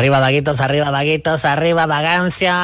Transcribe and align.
Arriba 0.00 0.18
Daguitos, 0.18 0.62
arriba 0.62 0.90
Daguitos, 0.90 1.44
arriba 1.44 1.84
Vagancia. 1.84 2.56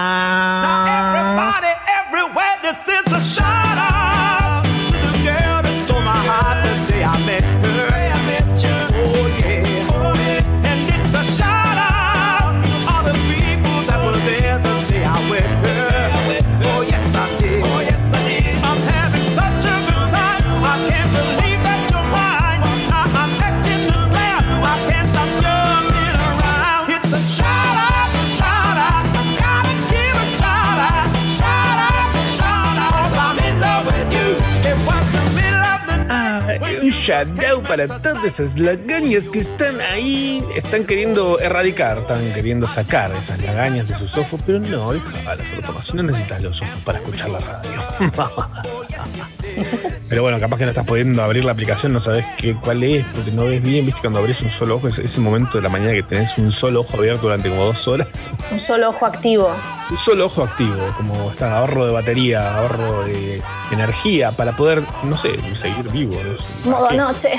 Shout 37.07 37.39
para 37.69 37.87
todas 37.87 38.25
esas 38.25 38.59
lagañas 38.59 39.31
que 39.31 39.39
están 39.39 39.81
ahí. 39.93 40.43
Están 40.57 40.85
queriendo 40.85 41.39
erradicar, 41.39 41.99
están 41.99 42.33
queriendo 42.33 42.67
sacar 42.67 43.15
esas 43.15 43.41
lagañas 43.43 43.87
de 43.87 43.95
sus 43.95 44.17
ojos, 44.17 44.41
pero 44.45 44.59
no, 44.59 44.93
hija, 44.93 45.37
la 45.37 45.83
si 45.83 45.95
no 45.95 46.03
necesitas 46.03 46.43
los 46.43 46.61
ojos 46.63 46.81
para 46.85 46.99
escuchar 46.99 47.31
la 47.31 47.39
radio. 47.39 47.81
pero 50.09 50.23
bueno, 50.23 50.39
capaz 50.41 50.59
que 50.59 50.65
no 50.65 50.71
estás 50.71 50.87
pudiendo 50.87 51.23
abrir 51.23 51.45
la 51.45 51.53
aplicación, 51.53 51.93
no 51.93 52.01
sabes 52.01 52.25
qué, 52.37 52.55
cuál 52.55 52.83
es, 52.85 53.05
porque 53.07 53.31
no 53.33 53.45
ves 53.47 53.63
bien, 53.63 53.85
viste, 53.87 54.01
cuando 54.01 54.19
abrís 54.21 54.41
un 54.43 54.51
solo 54.51 54.77
ojo, 54.77 54.89
ese, 54.89 55.03
ese 55.05 55.21
momento 55.21 55.59
de 55.59 55.63
la 55.63 55.69
mañana 55.69 55.93
que 55.93 56.03
tenés 56.03 56.37
un 56.39 56.53
solo 56.53 56.81
ojo 56.81 56.97
abierto 56.97 57.23
durante 57.23 57.49
como 57.51 57.65
dos 57.65 57.87
horas. 57.89 58.09
Un 58.51 58.61
solo 58.61 58.91
ojo 58.91 59.05
activo. 59.07 59.51
Un 59.91 59.97
solo 59.97 60.27
ojo 60.27 60.43
activo, 60.45 60.77
como 60.97 61.31
está 61.31 61.59
ahorro 61.59 61.87
de 61.87 61.93
batería, 61.93 62.57
ahorro 62.59 63.05
de 63.05 63.43
energía 63.73 64.31
para 64.33 64.53
poder, 64.57 64.83
no 65.05 65.17
sé, 65.17 65.31
seguir 65.55 65.89
vivo. 65.91 66.15
no 66.15 66.37
sé. 66.37 66.69
Modo 66.69 66.89
¿Qué? 66.89 66.97
noche. 66.97 67.31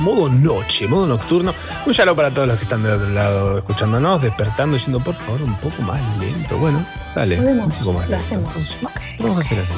Modo 0.00 0.28
noche, 0.28 0.88
modo 0.88 1.06
nocturno. 1.06 1.54
Un 1.86 1.94
saludo 1.94 2.16
para 2.16 2.30
todos 2.30 2.48
los 2.48 2.56
que 2.56 2.64
están 2.64 2.82
del 2.82 2.92
otro 2.94 3.08
lado 3.10 3.58
escuchándonos, 3.58 4.20
despertando, 4.22 4.74
diciendo 4.74 4.98
por 5.00 5.14
favor 5.14 5.42
un 5.42 5.54
poco 5.56 5.80
más 5.82 6.00
lento. 6.18 6.56
Bueno, 6.58 6.84
dale. 7.14 7.36
Podemos, 7.36 7.66
un 7.80 7.84
poco 7.86 7.98
más 7.98 8.08
lo 8.08 8.16
lento. 8.16 8.16
hacemos. 8.26 8.56
Entonces, 8.56 8.76
Ok, 8.82 9.00
Vamos 9.20 9.36
ok. 9.36 9.42
a 9.42 9.46
hacer 9.46 9.58
así. 9.60 9.72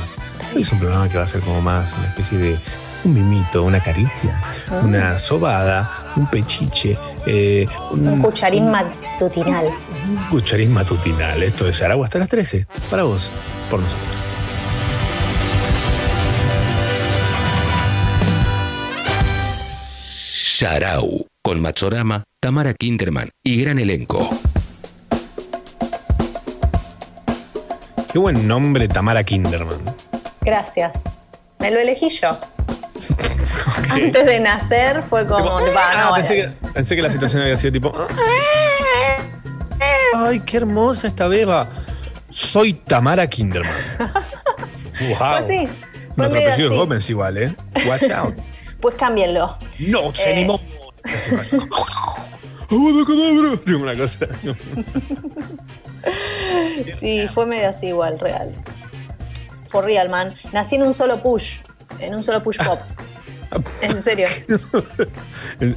Hoy 0.55 0.63
es 0.63 0.71
un 0.73 0.79
programa 0.79 1.09
que 1.09 1.17
va 1.19 1.25
a 1.25 1.27
ser 1.27 1.41
como 1.41 1.61
más 1.61 1.95
una 1.95 2.07
especie 2.09 2.39
de 2.39 2.59
un 3.05 3.13
mimito, 3.15 3.63
una 3.65 3.83
caricia, 3.83 4.41
Ah. 4.71 4.81
una 4.85 5.19
sobada, 5.19 6.13
un 6.17 6.27
pechiche, 6.31 6.97
eh, 7.27 7.67
Un 7.91 8.21
cucharín 8.23 8.71
matutinal. 8.71 9.67
un 10.09 10.17
cucharín 10.31 10.73
matutinal. 10.73 11.43
Esto 11.43 11.69
es 11.69 11.83
Aragua 11.83 12.07
hasta 12.07 12.19
las 12.19 12.29
13. 12.29 12.67
Para 12.91 13.03
vos, 13.03 13.31
por 13.71 13.81
nosotros. 13.81 14.09
Sharau, 20.57 21.27
con 21.43 21.61
Machorama, 21.61 22.25
Tamara 22.41 22.75
Kinderman 22.75 23.31
y 23.45 23.61
gran 23.63 23.79
elenco. 23.79 24.29
Qué 28.13 28.19
buen 28.19 28.47
nombre, 28.47 28.87
Tamara 28.89 29.25
Kinderman. 29.25 29.81
Gracias. 30.45 30.93
Me 31.59 31.71
lo 31.71 31.81
elegí 31.81 32.09
yo. 32.11 32.39
Antes 33.91 34.27
de 34.27 34.41
nacer 34.41 35.03
fue 35.03 35.27
como. 35.27 35.45
va, 35.75 35.91
Ah, 35.93 36.05
no, 36.11 36.15
pensé, 36.17 36.35
que, 36.37 36.49
pensé 36.73 36.97
que 36.97 37.03
la 37.03 37.11
situación 37.11 37.43
había 37.43 37.57
sido 37.57 37.73
tipo. 37.73 37.93
¡Ay, 40.17 40.41
qué 40.41 40.59
hermosa 40.59 41.09
esta 41.09 41.27
beba! 41.29 41.69
Soy 42.31 42.75
Tamara 42.75 43.29
Kinderman. 43.29 43.73
¡Wow! 45.19 45.23
Así. 45.39 45.67
Fue 46.15 46.29
Nuestro 46.29 46.41
apellido 46.41 46.71
es. 46.73 46.77
Gómez 46.79 47.11
igual, 47.11 47.37
¿eh? 47.39 47.57
Watch 47.87 48.11
out. 48.11 48.35
Pues 48.81 48.97
cámbienlo. 48.97 49.57
¡No 49.79 50.15
se 50.15 50.29
Eh. 50.29 50.33
animó! 50.35 50.61
Una 52.71 53.97
cosa. 53.97 54.27
Sí, 57.01 57.27
fue 57.33 57.47
medio 57.47 57.71
así 57.71 57.87
igual, 57.89 58.19
real. 58.21 58.55
For 59.75 59.85
real, 59.85 60.09
man. 60.09 60.33
Nací 60.53 60.77
en 60.77 60.85
un 60.85 60.95
solo 60.95 61.21
push. 61.21 61.59
En 61.99 62.15
un 62.15 62.23
solo 62.23 62.41
push 62.45 62.59
pop. 62.65 62.79
En 63.83 64.01
serio. 64.01 64.29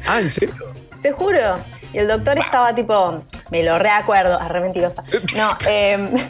ah, 0.08 0.20
¿en 0.20 0.30
serio? 0.30 0.54
Te 1.02 1.12
juro. 1.12 1.58
Y 1.94 1.98
el 1.98 2.08
doctor 2.08 2.38
estaba 2.38 2.76
tipo, 2.76 3.24
me 3.50 3.64
lo 3.64 3.80
reacuerdo, 3.80 4.38
ah, 4.40 4.48
re 4.48 4.62
mentirosa. 4.62 5.04
No, 5.36 5.58
eh, 5.68 6.30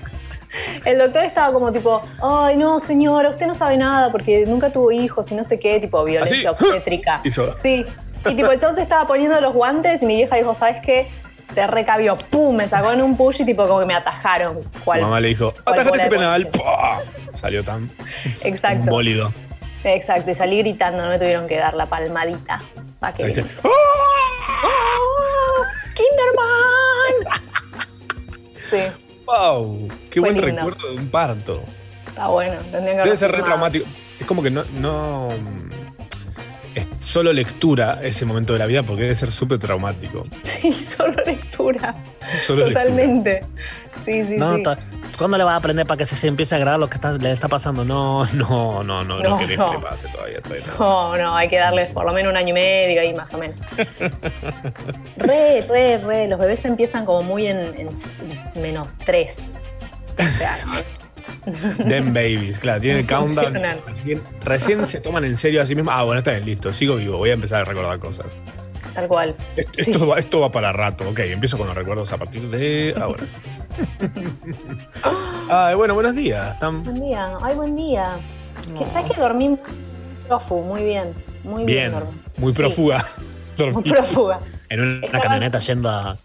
el 0.86 0.98
doctor 0.98 1.26
estaba 1.26 1.52
como 1.54 1.74
tipo, 1.74 2.02
ay 2.22 2.56
no 2.56 2.80
señora, 2.80 3.30
usted 3.30 3.48
no 3.48 3.56
sabe 3.56 3.76
nada 3.78 4.12
porque 4.14 4.46
nunca 4.46 4.72
tuvo 4.72 4.92
hijos 4.94 5.30
y 5.32 5.36
no 5.36 5.44
sé 5.44 5.60
qué, 5.60 5.80
tipo 5.82 6.04
violencia 6.06 6.50
¿Ah, 6.52 6.56
sí? 6.56 6.66
obstétrica. 6.66 7.20
Hizo. 7.26 7.54
Sí. 7.54 7.86
Y 8.26 8.36
tipo 8.36 8.50
el 8.52 8.60
chavo 8.60 8.74
se 8.74 8.82
estaba 8.82 9.06
poniendo 9.08 9.40
los 9.42 9.54
guantes 9.54 10.04
y 10.04 10.06
mi 10.06 10.16
vieja 10.16 10.38
dijo, 10.38 10.54
¿sabes 10.54 10.78
qué? 10.82 11.10
Te 11.54 11.66
recabió, 11.66 12.18
pum, 12.18 12.56
me 12.56 12.68
sacó 12.68 12.92
en 12.92 13.02
un 13.02 13.18
push 13.18 13.42
y 13.42 13.46
tipo 13.46 13.66
como 13.68 13.80
que 13.80 13.86
me 13.86 13.96
atajaron. 13.96 14.64
¿Cuál? 14.86 15.02
Mamá 15.02 15.20
le 15.20 15.30
dijo, 15.30 15.54
atajate 15.66 15.98
este 15.98 16.10
penal. 16.10 16.48
Salió 17.36 17.64
tan 17.64 17.90
Exacto. 18.44 18.92
bólido. 18.92 19.34
Exacto, 19.84 20.30
y 20.32 20.36
salí 20.36 20.58
gritando, 20.60 21.04
no 21.04 21.10
me 21.10 21.18
tuvieron 21.18 21.48
que 21.48 21.58
dar 21.58 21.74
la 21.74 21.86
palmadita. 21.86 22.62
Pa' 23.00 23.14
que 23.14 23.24
Saliste, 23.24 23.46
¡Oh! 23.64 23.70
¡Kinderman! 25.96 27.40
Sí, 28.58 28.78
¡Wow! 29.26 29.88
¡Qué 30.10 30.20
Fue 30.20 30.32
buen 30.32 30.46
lindo. 30.46 30.64
recuerdo 30.66 30.90
de 30.90 30.96
un 30.98 31.10
parto! 31.10 31.64
está 32.08 32.28
bueno. 32.28 32.56
tendrían 32.72 32.98
que 32.98 33.04
Debe 33.04 33.18
ser 33.18 33.32
re 33.32 33.42
traumático. 33.44 33.86
Es 34.20 34.26
como 34.26 34.42
que 34.44 34.50
no, 34.50 34.64
no. 34.74 35.30
Es 36.78 36.88
solo 37.00 37.34
lectura 37.34 38.00
ese 38.04 38.24
momento 38.26 38.54
de 38.54 38.60
la 38.60 38.68
vida 38.68 38.84
porque 38.84 39.02
debe 39.04 39.16
ser 39.16 39.32
súper 39.32 39.58
traumático. 39.58 40.24
Sí, 40.44 40.72
solo 40.84 41.16
lectura. 41.26 41.96
Solo 42.46 42.66
Totalmente. 42.68 43.42
Sí, 43.96 44.24
sí, 44.26 44.36
No, 44.38 44.56
sí. 44.58 44.64
¿Cuándo 45.18 45.40
le 45.40 45.44
va 45.44 45.54
a 45.54 45.56
aprender 45.56 45.88
para 45.88 45.98
que 45.98 46.06
se, 46.06 46.16
se 46.16 46.28
empiece 46.28 46.54
a 46.54 46.60
grabar 46.60 46.80
lo 46.80 46.88
que 46.88 46.96
está- 46.98 47.14
le 47.14 47.32
está 47.32 47.48
pasando? 47.48 47.84
No, 47.84 48.26
No, 48.34 48.84
no, 48.84 49.04
no, 49.04 49.18
no, 49.20 49.30
No, 49.30 49.38
querés 49.40 49.58
no. 49.58 49.72
que 49.72 49.78
le 49.78 49.84
pase 49.84 50.08
todavía. 50.10 50.40
todavía 50.42 50.66
no. 50.78 50.78
No, 50.78 51.18
no, 51.18 51.36
hay 51.36 51.48
que 51.48 51.58
darles 51.58 51.90
por 51.92 52.06
lo 52.06 52.14
menos 52.14 52.30
un 52.30 52.38
año 52.38 52.50
y 52.50 52.54
medio 52.54 53.02
ahí 53.02 53.14
más 53.16 53.34
o 53.34 53.40
menos. 53.40 53.58
Re, 55.18 55.62
re, 55.68 55.98
re. 55.98 56.28
Los 56.28 56.40
bebés 56.40 56.64
empiezan 56.66 57.06
como 57.06 57.24
muy 57.24 57.48
en, 57.48 57.58
en- 57.58 57.90
en 58.56 58.62
menos 58.62 58.92
tres. 59.06 59.58
O 60.20 60.24
sea, 60.38 60.56
Them 61.88 62.14
babies, 62.14 62.60
claro, 62.60 62.82
tienen 62.82 63.00
el 63.00 63.08
No 63.08 63.18
countdown. 63.18 63.46
funcionan. 63.46 63.80
Recién, 63.88 64.22
recién 64.44 64.88
se 64.88 65.00
toman 65.02 65.24
en 65.26 65.38
serio 65.38 65.62
a 65.62 65.66
sí 65.66 65.76
mismos. 65.76 65.94
Ah, 65.98 66.04
bueno, 66.04 66.20
está 66.20 66.32
bien, 66.32 66.46
listo, 66.46 66.74
sigo 66.74 66.96
vivo, 66.96 67.18
voy 67.18 67.30
a 67.30 67.34
empezar 67.34 67.62
a 67.62 67.66
recordar 67.66 68.00
cosas. 68.00 68.26
tal 68.94 69.08
cual. 69.08 69.36
Esto, 69.56 69.72
Sí. 69.84 69.92
esto 69.92 70.08
va, 70.08 70.18
esto 70.20 70.40
va 70.40 70.52
para 70.52 70.72
rato, 70.74 71.08
ok, 71.10 71.20
empiezo 71.20 71.58
con 71.58 71.68
los 71.68 71.76
recuerdos 71.76 72.12
a 72.12 72.18
partir 72.18 72.50
de 72.50 72.96
ahora. 73.00 73.24
Ay, 75.50 75.76
bueno, 75.76 75.94
buenos 75.94 76.16
días. 76.16 76.54
Están 76.54 76.84
Buen 76.84 77.02
día. 77.02 77.38
Ay, 77.42 77.56
buen 77.56 77.76
día. 77.76 78.18
¿Qué- 78.78 78.90
¿Sabes 78.90 79.12
que 79.12 79.20
dormí 79.20 79.50
muy 79.50 79.60
profu? 80.28 80.62
Muy 80.62 80.84
bien. 80.84 81.14
Muy 81.44 81.64
bien, 81.64 81.92
bien, 81.92 82.04
muy 82.38 82.52
Sí, 82.54 82.58
prófuga. 82.60 82.98
muy 83.58 83.72
Dormí 83.74 83.90
prófuga. 83.90 84.40
en 84.70 84.82
una 84.82 85.20
camioneta 85.20 85.60
yendo 85.60 85.90
a, 85.90 86.12
a 86.12 86.16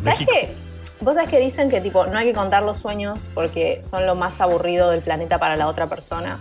¿Sabes 0.00 0.04
México. 0.04 0.32
qué? 0.32 0.54
Vos 1.02 1.14
sabés 1.16 1.30
que 1.30 1.40
dicen 1.40 1.68
que 1.68 1.80
tipo 1.80 2.06
no 2.06 2.16
hay 2.18 2.26
que 2.26 2.32
contar 2.32 2.62
los 2.62 2.78
sueños 2.78 3.28
porque 3.34 3.82
son 3.82 4.06
lo 4.06 4.14
más 4.14 4.40
aburrido 4.40 4.90
del 4.90 5.00
planeta 5.02 5.38
para 5.38 5.56
la 5.56 5.66
otra 5.66 5.86
persona. 5.88 6.38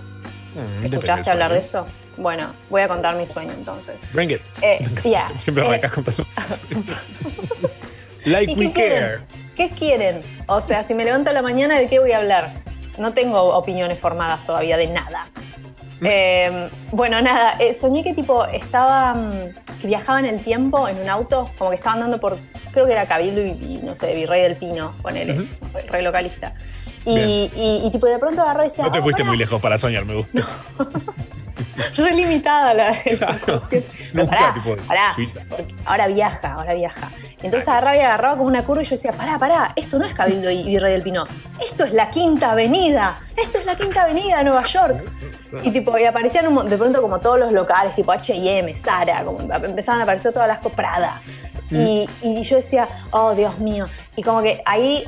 Mm, 0.56 0.86
¿Escuchaste 0.86 1.24
del 1.24 1.32
hablar 1.34 1.54
de 1.54 1.60
eso? 1.60 1.86
Bueno, 2.18 2.52
voy 2.70 2.82
a 2.82 2.88
contar 2.88 3.16
mi 3.16 3.26
sueño 3.26 3.54
entonces. 3.54 3.96
Bring 4.14 4.32
it. 4.32 4.42
Eh, 4.62 4.86
ya. 5.04 5.32
Siempre 5.40 5.64
Eh, 5.64 5.68
arrancas 5.68 5.92
contando. 5.92 6.24
like 8.26 8.52
¿Y 8.52 8.56
we 8.56 8.68
qué 8.68 8.72
quieren? 8.74 9.02
care. 9.02 9.22
¿Qué 9.56 9.70
quieren? 9.70 10.22
O 10.48 10.62
sea, 10.62 10.84
si 10.84 10.94
me 10.94 11.04
levanto 11.06 11.30
a 11.30 11.34
la 11.34 11.42
mañana, 11.42 11.80
¿de 11.80 11.88
qué 11.88 12.00
voy 12.00 12.12
a 12.12 12.18
hablar? 12.20 12.52
No 12.98 13.14
tengo 13.14 13.42
opiniones 13.56 14.00
formadas 14.00 14.44
todavía 14.44 14.78
de 14.78 14.88
nada. 14.88 15.28
Eh, 16.04 16.70
bueno, 16.92 17.22
nada, 17.22 17.56
eh, 17.60 17.74
soñé 17.74 18.04
que 18.04 18.14
tipo 18.14 18.46
estaba, 18.46 19.14
mm, 19.14 19.80
que 19.82 19.88
viajaba 19.88 20.20
en 20.20 20.26
el 20.26 20.40
tiempo 20.44 20.88
en 20.88 21.00
un 21.00 21.10
auto, 21.10 21.50
como 21.58 21.70
que 21.70 21.76
estaba 21.76 21.94
andando 21.94 22.20
por, 22.20 22.38
creo 22.72 22.86
que 22.86 22.92
era 22.94 23.06
Cabildo 23.06 23.42
y, 23.46 23.50
y, 23.52 23.80
no 23.84 23.96
sé, 23.96 24.14
Virrey 24.16 24.42
del 24.42 24.56
Pino, 24.56 24.96
ponele, 25.02 25.48
re 25.88 26.02
localista. 26.02 26.54
Y, 27.06 27.52
y, 27.56 27.82
y, 27.86 27.90
tipo 27.92 28.06
de 28.08 28.20
pronto 28.20 28.42
agarró 28.42 28.62
y 28.62 28.66
decía, 28.68 28.84
No 28.86 28.92
te 28.92 29.00
"Oh, 29.00 29.04
fuiste 29.04 29.22
pará". 29.24 29.30
muy 29.30 29.38
lejos 29.38 29.60
para 29.62 29.78
soñar, 29.78 30.06
me 30.06 30.16
gusta. 30.16 30.44
re 31.96 32.12
limitada 32.14 32.74
la, 32.74 32.92
el 32.92 33.18
Claro. 33.18 33.62
Pero 34.14 34.28
pará, 34.28 34.54
tipo, 34.54 34.76
pará, 34.88 35.16
ahora 35.86 36.08
viaja, 36.08 36.54
ahora 36.54 36.74
viaja. 36.74 37.12
Entonces 37.42 37.68
Ah, 37.68 37.78
agarraba 37.78 37.98
y 37.98 38.00
agarraba 38.02 38.38
como 38.38 38.48
una 38.48 38.64
curva 38.64 38.82
y 38.82 38.86
yo 38.86 38.92
decía, 38.92 39.14
pará, 39.14 39.40
pará, 39.40 39.74
esto 39.76 39.98
no 39.98 40.06
es 40.06 40.14
Cabildo 40.14 40.52
y 40.52 40.64
Virrey 40.64 40.94
del 40.94 41.02
Pino, 41.02 41.26
esto 41.64 41.86
es 41.86 41.94
la 41.94 42.10
Quinta 42.10 42.52
Avenida, 42.52 43.20
esto 43.36 43.58
es 43.58 43.66
la 43.66 43.76
Quinta 43.76 44.04
Avenida 44.04 44.40
de 44.40 44.44
Nueva 44.44 44.64
York. 44.64 45.04
Y 45.64 45.72
tipo, 45.72 45.98
y 45.98 46.06
aparecían 46.06 46.48
un 46.48 46.70
de 46.70 46.78
pronto 46.78 47.02
como 47.02 47.20
todos 47.20 47.38
los 47.38 47.52
locales, 47.52 47.94
tipo 47.96 48.12
H&M, 48.12 48.74
Zara, 48.76 49.24
como 49.24 49.42
empezaban 49.42 50.00
a 50.00 50.04
aparecer 50.04 50.32
todas 50.32 50.48
las 50.48 50.60
cosas, 50.60 50.76
Prada. 50.76 51.22
Y, 51.70 52.10
y 52.22 52.42
yo 52.44 52.58
decía, 52.58 52.88
oh 53.12 53.34
Dios 53.34 53.60
mío. 53.60 53.88
Y 54.16 54.24
como 54.24 54.42
que 54.42 54.62
ahí 54.66 55.06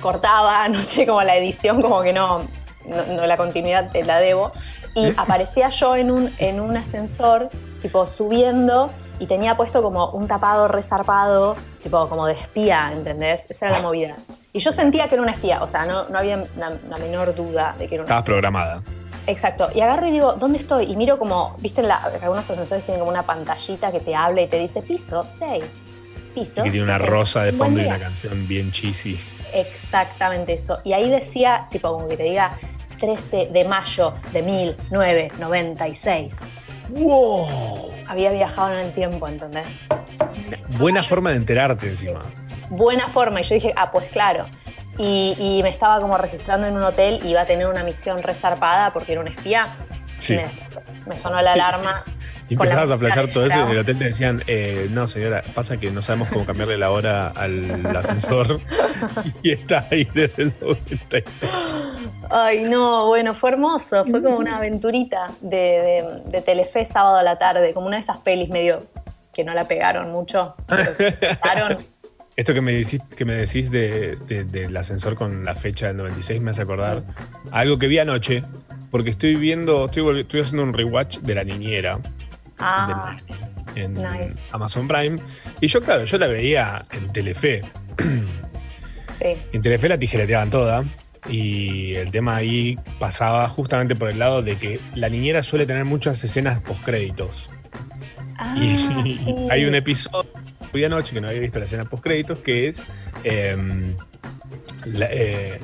cortaba, 0.00 0.68
no 0.70 0.82
sé, 0.82 1.06
como 1.06 1.22
la 1.22 1.36
edición, 1.36 1.80
como 1.80 2.02
que 2.02 2.12
no, 2.12 2.44
no, 2.86 3.04
no, 3.06 3.26
la 3.26 3.36
continuidad 3.36 3.90
te 3.90 4.04
la 4.04 4.18
debo. 4.18 4.52
Y 4.94 5.12
aparecía 5.16 5.68
yo 5.68 5.96
en 5.96 6.10
un, 6.10 6.34
en 6.38 6.60
un 6.60 6.76
ascensor, 6.76 7.50
tipo 7.80 8.06
subiendo, 8.06 8.90
y 9.18 9.26
tenía 9.26 9.56
puesto 9.56 9.82
como 9.82 10.10
un 10.10 10.26
tapado 10.26 10.68
resarpado, 10.68 11.56
tipo 11.82 12.08
como 12.08 12.26
de 12.26 12.34
espía, 12.34 12.90
¿entendés? 12.92 13.50
Esa 13.50 13.66
era 13.66 13.76
la 13.76 13.82
movida. 13.82 14.16
Y 14.52 14.60
yo 14.60 14.72
sentía 14.72 15.08
que 15.08 15.14
era 15.14 15.22
una 15.22 15.32
espía, 15.32 15.62
o 15.62 15.68
sea, 15.68 15.84
no, 15.86 16.08
no 16.08 16.18
había 16.18 16.42
la, 16.56 16.98
menor 16.98 17.34
duda 17.34 17.74
de 17.78 17.86
que 17.86 17.94
era 17.94 18.02
una 18.04 18.08
Estabas 18.08 18.24
programada. 18.24 18.82
Exacto. 19.26 19.68
Y 19.74 19.80
agarro 19.82 20.08
y 20.08 20.10
digo, 20.10 20.32
¿dónde 20.32 20.58
estoy? 20.58 20.86
Y 20.86 20.96
miro 20.96 21.18
como, 21.18 21.54
viste, 21.60 21.82
en 21.82 21.88
la- 21.88 22.10
algunos 22.22 22.48
ascensores 22.50 22.84
tienen 22.84 23.00
como 23.00 23.10
una 23.10 23.24
pantallita 23.24 23.92
que 23.92 24.00
te 24.00 24.14
habla 24.14 24.40
y 24.42 24.48
te 24.48 24.58
dice 24.58 24.80
piso 24.82 25.26
6. 25.28 25.84
Piso. 26.34 26.64
Y 26.64 26.70
tiene 26.70 26.84
una 26.84 26.98
rosa 26.98 27.42
de 27.42 27.52
fondo 27.52 27.80
y 27.80 27.86
una 27.86 27.98
canción 27.98 28.48
bien 28.48 28.72
cheesy. 28.72 29.18
Exactamente 29.52 30.54
eso. 30.54 30.78
Y 30.84 30.92
ahí 30.94 31.10
decía, 31.10 31.66
tipo, 31.70 31.92
como 31.92 32.08
que 32.08 32.16
te 32.16 32.22
diga 32.24 32.56
13 32.98 33.48
de 33.52 33.64
mayo 33.64 34.14
de 34.32 34.42
1996. 34.42 36.52
¡Wow! 36.90 37.90
Había 38.06 38.30
viajado 38.30 38.72
en 38.72 38.86
el 38.86 38.92
tiempo, 38.92 39.28
¿entendés? 39.28 39.84
Buena 40.78 41.02
forma 41.02 41.30
de 41.30 41.36
enterarte 41.36 41.88
encima. 41.88 42.22
Buena 42.70 43.08
forma. 43.08 43.40
Y 43.40 43.42
yo 43.44 43.54
dije, 43.54 43.72
ah, 43.76 43.90
pues 43.90 44.10
claro. 44.10 44.46
Y, 44.98 45.36
y 45.38 45.62
me 45.62 45.68
estaba 45.68 46.00
como 46.00 46.18
registrando 46.18 46.66
en 46.66 46.76
un 46.76 46.82
hotel 46.82 47.20
y 47.24 47.28
iba 47.28 47.42
a 47.42 47.46
tener 47.46 47.66
una 47.66 47.84
misión 47.84 48.22
resarpada 48.22 48.92
porque 48.92 49.12
era 49.12 49.20
un 49.20 49.28
espía. 49.28 49.76
Sí. 50.20 50.34
Y 50.34 50.36
me, 50.36 50.46
me 51.08 51.16
sonó 51.16 51.40
la 51.40 51.52
alarma. 51.54 52.04
Y 52.50 52.54
empezabas 52.54 52.90
a 52.90 52.96
flashear 52.96 53.26
todo 53.30 53.44
eso 53.44 53.58
y 53.58 53.60
en 53.60 53.68
el 53.68 53.78
hotel 53.80 53.98
te 53.98 54.04
decían, 54.04 54.42
eh, 54.46 54.88
no 54.90 55.06
señora, 55.06 55.42
pasa 55.54 55.76
que 55.76 55.90
no 55.90 56.00
sabemos 56.00 56.30
cómo 56.30 56.46
cambiarle 56.46 56.78
la 56.78 56.90
hora 56.90 57.28
al 57.28 57.94
ascensor 57.94 58.58
y 59.42 59.50
está 59.50 59.86
ahí 59.90 60.08
desde 60.14 60.44
el 60.44 60.54
96. 60.58 61.42
Ay, 62.30 62.64
no, 62.64 63.06
bueno, 63.08 63.34
fue 63.34 63.50
hermoso. 63.50 64.02
Fue 64.06 64.22
como 64.22 64.38
una 64.38 64.56
aventurita 64.56 65.26
de, 65.42 65.56
de- 65.58 66.22
de 66.30 66.40
Telefe 66.40 66.86
sábado 66.86 67.16
a 67.18 67.22
la 67.22 67.36
tarde, 67.38 67.74
como 67.74 67.86
una 67.86 67.96
de 67.96 68.00
esas 68.02 68.16
pelis 68.16 68.48
medio 68.48 68.80
que 69.34 69.44
no 69.44 69.52
la 69.52 69.68
pegaron 69.68 70.10
mucho. 70.10 70.54
pero 70.66 70.96
que 70.96 71.12
pegaron. 71.12 71.76
Esto 72.36 72.54
que 72.54 72.60
me 72.62 72.72
decís, 72.72 73.00
que 73.14 73.24
me 73.26 73.34
decís 73.34 73.70
de- 73.70 74.16
de- 74.26 74.44
del 74.44 74.74
ascensor 74.74 75.16
con 75.16 75.44
la 75.44 75.54
fecha 75.54 75.88
del 75.88 75.98
96 75.98 76.40
me 76.40 76.52
hace 76.52 76.62
acordar 76.62 77.02
algo 77.50 77.78
que 77.78 77.88
vi 77.88 77.98
anoche, 77.98 78.42
porque 78.90 79.10
estoy 79.10 79.34
viendo, 79.36 79.86
estoy, 79.86 80.20
estoy 80.20 80.40
haciendo 80.40 80.62
un 80.62 80.72
rewatch 80.72 81.18
de 81.20 81.34
La 81.34 81.44
Niñera 81.44 81.98
Ah, 82.58 83.16
de 83.74 83.82
en 83.82 83.94
nice. 83.94 84.48
Amazon 84.50 84.88
Prime. 84.88 85.20
Y 85.60 85.68
yo, 85.68 85.82
claro, 85.82 86.04
yo 86.04 86.18
la 86.18 86.26
veía 86.26 86.82
en 86.92 87.12
Telefe. 87.12 87.62
sí. 89.08 89.36
En 89.52 89.62
Telefe 89.62 89.88
la 89.88 89.98
tijereteaban 89.98 90.50
toda. 90.50 90.84
Y 91.28 91.94
el 91.94 92.10
tema 92.10 92.36
ahí 92.36 92.78
pasaba 92.98 93.46
justamente 93.48 93.94
por 93.94 94.08
el 94.08 94.18
lado 94.18 94.42
de 94.42 94.56
que 94.56 94.80
la 94.94 95.08
niñera 95.08 95.42
suele 95.42 95.66
tener 95.66 95.84
muchas 95.84 96.22
escenas 96.24 96.60
postcréditos. 96.60 97.50
Ah, 98.36 98.56
Y 98.58 98.78
sí. 99.08 99.34
hay 99.50 99.64
un 99.64 99.74
episodio 99.74 100.30
de 100.72 100.86
anoche 100.86 101.12
que 101.14 101.20
no 101.20 101.28
había 101.28 101.40
visto 101.40 101.58
la 101.58 101.64
escena 101.66 101.84
postcréditos 101.84 102.38
que 102.38 102.68
es. 102.68 102.82
em, 103.24 103.94
la- 104.84 105.08
eh, 105.10 105.60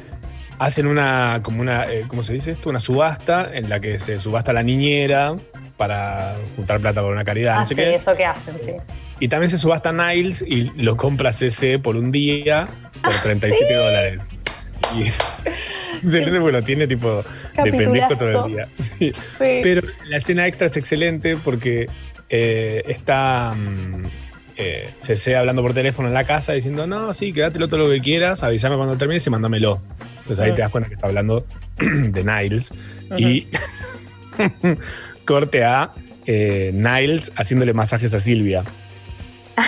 hacen 0.65 0.87
una, 0.87 1.41
como 1.43 1.61
una, 1.61 1.85
eh, 1.93 2.05
¿cómo 2.09 2.23
se 2.23 2.33
dice 2.33 2.51
esto? 2.53 2.71
Una 2.71 2.81
subasta 2.81 3.51
en 3.53 3.69
la 3.69 3.81
que 3.81 3.99
se 3.99 4.19
subasta 4.19 4.53
la 4.53 4.63
niñera 4.63 5.37
para 5.77 6.37
juntar 6.57 6.81
plata 6.81 7.03
por 7.03 7.13
una 7.13 7.25
caridad, 7.25 7.57
Ah, 7.57 7.61
no 7.61 7.67
sé 7.67 7.75
sí, 7.75 7.81
qué. 7.83 7.95
eso 7.95 8.15
que 8.15 8.25
hacen, 8.25 8.59
sí. 8.59 8.73
Y 9.21 9.29
también 9.29 9.51
se 9.51 9.59
subasta 9.59 9.93
Niles 9.93 10.43
y 10.47 10.71
lo 10.77 10.97
compra 10.97 11.33
CC 11.33 11.79
por 11.79 11.97
un 11.97 12.11
día 12.11 12.69
por 13.03 13.13
37 13.23 13.75
dólares. 13.75 14.29
Y 14.97 15.05
se 16.09 16.19
entiende 16.19 16.41
porque 16.41 16.53
lo 16.53 16.65
tiene 16.65 16.87
tipo 16.87 17.25
de 17.63 17.73
pendejo 17.73 18.15
todo 18.17 18.47
el 18.47 18.53
día. 18.53 18.69
Sí. 18.79 19.13
Sí. 19.39 19.61
Pero 19.63 19.87
la 20.09 20.17
escena 20.17 20.47
extra 20.47 20.67
es 20.67 20.77
excelente 20.77 21.37
porque 21.37 21.89
eh, 22.31 22.83
está 22.87 23.55
mm, 23.55 24.05
eh, 24.57 24.91
CC 24.99 25.37
hablando 25.37 25.63
por 25.63 25.75
teléfono 25.75 26.09
en 26.09 26.15
la 26.15 26.25
casa 26.25 26.53
diciendo, 26.53 26.87
no, 26.87 27.13
sí, 27.13 27.33
quédatelo 27.33 27.69
todo 27.69 27.81
lo 27.87 27.91
que 27.91 28.01
quieras, 28.01 28.43
avísame 28.43 28.77
cuando 28.77 28.97
termines 28.97 29.27
y 29.27 29.31
mándamelo. 29.31 29.81
Entonces 30.23 30.41
ahí 30.41 30.53
Mm. 30.53 30.55
te 30.55 30.61
das 30.63 30.71
cuenta 30.71 30.89
que 30.89 30.95
está 30.95 31.07
hablando 31.09 31.45
de 31.79 32.25
Niles. 32.25 32.73
Y 33.17 33.49
corte 35.27 35.65
a 35.65 35.91
eh, 36.27 36.71
Niles 36.75 37.33
haciéndole 37.37 37.73
masajes 37.73 38.15
a 38.15 38.21
Silvia. 38.21 38.65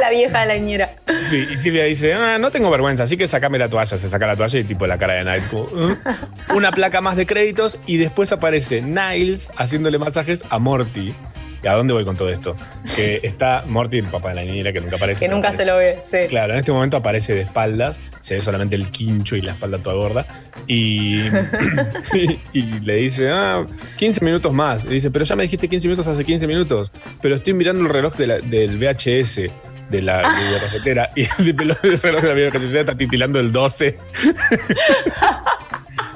La 0.00 0.10
vieja 0.10 0.40
de 0.40 0.46
la 0.46 0.54
niñera. 0.54 0.96
Sí, 1.22 1.46
y 1.52 1.56
Silvia 1.58 1.84
dice, 1.84 2.14
"Ah, 2.14 2.38
no 2.38 2.50
tengo 2.50 2.70
vergüenza, 2.70 3.04
así 3.04 3.16
que 3.16 3.28
sacame 3.28 3.58
la 3.58 3.68
toalla. 3.68 3.96
Se 3.96 4.08
saca 4.08 4.26
la 4.26 4.34
toalla 4.36 4.58
y 4.58 4.64
tipo 4.64 4.86
la 4.86 4.98
cara 4.98 5.14
de 5.14 5.24
Niles. 5.24 5.44
como, 5.48 5.68
"¿Eh?". 5.92 5.96
Una 6.54 6.72
placa 6.72 7.00
más 7.00 7.16
de 7.16 7.26
créditos 7.26 7.78
y 7.86 7.98
después 7.98 8.32
aparece 8.32 8.80
Niles 8.82 9.50
haciéndole 9.56 9.98
masajes 9.98 10.44
a 10.50 10.58
Morty. 10.58 11.14
¿Y 11.62 11.66
a 11.68 11.74
dónde 11.74 11.92
voy 11.92 12.04
con 12.04 12.16
todo 12.16 12.28
esto? 12.28 12.56
Que 12.96 13.20
está 13.22 13.64
Morty, 13.66 13.98
el 13.98 14.06
papá 14.06 14.30
de 14.30 14.34
la 14.36 14.44
niñera, 14.44 14.72
que 14.72 14.80
nunca 14.80 14.96
aparece. 14.96 15.20
Que 15.20 15.28
nunca 15.28 15.48
aparece. 15.48 15.62
se 15.62 15.66
lo 15.66 15.76
ve, 15.76 15.98
sí. 16.04 16.28
Claro, 16.28 16.52
en 16.54 16.58
este 16.58 16.72
momento 16.72 16.96
aparece 16.96 17.34
de 17.34 17.42
espaldas, 17.42 18.00
se 18.20 18.34
ve 18.34 18.40
solamente 18.40 18.74
el 18.74 18.90
quincho 18.90 19.36
y 19.36 19.42
la 19.42 19.52
espalda 19.52 19.78
toda 19.78 19.94
gorda. 19.94 20.26
Y, 20.66 21.20
y, 22.14 22.40
y 22.52 22.62
le 22.80 22.96
dice, 22.96 23.30
ah, 23.30 23.64
15 23.96 24.24
minutos 24.24 24.52
más. 24.52 24.84
Y 24.84 24.88
dice, 24.88 25.10
pero 25.10 25.24
ya 25.24 25.36
me 25.36 25.44
dijiste 25.44 25.68
15 25.68 25.86
minutos 25.88 26.06
hace 26.08 26.24
15 26.24 26.46
minutos. 26.46 26.90
Pero 27.20 27.34
estoy 27.36 27.54
mirando 27.54 27.82
el 27.82 27.88
reloj 27.88 28.16
de 28.16 28.26
la- 28.26 28.38
del 28.40 28.78
VHS 28.78 29.50
de 29.90 30.00
la 30.02 30.22
videocasetera 30.38 31.10
y 31.16 31.22
el, 31.22 31.56
reloj 31.56 32.22
de 32.22 32.28
la 32.28 32.34
videocasetera 32.34 32.80
está 32.80 32.96
titilando 32.96 33.38
el 33.38 33.52
12. 33.52 33.98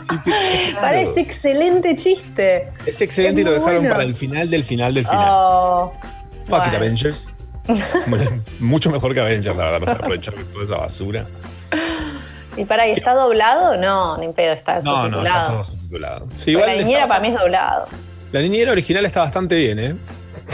Sí, 0.08 0.18
claro. 0.70 0.80
Parece 0.80 1.20
excelente 1.20 1.96
chiste. 1.96 2.68
Es 2.86 3.00
excelente 3.00 3.40
y 3.40 3.44
lo 3.44 3.52
dejaron 3.52 3.78
bueno. 3.78 3.90
para 3.94 4.04
el 4.04 4.14
final 4.14 4.50
del 4.50 4.64
final 4.64 4.94
del 4.94 5.04
final. 5.06 5.28
Oh, 5.30 5.92
Fuck 6.48 6.58
it, 6.66 6.70
bueno. 6.70 6.76
Avengers. 6.76 7.32
Mucho 8.60 8.90
mejor 8.90 9.12
que 9.14 9.20
Avengers, 9.20 9.56
la 9.56 9.64
verdad, 9.64 9.80
para 9.80 9.92
aprovechar 9.94 10.34
toda 10.52 10.64
esa 10.64 10.76
basura. 10.76 11.26
¿Y 12.56 12.64
para, 12.64 12.86
¿y 12.88 12.92
está 12.92 13.12
doblado? 13.14 13.76
No, 13.76 14.16
ni 14.18 14.28
pedo, 14.32 14.52
está 14.54 14.80
No, 14.80 15.08
no, 15.08 15.22
está 15.22 15.44
subtitulado. 15.44 15.52
todo 15.52 15.64
subtitulado. 15.64 16.26
Sí, 16.38 16.50
igual 16.52 16.68
la 16.68 16.74
niñera 16.82 17.06
para 17.08 17.20
mí 17.20 17.28
es 17.28 17.34
doblado. 17.34 17.86
La 18.32 18.40
niñera 18.40 18.72
original 18.72 19.04
está 19.04 19.20
bastante 19.20 19.56
bien, 19.56 19.78
¿eh? 19.78 19.94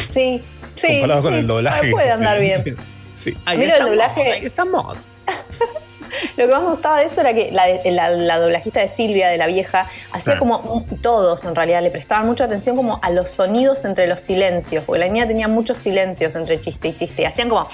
Sí, 0.09 0.43
sí. 0.75 0.89
Comparado 1.01 1.23
con 1.23 1.33
sí, 1.35 1.39
el 1.41 1.47
doblaje. 1.47 1.91
Puede 1.91 2.07
que 2.07 2.13
es 2.13 2.19
andar 2.19 2.41
bien. 2.41 2.77
Sí. 3.15 3.37
A 3.47 3.55
mí 3.55 3.67
lo 3.67 3.75
del 3.75 3.87
doblaje- 3.87 4.33
Ahí 4.33 4.45
está 4.45 4.65
mod. 4.65 4.97
Lo 6.37 6.47
que 6.47 6.53
más 6.53 6.63
me 6.63 6.69
gustaba 6.69 6.99
de 7.01 7.07
eso 7.07 7.21
era 7.21 7.35
que 7.35 7.51
la, 7.53 7.65
la- 7.91 8.11
la 8.11 8.39
doblajista 8.39 8.81
de 8.81 8.89
Silvia, 8.89 9.29
de 9.29 9.37
la 9.39 9.47
vieja, 9.47 9.89
hacía 10.13 10.39
como, 10.39 10.85
y 10.91 10.97
todos 10.97 11.45
en 11.45 11.55
realidad 11.55 11.83
le 11.83 11.91
prestaban 11.91 12.27
mucha 12.27 12.45
atención 12.45 12.77
como 12.77 12.99
a 13.03 13.11
los 13.11 13.31
sonidos 13.31 13.85
entre 13.85 14.07
los 14.07 14.21
silencios, 14.21 14.85
porque 14.85 15.01
la 15.01 15.09
niña 15.09 15.27
tenía 15.27 15.49
muchos 15.49 15.79
silencios 15.79 16.35
entre 16.37 16.59
chiste 16.61 16.89
y 16.89 16.93
chiste, 16.95 17.23
y 17.23 17.25
hacían 17.25 17.49
como... 17.49 17.67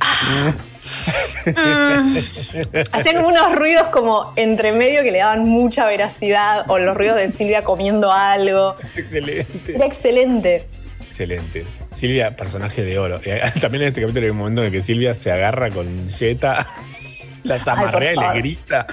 ah, 0.00 0.52
mm. 1.46 2.16
hacían 2.92 3.16
como 3.16 3.28
unos 3.28 3.54
ruidos 3.54 3.88
como 3.88 4.32
entre 4.36 4.72
medio 4.72 5.02
que 5.02 5.10
le 5.12 5.18
daban 5.18 5.44
mucha 5.44 5.86
veracidad, 5.86 6.64
o 6.70 6.78
los 6.78 6.96
ruidos 6.96 7.16
de 7.16 7.30
Silvia 7.30 7.62
comiendo 7.64 8.12
algo. 8.12 8.76
Es 8.82 8.98
excelente. 8.98 9.74
Era 9.74 9.86
excelente. 9.86 10.66
Excelente. 11.06 11.66
Silvia, 11.92 12.34
personaje 12.36 12.82
de 12.82 12.98
oro. 12.98 13.20
Eh, 13.24 13.40
También 13.60 13.82
en 13.82 13.88
este 13.88 14.00
capítulo 14.00 14.24
hay 14.24 14.30
un 14.30 14.38
momento 14.38 14.62
en 14.62 14.66
el 14.68 14.72
que 14.72 14.80
Silvia 14.80 15.14
se 15.14 15.30
agarra 15.30 15.70
con 15.70 16.08
Jetta, 16.10 16.66
la 17.44 17.58
zamarrea 17.58 18.12
y 18.12 18.16
favor. 18.16 18.34
le 18.34 18.40
grita. 18.40 18.86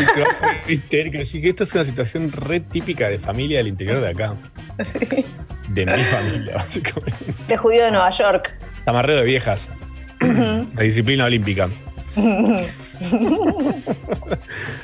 Y 0.00 0.04
se 0.04 0.20
va 0.22 0.26
a 0.30 0.38
poner 0.38 0.70
histérica. 0.70 1.18
Yo 1.22 1.32
dije, 1.32 1.48
esta 1.48 1.64
es 1.64 1.74
una 1.74 1.84
situación 1.84 2.32
re 2.32 2.60
típica 2.60 3.08
de 3.08 3.18
familia 3.18 3.58
del 3.58 3.68
interior 3.68 4.00
de 4.00 4.08
acá. 4.10 4.34
De 5.68 5.86
mi 5.86 6.04
familia, 6.04 6.54
básicamente. 6.56 7.34
De 7.48 7.56
judío 7.56 7.84
de 7.84 7.90
Nueva 7.90 8.10
York. 8.10 8.58
Zamarreo 8.84 9.18
de 9.18 9.24
viejas. 9.24 9.68
La 10.20 10.82
disciplina 10.82 11.24
olímpica. 11.24 11.68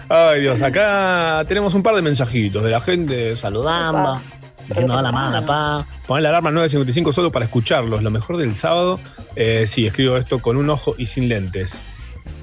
Ay, 0.08 0.40
Dios, 0.40 0.60
acá 0.62 1.44
tenemos 1.46 1.74
un 1.74 1.82
par 1.82 1.94
de 1.94 2.02
mensajitos 2.02 2.62
de 2.64 2.70
la 2.70 2.80
gente 2.80 3.36
saludando. 3.36 4.20
Diciendo 4.66 4.96
hola, 4.96 5.12
mala, 5.12 5.44
pa. 5.44 5.86
Poner 6.06 6.22
la 6.24 6.28
alarma 6.30 6.50
9.55 6.50 7.12
solo 7.12 7.32
para 7.32 7.44
escucharlos. 7.44 8.02
Lo 8.02 8.10
mejor 8.10 8.36
del 8.36 8.54
sábado. 8.54 9.00
Eh, 9.36 9.66
sí, 9.66 9.86
escribo 9.86 10.16
esto 10.16 10.40
con 10.40 10.56
un 10.56 10.70
ojo 10.70 10.94
y 10.98 11.06
sin 11.06 11.28
lentes. 11.28 11.82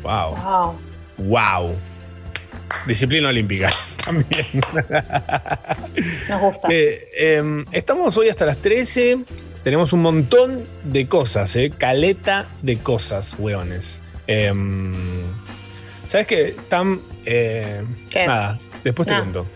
Wow. 0.03 0.35
Wow. 0.35 0.75
Wow. 1.17 1.75
Disciplina 2.85 3.29
olímpica. 3.29 3.69
También. 4.05 4.45
Nos 6.29 6.41
gusta. 6.41 6.67
Eh, 6.69 7.09
eh, 7.17 7.63
estamos 7.71 8.15
hoy 8.17 8.29
hasta 8.29 8.45
las 8.45 8.57
13. 8.57 9.19
Tenemos 9.63 9.91
un 9.93 10.01
montón 10.01 10.63
de 10.83 11.07
cosas, 11.07 11.55
¿eh? 11.57 11.71
Caleta 11.77 12.47
de 12.61 12.77
cosas, 12.77 13.35
weones. 13.37 14.01
Eh, 14.27 14.53
¿Sabes 16.07 16.27
qué? 16.27 16.55
Tam. 16.69 16.99
eh, 17.25 17.83
¿Qué? 18.09 18.25
Nada, 18.27 18.59
después 18.83 19.07
te 19.07 19.13
Nada. 19.13 19.23
cuento. 19.25 19.47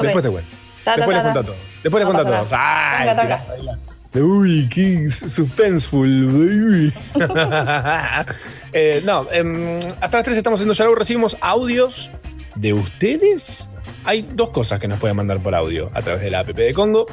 Después 0.00 0.22
te 0.22 0.30
cuento. 0.30 0.50
Ta, 0.84 0.92
ta, 0.92 0.96
Después 0.96 1.14
les 1.16 1.22
cuento 1.22 1.40
a 1.40 1.44
todos. 1.44 1.58
Después 1.82 2.04
les 2.04 2.12
cuento 2.14 2.22
a 2.22 2.36
todos. 2.36 2.48
Ay, 2.52 3.68
Uy, 4.14 4.68
qué 4.68 5.08
suspenseful, 5.08 6.26
baby. 6.26 6.92
Eh, 8.72 9.02
no, 9.04 9.26
em, 9.32 9.78
hasta 10.00 10.18
las 10.18 10.24
3 10.24 10.36
estamos 10.36 10.60
haciendo 10.60 10.74
Yarau. 10.74 10.94
Recibimos 10.94 11.36
audios 11.40 12.10
de 12.54 12.74
ustedes. 12.74 13.70
Hay 14.04 14.28
dos 14.32 14.50
cosas 14.50 14.78
que 14.78 14.88
nos 14.88 15.00
pueden 15.00 15.16
mandar 15.16 15.42
por 15.42 15.54
audio 15.54 15.90
a 15.94 16.02
través 16.02 16.22
de 16.22 16.30
la 16.30 16.40
app 16.40 16.48
de 16.48 16.74
Congo. 16.74 17.06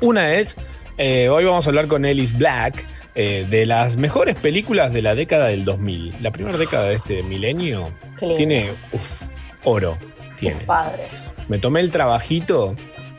Una 0.00 0.34
es, 0.34 0.56
eh, 0.96 1.28
hoy 1.28 1.44
vamos 1.44 1.66
a 1.66 1.70
hablar 1.70 1.88
con 1.88 2.04
Ellis 2.04 2.36
Black 2.38 2.86
eh, 3.16 3.46
de 3.48 3.66
las 3.66 3.96
mejores 3.96 4.36
películas 4.36 4.92
de 4.92 5.02
la 5.02 5.14
década 5.14 5.46
del 5.48 5.64
2000. 5.64 6.16
La 6.20 6.30
primera 6.30 6.56
década 6.56 6.88
de 6.88 6.94
este 6.94 7.22
milenio 7.24 7.90
tiene 8.36 8.70
uf, 8.92 9.22
oro. 9.64 9.98
Tiene. 10.36 10.56
Uf, 10.56 10.62
padre. 10.64 11.04
Me 11.48 11.58
tomé 11.58 11.80
el 11.80 11.90
trabajito 11.90 12.76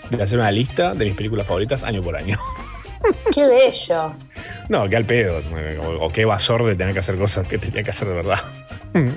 de 0.09 0.23
hacer 0.23 0.37
una 0.37 0.51
lista 0.51 0.93
de 0.93 1.05
mis 1.05 1.15
películas 1.15 1.47
favoritas 1.47 1.83
año 1.83 2.01
por 2.01 2.15
año. 2.15 2.37
Qué 3.33 3.47
bello. 3.47 4.15
No, 4.69 4.89
qué 4.89 4.95
al 4.95 5.05
pedo. 5.05 5.41
O, 5.81 6.05
o 6.05 6.11
qué 6.11 6.25
vasor 6.25 6.65
de 6.65 6.75
tener 6.75 6.93
que 6.93 6.99
hacer 6.99 7.17
cosas 7.17 7.47
que 7.47 7.57
tenía 7.57 7.83
que 7.83 7.89
hacer 7.89 8.07
de 8.07 8.13
verdad. 8.15 8.39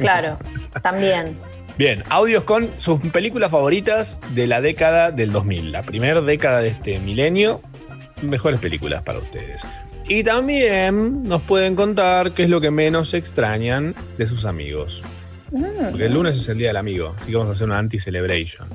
Claro, 0.01 0.39
también. 0.83 1.39
Bien, 1.79 2.03
audios 2.11 2.43
con 2.43 2.69
sus 2.79 3.01
películas 3.13 3.53
favoritas 3.53 4.21
de 4.31 4.49
la 4.49 4.61
década 4.61 5.13
del 5.13 5.31
2000. 5.31 5.71
La 5.71 5.85
primera 5.85 6.21
década 6.21 6.61
de 6.61 6.69
este 6.69 6.99
milenio. 6.99 7.61
Mejores 8.21 8.59
películas 8.59 9.03
para 9.03 9.21
ustedes. 9.21 9.65
Y 10.09 10.25
también 10.25 11.23
nos 11.23 11.43
pueden 11.43 11.77
contar 11.77 12.33
qué 12.33 12.45
es 12.45 12.51
lo 12.51 12.61
que 12.61 12.73
menos 12.73 13.15
extrañan 13.15 13.95
de 14.17 14.27
sus 14.27 14.45
amigos. 14.45 15.05
Porque 15.91 16.07
el 16.07 16.15
lunes 16.15 16.37
es 16.37 16.49
el 16.49 16.59
día 16.59 16.69
del 16.69 16.79
amigo, 16.79 17.15
así 17.17 17.31
que 17.31 17.37
vamos 17.37 17.51
a 17.51 17.53
hacer 17.53 17.67
una 17.67 17.79
anti-celebration. 17.79 18.67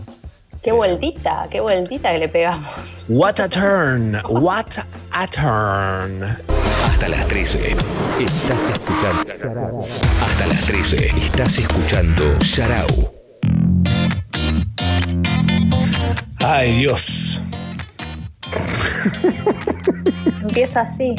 Qué 0.64 0.72
vueltita, 0.72 1.46
qué 1.52 1.60
vueltita 1.60 2.14
que 2.14 2.20
le 2.20 2.30
pegamos. 2.30 3.04
What 3.10 3.38
a 3.42 3.50
turn, 3.50 4.16
what 4.30 4.78
a 5.12 5.28
turn. 5.28 6.24
Hasta 6.86 7.10
las 7.10 7.28
13. 7.28 7.76
Estás 8.22 8.64
escuchando. 8.72 9.86
Hasta 10.22 10.48
las 10.48 10.66
13. 10.66 11.12
Estás 11.18 11.58
escuchando 11.58 12.40
Sharau. 12.40 12.88
Ay, 16.40 16.78
Dios. 16.78 17.42
Empieza 20.44 20.80
así. 20.80 21.18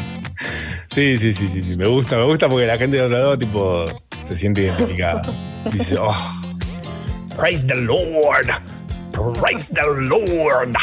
Sí, 0.89 1.19
sí, 1.19 1.33
sí, 1.35 1.47
sí, 1.49 1.61
sí. 1.61 1.75
Me 1.75 1.85
gusta, 1.85 2.17
me 2.17 2.23
gusta 2.23 2.49
porque 2.49 2.65
la 2.65 2.79
gente 2.79 2.97
de 2.97 3.03
otro 3.03 3.19
lado, 3.19 3.37
tipo, 3.37 3.85
se 4.23 4.35
siente 4.35 4.61
identificada. 4.61 5.21
Dice, 5.71 5.97
oh, 5.99 6.15
praise 7.37 7.63
the 7.63 7.75
Lord. 7.75 8.49
Praise 9.39 9.69
the 9.73 9.81
Lord. 10.01 10.75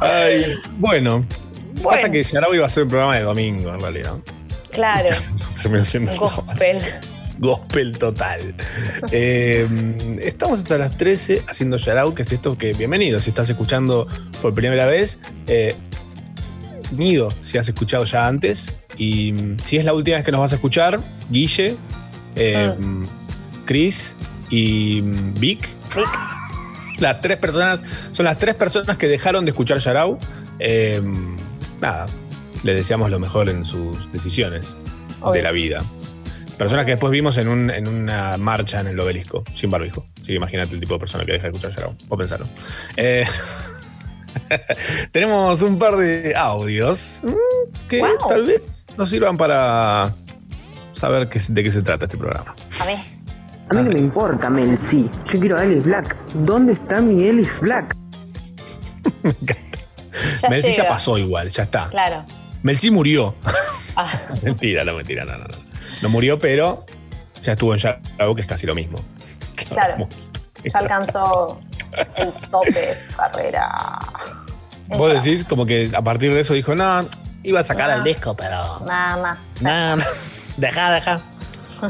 Ay, 0.00 0.54
bueno. 0.78 1.24
Pasa 1.82 1.82
Bueno. 1.82 2.12
que 2.12 2.22
Yarao 2.22 2.54
iba 2.54 2.66
a 2.66 2.68
ser 2.68 2.84
un 2.84 2.88
programa 2.90 3.16
de 3.16 3.22
domingo, 3.22 3.72
en 3.74 3.80
realidad. 3.80 4.14
Claro. 4.70 5.08
Terminó 5.62 5.84
siendo 5.84 6.14
Gospel. 6.16 6.78
Gospel 7.38 7.98
total. 7.98 8.54
Eh, 9.10 9.66
estamos 10.20 10.60
hasta 10.60 10.76
las 10.78 10.96
13 10.98 11.42
haciendo 11.48 11.76
Yarao, 11.78 12.14
que 12.14 12.22
es 12.22 12.32
esto 12.32 12.56
que, 12.58 12.72
bienvenido, 12.74 13.18
si 13.18 13.30
estás 13.30 13.48
escuchando 13.48 14.06
por 14.42 14.54
primera 14.54 14.86
vez. 14.86 15.18
Eh, 15.46 15.74
Nido, 16.92 17.32
si 17.40 17.56
has 17.56 17.66
escuchado 17.68 18.04
ya 18.04 18.26
antes. 18.26 18.74
Y 18.98 19.32
mm, 19.32 19.58
si 19.60 19.78
es 19.78 19.84
la 19.84 19.94
última 19.94 20.16
vez 20.18 20.24
que 20.26 20.32
nos 20.32 20.40
vas 20.40 20.52
a 20.52 20.56
escuchar, 20.56 21.00
Guille, 21.30 21.76
eh, 22.36 22.74
Chris 23.64 24.16
y 24.50 25.00
mm, 25.02 25.34
Vic. 25.34 25.68
Las 26.98 27.20
tres 27.22 27.38
personas, 27.38 27.82
son 28.12 28.24
las 28.26 28.36
tres 28.38 28.54
personas 28.54 28.98
que 28.98 29.08
dejaron 29.08 29.44
de 29.46 29.52
escuchar 29.52 29.78
Yarao. 29.78 30.18
Eh, 30.58 31.00
nada, 31.80 32.06
les 32.62 32.76
deseamos 32.76 33.10
lo 33.10 33.18
mejor 33.18 33.48
en 33.48 33.64
sus 33.64 34.10
decisiones 34.12 34.76
de 35.32 35.42
la 35.42 35.50
vida. 35.50 35.82
Personas 36.58 36.84
que 36.84 36.90
después 36.92 37.10
vimos 37.10 37.38
en, 37.38 37.48
un- 37.48 37.70
en 37.70 37.88
una 37.88 38.36
marcha 38.36 38.80
en 38.80 38.88
el 38.88 39.00
obelisco, 39.00 39.44
sin 39.54 39.70
barbijo. 39.70 40.06
Así 40.16 40.26
que 40.26 40.34
imagínate 40.34 40.74
el 40.74 40.80
tipo 40.80 40.92
de 40.94 41.00
persona 41.00 41.24
que 41.24 41.32
deja 41.32 41.44
de 41.44 41.48
escuchar 41.56 41.70
Yarao. 41.74 41.94
O 42.10 42.16
pensarlo. 42.18 42.46
Eh, 42.98 43.24
tenemos 45.12 45.62
un 45.62 45.78
par 45.78 45.96
de 45.96 46.34
audios 46.36 47.22
mm, 47.24 47.88
que 47.88 48.00
Wow. 48.00 48.28
tal 48.28 48.44
vez 48.46 48.60
nos 48.98 49.08
sirvan 49.08 49.36
para 49.38 50.14
saber 50.92 51.28
de 51.30 51.62
qué 51.64 51.70
se 51.70 51.80
trata 51.82 52.04
este 52.04 52.18
programa. 52.18 52.54
A 52.80 52.84
ver. 52.84 52.98
A 53.70 53.74
mí 53.74 53.82
no 53.84 53.90
me 53.90 53.98
importa 54.00 54.50
Mel. 54.50 54.78
Yo 55.32 55.40
quiero 55.40 55.58
a 55.58 55.62
Ellis 55.64 55.84
Black. 55.84 56.16
¿Dónde 56.34 56.72
está 56.72 57.00
mi 57.00 57.22
Ellis 57.24 57.48
Black? 57.60 57.96
Ya 60.42 60.48
Melcy 60.50 60.70
ya 60.72 60.76
llega. 60.82 60.88
pasó 60.88 61.16
igual, 61.18 61.48
ya 61.48 61.62
está. 61.62 61.88
Claro. 61.88 62.24
Melcy 62.62 62.90
murió. 62.90 63.34
Ah, 63.96 64.10
mentira, 64.42 64.84
no, 64.84 64.94
mentira, 64.94 65.24
no, 65.24 65.32
no, 65.38 65.44
no. 65.44 65.56
No 66.02 66.08
murió, 66.08 66.38
pero 66.38 66.84
ya 67.42 67.52
estuvo 67.52 67.72
en 67.74 67.78
Yarao, 67.80 68.34
que 68.34 68.42
es 68.42 68.46
casi 68.46 68.66
lo 68.66 68.74
mismo. 68.74 68.98
Claro. 69.68 70.08
ya 70.64 70.78
alcanzó 70.78 71.60
el 72.16 72.32
tope 72.50 72.72
de 72.72 72.96
su 72.96 73.16
carrera. 73.16 73.98
Vos 74.88 75.10
Ella- 75.10 75.22
decís 75.22 75.44
como 75.44 75.64
que 75.64 75.90
a 75.94 76.02
partir 76.02 76.34
de 76.34 76.40
eso 76.40 76.54
dijo, 76.54 76.74
no, 76.74 77.06
iba 77.42 77.60
a 77.60 77.62
sacar 77.62 77.86
Sacar 77.86 77.90
Ah. 77.90 77.96
el 77.98 78.04
disco, 78.04 78.36
pero. 78.36 78.80
Nada, 78.86 79.16
nada. 79.16 79.38
Nah, 79.60 79.96
nah. 79.96 80.04
Deja, 80.56 80.90
deja. 80.92 81.20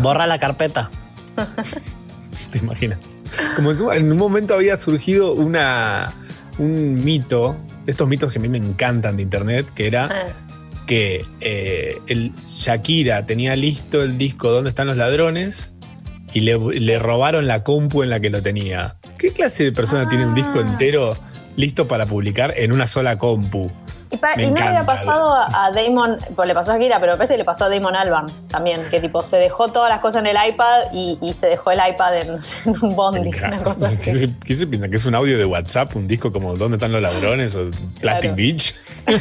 Borra 0.01 0.27
la 0.27 0.39
carpeta. 0.39 0.91
¿Te 2.51 2.59
imaginas? 2.59 2.99
Como 3.57 3.73
en 3.93 4.11
un 4.11 4.19
momento 4.19 4.55
había 4.55 4.77
surgido 4.77 5.33
una, 5.35 6.13
un 6.59 6.95
mito, 7.05 7.57
de 7.87 7.93
estos 7.93 8.09
mitos 8.09 8.33
que 8.33 8.39
a 8.39 8.43
mí 8.43 8.49
me 8.49 8.59
encantan 8.59 9.17
de 9.17 9.23
internet, 9.23 9.67
que 9.75 9.87
era 9.87 10.05
Ah, 10.11 10.33
que 10.87 11.25
eh, 11.41 11.99
el 12.09 12.33
Shakira 12.51 13.25
tenía 13.27 13.55
listo 13.55 14.03
el 14.03 14.19
disco 14.19 14.51
¿Dónde 14.51 14.71
están 14.71 14.89
los 14.89 14.97
ladrones? 14.97 15.73
y 16.33 16.41
le, 16.41 16.57
le 16.59 16.99
robaron 16.99 17.47
la 17.49 17.63
compu 17.65 18.03
en 18.05 18.11
la 18.11 18.21
que 18.21 18.31
lo 18.31 18.41
tenía. 18.43 18.97
¿Qué 19.19 19.33
clase 19.33 19.65
de 19.65 19.73
persona 19.73 20.09
tiene 20.09 20.27
un 20.27 20.35
disco 20.35 20.59
Ah. 20.59 20.61
entero 20.61 21.17
listo 21.57 21.87
para 21.89 22.07
publicar 22.07 22.55
en 22.57 22.73
una 22.73 22.87
sola 22.87 23.19
compu? 23.19 23.71
Y, 24.13 24.17
para- 24.17 24.43
y 24.43 24.51
no 24.51 24.57
le 24.57 24.63
había 24.63 24.85
pasado 24.85 25.35
a, 25.35 25.67
a 25.67 25.71
Damon, 25.71 26.19
pues 26.35 26.49
le 26.49 26.55
pasó 26.55 26.73
a 26.73 26.75
Shakira, 26.75 26.99
pero 26.99 27.13
me 27.13 27.19
parece 27.19 27.35
que 27.35 27.39
le 27.39 27.45
pasó 27.45 27.65
a 27.67 27.69
Damon 27.69 27.95
Albarn 27.95 28.33
también, 28.49 28.83
que 28.91 29.01
tipo 29.01 29.23
se 29.23 29.37
dejó 29.37 29.69
todas 29.69 29.89
las 29.89 30.01
cosas 30.01 30.21
en 30.23 30.27
el 30.27 30.37
iPad 30.49 30.87
y, 30.93 31.17
y 31.23 31.33
se 31.35 31.47
dejó 31.47 31.71
el 31.71 31.79
iPad 31.89 32.17
en, 32.19 32.31
un 32.83 32.97
bondi, 32.97 33.29
una 33.29 33.63
cosa 33.63 33.89
¿Qué 34.03 34.11
así. 34.11 34.19
se, 34.27 34.35
qué 34.45 34.57
se 34.57 34.67
piensa? 34.67 34.89
¿Que 34.89 34.97
es 34.97 35.07
un 35.07 35.15
audio 35.15 35.39
de 35.39 35.45
WhatsApp? 35.45 35.95
¿Un 35.95 36.09
disco 36.09 36.33
como 36.33 36.57
¿Dónde 36.57 36.77
están 36.77 36.91
los 36.93 37.01
ladrones? 37.01 37.55
¿O 37.55 37.71
Plastic 38.01 38.35
Claro. 38.35 38.35
Beach? 38.37 38.75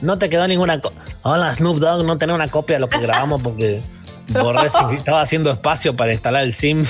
No 0.00 0.18
te 0.18 0.28
quedó 0.28 0.48
ninguna. 0.48 0.80
Hola, 1.22 1.54
Snoop 1.54 1.78
Dogg, 1.78 2.04
no 2.04 2.18
tenés 2.18 2.34
una 2.34 2.48
copia 2.48 2.74
de 2.76 2.80
lo 2.80 2.88
que 2.88 2.98
grabamos 2.98 3.40
porque 3.40 3.80
borré, 4.30 4.68
si- 4.68 4.96
estaba 4.96 5.20
haciendo 5.20 5.50
espacio 5.52 5.94
para 5.96 6.12
instalar 6.12 6.42
el 6.42 6.52
SIM. 6.52 6.84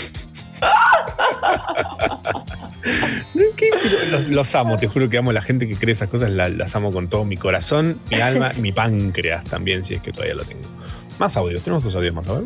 Los, 4.30 4.54
amo, 4.54 4.76
te 4.76 4.86
juro 4.88 5.08
que 5.08 5.18
amo 5.18 5.30
a 5.30 5.32
la 5.32 5.42
gente 5.42 5.66
que 5.68 5.74
cree 5.76 5.92
esas 5.92 6.08
cosas, 6.08 6.30
la- 6.30 6.48
las 6.48 6.74
amo 6.76 6.92
con 6.92 7.08
todo 7.08 7.24
mi 7.24 7.36
corazón, 7.36 7.98
mi 8.10 8.20
alma 8.20 8.52
mi 8.60 8.72
páncreas 8.72 9.44
también, 9.44 9.84
si 9.84 9.94
es 9.94 10.02
que 10.02 10.12
todavía 10.12 10.34
lo 10.34 10.44
tengo. 10.44 10.62
Más 11.18 11.36
audios, 11.36 11.62
tenemos 11.62 11.84
dos 11.84 11.94
audios 11.94 12.14
más, 12.14 12.28
a 12.28 12.34
ver. 12.34 12.44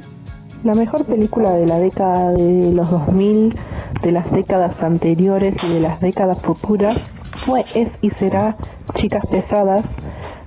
La 0.65 0.75
mejor 0.75 1.05
película 1.05 1.51
de 1.51 1.67
la 1.67 1.79
década 1.79 2.31
de 2.33 2.73
los 2.73 2.91
2000, 2.91 3.57
de 4.03 4.13
las 4.13 4.31
décadas 4.33 4.81
anteriores 4.83 5.55
y 5.65 5.75
de 5.75 5.81
las 5.81 6.01
décadas 6.01 6.41
futuras 6.43 6.97
fue, 7.37 7.61
es 7.75 7.89
y 8.03 8.11
será 8.11 8.57
Chicas 8.99 9.23
Pesadas, 9.31 9.85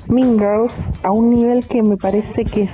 Mean 0.07 0.37
Girls, 0.37 0.71
a 1.03 1.11
un 1.11 1.29
nivel 1.29 1.65
que 1.67 1.81
me 1.83 1.95
parece 1.97 2.41
que 2.43 2.63
es 2.63 2.71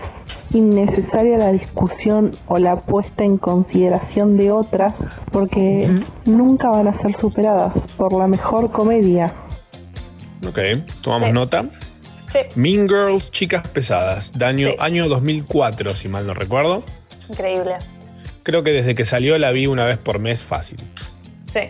innecesaria 0.56 1.38
la 1.38 1.52
discusión 1.52 2.32
o 2.48 2.58
la 2.58 2.78
puesta 2.78 3.24
en 3.24 3.38
consideración 3.38 4.38
de 4.38 4.52
otras 4.52 4.94
porque 5.32 5.90
nunca 6.26 6.70
van 6.70 6.88
a 6.88 7.02
ser 7.02 7.20
superadas 7.20 7.74
por 7.98 8.14
la 8.14 8.28
mejor 8.28 8.72
comedia. 8.72 9.34
Ok, 10.48 10.60
tomamos 11.04 11.28
Sí. 11.28 11.34
nota. 11.34 11.66
Sí, 12.28 12.40
Mean 12.56 12.88
Girls, 12.88 13.32
Chicas 13.32 13.68
Pesadas, 13.68 14.38
de 14.38 14.46
año, 14.46 14.68
Sí. 14.70 14.76
año 14.80 15.08
2004, 15.08 15.92
si 15.92 16.08
mal 16.10 16.26
no 16.28 16.34
recuerdo. 16.34 16.84
increíble. 17.30 17.76
Creo 18.44 18.62
que 18.64 18.72
desde 18.72 18.94
que 18.94 19.04
salió 19.06 19.36
la 19.40 19.52
vi 19.52 19.66
una 19.66 19.86
vez 19.86 19.98
por 19.98 20.20
mes 20.20 20.44
fácil. 20.44 20.78
Sí, 21.48 21.62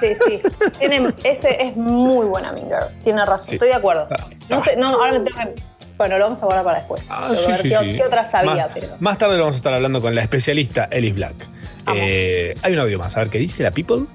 sí, 0.00 0.14
sí. 0.14 0.40
Tiene, 0.80 1.14
ese 1.22 1.62
es 1.64 1.76
muy 1.76 2.26
buena 2.26 2.52
Mean 2.52 2.66
Girls, 2.68 3.00
tiene 3.00 3.24
razón, 3.24 3.48
Sí. 3.48 3.54
estoy 3.54 3.68
de 3.68 3.74
acuerdo. 3.74 4.02
Está- 4.02 4.26
No 4.48 4.60
sé, 4.60 4.76
no, 4.76 4.88
ahora 4.88 5.12
me 5.12 5.20
tengo 5.20 5.38
que. 5.38 5.62
Bueno, 6.00 6.16
lo 6.16 6.24
vamos 6.24 6.42
a 6.42 6.46
guardar 6.46 6.64
para 6.64 6.78
después. 6.78 7.08
Ah, 7.10 7.30
sí, 7.36 7.46
ver 7.46 7.60
sí, 7.60 7.68
qué, 7.68 7.78
sí. 7.78 7.96
qué 7.98 8.04
otra 8.04 8.24
sabía, 8.24 8.54
más, 8.54 8.70
pero. 8.72 8.86
más 9.00 9.18
tarde 9.18 9.34
lo 9.34 9.40
vamos 9.42 9.56
a 9.56 9.58
estar 9.58 9.74
hablando 9.74 10.00
con 10.00 10.14
la 10.14 10.22
especialista 10.22 10.88
Ellis 10.90 11.14
Black. 11.14 11.34
Eh, 11.94 12.54
hay 12.62 12.72
un 12.72 12.78
audio 12.78 12.98
más, 12.98 13.14
a 13.18 13.20
ver 13.20 13.28
qué 13.28 13.36
dice 13.36 13.62
la 13.62 13.70
People. 13.70 14.06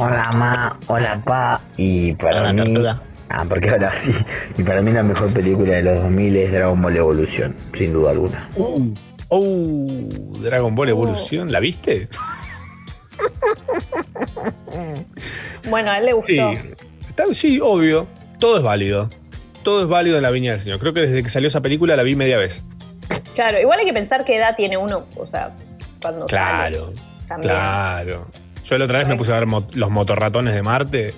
Hola, 0.00 0.24
ma. 0.34 0.76
Hola, 0.88 1.22
pa. 1.24 1.60
Y 1.76 2.12
para 2.14 2.40
Hola, 2.40 2.52
mí. 2.52 2.56
tortuga. 2.56 3.02
Ah, 3.28 3.44
porque 3.48 3.70
ahora 3.70 4.02
sí. 4.04 4.12
Y 4.58 4.64
para 4.64 4.82
mí 4.82 4.90
la 4.90 5.04
mejor 5.04 5.32
película 5.32 5.76
de 5.76 5.82
los 5.84 6.00
2000 6.00 6.36
es 6.38 6.50
Dragon 6.50 6.82
Ball 6.82 6.96
Evolution, 6.96 7.54
sin 7.78 7.92
duda 7.92 8.10
alguna. 8.10 8.48
Uh, 8.56 8.92
oh, 9.28 9.86
Dragon 10.40 10.74
Ball 10.74 10.88
Evolución, 10.88 11.52
¿la 11.52 11.60
viste? 11.60 12.08
Bueno, 15.70 15.92
a 15.92 15.98
él 15.98 16.06
le 16.06 16.12
gustó. 16.14 16.52
Está, 17.08 17.32
sí, 17.32 17.60
obvio. 17.62 18.08
Todo 18.40 18.56
es 18.56 18.64
válido. 18.64 19.08
Todo 19.62 19.82
es 19.82 19.88
válido 19.88 20.16
en 20.16 20.22
la 20.22 20.30
Viña 20.30 20.52
del 20.52 20.60
Señor. 20.60 20.78
Creo 20.80 20.92
que 20.92 21.00
desde 21.00 21.22
que 21.22 21.28
salió 21.28 21.46
esa 21.48 21.60
película 21.60 21.96
la 21.96 22.02
vi 22.02 22.16
media 22.16 22.36
vez. 22.38 22.64
Claro, 23.34 23.60
igual 23.60 23.78
hay 23.78 23.86
que 23.86 23.92
pensar 23.92 24.24
qué 24.24 24.36
edad 24.36 24.54
tiene 24.56 24.76
uno, 24.76 25.06
o 25.16 25.24
sea, 25.26 25.54
cuando 26.00 26.26
Claro. 26.26 26.86
sale. 26.86 26.96
También. 27.28 27.52
Claro. 27.54 28.28
Yo 28.64 28.78
la 28.78 28.84
otra 28.84 28.98
vez 28.98 29.08
me 29.08 29.16
puse 29.16 29.32
a 29.32 29.36
ver 29.36 29.46
mo- 29.46 29.66
los 29.74 29.90
motorratones 29.90 30.54
de 30.54 30.62
Marte, 30.62 31.14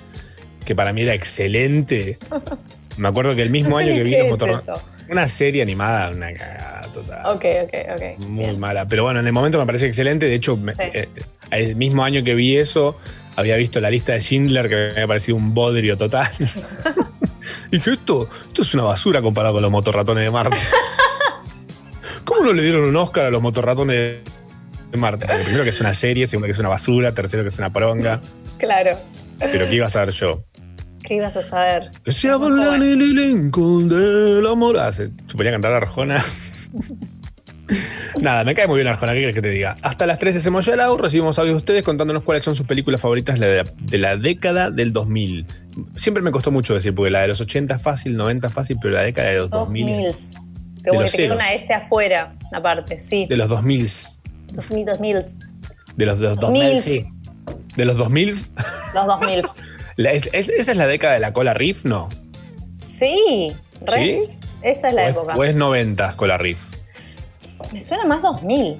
que 0.64 0.74
para 0.74 0.92
mí 0.92 1.02
era 1.02 1.14
excelente. 1.14 2.18
Me 2.96 3.08
acuerdo 3.08 3.34
que 3.34 3.42
el 3.42 3.50
mismo 3.50 3.70
No 3.70 3.76
sé 3.78 3.84
año 3.84 3.94
que 3.96 4.02
vi 4.04 4.10
los 4.12 4.24
es 4.24 4.30
motorratones. 4.30 4.82
Una 5.10 5.26
serie 5.28 5.62
animada, 5.62 6.10
una 6.10 6.32
cagada 6.32 6.82
total. 6.94 7.26
Ok, 7.26 7.44
ok, 7.64 7.74
ok. 7.94 8.18
Muy 8.28 8.44
Bien. 8.44 8.60
mala. 8.60 8.86
Pero 8.86 9.02
bueno, 9.02 9.18
en 9.18 9.26
el 9.26 9.32
momento 9.32 9.58
me 9.58 9.66
parece 9.66 9.86
excelente. 9.86 10.26
De 10.26 10.34
hecho, 10.36 10.56
me- 10.56 10.74
Sí. 10.74 10.82
eh, 10.92 11.08
el 11.50 11.74
mismo 11.74 12.04
año 12.04 12.22
que 12.22 12.34
vi 12.36 12.56
eso, 12.56 12.96
había 13.34 13.56
visto 13.56 13.80
la 13.80 13.90
lista 13.90 14.12
de 14.12 14.20
Schindler, 14.20 14.68
que 14.68 14.74
me 14.76 14.90
había 14.92 15.06
parecido 15.08 15.36
un 15.36 15.52
bodrio 15.54 15.96
total. 15.98 16.30
y 17.70 17.76
dije, 17.76 17.92
esto, 17.92 18.28
esto 18.48 18.62
es 18.62 18.74
una 18.74 18.84
basura 18.84 19.22
comparado 19.22 19.54
con 19.54 19.62
los 19.62 19.70
motorratones 19.70 20.24
de 20.24 20.30
Marte. 20.30 20.56
¿Cómo 22.24 22.44
no 22.44 22.52
le 22.52 22.62
dieron 22.62 22.84
un 22.84 22.96
Oscar 22.96 23.26
a 23.26 23.30
los 23.30 23.42
motorratones 23.42 24.18
de 24.90 24.98
Marte? 24.98 25.26
Porque 25.26 25.44
primero 25.44 25.64
que 25.64 25.70
es 25.70 25.80
una 25.80 25.94
serie, 25.94 26.26
segundo 26.26 26.46
que 26.46 26.52
es 26.52 26.58
una 26.58 26.68
basura, 26.68 27.12
tercero 27.12 27.42
que 27.42 27.48
es 27.48 27.58
una 27.58 27.72
poronga. 27.72 28.20
Claro. 28.58 28.96
Pero 29.38 29.68
¿qué 29.68 29.74
iba 29.74 29.86
a 29.86 29.90
saber 29.90 30.10
yo? 30.10 30.44
¿Qué 31.04 31.14
ibas 31.16 31.36
a 31.36 31.42
saber? 31.42 31.90
Se 32.06 32.30
habla 32.30 32.76
el 32.76 33.02
elenco 33.02 33.80
del 33.80 34.46
amor. 34.46 34.78
Ah, 34.78 34.90
se, 34.90 35.10
se 35.28 35.34
ponía 35.36 35.50
a 35.50 35.54
cantar 35.54 35.72
Arjona. 35.72 36.24
Nada, 38.20 38.44
me 38.44 38.54
cae 38.54 38.66
muy 38.66 38.76
bien 38.76 38.86
Arjona, 38.88 39.12
¿qué 39.12 39.18
quieres 39.18 39.34
que 39.34 39.42
te 39.42 39.50
diga? 39.50 39.76
Hasta 39.82 40.06
las 40.06 40.18
13 40.18 40.38
hacemos 40.38 40.64
ya 40.66 40.74
out, 40.84 41.00
recibimos 41.00 41.38
audio 41.38 41.52
de 41.52 41.56
ustedes 41.56 41.82
contándonos 41.82 42.22
cuáles 42.22 42.44
son 42.44 42.54
sus 42.54 42.66
películas 42.66 43.00
favoritas 43.00 43.38
de 43.40 43.56
la, 43.56 43.64
de 43.80 43.98
la 43.98 44.16
década 44.16 44.70
del 44.70 44.92
2000. 44.92 45.46
Siempre 45.96 46.22
me 46.22 46.30
costó 46.30 46.50
mucho 46.50 46.74
decir, 46.74 46.94
porque 46.94 47.10
la 47.10 47.22
de 47.22 47.28
los 47.28 47.40
80 47.40 47.74
es 47.74 47.82
fácil, 47.82 48.16
90 48.16 48.46
es 48.46 48.52
fácil, 48.52 48.78
pero 48.80 48.94
la 48.94 49.02
década 49.02 49.28
de 49.30 49.34
los 49.36 49.50
2000. 49.50 49.86
2000. 49.86 50.12
Te, 50.82 50.90
De 50.90 50.96
voy, 50.96 51.02
los 51.04 51.12
te 51.12 51.16
queda 51.16 51.34
una 51.34 51.52
S 51.54 51.72
afuera, 51.74 52.34
aparte, 52.52 53.00
sí. 53.00 53.26
De 53.26 53.36
los 53.36 53.48
2000. 53.48 53.88
2000, 54.52 54.84
2000. 54.86 55.16
De 55.96 56.06
los, 56.06 56.18
de 56.18 56.24
los 56.28 56.38
2000. 56.38 56.62
2000, 56.62 56.82
sí. 56.82 57.06
De 57.76 57.84
los 57.84 57.96
2000. 57.96 58.30
Los 58.94 59.06
2000. 59.06 59.42
La- 59.96 60.12
es- 60.12 60.28
es- 60.32 60.48
¿Esa 60.50 60.72
es 60.72 60.76
la 60.76 60.86
década 60.86 61.14
de 61.14 61.20
la 61.20 61.32
cola 61.32 61.54
riff? 61.54 61.84
No. 61.84 62.08
Sí. 62.74 63.52
¿Sí? 63.94 64.22
Esa 64.62 64.88
es 64.88 64.94
la 64.94 65.02
o, 65.02 65.04
es, 65.08 65.10
época. 65.12 65.36
o 65.36 65.44
es 65.44 65.54
90 65.54 66.16
cola 66.16 66.36
riff. 66.38 66.73
Me 67.72 67.80
suena 67.80 68.04
más 68.04 68.22
2000. 68.22 68.76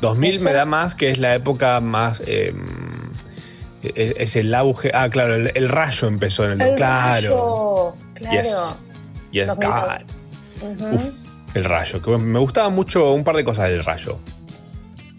2000 0.00 0.34
Eso. 0.34 0.44
me 0.44 0.52
da 0.52 0.64
más 0.64 0.94
que 0.94 1.10
es 1.10 1.18
la 1.18 1.34
época 1.34 1.80
más. 1.80 2.22
eh, 2.26 2.54
es, 3.82 4.14
es 4.18 4.36
el 4.36 4.54
auge. 4.54 4.90
Ah, 4.94 5.08
claro, 5.10 5.34
el, 5.34 5.52
el 5.54 5.68
rayo 5.68 6.08
empezó 6.08 6.44
en 6.50 6.60
el. 6.60 6.68
El 6.70 6.74
claro. 6.74 7.12
rayo, 7.12 7.94
Claro. 8.14 8.36
Yes. 8.36 8.74
Yes, 9.32 9.46
2002. 9.48 9.84
God. 9.84 10.70
Ujú. 10.70 10.94
Uf, 10.94 11.04
el 11.54 11.64
rayo. 11.64 12.02
que 12.02 12.10
me 12.18 12.38
gustaba 12.38 12.68
mucho 12.70 13.12
un 13.12 13.24
par 13.24 13.36
de 13.36 13.44
cosas 13.44 13.68
del 13.70 13.84
rayo. 13.84 14.18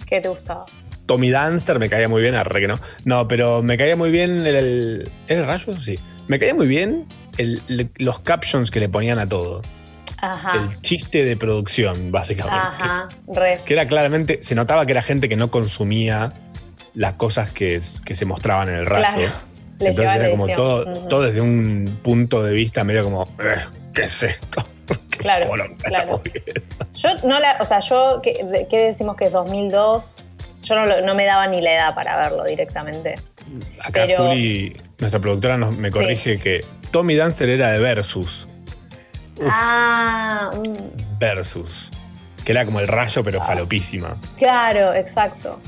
¿Qué 0.05 0.21
te 0.21 0.29
gustaba? 0.29 0.65
Tommy 1.05 1.31
Dunster 1.31 1.79
me 1.79 1.89
caía 1.89 2.07
muy 2.07 2.21
bien, 2.21 2.36
arre 2.36 2.62
que 2.62 2.67
no. 2.67 2.75
No, 3.05 3.27
pero 3.27 3.62
me 3.63 3.77
caía 3.77 3.95
muy 3.95 4.12
bien 4.12 4.45
el. 4.45 4.55
el 4.55 5.12
¿Era 5.27 5.41
el 5.41 5.48
rayo? 5.48 5.74
Sí. 5.81 6.00
Me 6.27 6.38
caía 6.39 6.53
muy 6.53 6.67
bien 6.67 7.05
el- 7.38 7.89
los 7.98 8.19
captions 8.19 8.69
que 8.71 8.79
le 8.79 8.89
ponían 8.89 9.19
a 9.19 9.27
todo. 9.27 9.62
Ajá. 10.21 10.53
El 10.55 10.81
chiste 10.81 11.25
de 11.25 11.35
producción, 11.35 12.11
básicamente. 12.11 12.59
Ajá. 12.59 13.07
Re. 13.27 13.59
Que 13.65 13.73
era 13.73 13.87
claramente, 13.87 14.39
se 14.41 14.55
notaba 14.55 14.85
que 14.85 14.91
era 14.93 15.01
gente 15.01 15.27
que 15.27 15.35
no 15.35 15.49
consumía 15.51 16.33
las 16.93 17.13
cosas 17.13 17.51
que, 17.51 17.81
que 18.05 18.15
se 18.15 18.25
mostraban 18.25 18.69
en 18.69 18.75
el 18.75 18.85
rayo. 18.85 19.03
Claro. 19.15 19.31
Entonces 19.79 20.15
era 20.15 20.29
como 20.31 20.45
edición. 20.45 20.55
todo, 20.55 20.86
todo 21.07 21.21
desde 21.23 21.41
un 21.41 21.99
punto 22.03 22.43
de 22.43 22.53
vista 22.53 22.84
medio 22.84 23.03
como, 23.03 23.23
"Eh, 23.39 23.55
¿qué 23.93 24.03
es 24.03 24.21
esto? 24.23 24.63
¿Qué 25.10 25.17
Claro, 25.17 25.49
claro. 25.51 25.75
estamos 25.84 26.21
viendo?". 26.23 26.51
Yo 26.93 27.10
no 27.27 27.39
la, 27.39 27.55
o 27.60 27.65
sea, 27.65 27.79
yo, 27.79 28.19
¿qué, 28.21 28.43
de- 28.43 28.67
qué 28.67 28.77
decimos 28.84 29.15
que 29.15 29.25
es 29.25 29.31
2002? 29.31 30.23
Yo 30.62 30.75
no, 30.75 31.01
no 31.01 31.15
me 31.15 31.25
daba 31.25 31.47
ni 31.47 31.62
la 31.62 31.73
edad 31.73 31.95
para 31.95 32.15
verlo 32.17 32.43
directamente. 32.43 33.15
Acá 33.79 34.03
Pero- 34.05 34.27
Juli, 34.27 34.77
nuestra 34.99 35.19
productora, 35.19 35.57
nos, 35.57 35.75
me 35.75 35.89
Sí. 35.89 35.97
corrige 35.99 36.38
que 36.38 36.63
Tommy 36.91 37.15
Dancer 37.15 37.49
era 37.49 37.71
de 37.71 37.79
Versus. 37.79 38.47
Ah, 39.50 40.50
mm, 40.56 41.17
Versus. 41.20 41.89
Que 42.46 42.52
era 42.54 42.65
como 42.65 42.80
el 42.80 42.88
rayo, 42.88 43.24
pero 43.24 43.41
falopísima. 43.41 44.17
claro, 44.38 44.94
exacto. 44.94 45.60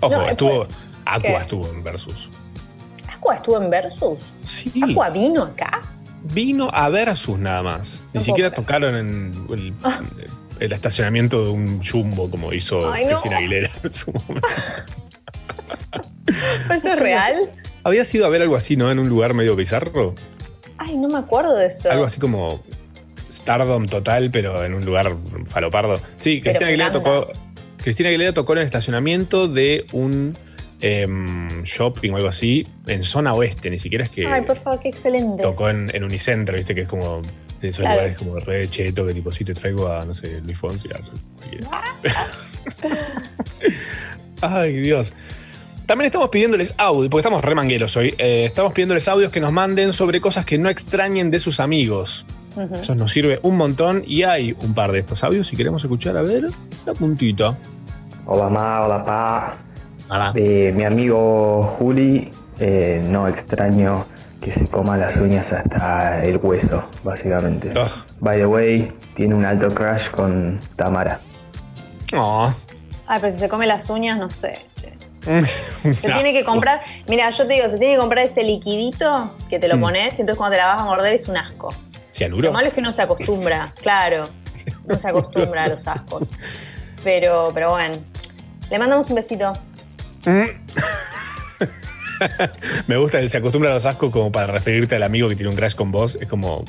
Ojo, 0.00 0.16
No, 0.16 0.28
estuvo. 0.28 0.64
después- 0.64 0.78
Aqua 1.04 1.20
¿qué? 1.20 1.36
estuvo 1.36 1.68
en 1.68 1.84
Versus. 1.84 2.30
¿Aqua 3.12 3.34
estuvo 3.36 3.62
en 3.62 3.70
Versus? 3.70 4.18
Sí. 4.44 4.72
¿Aqua 4.90 5.10
vino 5.10 5.44
acá? 5.44 5.80
Vino 6.22 6.68
a 6.72 6.88
Versus 6.88 7.38
nada 7.38 7.62
más. 7.62 8.02
Ni 8.12 8.18
No 8.18 8.24
siquiera 8.24 8.50
tocaron 8.50 8.96
en 8.96 9.46
el, 9.50 9.74
el 10.58 10.72
estacionamiento 10.72 11.44
de 11.44 11.50
un 11.50 11.84
jumbo 11.84 12.28
como 12.30 12.52
hizo 12.52 12.90
Ay, 12.92 13.04
no. 13.04 13.20
Cristina 13.20 13.38
Aguilera 13.38 13.70
en 13.82 13.92
su 13.92 14.12
momento. 14.12 14.48
¿Eso 16.74 16.92
es 16.92 16.98
real? 16.98 17.50
Había 17.84 18.04
sido 18.04 18.26
a 18.26 18.28
ver 18.28 18.42
algo 18.42 18.56
así, 18.56 18.76
¿no? 18.76 18.90
En 18.90 18.98
un 18.98 19.08
lugar 19.08 19.34
medio 19.34 19.54
bizarro. 19.54 20.14
Ay, 20.78 20.96
no 20.96 21.08
me 21.08 21.18
acuerdo 21.18 21.56
de 21.56 21.66
eso. 21.66 21.90
Algo 21.90 22.04
así 22.04 22.18
como 22.20 22.62
Stardom 23.30 23.86
total, 23.86 24.30
pero 24.30 24.64
en 24.64 24.74
un 24.74 24.84
lugar 24.84 25.16
falopardo. 25.46 26.00
Sí, 26.16 26.40
Cristina 26.40 26.68
Aguilera 26.68 26.92
tocó. 26.92 27.28
Cristina 27.82 28.08
Aguilera 28.08 28.32
tocó 28.34 28.52
en 28.54 28.58
el 28.60 28.64
estacionamiento 28.64 29.48
de 29.48 29.86
un 29.92 30.36
em, 30.80 31.62
shopping 31.62 32.10
o 32.12 32.16
algo 32.16 32.28
así, 32.28 32.66
en 32.86 33.02
zona 33.04 33.32
oeste, 33.32 33.70
ni 33.70 33.78
siquiera 33.78 34.04
es 34.04 34.10
que 34.10 34.26
Ay, 34.26 34.42
por 34.42 34.56
favor, 34.58 34.78
qué 34.80 34.88
excelente. 34.88 35.42
tocó 35.42 35.68
en, 35.70 35.90
en 35.94 36.04
Unicentro, 36.04 36.56
viste, 36.56 36.74
que 36.74 36.82
es 36.82 36.88
como 36.88 37.22
de 37.60 37.68
esos 37.68 37.80
Claro. 37.80 37.94
lugares 37.96 38.18
como 38.18 38.38
re 38.38 38.68
cheto, 38.68 39.06
que 39.06 39.14
tipo, 39.14 39.32
sí 39.32 39.44
te 39.44 39.54
traigo 39.54 39.88
a, 39.88 40.04
no 40.04 40.12
sé, 40.14 40.40
Luis 40.42 40.58
Fonsi. 40.58 40.88
Ay, 44.40 44.72
Dios. 44.74 45.12
También 45.86 46.06
estamos 46.06 46.28
pidiéndoles 46.30 46.74
audio, 46.78 47.08
porque 47.08 47.20
estamos 47.20 47.44
remangueros 47.44 47.96
hoy. 47.96 48.14
eh, 48.18 48.44
estamos 48.44 48.72
pidiéndoles 48.72 49.06
audios 49.08 49.30
que 49.30 49.40
nos 49.40 49.52
manden 49.52 49.92
sobre 49.92 50.20
cosas 50.20 50.44
que 50.44 50.58
no 50.58 50.68
extrañen 50.68 51.30
de 51.30 51.38
sus 51.38 51.60
amigos. 51.60 52.26
Eso 52.72 52.94
nos 52.94 53.12
sirve 53.12 53.38
un 53.42 53.56
montón 53.56 54.02
y 54.06 54.22
hay 54.22 54.56
un 54.62 54.74
par 54.74 54.92
de 54.92 55.00
estos 55.00 55.22
audios. 55.24 55.46
Si 55.46 55.56
queremos 55.56 55.82
escuchar, 55.84 56.16
a 56.16 56.22
ver, 56.22 56.46
la 56.86 56.94
puntita. 56.94 57.56
Hola 58.26 58.48
ma, 58.48 58.82
hola 58.86 59.02
pa. 59.04 60.32
De 60.32 60.72
mi 60.74 60.84
amigo 60.84 61.76
Juli, 61.78 62.30
eh, 62.60 63.00
no 63.04 63.26
extraño 63.28 64.06
que 64.40 64.52
se 64.54 64.64
coma 64.68 64.96
las 64.96 65.16
uñas 65.16 65.46
hasta 65.52 66.22
el 66.22 66.36
hueso, 66.38 66.84
básicamente. 67.02 67.68
Ugh. 67.78 67.88
By 68.20 68.38
the 68.38 68.46
way, 68.46 68.92
tiene 69.16 69.34
un 69.34 69.44
alto 69.44 69.68
crush 69.74 70.10
con 70.12 70.60
Tamara. 70.76 71.20
Oh. 72.16 72.52
Ay, 73.08 73.18
pero 73.20 73.32
si 73.32 73.38
se 73.40 73.48
come 73.48 73.66
las 73.66 73.90
uñas, 73.90 74.18
no 74.18 74.28
sé, 74.28 74.58
che. 74.74 74.94
Se 75.94 76.08
tiene 76.12 76.32
que 76.32 76.44
comprar, 76.44 76.80
mira, 77.08 77.28
yo 77.30 77.46
te 77.48 77.54
digo, 77.54 77.68
se 77.68 77.78
tiene 77.78 77.94
que 77.94 78.00
comprar 78.00 78.24
ese 78.24 78.44
liquidito 78.44 79.34
que 79.50 79.58
te 79.58 79.66
lo 79.66 79.76
Mm. 79.76 79.80
pones 79.80 80.06
y 80.18 80.20
entonces 80.20 80.36
cuando 80.36 80.54
te 80.56 80.62
la 80.62 80.66
vas 80.68 80.80
a 80.82 80.84
morder 80.84 81.12
es 81.14 81.26
un 81.28 81.36
asco. 81.36 81.68
¿Cianuro? 82.16 82.46
Lo 82.46 82.52
malo 82.52 82.68
es 82.68 82.72
que 82.72 82.80
uno 82.80 82.92
se 82.92 83.02
acostumbra, 83.02 83.74
claro. 83.82 84.30
No 84.86 84.98
se 84.98 85.06
acostumbra 85.06 85.64
a 85.64 85.68
los 85.68 85.86
ascos. 85.86 86.30
Pero, 87.04 87.50
pero 87.52 87.70
bueno. 87.70 87.98
Le 88.70 88.78
mandamos 88.78 89.10
un 89.10 89.16
besito. 89.16 89.52
Me 92.86 92.96
gusta 92.96 93.20
el 93.20 93.28
se 93.28 93.36
acostumbra 93.36 93.70
a 93.70 93.74
los 93.74 93.84
ascos 93.84 94.10
como 94.10 94.32
para 94.32 94.46
referirte 94.46 94.96
al 94.96 95.02
amigo 95.02 95.28
que 95.28 95.36
tiene 95.36 95.50
un 95.50 95.56
crash 95.56 95.74
con 95.74 95.92
vos. 95.92 96.16
Es 96.18 96.26
como. 96.26 96.64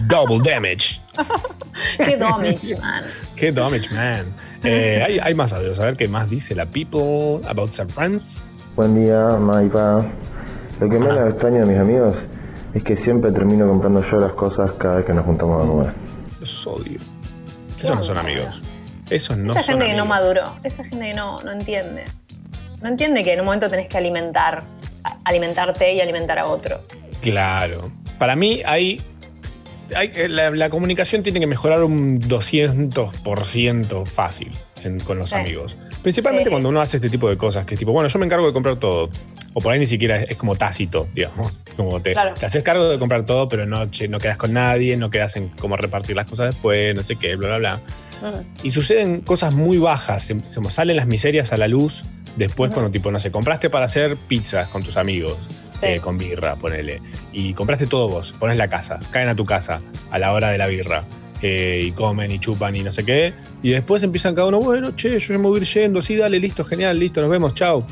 Double 0.00 0.38
damage. 0.38 1.02
Qué 1.98 2.16
damage, 2.16 2.74
man. 2.78 3.04
Qué 3.36 3.52
damage, 3.52 3.90
man. 3.90 4.34
Eh, 4.64 5.02
hay, 5.06 5.18
hay 5.18 5.34
más 5.34 5.52
audios. 5.52 5.78
A 5.78 5.84
ver 5.84 5.98
qué 5.98 6.08
más 6.08 6.30
dice 6.30 6.54
la 6.54 6.64
people 6.64 7.46
about 7.46 7.72
some 7.72 7.92
friends. 7.92 8.40
Buen 8.76 9.04
día, 9.04 9.26
Maipa. 9.38 10.06
Lo 10.80 10.88
que 10.88 10.98
menos 10.98 11.18
extraño 11.28 11.66
de 11.66 11.66
mis 11.66 11.78
amigos 11.78 12.14
es 12.74 12.82
que 12.84 12.96
siempre 13.04 13.30
termino 13.32 13.68
comprando 13.68 14.02
yo 14.10 14.18
las 14.18 14.32
cosas 14.32 14.72
cada 14.72 14.96
vez 14.96 15.06
que 15.06 15.12
nos 15.12 15.24
juntamos 15.24 15.62
a 15.62 15.66
comer. 15.66 15.94
Los 16.40 16.66
odio. 16.66 16.98
Esos 17.78 17.96
no 17.96 18.02
son 18.02 18.18
amigos. 18.18 18.62
Esos 19.10 19.36
no 19.36 19.52
Esa 19.52 19.62
son 19.62 19.74
gente 19.78 19.92
que 19.92 19.96
no 19.98 20.06
maduró, 20.06 20.42
esa 20.62 20.84
gente 20.84 21.06
que 21.10 21.14
no, 21.14 21.36
no 21.38 21.52
entiende. 21.52 22.04
No 22.80 22.88
entiende 22.88 23.22
que 23.24 23.32
en 23.34 23.40
un 23.40 23.46
momento 23.46 23.68
tenés 23.70 23.88
que 23.88 23.98
alimentar, 23.98 24.62
a- 25.04 25.16
alimentarte 25.24 25.92
y 25.94 26.00
alimentar 26.00 26.38
a 26.38 26.46
otro. 26.46 26.80
Claro. 27.20 27.90
Para 28.18 28.36
mí 28.36 28.62
hay. 28.64 29.00
hay 29.94 30.10
la, 30.28 30.50
la 30.50 30.68
comunicación 30.70 31.22
tiene 31.22 31.40
que 31.40 31.46
mejorar 31.46 31.82
un 31.84 32.20
200% 32.20 34.06
fácil 34.06 34.50
en- 34.84 35.00
con 35.00 35.18
los 35.18 35.28
Sí. 35.30 35.34
amigos. 35.36 35.76
Principalmente 36.02 36.48
Sí. 36.48 36.50
cuando 36.50 36.68
uno 36.68 36.80
hace 36.80 36.96
este 36.98 37.10
tipo 37.10 37.28
de 37.28 37.36
cosas, 37.36 37.64
que 37.66 37.74
es 37.74 37.78
tipo, 37.78 37.92
bueno, 37.92 38.08
yo 38.08 38.18
me 38.18 38.26
encargo 38.26 38.46
de 38.46 38.52
comprar 38.52 38.76
todo. 38.76 39.10
O 39.54 39.60
por 39.60 39.72
ahí 39.72 39.78
ni 39.78 39.86
siquiera 39.86 40.16
es, 40.20 40.30
es 40.30 40.36
como 40.36 40.56
tácito, 40.56 41.08
digamos. 41.14 41.52
Como 41.76 42.00
te, 42.02 42.12
Claro. 42.12 42.34
te 42.34 42.44
haces 42.44 42.62
cargo 42.62 42.86
de 42.88 42.98
comprar 42.98 43.24
todo, 43.24 43.48
pero 43.48 43.64
no, 43.64 43.90
che, 43.90 44.06
no 44.06 44.18
quedas 44.18 44.36
con 44.36 44.52
nadie, 44.52 44.94
no 44.98 45.08
quedas 45.08 45.36
en 45.36 45.48
cómo 45.48 45.76
repartir 45.78 46.14
las 46.14 46.28
cosas 46.28 46.48
después, 46.54 46.94
no 46.94 47.02
sé 47.02 47.16
qué, 47.16 47.34
bla, 47.34 47.48
bla, 47.56 47.58
bla. 47.58 47.76
Mm. 48.30 48.66
Y 48.66 48.72
suceden 48.72 49.20
cosas 49.22 49.54
muy 49.54 49.78
bajas, 49.78 50.22
se, 50.22 50.36
se 50.50 50.60
salen 50.70 50.96
las 50.96 51.06
miserias 51.06 51.50
a 51.54 51.56
la 51.56 51.68
luz 51.68 52.02
después 52.36 52.68
Ujú. 52.68 52.74
cuando 52.74 52.90
tipo, 52.92 53.10
no 53.10 53.18
sé, 53.18 53.30
compraste 53.30 53.70
para 53.70 53.86
hacer 53.86 54.16
pizzas 54.16 54.68
con 54.68 54.82
tus 54.82 54.96
amigos. 54.98 55.38
Sí. 55.80 55.88
eh, 55.88 56.00
con 56.00 56.16
birra, 56.16 56.54
ponele. 56.54 57.02
Y 57.32 57.54
compraste 57.54 57.88
todo 57.88 58.08
vos, 58.08 58.32
pones 58.38 58.56
la 58.56 58.68
casa, 58.68 59.00
caen 59.10 59.28
a 59.28 59.34
tu 59.34 59.44
casa 59.44 59.80
a 60.12 60.18
la 60.20 60.32
hora 60.32 60.50
de 60.50 60.56
la 60.58 60.68
birra. 60.68 61.04
Eh, 61.42 61.80
y 61.84 61.92
comen 61.92 62.30
y 62.30 62.38
chupan 62.38 62.74
y 62.76 62.82
no 62.82 62.90
sé 62.92 63.04
qué. 63.04 63.34
Y 63.62 63.70
después 63.70 64.02
empiezan 64.02 64.34
cada 64.34 64.48
uno, 64.48 64.60
bueno, 64.60 64.94
che, 64.96 65.18
yo 65.18 65.38
me 65.38 65.48
voy 65.48 65.58
a 65.58 65.62
ir 65.62 65.68
yendo, 65.68 66.00
sí, 66.00 66.16
dale, 66.16 66.38
listo, 66.38 66.64
genial, 66.64 66.98
listo, 66.98 67.20
nos 67.20 67.30
vemos, 67.30 67.54
chao. 67.54 67.84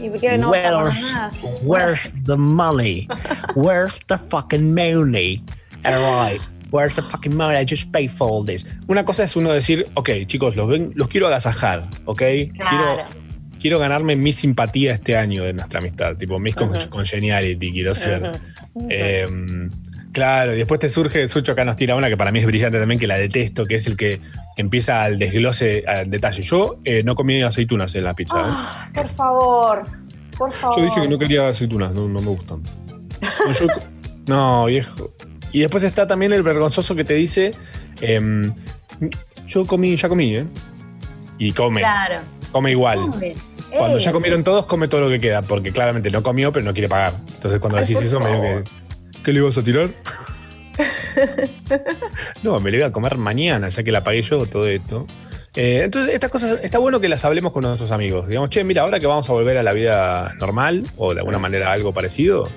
¿Y 0.00 0.10
por 0.10 0.20
qué 0.20 0.36
no 0.38 0.50
vas 0.50 0.64
a 0.64 0.76
Where's, 0.78 0.94
comer 0.96 1.12
nada? 1.12 1.30
where's 1.62 2.12
the 2.26 2.36
money? 2.36 3.08
Where's 3.54 3.98
the 4.08 4.18
fucking 4.18 4.74
money? 4.74 5.42
Alright. 5.84 6.42
Where's 6.70 6.96
the 6.96 7.02
fucking 7.02 7.34
money? 7.34 7.56
I 7.58 7.64
just 7.64 7.90
paid 7.92 8.10
for 8.10 8.28
all 8.28 8.44
this. 8.44 8.66
Una 8.88 9.04
cosa 9.04 9.24
es 9.24 9.36
uno 9.36 9.50
decir, 9.52 9.86
ok, 9.94 10.10
chicos, 10.26 10.54
los, 10.56 10.68
ven- 10.68 10.92
los 10.96 11.08
quiero 11.08 11.28
agasajar, 11.28 11.88
¿ok? 12.04 12.18
Claro. 12.18 12.46
Quiero, 12.54 13.04
quiero 13.60 13.78
ganarme 13.78 14.16
mi 14.16 14.32
simpatía 14.32 14.92
este 14.92 15.16
año 15.16 15.44
de 15.44 15.54
nuestra 15.54 15.78
amistad, 15.78 16.16
tipo, 16.16 16.38
mis 16.38 16.54
con- 16.54 16.70
Ujú. 16.76 16.88
congeniality 16.90 17.72
quiero 17.72 17.94
ser. 17.94 18.32
Eh, 18.90 19.24
claro, 20.16 20.54
y 20.54 20.56
después 20.56 20.80
te 20.80 20.88
surge, 20.88 21.28
Sucho 21.28 21.52
acá 21.52 21.64
nos 21.66 21.76
tira 21.76 21.94
una 21.94 22.08
que 22.08 22.16
para 22.16 22.32
mí 22.32 22.38
es 22.38 22.46
brillante 22.46 22.78
también, 22.78 22.98
que 22.98 23.06
la 23.06 23.18
detesto, 23.18 23.66
que 23.66 23.74
es 23.74 23.86
el 23.86 23.96
que 23.98 24.20
empieza 24.56 25.02
al 25.02 25.18
desglose, 25.18 25.84
al 25.86 26.08
detalle. 26.10 26.42
Yo 26.42 26.78
eh, 26.84 27.02
no 27.04 27.14
comí 27.14 27.42
aceitunas 27.42 27.94
en 27.94 28.04
la 28.04 28.14
pizza. 28.14 28.38
¿eh? 28.40 28.44
Ah, 28.46 28.90
por 28.94 29.08
favor, 29.08 29.82
por 30.38 30.52
favor. 30.52 30.76
Yo 30.78 30.84
dije 30.86 31.00
que 31.02 31.08
no 31.08 31.18
quería 31.18 31.46
aceitunas, 31.48 31.92
no, 31.92 32.08
no 32.08 32.18
me 32.20 32.28
gustan. 32.30 32.62
No, 33.46 33.52
yo- 33.52 33.66
no, 34.26 34.64
viejo. 34.64 35.12
Y 35.52 35.60
después 35.60 35.84
está 35.84 36.06
también 36.06 36.32
el 36.32 36.42
vergonzoso 36.42 36.94
que 36.96 37.04
te 37.04 37.14
dice, 37.14 37.52
em, 38.00 38.52
yo 39.46 39.66
comí, 39.66 39.94
ya 39.96 40.08
comí, 40.08 40.34
¿eh? 40.34 40.46
Y 41.38 41.52
come, 41.52 41.80
Claro. 41.82 42.22
come 42.52 42.70
igual. 42.70 42.98
Come. 43.10 43.34
Cuando 43.76 43.98
ya 43.98 44.12
comieron 44.12 44.42
todos, 44.42 44.64
come 44.66 44.88
todo 44.88 45.02
lo 45.02 45.08
que 45.10 45.18
queda, 45.18 45.42
porque 45.42 45.70
claramente 45.72 46.10
no 46.10 46.22
comió, 46.22 46.52
pero 46.52 46.64
no 46.64 46.72
quiere 46.72 46.88
pagar. 46.88 47.12
Entonces 47.34 47.60
cuando 47.60 47.76
Ay, 47.78 47.84
decís 47.84 48.00
eso, 48.00 48.18
me 48.20 48.30
digo 48.30 48.42
favor. 48.42 48.64
que. 48.64 48.85
¿Qué 49.26 49.32
le 49.32 49.40
ibas 49.40 49.58
a 49.58 49.64
tirar? 49.64 49.90
no, 52.44 52.60
me 52.60 52.70
lo 52.70 52.76
iba 52.76 52.86
a 52.86 52.92
comer 52.92 53.16
mañana, 53.16 53.68
ya 53.70 53.82
que 53.82 53.90
la 53.90 54.04
pagué 54.04 54.22
yo, 54.22 54.46
todo 54.46 54.68
esto. 54.68 55.04
Eh, 55.56 55.80
entonces, 55.82 56.14
estas 56.14 56.30
cosas, 56.30 56.60
está 56.62 56.78
bueno 56.78 57.00
que 57.00 57.08
las 57.08 57.24
hablemos 57.24 57.50
con 57.50 57.64
nuestros 57.64 57.90
amigos. 57.90 58.28
Digamos, 58.28 58.50
che, 58.50 58.62
mira, 58.62 58.82
ahora 58.82 59.00
que 59.00 59.08
vamos 59.08 59.28
a 59.28 59.32
volver 59.32 59.58
a 59.58 59.64
la 59.64 59.72
vida 59.72 60.32
normal, 60.38 60.84
o 60.96 61.12
de 61.12 61.18
alguna 61.18 61.40
manera 61.40 61.72
algo 61.72 61.92
parecido, 61.92 62.48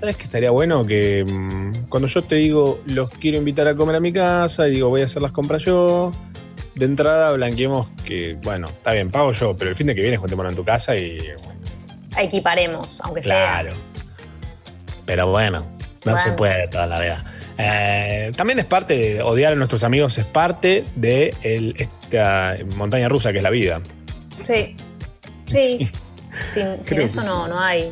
¿sabes 0.00 0.16
qué 0.16 0.22
estaría 0.22 0.50
bueno? 0.50 0.86
Que 0.86 1.26
mm, 1.26 1.90
cuando 1.90 2.08
yo 2.08 2.22
te 2.22 2.36
digo, 2.36 2.80
los 2.86 3.10
quiero 3.10 3.36
invitar 3.36 3.68
a 3.68 3.76
comer 3.76 3.96
a 3.96 4.00
mi 4.00 4.14
casa, 4.14 4.68
y 4.68 4.70
digo, 4.70 4.88
voy 4.88 5.02
a 5.02 5.04
hacer 5.04 5.20
las 5.20 5.32
compras 5.32 5.62
yo, 5.62 6.10
de 6.74 6.86
entrada 6.86 7.32
blanqueemos 7.32 7.88
que, 8.02 8.38
bueno, 8.42 8.66
está 8.68 8.94
bien, 8.94 9.10
pago 9.10 9.32
yo, 9.32 9.54
pero 9.54 9.68
el 9.68 9.76
fin 9.76 9.88
de 9.88 9.94
que 9.94 10.00
viene 10.00 10.16
juntémonos 10.16 10.52
en 10.52 10.56
tu 10.56 10.64
casa 10.64 10.96
y, 10.96 11.18
bueno, 11.44 11.60
Equiparemos, 12.18 12.98
aunque 13.02 13.20
claro. 13.20 13.72
Pero 15.06 15.30
bueno, 15.30 15.60
no 16.04 16.12
Bueno. 16.12 16.18
se 16.18 16.32
puede 16.32 16.68
toda 16.68 16.86
la 16.86 17.00
vida. 17.00 17.24
Eh, 17.58 18.32
también 18.36 18.58
es 18.58 18.66
parte 18.66 18.94
de 18.96 19.22
odiar 19.22 19.52
a 19.54 19.56
nuestros 19.56 19.82
amigos, 19.84 20.18
es 20.18 20.26
parte 20.26 20.84
de 20.94 21.32
el- 21.42 21.74
esta 21.78 22.56
montaña 22.76 23.08
rusa 23.08 23.32
que 23.32 23.38
es 23.38 23.42
la 23.42 23.50
vida. 23.50 23.80
Sí. 24.36 24.76
Sí. 25.46 25.90
Sin, 26.44 26.66
eso 27.00 27.22
no, 27.22 27.48
no 27.48 27.58
hay 27.58 27.90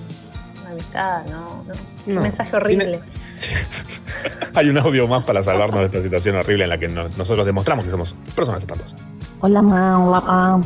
amistad, 0.70 1.24
no. 1.26 1.64
no. 1.66 1.72
Un 2.14 2.22
mensaje 2.22 2.54
horrible. 2.54 3.00
Sí. 3.36 3.54
Hay 4.56 4.68
un 4.68 4.78
audio 4.78 5.08
más 5.08 5.24
para 5.24 5.42
salvarnos 5.42 5.80
de 5.80 5.86
esta 5.86 6.00
situación 6.00 6.36
horrible 6.36 6.64
en 6.64 6.70
la 6.70 6.78
que 6.78 6.86
no- 6.86 7.08
nosotros 7.16 7.44
demostramos 7.44 7.84
que 7.84 7.90
somos 7.90 8.14
personas 8.36 8.62
espantosas. 8.62 8.94
Hola, 9.40 9.60
ma, 9.62 9.98
hola, 10.06 10.20
pa. 10.20 10.60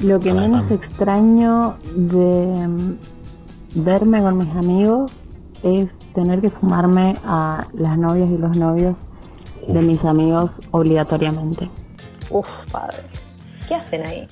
Lo 0.00 0.18
que 0.18 0.30
Hola, 0.32 0.40
menos 0.40 0.70
extraño 0.70 1.76
de 1.94 2.96
verme 3.74 4.20
con 4.22 4.38
mis 4.38 4.48
amigos 4.56 5.12
es 5.64 5.88
tener 6.14 6.40
que 6.40 6.50
sumarme 6.60 7.16
a 7.24 7.66
las 7.72 7.98
novias 7.98 8.28
y 8.30 8.38
los 8.38 8.56
novios 8.56 8.96
de 9.66 9.80
mis 9.80 10.02
amigos 10.04 10.50
obligatoriamente. 10.70 11.68
Uf, 12.30 12.66
padre. 12.70 12.98
¿Qué 13.66 13.74
hacen 13.74 14.06
ahí? 14.06 14.28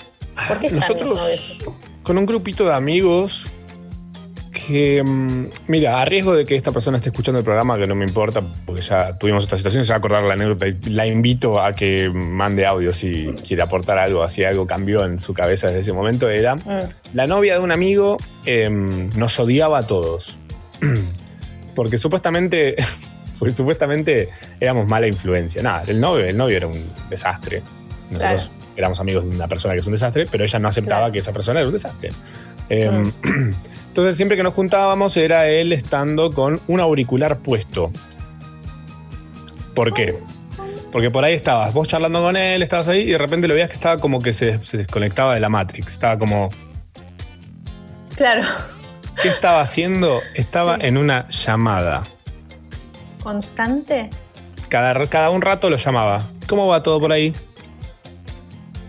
¿Por 0.49 0.59
qué 0.59 0.67
están 0.67 0.81
Nosotros, 0.81 1.11
los 1.11 1.21
novios? 1.21 1.59
con 2.03 2.19
un 2.19 2.27
grupito 2.27 2.65
de 2.67 2.75
amigos 2.75 3.47
que, 4.67 5.03
mm, 5.03 5.47
mira, 5.69 6.01
a 6.01 6.05
riesgo 6.05 6.35
de 6.35 6.45
que 6.45 6.55
esta 6.55 6.71
persona 6.71 6.99
esté 6.99 7.09
escuchando 7.09 7.39
el 7.39 7.45
programa, 7.45 7.77
que 7.79 7.87
no 7.87 7.95
me 7.95 8.05
importa, 8.05 8.43
porque 8.67 8.83
ya 8.83 9.17
tuvimos 9.19 9.45
esta 9.45 9.57
situación, 9.57 9.85
se 9.85 9.93
va 9.93 9.97
a 9.97 9.99
acordar 9.99 10.23
la 10.23 10.35
anécdota, 10.35 10.69
y 10.69 10.75
la 10.91 11.07
invito 11.07 11.61
a 11.61 11.73
que 11.75 12.11
mande 12.11 12.67
audio 12.67 12.93
si 12.93 13.29
quiere 13.47 13.63
aportar 13.63 13.99
algo, 13.99 14.29
si 14.29 14.45
algo 14.45 14.67
cambió 14.67 15.05
en 15.05 15.19
su 15.19 15.33
cabeza 15.35 15.69
desde 15.69 15.81
ese 15.81 15.93
momento, 15.93 16.29
era 16.29 16.57
Mm, 16.57 16.89
la 17.15 17.27
novia 17.27 17.55
de 17.55 17.61
un 17.61 17.73
amigo 17.73 18.19
em, 18.45 19.09
nos 19.17 19.39
odiaba 19.41 19.79
a 19.79 19.87
todos. 19.87 20.37
Porque 21.75 21.99
supuestamente, 21.99 22.77
porque 23.39 23.55
supuestamente 23.55 24.29
éramos 24.61 24.87
mala 24.87 25.07
influencia. 25.07 25.63
Nada, 25.63 25.85
el 25.87 26.01
novio, 26.01 26.25
el 26.25 26.37
novio 26.37 26.57
era 26.57 26.67
un 26.67 26.85
desastre. 27.11 27.63
Nosotros 28.11 28.51
éramos 28.77 29.01
amigos 29.01 29.25
de 29.29 29.35
una 29.37 29.49
persona 29.49 29.75
que 29.75 29.81
es 29.81 29.87
un 29.87 29.93
desastre, 29.93 30.27
pero 30.31 30.45
ella 30.45 30.59
no 30.59 30.69
aceptaba 30.69 31.01
Claro. 31.01 31.13
que 31.13 31.19
esa 31.19 31.33
persona 31.33 31.61
era 31.61 31.69
un 31.69 31.73
desastre. 31.75 32.11
Em, 32.69 33.11
Entonces, 33.89 34.17
siempre 34.17 34.39
que 34.39 34.43
nos 34.43 34.55
juntábamos, 34.55 35.17
era 35.19 35.49
él 35.49 35.71
estando 35.73 36.31
con 36.31 36.63
un 36.67 36.81
auricular 36.81 37.39
puesto. 37.41 37.91
¿Por 39.75 39.93
qué? 39.93 40.19
Porque 40.91 41.11
por 41.11 41.25
ahí 41.25 41.35
estabas, 41.35 41.73
vos 41.75 41.89
charlando 41.89 42.21
con 42.23 42.37
él, 42.37 42.63
estabas 42.63 42.89
ahí 42.89 43.01
y 43.01 43.11
de 43.13 43.19
repente 43.19 43.49
lo 43.49 43.55
veías 43.55 43.69
que 43.69 43.75
estaba 43.75 43.99
como 44.01 44.21
que 44.21 44.33
se, 44.33 44.59
se 44.65 44.79
desconectaba 44.79 45.35
de 45.35 45.41
la 45.41 45.49
Matrix. 45.51 45.93
Estaba 45.93 46.19
como, 46.19 46.49
Claro. 48.17 48.43
¿Qué 49.23 49.29
estaba 49.29 49.61
haciendo? 49.61 50.21
Estaba 50.35 50.77
Sí. 50.77 50.87
en 50.87 50.97
una 50.97 51.29
llamada. 51.29 52.03
¿Constante? 53.23 54.11
Cada, 54.69 55.07
cada 55.07 55.31
un 55.31 55.43
rato 55.43 55.71
lo 55.71 55.77
llamaba. 55.77 56.29
¿Cómo 56.49 56.67
va 56.67 56.83
todo 56.83 56.99
por 57.01 57.13
ahí? 57.13 57.33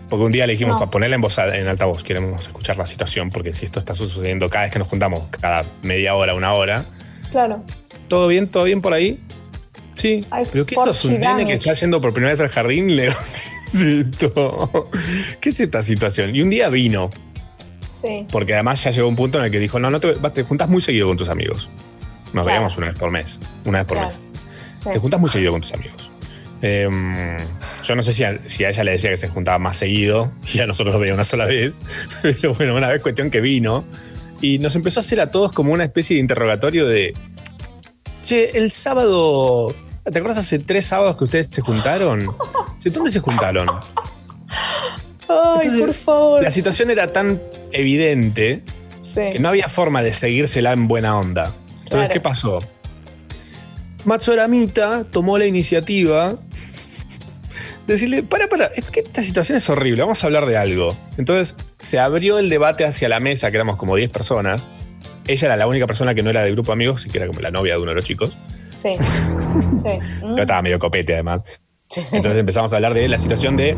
Porque 0.08 0.24
un 0.24 0.32
día 0.32 0.46
le 0.46 0.52
dijimos 0.54 0.74
No. 0.74 0.78
para 0.80 0.90
ponerla 0.90 1.16
en 1.16 1.22
voz 1.22 1.38
en 1.38 1.66
altavoz, 1.68 2.02
queremos 2.02 2.42
escuchar 2.42 2.76
la 2.76 2.86
situación, 2.86 3.30
porque 3.30 3.52
si 3.52 3.64
esto 3.64 3.78
está 3.78 3.94
sucediendo 3.94 4.48
cada 4.50 4.64
vez 4.64 4.72
que 4.72 4.78
nos 4.78 4.88
juntamos, 4.88 5.22
cada 5.30 5.64
media 5.82 6.14
hora, 6.14 6.34
una 6.34 6.52
hora, 6.54 6.84
Claro. 7.30 7.62
¿todo 8.08 8.28
bien? 8.28 8.48
¿Todo 8.48 8.64
bien 8.64 8.80
por 8.80 8.92
ahí? 8.92 9.20
Sí. 9.94 10.26
¿Pero 10.52 10.66
qué 10.66 10.74
sos 10.74 11.04
un 11.06 11.20
nene 11.20 11.46
que 11.46 11.54
está 11.54 11.74
yendo 11.74 12.00
por 12.00 12.12
primera 12.12 12.32
vez 12.32 12.40
al 12.40 12.48
jardín? 12.48 12.88
Le 12.96 13.08
¿Qué 13.08 13.78
es 13.78 13.82
esto? 13.82 14.90
¿Qué 15.40 15.48
es 15.50 15.60
esta 15.60 15.82
situación? 15.82 16.34
Y 16.34 16.42
un 16.42 16.50
día 16.50 16.68
vino, 16.68 17.10
Sí. 18.04 18.26
porque 18.30 18.54
además 18.54 18.82
ya 18.84 18.90
llegó 18.90 19.08
un 19.08 19.16
punto 19.16 19.38
en 19.38 19.44
el 19.44 19.50
que 19.50 19.58
dijo, 19.58 19.78
no, 19.78 19.90
no 19.90 20.00
te, 20.00 20.14
te 20.14 20.42
juntás 20.42 20.68
muy 20.68 20.82
seguido 20.82 21.08
con 21.08 21.16
tus 21.16 21.28
amigos. 21.28 21.70
Nos 22.26 22.30
Claro. 22.32 22.46
veíamos 22.46 22.76
una 22.76 22.88
vez 22.88 22.98
por 22.98 23.10
mes, 23.10 23.38
una 23.64 23.78
vez 23.78 23.86
por 23.86 23.96
Claro. 23.98 24.12
mes. 24.12 24.20
Sí. 24.70 24.90
Te 24.92 24.98
juntas 24.98 25.20
muy 25.20 25.30
seguido 25.30 25.52
con 25.52 25.60
tus 25.60 25.72
amigos. 25.72 26.10
Em, 26.62 27.36
yo 27.84 27.94
no 27.94 28.02
sé 28.02 28.12
si 28.12 28.24
a, 28.24 28.38
si 28.44 28.64
a 28.64 28.70
ella 28.70 28.84
le 28.84 28.92
decía 28.92 29.10
que 29.10 29.16
se 29.16 29.28
juntaba 29.28 29.58
más 29.58 29.76
seguido 29.76 30.32
y 30.54 30.60
a 30.60 30.66
nosotros 30.66 30.94
lo 30.94 31.00
veía 31.00 31.14
una 31.14 31.24
sola 31.24 31.44
vez, 31.46 31.80
pero 32.22 32.54
bueno, 32.54 32.74
una 32.74 32.88
vez 32.88 33.02
cuestión 33.02 33.30
que 33.30 33.40
vino 33.40 33.84
y 34.40 34.58
nos 34.58 34.74
empezó 34.76 35.00
a 35.00 35.02
hacer 35.02 35.20
a 35.20 35.30
todos 35.30 35.52
como 35.52 35.72
una 35.72 35.84
especie 35.84 36.14
de 36.16 36.20
interrogatorio 36.20 36.86
de, 36.86 37.14
che, 38.22 38.50
el 38.58 38.70
sábado, 38.70 39.74
¿te 40.04 40.18
acuerdas 40.18 40.38
hace 40.38 40.58
tres 40.58 40.86
sábados 40.86 41.16
que 41.16 41.24
ustedes 41.24 41.48
se 41.50 41.60
juntaron? 41.62 42.26
¿Dónde 42.84 43.10
se 43.12 43.20
juntaron? 43.20 43.68
Ay, 45.28 45.60
Entonces, 45.62 45.80
por 45.86 45.94
favor. 45.94 46.42
La 46.42 46.50
situación 46.50 46.90
era 46.90 47.12
tan 47.12 47.40
evidente 47.72 48.62
Sí. 49.00 49.20
que 49.32 49.38
no 49.38 49.48
había 49.48 49.68
forma 49.68 50.02
de 50.02 50.12
seguírsela 50.12 50.72
en 50.72 50.88
buena 50.88 51.18
onda. 51.18 51.54
Entonces, 51.84 51.90
Claro. 51.90 52.12
¿qué 52.12 52.20
pasó? 52.20 52.58
Matsuramita 54.04 55.04
tomó 55.10 55.38
la 55.38 55.46
iniciativa 55.46 56.36
de 57.86 57.92
decirle, 57.94 58.22
para, 58.22 58.48
para, 58.48 58.66
es 58.66 58.84
que 58.90 59.00
esta 59.00 59.22
situación 59.22 59.56
es 59.58 59.68
horrible, 59.70 60.02
vamos 60.02 60.22
a 60.22 60.26
hablar 60.26 60.46
de 60.46 60.56
algo. 60.56 60.96
Entonces 61.16 61.54
se 61.78 61.98
abrió 61.98 62.38
el 62.38 62.48
debate 62.48 62.84
hacia 62.84 63.08
la 63.08 63.20
mesa, 63.20 63.50
que 63.50 63.56
éramos 63.56 63.76
como 63.76 63.96
10 63.96 64.10
personas. 64.10 64.66
Ella 65.26 65.46
era 65.48 65.56
la 65.56 65.66
única 65.66 65.86
persona 65.86 66.14
que 66.14 66.22
no 66.22 66.30
era 66.30 66.42
del 66.42 66.52
grupo 66.52 66.68
de 66.68 66.74
amigos, 66.74 67.06
y 67.06 67.10
que 67.10 67.18
era 67.18 67.26
como 67.26 67.40
la 67.40 67.50
novia 67.50 67.74
de 67.74 67.80
uno 67.80 67.90
de 67.90 67.94
los 67.96 68.04
chicos. 68.04 68.36
Sí. 68.74 68.96
Sí. 69.80 69.90
Pero 70.20 70.40
estaba 70.40 70.62
medio 70.62 70.78
copete 70.80 71.14
además. 71.14 71.42
Sí. 71.88 72.00
Entonces 72.12 72.40
empezamos 72.40 72.72
a 72.72 72.76
hablar 72.76 72.92
de 72.92 73.06
la 73.06 73.18
situación 73.18 73.56
de, 73.56 73.76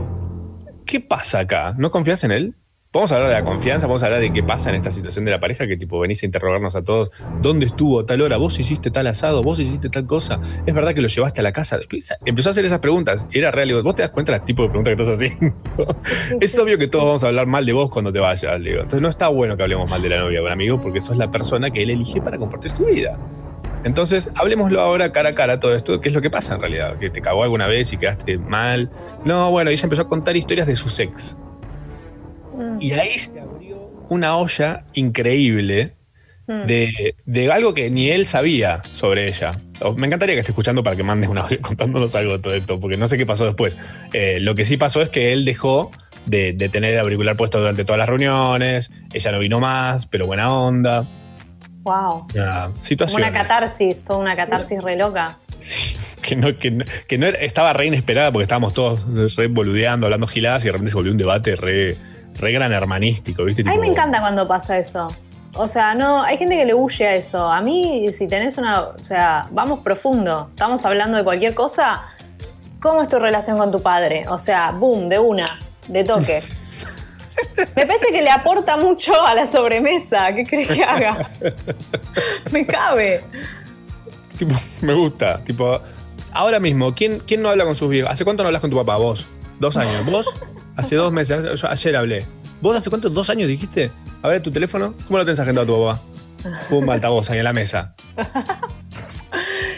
¿qué 0.87 1.01
pasa 1.01 1.41
acá? 1.41 1.75
¿No 1.77 1.91
confías 1.91 2.25
en 2.25 2.33
él? 2.33 2.55
Vamos 2.93 3.13
a 3.13 3.17
hablar 3.17 3.29
de 3.29 3.35
la 3.35 3.45
confianza, 3.45 3.87
vamos 3.87 4.03
a 4.03 4.07
hablar 4.07 4.23
de 4.23 4.33
qué 4.33 4.43
pasa 4.43 4.71
en 4.71 4.77
esta 4.77 4.91
situación 4.91 5.27
de 5.27 5.31
la 5.31 5.39
pareja, 5.39 5.67
que 5.67 5.77
tipo 5.77 6.01
venís 6.01 6.23
a 6.23 6.27
interrogarnos 6.27 6.77
a 6.77 6.83
todos, 6.83 7.11
¿dónde 7.43 7.67
estuvo 7.67 8.01
a 8.01 8.07
tal 8.07 8.23
hora? 8.23 8.39
¿Vos 8.39 8.59
hiciste 8.59 8.91
tal 8.91 9.07
asado? 9.09 9.43
¿Vos 9.43 9.61
hiciste 9.61 9.91
tal 9.91 10.07
cosa? 10.07 10.41
¿Es 10.65 10.73
verdad 10.73 10.95
que 10.95 11.03
lo 11.03 11.09
llevaste 11.09 11.41
a 11.41 11.43
la 11.43 11.53
casa? 11.53 11.77
Después 11.77 12.17
Empezó 12.25 12.49
a 12.49 12.53
hacer 12.53 12.65
esas 12.65 12.79
preguntas, 12.79 13.27
era 13.33 13.51
real, 13.51 13.83
¿vos 13.83 13.97
te 13.97 14.01
das 14.01 14.13
cuenta 14.13 14.33
del 14.33 14.45
tipo 14.45 14.63
de 14.63 14.71
preguntas 14.71 14.97
que 14.97 15.03
estás 15.03 15.21
haciendo? 15.21 15.55
es 16.41 16.59
obvio 16.59 16.79
que 16.79 16.87
todos 16.87 17.05
vamos 17.05 17.25
a 17.25 17.27
hablar 17.27 17.47
mal 17.47 17.67
de 17.67 17.75
vos 17.75 17.91
cuando 17.91 18.11
te 18.11 18.19
vayas, 18.19 18.63
digo. 18.63 18.77
Entonces 18.77 19.03
no 19.03 19.11
está 19.11 19.29
bueno 19.29 19.59
que 19.59 19.65
hablemos 19.65 19.91
mal 19.91 20.01
de 20.01 20.09
la 20.09 20.19
novia 20.19 20.41
un 20.41 20.49
amigo, 20.49 20.81
porque 20.81 21.03
sos 21.03 21.19
la 21.19 21.31
persona 21.31 21.71
que 21.71 21.83
él 21.83 21.91
elige 21.91 22.23
para 22.23 22.39
compartir 22.39 22.71
su 22.71 22.87
vida. 22.87 23.19
Entonces, 23.87 24.33
hablemoslo 24.35 24.81
ahora 24.81 25.13
cara 25.13 25.29
a 25.29 25.35
cara 25.37 25.61
todo 25.61 25.73
esto, 25.73 26.01
qué 26.01 26.09
es 26.09 26.15
lo 26.15 26.21
que 26.21 26.29
pasa 26.29 26.57
en 26.57 26.61
realidad, 26.61 26.99
que 26.99 27.09
te 27.09 27.23
cagó 27.23 27.45
alguna 27.45 27.69
vez 27.69 27.93
y 27.93 27.97
quedaste 27.97 28.37
mal. 28.37 28.91
No, 29.25 29.53
bueno, 29.53 29.71
ella 29.71 29.85
empezó 29.85 30.03
a 30.03 30.09
contar 30.09 30.37
historias 30.37 30.67
de 30.67 30.75
su 30.75 30.89
ex. 31.01 31.37
Mm. 32.53 32.83
Y 32.83 32.91
ahí 32.95 33.17
se 33.17 33.39
abrió 33.39 33.77
una 34.09 34.37
olla 34.39 34.85
increíble 34.95 35.95
de, 36.49 37.15
de 37.27 37.53
algo 37.53 37.75
que 37.75 37.89
ni 37.89 38.11
él 38.11 38.27
sabía 38.27 38.83
sobre 38.93 39.29
ella. 39.29 39.53
Me 39.97 40.09
encantaría 40.09 40.35
que 40.35 40.41
esté 40.41 40.51
escuchando 40.51 40.83
para 40.83 40.97
que 40.97 41.05
mandes 41.05 41.31
un 41.31 41.39
audio 41.39 41.59
contándonos 41.63 42.13
algo 42.17 42.33
de 42.33 42.39
todo 42.41 42.55
esto, 42.55 42.81
porque 42.81 42.97
no 42.97 43.07
sé 43.07 43.17
qué 43.17 43.25
pasó 43.25 43.45
después. 43.45 43.79
Eh, 44.13 44.41
lo 44.41 44.57
que 44.57 44.65
sí 44.65 44.77
pasó 44.77 45.01
es 45.01 45.11
que 45.11 45.33
él 45.33 45.45
dejó 45.45 45.93
de, 46.27 46.53
de 46.55 46.69
tener 46.69 46.93
el 46.93 46.99
auricular 46.99 47.37
puesto 47.37 47.61
durante 47.61 47.85
todas 47.85 48.01
las 48.01 48.09
reuniones, 48.09 48.91
ella 49.13 49.31
no 49.31 49.39
vino 49.39 49.61
más, 49.61 50.07
pero 50.07 50.27
buena 50.27 50.53
onda. 50.53 51.07
Wow. 51.87 52.27
Una 52.35 52.71
situación 52.83 53.23
una 53.23 53.33
catarsis, 53.33 54.05
toda 54.05 54.19
una 54.19 54.35
catarsis 54.35 54.83
re 54.83 54.97
loca. 54.97 55.39
que, 56.21 56.35
no, 56.35 56.59
que, 56.59 56.73
no- 56.73 56.85
que 57.07 57.17
no 57.17 57.27
estaba 57.29 57.73
re 57.73 57.87
inesperada 57.87 58.33
porque 58.33 58.43
estábamos 58.43 58.75
todos 58.75 59.01
re 59.37 59.47
boludeando, 59.47 60.07
hablando 60.09 60.27
giladas 60.27 60.65
y 60.65 60.67
de 60.67 60.73
repente 60.73 60.91
se 60.91 60.97
volvió 60.97 61.13
un 61.13 61.19
debate 61.19 61.55
re, 61.55 61.97
re 62.41 62.53
gran 62.53 62.73
hermanístico, 62.73 63.45
¿viste? 63.45 63.63
A 63.63 63.71
mí 63.71 63.79
me 63.79 63.87
encanta 63.87 64.19
cuando 64.19 64.49
pasa 64.49 64.77
eso. 64.79 65.07
O 65.55 65.69
sea, 65.69 65.95
no, 65.95 66.25
hay 66.25 66.37
gente 66.39 66.57
que 66.57 66.65
le 66.67 66.75
huye 66.75 67.07
a 67.07 67.15
eso. 67.15 67.49
A 67.51 67.61
mí, 67.61 68.11
si 68.13 68.27
tenés 68.27 68.59
una. 68.59 68.81
O 68.83 69.03
sea, 69.05 69.47
vamos 69.53 69.79
profundo. 69.79 70.49
Estamos 70.51 70.85
hablando 70.85 71.17
de 71.17 71.23
cualquier 71.25 71.55
cosa. 71.55 72.03
¿Cómo 72.81 73.01
es 73.01 73.09
tu 73.09 73.19
relación 73.21 73.57
con 73.59 73.71
tu 73.71 73.81
padre? 73.81 74.25
O 74.29 74.39
sea, 74.39 74.73
boom, 74.73 75.09
de 75.09 75.19
una, 75.21 75.47
de 75.87 76.03
toque. 76.03 76.43
Me 77.77 77.87
parece 77.87 78.07
que 78.11 78.23
le 78.23 78.31
aporta 78.31 78.77
mucho 78.77 79.25
a 79.27 79.35
la 79.35 79.47
sobremesa. 79.47 80.35
¿Qué 80.35 80.47
crees 80.47 80.69
que 80.69 80.83
haga? 80.85 81.31
Me 82.53 82.67
cabe. 82.67 83.23
tipo, 84.39 84.55
me 84.83 84.95
gusta. 84.95 85.43
Tipo, 85.45 85.81
ahora 86.33 86.61
mismo, 86.61 86.95
¿quién, 86.95 87.21
¿quién 87.27 87.43
no 87.43 87.49
habla 87.51 87.65
con 87.65 87.77
sus 87.77 87.89
viejos? 87.91 88.11
¿Hace 88.11 88.25
cuánto 88.25 88.43
no 88.43 88.49
hablas 88.49 88.61
con 88.61 88.71
tu 88.71 88.77
papá? 88.77 88.97
Vos. 88.97 89.27
Dos 89.61 89.77
años. 89.77 90.05
¿Vos? 90.07 90.27
Hace 90.77 90.97
dos 90.97 91.13
meses. 91.13 91.61
Yo 91.61 91.69
ayer 91.71 91.97
hablé. 91.97 92.27
¿Vos 92.61 92.77
hace 92.77 92.89
cuánto? 92.91 93.11
¿Dos 93.11 93.29
años 93.31 93.49
dijiste? 93.49 93.91
A 94.23 94.29
ver, 94.29 94.43
tu 94.43 94.51
teléfono. 94.51 94.95
¿Cómo 95.07 95.19
lo 95.19 95.25
tenés 95.25 95.41
agendado 95.41 95.67
tu 95.67 95.85
papá? 95.85 96.01
Pum, 96.71 96.89
altavoz 96.91 97.29
ahí 97.31 97.39
en 97.39 97.45
la 97.45 97.53
mesa. 97.53 97.95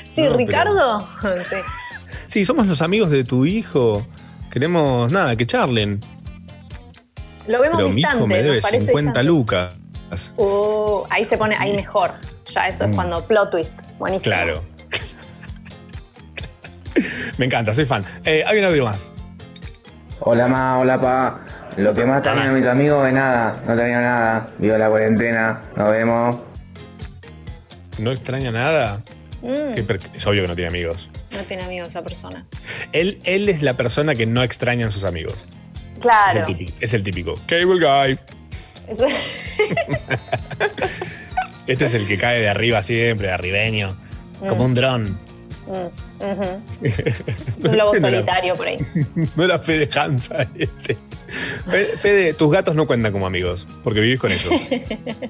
Sí, 0.04 0.22
No, 0.22 0.26
pero- 0.28 0.36
Ricardo. 0.36 1.06
Sí. 1.48 1.56
Sí, 2.26 2.44
somos 2.44 2.66
los 2.66 2.82
amigos 2.82 3.10
de 3.10 3.24
tu 3.24 3.46
hijo. 3.46 4.06
Queremos, 4.50 5.10
nada, 5.12 5.36
que 5.36 5.46
charlen. 5.46 6.00
Lo 7.48 7.60
vemos 7.60 7.76
Pero 7.78 7.88
mi 7.88 7.94
distante. 7.96 8.18
hijo 8.18 8.26
me 8.28 8.34
debe 8.36 8.54
nos 8.56 8.62
parece 8.62 8.86
50 8.86 9.10
distante. 9.10 9.24
lucas. 9.24 9.74
Uh, 10.36 11.02
ahí 11.10 11.24
se 11.24 11.36
pone, 11.36 11.56
ahí 11.58 11.74
mejor. 11.74 12.12
Ya, 12.50 12.68
eso 12.68 12.84
es 12.84 12.90
Mm. 12.90 12.94
cuando 12.94 13.24
plot 13.26 13.50
twist. 13.50 13.80
Buenísimo. 13.98 14.32
Claro. 14.34 14.62
Me 17.36 17.46
encanta, 17.46 17.72
soy 17.72 17.84
fan. 17.86 18.04
Eh, 18.24 18.42
hay 18.46 18.58
un 18.58 18.64
audio 18.64 18.84
más. 18.84 19.12
Hola 20.20 20.48
ma, 20.48 20.78
hola 20.78 21.00
pa. 21.00 21.40
Lo 21.76 21.94
que 21.94 22.04
más 22.04 22.22
extraño 22.22 22.50
a 22.50 22.52
mis 22.52 22.66
amigos 22.66 23.06
es 23.06 23.14
nada, 23.14 23.62
no 23.66 23.72
extraño 23.74 24.00
nada. 24.00 24.48
Vivo 24.58 24.76
la 24.76 24.88
cuarentena, 24.88 25.60
nos 25.76 25.90
vemos. 25.90 26.36
¿No 27.98 28.10
extraña 28.10 28.50
nada? 28.50 29.00
Mm, 29.42 29.78
Es 30.14 30.26
obvio 30.26 30.42
que 30.42 30.48
no 30.48 30.54
tiene 30.56 30.68
amigos. 30.70 31.08
no 31.32 31.38
tiene 31.44 31.62
amigos 31.62 31.88
esa 31.88 32.02
persona. 32.02 32.44
Él, 32.92 33.20
él 33.24 33.48
es 33.48 33.62
la 33.62 33.74
persona 33.74 34.16
que 34.16 34.26
no 34.26 34.42
extraña 34.42 34.88
a 34.88 34.90
sus 34.90 35.04
amigos. 35.04 35.46
Es 35.98 36.04
el 36.04 36.10
Claro. 36.10 36.46
típico. 36.46 36.72
Es 36.80 36.94
el 36.94 37.02
típico. 37.02 37.34
Cable 37.46 37.80
guy. 37.80 38.18
Eso- 38.88 39.06
Este 41.66 41.84
es 41.84 41.94
el 41.94 42.06
que 42.06 42.16
cae 42.16 42.40
de 42.40 42.48
arriba 42.48 42.82
siempre, 42.82 43.30
arribeño. 43.30 43.96
Como 44.48 44.64
un 44.64 44.74
dron. 44.74 45.18
Mm. 45.66 46.82
Es 46.82 47.22
un 47.62 47.76
lobo 47.76 47.92
no 47.98 47.98
era- 47.98 48.10
solitario 48.10 48.54
por 48.54 48.68
ahí. 48.68 48.78
No 49.36 49.44
era 49.44 49.58
Fede 49.58 49.88
Hansa 49.98 50.46
este. 50.56 50.96
Fe- 51.68 51.96
Fede, 51.98 52.32
tus 52.32 52.50
gatos 52.50 52.74
no 52.74 52.86
cuentan 52.86 53.12
como 53.12 53.26
amigos, 53.26 53.66
porque 53.84 54.00
vivís 54.00 54.18
con 54.18 54.32
ellos. 54.32 54.50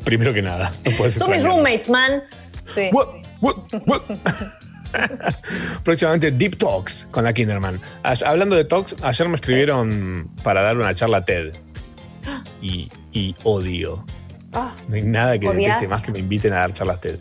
Primero 0.05 0.33
que 0.33 0.43
nada. 0.43 0.71
No 0.85 1.11
Son 1.11 1.31
mis 1.33 1.43
roommates, 1.43 1.91
man. 1.91 2.23
Sí. 2.65 2.89
What? 2.93 3.09
What? 3.41 3.57
What? 3.87 4.03
Próximamente 5.85 6.31
Deep 6.31 6.57
Talks 6.57 7.09
con 7.11 7.25
la 7.25 7.33
Kinderman. 7.33 7.81
Hablando 8.25 8.57
de 8.57 8.65
talks, 8.65 8.97
ayer 9.03 9.29
me 9.29 9.37
escribieron 9.37 10.31
para 10.43 10.63
dar 10.63 10.77
una 10.77 10.95
charla 10.95 11.25
TED. 11.25 11.55
Y, 12.61 12.91
y 13.13 13.35
odio. 13.45 14.05
Ah, 14.53 14.75
No 14.89 14.97
hay 14.97 15.03
nada 15.03 15.39
que 15.39 15.49
deteste 15.49 15.89
más 15.89 16.03
que 16.03 16.11
me 16.13 16.19
inviten 16.19 16.53
a 16.53 16.57
dar 16.57 16.73
charlas 16.73 17.01
TED. 17.01 17.19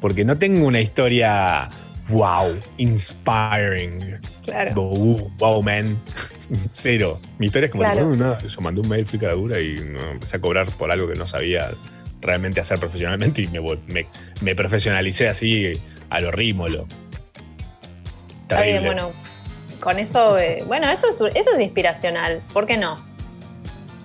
Porque 0.00 0.24
no 0.24 0.36
tengo 0.38 0.66
una 0.66 0.80
historia 0.80 1.68
wow, 2.08 2.58
inspiring. 2.78 4.18
claro. 4.44 4.74
Wow, 4.74 5.30
wow, 5.38 5.62
man. 5.62 5.96
Cero. 6.72 7.20
Mi 7.38 7.46
historia 7.46 7.66
es 7.66 7.72
como, 7.72 7.84
Claro. 7.84 8.10
no, 8.10 8.16
nada, 8.16 8.38
yo 8.44 8.60
mandé 8.60 8.80
un 8.80 8.88
mail, 8.88 9.06
fui 9.06 9.18
caradura 9.18 9.60
y 9.60 9.76
no, 9.76 10.00
empecé 10.10 10.36
a 10.36 10.40
cobrar 10.40 10.66
por 10.72 10.90
algo 10.90 11.06
que 11.08 11.14
no 11.14 11.26
sabía 11.26 11.70
realmente 12.20 12.60
hacer 12.60 12.78
profesionalmente 12.78 13.42
y 13.42 13.48
me, 13.48 13.60
me 14.40 14.54
profesionalicé 14.56 15.28
así 15.28 15.72
a 16.10 16.20
lo 16.20 16.30
rímolo. 16.30 16.86
Está 18.50 18.62
bien, 18.62 18.82
Terrible. 18.82 19.02
bueno. 19.02 19.12
Con 19.80 19.98
eso, 19.98 20.36
eh, 20.38 20.62
bueno, 20.66 20.88
eso 20.90 21.08
es, 21.08 21.20
eso 21.34 21.50
es 21.54 21.60
inspiracional. 21.60 22.42
¿Por 22.52 22.66
qué 22.66 22.76
no? 22.76 23.02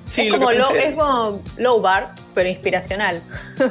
Sí, 0.07 0.21
es, 0.21 0.29
lo 0.29 0.37
como 0.37 0.51
low, 0.51 0.75
es 0.75 0.93
como 0.95 1.41
low 1.57 1.81
bar, 1.81 2.13
pero 2.33 2.47
inspiracional. 2.47 3.21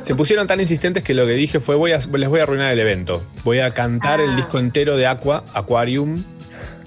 Se 0.02 0.14
pusieron 0.14 0.46
tan 0.46 0.60
insistentes 0.60 1.02
que 1.04 1.14
lo 1.14 1.24
que 1.26 1.32
dije 1.32 1.60
fue 1.60 1.76
voy 1.76 1.92
a, 1.92 1.98
les 1.98 2.28
voy 2.28 2.40
a 2.40 2.42
arruinar 2.42 2.72
el 2.72 2.80
evento. 2.80 3.22
Voy 3.44 3.60
a 3.60 3.70
cantar 3.70 4.20
Ah. 4.20 4.24
el 4.24 4.36
disco 4.36 4.58
entero 4.58 4.96
de 4.96 5.06
Aqua, 5.06 5.44
Aquarium, 5.54 6.22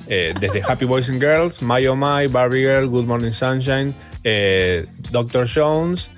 eh, 0.09 0.33
desde 0.39 0.61
Happy 0.67 0.85
Boys 0.85 1.09
and 1.09 1.19
Girls, 1.21 1.61
My 1.61 1.87
Oh 1.87 1.95
My, 1.95 2.27
Barbie 2.27 2.61
Girl, 2.61 2.87
Good 2.87 3.05
Morning 3.05 3.31
Sunshine, 3.31 3.95
eh, 4.23 4.85
Doctor 5.11 5.47
Jones. 5.51 6.11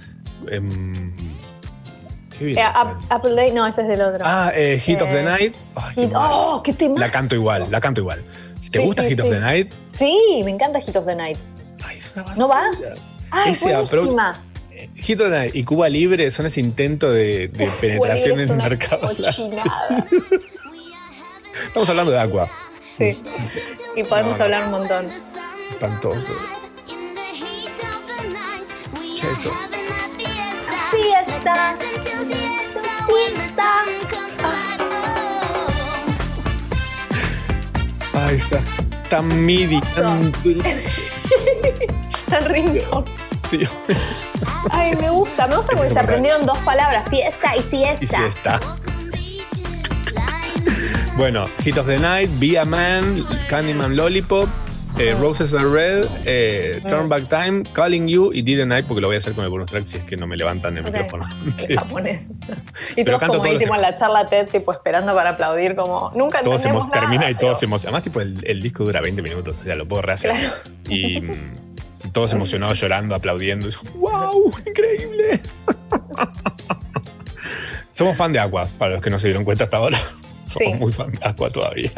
¿Qué? 2.39 2.51
Eh, 2.53 2.63
Apple 3.09 3.35
Day, 3.35 3.51
no, 3.51 3.67
ese 3.67 3.81
es 3.81 3.87
del 3.89 4.01
otro. 4.01 4.23
ah, 4.25 4.51
eh, 4.55 4.79
Hit 4.83 5.01
of 5.01 5.09
the 5.09 5.19
Eh, 5.19 5.23
Night. 5.23 5.55
Ay, 5.75 5.93
qué 5.95 6.01
Hit- 6.03 6.11
mal. 6.13 6.21
¡Oh, 6.31 6.63
qué 6.63 6.73
temazo! 6.73 6.99
la 6.99 7.11
canto 7.11 7.35
igual, 7.35 7.67
la 7.69 7.79
canto 7.81 8.01
igual. 8.01 8.23
¿Te 8.71 8.79
Sí, 8.79 8.85
gusta 8.85 9.03
sí, 9.03 9.09
Hit 9.09 9.19
of 9.19 9.25
sí. 9.25 9.31
the 9.31 9.39
Night? 9.39 9.73
Sí, 9.93 10.41
me 10.45 10.51
encanta 10.51 10.79
Hit 10.79 10.95
of 10.95 11.05
the 11.05 11.15
Night. 11.15 11.37
Ay, 11.85 11.97
es 11.97 12.13
una 12.15 12.33
¿No 12.35 12.47
va? 12.47 12.61
basura. 12.69 12.93
¡Ay, 13.31 13.51
Ese 13.51 13.73
buenísima! 13.73 14.41
Hit 14.95 15.19
of 15.19 15.27
the 15.29 15.35
Night 15.37 15.55
y 15.55 15.63
Cuba 15.63 15.89
Libre 15.89 16.31
son 16.31 16.45
ese 16.45 16.59
intento 16.61 17.11
de, 17.11 17.47
de 17.49 17.67
penetración 17.81 18.39
en 18.39 18.49
el 18.51 18.55
mercado. 18.57 19.11
Estamos 21.65 21.89
hablando 21.89 22.11
de 22.11 22.19
Aqua. 22.19 22.49
Sí. 22.97 23.21
Y 23.95 24.03
podemos 24.03 24.33
No, 24.33 24.37
no. 24.39 24.43
hablar 24.45 24.63
un 24.65 24.71
montón. 24.71 25.07
Espantoso. 25.71 26.31
Che, 29.19 29.31
eso. 29.31 29.51
Fiesta. 30.91 31.75
Fiesta. 33.07 33.85
Ay, 38.13 38.35
está 38.35 38.59
tan 39.09 39.45
midi, 39.45 39.79
tan 39.95 40.31
Tan 42.29 42.45
rincón. 42.45 43.05
tío. 43.49 43.67
Ay, 44.71 44.95
me 44.97 45.09
gusta. 45.09 45.47
Me 45.47 45.55
gusta 45.57 45.73
porque 45.75 45.89
se 45.89 45.99
aprendieron 45.99 46.45
dos 46.45 46.57
palabras. 46.59 47.07
Fiesta 47.09 47.55
y 47.55 47.59
Y 47.59 47.63
siesta. 47.63 48.17
si 48.17 48.23
está. 48.23 48.59
Bueno, 51.17 51.45
Hit 51.63 51.77
of 51.77 51.87
the 51.87 51.97
Night, 51.99 52.29
Be 52.39 52.57
a 52.57 52.65
Man, 52.65 53.25
Candyman 53.49 53.95
Lollipop, 53.97 54.47
eh, 54.99 55.15
Roses 55.19 55.53
Are 55.53 55.63
Red, 55.69 56.07
eh, 56.25 56.81
Turn 56.87 57.07
Back 57.07 57.29
Time, 57.29 57.63
Calling 57.73 58.07
You 58.07 58.31
y 58.33 58.41
Did 58.41 58.57
the 58.59 58.65
Night, 58.65 58.85
porque 58.85 58.99
lo 59.01 59.07
voy 59.07 59.15
a 59.15 59.19
hacer 59.19 59.33
con 59.33 59.43
el 59.45 59.49
bonus 59.49 59.69
track 59.69 59.85
si 59.85 59.97
es 59.97 60.03
que 60.03 60.17
no 60.17 60.27
me 60.27 60.35
levantan 60.35 60.77
el 60.77 60.85
Ok. 60.85 60.91
micrófono. 60.91 61.25
Japonés. 61.75 62.31
Y 62.95 63.03
todos 63.05 63.23
como 63.23 63.43
ahí 63.43 63.57
tipo 63.57 63.73
en 63.75 63.81
la 63.81 63.93
charla 63.93 64.27
TED, 64.27 64.47
tipo 64.49 64.71
esperando 64.73 65.15
para 65.15 65.31
aplaudir, 65.31 65.73
como 65.75 66.11
nunca 66.15 66.41
Todos 66.41 66.65
hemos, 66.65 66.89
termina 66.89 67.29
y 67.31 67.35
todos 67.35 67.57
pero- 67.59 67.67
emocionados. 67.69 67.85
Además, 67.85 68.03
tipo, 68.03 68.21
el, 68.21 68.43
el 68.45 68.61
disco 68.61 68.83
dura 68.83 68.99
20 69.01 69.21
minutos, 69.21 69.61
o 69.61 69.63
sea, 69.63 69.75
lo 69.75 69.87
puedo 69.87 70.01
rehacer. 70.01 70.31
Claro. 70.31 70.53
Y 70.89 71.21
mm, 71.21 72.11
todos 72.11 72.33
emocionados, 72.33 72.77
llorando, 72.81 73.15
aplaudiendo. 73.15 73.67
Y 73.67 73.71
yo, 73.71 73.79
¡Wow! 73.95 74.53
¡Increíble! 74.67 75.39
Somos 77.91 78.15
fan 78.15 78.31
de 78.33 78.39
Aqua, 78.39 78.65
para 78.77 78.93
los 78.93 79.01
que 79.01 79.09
no 79.09 79.19
se 79.19 79.27
dieron 79.27 79.43
cuenta 79.43 79.63
hasta 79.65 79.77
ahora. 79.77 79.97
Somos 79.97 80.51
Sí. 80.55 80.73
muy 80.75 80.91
fan 80.91 81.11
de 81.11 81.19
Aqua 81.21 81.49
todavía. 81.49 81.91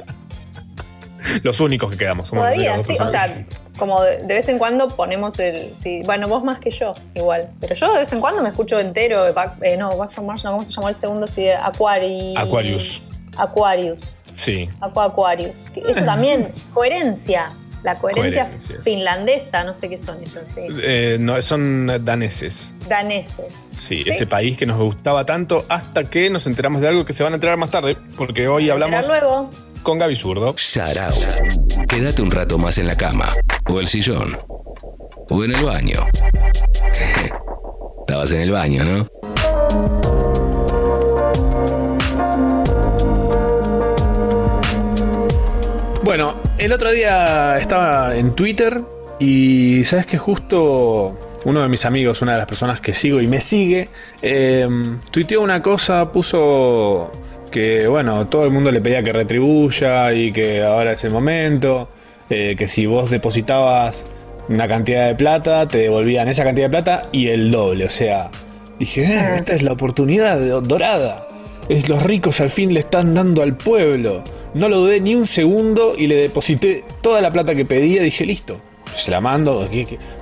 Los 1.44 1.60
únicos 1.60 1.92
que 1.92 1.98
quedamos. 1.98 2.30
Somos 2.30 2.44
Todavía, 2.44 2.82
sí. 2.84 2.96
O 3.00 3.08
sea, 3.08 3.46
como 3.78 4.02
de, 4.04 4.18
de 4.24 4.34
vez 4.34 4.48
en 4.50 4.58
cuando 4.58 4.88
ponemos 4.90 5.38
el. 5.40 5.76
Sí, 5.76 6.02
bueno, 6.06 6.28
vos 6.28 6.44
más 6.44 6.60
que 6.60 6.70
yo, 6.70 6.94
igual. 7.16 7.50
Pero 7.60 7.76
yo 7.76 7.92
de 7.94 8.00
vez 8.00 8.12
en 8.14 8.20
cuando 8.22 8.42
me 8.44 8.50
escucho 8.50 8.80
entero. 8.80 9.26
de 9.26 9.32
Back- 9.32 9.58
eh, 9.62 9.78
no, 9.78 9.90
Back 9.98 10.12
from 10.12 10.26
Mars, 10.28 10.44
no, 10.44 10.52
¿cómo 10.52 10.64
se 10.64 10.72
llamó 10.74 10.90
el 10.90 10.96
segundo? 10.96 11.28
Sí, 11.28 11.44
de 11.44 11.54
Aquari... 11.56 12.34
Aquarius. 12.38 13.02
Aquarius. 13.38 14.16
Sí. 14.34 14.70
Aqua 14.80 15.06
Aquarius. 15.06 15.68
Eso 15.76 16.06
también, 16.06 16.48
coherencia. 16.74 17.54
La 17.84 17.98
coherencia, 17.98 18.44
Coherencia. 18.44 18.80
finlandesa, 18.82 19.64
no 19.64 19.74
sé 19.74 19.90
qué 19.90 19.98
son 19.98 20.22
esos, 20.24 20.52
sí. 20.52 20.62
Eh, 20.84 21.18
no, 21.20 21.42
son 21.42 21.88
daneses. 22.06 22.76
Daneses. 22.88 23.56
Sí, 23.76 24.04
ese 24.06 24.28
país 24.28 24.56
que 24.56 24.68
nos 24.68 24.78
gustaba 24.78 25.26
tanto 25.26 25.66
hasta 25.68 26.04
que 26.04 26.30
nos 26.30 26.46
enteramos 26.46 26.82
de 26.82 26.90
algo 26.90 27.06
que 27.06 27.14
se 27.14 27.24
van 27.24 27.34
a 27.34 27.36
enterar 27.38 27.58
más 27.58 27.72
tarde, 27.72 27.98
porque 28.18 28.48
hoy 28.48 28.70
hablamos 28.70 29.08
luego, 29.08 29.50
con 29.84 29.98
Gaby 29.98 30.16
Zurdo. 30.16 30.54
Sharao. 30.58 31.14
Quédate 31.88 32.22
un 32.22 32.32
rato 32.32 32.58
más 32.58 32.78
en 32.78 32.88
la 32.88 32.96
cama, 32.96 33.30
o 33.70 33.80
el 33.80 33.88
sillón, 33.88 34.38
o 35.30 35.44
en 35.44 35.56
el 35.56 35.64
baño. 35.64 36.00
Estabas 38.02 38.32
en 38.32 38.42
el 38.42 38.52
baño, 38.52 38.84
¿no? 38.84 39.08
Bueno, 46.04 46.36
el 46.58 46.74
otro 46.74 46.92
día 46.92 47.58
estaba 47.58 48.16
en 48.16 48.36
Twitter 48.36 48.82
y 49.20 49.86
sabes 49.86 50.06
que 50.06 50.18
justo 50.18 51.18
uno 51.46 51.62
de 51.62 51.70
mis 51.70 51.86
amigos, 51.86 52.22
una 52.22 52.34
de 52.34 52.40
las 52.40 52.48
personas 52.48 52.82
que 52.82 52.94
sigo 52.94 53.22
y 53.22 53.28
me 53.28 53.40
sigue, 53.40 53.90
eh, 54.22 54.68
tuiteó 55.10 55.42
una 55.42 55.62
cosa, 55.62 56.12
puso 56.12 57.12
que 57.52 57.88
bueno, 57.88 58.28
todo 58.28 58.46
el 58.46 58.52
mundo 58.52 58.72
le 58.72 58.82
pedía 58.82 59.04
que 59.04 59.12
retribuya 59.12 60.14
y 60.14 60.32
que 60.32 60.64
ahora 60.64 60.94
es 60.94 61.04
el 61.04 61.12
momento, 61.12 61.90
eh, 62.30 62.56
que 62.58 62.68
si 62.68 62.86
vos 62.86 63.10
depositabas 63.10 64.06
una 64.50 64.68
cantidad 64.68 65.08
de 65.08 65.16
plata, 65.16 65.68
te 65.68 65.80
devolvían 65.80 66.28
esa 66.28 66.44
cantidad 66.44 66.66
de 66.68 66.72
plata 66.72 67.02
y 67.12 67.28
el 67.28 67.52
doble, 67.52 67.86
o 67.86 67.90
sea, 67.90 68.30
dije, 68.80 69.02
"Eh, 69.02 69.36
esta 69.36 69.54
es 69.54 69.62
la 69.62 69.74
oportunidad 69.74 70.40
dorada. 70.62 71.28
Es 71.70 71.88
los 71.88 72.02
ricos 72.02 72.42
al 72.42 72.50
fin 72.50 72.74
le 72.74 72.80
están 72.80 73.14
dando 73.14 73.44
al 73.44 73.56
pueblo. 73.56 74.24
No 74.54 74.68
lo 74.68 74.80
dudé 74.80 75.00
ni 75.00 75.16
un 75.16 75.28
segundo 75.28 75.94
y 75.98 76.08
le 76.08 76.16
deposité 76.16 76.84
toda 77.02 77.22
la 77.22 77.32
plata 77.32 77.56
que 77.56 77.64
pedía. 77.66 78.02
Dije, 78.04 78.26
listo, 78.26 78.60
se 78.96 79.12
la 79.12 79.22
mando. 79.22 79.70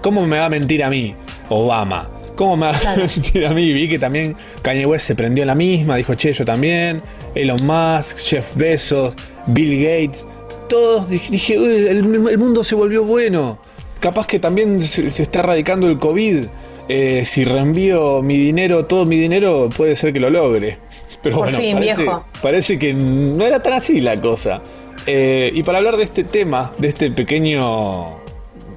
¿Cómo 0.02 0.28
me 0.28 0.38
va 0.38 0.46
a 0.46 0.50
mentir 0.50 0.84
a 0.84 0.89
mí, 0.89 1.15
Obama? 1.50 2.18
¿Cómo 2.39 2.56
me 2.56 2.67
va 2.67 3.49
a 3.49 3.54
mí? 3.54 3.73
Vi 3.73 3.89
que 3.89 3.99
también 3.99 4.34
Kanye 4.62 4.86
West 4.86 5.06
se 5.08 5.13
prendió 5.13 5.43
en 5.43 5.47
la 5.47 5.56
misma. 5.56 5.97
Dijo, 5.97 6.15
che, 6.15 6.32
yo 6.32 6.45
también. 6.45 7.02
Elon 7.36 7.65
Musk, 7.65 8.17
Jeff 8.17 8.56
Bezos, 8.56 9.13
Bill 9.47 9.84
Gates. 9.84 10.25
Todos 10.69 11.10
dije, 11.10 11.28
dije, 11.32 11.60
"Uy, 11.60 11.88
el, 11.88 11.97
el 12.30 12.38
mundo 12.38 12.63
se 12.63 12.75
volvió 12.75 13.04
bueno. 13.04 13.60
Capaz 13.99 14.25
que 14.25 14.39
también 14.39 14.82
se, 14.82 15.10
se 15.10 15.23
está 15.23 15.39
erradicando 15.39 15.88
el 15.89 15.99
COVID. 15.99 16.45
Eh, 16.88 17.23
si 17.25 17.43
reenvío 17.43 18.21
mi 18.21 18.38
dinero, 18.38 18.86
todo 18.86 19.06
mi 19.06 19.17
dinero, 19.19 19.67
puede 19.75 19.97
ser 19.97 20.13
que 20.13 20.21
lo 20.21 20.30
logre. 20.30 20.78
Pero 21.21 21.36
Por 21.36 21.45
bueno, 21.47 21.60
fin, 21.60 21.73
parece, 21.73 22.02
viejo. 22.04 22.23
parece 22.41 22.80
que 22.80 22.93
no 22.93 23.45
era 23.45 23.62
tan 23.62 23.73
así 23.73 23.99
la 23.99 24.21
cosa. 24.21 24.62
Eh, 25.06 25.52
y 25.54 25.62
para 25.63 25.80
hablar 25.80 25.97
de 25.97 26.06
este 26.06 26.23
tema, 26.23 26.71
de 26.78 26.88
este 26.88 27.12
pequeño 27.12 28.17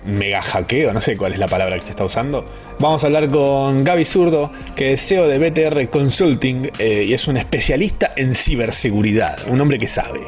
mega 0.04 0.42
hackeo, 0.42 0.92
no 0.92 1.00
sé 1.00 1.16
cuál 1.16 1.32
es 1.32 1.38
la 1.38 1.46
palabra 1.46 1.76
que 1.76 1.82
se 1.82 1.90
está 1.92 2.04
usando, 2.04 2.44
vamos 2.82 3.04
a 3.04 3.06
hablar 3.06 3.30
con 3.30 3.84
Gaby 3.84 4.04
Zurdo, 4.04 4.50
que 4.74 4.94
es 4.94 5.06
CEO 5.06 5.28
de 5.28 5.38
BTR 5.38 5.88
Consulting 5.88 6.68
eh, 6.80 7.04
y 7.08 7.14
es 7.14 7.28
un 7.28 7.36
especialista 7.36 8.12
en 8.16 8.34
ciberseguridad, 8.34 9.38
un 9.48 9.60
hombre 9.60 9.78
que 9.78 9.86
sabe. 9.86 10.20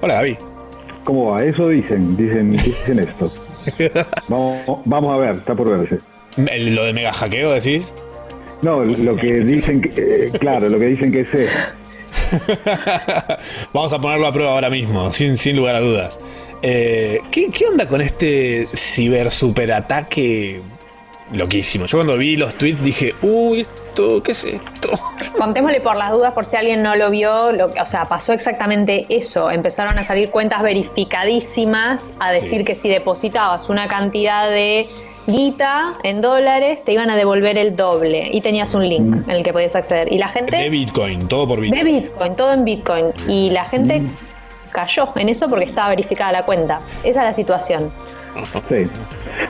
Hola 0.00 0.14
Gaby. 0.14 0.36
¿Cómo 1.04 1.30
va? 1.30 1.44
Eso 1.44 1.68
dicen, 1.68 2.16
dicen, 2.16 2.52
dicen 2.52 2.98
esto. 2.98 3.32
Vamos, 4.28 4.80
vamos 4.84 5.12
a 5.12 5.16
ver, 5.18 5.36
está 5.36 5.54
por 5.54 5.68
verse. 5.68 5.98
¿Lo 6.36 6.84
de 6.84 6.92
mega 6.92 7.12
hackeo 7.12 7.52
decís? 7.52 7.92
No, 8.62 8.84
lo 8.84 9.16
que 9.16 9.40
dicen, 9.40 9.80
que, 9.80 9.90
eh, 9.96 10.30
claro, 10.38 10.68
lo 10.68 10.78
que 10.78 10.86
dicen 10.86 11.10
que 11.10 11.24
sé. 11.26 11.46
Vamos 13.72 13.92
a 13.92 14.00
ponerlo 14.00 14.26
a 14.28 14.32
prueba 14.32 14.52
ahora 14.52 14.70
mismo, 14.70 15.10
sin, 15.10 15.36
sin 15.36 15.56
lugar 15.56 15.74
a 15.74 15.80
dudas. 15.80 16.20
Eh, 16.62 17.20
¿qué, 17.32 17.50
qué 17.50 17.66
onda 17.66 17.88
con 17.88 18.00
este 18.00 18.66
ciber 18.72 19.32
superataque 19.32 20.62
loquísimo? 21.32 21.86
Yo 21.86 21.98
cuando 21.98 22.16
vi 22.16 22.36
los 22.36 22.54
tweets 22.54 22.82
dije, 22.82 23.14
uy, 23.22 23.60
esto, 23.60 24.22
¿qué 24.22 24.32
es 24.32 24.44
esto? 24.44 24.90
Contémosle 25.38 25.80
por 25.80 25.96
las 25.96 26.12
dudas, 26.12 26.32
por 26.32 26.44
si 26.44 26.56
alguien 26.56 26.82
no 26.82 26.96
lo 26.96 27.10
vio, 27.10 27.52
lo, 27.52 27.66
o 27.66 27.86
sea, 27.86 28.06
pasó 28.08 28.32
exactamente 28.32 29.06
eso. 29.08 29.50
Empezaron 29.50 29.98
a 29.98 30.04
salir 30.04 30.30
cuentas 30.30 30.62
verificadísimas 30.62 32.12
a 32.18 32.32
decir 32.32 32.64
que 32.64 32.74
si 32.74 32.88
depositabas 32.88 33.68
una 33.68 33.88
cantidad 33.88 34.48
de 34.48 34.86
guita 35.26 35.94
en 36.04 36.20
dólares, 36.20 36.84
te 36.84 36.92
iban 36.92 37.10
a 37.10 37.16
devolver 37.16 37.58
el 37.58 37.74
doble. 37.76 38.28
Y 38.32 38.40
tenías 38.40 38.74
un 38.74 38.88
link 38.88 39.26
en 39.26 39.30
el 39.30 39.44
que 39.44 39.52
podías 39.52 39.74
acceder. 39.76 40.12
Y 40.12 40.18
la 40.18 40.28
gente... 40.28 40.56
De 40.56 40.70
Bitcoin, 40.70 41.26
todo 41.28 41.48
por 41.48 41.60
De 41.60 41.62
Bitcoin. 41.62 42.02
Bitcoin, 42.02 42.36
todo 42.36 42.52
en 42.52 42.64
Bitcoin. 42.64 43.06
Y 43.28 43.50
la 43.50 43.64
gente 43.64 44.02
cayó 44.70 45.12
en 45.16 45.28
eso 45.28 45.48
porque 45.48 45.64
estaba 45.64 45.88
verificada 45.90 46.32
la 46.32 46.44
cuenta. 46.44 46.78
Esa 47.02 47.20
es 47.20 47.26
la 47.26 47.32
situación. 47.32 47.90
Sí. 48.68 48.88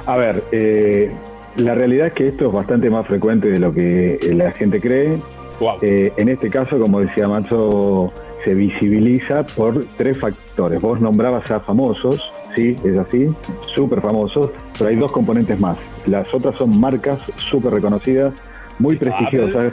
A 0.07 0.17
ver, 0.17 0.45
eh, 0.53 1.13
la 1.57 1.75
realidad 1.75 2.09
es 2.09 2.13
que 2.15 2.29
esto 2.29 2.47
es 2.49 2.53
bastante 2.53 2.91
más 2.91 3.07
frecuente 3.07 3.49
de 3.49 3.59
lo 3.59 3.73
que 3.73 4.19
la 4.35 4.53
gente 4.53 4.81
cree. 4.81 5.19
Wow. 5.61 5.79
Eh, 5.83 6.13
en 6.17 6.29
este 6.29 6.51
caso, 6.51 6.79
como 6.79 7.01
decía 7.01 7.29
Macho, 7.29 8.13
se 8.45 8.55
visibiliza 8.55 9.45
por 9.45 9.85
tres 9.97 10.19
factores. 10.19 10.81
Vos 10.81 11.01
nombrabas 11.01 11.51
a 11.51 11.61
famosos, 11.61 12.23
sí, 12.55 12.77
es 12.85 12.99
así, 12.99 13.29
súper 13.75 14.01
famosos, 14.03 14.51
pero 14.77 14.91
hay 14.91 14.97
dos 14.97 15.11
componentes 15.13 15.59
más. 15.59 15.79
Las 16.07 16.33
otras 16.35 16.55
son 16.57 16.79
marcas 16.79 17.19
súper 17.37 17.73
reconocidas, 17.73 18.35
muy 18.79 18.97
prestigiosas. 18.97 19.73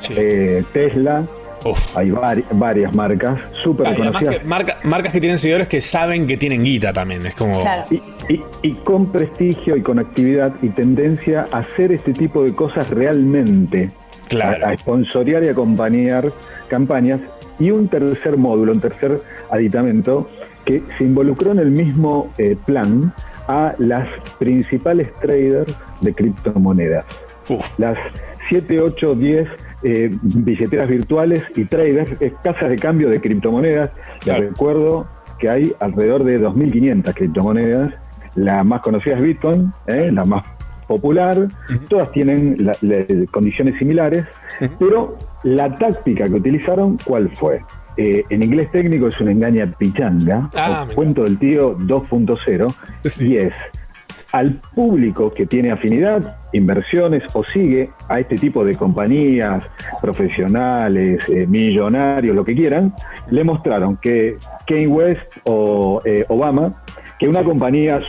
Sí. 0.00 0.14
Eh, 0.16 0.62
Tesla, 0.72 1.24
Uf. 1.64 1.96
hay 1.96 2.10
vari- 2.10 2.44
varias 2.52 2.94
marcas 2.94 3.40
súper 3.64 3.88
reconocidas. 3.88 4.38
que 4.38 4.44
marca- 4.44 4.76
marcas 4.84 5.12
que 5.12 5.20
tienen 5.20 5.38
seguidores 5.38 5.66
que 5.66 5.80
saben 5.80 6.26
que 6.26 6.36
tienen 6.36 6.62
guita 6.62 6.92
también. 6.92 7.26
Es 7.26 7.34
como. 7.34 7.60
Claro. 7.60 7.84
Y, 7.90 8.00
y- 8.28 8.42
y 8.62 8.72
con 8.84 9.06
prestigio 9.12 9.76
y 9.76 9.82
con 9.82 9.98
actividad 9.98 10.54
y 10.62 10.68
tendencia 10.68 11.46
a 11.50 11.58
hacer 11.58 11.92
este 11.92 12.12
tipo 12.12 12.42
de 12.44 12.54
cosas 12.54 12.90
realmente, 12.90 13.90
Claro. 14.28 14.66
a, 14.66 14.70
a 14.70 14.76
sponsorear 14.76 15.42
y 15.44 15.48
acompañar 15.48 16.30
campañas. 16.68 17.20
Y 17.58 17.70
un 17.70 17.88
tercer 17.88 18.36
módulo, 18.36 18.72
un 18.72 18.80
tercer 18.80 19.20
aditamento, 19.50 20.28
que 20.64 20.82
se 20.98 21.04
involucró 21.04 21.52
en 21.52 21.58
el 21.60 21.70
mismo 21.70 22.30
eh, 22.38 22.56
plan 22.66 23.12
a 23.48 23.74
las 23.78 24.06
principales 24.38 25.08
traders 25.20 25.74
de 26.02 26.12
criptomonedas. 26.14 27.04
Uf. 27.48 27.64
Las 27.78 27.96
7, 28.50 28.78
8, 28.80 29.14
10 29.14 29.48
eh, 29.82 30.10
billeteras 30.22 30.88
virtuales 30.88 31.42
y 31.56 31.64
traders, 31.64 32.10
casas 32.42 32.68
de 32.68 32.76
cambio 32.76 33.08
de 33.08 33.20
criptomonedas. 33.20 33.90
Les 34.16 34.24
Claro. 34.24 34.42
recuerdo 34.50 35.06
que 35.38 35.48
hay 35.48 35.72
alrededor 35.80 36.24
de 36.24 36.38
2.500 36.38 37.14
criptomonedas. 37.14 37.94
La 38.38 38.64
más 38.64 38.80
conocida 38.80 39.16
es 39.16 39.22
Bitcoin, 39.22 39.72
¿eh? 39.86 40.10
la 40.12 40.24
más 40.24 40.44
popular. 40.86 41.36
Todas 41.88 42.10
tienen 42.12 42.56
la- 42.58 42.76
la- 42.80 43.04
condiciones 43.30 43.78
similares, 43.78 44.24
pero 44.78 45.16
la 45.44 45.76
táctica 45.76 46.26
que 46.26 46.34
utilizaron, 46.34 46.96
¿cuál 47.04 47.30
fue? 47.36 47.60
Eh, 47.96 48.24
en 48.30 48.42
inglés 48.42 48.70
técnico 48.70 49.08
es 49.08 49.20
una 49.20 49.32
engaña 49.32 49.66
pichanga, 49.66 50.48
Ah, 50.54 50.86
o 50.90 50.94
cuento 50.94 51.24
del 51.24 51.38
tío 51.38 51.76
2.0, 51.76 52.72
y 53.20 53.36
es 53.36 53.52
al 54.32 54.60
público 54.74 55.32
que 55.32 55.46
tiene 55.46 55.70
afinidad, 55.72 56.36
inversiones 56.52 57.22
o 57.34 57.42
sigue 57.44 57.90
a 58.08 58.20
este 58.20 58.36
tipo 58.36 58.62
de 58.64 58.76
compañías 58.76 59.64
profesionales, 60.02 61.20
eh, 61.28 61.46
millonarios, 61.46 62.34
lo 62.36 62.44
que 62.44 62.54
quieran, 62.54 62.92
le 63.30 63.42
mostraron 63.44 63.96
que 63.96 64.36
Kanye 64.66 64.86
West 64.86 65.20
o 65.44 66.02
eh, 66.04 66.24
Obama, 66.28 66.72
que 67.18 67.28
una 67.28 67.42
compañía 67.42 68.00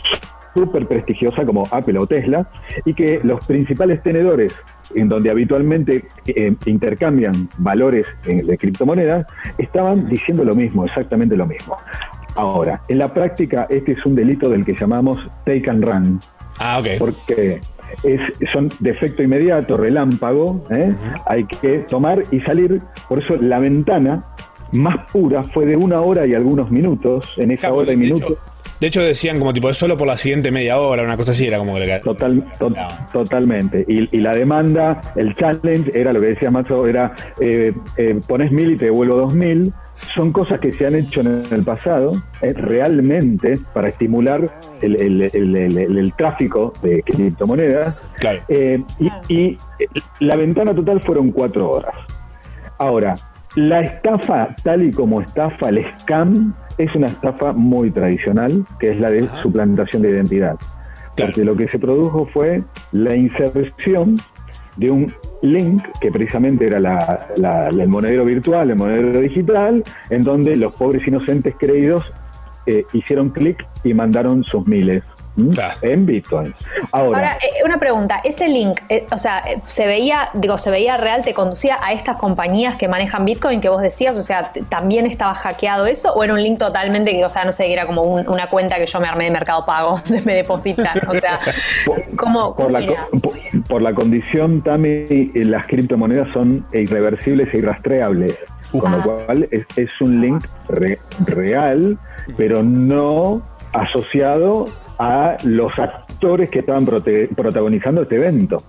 súper 0.55 0.87
prestigiosa 0.87 1.45
como 1.45 1.67
Apple 1.71 1.99
o 1.99 2.07
Tesla, 2.07 2.49
y 2.85 2.93
que 2.93 3.19
los 3.23 3.45
principales 3.45 4.01
tenedores 4.01 4.53
en 4.95 5.07
donde 5.07 5.29
habitualmente 5.29 6.05
eh, 6.25 6.53
intercambian 6.65 7.49
valores 7.57 8.07
eh, 8.25 8.41
de 8.43 8.57
criptomonedas, 8.57 9.27
estaban 9.57 10.07
diciendo 10.09 10.43
lo 10.43 10.55
mismo, 10.55 10.85
exactamente 10.85 11.35
lo 11.37 11.45
mismo. 11.45 11.77
Ahora, 12.35 12.81
en 12.87 12.97
la 12.97 13.13
práctica 13.13 13.67
este 13.69 13.93
es 13.93 14.05
un 14.05 14.15
delito 14.15 14.49
del 14.49 14.65
que 14.65 14.73
llamamos 14.75 15.19
take 15.45 15.69
and 15.69 15.83
run, 15.83 16.19
Ah, 16.59 16.79
ok. 16.79 16.87
porque 16.97 17.59
es, 18.03 18.21
son 18.51 18.69
de 18.79 18.91
efecto 18.91 19.23
inmediato, 19.23 19.77
relámpago, 19.77 20.65
¿eh? 20.69 20.93
hay 21.25 21.45
que 21.45 21.79
tomar 21.79 22.23
y 22.31 22.39
salir, 22.41 22.81
por 23.07 23.19
eso 23.23 23.35
la 23.37 23.59
ventana 23.59 24.23
más 24.71 25.11
pura 25.11 25.43
fue 25.43 25.65
de 25.65 25.75
una 25.75 26.01
hora 26.01 26.25
y 26.27 26.33
algunos 26.33 26.69
minutos, 26.69 27.33
en 27.37 27.51
esa 27.51 27.71
hora 27.73 27.93
y 27.93 27.97
minutos. 27.97 28.37
De 28.79 28.87
hecho 28.87 29.01
decían 29.01 29.39
como 29.39 29.53
tipo, 29.53 29.69
es 29.69 29.77
solo 29.77 29.97
por 29.97 30.07
la 30.07 30.17
siguiente 30.17 30.51
media 30.51 30.79
hora, 30.79 31.03
una 31.03 31.17
cosa 31.17 31.31
así, 31.31 31.47
era 31.47 31.57
como 31.57 31.73
que 31.75 31.79
le 31.81 31.99
Total, 31.99 32.43
to- 32.57 32.69
No. 32.69 32.87
Totalmente. 33.11 33.85
Y, 33.87 34.15
y 34.15 34.19
la 34.21 34.33
demanda, 34.33 35.01
el 35.15 35.35
challenge, 35.35 35.91
era 35.93 36.13
lo 36.13 36.21
que 36.21 36.27
decía 36.27 36.49
Macho, 36.51 36.87
era 36.87 37.13
eh, 37.41 37.73
eh, 37.97 38.19
pones 38.27 38.51
mil 38.51 38.71
y 38.71 38.77
te 38.77 38.85
devuelvo 38.85 39.15
dos 39.15 39.33
mil. 39.33 39.73
Son 40.15 40.31
cosas 40.31 40.59
que 40.61 40.71
se 40.71 40.87
han 40.87 40.95
hecho 40.95 41.19
en 41.19 41.41
el 41.51 41.63
pasado 41.65 42.13
eh, 42.41 42.53
realmente 42.53 43.59
para 43.73 43.89
estimular 43.89 44.49
el, 44.81 44.95
el- 44.95 45.21
el- 45.33 45.55
el- 45.57 45.77
el- 45.77 45.97
el 45.97 46.13
tráfico 46.13 46.73
de 46.81 47.03
criptomonedas. 47.03 47.95
Claro. 48.17 48.39
Y, 48.47 49.33
y, 49.33 49.57
la 50.21 50.37
ventana 50.37 50.73
total 50.73 51.01
fueron 51.01 51.31
cuatro 51.31 51.69
horas. 51.69 51.95
Ahora, 52.77 53.15
la 53.55 53.81
estafa, 53.81 54.55
tal 54.63 54.83
y 54.83 54.91
como 54.91 55.19
estafa, 55.21 55.67
el 55.69 55.83
scam, 55.99 56.53
es 56.79 56.95
una 56.95 57.07
estafa 57.07 57.51
muy 57.53 57.91
tradicional, 57.91 58.65
que 58.79 58.89
es 58.91 58.99
la 58.99 59.09
de 59.11 59.23
Ajá. 59.25 59.41
suplantación 59.43 60.01
de 60.01 60.09
identidad. 60.11 60.55
Claro. 61.15 61.31
Porque 61.31 61.45
lo 61.45 61.55
que 61.55 61.67
se 61.67 61.77
produjo 61.77 62.25
fue 62.33 62.63
la 62.93 63.15
inserción 63.15 64.17
de 64.77 64.89
un 64.89 65.13
link 65.41 65.83
que 65.99 66.09
precisamente 66.11 66.67
era 66.67 66.79
la- 66.79 67.27
la- 67.35 67.67
el 67.67 67.87
monedero 67.89 68.23
virtual, 68.23 68.69
el 68.71 68.77
monedero 68.77 69.19
digital, 69.19 69.83
en 70.09 70.23
donde 70.23 70.55
los 70.55 70.73
pobres 70.73 71.05
inocentes 71.07 71.53
creídos 71.59 72.11
eh, 72.65 72.85
hicieron 72.93 73.29
clic 73.29 73.65
y 73.83 73.93
mandaron 73.93 74.43
sus 74.43 74.65
miles. 74.67 75.03
Claro. 75.53 75.73
en 75.81 76.05
Bitcoin. 76.05 76.53
Ahora, 76.91 77.17
Ahora, 77.17 77.37
eh, 77.41 77.63
una 77.65 77.77
pregunta, 77.79 78.21
ese 78.23 78.47
link, 78.47 78.79
eh, 78.89 79.05
o 79.11 79.17
sea, 79.17 79.39
eh, 79.39 79.59
se 79.65 79.87
veía, 79.87 80.29
digo, 80.33 80.57
se 80.57 80.71
veía 80.71 80.97
real, 80.97 81.21
te 81.23 81.33
conducía 81.33 81.77
a 81.81 81.93
estas 81.93 82.17
compañías 82.17 82.75
que 82.75 82.87
manejan 82.87 83.25
Bitcoin 83.25 83.61
que 83.61 83.69
vos 83.69 83.81
decías, 83.81 84.17
o 84.17 84.23
sea, 84.23 84.51
también 84.69 85.05
estaba 85.05 85.33
hackeado 85.35 85.85
eso, 85.85 86.13
o 86.13 86.23
era 86.23 86.33
un 86.33 86.41
link 86.41 86.59
totalmente 86.59 87.11
que, 87.11 87.23
o 87.25 87.29
sea, 87.29 87.45
no 87.45 87.51
sé, 87.51 87.65
que 87.65 87.73
era 87.73 87.85
como 87.85 88.01
un- 88.03 88.27
una 88.27 88.47
cuenta 88.49 88.75
que 88.77 88.85
yo 88.85 88.99
me 88.99 89.07
armé 89.07 89.25
de 89.25 89.31
Mercado 89.31 89.65
Pago, 89.65 89.99
de 90.09 90.21
me 90.21 90.33
depositan, 90.35 90.99
o 91.07 91.15
sea, 91.15 91.39
¿cómo, 92.15 92.55
por 92.55 92.71
la, 92.71 92.79
era? 92.81 93.07
co- 93.11 93.19
por, 93.19 93.33
por 93.67 93.81
la 93.81 93.93
condición, 93.93 94.61
Tami, 94.61 95.05
las 95.35 95.65
criptomonedas 95.67 96.27
son 96.33 96.65
irreversibles 96.73 97.53
e 97.53 97.57
irrastreables. 97.59 98.37
Con 98.71 98.91
lo 98.91 99.01
cual 99.01 99.47
es, 99.49 99.65
es 99.77 99.89
un 99.99 100.21
link 100.21 100.45
re- 100.67 100.99
real, 101.25 101.97
pero 102.37 102.61
no 102.61 103.41
asociado 103.73 104.67
a 104.99 105.37
los 105.43 105.77
actores 105.79 106.49
que 106.49 106.59
estaban 106.59 106.85
prote- 106.85 107.33
protagonizando 107.35 108.01
este 108.03 108.17
evento. 108.17 108.61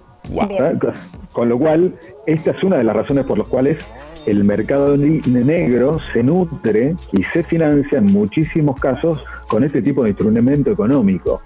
Con 1.33 1.49
lo 1.49 1.59
cual, 1.59 1.95
esta 2.27 2.53
es 2.53 2.63
una 2.63 2.77
de 2.79 2.85
las 2.85 2.95
razones 2.95 3.25
por 3.27 3.39
las 3.39 3.49
cuales 3.49 3.79
el 4.27 4.45
mercado 4.45 4.97
negro 4.97 5.99
se 6.13 6.23
nutre 6.23 6.95
y 7.13 7.23
se 7.33 7.43
financia 7.43 7.99
en 7.99 8.07
muchísimos 8.07 8.79
casos 8.81 9.25
con 9.49 9.65
este 9.65 9.81
tipo 9.83 10.03
de 10.05 10.11
instrumento 10.11 10.71
económico. 10.71 11.41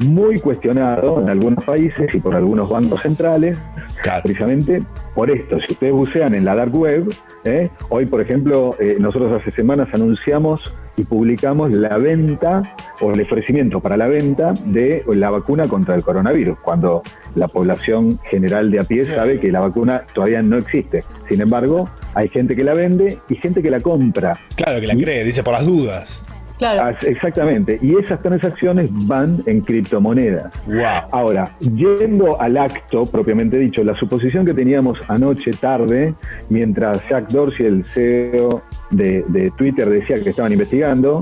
Muy 0.00 0.40
cuestionado 0.40 1.22
en 1.22 1.30
algunos 1.30 1.64
países 1.64 2.12
y 2.14 2.18
por 2.20 2.34
algunos 2.34 2.68
bancos 2.68 3.00
centrales, 3.00 3.58
Claro. 4.02 4.24
precisamente 4.24 4.82
por 5.14 5.30
esto. 5.30 5.58
Si 5.66 5.72
ustedes 5.72 5.92
bucean 5.94 6.34
en 6.34 6.44
la 6.44 6.54
dark 6.54 6.76
web, 6.76 7.08
¿eh? 7.44 7.70
hoy 7.88 8.04
por 8.04 8.20
ejemplo, 8.20 8.74
eh, 8.78 8.96
nosotros 9.00 9.40
hace 9.40 9.50
semanas 9.52 9.88
anunciamos 9.94 10.60
y 10.96 11.04
publicamos 11.04 11.70
la 11.72 11.96
venta 11.98 12.62
o 13.00 13.12
el 13.12 13.20
ofrecimiento 13.20 13.80
para 13.80 13.96
la 13.96 14.08
venta 14.08 14.54
de 14.64 15.04
la 15.08 15.30
vacuna 15.30 15.68
contra 15.68 15.94
el 15.94 16.02
coronavirus, 16.02 16.58
cuando 16.60 17.02
la 17.34 17.48
población 17.48 18.18
general 18.30 18.70
de 18.70 18.80
a 18.80 18.82
pie 18.84 19.06
sabe 19.06 19.38
que 19.38 19.50
la 19.50 19.60
vacuna 19.60 20.02
todavía 20.14 20.42
no 20.42 20.56
existe. 20.56 21.04
Sin 21.28 21.40
embargo, 21.40 21.88
hay 22.14 22.28
gente 22.28 22.56
que 22.56 22.64
la 22.64 22.74
vende 22.74 23.18
y 23.28 23.34
gente 23.36 23.62
que 23.62 23.70
la 23.70 23.80
compra. 23.80 24.38
Claro 24.54 24.80
que 24.80 24.86
la 24.86 24.94
cree, 24.94 25.24
dice 25.24 25.42
por 25.42 25.52
las 25.52 25.66
dudas. 25.66 26.24
Claro. 26.58 26.96
Exactamente. 27.02 27.78
Y 27.82 27.96
esas 27.98 28.22
transacciones 28.22 28.88
van 28.90 29.42
en 29.46 29.60
criptomonedas. 29.60 30.52
Wow. 30.66 31.08
Ahora, 31.12 31.54
yendo 31.60 32.40
al 32.40 32.56
acto 32.56 33.04
propiamente 33.04 33.58
dicho, 33.58 33.84
la 33.84 33.94
suposición 33.94 34.46
que 34.46 34.54
teníamos 34.54 34.98
anoche 35.08 35.50
tarde, 35.50 36.14
mientras 36.48 37.06
Jack 37.08 37.28
Dorsey, 37.28 37.66
el 37.66 37.84
CEO 37.92 38.62
de, 38.90 39.24
de 39.28 39.50
Twitter, 39.52 39.88
decía 39.88 40.22
que 40.22 40.30
estaban 40.30 40.52
investigando, 40.52 41.20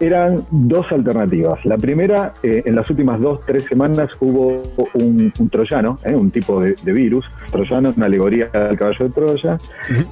eran 0.00 0.42
dos 0.50 0.86
alternativas. 0.90 1.64
La 1.64 1.76
primera, 1.76 2.32
eh, 2.42 2.62
en 2.64 2.74
las 2.74 2.88
últimas 2.90 3.20
dos, 3.20 3.40
tres 3.46 3.64
semanas 3.64 4.08
hubo 4.20 4.56
un, 4.94 5.32
un 5.38 5.48
troyano, 5.50 5.96
eh, 6.04 6.14
un 6.14 6.30
tipo 6.30 6.60
de, 6.60 6.74
de 6.82 6.92
virus, 6.92 7.24
troyano, 7.50 7.92
una 7.96 8.06
alegoría 8.06 8.46
del 8.46 8.76
caballo 8.76 9.06
de 9.08 9.10
Troya, 9.14 9.58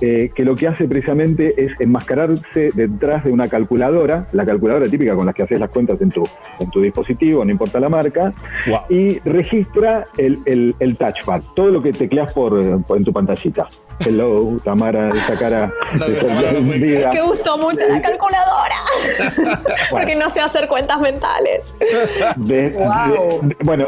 eh, 0.00 0.30
que 0.34 0.44
lo 0.44 0.54
que 0.56 0.68
hace 0.68 0.86
precisamente 0.86 1.54
es 1.62 1.72
enmascararse 1.80 2.70
detrás 2.74 3.24
de 3.24 3.32
una 3.32 3.48
calculadora, 3.48 4.26
la 4.32 4.44
calculadora 4.44 4.86
típica 4.88 5.14
con 5.14 5.26
la 5.26 5.32
que 5.32 5.42
haces 5.42 5.58
las 5.60 5.70
cuentas 5.70 6.00
en 6.00 6.10
tu, 6.10 6.24
en 6.60 6.70
tu 6.70 6.80
dispositivo, 6.80 7.44
no 7.44 7.50
importa 7.50 7.80
la 7.80 7.88
marca, 7.88 8.32
Wow. 8.66 8.78
y 8.88 9.18
registra 9.20 10.04
el, 10.16 10.38
el, 10.46 10.74
el 10.78 10.96
touchpad, 10.96 11.42
todo 11.54 11.68
lo 11.68 11.82
que 11.82 11.92
tecleas 11.92 12.32
por, 12.32 12.82
por- 12.84 12.96
en 12.98 13.04
tu 13.04 13.12
pantallita. 13.12 13.66
Hello, 14.00 14.56
Tamara, 14.64 15.08
esa 15.10 15.38
cara 15.38 15.70
sorprendida. 16.74 17.10
Que 17.10 17.22
uso 17.22 17.58
mucho 17.58 17.86
la 17.88 18.00
calculadora. 18.00 19.62
Porque 19.90 20.14
no 20.14 20.30
sé 20.30 20.40
hacer 20.40 20.68
cuentas 20.68 21.00
mentales. 21.00 21.74
De- 22.36 22.70
Wow. 22.70 23.40
de- 23.42 23.48
de- 23.48 23.56
bueno, 23.64 23.86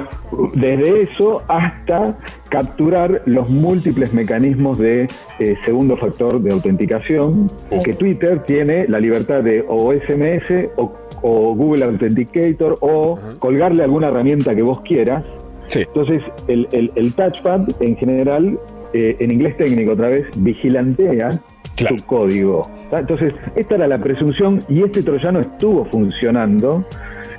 desde 0.55 1.03
eso 1.03 1.43
hasta 1.49 2.16
capturar 2.49 3.22
los 3.26 3.49
múltiples 3.49 4.12
mecanismos 4.12 4.78
de 4.78 5.09
eh, 5.39 5.57
segundo 5.64 5.97
factor 5.97 6.41
de 6.41 6.53
autenticación 6.53 7.51
que 7.84 7.93
Twitter 7.95 8.43
tiene 8.45 8.87
la 8.89 8.99
libertad 9.01 9.43
de 9.43 9.64
o 9.68 9.93
SMS 9.93 10.68
o, 10.76 10.93
o 11.22 11.55
Google 11.55 11.84
Authenticator 11.84 12.76
o 12.80 13.18
colgarle 13.39 13.82
alguna 13.82 14.09
herramienta 14.09 14.55
que 14.55 14.62
vos 14.62 14.80
quieras. 14.82 15.24
Sí. 15.68 15.80
Entonces, 15.80 16.22
el, 16.49 16.68
el- 16.72 16.93
el 16.95 17.12
touchpad 17.14 17.62
en 17.80 17.97
general, 17.97 18.59
eh, 18.93 19.16
en 19.18 19.32
inglés 19.32 19.57
técnico 19.57 19.93
otra 19.93 20.09
vez, 20.09 20.26
vigilantea 20.37 21.30
Claro. 21.77 21.97
tu 21.97 22.05
código. 22.07 22.68
¿tá? 22.91 23.01
Entonces, 23.01 23.35
esta 23.55 23.74
era 23.77 23.87
la 23.87 23.99
presunción 23.99 24.59
y 24.68 24.83
este 24.83 25.03
troyano 25.03 25.41
estuvo 25.41 25.85
funcionando. 25.87 26.85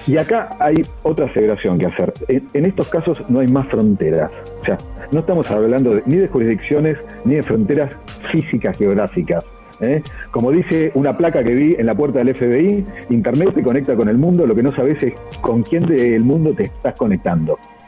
Y 0.06 0.18
acá 0.18 0.50
hay 0.60 0.76
otra 1.04 1.26
aseveración 1.26 1.78
que 1.80 1.88
hacer. 1.88 2.14
En, 2.30 2.44
en 2.54 2.66
estos 2.66 2.88
casos 2.88 3.22
no 3.30 3.40
hay 3.40 3.48
más 3.48 3.68
fronteras. 3.68 4.32
O 4.62 4.64
sea, 4.66 4.78
no 5.12 5.20
estamos 5.20 5.50
hablando 5.52 5.96
de- 5.96 6.04
ni 6.06 6.16
de 6.18 6.28
jurisdicciones 6.28 6.98
ni 7.26 7.36
de 7.36 7.44
fronteras 7.44 7.92
físicas 8.32 8.78
geográficas. 8.78 9.44
¿eh? 9.82 10.02
Como 10.32 10.52
dice 10.52 10.92
una 10.96 11.18
placa 11.18 11.44
que 11.44 11.54
vi 11.54 11.76
en 11.78 11.86
la 11.88 11.94
puerta 11.96 12.20
del 12.20 12.34
FBI, 12.36 12.86
Internet 13.10 13.54
te 13.56 13.64
conecta 13.64 13.96
con 13.96 14.08
el 14.08 14.18
mundo, 14.18 14.46
lo 14.46 14.56
que 14.56 14.64
no 14.64 14.74
sabes 14.76 15.02
es 15.04 15.14
con 15.42 15.62
quién 15.64 15.86
del 15.88 16.24
mundo 16.24 16.54
te 16.54 16.64
estás 16.64 16.96
conectando. 16.96 17.58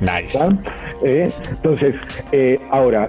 Nice. 0.00 0.38
Eh, 1.04 1.30
entonces, 1.50 1.94
eh, 2.32 2.58
ahora, 2.70 3.06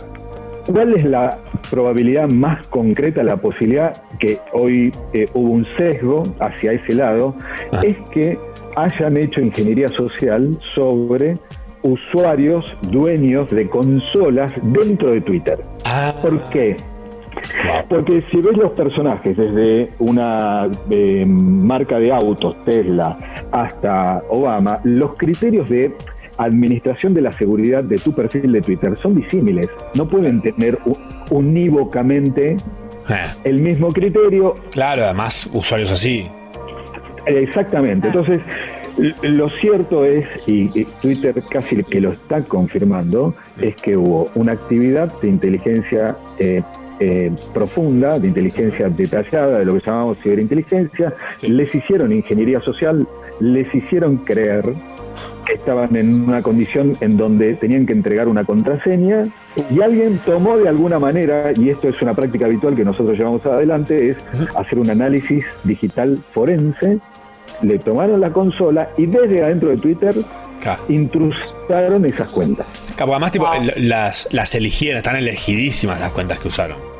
¿cuál 0.72 0.94
es 0.94 1.06
la 1.06 1.38
probabilidad 1.70 2.30
más 2.30 2.66
concreta, 2.68 3.24
la 3.24 3.38
posibilidad 3.38 3.94
que 4.20 4.40
hoy 4.54 4.92
eh, 5.14 5.28
hubo 5.34 5.52
un 5.52 5.68
sesgo 5.78 6.24
hacia 6.40 6.74
ese 6.74 6.96
lado? 6.96 7.36
Es 7.84 7.96
que 8.12 8.38
hayan 8.76 9.18
hecho 9.18 9.42
ingeniería 9.42 9.90
social 9.90 10.50
sobre 10.76 11.38
usuarios 11.84 12.66
dueños 12.90 13.50
de 13.50 13.70
consolas 13.70 14.52
dentro 14.62 15.12
de 15.12 15.22
Twitter. 15.22 15.60
Ah, 15.86 16.14
¿Por 16.22 16.42
qué? 16.50 16.76
Porque 17.90 18.24
si 18.32 18.38
ves 18.38 18.58
los 18.58 18.72
personajes 18.72 19.36
desde 19.36 19.92
una 20.00 20.70
eh, 20.90 21.26
marca 21.26 22.00
de 22.00 22.12
autos, 22.12 22.56
Tesla, 22.64 23.18
hasta 23.52 24.24
Obama, 24.30 24.80
los 24.84 25.16
criterios 25.16 25.70
de 25.70 25.94
administración 26.38 27.14
de 27.14 27.22
la 27.22 27.32
seguridad 27.32 27.84
de 27.84 27.98
tu 27.98 28.14
perfil 28.14 28.52
de 28.52 28.62
Twitter 28.62 28.96
son 29.02 29.16
disímiles. 29.16 29.68
No 29.96 30.08
pueden 30.08 30.42
tener 30.42 30.78
unívocamente 31.32 32.56
Eh, 33.10 33.16
el 33.44 33.62
mismo 33.62 33.90
criterio 33.90 34.54
claro, 34.72 35.04
además, 35.04 35.50
usuarios 35.54 35.92
así. 35.92 36.26
Exactamente. 37.26 38.08
Entonces, 38.08 38.40
l- 38.98 39.14
lo 39.24 39.50
cierto 39.50 40.06
es, 40.06 40.26
y, 40.48 40.70
y 40.74 40.86
Twitter 41.02 41.36
casi 41.50 41.84
que 41.84 42.00
lo 42.00 42.12
está 42.14 42.42
confirmando, 42.44 43.34
es 43.60 43.76
que 43.76 43.98
hubo 43.98 44.30
una 44.36 44.54
actividad 44.54 45.12
de 45.22 45.28
inteligencia 45.28 46.16
eh, 46.40 46.62
eh, 47.00 47.32
profunda, 47.54 48.20
de 48.20 48.28
inteligencia 48.30 48.88
detallada, 48.90 49.60
de 49.60 49.66
lo 49.66 49.74
que 49.76 49.82
llamamos 49.86 50.18
ciberinteligencia. 50.24 51.14
Les 51.42 51.74
hicieron 51.76 52.12
ingeniería 52.14 52.62
social, 52.62 53.06
les 53.40 53.74
hicieron 53.74 54.18
creer 54.18 54.64
estaban 55.54 55.96
en 55.96 56.24
una 56.24 56.42
condición 56.42 56.98
en 57.02 57.18
donde 57.18 57.54
tenían 57.56 57.86
que 57.86 57.94
entregar 57.94 58.28
una 58.28 58.44
contraseña 58.44 59.24
y 59.70 59.82
alguien 59.82 60.20
tomó 60.26 60.58
de 60.58 60.70
alguna 60.70 61.00
manera, 61.00 61.52
y 61.56 61.70
esto 61.70 61.90
es 61.90 62.02
una 62.02 62.14
práctica 62.14 62.46
habitual 62.46 62.76
que 62.76 62.86
nosotros 62.86 63.18
llevamos 63.18 63.46
adelante, 63.46 64.12
es 64.12 64.18
hacer 64.56 64.80
un 64.80 64.90
análisis 64.90 65.46
digital 65.64 66.20
forense, 66.34 67.00
le 67.62 67.80
tomaron 67.80 68.20
la 68.22 68.32
consola 68.32 68.90
y 68.98 69.06
desde 69.06 69.44
adentro 69.44 69.70
de 69.70 69.78
Twitter 69.78 70.16
intrusaron 70.88 72.06
esas 72.06 72.30
cuentas. 72.30 72.66
Claro, 72.96 73.14
además, 73.14 73.32
tipo, 73.32 73.48
las, 73.78 74.28
las 74.32 74.56
eligieron, 74.56 74.98
están 74.98 75.16
elegidísimas 75.16 76.00
las 76.00 76.12
cuentas 76.12 76.40
que 76.40 76.48
usaron. 76.48 76.93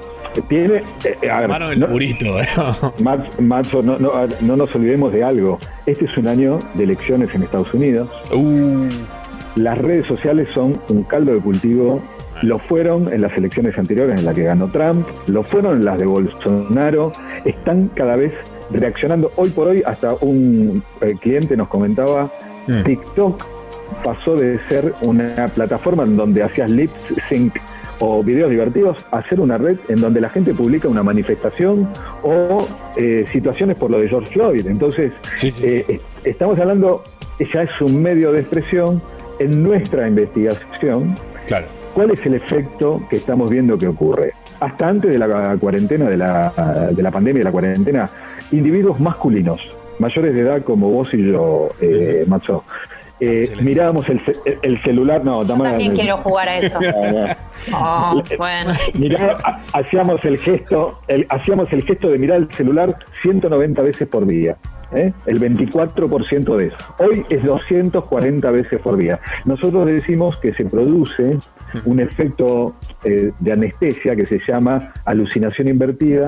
Tiene, 0.48 0.82
eh, 1.04 1.30
a 1.30 1.42
ver, 1.48 1.62
el 1.74 1.80
no- 1.80 1.88
purito. 1.88 2.40
¿eh? 2.40 2.48
Maxo, 3.40 3.82
no, 3.84 3.98
no, 3.98 4.12
no 4.42 4.56
nos 4.58 4.74
olvidemos 4.76 5.12
de 5.14 5.24
algo. 5.24 5.60
Este 5.86 6.06
es 6.06 6.18
un 6.18 6.28
año 6.28 6.60
de 6.74 6.84
elecciones 6.84 7.30
en 7.34 7.44
Estados 7.44 7.74
Unidos. 7.74 8.10
Uh, 8.34 8.88
Las 9.56 9.78
redes 9.78 10.08
sociales 10.08 10.48
son 10.54 10.80
un 10.90 11.04
caldo 11.04 11.34
de 11.34 11.40
cultivo. 11.40 12.02
Lo 12.42 12.60
fueron 12.60 13.14
en 13.14 13.22
las 13.22 13.36
elecciones 13.38 13.78
anteriores 13.78 14.20
en 14.20 14.26
las 14.26 14.36
que 14.36 14.44
ganó 14.44 14.68
Trump, 14.70 15.08
lo 15.28 15.44
fueron 15.44 15.78
en 15.78 15.86
las 15.86 15.98
de 16.00 16.06
Bolsonaro. 16.06 17.12
Están 17.46 17.90
cada 17.96 18.16
vez 18.18 18.34
reaccionando. 18.72 19.32
Hoy 19.38 19.50
por 19.52 19.68
hoy, 19.68 19.84
hasta 19.86 20.16
un 20.22 20.84
eh, 21.02 21.16
cliente 21.22 21.56
nos 21.56 21.68
comentaba, 21.68 22.30
Mm. 22.66 22.84
TikTok 22.84 23.44
pasó 24.06 24.36
de 24.38 24.58
ser 24.70 24.94
una 25.02 25.50
plataforma 25.50 26.04
en 26.04 26.16
donde 26.16 26.42
hacías 26.44 26.70
lip 26.70 26.90
sync 27.28 27.54
o 28.06 28.22
videos 28.22 28.50
divertidos 28.52 28.98
a 29.12 29.24
ser 29.30 29.40
una 29.40 29.58
red 29.58 29.78
en 29.88 30.02
donde 30.02 30.20
la 30.20 30.30
gente 30.30 30.54
publica 30.54 30.90
una 30.90 31.04
manifestación 31.04 31.88
o 32.22 32.68
eh, 32.98 33.24
situaciones 33.32 33.78
por 33.78 33.90
lo 33.90 34.00
de 34.00 34.10
George 34.10 34.30
Floyd. 34.34 34.68
Entonces, 34.68 35.14
Sí, 35.36 35.52
sí, 35.52 35.64
eh, 35.66 36.02
estamos 36.26 36.60
hablando, 36.60 37.04
ya 37.54 37.64
es 37.64 37.82
un 37.82 38.02
medio 38.02 38.34
de 38.34 38.42
expresión 38.42 39.02
en 39.40 39.64
nuestra 39.64 40.06
investigación. 40.08 41.16
claro. 41.48 41.68
¿Cuál 41.94 42.10
es 42.12 42.26
el 42.26 42.34
efecto 42.34 43.02
que 43.10 43.18
estamos 43.18 43.52
viendo 43.52 43.78
que 43.78 43.88
ocurre? 43.88 44.34
Hasta 44.60 44.88
antes 44.90 45.12
de 45.12 45.18
la 45.20 45.56
cuarentena, 45.58 46.10
de 46.10 46.18
la, 46.18 46.90
de 46.92 47.04
la 47.04 47.12
pandemia, 47.12 47.40
de 47.42 47.44
la 47.44 47.52
cuarentena, 47.52 48.10
individuos 48.52 49.00
masculinos 49.00 49.62
mayores 50.00 50.34
de 50.34 50.42
edad 50.42 50.64
como 50.64 50.90
vos 50.90 51.14
y 51.14 51.32
yo, 51.32 51.70
eh, 51.80 52.26
Macho, 52.28 52.64
eh, 53.26 53.56
mirábamos 53.62 54.08
el, 54.10 54.22
el- 54.46 54.58
el 54.62 54.84
celular, 54.84 55.24
no, 55.24 55.42
Yo 55.42 55.48
Tamara, 55.48 55.72
también 55.72 55.94
quiero 55.96 56.18
jugar 56.18 56.50
a 56.50 56.58
eso. 56.58 56.80
No. 57.72 57.78
Oh, 57.78 58.22
bueno. 58.38 58.74
Mirá, 58.96 59.38
ha- 59.44 59.62
hacíamos 59.80 60.24
el 60.26 60.38
gesto, 60.38 61.00
el- 61.08 61.26
hacíamos 61.30 61.72
el 61.72 61.84
gesto 61.84 62.10
de 62.10 62.18
mirar 62.18 62.40
el 62.40 62.52
celular 62.52 62.94
190 63.22 63.82
veces 63.84 64.08
por 64.10 64.26
día. 64.28 64.58
¿eh? 64.94 65.14
El 65.26 65.40
24% 65.40 66.58
de 66.58 66.68
eso. 66.68 66.76
Hoy 67.00 67.26
es 67.30 67.42
240 67.44 68.52
veces 68.52 68.80
por 68.82 68.98
día. 68.98 69.20
Nosotros 69.46 69.86
decimos 69.86 70.38
que 70.40 70.54
se 70.54 70.66
produce 70.66 71.38
un 71.86 72.00
efecto 72.02 72.76
eh, 73.06 73.32
de 73.40 73.52
anestesia 73.54 74.16
que 74.16 74.26
se 74.26 74.40
llama 74.48 74.92
alucinación 75.06 75.68
invertida, 75.70 76.28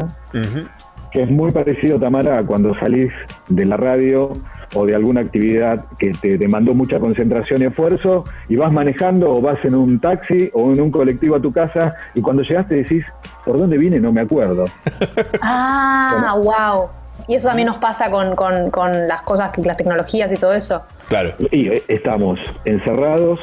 que 1.12 1.24
es 1.24 1.30
muy 1.30 1.52
parecido, 1.52 2.00
Tamara, 2.00 2.40
a 2.40 2.44
cuando 2.46 2.74
salís 2.80 3.12
de 3.50 3.66
la 3.66 3.78
radio 3.78 4.32
o 4.74 4.86
de 4.86 4.96
alguna 4.96 5.22
actividad 5.22 5.86
que 6.00 6.12
te 6.12 6.38
demandó 6.38 6.74
mucha 6.74 7.00
concentración 7.00 7.62
y 7.62 7.66
esfuerzo 7.66 8.24
y 8.50 8.56
vas 8.56 8.72
manejando 8.72 9.30
o 9.32 9.42
vas 9.42 9.58
en 9.64 9.76
un 9.76 10.00
taxi 10.00 10.50
o 10.54 10.72
en 10.72 10.82
un 10.82 10.92
colectivo 10.92 11.36
a 11.36 11.42
tu 11.42 11.52
casa 11.52 11.96
y 12.14 12.22
cuando 12.22 12.42
llegaste 12.44 12.76
decís, 12.76 13.06
¿por 13.46 13.58
dónde 13.58 13.78
vine? 13.78 14.00
No 14.00 14.12
me 14.12 14.22
acuerdo. 14.22 14.66
Ah, 15.42 16.36
wow. 16.42 16.90
Y 17.28 17.36
eso 17.36 17.48
también 17.48 17.68
nos 17.68 17.78
pasa 17.78 18.10
con, 18.12 18.36
con- 18.36 18.70
con 18.72 19.08
las 19.08 19.22
cosas, 19.24 19.52
las 19.64 19.78
tecnologías 19.78 20.32
y 20.32 20.38
todo 20.38 20.54
eso. 20.54 20.84
Claro. 21.08 21.34
Y 21.52 21.68
eh, 21.70 21.84
estamos 21.88 22.40
encerrados, 22.66 23.40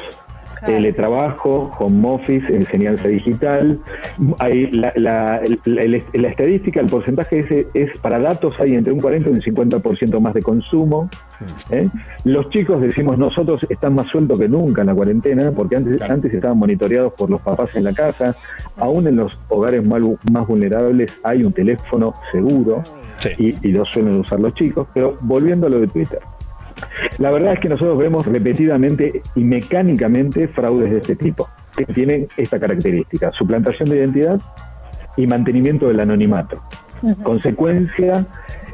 Claro. 0.63 0.75
teletrabajo, 0.75 1.71
home 1.77 2.07
office, 2.09 2.55
enseñanza 2.55 3.07
digital. 3.07 3.79
Hay 4.39 4.67
la, 4.71 4.93
la- 4.95 5.41
la- 5.65 6.01
la- 6.13 6.27
estadística, 6.29 6.79
el 6.79 6.87
porcentaje 6.87 7.39
ese 7.39 7.67
es 7.73 7.97
para 7.99 8.17
datos, 8.19 8.55
hay 8.59 8.75
entre 8.75 8.93
un 8.93 8.99
40 9.01 9.29
y 9.29 9.33
un 9.33 9.41
50% 9.41 10.19
más 10.21 10.33
de 10.33 10.41
consumo. 10.41 11.09
¿eh? 11.69 11.89
Los 12.23 12.49
chicos, 12.49 12.81
decimos 12.81 13.17
nosotros, 13.17 13.61
están 13.69 13.95
más 13.95 14.07
sueltos 14.07 14.39
que 14.39 14.47
nunca 14.47 14.81
en 14.81 14.87
la 14.87 14.95
cuarentena, 14.95 15.51
porque 15.51 15.75
antes, 15.75 15.97
Claro. 15.97 16.13
antes 16.13 16.33
estaban 16.33 16.57
monitoreados 16.57 17.13
por 17.13 17.29
los 17.29 17.41
papás 17.41 17.69
en 17.75 17.83
la 17.83 17.93
casa. 17.93 18.35
Aún 18.77 19.07
en 19.07 19.17
los 19.17 19.37
hogares 19.49 19.85
más, 19.85 20.01
más 20.31 20.47
vulnerables 20.47 21.19
hay 21.23 21.43
un 21.43 21.51
teléfono 21.51 22.13
seguro 22.31 22.81
Sí. 23.17 23.29
y, 23.61 23.67
y 23.67 23.71
lo 23.71 23.85
suelen 23.85 24.19
usar 24.19 24.39
los 24.39 24.53
chicos. 24.55 24.87
Pero 24.93 25.15
volviendo 25.21 25.67
a 25.67 25.69
lo 25.69 25.79
de 25.79 25.87
Twitter. 25.87 26.19
La 27.19 27.31
verdad 27.31 27.53
es 27.53 27.59
que 27.59 27.69
nosotros 27.69 27.97
vemos 27.97 28.25
repetidamente 28.25 29.21
y 29.35 29.43
mecánicamente 29.43 30.47
fraudes 30.47 30.91
de 30.91 30.97
este 30.97 31.15
tipo, 31.15 31.47
que 31.75 31.85
tienen 31.85 32.27
esta 32.37 32.59
característica, 32.59 33.31
suplantación 33.31 33.89
de 33.89 33.97
identidad 33.97 34.39
y 35.17 35.27
mantenimiento 35.27 35.87
del 35.87 35.99
anonimato. 35.99 36.61
Consecuencia, 37.23 38.25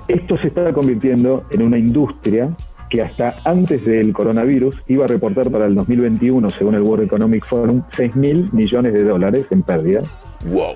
esto 0.08 0.38
se 0.38 0.48
está 0.48 0.72
convirtiendo 0.72 1.46
en 1.52 1.64
una 1.64 1.78
industria 1.78 2.50
que 2.90 3.02
hasta 3.02 3.36
antes 3.46 3.86
del 3.86 4.14
coronavirus 4.14 4.82
iba 4.88 5.06
a 5.06 5.08
reportar 5.08 5.52
para 5.52 5.66
el 5.68 5.76
2021, 5.76 6.50
según 6.50 6.76
el 6.76 6.82
World 6.82 7.06
Economic 7.06 7.46
Forum, 7.46 7.84
6 7.96 8.16
mil 8.16 8.50
millones 8.52 8.94
de 8.94 9.04
dólares 9.04 9.46
en 9.52 9.62
pérdida 9.62 10.02
Wow. 10.46 10.74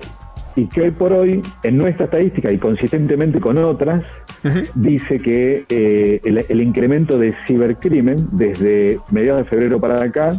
Y 0.56 0.66
que 0.66 0.82
hoy 0.82 0.90
por 0.90 1.12
hoy, 1.12 1.42
en 1.62 1.76
nuestra 1.76 2.04
estadística 2.04 2.50
y 2.52 2.58
consistentemente 2.58 3.40
con 3.40 3.58
otras, 3.58 4.02
dice 4.74 5.20
que 5.20 5.64
eh, 5.68 6.20
el, 6.24 6.44
el 6.48 6.60
incremento 6.60 7.18
de 7.18 7.34
cibercrimen 7.46 8.28
desde 8.32 9.00
mediados 9.10 9.44
de 9.44 9.50
febrero 9.50 9.80
para 9.80 10.02
acá, 10.02 10.38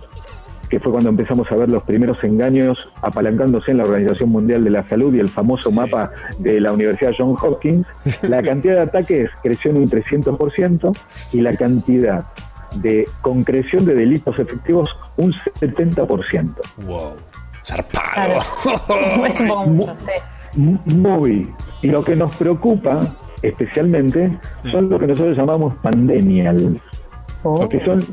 que 0.70 0.80
fue 0.80 0.91
cuando 0.91 1.09
empezamos 1.09 1.51
a 1.51 1.55
ver 1.55 1.70
los 1.70 1.84
primeros 1.84 2.24
engaños 2.24 2.91
apalancándose 3.01 3.72
en 3.72 3.78
la 3.78 3.84
Organización 3.84 4.30
Mundial 4.30 4.63
de 4.63 4.70
la 4.72 4.88
Salud 4.88 5.13
y 5.13 5.20
el 5.20 5.30
famoso 5.30 5.72
mapa 5.72 6.11
de 6.39 6.59
la 6.59 6.72
Universidad 6.72 7.13
John 7.18 7.36
Hopkins, 7.39 7.86
la 8.24 8.41
cantidad 8.41 8.76
de 8.76 8.82
ataques 8.82 9.30
creció 9.43 9.72
en 9.72 9.78
un 9.78 9.89
300% 9.89 10.97
y 11.34 11.41
la 11.41 11.55
cantidad 11.55 12.26
de 12.76 13.07
concreción 13.22 13.86
de 13.86 13.95
delitos 13.95 14.38
efectivos 14.39 14.89
un 15.18 15.34
70%. 15.34 16.55
Wow. 16.86 17.13
Zarpado. 17.66 18.39
es 19.28 19.39
un 19.39 19.47
poco 19.47 19.66
mucho, 19.66 19.95
sí. 19.95 20.11
M- 20.57 20.80
Muy. 20.86 21.51
Y 21.82 21.88
lo 21.88 22.03
que 22.03 22.16
nos 22.16 22.36
preocupa 22.36 23.01
especialmente 23.41 24.38
son 24.72 24.89
lo 24.89 24.97
que 24.99 25.07
nosotros 25.07 25.38
llamamos 25.38 25.76
pandemial, 25.76 26.80
que 27.70 27.84
son 27.86 28.03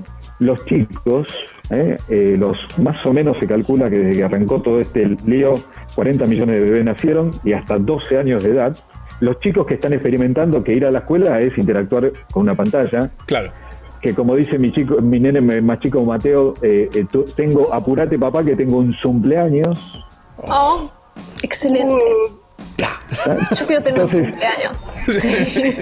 los 0.40 0.64
chicos, 0.66 1.26
¿eh? 1.70 1.96
Eh, 2.08 2.34
los 2.38 2.58
más 2.82 3.04
o 3.06 3.12
menos 3.12 3.36
se 3.38 3.46
calcula 3.46 3.88
que 3.88 3.98
desde 3.98 4.18
que 4.18 4.24
arrancó 4.24 4.60
todo 4.60 4.80
este 4.80 5.16
lío, 5.24 5.54
40 5.94 6.26
millones 6.26 6.56
de 6.56 6.64
bebés 6.70 6.84
nacieron 6.84 7.30
y 7.44 7.52
hasta 7.52 7.78
12 7.78 8.18
años 8.18 8.42
de 8.42 8.50
edad. 8.50 8.76
Los 9.20 9.38
chicos 9.40 9.66
que 9.66 9.74
están 9.74 9.92
experimentando 9.92 10.64
que 10.64 10.74
ir 10.74 10.84
a 10.84 10.90
la 10.90 10.98
escuela 11.00 11.40
es 11.40 11.56
interactuar 11.56 12.12
con 12.32 12.42
una 12.42 12.54
pantalla, 12.56 13.08
Claro. 13.26 13.50
Que 14.02 14.14
como 14.14 14.34
dice 14.34 14.58
mi 14.58 14.72
chico, 14.72 15.00
mi 15.00 15.18
nene 15.20 15.40
más 15.62 15.78
chico 15.80 16.04
Mateo, 16.04 16.54
eh, 16.62 16.90
eh, 16.92 17.06
tú- 17.10 17.24
tengo, 17.36 17.72
apurate 17.72 18.18
papá 18.18 18.44
que 18.44 18.56
tengo 18.56 18.78
un 18.78 18.94
cumpleaños. 19.02 20.04
Oh, 20.48 20.90
excelente. 21.42 22.04
Yo 23.56 23.66
quiero 23.66 23.82
tener 23.82 24.00
un 24.02 24.08
Entonces- 24.08 24.22
cumpleaños. 24.30 24.88
Sí. 25.08 25.76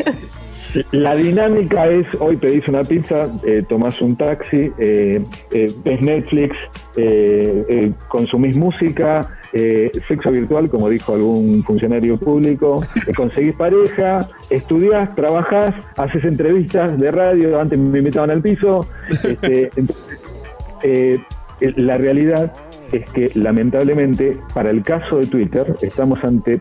La 0.93 1.17
dinámica 1.17 1.89
es, 1.89 2.07
hoy 2.21 2.37
pedís 2.37 2.69
una 2.69 2.85
pizza, 2.85 3.29
eh, 3.45 3.65
tomás 3.69 4.01
un 4.01 4.15
taxi, 4.17 4.71
eh, 4.79 5.21
eh, 5.51 5.75
ves 5.85 6.01
Netflix, 6.01 6.57
eh, 6.97 7.65
eh, 7.69 7.93
consumís 8.07 8.57
música, 8.57 9.37
eh, 9.53 9.91
sexo 10.07 10.31
virtual, 10.31 10.69
como 10.71 10.89
dijo 10.89 11.15
algún 11.15 11.65
funcionario 11.65 12.17
público, 12.19 12.83
eh, 13.07 13.13
conseguís 13.17 13.55
pareja, 13.55 14.29
estudiás, 14.49 15.15
trabajás, 15.15 15.75
haces 15.97 16.25
entrevistas 16.25 16.99
de 16.99 17.11
radio, 17.11 17.61
antes 17.61 17.79
me 17.79 17.99
invitaban 17.99 18.31
al 18.31 18.43
piso. 18.43 18.87
este, 19.23 19.71
entonces, 19.77 20.21
eh, 20.83 21.19
eh, 21.61 21.73
la 21.77 21.99
realidad 21.99 22.53
es 22.93 23.09
que 23.13 23.31
lamentablemente 23.35 24.37
para 24.55 24.71
el 24.71 24.83
caso 24.83 25.19
de 25.19 25.27
Twitter 25.27 25.77
estamos 25.81 26.25
ante 26.25 26.61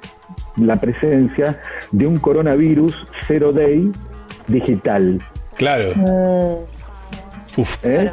la 0.58 0.80
presencia 0.80 1.60
de 1.92 2.06
un 2.06 2.18
coronavirus 2.18 2.96
zero 3.28 3.52
day 3.52 3.92
digital. 4.48 5.22
Claro. 5.58 6.66
Uf. 7.58 7.86
¿eh? 7.86 8.12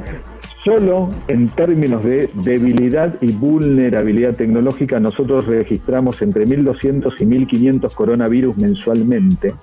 Solo 0.67 1.11
en 1.29 1.47
términos 1.51 2.03
de 2.03 2.29
debilidad 2.35 3.15
y 3.21 3.31
vulnerabilidad 3.31 4.35
tecnológica 4.35 4.99
nosotros 4.99 5.47
registramos 5.47 6.21
entre 6.23 6.45
1.200 6.45 7.15
y 7.21 7.25
1.500 7.25 7.95
coronavirus 7.95 8.59
mensualmente. 8.59 9.55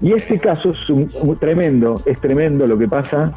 Y 0.00 0.14
este 0.14 0.38
caso 0.38 0.70
es 0.72 0.88
un, 0.88 1.10
tremendo, 1.38 2.00
es 2.06 2.18
tremendo 2.18 2.66
lo 2.66 2.78
que 2.78 2.88
pasa. 2.88 3.34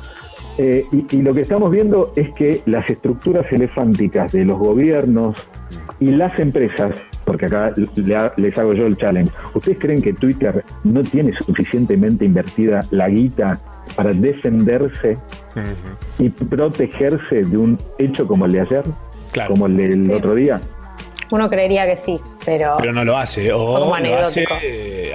eh, 0.58 0.86
y, 0.94 1.18
y 1.18 1.22
lo 1.22 1.34
que 1.34 1.42
estamos 1.42 1.70
viendo 1.70 2.14
es 2.16 2.30
que 2.32 2.62
las 2.66 2.90
estructuras 2.90 3.52
elefánticas 3.52 4.32
de 4.32 4.46
los 4.46 4.58
gobiernos 4.58 5.36
y 6.00 6.12
las 6.12 6.40
empresas, 6.40 6.96
porque 7.26 7.48
acá 7.48 7.74
les 8.38 8.58
hago 8.58 8.74
yo 8.74 8.86
el 8.86 8.96
challenge, 8.96 9.34
¿ustedes 9.54 9.80
creen 9.80 10.02
que 10.02 10.14
Twitter 10.14 10.64
no 10.86 11.02
tiene 11.02 11.34
suficientemente 11.38 12.24
invertida 12.24 12.80
la 12.92 13.10
guita 13.10 13.60
para 13.96 14.12
defenderse 14.14 15.18
y 16.20 16.30
protegerse 16.30 17.44
de 17.46 17.58
un 17.58 17.78
hecho 18.00 18.28
como 18.28 18.46
el 18.46 18.52
de 18.54 18.62
ayer, 18.62 18.84
Claro. 19.32 19.52
como 19.52 19.68
el 19.68 19.78
del 19.78 20.06
Sí. 20.06 20.12
otro 20.14 20.36
día? 20.36 20.60
Uno 21.32 21.50
creería 21.50 21.86
que 21.86 21.96
sí, 21.96 22.20
pero. 22.46 22.74
Pero 22.78 22.92
no 22.92 23.06
lo 23.06 23.18
hace. 23.18 23.54
O 23.54 23.80
Como 23.80 23.98
lo 23.98 24.18
hace 24.18 24.46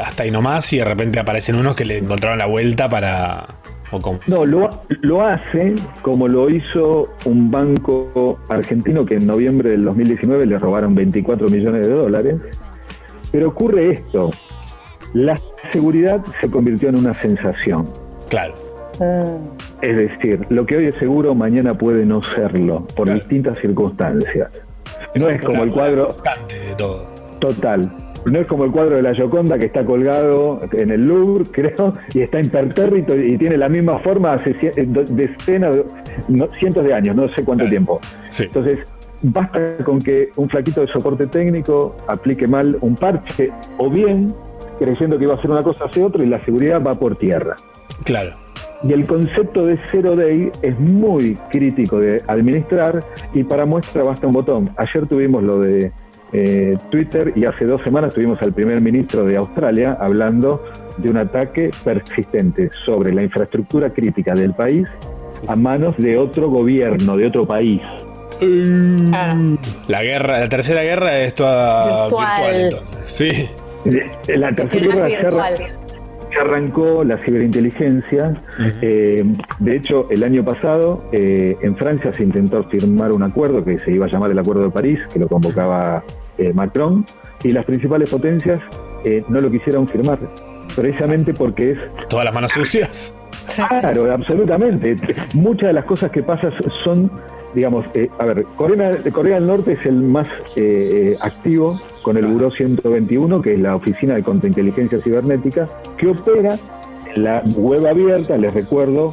hasta 0.02 0.22
ahí 0.22 0.30
nomás 0.30 0.72
y 0.72 0.78
de 0.78 0.84
repente 0.84 1.20
aparecen 1.20 1.56
unos 1.56 1.76
que 1.76 1.84
le 1.84 1.98
encontraron 1.98 2.38
la 2.38 2.46
vuelta 2.46 2.88
para. 2.88 3.46
O 3.92 4.00
como- 4.00 4.18
No, 4.26 4.44
lo, 4.46 4.82
lo 5.02 5.22
hace 5.24 5.74
como 6.02 6.26
lo 6.26 6.48
hizo 6.50 7.14
un 7.26 7.50
banco 7.52 8.40
argentino 8.48 9.04
que 9.06 9.14
en 9.14 9.26
noviembre 9.26 9.70
del 9.70 9.84
2019 9.84 10.44
le 10.46 10.58
robaron 10.58 10.94
24 10.94 11.48
millones 11.48 11.86
de 11.86 11.92
dólares. 11.92 12.34
Pero 13.30 13.48
ocurre 13.48 13.92
esto, 13.92 14.30
la 15.12 15.38
seguridad 15.70 16.20
se 16.40 16.50
convirtió 16.50 16.88
en 16.88 16.96
una 16.96 17.14
sensación. 17.14 17.88
Claro. 18.28 18.54
Mm, 19.00 19.56
Es 19.82 19.96
decir, 19.96 20.40
lo 20.48 20.64
que 20.66 20.76
hoy 20.76 20.86
es 20.86 20.94
seguro, 20.96 21.34
mañana 21.34 21.74
puede 21.74 22.04
no 22.06 22.22
serlo, 22.22 22.86
por 22.96 23.04
Claro. 23.06 23.18
distintas 23.20 23.58
circunstancias. 23.58 24.50
No 25.14 25.28
es 25.28 25.40
como 25.44 25.62
el 25.64 25.70
cuadro 25.72 26.14
de 26.48 26.74
todo. 26.76 27.06
total. 27.40 27.92
No 28.24 28.40
es 28.40 28.46
como 28.46 28.64
el 28.64 28.72
cuadro 28.72 28.96
de 28.96 29.02
la 29.02 29.14
Gioconda 29.14 29.56
que 29.58 29.66
está 29.66 29.84
colgado 29.84 30.60
en 30.72 30.90
el 30.90 31.06
Louvre, 31.06 31.44
creo, 31.52 31.94
y 32.12 32.22
está 32.22 32.40
impertérrito 32.40 33.14
y 33.14 33.36
tiene 33.38 33.56
la 33.56 33.68
misma 33.68 33.98
forma 34.00 34.32
hace 34.32 34.50
eh, 34.62 34.86
decenas, 35.10 35.76
no, 36.28 36.48
cientos 36.58 36.84
de 36.84 36.92
años, 36.94 37.14
no 37.14 37.28
sé 37.28 37.44
cuánto 37.44 37.64
Claro. 37.64 37.70
tiempo. 37.70 38.00
Sí. 38.32 38.44
Entonces, 38.44 38.78
basta 39.22 39.76
con 39.84 40.00
que 40.00 40.30
un 40.36 40.48
flaquito 40.48 40.80
de 40.80 40.88
soporte 40.88 41.26
técnico 41.28 41.94
aplique 42.08 42.48
mal 42.48 42.76
un 42.80 42.96
parche, 42.96 43.52
o 43.78 43.88
bien 43.90 44.34
creyendo 44.78 45.16
que 45.18 45.24
iba 45.24 45.34
a 45.34 45.36
hacer 45.36 45.50
una 45.50 45.62
cosa, 45.62 45.84
hace 45.84 46.02
otra, 46.02 46.22
y 46.24 46.26
la 46.26 46.44
seguridad 46.44 46.82
va 46.82 46.94
por 46.98 47.16
tierra. 47.16 47.54
Claro. 48.04 48.32
Y 48.82 48.92
el 48.92 49.06
concepto 49.06 49.66
de 49.66 49.78
zero 49.90 50.16
day 50.16 50.50
es 50.62 50.78
muy 50.78 51.36
crítico 51.50 51.98
de 51.98 52.22
administrar 52.26 53.02
y 53.32 53.42
para 53.42 53.64
muestra 53.64 54.02
basta 54.02 54.26
un 54.26 54.32
botón. 54.34 54.70
Ayer 54.76 55.06
tuvimos 55.06 55.42
lo 55.42 55.60
de 55.60 55.90
eh, 56.32 56.76
Twitter 56.90 57.32
y 57.36 57.44
hace 57.46 57.64
dos 57.64 57.80
semanas 57.82 58.12
tuvimos 58.14 58.40
al 58.42 58.52
primer 58.52 58.80
ministro 58.80 59.24
de 59.24 59.36
Australia 59.36 59.96
hablando 60.00 60.62
de 60.98 61.10
un 61.10 61.16
ataque 61.16 61.70
persistente 61.84 62.70
sobre 62.84 63.12
la 63.14 63.22
infraestructura 63.22 63.90
crítica 63.90 64.34
del 64.34 64.52
país 64.54 64.86
a 65.48 65.56
manos 65.56 65.96
de 65.98 66.18
otro 66.18 66.48
gobierno, 66.50 67.16
de 67.16 67.26
otro 67.26 67.46
país. 67.46 67.80
La 69.88 70.02
guerra, 70.02 70.40
la 70.40 70.48
tercera 70.48 70.82
guerra 70.82 71.18
es 71.20 71.34
toda 71.34 72.04
Virtual. 72.04 72.28
virtual, 72.28 72.60
entonces. 72.60 72.98
Sí. 73.06 73.48
Eh, 73.86 74.36
La 74.36 74.52
tercera 74.52 75.06
guerra 75.06 75.06
virtual. 75.06 75.85
Se 76.36 76.42
arrancó 76.42 77.04
la 77.04 77.18
ciberinteligencia. 77.18 78.34
Eh, 78.82 79.24
de 79.58 79.76
hecho, 79.76 80.08
el 80.10 80.22
año 80.22 80.44
pasado 80.44 81.02
eh, 81.12 81.56
en 81.62 81.76
Francia 81.76 82.12
se 82.12 82.22
intentó 82.22 82.62
firmar 82.64 83.12
un 83.12 83.22
acuerdo 83.22 83.64
que 83.64 83.78
se 83.78 83.92
iba 83.92 84.06
a 84.06 84.08
llamar 84.08 84.30
el 84.30 84.38
Acuerdo 84.38 84.64
de 84.64 84.70
París, 84.70 84.98
que 85.12 85.18
lo 85.18 85.28
convocaba 85.28 86.02
eh, 86.38 86.52
Macron, 86.52 87.04
y 87.42 87.52
las 87.52 87.64
principales 87.64 88.10
potencias 88.10 88.60
eh, 89.04 89.24
no 89.28 89.40
lo 89.40 89.50
quisieron 89.50 89.88
firmar, 89.88 90.18
precisamente 90.74 91.32
porque 91.32 91.70
es 91.70 91.78
Todas 92.08 92.24
las 92.24 92.34
manos 92.34 92.52
sucias. 92.52 93.14
Claro, 93.54 94.12
absolutamente. 94.12 94.96
Muchas 95.34 95.68
de 95.68 95.72
las 95.72 95.84
cosas 95.84 96.10
que 96.10 96.22
pasan 96.22 96.52
son, 96.84 97.10
digamos, 97.56 97.86
eh, 97.94 98.10
a 98.18 98.26
ver, 98.26 98.44
Corea, 98.56 99.02
Corea 99.12 99.36
del 99.36 99.46
Norte 99.46 99.72
es 99.72 99.86
el 99.86 99.96
más 99.96 100.28
eh, 100.56 101.14
eh, 101.14 101.16
activo 101.20 101.80
con 102.02 102.18
el 102.18 102.26
Buró 102.26 102.50
121, 102.50 103.40
que 103.40 103.54
es 103.54 103.58
la 103.58 103.74
Oficina 103.74 104.14
de 104.14 104.22
Contrainteligencia 104.22 105.00
Cibernética, 105.00 105.66
que 105.96 106.08
opera 106.08 106.58
en 107.14 107.24
la 107.24 107.42
web 107.56 107.86
abierta, 107.86 108.36
les 108.36 108.52
recuerdo, 108.52 109.12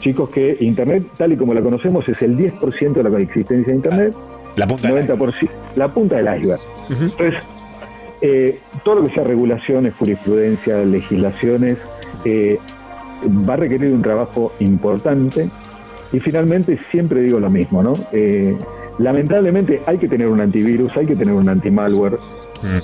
chicos, 0.00 0.28
que 0.30 0.56
Internet, 0.58 1.06
tal 1.16 1.32
y 1.32 1.36
como 1.36 1.54
la 1.54 1.62
conocemos, 1.62 2.06
es 2.08 2.20
el 2.20 2.36
10% 2.36 2.92
de 2.94 3.02
la 3.04 3.18
existencia 3.20 3.68
de 3.68 3.76
Internet, 3.76 4.14
La 4.56 4.66
punta 4.66 4.92
del 4.92 5.08
90%, 5.08 5.48
la 5.76 5.94
punta 5.94 6.16
del 6.16 6.40
iceberg. 6.40 6.60
Entonces, 6.90 7.34
eh, 8.20 8.58
todo 8.84 8.96
lo 8.96 9.06
que 9.06 9.14
sea 9.14 9.22
regulaciones, 9.22 9.94
jurisprudencia, 9.94 10.78
legislaciones, 10.78 11.78
eh, 12.24 12.58
va 13.48 13.54
a 13.54 13.56
requerir 13.58 13.92
un 13.92 14.02
trabajo 14.02 14.52
importante. 14.58 15.48
Y 16.14 16.20
finalmente, 16.20 16.78
siempre 16.92 17.22
digo 17.22 17.40
lo 17.40 17.50
mismo, 17.50 17.82
¿no? 17.82 17.92
Eh, 18.12 18.56
lamentablemente 18.98 19.80
hay 19.86 19.98
que 19.98 20.06
tener 20.08 20.28
un 20.28 20.40
antivirus, 20.40 20.96
hay 20.96 21.06
que 21.06 21.16
tener 21.16 21.34
un 21.34 21.48
antimalware, 21.48 22.18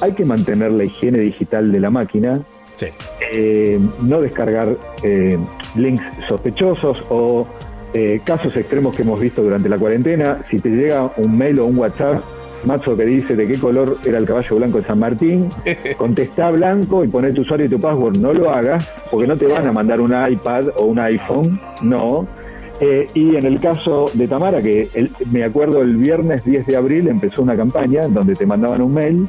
hay 0.03 0.13
que 0.13 0.25
mantener 0.25 0.73
la 0.73 0.85
higiene 0.85 1.19
digital 1.21 1.71
de 1.71 1.79
la 1.81 1.91
máquina, 1.91 2.41
Sí. 2.75 2.87
eh, 3.33 3.79
no 4.03 4.21
descargar 4.21 4.77
eh, 5.05 5.39
links 5.77 6.03
sospechosos 6.29 7.05
o 7.09 7.47
eh, 7.95 8.21
casos 8.25 8.57
extremos 8.57 8.97
que 8.97 9.03
hemos 9.03 9.21
visto 9.21 9.43
durante 9.43 9.69
la 9.69 9.79
cuarentena. 9.79 10.39
Si 10.51 10.59
te 10.59 10.71
llega 10.71 11.13
un 11.17 11.37
mail 11.39 11.61
o 11.61 11.67
un 11.67 11.79
WhatsApp, 11.79 12.23
Mazo 12.65 12.95
que 12.95 13.07
dice 13.07 13.37
de 13.37 13.47
qué 13.49 13.55
color 13.59 13.97
era 14.05 14.19
el 14.19 14.27
caballo 14.27 14.57
blanco 14.57 14.79
de 14.79 14.85
San 14.85 14.99
Martín, 14.99 15.49
contesta 15.97 16.51
blanco 16.51 17.03
y 17.05 17.09
pone 17.09 17.33
tu 17.33 17.41
usuario 17.41 17.65
y 17.67 17.69
tu 17.71 17.81
password. 17.81 18.19
No 18.19 18.35
lo 18.35 18.51
hagas 18.51 18.87
porque 19.11 19.27
no 19.27 19.37
te 19.39 19.47
van 19.47 19.67
a 19.67 19.73
mandar 19.73 19.99
un 20.01 20.13
iPad 20.13 20.67
o 20.77 20.85
un 20.85 20.99
iPhone, 20.99 21.59
no. 21.81 22.27
Eh, 22.81 23.07
y 23.13 23.37
en 23.37 23.45
el 23.45 23.61
caso 23.61 24.07
de 24.15 24.27
Tamara, 24.27 24.63
que 24.63 24.89
el- 24.95 25.11
me 25.31 25.45
acuerdo 25.45 25.83
el 25.83 25.97
viernes 25.97 26.43
10 26.45 26.67
de 26.67 26.77
abril 26.77 27.09
empezó 27.09 27.43
una 27.43 27.55
campaña 27.57 28.09
donde 28.09 28.35
te 28.35 28.47
mandaban 28.47 28.81
un 28.81 28.95
mail 28.95 29.29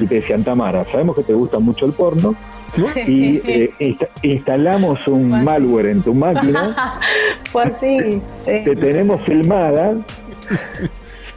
y 0.00 0.06
te 0.06 0.16
decían, 0.16 0.44
Tamara, 0.44 0.84
sabemos 0.84 1.16
que 1.16 1.24
te 1.24 1.34
gusta 1.34 1.58
mucho 1.58 1.84
el 1.86 1.92
porno 1.92 2.34
y 3.06 3.40
eh, 3.44 3.70
insta- 3.80 4.08
instalamos 4.22 5.06
un 5.08 5.28
malware 5.44 5.86
en 5.88 6.02
tu 6.02 6.14
máquina, 6.14 7.00
Fue 7.50 7.64
así. 7.64 8.22
sí. 8.38 8.62
te 8.64 8.76
tenemos 8.76 9.20
filmada 9.22 9.96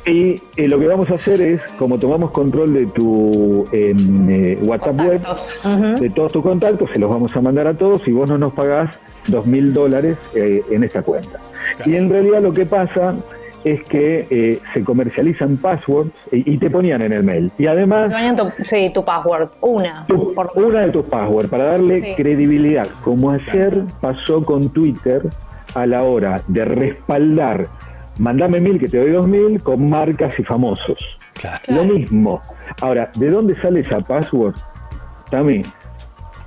y 0.05 0.39
eh, 0.57 0.68
lo 0.68 0.80
que 0.80 0.86
vamos 0.88 1.09
a 1.09 1.16
hacer 1.16 1.41
es, 1.41 1.61
como 1.80 1.97
tomamos 1.97 2.30
control 2.32 2.74
de 2.76 2.86
tu 2.86 3.66
eh, 3.72 4.59
WhatsApp 4.63 4.99
web, 5.01 5.99
de 5.99 6.09
todos 6.11 6.32
tus 6.32 6.43
contactos, 6.43 6.89
se 6.93 6.99
los 6.99 7.09
vamos 7.09 7.36
a 7.36 7.41
mandar 7.41 7.66
a 7.68 7.74
todos 7.74 8.07
y 8.07 8.11
vos 8.11 8.30
no 8.30 8.38
nos 8.38 8.53
pagás 8.53 8.99
dos 9.28 9.45
mil 9.45 9.73
dólares 9.73 10.17
eh, 10.36 10.61
en 10.69 10.84
esta 10.84 11.01
cuenta. 11.01 11.39
Y 11.86 11.95
en 11.95 12.09
realidad 12.09 12.41
lo 12.41 12.53
que 12.53 12.65
pasa 12.65 13.15
es 13.63 13.82
que 13.86 14.28
eh, 14.30 14.59
se 14.76 14.84
comercializan 14.84 15.57
passwords 15.57 16.11
y, 16.32 16.53
y 16.53 16.57
te 16.59 16.69
ponían 16.69 17.01
en 17.01 17.13
el 17.13 17.23
mail. 17.23 17.51
Y 17.57 17.65
además, 17.65 18.09
Te 18.09 18.15
ponían 18.15 18.36
tu- 18.36 18.51
sí, 18.63 18.91
tu 18.93 19.03
password. 19.03 19.49
Una. 19.61 20.05
tu- 20.05 20.34
Por- 20.36 20.51
una 20.55 20.82
de 20.82 20.91
tus 20.91 21.09
passwords 21.09 21.49
para 21.49 21.63
darle 21.65 22.01
Sí. 22.01 22.13
credibilidad, 22.15 22.88
como 23.03 23.32
ayer 23.32 23.84
pasó 24.01 24.43
con 24.45 24.69
Twitter 24.69 25.23
a 25.73 25.86
la 25.88 26.03
hora 26.03 26.41
de 26.47 26.63
respaldar, 26.63 27.67
mandame 28.19 28.59
mil 28.59 28.80
que 28.80 28.88
te 28.88 28.99
doy 28.99 29.11
dos 29.11 29.28
mil 29.28 29.61
con 29.63 29.89
marcas 29.89 30.39
y 30.39 30.43
famosos. 30.43 30.97
Claro. 31.34 31.57
Lo 31.67 31.84
mismo. 31.86 32.41
Ahora, 32.82 33.11
¿de 33.15 33.30
dónde 33.32 33.59
sale 33.61 33.80
esa 33.82 33.99
password? 33.99 34.55
Tami, 35.32 35.63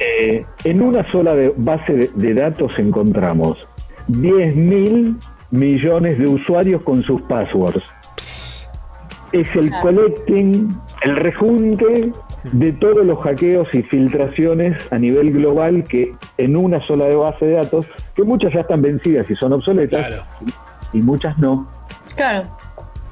eh, 0.01 0.45
en 0.65 0.81
una 0.83 1.11
sola 1.11 1.35
de- 1.35 1.53
base 1.57 1.93
de, 1.93 2.11
de 2.15 2.35
datos 2.35 2.79
encontramos 2.79 3.59
10 4.09 4.55
mil 4.57 5.17
millones 5.51 6.19
de 6.19 6.27
usuarios 6.29 6.83
con 6.83 7.03
sus 7.03 7.21
passwords. 7.23 7.83
Es 9.33 9.55
el 9.57 9.71
collecting, 9.83 10.75
el 11.03 11.17
rejunte 11.17 12.13
de 12.53 12.73
todos 12.73 13.05
los 13.05 13.19
hackeos 13.21 13.69
y 13.75 13.83
filtraciones 13.83 14.91
a 14.91 14.99
nivel 14.99 15.33
global 15.33 15.85
que 15.85 16.15
en 16.39 16.57
una 16.57 16.81
sola 16.87 17.05
de 17.07 17.17
base 17.17 17.45
de 17.45 17.53
datos, 17.55 17.85
que 18.15 18.23
muchas 18.23 18.55
ya 18.55 18.61
están 18.61 18.81
vencidas 18.81 19.27
y 19.31 19.35
son 19.37 19.53
obsoletas, 19.53 20.07
Claro. 20.07 20.23
y 20.95 20.99
muchas 21.03 21.37
no. 21.39 21.69
Claro. 22.17 22.45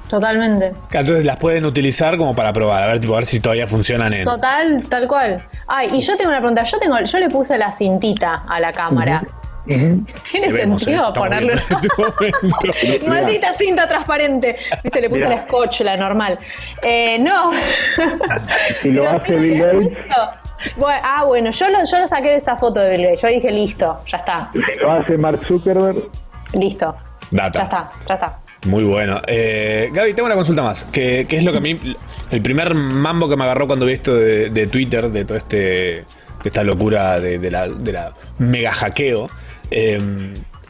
Totalmente. 0.09 0.73
Entonces 0.91 1.25
las 1.25 1.37
pueden 1.37 1.65
utilizar 1.65 2.17
como 2.17 2.33
para 2.33 2.53
probar, 2.53 2.83
a 2.83 2.87
ver, 2.87 2.99
tipo, 2.99 3.13
a 3.13 3.17
ver 3.17 3.25
si 3.25 3.39
todavía 3.39 3.67
funcionan 3.67 4.13
en. 4.13 4.23
Total, 4.23 4.83
tal 4.89 5.07
cual. 5.07 5.45
Ay, 5.67 5.89
y 5.93 5.99
yo 5.99 6.15
tengo 6.15 6.29
una 6.29 6.39
pregunta. 6.39 6.63
Yo 6.63 6.79
tengo, 6.79 6.99
yo 6.99 7.19
le 7.19 7.29
puse 7.29 7.57
la 7.57 7.71
cintita 7.71 8.45
a 8.47 8.59
la 8.59 8.71
cámara. 8.71 9.23
¿Tiene 9.67 10.47
Debemos, 10.47 10.81
sentido 10.81 11.09
¿eh? 11.09 11.13
Ponerle 11.13 11.53
este. 11.55 13.09
Maldita 13.09 13.51
cinta 13.51 13.87
transparente. 13.87 14.55
Viste, 14.81 15.01
le 15.01 15.09
puse 15.09 15.25
Mirá. 15.25 15.35
la 15.35 15.43
scotch, 15.43 15.81
la 15.81 15.97
normal. 15.97 16.39
Eh, 16.81 17.19
no. 17.19 17.51
Si 18.81 18.91
lo 18.91 19.09
hace 19.09 19.35
Bill 19.35 19.59
Gates. 19.59 19.97
Bueno, 20.77 21.01
ah, 21.03 21.23
bueno, 21.25 21.51
yo 21.51 21.69
lo, 21.69 21.83
yo 21.83 21.99
lo 21.99 22.07
saqué 22.07 22.29
de 22.29 22.35
esa 22.35 22.55
foto 22.55 22.79
de 22.79 22.91
Bill 22.91 23.03
Gates. 23.03 23.21
Yo 23.21 23.27
dije, 23.27 23.51
listo, 23.51 23.99
ya 24.07 24.17
está. 24.17 24.49
si 24.53 24.79
lo 24.79 24.91
hace 24.91 25.17
Mark 25.17 25.41
Zuckerberg, 25.45 26.09
Listo. 26.53 26.95
Data. 27.29 27.59
Ya 27.59 27.63
está, 27.63 27.91
ya 28.07 28.13
está. 28.13 28.39
Muy 28.65 28.83
bueno. 28.83 29.21
Eh, 29.27 29.89
Gaby, 29.93 30.13
tengo 30.13 30.25
una 30.25 30.35
consulta 30.35 30.63
más. 30.63 30.83
Que, 30.85 31.25
que 31.29 31.37
es 31.37 31.43
lo 31.43 31.51
que 31.51 31.57
a 31.59 31.61
mí. 31.61 31.79
El 32.31 32.41
primer 32.41 32.73
mambo 32.73 33.29
que 33.29 33.37
me 33.37 33.43
agarró 33.43 33.67
cuando 33.67 33.85
vi 33.85 33.93
esto 33.93 34.15
de, 34.15 34.49
de 34.49 34.67
Twitter, 34.67 35.09
de 35.09 35.25
todo 35.25 35.37
este. 35.37 35.57
de 35.57 36.05
esta 36.43 36.63
locura 36.63 37.19
de, 37.19 37.39
de 37.39 37.51
la, 37.51 37.67
de 37.67 37.91
la 37.93 38.13
mega 38.39 38.71
hackeo. 38.71 39.27
eh, 39.71 39.99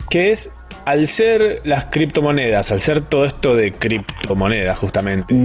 que 0.09 0.31
es. 0.31 0.51
Al 0.85 1.07
ser 1.09 1.61
las 1.65 1.85
criptomonedas, 1.85 2.71
al 2.71 2.79
ser 2.79 3.01
todo 3.01 3.25
esto 3.25 3.55
de 3.57 3.73
criptomonedas, 3.73 4.77
justamente. 4.77 5.35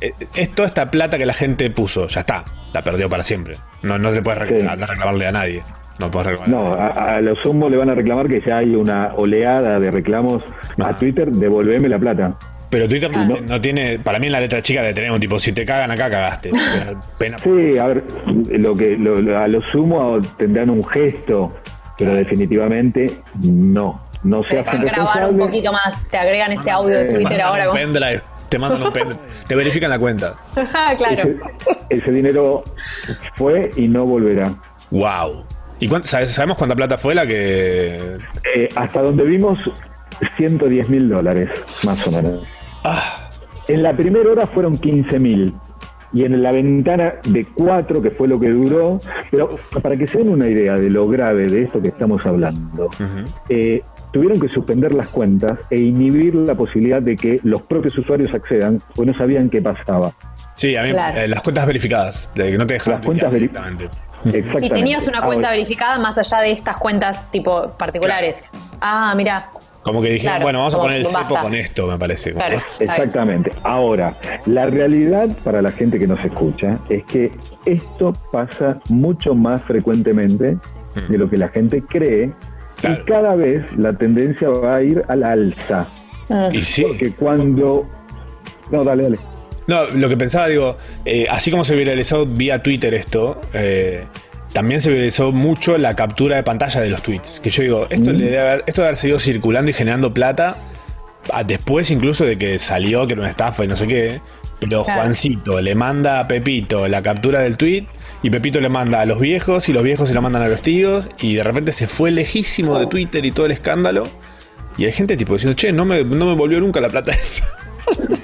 eh, 0.00 0.12
Es 0.34 0.54
toda 0.54 0.66
esta 0.68 0.90
plata 0.90 1.18
que 1.18 1.26
la 1.26 1.34
gente 1.34 1.68
puso, 1.70 2.08
ya 2.08 2.20
está, 2.20 2.44
la 2.72 2.80
perdió 2.80 3.06
para 3.10 3.22
siempre. 3.24 3.56
No, 3.82 3.98
no 3.98 4.10
le 4.10 4.22
puedes 4.22 4.38
reclamar- 4.40 4.78
Sí. 4.78 4.84
reclamarle 4.86 5.26
a 5.26 5.32
nadie. 5.32 5.62
No 5.98 6.10
puedes 6.10 6.28
reclamar. 6.28 6.48
no, 6.48 6.74
a, 6.74 6.86
a 7.16 7.20
lo 7.20 7.36
sumo 7.36 7.68
le 7.68 7.76
van 7.76 7.90
a 7.90 7.94
reclamar 7.94 8.28
que 8.28 8.40
ya 8.46 8.58
hay 8.58 8.74
una 8.74 9.12
oleada 9.16 9.78
de 9.78 9.90
reclamos 9.90 10.42
Ah. 10.80 10.88
a 10.90 10.96
Twitter, 10.96 11.30
devolveme 11.30 11.88
la 11.88 11.98
plata. 11.98 12.34
Pero 12.70 12.88
Twitter 12.88 13.10
no, 13.10 13.36
No. 13.48 13.60
tiene, 13.60 13.98
para 13.98 14.18
mí 14.20 14.26
en 14.26 14.32
la 14.32 14.40
letra 14.40 14.62
chica 14.62 14.82
de 14.82 14.94
tener 14.94 15.10
un 15.10 15.18
tipo, 15.20 15.38
si 15.40 15.52
te 15.52 15.66
cagan 15.66 15.90
acá, 15.90 16.08
cagaste. 16.08 16.50
Pena. 17.18 17.36
Sí, 17.38 17.76
a 17.78 17.86
ver, 17.88 18.04
lo 18.50 18.76
que 18.76 18.96
lo- 18.96 19.20
lo- 19.20 19.38
a 19.38 19.48
lo 19.48 19.60
sumo 19.72 20.20
tendrán 20.38 20.70
un 20.70 20.86
gesto, 20.86 21.52
pero 21.98 22.14
definitivamente 22.14 23.10
no. 23.42 24.00
No 24.22 24.44
se 24.44 24.58
hacen 24.60 24.82
grabar 24.82 25.28
un 25.30 25.38
poquito 25.38 25.72
más. 25.72 26.06
Te 26.10 26.16
agregan 26.18 26.52
ese 26.52 26.70
audio 26.70 26.96
de 26.98 27.08
Eh, 27.08 27.14
Twitter 27.14 27.40
ahora. 27.42 27.64
un 27.64 27.70
con- 27.70 27.78
pendrive, 27.78 28.22
te 28.48 28.58
mandan 28.58 28.82
un 28.84 28.92
pendrive, 28.92 29.20
te 29.48 29.54
verifican 29.56 29.90
la 29.90 29.98
cuenta. 29.98 30.34
claro. 30.96 31.22
Ese, 31.22 31.38
ese 31.88 32.12
dinero 32.12 32.62
fue 33.34 33.70
y 33.76 33.88
no 33.88 34.04
volverá. 34.06 34.52
Wow. 34.90 35.44
¿Y 35.80 35.88
cuánto- 35.88 36.06
sabes- 36.08 36.32
sabemos 36.32 36.56
cuánta 36.56 36.76
plata 36.76 36.96
fue 36.98 37.14
la 37.14 37.26
que. 37.26 37.98
Eh, 38.54 38.68
hasta 38.76 39.02
donde 39.02 39.24
vimos, 39.24 39.58
110 40.36 40.88
mil 40.88 41.08
dólares, 41.08 41.48
más 41.84 42.06
o 42.06 42.10
menos. 42.12 42.44
Ah, 42.84 43.26
En 43.68 43.82
la 43.84 43.96
primera 43.96 44.28
hora 44.30 44.46
fueron 44.46 44.76
15 44.78 45.18
mil. 45.18 45.52
Y 46.12 46.24
en 46.24 46.42
la 46.42 46.50
ventana 46.50 47.14
de 47.24 47.46
4, 47.54 48.02
que 48.02 48.10
fue 48.10 48.26
lo 48.26 48.40
que 48.40 48.48
duró, 48.50 48.98
pero 49.30 49.56
para 49.80 49.96
que 49.96 50.08
se 50.08 50.18
den 50.18 50.30
una 50.30 50.48
idea 50.48 50.74
de 50.74 50.90
lo 50.90 51.06
grave 51.06 51.46
de 51.46 51.62
esto 51.62 51.80
que 51.80 51.86
estamos 51.88 52.26
hablando, 52.26 52.88
eh, 53.48 53.82
tuvieron 54.12 54.40
que 54.40 54.48
suspender 54.48 54.92
las 54.92 55.08
cuentas 55.08 55.52
e 55.70 55.78
inhibir 55.78 56.34
la 56.34 56.56
posibilidad 56.56 57.00
de 57.00 57.14
que 57.14 57.38
los 57.44 57.62
propios 57.62 57.96
usuarios 57.96 58.34
accedan, 58.34 58.82
porque 58.92 59.12
no 59.12 59.16
sabían 59.16 59.48
qué 59.50 59.62
pasaba. 59.62 60.10
sí, 60.56 60.74
a 60.74 60.82
mí 60.82 60.90
Claro. 60.90 61.16
eh, 61.20 61.28
las 61.28 61.42
cuentas 61.42 61.64
verificadas, 61.66 62.28
de 62.34 62.50
que 62.50 62.58
no 62.58 62.66
te 62.66 62.72
dejan 62.74 62.94
Las 62.94 63.06
cuentas 63.06 63.30
tuitear 63.30 63.32
veri- 63.32 63.38
directamente. 63.38 63.84
Exactamente. 63.84 64.09
Si 64.58 64.68
tenías 64.68 65.06
una 65.08 65.22
cuenta 65.22 65.48
Ahora, 65.48 65.56
verificada 65.56 65.98
más 65.98 66.18
allá 66.18 66.40
de 66.40 66.52
estas 66.52 66.76
cuentas 66.76 67.30
tipo 67.30 67.70
particulares. 67.78 68.50
Ah, 68.80 69.14
mira. 69.16 69.50
Como 69.82 70.02
que 70.02 70.10
dijeron, 70.10 70.32
Claro, 70.32 70.42
bueno, 70.44 70.58
vamos 70.58 70.74
a 70.74 70.78
poner 70.78 70.96
el 70.98 71.06
cepo 71.06 71.20
basta. 71.20 71.40
con 71.40 71.54
esto, 71.54 71.86
me 71.86 71.98
parece. 71.98 72.30
Claro. 72.32 72.60
Exactamente. 72.78 73.50
Ahora, 73.62 74.14
la 74.44 74.66
realidad 74.66 75.28
para 75.42 75.62
la 75.62 75.72
gente 75.72 75.98
que 75.98 76.06
nos 76.06 76.22
escucha 76.22 76.78
es 76.90 77.02
que 77.06 77.32
esto 77.64 78.12
pasa 78.30 78.78
mucho 78.90 79.34
más 79.34 79.62
frecuentemente 79.62 80.58
de 81.08 81.18
lo 81.18 81.30
que 81.30 81.38
la 81.38 81.48
gente 81.48 81.82
cree 81.82 82.30
Claro. 82.80 83.00
y 83.02 83.04
cada 83.10 83.34
vez 83.36 83.64
la 83.76 83.92
tendencia 83.94 84.48
va 84.50 84.76
a 84.76 84.82
ir 84.82 85.02
al 85.08 85.22
alza. 85.24 85.86
Y 86.52 86.62
sí. 86.62 86.82
Porque 86.82 87.12
cuando... 87.12 87.86
No, 88.70 88.84
dale, 88.84 89.04
dale. 89.04 89.18
No, 89.70 89.84
lo 89.84 90.08
que 90.08 90.16
pensaba, 90.16 90.48
digo, 90.48 90.78
eh, 91.04 91.26
así 91.30 91.52
como 91.52 91.64
se 91.64 91.76
viralizó 91.76 92.26
vía 92.26 92.60
Twitter 92.60 92.92
esto, 92.92 93.40
eh, 93.52 94.02
también 94.52 94.80
se 94.80 94.90
viralizó 94.90 95.30
mucho 95.30 95.78
la 95.78 95.94
captura 95.94 96.34
de 96.34 96.42
pantalla 96.42 96.80
de 96.80 96.88
los 96.88 97.00
tweets. 97.04 97.38
Que 97.38 97.50
yo 97.50 97.62
digo, 97.62 97.86
esto, 97.88 98.10
le 98.10 98.24
debe 98.24 98.40
haber, 98.40 98.64
esto 98.66 98.80
debe 98.80 98.88
haber 98.88 98.96
seguido 98.96 99.20
circulando 99.20 99.70
y 99.70 99.74
generando 99.74 100.12
plata 100.12 100.56
después 101.46 101.92
incluso 101.92 102.24
de 102.24 102.36
que 102.36 102.58
salió 102.58 103.06
que 103.06 103.12
era 103.12 103.22
una 103.22 103.30
estafa 103.30 103.64
y 103.64 103.68
no 103.68 103.76
sé 103.76 103.86
qué. 103.86 104.20
Pero 104.58 104.82
Claro. 104.82 105.02
Juancito 105.02 105.60
le 105.60 105.76
manda 105.76 106.18
a 106.18 106.26
Pepito 106.26 106.88
la 106.88 107.00
captura 107.00 107.38
del 107.38 107.56
tweet 107.56 107.86
y 108.24 108.30
Pepito 108.30 108.60
le 108.60 108.70
manda 108.70 109.00
a 109.00 109.06
los 109.06 109.20
viejos 109.20 109.68
y 109.68 109.72
los 109.72 109.84
viejos 109.84 110.08
se 110.08 110.16
la 110.16 110.20
mandan 110.20 110.42
a 110.42 110.48
los 110.48 110.62
tíos 110.62 111.06
y 111.20 111.34
de 111.34 111.44
repente 111.44 111.70
se 111.70 111.86
fue 111.86 112.10
lejísimo 112.10 112.76
de 112.76 112.88
Twitter 112.88 113.24
y 113.24 113.30
todo 113.30 113.46
el 113.46 113.52
escándalo. 113.52 114.08
Y 114.76 114.86
hay 114.86 114.90
gente 114.90 115.16
tipo 115.16 115.34
diciendo, 115.34 115.54
che, 115.54 115.70
no 115.70 115.84
me, 115.84 116.02
no 116.02 116.26
me 116.26 116.34
volvió 116.34 116.58
nunca 116.58 116.80
la 116.80 116.88
plata 116.88 117.12
esa. 117.22 117.44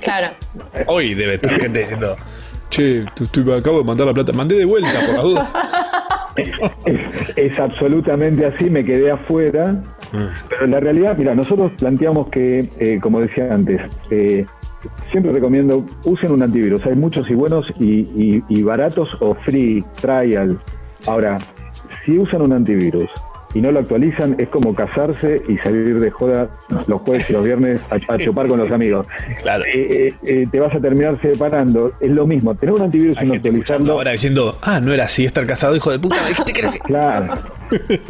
Claro. 0.01 0.35
Hoy 0.87 1.15
debe 1.15 1.35
estar 1.35 1.61
gente 1.61 1.81
diciendo, 1.81 2.17
che, 2.71 3.05
acabo 3.59 3.79
de 3.79 3.85
mandar 3.85 4.07
la 4.07 4.15
plata, 4.15 4.33
mandé 4.33 4.57
de 4.57 4.65
vuelta 4.65 4.91
por 5.07 5.15
la 5.17 5.23
duda. 5.23 5.51
Es, 6.37 6.51
es 7.37 7.59
absolutamente 7.59 8.45
así, 8.45 8.69
me 8.69 8.85
quedé 8.85 9.11
afuera. 9.11 9.81
Pero 10.49 10.67
la 10.67 10.81
realidad, 10.81 11.17
mira, 11.17 11.35
nosotros 11.35 11.73
planteamos 11.79 12.29
que, 12.29 12.69
eh, 12.79 12.99
como 13.01 13.21
decía 13.21 13.53
antes, 13.53 13.81
eh, 14.11 14.45
siempre 15.11 15.33
recomiendo 15.33 15.85
usen 16.05 16.31
un 16.33 16.43
antivirus. 16.43 16.85
Hay 16.87 16.95
muchos 16.95 17.29
y 17.31 17.35
buenos 17.35 17.67
y, 17.81 18.01
y- 18.15 18.43
y 18.49 18.63
baratos 18.63 19.09
o 19.21 19.35
free, 19.35 19.83
trial. 20.01 20.59
Ahora, 21.07 21.39
si 22.05 22.19
usan 22.19 22.43
un 22.43 22.53
antivirus 22.53 23.09
y 23.57 23.61
no 23.63 23.71
lo 23.71 23.81
actualizan, 23.81 24.37
es 24.39 24.49
como 24.49 24.75
casarse 24.75 25.41
y 25.49 25.57
salir 25.59 25.99
de 25.99 26.11
joda 26.11 26.51
los 26.87 27.01
jueves 27.01 27.31
y 27.31 27.33
los 27.33 27.43
viernes 27.43 27.81
a, 27.89 28.15
a 28.15 28.19
chupar 28.19 28.47
con 28.49 28.59
los 28.59 28.71
amigos. 28.71 29.07
Claro. 29.41 29.65
Eh, 29.65 30.09
eh, 30.09 30.15
eh, 30.27 30.47
te 30.51 30.61
vas 30.61 30.75
a 30.75 30.79
terminar 30.79 31.19
separando. 31.23 31.93
Es 31.99 32.11
lo 32.11 32.27
mismo, 32.27 32.55
tener 32.55 32.75
un 32.75 32.83
antivirus 32.83 33.17
y 33.23 33.25
no 33.25 33.35
actualizarlo. 33.35 33.93
ahora 33.95 34.13
diciendo, 34.13 34.59
ah, 34.61 34.79
no 34.79 34.93
era 34.93 35.05
así, 35.05 35.25
estar 35.25 35.47
casado, 35.47 35.75
hijo 35.75 35.91
de 35.91 35.99
puta, 35.99 36.21
me 36.23 36.29
dijiste 36.29 36.53
que 36.53 36.59
era 36.59 36.69
así. 36.69 36.79
Claro. 36.81 37.35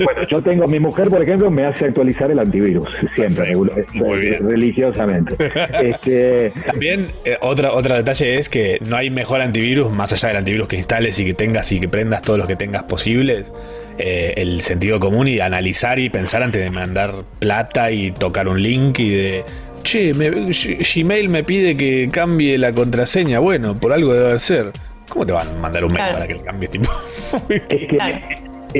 Bueno, 0.04 0.22
yo 0.28 0.42
tengo, 0.42 0.66
mi 0.66 0.80
mujer, 0.80 1.08
por 1.08 1.22
ejemplo, 1.22 1.48
me 1.50 1.64
hace 1.64 1.86
actualizar 1.86 2.30
el 2.30 2.38
antivirus, 2.40 2.88
siempre, 3.14 3.56
Perfecto, 3.56 3.94
muy 3.94 4.18
bien. 4.18 4.50
religiosamente. 4.50 5.36
Este, 5.80 6.52
También, 6.66 7.06
eh, 7.24 7.36
otra, 7.40 7.72
otro 7.72 7.94
detalle 7.94 8.38
es 8.38 8.48
que 8.48 8.78
no 8.86 8.96
hay 8.96 9.10
mejor 9.10 9.40
antivirus, 9.40 9.94
más 9.94 10.12
allá 10.12 10.28
del 10.28 10.38
antivirus 10.38 10.68
que 10.68 10.76
instales 10.76 11.18
y 11.20 11.24
que 11.24 11.34
tengas 11.34 11.70
y 11.72 11.80
que 11.80 11.88
prendas 11.88 12.22
todos 12.22 12.38
los 12.38 12.48
que 12.48 12.56
tengas 12.56 12.82
posibles, 12.82 13.52
eh, 13.98 14.34
el 14.36 14.60
sentido 14.62 14.98
común 15.00 15.28
y 15.28 15.40
analizar 15.40 15.98
y 15.98 16.08
pensar 16.10 16.42
antes 16.42 16.60
de 16.62 16.70
mandar 16.70 17.14
plata 17.38 17.90
y 17.90 18.10
tocar 18.12 18.48
un 18.48 18.62
link 18.62 18.98
y 18.98 19.10
de... 19.10 19.44
Che, 19.82 20.12
me- 20.14 20.30
Gmail 20.30 21.28
me 21.28 21.44
pide 21.44 21.76
que 21.76 22.08
cambie 22.10 22.58
la 22.58 22.72
contraseña. 22.72 23.38
Bueno, 23.38 23.74
por 23.78 23.92
algo 23.92 24.12
debe 24.14 24.38
ser. 24.38 24.72
¿Cómo 25.08 25.24
te 25.24 25.32
van 25.32 25.46
a 25.48 25.52
mandar 25.52 25.84
un 25.84 25.90
mail 25.92 25.98
Claro. 25.98 26.12
para 26.14 26.26
que 26.26 26.34
le 26.34 26.40
cambies 26.42 26.70
tipo? 26.72 26.90
es, 27.48 27.60
que, 27.62 27.86
Claro. 27.86 28.18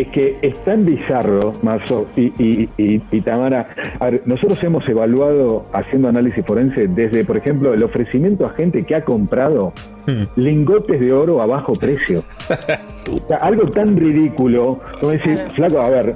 Es 0.00 0.08
que 0.08 0.36
es 0.42 0.58
tan 0.64 0.84
bizarro, 0.84 1.52
Marzo 1.62 2.06
y, 2.16 2.24
y, 2.42 2.68
y- 2.76 3.02
y 3.10 3.20
Tamara. 3.22 3.68
A 3.98 4.10
ver, 4.10 4.22
nosotros 4.26 4.62
hemos 4.64 4.88
evaluado, 4.88 5.66
haciendo 5.72 6.08
análisis 6.08 6.44
forense, 6.44 6.86
desde, 6.88 7.24
por 7.24 7.36
ejemplo, 7.36 7.72
el 7.74 7.82
ofrecimiento 7.82 8.44
a 8.46 8.50
gente 8.50 8.84
que 8.84 8.94
ha 8.94 9.04
comprado 9.04 9.72
Hmm. 10.08 10.22
lingotes 10.36 11.00
de 11.00 11.12
oro 11.12 11.42
a 11.42 11.46
bajo 11.46 11.72
precio. 11.72 12.22
O 13.12 13.18
sea, 13.28 13.36
algo 13.38 13.68
tan 13.70 13.96
ridículo, 13.96 14.80
como 15.00 15.12
decir, 15.12 15.38
flaco, 15.54 15.78
a 15.80 15.88
ver, 15.90 16.14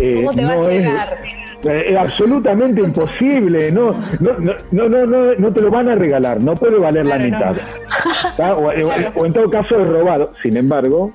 eh, 0.00 0.16
¿Cómo 0.16 0.32
te 0.34 0.44
va 0.44 0.52
a 0.52 0.56
no 0.56 0.62
es- 0.68 0.68
llegar? 0.68 1.08
Eh, 1.64 1.84
Es 1.92 1.98
absolutamente 1.98 2.80
imposible, 2.82 3.72
no, 3.72 3.92
no, 4.20 4.32
no, 4.38 4.52
no, 4.70 4.88
no, 4.88 5.06
no, 5.06 5.34
no 5.34 5.52
te 5.52 5.60
lo 5.62 5.70
van 5.70 5.88
a 5.88 5.94
regalar, 5.94 6.38
no 6.40 6.54
puede 6.54 6.78
valer 6.78 7.06
la 7.06 7.16
Claro, 7.16 7.30
no. 7.30 7.38
mitad. 7.38 7.56
O, 8.58 8.68
o- 8.68 9.20
o 9.22 9.26
en 9.26 9.32
todo 9.32 9.48
caso 9.50 9.80
es 9.80 9.88
robado. 9.88 10.32
Sin 10.42 10.56
embargo, 10.56 11.10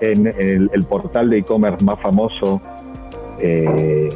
en, 0.00 0.26
el, 0.26 0.70
el 0.72 0.84
portal 0.84 1.30
de 1.30 1.38
e-commerce 1.38 1.84
más 1.84 2.00
famoso 2.00 2.60
eh, 3.40 4.08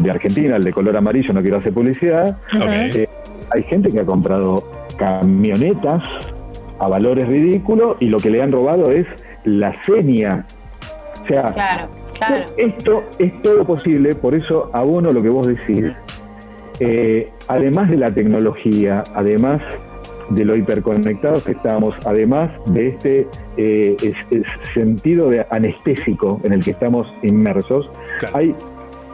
de 0.00 0.10
Argentina, 0.10 0.56
el 0.56 0.64
de 0.64 0.72
color 0.72 0.96
amarillo, 0.96 1.32
no 1.32 1.40
quiero 1.40 1.58
hacer 1.58 1.72
publicidad, 1.72 2.36
eh, 2.60 3.08
hay 3.50 3.62
gente 3.64 3.90
que 3.90 4.00
ha 4.00 4.04
comprado 4.04 4.64
camionetas 4.96 6.02
a 6.78 6.88
valores 6.88 7.28
ridículos 7.28 7.96
y 8.00 8.06
lo 8.06 8.18
que 8.18 8.30
le 8.30 8.42
han 8.42 8.52
robado 8.52 8.90
es 8.90 9.06
la 9.44 9.74
seña. 9.82 10.46
O 11.22 11.26
sea, 11.26 11.42
Claro, 11.52 11.88
claro. 12.16 12.44
esto 12.56 13.04
es 13.18 13.42
todo 13.42 13.64
posible, 13.64 14.14
por 14.14 14.34
eso 14.34 14.70
abono 14.72 15.12
lo 15.12 15.22
que 15.22 15.28
vos 15.28 15.46
decís. 15.46 15.86
Eh, 16.80 17.30
además 17.48 17.90
de 17.90 17.96
la 17.96 18.12
tecnología, 18.12 19.02
además 19.14 19.60
de 20.30 20.44
lo 20.44 20.56
hiperconectados 20.56 21.42
que 21.44 21.52
estamos, 21.52 21.94
además 22.06 22.50
de 22.66 22.88
este 22.88 23.26
eh, 23.56 23.96
es- 24.02 24.14
es 24.30 24.46
sentido 24.74 25.30
de 25.30 25.46
anestésico 25.50 26.40
en 26.44 26.52
el 26.52 26.64
que 26.64 26.72
estamos 26.72 27.06
inmersos, 27.22 27.90
Claro. 28.20 28.36
hay 28.36 28.54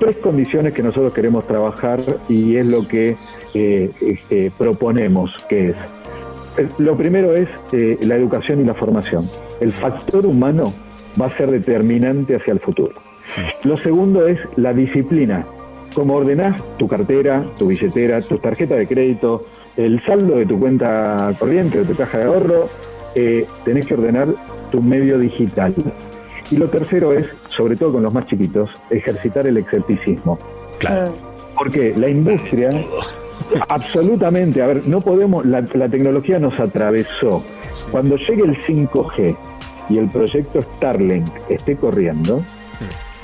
tres 0.01 0.17
condiciones 0.17 0.73
que 0.75 0.83
nosotros 0.83 1.15
queremos 1.15 1.47
trabajar 1.47 2.01
y 2.29 2.57
es 2.57 2.67
lo 2.67 2.87
que 2.89 3.17
eh, 3.55 3.91
este, 4.01 4.51
proponemos, 4.59 5.31
que 5.49 5.69
es 5.71 5.77
lo 6.79 6.97
primero 6.97 7.35
es 7.35 7.49
eh, 7.73 7.99
la 8.03 8.15
educación 8.15 8.61
y 8.61 8.65
la 8.65 8.75
formación. 8.75 9.25
El 9.61 9.73
factor 9.73 10.25
humano 10.25 10.73
va 11.21 11.27
a 11.27 11.37
ser 11.37 11.51
determinante 11.51 12.37
hacia 12.37 12.53
el 12.53 12.61
futuro. 12.61 12.95
Lo 13.65 13.77
segundo 13.79 14.27
es 14.29 14.39
la 14.57 14.73
disciplina. 14.73 15.45
Cómo 15.95 16.15
ordenás 16.15 16.61
tu 16.77 16.87
cartera, 16.87 17.45
tu 17.59 17.69
billetera, 17.69 18.21
tu 18.21 18.39
tarjeta 18.39 18.77
de 18.77 18.87
crédito, 18.87 19.47
el 19.77 20.03
saldo 20.05 20.37
de 20.37 20.47
tu 20.47 20.59
cuenta 20.59 21.35
corriente, 21.39 21.79
de 21.79 21.85
tu 21.85 21.95
caja 21.97 22.19
de 22.19 22.25
ahorro, 22.25 22.69
eh, 23.15 23.47
tenés 23.65 23.87
que 23.87 23.95
ordenar 23.95 24.29
tu 24.71 24.81
medio 24.83 25.19
digital. 25.19 25.75
Y 26.51 26.57
lo 26.57 26.69
tercero 26.69 27.13
es, 27.13 27.27
sobre 27.57 27.77
todo 27.77 27.93
con 27.95 28.03
los 28.03 28.13
más 28.13 28.27
chiquitos, 28.27 28.71
ejercitar 28.91 29.47
el 29.47 29.57
escepticismo. 29.57 30.39
Claro. 30.79 31.15
Porque 31.57 31.95
la 31.97 32.09
industria, 32.09 32.71
absolutamente, 33.69 34.63
a 34.63 34.67
ver, 34.67 34.87
no 34.87 35.01
podemos, 35.01 35.45
la, 35.47 35.65
la 35.75 35.89
tecnología 35.89 36.39
nos 36.39 36.59
atravesó. 36.59 37.43
Cuando 37.91 38.17
llegue 38.17 38.43
el 38.43 38.57
5G 38.63 39.37
y 39.91 39.99
el 39.99 40.09
proyecto 40.09 40.61
Starlink 40.63 41.27
esté 41.49 41.77
corriendo, 41.77 42.43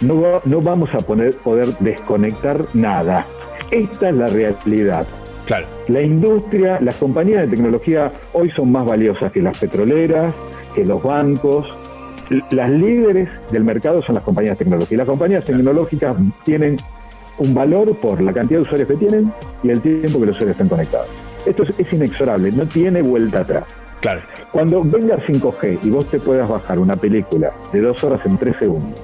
no, 0.01 0.21
va- 0.21 0.41
no 0.45 0.61
vamos 0.61 0.93
a 0.95 0.99
poner, 0.99 1.37
poder 1.39 1.69
desconectar 1.81 2.65
nada. 2.75 3.27
Esta 3.71 4.09
es 4.11 4.17
la 4.17 4.27
realidad. 4.27 5.07
Claro. 5.51 5.67
La 5.89 6.01
industria, 6.01 6.79
las 6.81 6.95
compañías 6.95 7.43
de 7.43 7.49
tecnología 7.49 8.13
hoy 8.35 8.53
son 8.53 8.71
más 8.71 8.87
valiosas 8.87 9.33
que 9.33 9.43
las 9.43 9.59
petroleras, 9.59 10.33
que 10.77 10.85
los 10.85 11.03
bancos. 11.03 11.67
Las 12.53 12.71
líderes 12.71 13.29
del 13.51 13.65
mercado 13.65 14.01
son 14.01 14.15
las 14.15 14.23
compañías 14.23 14.57
de 14.57 14.65
tecnología. 14.65 14.95
Y 14.95 14.99
las 14.99 15.09
compañías 15.09 15.45
tecnológicas 15.45 16.17
tienen 16.45 16.77
un 17.39 17.53
valor 17.53 17.97
por 17.97 18.21
la 18.21 18.33
cantidad 18.33 18.61
de 18.61 18.63
usuarios 18.63 18.89
que 18.91 18.95
tienen 18.95 19.33
y 19.65 19.71
el 19.71 19.81
tiempo 19.81 20.21
que 20.21 20.27
los 20.27 20.37
usuarios 20.37 20.53
están 20.53 20.69
conectados. 20.69 21.09
Esto 21.45 21.65
es, 21.65 21.75
es 21.79 21.93
inexorable, 21.93 22.53
no 22.53 22.65
tiene 22.69 23.03
vuelta 23.03 23.41
atrás. 23.41 23.65
Claro. 24.03 24.21
Cuando 24.53 24.85
venga 24.85 25.17
5G 25.17 25.81
y 25.83 25.91
vos 25.91 26.09
te 26.13 26.21
puedas 26.21 26.49
bajar 26.49 26.79
una 26.79 26.95
película 26.95 27.51
de 27.73 27.81
dos 27.81 28.05
horas 28.05 28.21
en 28.25 28.39
tres 28.39 28.55
segundos, 28.61 29.01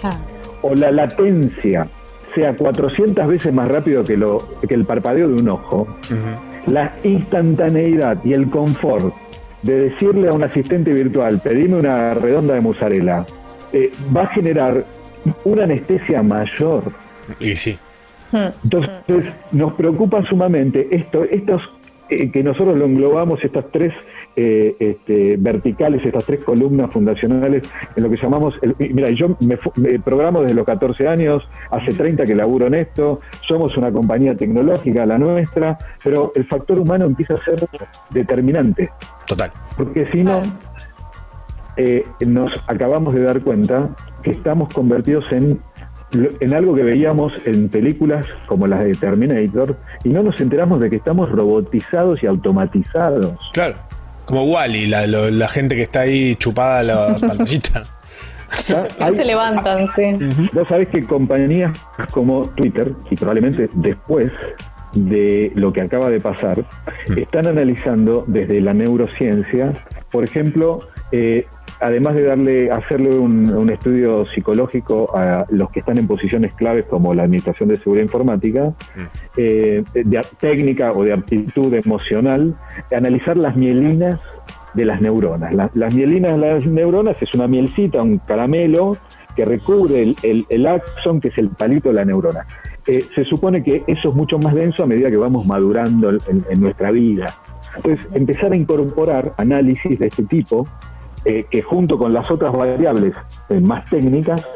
Claro. 0.00 0.18
o 0.62 0.76
la 0.76 0.92
latencia 0.92 1.88
sea 2.36 2.54
400 2.54 3.26
veces 3.26 3.52
más 3.52 3.68
rápido 3.68 4.04
que, 4.04 4.16
lo, 4.16 4.46
que 4.68 4.74
el 4.74 4.84
parpadeo 4.84 5.28
de 5.28 5.34
un 5.34 5.48
ojo, 5.48 5.88
la 6.66 6.94
instantaneidad 7.02 8.22
y 8.24 8.34
el 8.34 8.48
confort 8.50 9.12
de 9.62 9.90
decirle 9.90 10.28
a 10.28 10.32
un 10.32 10.44
asistente 10.44 10.92
virtual, 10.92 11.40
pedime 11.42 11.76
una 11.76 12.14
redonda 12.14 12.54
de 12.54 12.60
mozzarella, 12.60 13.24
eh, 13.72 13.90
va 14.14 14.22
a 14.22 14.26
generar 14.28 14.84
una 15.44 15.64
anestesia 15.64 16.22
mayor. 16.22 16.84
Y 17.40 17.56
sí. 17.56 17.76
Entonces, 18.32 19.32
nos 19.52 19.72
preocupa 19.74 20.22
sumamente 20.28 20.88
esto, 20.90 21.24
estos 21.24 21.62
eh, 22.10 22.30
que 22.30 22.42
nosotros 22.42 22.76
lo 22.76 22.84
englobamos, 22.84 23.42
estas 23.42 23.64
tres 23.72 23.92
eh, 24.36 24.76
este, 24.78 25.36
verticales, 25.38 26.04
estas 26.04 26.24
tres 26.26 26.40
columnas 26.44 26.90
fundacionales, 26.92 27.62
en 27.96 28.02
lo 28.02 28.10
que 28.10 28.16
llamamos, 28.16 28.54
el- 28.62 28.74
mira, 28.92 29.08
yo 29.10 29.36
me, 29.40 29.56
programo 29.98 30.42
desde 30.42 30.54
los 30.54 30.66
14 30.66 31.08
años, 31.08 31.42
hace 31.70 31.92
30 31.94 32.24
que 32.24 32.34
laburo 32.34 32.66
en 32.66 32.74
esto, 32.74 33.20
somos 33.48 33.76
una 33.78 33.90
compañía 33.90 34.36
tecnológica, 34.36 35.06
la 35.06 35.16
nuestra, 35.18 35.78
pero 36.04 36.32
el 36.34 36.44
factor 36.46 36.78
humano 36.78 37.06
empieza 37.06 37.34
a 37.34 37.44
ser 37.44 37.66
determinante, 38.10 38.90
Total. 39.26 39.50
porque 39.76 40.06
si 40.08 40.22
no, 40.22 40.42
eh, 41.76 42.04
nos 42.26 42.52
acabamos 42.68 43.14
de 43.14 43.22
dar 43.22 43.40
cuenta 43.42 43.90
que 44.22 44.30
estamos 44.30 44.72
convertidos 44.72 45.24
en 45.30 45.60
lo- 46.12 46.30
en 46.40 46.54
algo 46.54 46.74
que 46.74 46.82
veíamos 46.84 47.32
en 47.44 47.68
películas 47.68 48.24
como 48.46 48.66
las 48.66 48.84
de 48.84 48.92
Terminator 48.92 49.76
y 50.04 50.10
no 50.10 50.22
nos 50.22 50.40
enteramos 50.40 50.80
de 50.80 50.88
que 50.88 50.96
estamos 50.96 51.30
robotizados 51.30 52.22
y 52.22 52.26
automatizados. 52.26 53.36
Claro. 53.52 53.74
Como 54.26 54.42
Wally, 54.44 54.86
la, 54.86 55.06
lo- 55.06 55.30
la 55.30 55.48
gente 55.48 55.74
que 55.76 55.82
está 55.82 56.00
ahí 56.00 56.36
chupada 56.36 56.80
a 56.80 56.82
la 56.82 57.14
pantallita. 57.20 57.82
No 59.00 59.10
se 59.12 59.24
levantan, 59.24 59.88
sí. 59.88 60.04
Vos 60.52 60.68
sabés 60.68 60.86
que 60.88 61.02
compañías 61.02 61.76
como 62.12 62.48
Twitter, 62.50 62.92
y 63.10 63.16
probablemente 63.16 63.68
después 63.74 64.30
de 64.92 65.50
lo 65.56 65.72
que 65.72 65.82
acaba 65.82 66.08
de 66.10 66.20
pasar, 66.20 66.64
están 67.16 67.48
analizando 67.48 68.24
desde 68.28 68.60
la 68.60 68.72
neurociencia, 68.72 69.84
por 70.12 70.22
ejemplo, 70.24 70.88
eh, 71.10 71.46
además 71.80 72.14
de 72.14 72.22
darle, 72.22 72.70
hacerle 72.70 73.10
un, 73.18 73.48
un 73.52 73.70
estudio 73.70 74.26
psicológico 74.34 75.16
a 75.16 75.46
los 75.50 75.70
que 75.70 75.80
están 75.80 75.98
en 75.98 76.06
posiciones 76.06 76.52
claves 76.54 76.84
como 76.86 77.14
la 77.14 77.24
Administración 77.24 77.68
de 77.68 77.76
Seguridad 77.76 78.04
Informática, 78.04 78.72
eh, 79.36 79.82
de 79.94 80.20
técnica 80.40 80.92
o 80.92 81.04
de 81.04 81.12
aptitud 81.12 81.72
emocional, 81.74 82.54
analizar 82.94 83.36
las 83.36 83.56
mielinas 83.56 84.18
de 84.74 84.84
las 84.84 85.00
neuronas. 85.00 85.54
La- 85.54 85.70
las 85.74 85.94
mielinas 85.94 86.32
de 86.32 86.38
las 86.38 86.66
neuronas 86.66 87.16
es 87.20 87.32
una 87.34 87.46
mielcita, 87.48 88.02
un 88.02 88.18
caramelo 88.18 88.96
que 89.34 89.44
recubre 89.44 90.02
el, 90.02 90.16
el, 90.22 90.46
el 90.48 90.66
axón, 90.66 91.20
que 91.20 91.28
es 91.28 91.38
el 91.38 91.48
palito 91.50 91.88
de 91.90 91.94
la 91.96 92.04
neurona. 92.04 92.46
Eh, 92.86 93.04
se 93.14 93.24
supone 93.24 93.62
que 93.62 93.82
eso 93.86 94.10
es 94.10 94.14
mucho 94.14 94.38
más 94.38 94.54
denso 94.54 94.84
a 94.84 94.86
medida 94.86 95.10
que 95.10 95.16
vamos 95.16 95.44
madurando 95.46 96.10
en, 96.10 96.44
en 96.48 96.60
nuestra 96.60 96.90
vida. 96.90 97.34
Entonces, 97.76 98.06
empezar 98.14 98.52
a 98.52 98.56
incorporar 98.56 99.34
análisis 99.36 99.98
de 99.98 100.06
este 100.06 100.22
tipo, 100.24 100.66
eh, 101.26 101.44
que 101.50 101.60
junto 101.60 101.98
con 101.98 102.12
las 102.14 102.30
otras 102.30 102.52
variables 102.52 103.12
eh, 103.48 103.60
más 103.60 103.88
técnicas, 103.90 104.46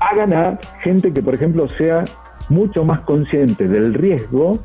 hagan 0.00 0.32
a 0.34 0.58
gente 0.82 1.12
que, 1.12 1.22
por 1.22 1.34
ejemplo, 1.34 1.68
sea 1.68 2.04
mucho 2.48 2.84
más 2.84 3.00
consciente 3.00 3.68
del 3.68 3.94
riesgo 3.94 4.58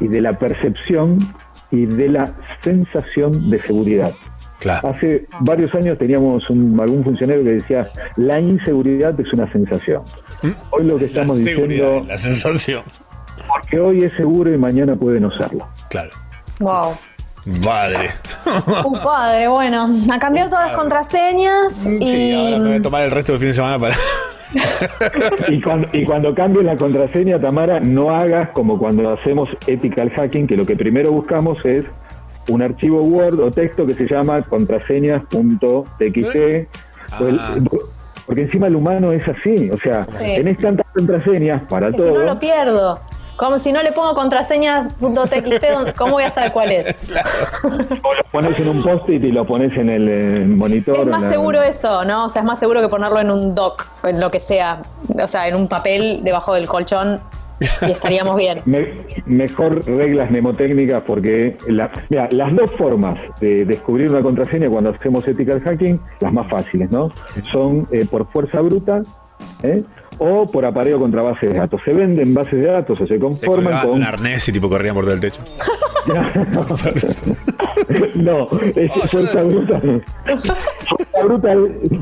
y 0.00 0.08
de 0.08 0.20
la 0.20 0.38
percepción 0.38 1.18
y 1.70 1.86
de 1.86 2.08
la 2.08 2.32
sensación 2.62 3.48
de 3.50 3.60
seguridad. 3.62 4.12
Claro. 4.58 4.88
Hace 4.88 5.26
varios 5.40 5.72
años 5.74 5.96
teníamos 5.98 6.48
un- 6.50 6.78
algún 6.80 7.04
funcionario 7.04 7.44
que 7.44 7.50
decía, 7.50 7.88
la 8.16 8.40
inseguridad 8.40 9.18
es 9.20 9.32
una 9.32 9.50
sensación. 9.52 10.02
Hoy 10.70 10.84
lo 10.84 10.96
que 10.96 11.02
La 11.02 11.06
estamos 11.10 11.38
seguridad, 11.38 11.84
diciendo, 11.86 12.04
la 12.08 12.18
sensación. 12.18 12.82
que 13.70 13.78
hoy 13.78 14.02
es 14.02 14.12
seguro 14.16 14.52
y 14.52 14.58
mañana 14.58 14.96
puede 14.96 15.20
no 15.20 15.30
serlo. 15.30 15.68
Claro. 15.90 16.10
Wow. 16.58 16.94
Padre. 17.64 18.10
Uh, 18.84 18.92
padre, 19.02 19.48
bueno, 19.48 19.88
a 20.12 20.18
cambiar 20.18 20.50
todas 20.50 20.68
las 20.68 20.78
contraseñas 20.78 21.74
Sí, 21.74 21.98
y. 22.00 22.34
ahora 22.34 22.58
me 22.58 22.68
voy 22.68 22.76
a 22.78 22.82
tomar 22.82 23.02
el 23.02 23.10
resto 23.10 23.32
del 23.32 23.38
fin 23.40 23.48
de 23.48 23.54
semana 23.54 23.78
para. 23.78 23.96
Y 25.48 25.60
cuando, 25.60 25.88
y 25.92 26.04
cuando 26.06 26.34
cambies 26.34 26.64
la 26.64 26.74
contraseña, 26.76 27.38
Tamara, 27.38 27.80
no 27.80 28.14
hagas 28.14 28.48
como 28.50 28.78
cuando 28.78 29.10
hacemos 29.12 29.48
ethical 29.66 30.08
hacking, 30.10 30.46
que 30.46 30.56
lo 30.56 30.64
que 30.64 30.74
primero 30.74 31.12
buscamos 31.12 31.58
es 31.66 31.84
un 32.48 32.62
archivo 32.62 33.02
Word 33.02 33.40
o 33.40 33.50
texto 33.50 33.86
que 33.86 33.92
se 33.94 34.06
llama 34.06 34.40
contraseñas.txt. 34.42 36.68
Ah. 37.12 37.54
Porque 38.26 38.42
encima 38.42 38.66
el 38.66 38.76
humano 38.76 39.10
es 39.12 39.26
así, 39.26 39.70
o 39.70 39.78
sea, 39.78 40.04
Sí. 40.04 40.24
tenés 40.36 40.58
tantas 40.58 40.84
contraseñas 40.94 41.62
para 41.62 41.90
que 41.90 41.96
si 41.96 42.02
no 42.02 42.08
todo. 42.14 42.24
lo 42.24 42.38
pierdo. 42.38 43.00
Como 43.38 43.58
si 43.60 43.70
no 43.72 43.82
le 43.82 43.92
pongo 43.92 44.14
contraseña.txt, 44.14 45.00
¿dónde- 45.00 45.92
¿cómo 45.96 46.12
voy 46.14 46.24
a 46.24 46.30
saber 46.30 46.52
cuál 46.52 46.72
es? 46.72 46.88
O 48.02 48.14
lo 48.14 48.22
pones 48.32 48.58
en 48.58 48.68
un 48.68 48.82
post-it 48.82 49.22
y 49.24 49.30
lo 49.32 49.46
pones 49.46 49.76
en 49.76 49.88
el 49.88 50.08
eh, 50.08 50.44
monitor. 50.46 50.98
Es 51.00 51.06
más 51.06 51.22
la- 51.22 51.28
seguro 51.30 51.62
eso, 51.62 52.04
¿no? 52.04 52.24
O 52.26 52.28
sea, 52.28 52.42
es 52.42 52.46
más 52.46 52.58
seguro 52.58 52.80
que 52.80 52.88
ponerlo 52.88 53.20
en 53.20 53.30
un 53.30 53.54
doc, 53.54 53.86
en 54.02 54.20
lo 54.20 54.30
que 54.30 54.40
sea. 54.40 54.82
O 55.22 55.28
sea, 55.28 55.46
en 55.48 55.54
un 55.54 55.68
papel 55.68 56.20
debajo 56.24 56.52
del 56.54 56.66
colchón 56.66 57.20
y 57.60 57.90
estaríamos 57.92 58.36
bien. 58.36 58.60
Me- 58.66 58.88
mejor 59.26 59.84
reglas 59.86 60.30
mnemotécnicas 60.30 61.02
porque 61.06 61.56
la- 61.68 61.90
mira, 62.08 62.28
las 62.32 62.54
dos 62.56 62.70
formas 62.72 63.18
de 63.40 63.64
descubrir 63.64 64.10
una 64.10 64.20
contraseña 64.22 64.68
cuando 64.68 64.90
hacemos 64.90 65.26
ethical 65.28 65.60
hacking, 65.60 66.00
las 66.20 66.32
más 66.32 66.48
fáciles, 66.48 66.90
¿no? 66.90 67.12
Son 67.52 67.86
eh, 67.92 68.04
por 68.10 68.26
fuerza 68.32 68.60
bruta 68.60 69.02
¿eh? 69.62 69.84
O 70.18 70.46
por 70.46 70.64
apareo 70.64 70.98
contra 70.98 71.22
bases 71.22 71.52
de 71.52 71.58
datos. 71.58 71.80
Se 71.84 71.92
venden 71.92 72.32
bases 72.34 72.60
de 72.60 72.66
datos 72.66 73.00
o 73.00 73.06
se 73.06 73.18
conforman 73.18 73.80
con... 73.82 73.90
un 73.96 74.02
arnés 74.04 74.48
y 74.48 74.52
tipo 74.52 74.68
corrían 74.68 74.94
por 74.94 75.04
todo 75.04 75.14
el 75.14 75.20
techo. 75.20 75.40
no, 78.14 78.48
es 78.74 78.90
fuerza 79.10 79.42
bruta. 79.42 79.80
Fuerza 79.80 81.24
bruta, 81.24 81.54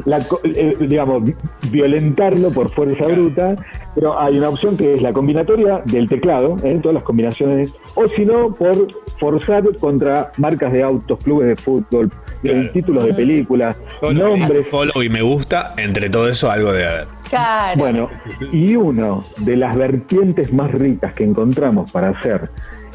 la 0.05 0.19
co- 0.27 0.41
eh, 0.45 0.77
digamos, 0.81 1.25
vi- 1.25 1.35
violentarlo 1.71 2.51
por 2.51 2.71
fuerza 2.71 3.07
bruta, 3.09 3.57
pero 3.95 4.21
hay 4.21 4.39
una 4.39 4.51
opción 4.51 4.77
que 4.77 4.95
es 4.95 5.03
la 5.03 5.13
combinatoria 5.13 5.81
del 5.85 6.09
teclado, 6.09 6.57
¿eh? 6.63 6.79
todas 6.83 6.95
las 6.95 7.03
combinaciones, 7.05 7.73
o 7.95 8.07
si 8.17 8.25
no, 8.25 8.55
por 8.55 8.89
forzar 9.19 9.65
contra 9.79 10.33
marcas 10.37 10.73
de 10.73 10.83
autos, 10.83 11.19
clubes 11.19 11.49
de 11.49 11.57
fútbol, 11.57 12.11
eh, 12.43 12.51
Claro. 12.53 12.71
títulos 12.71 13.05
de 13.05 13.15
películas, 13.15 13.77
que 14.01 14.09
diga 14.11 14.29
nombres. 14.29 14.69
follow 14.69 15.03
y 15.03 15.09
me 15.09 15.23
gusta, 15.23 15.75
entre 15.79 16.11
todo 16.11 16.29
eso 16.29 16.51
algo 16.51 16.73
de 16.73 16.87
haber. 16.87 17.07
Claro. 17.29 17.79
Bueno, 17.79 18.06
y 18.53 18.77
uno 18.77 19.25
de 19.39 19.57
las 19.57 19.77
vertientes 19.77 20.53
más 20.53 20.71
ricas 20.73 21.15
que 21.15 21.25
encontramos 21.25 21.91
para 21.91 22.11
hacer 22.11 22.51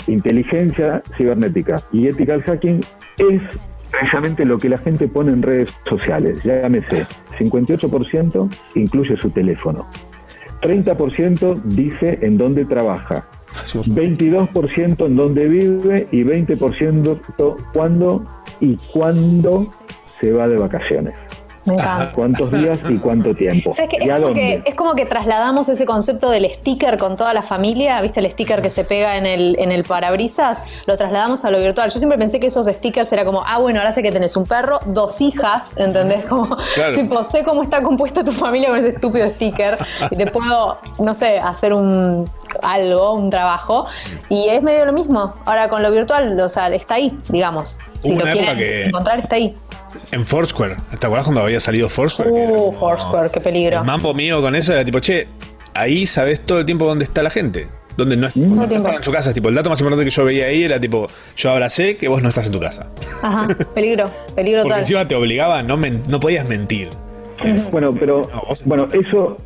inteligencia 0.07 1.01
cibernética 1.17 1.81
y 1.91 2.07
ethical 2.07 2.43
hacking 2.43 2.81
es 3.17 3.41
precisamente 3.91 4.45
lo 4.45 4.57
que 4.57 4.69
la 4.69 4.77
gente 4.77 5.07
pone 5.07 5.31
en 5.31 5.41
redes 5.41 5.69
sociales. 5.87 6.43
Llámese, 6.43 7.05
58% 7.39 8.49
incluye 8.75 9.17
su 9.17 9.29
teléfono, 9.29 9.87
30% 10.61 11.61
dice 11.63 12.19
en 12.21 12.37
dónde 12.37 12.65
trabaja, 12.65 13.27
22% 13.73 15.05
en 15.05 15.15
dónde 15.15 15.47
vive 15.47 16.07
y 16.11 16.23
20% 16.23 17.55
cuándo 17.73 18.25
y 18.59 18.77
cuándo 18.93 19.65
se 20.19 20.31
va 20.31 20.47
de 20.47 20.57
vacaciones. 20.57 21.15
Me 21.65 21.75
encanta. 21.75 22.11
¿Cuántos 22.13 22.51
días 22.51 22.79
y 22.89 22.97
cuánto 22.97 23.35
tiempo? 23.35 23.71
¿Sabes 23.73 23.89
qué? 23.91 23.97
¿Y 24.01 24.03
Es 24.05 24.09
a 24.09 24.13
como, 24.15 24.27
dónde? 24.29 24.41
que, 24.63 24.69
es 24.69 24.75
como 24.75 24.95
que 24.95 25.05
trasladamos 25.05 25.69
ese 25.69 25.85
concepto 25.85 26.29
del 26.31 26.51
sticker 26.51 26.97
con 26.97 27.15
toda 27.15 27.33
la 27.35 27.43
familia, 27.43 28.01
¿viste 28.01 28.19
el 28.19 28.31
sticker 28.31 28.61
que 28.63 28.71
se 28.71 28.83
pega 28.83 29.15
en 29.17 29.27
el, 29.27 29.55
en 29.59 29.71
el 29.71 29.83
parabrisas? 29.83 30.59
Lo 30.87 30.97
trasladamos 30.97 31.45
a 31.45 31.51
lo 31.51 31.59
virtual. 31.59 31.91
Yo 31.91 31.99
siempre 31.99 32.17
pensé 32.17 32.39
que 32.39 32.47
esos 32.47 32.65
stickers 32.65 33.11
era 33.13 33.25
como, 33.25 33.43
ah, 33.45 33.59
bueno, 33.59 33.79
ahora 33.79 33.91
sé 33.91 34.01
que 34.01 34.11
tenés 34.11 34.35
un 34.37 34.45
perro, 34.47 34.79
dos 34.87 35.21
hijas, 35.21 35.73
¿entendés? 35.77 36.25
Como, 36.25 36.57
Claro. 36.73 36.93
tipo, 36.95 37.23
sé 37.23 37.43
cómo 37.43 37.61
está 37.61 37.83
compuesta 37.83 38.23
tu 38.23 38.31
familia 38.31 38.69
con 38.69 38.79
ese 38.79 38.89
estúpido 38.89 39.29
sticker 39.29 39.77
y 40.09 40.15
te 40.15 40.25
puedo, 40.27 40.77
no 40.99 41.13
sé, 41.13 41.39
hacer 41.39 41.73
un 41.73 42.27
algo, 42.63 43.13
un 43.13 43.29
trabajo. 43.29 43.85
Y 44.29 44.47
es 44.49 44.63
medio 44.63 44.85
lo 44.85 44.93
mismo. 44.93 45.33
Ahora 45.45 45.69
con 45.69 45.83
lo 45.83 45.91
virtual, 45.91 46.39
o 46.39 46.49
sea, 46.49 46.69
está 46.69 46.95
ahí, 46.95 47.15
digamos. 47.29 47.77
Si 48.01 48.15
lo 48.15 48.25
quieren 48.25 48.57
que- 48.57 48.85
encontrar, 48.85 49.19
está 49.19 49.35
ahí. 49.35 49.53
En 50.11 50.25
Foursquare. 50.25 50.75
¿Te 50.99 51.05
acuerdas 51.05 51.23
cuando 51.25 51.41
había 51.41 51.59
salido 51.59 51.89
Foursquare? 51.89 52.29
Uh, 52.31 52.47
como- 52.47 52.71
Foursquare, 52.73 53.29
qué 53.31 53.39
peligro. 53.41 53.79
El 53.79 53.85
mambo 53.85 54.13
mío 54.13 54.41
con 54.41 54.55
eso 54.55 54.73
era 54.73 54.83
tipo, 54.85 54.99
che, 54.99 55.27
ahí 55.73 56.05
sabes 56.07 56.41
todo 56.41 56.59
el 56.59 56.65
tiempo 56.65 56.85
dónde 56.85 57.03
está 57.05 57.21
la 57.23 57.29
gente. 57.29 57.67
Donde 57.97 58.15
no, 58.15 58.27
es- 58.27 58.35
Mm. 58.37 58.41
no 58.55 58.67
tiempo. 58.67 58.75
están 58.87 58.93
en 58.95 59.03
su 59.03 59.11
casa. 59.11 59.33
Tipo, 59.33 59.49
el 59.49 59.55
dato 59.55 59.69
más 59.69 59.79
importante 59.79 60.05
que 60.05 60.11
yo 60.11 60.23
veía 60.23 60.45
ahí 60.45 60.63
era 60.63 60.79
tipo, 60.79 61.07
yo 61.35 61.49
ahora 61.51 61.69
sé 61.69 61.97
que 61.97 62.07
vos 62.07 62.21
no 62.23 62.29
estás 62.29 62.45
en 62.45 62.53
tu 62.53 62.59
casa. 62.59 62.87
Ajá, 63.21 63.47
peligro, 63.75 64.09
peligro 64.35 64.61
Porque 64.61 64.69
total. 64.69 64.79
encima 64.79 65.07
te 65.07 65.15
obligaba, 65.15 65.61
no, 65.61 65.75
men- 65.77 66.01
no 66.07 66.19
podías 66.19 66.47
mentir. 66.47 66.89
Bueno, 67.71 67.89
pero 67.91 68.21
No, 68.33 68.43
bueno, 68.65 68.87
eso 68.93 69.37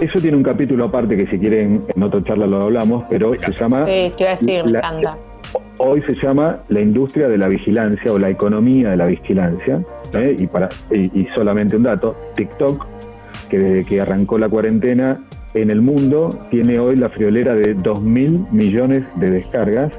eso 0.00 0.18
tiene 0.20 0.36
un 0.36 0.42
capítulo 0.42 0.84
aparte 0.84 1.16
que 1.16 1.26
si 1.28 1.38
quieren 1.38 1.82
en 1.94 2.02
otra 2.02 2.22
charla 2.22 2.46
lo 2.46 2.62
hablamos, 2.64 3.04
pero 3.08 3.32
se 3.40 3.52
llama 3.52 3.86
Sí, 3.86 4.12
te 4.16 4.22
iba 4.24 4.30
a 4.30 4.34
decir, 4.34 4.64
me 4.64 4.72
la- 4.72 4.78
encanta. 4.80 5.16
Hoy 5.78 6.02
se 6.02 6.14
llama 6.14 6.58
la 6.68 6.80
industria 6.80 7.28
de 7.28 7.38
la 7.38 7.48
vigilancia 7.48 8.12
o 8.12 8.18
la 8.18 8.30
economía 8.30 8.90
de 8.90 8.96
la 8.96 9.06
vigilancia. 9.06 9.82
¿eh? 10.12 10.36
Y 10.38 10.46
para 10.46 10.68
y, 10.90 11.20
y 11.20 11.28
solamente 11.34 11.76
un 11.76 11.84
dato, 11.84 12.16
TikTok, 12.34 12.86
que 13.48 13.58
desde 13.58 13.84
que 13.84 14.00
arrancó 14.00 14.38
la 14.38 14.48
cuarentena 14.48 15.20
en 15.54 15.70
el 15.70 15.80
mundo 15.80 16.30
tiene 16.50 16.78
hoy 16.78 16.96
la 16.96 17.08
friolera 17.08 17.54
de 17.54 17.74
2 17.74 18.02
mil 18.02 18.46
millones 18.50 19.04
de 19.16 19.30
descargas 19.30 19.92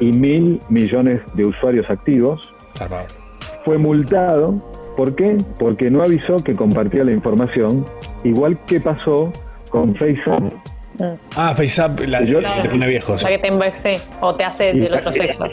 y 0.00 0.12
mil 0.12 0.60
millones 0.68 1.20
de 1.34 1.46
usuarios 1.46 1.88
activos. 1.90 2.52
Fue 3.64 3.78
multado. 3.78 4.60
¿Por 4.96 5.14
qué? 5.14 5.36
Porque 5.58 5.90
no 5.90 6.02
avisó 6.02 6.36
que 6.36 6.54
compartía 6.54 7.04
la 7.04 7.12
información, 7.12 7.84
igual 8.24 8.58
que 8.66 8.80
pasó 8.80 9.32
con 9.70 9.94
Facebook. 9.96 10.52
Ah, 11.36 11.54
FaceApp, 11.56 12.00
la 12.06 12.22
Yo- 12.24 12.40
la 12.40 12.56
que 12.56 12.62
te 12.62 12.68
pone 12.70 12.86
viejo. 12.86 13.16
sí. 13.18 13.24
La 13.24 13.30
que 13.30 13.38
te 13.38 13.48
envejece 13.48 13.98
o 14.20 14.34
te 14.34 14.44
hace 14.44 14.72
Y- 14.72 14.80
del 14.80 14.94
otro 14.94 15.12
sexo. 15.12 15.44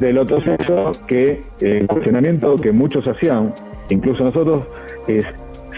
Del 0.00 0.18
otro 0.18 0.40
sexo, 0.42 0.92
que 1.06 1.30
eh, 1.60 1.78
el 1.80 1.86
cuestionamiento 1.86 2.56
que 2.56 2.72
muchos 2.72 3.06
hacían, 3.06 3.52
incluso 3.90 4.24
nosotros, 4.24 4.62
es 5.08 5.24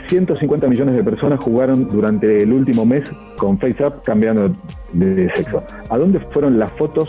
150 0.09 0.69
millones 0.69 0.95
de 0.95 1.03
personas 1.03 1.41
jugaron 1.41 1.89
durante 1.89 2.39
el 2.43 2.53
último 2.53 2.85
mes 2.87 3.11
con 3.39 3.59
FaceApp 3.59 4.05
cambiando 4.05 4.53
de, 4.93 5.15
de 5.15 5.35
sexo. 5.35 5.63
¿A 5.89 5.99
dónde 5.99 6.21
fueron 6.31 6.59
las 6.59 6.71
fotos 6.73 7.09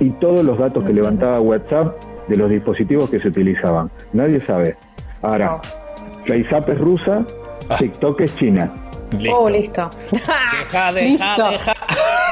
y 0.00 0.10
todos 0.10 0.44
los 0.44 0.58
datos 0.58 0.84
que 0.84 0.92
levantaba 0.92 1.40
WhatsApp 1.40 1.94
de 2.28 2.36
los 2.36 2.50
dispositivos 2.50 3.08
que 3.08 3.20
se 3.20 3.28
utilizaban? 3.28 3.90
Nadie 4.12 4.40
sabe. 4.40 4.76
Ahora, 5.22 5.60
FaceApp 6.26 6.68
es 6.68 6.78
rusa, 6.78 7.24
TikTok 7.78 8.20
es 8.20 8.36
china. 8.36 8.70
Listo. 9.18 9.38
Oh, 9.38 9.50
listo. 9.50 9.90
Deja, 10.10 10.92
deja, 10.92 11.36
Listo. 11.36 11.50
deja. 11.50 11.74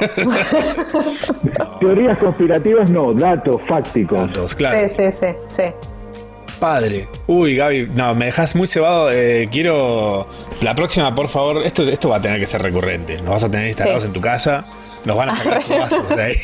Teorías 1.81 2.19
conspirativas 2.19 2.91
no, 2.91 3.13
datos 3.13 3.61
fácticos. 3.69 4.19
Datos, 4.27 4.55
claro. 4.55 4.89
Sí, 4.89 4.95
sí, 4.97 5.13
sí, 5.13 5.27
sí. 5.49 5.63
Padre. 6.61 7.09
Uy, 7.27 7.57
Gaby, 7.57 7.91
no, 7.95 8.15
me 8.15 8.27
dejas 8.27 8.55
muy 8.55 8.67
cebado. 8.69 9.11
eh, 9.11 9.49
quiero. 9.51 10.27
La 10.61 10.75
próxima, 10.75 11.13
por 11.15 11.29
favor. 11.29 11.63
Esto, 11.63 11.83
esto 11.83 12.09
va 12.09 12.17
a 12.17 12.23
tener 12.23 12.39
que 12.39 12.47
ser 12.47 12.63
recurrente. 12.63 13.17
Nos 13.17 13.31
vas 13.31 13.45
a 13.45 13.51
tener 13.51 13.69
instalados 13.69 14.03
Sí. 14.03 14.07
en 14.09 14.13
tu 14.13 14.21
casa. 14.21 14.65
Nos 15.05 15.17
van 15.17 15.31
a 15.31 15.35
sacar 15.35 15.63
vasos 15.69 16.09
de 16.11 16.23
ahí. 16.23 16.37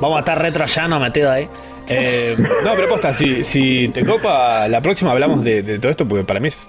Vamos 0.00 0.16
a 0.16 0.20
estar 0.20 0.40
retro 0.40 0.64
allá, 0.64 0.86
no 0.88 1.00
metido 1.00 1.30
ahí. 1.30 1.48
Eh, 1.88 2.36
no, 2.62 2.72
pero 2.74 2.88
posta, 2.88 3.12
si, 3.14 3.42
si 3.44 3.88
te 3.88 4.04
copa, 4.04 4.68
la 4.68 4.80
próxima 4.82 5.12
hablamos 5.12 5.42
de, 5.44 5.62
de 5.62 5.78
todo 5.78 5.90
esto, 5.90 6.06
porque 6.06 6.24
para 6.24 6.40
mí 6.40 6.48
es. 6.48 6.68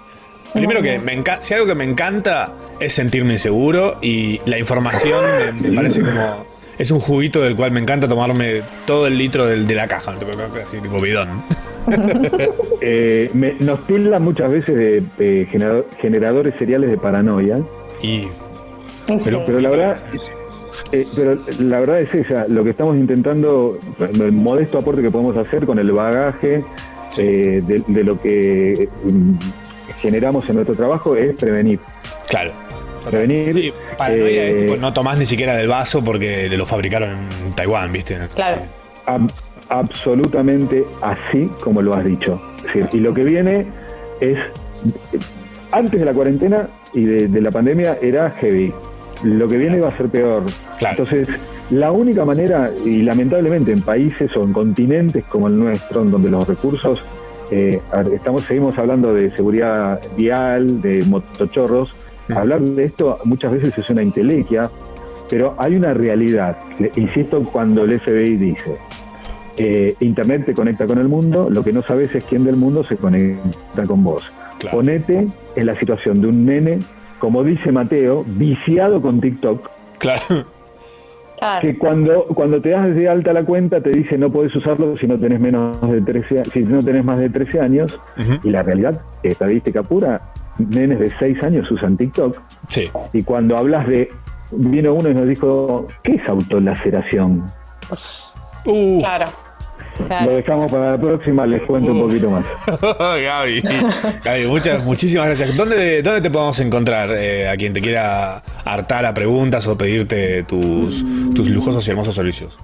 Primero 0.55 0.81
que 0.81 0.97
me 0.99 1.13
encanta. 1.13 1.41
Si 1.41 1.53
algo 1.53 1.65
que 1.67 1.75
me 1.75 1.83
encanta 1.83 2.53
es 2.79 2.93
sentirme 2.93 3.33
inseguro 3.33 3.97
y 4.01 4.39
la 4.45 4.57
información 4.57 5.23
me, 5.61 5.69
me 5.69 5.75
parece 5.75 6.01
como. 6.01 6.45
Es 6.77 6.91
un 6.91 6.99
juguito 6.99 7.41
del 7.41 7.55
cual 7.55 7.71
me 7.71 7.79
encanta 7.79 8.07
tomarme 8.07 8.61
todo 8.85 9.07
el 9.07 9.17
litro 9.17 9.45
del- 9.45 9.65
de 9.67 9.75
la 9.75 9.87
caja, 9.87 10.13
así 10.61 10.77
tipo 10.79 10.99
bidón. 10.99 11.29
Eh, 12.81 13.29
me- 13.33 13.53
nos 13.59 13.85
tildan 13.87 14.23
muchas 14.23 14.49
veces 14.51 14.75
de 14.75 15.03
eh, 15.19 15.47
generador- 15.51 15.85
generadores 16.01 16.53
seriales 16.57 16.89
de 16.89 16.97
paranoia. 16.97 17.59
Y 18.01 18.27
Pero, 19.23 19.43
pero 19.45 19.59
la 19.61 19.69
verdad, 19.69 19.97
eh, 20.91 21.05
pero 21.15 21.37
la 21.59 21.79
verdad 21.79 22.01
es 22.01 22.13
esa, 22.13 22.47
lo 22.47 22.63
que 22.63 22.71
estamos 22.71 22.95
intentando, 22.97 23.77
el 23.99 24.31
modesto 24.31 24.77
aporte 24.79 25.01
que 25.01 25.11
podemos 25.11 25.37
hacer 25.37 25.65
con 25.65 25.79
el 25.79 25.91
bagaje 25.91 26.63
de, 27.15 27.83
de 27.87 28.03
lo 28.03 28.19
que 28.21 28.89
mm, 29.03 29.33
generamos 30.05 30.47
en 30.47 30.55
nuestro 30.55 30.75
trabajo 30.75 31.15
es 31.15 31.35
prevenir. 31.35 31.79
Claro. 32.29 32.51
Prevenir. 33.09 33.53
Sí, 33.53 33.73
paranoia 33.97 34.43
eh, 34.43 34.49
es 34.57 34.65
tipo, 34.65 34.77
no 34.77 34.93
tomás 34.93 35.19
ni 35.19 35.25
siquiera 35.25 35.55
del 35.55 35.67
vaso 35.67 36.03
porque 36.03 36.47
lo 36.49 36.65
fabricaron 36.65 37.09
en 37.45 37.53
Taiwán, 37.53 37.91
¿viste? 37.91 38.17
Claro. 38.33 38.61
ab- 39.05 39.31
absolutamente 39.69 40.83
así 41.01 41.49
como 41.63 41.81
lo 41.81 41.93
has 41.93 42.05
dicho. 42.05 42.41
Decir, 42.63 42.87
y 42.93 42.97
lo 42.97 43.13
que 43.13 43.23
viene 43.23 43.65
es, 44.21 44.37
antes 45.71 45.99
de 45.99 46.05
la 46.05 46.13
cuarentena 46.13 46.67
y 46.93 47.03
de, 47.05 47.27
de 47.27 47.41
la 47.41 47.51
pandemia 47.51 47.97
era 48.01 48.31
heavy. 48.31 48.71
Lo 49.23 49.47
que 49.47 49.57
viene 49.57 49.79
va 49.79 49.89
a 49.89 49.97
ser 49.97 50.07
peor. 50.09 50.43
Claro. 50.77 51.03
Entonces, 51.03 51.27
la 51.71 51.91
única 51.91 52.25
manera, 52.25 52.69
y 52.83 53.01
lamentablemente 53.01 53.71
en 53.71 53.81
países 53.81 54.29
o 54.35 54.43
en 54.43 54.51
continentes 54.51 55.23
como 55.25 55.47
el 55.47 55.57
nuestro, 55.57 56.01
en 56.01 56.11
donde 56.11 56.29
los 56.29 56.47
recursos, 56.47 56.99
eh, 57.51 57.79
estamos 58.13 58.43
seguimos 58.43 58.77
hablando 58.77 59.13
de 59.13 59.35
seguridad 59.35 59.99
vial, 60.17 60.81
de 60.81 61.03
motochorros, 61.05 61.93
hablar 62.35 62.61
de 62.61 62.85
esto 62.85 63.19
muchas 63.23 63.51
veces 63.51 63.77
es 63.77 63.89
una 63.89 64.01
intelequia, 64.03 64.69
pero 65.29 65.55
hay 65.57 65.75
una 65.75 65.93
realidad. 65.93 66.57
Le- 66.79 66.91
Insisto 66.95 67.43
cuando 67.43 67.83
el 67.83 67.99
FBI 67.99 68.37
dice, 68.37 68.77
eh, 69.57 69.95
Internet 69.99 70.45
te 70.47 70.53
conecta 70.53 70.85
con 70.85 70.97
el 70.97 71.07
mundo, 71.07 71.49
lo 71.49 71.63
que 71.63 71.71
no 71.71 71.81
sabes 71.83 72.13
es 72.15 72.23
quién 72.25 72.43
del 72.43 72.55
mundo 72.57 72.83
se 72.83 72.97
conecta 72.97 73.83
con 73.87 74.03
vos. 74.03 74.31
Claro. 74.59 74.77
Ponete 74.77 75.27
en 75.55 75.65
la 75.65 75.77
situación 75.79 76.21
de 76.21 76.27
un 76.27 76.45
nene, 76.45 76.79
como 77.19 77.43
dice 77.43 77.71
Mateo, 77.71 78.23
viciado 78.27 79.01
con 79.01 79.21
TikTok, 79.21 79.69
Claro. 79.97 80.45
Claro. 81.37 81.61
que 81.61 81.77
cuando, 81.77 82.25
cuando 82.27 82.61
te 82.61 82.69
das 82.69 82.95
de 82.95 83.09
alta 83.09 83.33
la 83.33 83.43
cuenta 83.43 83.81
te 83.81 83.89
dice 83.89 84.17
no 84.17 84.31
podés 84.31 84.55
usarlo 84.55 84.97
si 84.97 85.05
no 85.07 85.19
tenés 85.19 85.39
menos 85.39 85.79
de 85.81 86.01
13 86.01 86.39
a- 86.39 86.45
si 86.45 86.59
no 86.61 86.81
tenés 86.81 87.03
más 87.03 87.19
de 87.19 87.29
13 87.29 87.59
años 87.59 87.99
y 88.43 88.49
la 88.49 88.63
realidad 88.63 89.01
estadística 89.23 89.83
pura 89.83 90.21
nenes 90.57 90.99
de 90.99 91.11
6 91.19 91.43
años 91.43 91.69
usan 91.69 91.97
TikTok 91.97 92.37
Sí. 92.69 92.89
y 93.13 93.23
cuando 93.23 93.57
hablas 93.57 93.87
de 93.87 94.09
vino 94.51 94.93
uno 94.93 95.09
y 95.09 95.13
nos 95.13 95.27
dijo 95.27 95.87
¿qué 96.03 96.13
es 96.15 96.27
autolaceración? 96.29 97.43
Uh, 98.65 98.99
Claro. 98.99 99.25
Lo 100.25 100.35
dejamos 100.35 100.71
para 100.71 100.91
la 100.91 100.97
próxima, 100.97 101.45
les 101.45 101.61
cuento 101.63 101.91
un 101.91 102.01
poquito 102.01 102.29
más. 102.29 102.45
Gaby. 103.23 103.63
Gaby, 104.23 104.47
muchas, 104.47 104.83
muchísimas 104.83 105.27
gracias. 105.27 105.55
¿Dónde, 105.55 106.01
dónde 106.03 106.21
te 106.21 106.29
podemos 106.29 106.59
encontrar 106.59 107.09
eh, 107.11 107.47
a 107.47 107.55
quien 107.55 107.73
te 107.73 107.81
quiera 107.81 108.41
hartar 108.65 109.05
a 109.05 109.13
preguntas 109.13 109.65
o 109.67 109.77
pedirte 109.77 110.43
tus, 110.43 111.03
tus 111.33 111.49
lujosos 111.49 111.87
y 111.87 111.91
hermosos 111.91 112.13
servicios? 112.15 112.57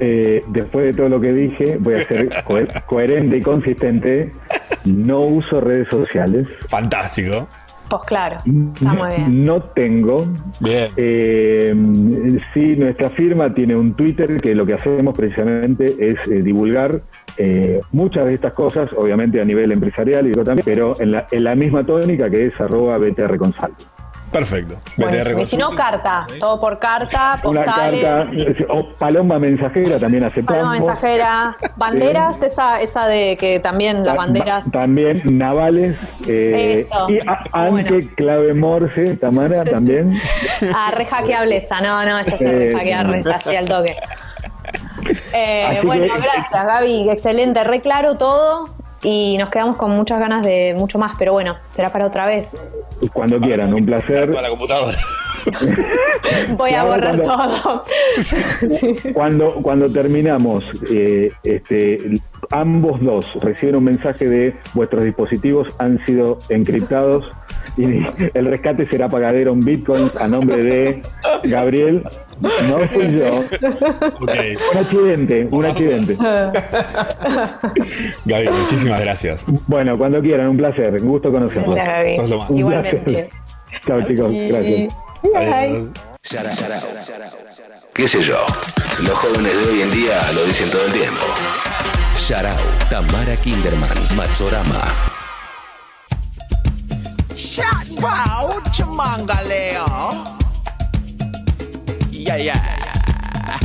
Eh, 0.00 0.42
después 0.48 0.86
de 0.86 0.94
todo 0.94 1.08
lo 1.08 1.20
que 1.20 1.32
dije, 1.32 1.76
voy 1.78 1.94
a 1.94 2.04
ser 2.06 2.28
cohe- 2.44 2.82
coherente 2.86 3.36
y 3.36 3.40
consistente. 3.42 4.32
No 4.84 5.20
uso 5.20 5.60
redes 5.60 5.86
sociales. 5.90 6.48
Fantástico. 6.68 7.48
Pues 7.92 8.04
claro. 8.04 8.36
Está 8.38 8.94
muy 8.94 9.08
bien. 9.14 9.44
No 9.44 9.60
tengo. 9.60 10.26
Bien. 10.60 10.90
Eh, 10.96 11.74
sí, 12.54 12.74
nuestra 12.74 13.10
firma 13.10 13.52
tiene 13.52 13.76
un 13.76 13.92
Twitter 13.92 14.40
que 14.40 14.54
lo 14.54 14.64
que 14.64 14.72
hacemos 14.72 15.14
precisamente 15.14 15.94
es 15.98 16.16
eh, 16.26 16.40
divulgar 16.40 17.02
eh, 17.36 17.82
muchas 17.92 18.24
de 18.24 18.34
estas 18.34 18.54
cosas, 18.54 18.88
obviamente 18.96 19.42
a 19.42 19.44
nivel 19.44 19.72
empresarial 19.72 20.26
y 20.26 20.34
yo 20.34 20.42
también, 20.42 20.64
pero 20.64 20.98
en 21.02 21.12
la, 21.12 21.26
en 21.30 21.44
la 21.44 21.54
misma 21.54 21.84
tónica 21.84 22.30
que 22.30 22.46
es 22.46 22.58
arroba 22.58 22.96
BTR 22.96 23.36
Consulting. 23.36 23.86
Perfecto. 24.32 24.80
Buenísimo. 24.96 25.40
Y 25.40 25.44
si 25.44 25.56
no, 25.56 25.70
carta. 25.76 26.26
Todo 26.40 26.58
por 26.58 26.78
carta, 26.78 27.38
Una 27.44 27.64
postales. 27.64 28.02
carta, 28.04 28.30
o 28.70 28.88
paloma 28.94 29.38
mensajera 29.38 29.98
también 29.98 30.24
aceptamos. 30.24 30.62
Paloma 30.62 30.78
mensajera, 30.78 31.56
banderas, 31.76 32.40
esa, 32.42 32.80
esa 32.80 33.06
de 33.06 33.36
que 33.36 33.60
también 33.60 34.04
las 34.04 34.16
banderas. 34.16 34.70
ta- 34.70 34.80
También 34.80 35.20
navales. 35.38 35.96
eh, 36.26 36.76
Eso. 36.78 37.08
Y 37.10 37.18
a- 37.20 37.68
Bueno. 37.70 37.90
Clave 38.16 38.54
Morse, 38.54 39.16
Tamara 39.16 39.64
también. 39.64 40.20
Ah, 40.74 40.90
re 40.96 41.04
hackeable 41.04 41.56
esa, 41.58 41.80
no, 41.80 42.04
no, 42.04 42.18
esa 42.18 42.36
se 42.38 42.44
Eh, 42.44 42.72
re 42.72 42.74
hackear, 42.74 43.22
así 43.34 43.54
al 43.56 43.66
toque. 43.66 43.96
Eh, 45.32 45.80
bueno, 45.84 46.04
que- 46.14 46.20
gracias 46.20 46.66
Gaby, 46.66 47.10
excelente, 47.10 47.64
re 47.64 47.80
claro 47.80 48.16
todo 48.16 48.68
y 49.02 49.36
nos 49.38 49.50
quedamos 49.50 49.76
con 49.76 49.90
muchas 49.92 50.20
ganas 50.20 50.42
de 50.42 50.74
mucho 50.76 50.98
más, 50.98 51.14
pero 51.18 51.32
bueno, 51.32 51.56
será 51.68 51.90
para 51.90 52.06
otra 52.06 52.26
vez. 52.26 52.60
Cuando 53.12 53.40
quieran, 53.40 53.74
un 53.74 53.84
placer. 53.84 54.28
Para 54.30 54.42
la 54.42 54.48
computadora. 54.50 54.98
Voy 56.56 56.70
a 56.70 56.82
Claro, 56.84 56.88
borrar 56.88 57.20
cuando- 57.20 57.60
todo. 57.62 57.82
Sí. 58.70 58.94
Cuando, 59.12 59.54
cuando 59.62 59.90
terminamos, 59.90 60.62
eh, 60.90 61.32
este, 61.42 62.00
ambos 62.50 63.00
dos 63.02 63.26
reciben 63.40 63.76
un 63.76 63.84
mensaje 63.84 64.26
de 64.26 64.56
vuestros 64.74 65.02
dispositivos 65.04 65.68
han 65.78 66.04
sido 66.06 66.38
encriptados 66.48 67.24
y 67.76 68.04
el 68.34 68.46
rescate 68.46 68.84
será 68.84 69.08
pagadero 69.08 69.52
en 69.52 69.60
bitcoins 69.60 70.14
a 70.16 70.28
nombre 70.28 70.62
de 70.62 71.02
Gabriel. 71.44 72.02
No 72.40 72.78
fui 72.88 73.16
yo. 73.16 73.44
Un 74.20 74.78
accidente, 74.78 75.48
un 75.50 75.64
accidente. 75.64 76.16
Gaby, 78.24 78.48
muchísimas 78.48 79.00
gracias. 79.00 79.44
Bueno, 79.66 79.96
cuando 79.96 80.20
quieran, 80.20 80.48
un 80.48 80.56
placer. 80.56 80.92
Un 81.02 81.08
gusto 81.08 81.32
conocerlos. 81.32 81.74
Gracias, 81.74 81.96
Gaby. 81.98 82.16
Sos 82.16 82.30
lo 82.30 82.38
más. 82.38 82.50
Un 82.50 82.58
Igualmente. 82.58 82.96
placer. 82.98 83.30
Chao, 83.86 84.02
chicos. 84.02 84.32
Gracias. 84.48 84.94
Adiós. 85.34 85.88
¿Qué 87.94 88.08
sé 88.08 88.22
yo? 88.22 88.44
Los 89.02 89.14
jóvenes 89.18 89.52
de 89.52 89.72
hoy 89.72 89.82
en 89.82 89.90
día 89.92 90.18
lo 90.34 90.44
dicen 90.44 90.70
todo 90.70 90.84
el 90.86 90.92
tiempo. 90.92 91.24
Sharau, 92.16 92.56
Tamara 92.88 93.36
Kinderman, 93.36 93.88
Matsorama. 94.16 94.80
Shot 97.52 98.00
wow, 98.00 98.48
chamangaleo. 98.72 99.84
Yeah, 102.10 102.36
yeah. 102.38 103.58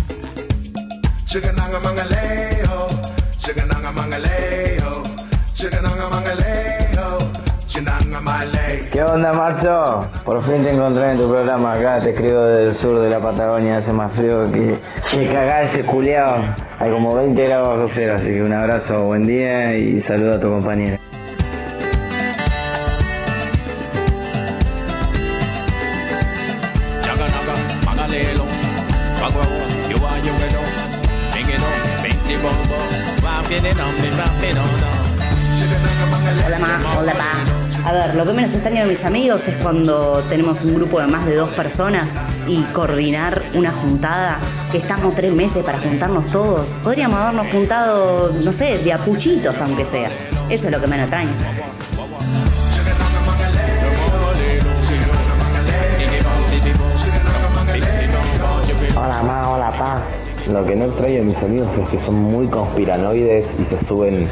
Chicananga 1.24 1.80
mangaleo, 1.80 2.92
chicananga 3.40 3.92
mangaleo, 3.96 5.04
chicananga 5.54 6.10
mangaleo, 6.12 7.32
chinanga 7.70 8.20
malay. 8.20 8.90
¿Qué 8.92 9.04
onda, 9.04 9.32
macho? 9.32 10.06
Por 10.26 10.44
fin 10.44 10.66
te 10.66 10.72
encontré 10.74 11.12
en 11.12 11.20
tu 11.20 11.30
programa 11.30 11.72
acá, 11.72 12.00
te 12.00 12.10
escribo 12.10 12.42
del 12.42 12.78
sur 12.82 13.00
de 13.00 13.10
la 13.10 13.22
Patagonia, 13.22 13.78
hace 13.78 13.94
más 13.94 14.14
frío 14.18 14.52
que, 14.52 14.82
que 15.12 15.28
cagar 15.32 15.64
ese 15.64 15.86
culiao. 15.86 16.42
Hay 16.80 16.92
como 16.92 17.16
20 17.16 17.42
grados 17.42 17.70
bajo 17.70 17.90
cero, 17.94 18.16
así 18.18 18.26
que 18.26 18.44
un 18.44 18.52
abrazo, 18.52 19.06
buen 19.06 19.24
día 19.24 19.78
y 19.78 20.04
saludo 20.04 20.36
a 20.36 20.40
tu 20.42 20.50
compañera. 20.50 21.00
A 37.88 37.94
ver, 37.94 38.16
lo 38.16 38.26
que 38.26 38.34
menos 38.34 38.54
extraño 38.54 38.82
de 38.82 38.90
mis 38.90 39.06
amigos 39.06 39.48
es 39.48 39.56
cuando 39.56 40.22
tenemos 40.28 40.62
un 40.66 40.76
grupo 40.76 41.00
de 41.00 41.08
más 41.08 41.26
de 41.26 41.36
dos 41.36 41.50
personas 41.52 42.20
y 42.46 42.62
coordinar 42.74 43.44
una 43.54 43.72
juntada, 43.72 44.40
que 44.74 44.78
estamos 44.78 45.16
tres 45.16 45.32
meses 45.32 45.64
para 45.64 45.78
juntarnos 45.78 46.28
todos. 46.28 46.68
Podríamos 46.84 47.18
habernos 47.18 47.48
juntado, 47.50 48.34
no 48.44 48.52
sé, 48.52 48.80
de 48.80 48.92
apuchitos 48.92 49.62
aunque 49.62 49.86
sea. 49.86 50.10
Eso 50.50 50.68
es 50.68 50.74
lo 50.74 50.82
que 50.82 50.88
menos 50.88 51.06
extraño. 51.06 51.30
Hola 58.98 59.24
ma, 59.24 59.50
hola 59.50 59.72
pa. 59.72 60.02
Lo 60.52 60.66
que 60.66 60.76
no 60.76 60.86
extraño 60.88 61.16
de 61.16 61.24
mis 61.24 61.38
amigos 61.38 61.70
es 61.82 61.88
que 61.88 62.06
son 62.06 62.16
muy 62.16 62.48
conspiranoides 62.48 63.46
y 63.46 63.64
se 63.74 63.88
suben 63.88 64.28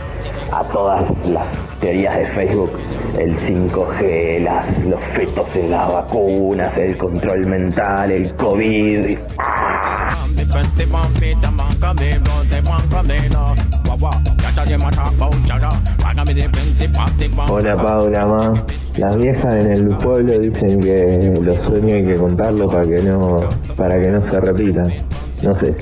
a 0.51 0.63
todas 0.65 1.03
las 1.27 1.45
teorías 1.79 2.17
de 2.17 2.27
Facebook. 2.27 2.71
El 3.17 3.37
5G, 3.39 4.41
las, 4.43 4.85
los 4.85 5.03
fetos 5.03 5.47
en 5.55 5.71
las 5.71 5.91
vacunas, 5.91 6.77
el 6.77 6.97
control 6.97 7.45
mental, 7.47 8.11
el 8.11 8.35
COVID. 8.35 9.17
Hola 17.49 17.75
Paula, 17.75 18.25
ma. 18.25 18.53
Las 18.97 19.17
viejas 19.17 19.65
en 19.65 19.71
el 19.71 19.87
pueblo 19.97 20.39
dicen 20.39 20.79
que 20.79 21.33
los 21.41 21.65
sueños 21.65 21.91
hay 21.91 22.05
que 22.05 22.15
contarlo 22.15 22.69
para 22.69 22.85
que 22.85 23.01
no, 23.01 23.49
para 23.75 24.01
que 24.01 24.11
no 24.11 24.29
se 24.29 24.39
repitan. 24.39 24.93
No 25.43 25.53
sé, 25.53 25.75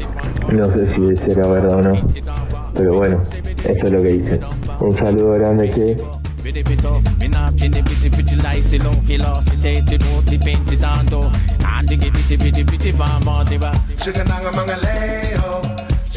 no 0.52 0.66
sé 0.76 0.90
si 0.90 1.16
será 1.18 1.48
verdad 1.48 1.78
o 1.78 1.82
no. 1.84 1.94
Pero 2.74 2.96
bueno, 2.96 3.22
eso 3.64 3.86
es 3.86 3.92
lo 3.92 4.02
que 4.02 4.08
dicen. 4.08 4.40
Un 4.80 4.92
saludo 4.94 5.34
grande, 5.34 5.70
che. 5.70 5.96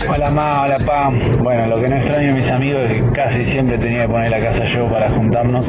Hola 0.04 0.30
ma, 0.30 0.62
hola 0.62 0.78
pa. 0.78 1.10
Bueno, 1.38 1.66
lo 1.66 1.80
que 1.80 1.88
no 1.88 1.96
extraño 1.96 2.34
de 2.34 2.40
mis 2.40 2.50
amigos 2.50 2.84
es 2.84 2.98
que 2.98 3.12
casi 3.12 3.44
siempre 3.46 3.78
tenía 3.78 4.02
que 4.02 4.08
poner 4.08 4.30
la 4.30 4.40
casa 4.40 4.64
yo 4.66 4.88
para 4.90 5.08
juntarnos 5.08 5.66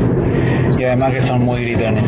y 0.77 0.83
además 0.83 1.11
que 1.13 1.27
son 1.27 1.39
muy 1.45 1.61
gritones. 1.61 2.03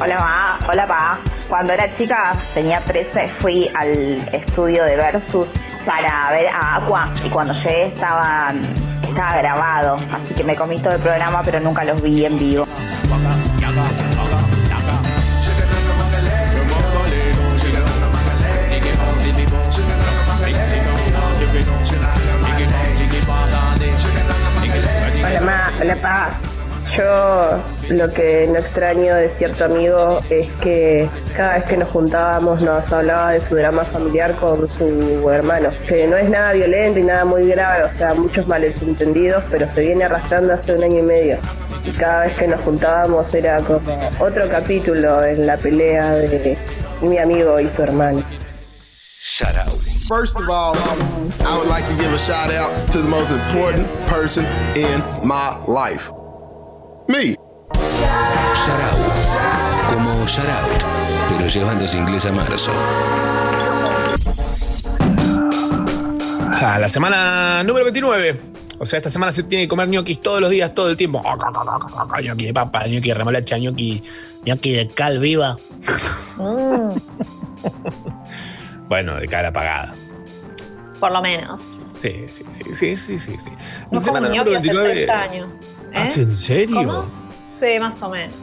Hola 0.00 0.18
ma, 0.18 0.58
hola 0.66 0.86
pa. 0.86 1.18
Cuando 1.48 1.72
era 1.74 1.94
chica, 1.96 2.32
tenía 2.54 2.80
13, 2.80 3.28
fui 3.40 3.70
al 3.74 4.18
estudio 4.32 4.84
de 4.84 4.96
Versus 4.96 5.46
para 5.84 6.30
ver 6.30 6.48
a 6.48 6.76
Aqua 6.76 7.08
y 7.24 7.28
cuando 7.28 7.54
llegué 7.54 7.86
estaba, 7.86 8.52
estaba 9.18 9.36
grabado, 9.38 9.96
así 10.12 10.32
que 10.32 10.44
me 10.44 10.54
comí 10.54 10.78
todo 10.78 10.94
el 10.94 11.00
programa 11.00 11.42
pero 11.44 11.58
nunca 11.58 11.82
los 11.82 12.00
vi 12.00 12.24
en 12.24 12.38
vivo. 12.38 12.64
Hola 25.24 25.40
ma, 25.40 25.72
hola 25.80 25.96
pa. 25.96 26.47
Yo 26.98 27.62
lo 27.90 28.12
que 28.12 28.48
no 28.48 28.58
extraño 28.58 29.14
de 29.14 29.28
cierto 29.38 29.66
amigo 29.66 30.18
es 30.30 30.48
que 30.60 31.08
cada 31.36 31.54
vez 31.54 31.64
que 31.66 31.76
nos 31.76 31.88
juntábamos 31.90 32.60
nos 32.60 32.92
hablaba 32.92 33.30
de 33.30 33.40
su 33.48 33.54
drama 33.54 33.84
familiar 33.84 34.34
con 34.34 34.68
su 34.68 35.30
hermano, 35.30 35.70
que 35.86 36.08
no 36.08 36.16
es 36.16 36.28
nada 36.28 36.54
violento 36.54 36.98
y 36.98 37.04
nada 37.04 37.24
muy 37.24 37.46
grave, 37.46 37.84
o 37.84 37.98
sea, 37.98 38.14
muchos 38.14 38.48
malentendidos, 38.48 39.44
pero 39.48 39.72
se 39.72 39.80
viene 39.82 40.02
arrastrando 40.02 40.54
hace 40.54 40.74
un 40.74 40.82
año 40.82 40.98
y 40.98 41.02
medio. 41.02 41.38
Y 41.84 41.92
cada 41.92 42.26
vez 42.26 42.36
que 42.36 42.48
nos 42.48 42.60
juntábamos 42.62 43.32
era 43.32 43.60
como 43.60 43.80
otro 44.18 44.48
capítulo 44.48 45.24
en 45.24 45.46
la 45.46 45.56
pelea 45.56 46.16
de 46.16 46.58
mi 47.00 47.16
amigo 47.16 47.60
y 47.60 47.70
su 47.76 47.82
hermano. 47.84 48.24
Shout 49.20 49.56
out. 49.56 49.78
First 50.08 50.36
of 50.36 50.50
all, 50.50 50.74
I 51.46 51.56
would 51.58 51.68
like 51.68 51.86
to 51.86 51.94
give 52.02 52.12
a 52.12 52.18
shout 52.18 52.50
out 52.50 52.72
to 52.90 52.98
the 52.98 53.08
most 53.08 53.30
important 53.30 53.86
person 54.08 54.44
in 54.74 55.00
my 55.22 55.64
life. 55.68 56.10
Me. 57.08 57.34
Shout 58.64 58.80
out. 58.80 59.92
Como 59.92 60.26
shout 60.26 60.46
out, 60.48 60.84
pero 61.36 61.48
llevándose 61.48 61.98
inglés 61.98 62.26
a 62.26 62.32
marzo. 62.32 62.72
Ah, 66.60 66.78
la 66.78 66.88
semana 66.88 67.62
número 67.64 67.84
29. 67.86 68.40
O 68.80 68.86
sea, 68.86 68.98
esta 68.98 69.10
semana 69.10 69.32
se 69.32 69.42
tiene 69.42 69.64
que 69.64 69.68
comer 69.68 69.88
ñoquis 69.88 70.20
todos 70.20 70.40
los 70.40 70.50
días, 70.50 70.74
todo 70.74 70.90
el 70.90 70.96
tiempo. 70.96 71.22
ñoqui 72.22 72.44
de 72.46 72.54
papa, 72.54 72.86
ñoqui 72.86 73.08
de 73.08 73.14
remolacha, 73.14 73.58
ñoqui, 73.58 74.02
ñoqui 74.44 74.72
de 74.72 74.86
cal 74.88 75.18
viva. 75.18 75.56
Mm, 76.36 76.90
Bueno, 78.88 79.16
de 79.16 79.26
cal 79.26 79.46
apagada. 79.46 79.92
por 81.00 81.10
lo 81.12 81.20
menos. 81.22 81.60
Sí, 82.00 82.26
sí, 82.28 82.44
sí, 82.50 82.62
sí, 82.74 82.96
sí, 82.96 83.18
sí. 83.18 83.36
sí. 83.38 83.50
No 83.90 84.00
como 84.00 84.20
ñoqui 84.20 84.54
hace 84.54 84.68
tres 84.70 85.08
años. 85.08 85.48
Ah, 85.94 86.06
¿eh? 86.08 86.12
¿En 86.16 86.36
serio? 86.36 86.76
¿Cómo? 86.76 87.04
Sí, 87.44 87.78
más 87.80 88.02
o 88.02 88.10
menos. 88.10 88.34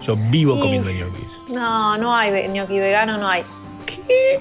Yo 0.00 0.14
vivo 0.30 0.56
Y- 0.56 0.60
comiendo 0.60 0.90
ñoquis. 0.90 1.40
No, 1.50 1.96
no 1.98 2.14
hay 2.14 2.48
ñoqui 2.48 2.78
vegano, 2.78 3.16
no 3.18 3.28
hay. 3.28 3.42
¿Qué? 3.86 4.40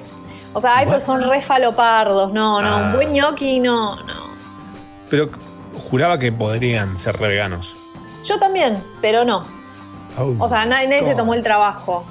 O 0.54 0.60
sea, 0.62 0.78
hay, 0.78 0.86
pero 0.86 1.02
son 1.02 1.24
re 1.30 1.42
falopardos. 1.42 2.32
No, 2.34 2.62
no, 2.62 2.68
Ah. 2.68 2.84
un 2.88 2.94
buen 2.96 3.12
ñoqui 3.14 3.60
no, 3.60 3.96
no. 3.96 4.24
Pero 5.10 5.30
juraba 5.90 6.18
que 6.20 6.32
podrían 6.32 6.98
ser 6.98 7.18
re 7.18 7.28
veganos. 7.30 7.76
Yo 8.24 8.38
también, 8.40 8.82
pero 9.02 9.26
no. 9.26 9.46
O 10.40 10.48
sea, 10.48 10.66
nadie, 10.66 10.88
nadie 10.88 11.04
se 11.04 11.16
tomó 11.16 11.34
el 11.34 11.42
trabajo. 11.44 12.06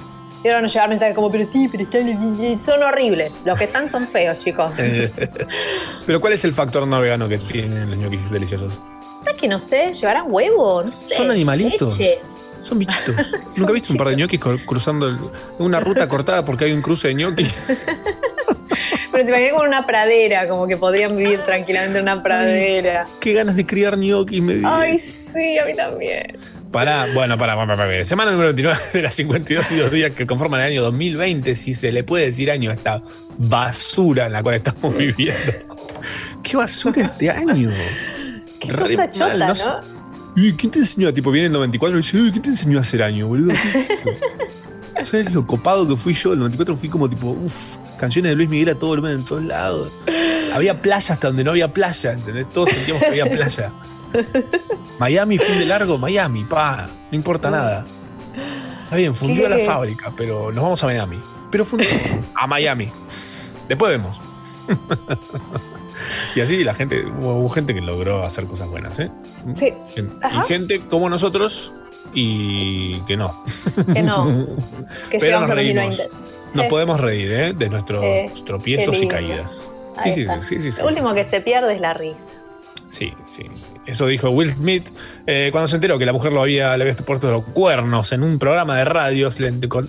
Y 0.44 0.48
ahora 0.48 0.60
nos 0.60 0.72
llegar 0.72 0.88
mensajes 0.88 1.14
como, 1.14 1.30
pero 1.30 1.48
sí, 1.52 1.68
pero 1.70 1.84
están 1.84 2.58
son 2.58 2.82
horribles. 2.82 3.42
Los 3.44 3.56
que 3.56 3.64
están 3.64 3.86
son 3.88 4.08
feos, 4.08 4.38
chicos. 4.38 4.76
Eh, 4.80 5.12
Pero 6.04 6.20
¿cuál 6.20 6.32
es 6.32 6.44
el 6.44 6.52
factor 6.52 6.84
no 6.88 7.00
vegano 7.00 7.28
que 7.28 7.38
tienen 7.38 7.88
los 7.90 7.96
ñoquis 7.96 8.28
deliciosos? 8.30 8.72
¿Sabes 9.24 9.40
que 9.40 9.48
no 9.48 9.58
sé? 9.58 9.92
¿Llevarán 9.92 10.24
huevo? 10.28 10.82
No 10.84 10.92
sé. 10.92 11.14
Son 11.14 11.30
animalitos. 11.30 11.96
Leche. 11.98 12.18
Son 12.62 12.78
bichitos. 12.78 13.14
¿Nunca 13.56 13.72
viste 13.72 13.92
un 13.92 13.98
par 13.98 14.08
de 14.08 14.16
ñoquis 14.16 14.40
cru- 14.40 14.64
cruzando 14.64 15.08
el- 15.08 15.18
una 15.58 15.80
ruta 15.80 16.08
cortada 16.08 16.44
porque 16.44 16.64
hay 16.66 16.72
un 16.72 16.80
cruce 16.82 17.08
de 17.08 17.14
ñoquis? 17.14 17.52
Pero 19.12 19.24
se 19.24 19.30
imaginan 19.30 19.52
como 19.54 19.64
una 19.64 19.84
pradera, 19.86 20.48
como 20.48 20.66
que 20.66 20.76
podrían 20.76 21.16
vivir 21.16 21.40
tranquilamente 21.40 21.98
en 21.98 22.04
una 22.04 22.22
pradera. 22.22 23.04
Qué 23.20 23.32
ganas 23.34 23.56
de 23.56 23.66
criar 23.66 23.98
ñoquis, 23.98 24.42
me 24.42 24.54
di. 24.54 24.62
Ay, 24.64 24.98
sí, 24.98 25.58
a 25.58 25.66
mí 25.66 25.74
también. 25.74 26.38
Pará, 26.70 27.06
bueno, 27.12 27.36
pará, 27.36 27.54
pará, 27.54 27.74
pará. 27.76 28.04
Semana 28.04 28.30
número 28.30 28.48
29 28.54 28.78
de 28.94 29.02
las 29.02 29.14
52 29.14 29.72
y 29.72 29.76
dos 29.76 29.90
días 29.90 30.14
que 30.14 30.26
conforman 30.26 30.60
el 30.62 30.68
año 30.68 30.82
2020, 30.82 31.54
si 31.56 31.74
se 31.74 31.92
le 31.92 32.02
puede 32.04 32.26
decir 32.26 32.50
año 32.50 32.70
a 32.70 32.74
esta 32.74 33.02
basura 33.36 34.26
en 34.26 34.32
la 34.32 34.42
cual 34.42 34.54
estamos 34.54 34.96
viviendo. 34.98 35.52
¿Qué 36.42 36.56
basura 36.56 37.04
este 37.04 37.28
año? 37.28 37.70
Qué 38.62 38.72
cosa 38.72 39.10
chota, 39.10 39.36
no 39.36 39.54
¿no? 39.54 39.80
¿Quién 40.56 40.70
te 40.70 40.78
enseñó? 40.78 41.12
Tipo, 41.12 41.30
viene 41.30 41.46
el 41.48 41.52
94 41.52 41.98
y 41.98 42.02
dice, 42.02 42.16
uy, 42.16 42.30
¿quién 42.30 42.42
te 42.42 42.50
enseñó 42.50 42.78
a 42.78 42.80
hacer 42.80 43.02
año, 43.02 43.28
boludo? 43.28 43.54
¿Sabes 45.02 45.32
lo 45.32 45.46
copado 45.46 45.86
que 45.86 45.96
fui 45.96 46.14
yo? 46.14 46.32
El 46.32 46.38
94 46.38 46.76
fui 46.76 46.88
como 46.88 47.08
tipo, 47.08 47.30
uff, 47.30 47.76
canciones 47.98 48.30
de 48.30 48.36
Luis 48.36 48.48
Miguel 48.48 48.70
a 48.70 48.74
todo 48.78 48.90
volumen 48.90 49.18
en 49.18 49.24
todos 49.24 49.44
lados. 49.44 49.92
Había 50.52 50.80
playa 50.80 51.14
hasta 51.14 51.26
donde 51.28 51.44
no 51.44 51.50
había 51.50 51.72
playa, 51.72 52.12
¿entendés? 52.12 52.48
Todos 52.48 52.70
sentíamos 52.70 53.02
que 53.02 53.08
había 53.08 53.30
playa. 53.30 53.72
Miami, 54.98 55.38
fin 55.38 55.58
de 55.58 55.66
largo, 55.66 55.98
Miami, 55.98 56.44
pa, 56.44 56.88
no 57.10 57.16
importa 57.16 57.50
nada. 57.50 57.84
Está 58.84 58.96
bien, 58.96 59.14
fundió 59.14 59.48
¿Qué? 59.48 59.48
la 59.48 59.58
fábrica, 59.58 60.12
pero 60.16 60.52
nos 60.52 60.62
vamos 60.62 60.82
a 60.82 60.86
Miami. 60.86 61.18
Pero 61.50 61.64
fundió 61.64 61.88
a 62.34 62.46
Miami. 62.46 62.88
Después 63.68 63.92
vemos. 63.92 64.20
y 66.34 66.40
así 66.40 66.62
la 66.64 66.74
gente, 66.74 67.04
hubo, 67.20 67.34
hubo 67.40 67.48
gente 67.48 67.74
que 67.74 67.80
logró 67.80 68.22
hacer 68.24 68.46
cosas 68.46 68.68
buenas, 68.70 68.98
¿eh? 68.98 69.10
Sí. 69.52 69.72
Ajá. 70.22 70.44
Y 70.44 70.48
gente 70.48 70.80
como 70.88 71.08
nosotros 71.08 71.72
y 72.14 72.96
que 73.02 73.16
no. 73.16 73.32
Que 73.92 74.02
no. 74.02 74.24
Que 75.10 75.18
Pero 75.18 75.24
llegamos 75.24 75.48
nos 75.48 75.58
a 75.58 75.60
reímos. 75.60 75.96
2020. 75.98 76.08
Nos 76.54 76.64
Eh. 76.66 76.68
podemos 76.68 77.00
reír, 77.00 77.32
¿eh? 77.32 77.52
De 77.54 77.68
nuestros 77.68 78.02
Eh, 78.04 78.30
tropiezos 78.44 79.00
y 79.00 79.08
caídas. 79.08 79.70
Sí, 80.04 80.12
sí, 80.12 80.26
sí, 80.42 80.60
sí, 80.60 80.72
sí, 80.72 80.80
Lo 80.80 80.88
último 80.88 81.12
que 81.14 81.24
se 81.24 81.40
pierde 81.40 81.74
es 81.74 81.80
la 81.80 81.92
risa. 81.94 82.30
sí, 82.86 83.12
sí, 83.24 83.44
sí. 83.54 83.68
Eso 83.86 84.06
dijo 84.06 84.28
Will 84.30 84.50
Smith 84.52 84.88
eh, 85.26 85.48
cuando 85.52 85.68
se 85.68 85.76
enteró 85.76 85.98
que 85.98 86.04
la 86.06 86.12
mujer 86.12 86.32
lo 86.32 86.42
había, 86.42 86.76
le 86.76 86.82
había 86.84 86.96
puesto 86.96 87.30
los 87.30 87.44
cuernos 87.44 88.12
en 88.12 88.22
un 88.22 88.38
programa 88.38 88.76
de 88.78 88.84
radio. 88.84 89.30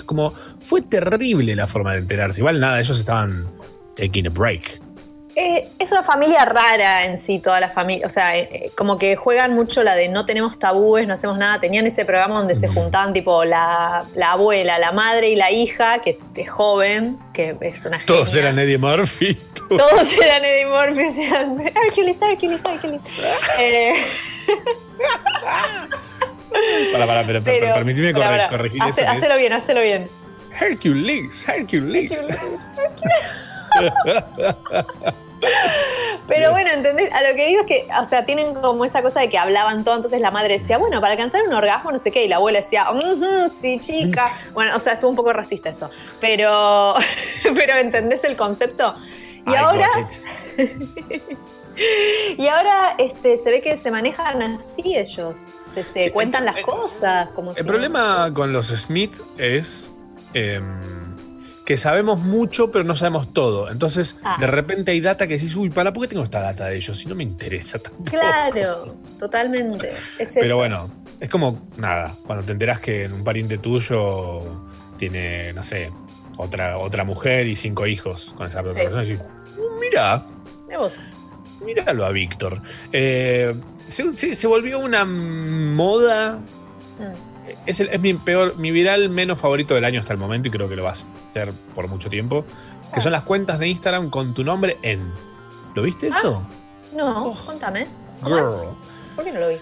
Como 0.06 0.32
fue 0.62 0.82
terrible 0.82 1.56
la 1.56 1.68
forma 1.68 1.94
de 1.94 2.00
enterarse. 2.00 2.40
Igual 2.42 2.60
nada, 2.60 2.80
ellos 2.80 2.98
estaban 3.00 3.48
taking 3.96 4.28
a 4.28 4.30
break. 4.30 4.82
Eh, 5.36 5.68
es 5.80 5.92
una 5.92 6.04
familia 6.04 6.46
rara 6.46 7.06
en 7.06 7.18
sí, 7.18 7.40
toda 7.40 7.60
la 7.60 7.68
familia. 7.70 8.06
O 8.06 8.10
sea, 8.10 8.38
eh, 8.38 8.50
eh, 8.52 8.72
como 8.78 9.00
que 9.00 9.16
juegan 9.16 9.54
mucho 9.56 9.82
la 9.82 9.96
de 9.96 10.08
no 10.08 10.26
tenemos 10.28 10.60
tabúes, 10.60 11.08
no 11.08 11.16
hacemos 11.16 11.38
nada. 11.40 11.60
Tenían 11.60 11.88
ese 11.88 12.06
programa 12.06 12.36
donde 12.38 12.54
se 12.54 12.68
juntaban 12.68 13.14
tipo 13.14 13.44
la, 13.44 14.04
la 14.16 14.32
abuela, 14.34 14.78
la 14.78 14.92
madre 14.92 15.30
y 15.30 15.36
la 15.36 15.50
hija, 15.50 16.00
que 16.00 16.20
es 16.36 16.50
joven, 16.50 17.18
que 17.34 17.56
es 17.62 17.84
una 17.86 18.00
Todos 18.06 18.28
genia. 18.32 18.42
eran 18.50 18.60
Eddie 18.60 18.78
Murphy. 18.78 19.36
Todos 19.70 20.14
eran 20.22 20.46
Eddie 20.46 20.66
Murphy, 20.68 21.22
eran 21.24 21.60
Hercules, 21.62 22.20
Hercules, 22.22 22.62
Hercules. 22.70 23.02
Eh, 23.60 23.94
Para, 26.92 27.08
para, 27.08 27.26
pero, 27.26 27.42
pero, 27.44 27.60
pero, 27.62 27.74
permitime 27.74 28.14
corre- 28.14 28.48
corregir 28.50 28.82
Hace- 28.84 29.02
eso. 29.02 29.12
Hacelo 29.12 29.38
bien, 29.38 29.54
hacelo 29.54 29.82
bien. 29.82 30.06
Hercules, 30.60 31.48
Hercules. 31.48 32.12
Pero 36.28 36.52
bueno, 36.52 36.72
¿entendés? 36.72 37.12
A 37.12 37.22
lo 37.22 37.36
que 37.36 37.48
digo 37.48 37.62
es 37.62 37.68
que, 37.68 37.86
o 38.00 38.06
sea, 38.06 38.26
tienen 38.26 38.54
como 38.54 38.86
esa 38.86 39.02
cosa 39.04 39.20
de 39.20 39.30
que 39.30 39.38
hablaban 39.38 39.84
todo, 39.84 39.96
entonces 39.96 40.22
la 40.22 40.32
madre 40.32 40.54
decía, 40.54 40.78
bueno, 40.78 41.02
para 41.02 41.14
alcanzar 41.14 41.42
un 41.44 41.54
orgasmo, 41.54 41.92
no 41.92 42.00
sé 42.00 42.12
qué, 42.12 42.24
y 42.24 42.28
la 42.30 42.38
abuela 42.38 42.60
decía, 42.60 42.90
"Ujú, 42.92 43.50
sí, 43.52 43.78
chica. 43.80 44.26
Bueno, 44.54 44.74
o 44.76 44.80
sea, 44.80 44.94
estuvo 44.94 45.10
un 45.10 45.16
poco 45.18 45.34
racista 45.34 45.70
eso. 45.70 45.90
Pero, 46.22 46.96
pero 47.56 47.74
¿entendés 47.76 48.24
el 48.24 48.38
concepto? 48.38 48.96
Y 49.46 49.54
ahora, 49.56 49.90
y 52.38 52.48
ahora 52.48 52.96
este, 52.98 53.38
se 53.38 53.52
ve 53.52 53.60
que 53.62 53.76
se 53.76 53.92
manejan 53.92 54.42
así 54.42 54.96
ellos. 54.98 55.46
Se, 55.66 55.84
se 55.84 56.12
cuentan 56.14 56.46
las 56.46 56.58
cosas. 56.60 57.28
Como 57.36 57.52
si- 57.54 57.60
El 57.60 57.66
problema 57.66 58.32
con 58.34 58.54
los 58.54 58.68
Smith 58.68 59.14
es 59.38 59.90
em, 60.34 60.80
que 61.66 61.78
sabemos 61.78 62.20
mucho, 62.20 62.72
pero 62.72 62.84
no 62.84 62.96
sabemos 62.96 63.34
todo. 63.34 63.70
Entonces, 63.72 64.18
Ah. 64.24 64.36
de 64.40 64.48
repente 64.48 64.92
hay 64.92 65.00
data 65.02 65.28
que 65.28 65.36
decís, 65.36 65.56
uy, 65.56 65.70
¿para 65.70 65.94
por 65.94 66.04
qué 66.04 66.10
tengo 66.10 66.24
esta 66.24 66.42
data 66.42 66.66
de 66.66 66.76
ellos? 66.76 66.98
Si 66.98 67.08
no 67.08 67.16
me 67.16 67.24
interesa 67.24 67.80
tampoco. 67.80 68.10
Claro, 68.12 68.98
totalmente. 69.18 69.92
Es 70.20 70.32
Pero 70.34 70.46
eso. 70.46 70.56
bueno, 70.58 70.92
es 71.22 71.30
como 71.30 71.68
nada, 71.78 72.14
cuando 72.26 72.44
te 72.46 72.52
enteras 72.52 72.80
que 72.82 73.06
un 73.06 73.24
pariente 73.24 73.58
tuyo 73.60 74.40
tiene, 74.98 75.54
no 75.54 75.64
sé, 75.64 75.90
otra, 76.38 76.78
otra 76.78 77.04
mujer 77.06 77.48
y 77.48 77.56
cinco 77.56 77.88
hijos 77.88 78.34
con 78.36 78.48
esa 78.48 78.60
Sí. 78.60 78.64
persona, 78.80 79.04
y 79.04 79.08
decís, 79.08 79.24
mira, 79.80 80.24
Mirá 80.68 80.78
vos. 80.80 80.94
míralo 81.66 82.06
a 82.06 82.10
Víctor. 82.12 82.62
Eh, 82.92 83.54
se, 83.88 84.14
se- 84.14 84.36
se 84.36 84.48
volvió 84.48 84.80
una 84.80 85.06
moda. 85.06 86.40
Mm. 87.00 87.33
Es, 87.66 87.80
el- 87.80 87.90
es 87.90 88.00
mi 88.02 88.14
peor, 88.14 88.58
mi 88.58 88.72
viral 88.72 89.10
menos 89.10 89.40
favorito 89.40 89.74
del 89.76 89.86
año 89.86 90.00
hasta 90.00 90.14
el 90.14 90.20
momento 90.20 90.48
y 90.50 90.52
creo 90.52 90.68
que 90.70 90.76
lo 90.76 90.84
va 90.84 90.92
a 90.92 90.96
ser 90.96 91.52
por 91.74 91.88
mucho 91.88 92.10
tiempo. 92.10 92.46
Que 92.94 93.02
son 93.02 93.12
las 93.12 93.22
cuentas 93.24 93.58
de 93.60 93.68
Instagram 93.68 94.10
con 94.10 94.34
tu 94.34 94.44
nombre 94.44 94.78
en. 94.84 95.12
¿Lo 95.74 95.82
viste 95.82 96.08
eso? 96.10 96.44
No, 96.96 97.28
Oh. 97.32 97.46
contame. 97.46 97.88
Girl. 98.24 98.70
¿Por 99.16 99.26
qué 99.26 99.32
no 99.32 99.40
lo 99.40 99.48
vi? 99.50 99.56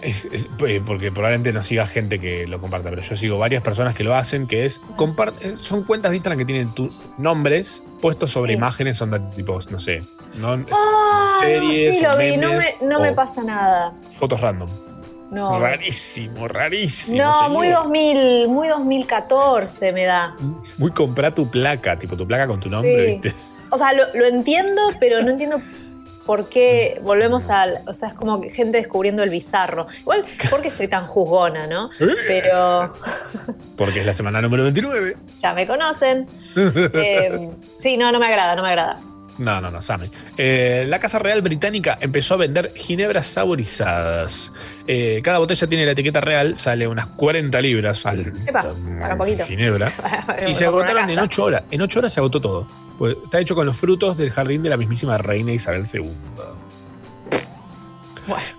Es- 0.00 0.24
es- 0.32 0.46
eh, 0.66 0.82
porque 0.84 1.12
probablemente 1.12 1.52
no 1.52 1.62
siga 1.62 1.86
gente 1.86 2.18
que 2.18 2.46
lo 2.48 2.60
comparta, 2.60 2.90
pero 2.90 3.02
yo 3.02 3.14
sigo 3.14 3.38
varias 3.38 3.62
personas 3.62 3.94
que 3.94 4.02
lo 4.02 4.16
hacen, 4.16 4.46
que 4.48 4.64
es 4.64 4.80
eh, 5.42 5.54
son 5.58 5.84
cuentas 5.84 6.10
de 6.10 6.16
Instagram 6.16 6.38
que 6.38 6.44
tienen 6.44 6.74
tus 6.74 6.92
nombres 7.18 7.84
puestos 8.00 8.30
sobre 8.30 8.52
Sí. 8.52 8.56
imágenes, 8.56 8.96
son 8.96 9.10
de 9.12 9.20
tipos, 9.20 9.70
no 9.70 9.78
sé, 9.78 9.98
no, 10.38 10.54
Ah, 10.54 10.56
no, 10.56 11.40
series, 11.40 11.98
sí 11.98 12.04
o 12.06 12.12
lo 12.12 12.18
vi, 12.18 12.36
no, 12.36 12.54
me, 12.54 12.74
no 12.82 13.14
pasa 13.14 13.44
nada. 13.44 13.94
fotos 14.18 14.40
random. 14.40 14.68
No. 15.32 15.58
Rarísimo, 15.58 16.46
rarísimo. 16.46 17.22
No, 17.22 17.34
señor. 17.34 17.50
muy 17.50 17.68
2000, 17.70 18.48
muy 18.48 18.68
2014 18.68 19.92
me 19.92 20.04
da. 20.04 20.36
Muy 20.78 20.90
comprar 20.92 21.34
tu 21.34 21.50
placa, 21.50 21.98
tipo 21.98 22.16
tu 22.16 22.26
placa 22.26 22.46
con 22.46 22.60
tu 22.60 22.68
nombre, 22.70 23.06
Sí. 23.06 23.12
¿viste? 23.12 23.34
O 23.70 23.78
sea, 23.78 23.92
lo, 23.94 24.04
lo 24.14 24.26
entiendo, 24.26 24.82
pero 25.00 25.22
no 25.22 25.30
entiendo 25.30 25.60
por 26.26 26.48
qué 26.50 27.00
volvemos 27.02 27.48
al. 27.48 27.78
O 27.86 27.94
sea, 27.94 28.08
es 28.10 28.14
como 28.14 28.42
gente 28.42 28.76
descubriendo 28.76 29.22
el 29.22 29.30
bizarro. 29.30 29.86
Igual, 30.00 30.24
¿por 30.50 30.60
qué 30.60 30.68
estoy 30.68 30.86
tan 30.88 31.06
juzgona, 31.06 31.66
no? 31.66 31.88
Pero 32.26 32.92
Porque 33.76 34.00
es 34.00 34.06
la 34.06 34.12
semana 34.12 34.42
número 34.42 34.62
29. 34.64 35.16
ya 35.38 35.54
me 35.54 35.66
conocen. 35.66 36.26
Eh, 36.54 37.50
sí, 37.78 37.96
no, 37.96 38.12
no 38.12 38.20
me 38.20 38.26
agrada, 38.26 38.54
no 38.54 38.62
me 38.62 38.68
agrada. 38.68 38.98
No, 39.42 39.60
no, 39.60 39.70
no, 39.70 39.82
Sammy. 39.82 40.08
Eh, 40.38 40.84
la 40.88 40.98
Casa 41.00 41.18
Real 41.18 41.40
Británica 41.42 41.96
empezó 42.00 42.34
a 42.34 42.36
vender 42.36 42.70
ginebras 42.74 43.26
saborizadas. 43.26 44.52
Eh, 44.86 45.20
cada 45.24 45.38
botella 45.38 45.66
tiene 45.66 45.84
la 45.84 45.92
etiqueta 45.92 46.20
real, 46.20 46.56
sale 46.56 46.86
unas 46.86 47.06
40 47.06 47.60
libras 47.60 48.06
al 48.06 48.20
Epa, 48.46 48.66
para 49.00 49.16
poquito. 49.16 49.44
ginebra. 49.44 49.90
y 50.48 50.54
se 50.54 50.66
agotaron 50.66 51.02
en 51.02 51.08
casa. 51.16 51.22
8 51.22 51.44
horas. 51.44 51.62
En 51.70 51.82
8 51.82 51.98
horas 51.98 52.12
se 52.12 52.20
agotó 52.20 52.40
todo. 52.40 52.66
Pues 52.98 53.16
está 53.24 53.40
hecho 53.40 53.54
con 53.54 53.66
los 53.66 53.76
frutos 53.76 54.16
del 54.16 54.30
jardín 54.30 54.62
de 54.62 54.68
la 54.68 54.76
mismísima 54.76 55.18
reina 55.18 55.52
Isabel 55.52 55.84
II. 55.92 56.08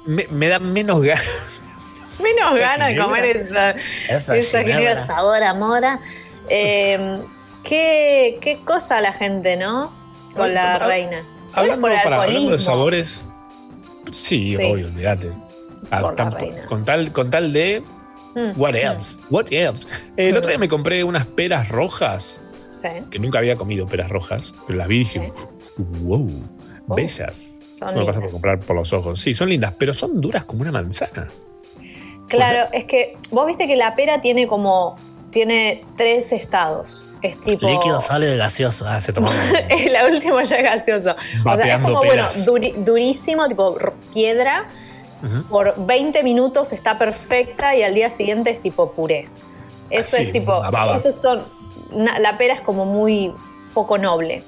Me, 0.05 0.27
me 0.29 0.47
da 0.49 0.59
menos 0.59 1.01
ganas. 1.01 1.23
Menos 2.21 2.57
ganas 2.59 2.89
de 2.89 2.97
comer 2.97 3.25
esa, 3.37 3.71
Esa 4.09 4.35
esa 4.37 4.59
ginebra. 4.59 4.81
ginebra 4.81 5.05
sabor 5.07 5.41
a 5.43 5.53
mora. 5.53 5.99
Eh, 6.49 7.19
¿qué, 7.63 8.37
qué 8.41 8.59
cosa 8.65 8.99
la 9.01 9.13
gente, 9.13 9.55
¿no? 9.57 9.91
Con 10.35 10.53
la 10.53 10.79
reina. 10.79 11.21
Hablando, 11.53 11.87
por 11.87 12.03
para, 12.03 12.23
hablando 12.23 12.51
de 12.51 12.59
sabores. 12.59 13.23
Sí, 14.11 14.55
Sí. 14.55 14.71
obvio, 14.71 14.87
olvídate. 14.87 15.31
Ah, 15.91 16.01
con, 16.01 16.83
tal, 16.83 17.11
con 17.11 17.29
tal 17.29 17.53
de. 17.53 17.81
Mm, 18.35 18.59
What 18.59 18.73
mm. 18.73 18.75
else? 18.75 19.19
What 19.29 19.45
else? 19.51 19.87
Eh, 20.17 20.29
el 20.29 20.37
otro 20.37 20.49
día 20.49 20.57
me 20.57 20.67
compré 20.69 21.03
unas 21.03 21.27
peras 21.27 21.69
rojas, 21.69 22.41
Sí. 22.79 22.87
que 23.11 23.19
nunca 23.19 23.37
había 23.37 23.55
comido 23.55 23.87
peras 23.87 24.09
rojas, 24.09 24.51
pero 24.65 24.79
las 24.79 24.87
vi 24.87 24.95
y 24.97 24.99
dije, 24.99 25.33
wow, 25.77 26.27
bellas. 26.87 27.59
Son 27.73 27.89
Eso 27.89 27.99
me 27.99 28.05
pasa 28.05 28.19
por 28.19 28.31
comprar 28.31 28.59
por 28.59 28.75
los 28.75 28.91
ojos. 28.93 29.21
Sí, 29.21 29.33
son 29.33 29.49
lindas, 29.49 29.73
pero 29.77 29.93
son 29.93 30.19
duras 30.19 30.43
como 30.45 30.61
una 30.61 30.71
manzana. 30.71 31.29
Claro, 32.27 32.69
es 32.71 32.85
que 32.85 33.17
vos 33.31 33.45
viste 33.45 33.67
que 33.67 33.75
la 33.75 33.95
pera 33.95 34.21
tiene 34.21 34.47
como. 34.47 34.95
Tiene 35.29 35.83
tres 35.97 36.31
estados. 36.31 37.05
Es 37.23 37.39
tipo. 37.39 37.65
Líquido, 37.67 37.99
sólido 38.01 38.35
y 38.35 38.37
gaseoso. 38.37 38.85
Ah, 38.87 38.99
se 39.01 39.13
tomaba. 39.13 39.33
la 39.91 40.05
última 40.07 40.43
ya 40.43 40.57
es 40.57 40.63
gaseoso. 40.63 41.15
O 41.45 41.55
sea, 41.55 41.77
es 41.77 41.81
como, 41.81 42.01
peras. 42.01 42.45
bueno, 42.45 42.59
duri- 42.59 42.75
durísimo, 42.75 43.47
tipo 43.47 43.75
piedra. 44.13 44.67
Por 45.49 45.73
20 45.85 46.21
minutos 46.21 46.73
está 46.73 46.99
perfecta 46.99 47.73
y 47.77 47.81
al 47.83 47.93
día 47.95 48.09
siguiente 48.09 48.49
es 48.49 48.59
tipo 48.59 48.91
puré. 48.91 49.29
Eso 49.89 50.17
Sí, 50.17 50.23
es 50.23 50.31
tipo. 50.33 50.61
Esos 50.95 51.15
son. 51.15 51.47
na- 51.93 52.19
la 52.19 52.35
pera 52.35 52.53
es 52.55 52.61
como 52.61 52.83
muy 52.83 53.33
poco 53.73 53.97
noble. 53.97 54.43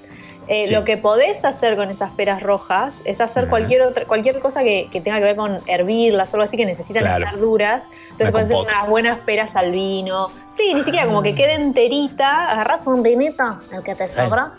Eh, 0.48 0.68
Sí. 0.68 0.74
Lo 0.74 0.84
que 0.84 0.98
podés 0.98 1.44
hacer 1.46 1.76
con 1.76 1.90
esas 1.90 2.12
peras 2.12 2.44
rojas 2.44 3.02
es 3.06 3.20
hacer 3.22 3.48
cualquier 3.50 3.82
otra, 3.82 4.06
cualquier 4.06 4.40
cosa 4.40 4.62
que, 4.64 4.90
que 4.92 5.02
tenga 5.02 5.18
que 5.18 5.24
ver 5.24 5.36
con 5.36 5.58
hervirlas 5.68 6.34
o 6.34 6.38
algo 6.38 6.44
así 6.44 6.56
que 6.58 6.66
necesitan 6.66 7.04
Claro. 7.04 7.24
estar 7.26 7.40
duras. 7.40 7.90
Entonces 8.12 8.28
Una 8.28 8.32
puedes 8.32 8.52
hacer 8.52 8.58
unas 8.58 8.90
buenas 8.90 9.20
peras 9.26 9.56
al 9.56 9.72
vino. 9.72 10.30
Sí, 10.46 10.74
ni 10.74 10.84
siquiera 10.84 11.06
como 11.08 11.22
que 11.24 11.34
quede 11.36 11.54
enterita. 11.56 12.50
Agarras 12.52 12.86
un 12.88 13.02
vinito, 13.04 13.60
el 13.72 13.84
que 13.84 13.96
te 13.96 14.08
sobra. 14.10 14.54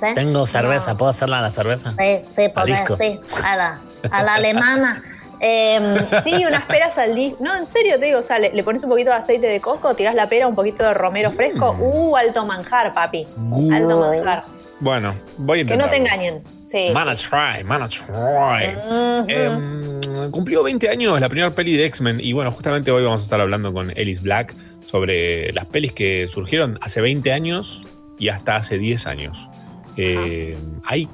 ¿sí? 0.00 0.06
Tengo 0.14 0.46
cerveza, 0.46 0.92
No. 0.92 0.98
¿puedo 0.98 1.10
hacerla 1.10 1.38
a 1.38 1.42
la 1.42 1.50
cerveza? 1.50 1.92
Sí, 1.98 2.20
sí, 2.28 2.48
podés, 2.50 2.78
sí. 2.98 3.20
A 3.44 3.56
la, 3.56 3.80
a 4.10 4.22
la 4.22 4.34
alemana. 4.36 5.02
Em, 5.40 5.84
sí, 6.24 6.44
unas 6.46 6.64
peras 6.64 6.98
al 6.98 7.14
disco. 7.14 7.38
No, 7.42 7.54
en 7.56 7.64
serio 7.66 7.98
te 7.98 8.06
digo, 8.06 8.18
o 8.18 8.22
sea, 8.22 8.38
le, 8.38 8.50
le 8.52 8.62
pones 8.62 8.82
un 8.84 8.90
poquito 8.90 9.10
de 9.10 9.16
aceite 9.16 9.46
de 9.46 9.60
coco, 9.60 9.94
tirás 9.94 10.14
la 10.14 10.26
pera, 10.26 10.46
un 10.46 10.54
poquito 10.54 10.82
de 10.82 10.94
romero 10.94 11.30
fresco. 11.30 11.74
Mm. 11.74 11.82
Uh, 11.82 12.16
alto 12.16 12.44
manjar, 12.46 12.92
papi. 12.92 13.26
Alto 13.72 13.98
manjar. 14.00 14.42
Bueno, 14.80 15.14
voy 15.38 15.58
a 15.60 15.64
Que 15.64 15.74
intentar. 15.74 15.86
no 15.86 15.90
te 15.90 15.96
engañen. 15.96 16.42
Sí. 16.64 16.90
Mana 16.92 17.16
try, 17.16 17.64
mana 17.64 17.88
try. 17.88 18.76
Ujú. 18.76 19.24
Em, 19.28 20.30
cumplió 20.30 20.62
20 20.62 20.88
años 20.88 21.20
la 21.20 21.28
primera 21.28 21.50
peli 21.50 21.76
de 21.76 21.86
X-Men 21.86 22.18
y 22.20 22.32
bueno, 22.32 22.50
justamente 22.52 22.90
hoy 22.90 23.04
vamos 23.04 23.20
a 23.20 23.24
estar 23.24 23.40
hablando 23.40 23.72
con 23.72 23.92
Ellis 23.96 24.22
Black 24.22 24.54
sobre 24.80 25.52
las 25.52 25.66
pelis 25.66 25.92
que 25.92 26.28
surgieron 26.28 26.78
hace 26.80 27.00
20 27.00 27.32
años 27.32 27.82
y 28.18 28.28
hasta 28.28 28.56
hace 28.56 28.78
10 28.78 29.06
años. 29.06 29.48
Eh, 29.96 30.56
hay, 30.84 31.08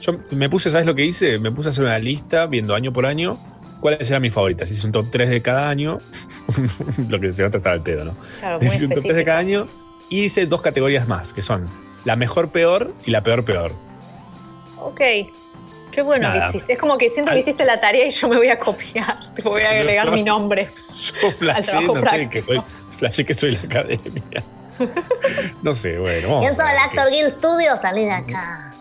yo 0.00 0.14
me 0.30 0.48
puse, 0.48 0.70
¿sabes 0.70 0.86
lo 0.86 0.94
que 0.94 1.04
hice? 1.04 1.38
Me 1.38 1.50
puse 1.50 1.68
a 1.68 1.70
hacer 1.70 1.84
una 1.84 1.98
lista 1.98 2.46
viendo 2.46 2.74
año 2.74 2.92
por 2.92 3.04
año 3.06 3.38
cuáles 3.80 4.08
eran 4.10 4.22
mis 4.22 4.32
favoritas. 4.32 4.70
Hice 4.70 4.86
un 4.86 4.92
top 4.92 5.06
3 5.10 5.28
de 5.30 5.42
cada 5.42 5.68
año, 5.68 5.98
lo 7.08 7.20
que 7.20 7.32
se 7.32 7.42
va 7.42 7.48
a 7.48 7.50
tratar 7.50 7.72
al 7.74 7.82
pedo, 7.82 8.04
¿no? 8.04 8.16
Claro, 8.38 8.58
muy 8.60 8.74
Hice 8.74 8.84
un 8.86 8.92
top 8.92 9.02
3 9.02 9.16
de 9.16 9.24
cada 9.24 9.38
año 9.38 9.66
y 10.08 10.24
hice 10.24 10.46
dos 10.46 10.62
categorías 10.62 11.08
más, 11.08 11.32
que 11.32 11.42
son 11.42 11.68
la 12.04 12.16
mejor 12.16 12.50
peor 12.50 12.94
y 13.04 13.10
la 13.10 13.22
peor 13.22 13.44
peor. 13.44 13.72
Ok. 14.78 15.00
Qué 15.92 16.02
bueno 16.02 16.28
Nada. 16.28 16.44
que 16.44 16.48
hiciste. 16.50 16.72
Es 16.74 16.78
como 16.78 16.96
que 16.98 17.10
siento 17.10 17.30
que 17.30 17.34
Al- 17.36 17.40
hiciste 17.40 17.64
la 17.64 17.80
tarea 17.80 18.06
y 18.06 18.10
yo 18.10 18.28
me 18.28 18.36
voy 18.36 18.48
a 18.48 18.58
copiar. 18.58 19.18
Te 19.34 19.42
voy 19.42 19.62
a 19.62 19.70
agregar 19.70 20.10
mi 20.12 20.22
nombre. 20.22 20.68
Yo 21.22 21.30
flashé, 21.32 21.70
trabajo 21.72 21.96
no 21.96 22.10
sé, 22.10 22.30
que 22.30 22.42
soy, 22.42 22.62
flashé 22.96 23.24
que 23.24 23.34
soy 23.34 23.52
la 23.52 23.60
academia. 23.60 24.22
No 25.62 25.74
sé, 25.74 25.98
bueno. 25.98 26.28
vamos 26.28 26.44
Yo 26.44 26.50
a 26.52 26.54
soy 26.54 26.72
el 26.72 26.78
Actor 26.78 27.10
Guild 27.10 27.30
Studio, 27.30 27.72
salí 27.82 28.04
de 28.04 28.12
acá. 28.12 28.72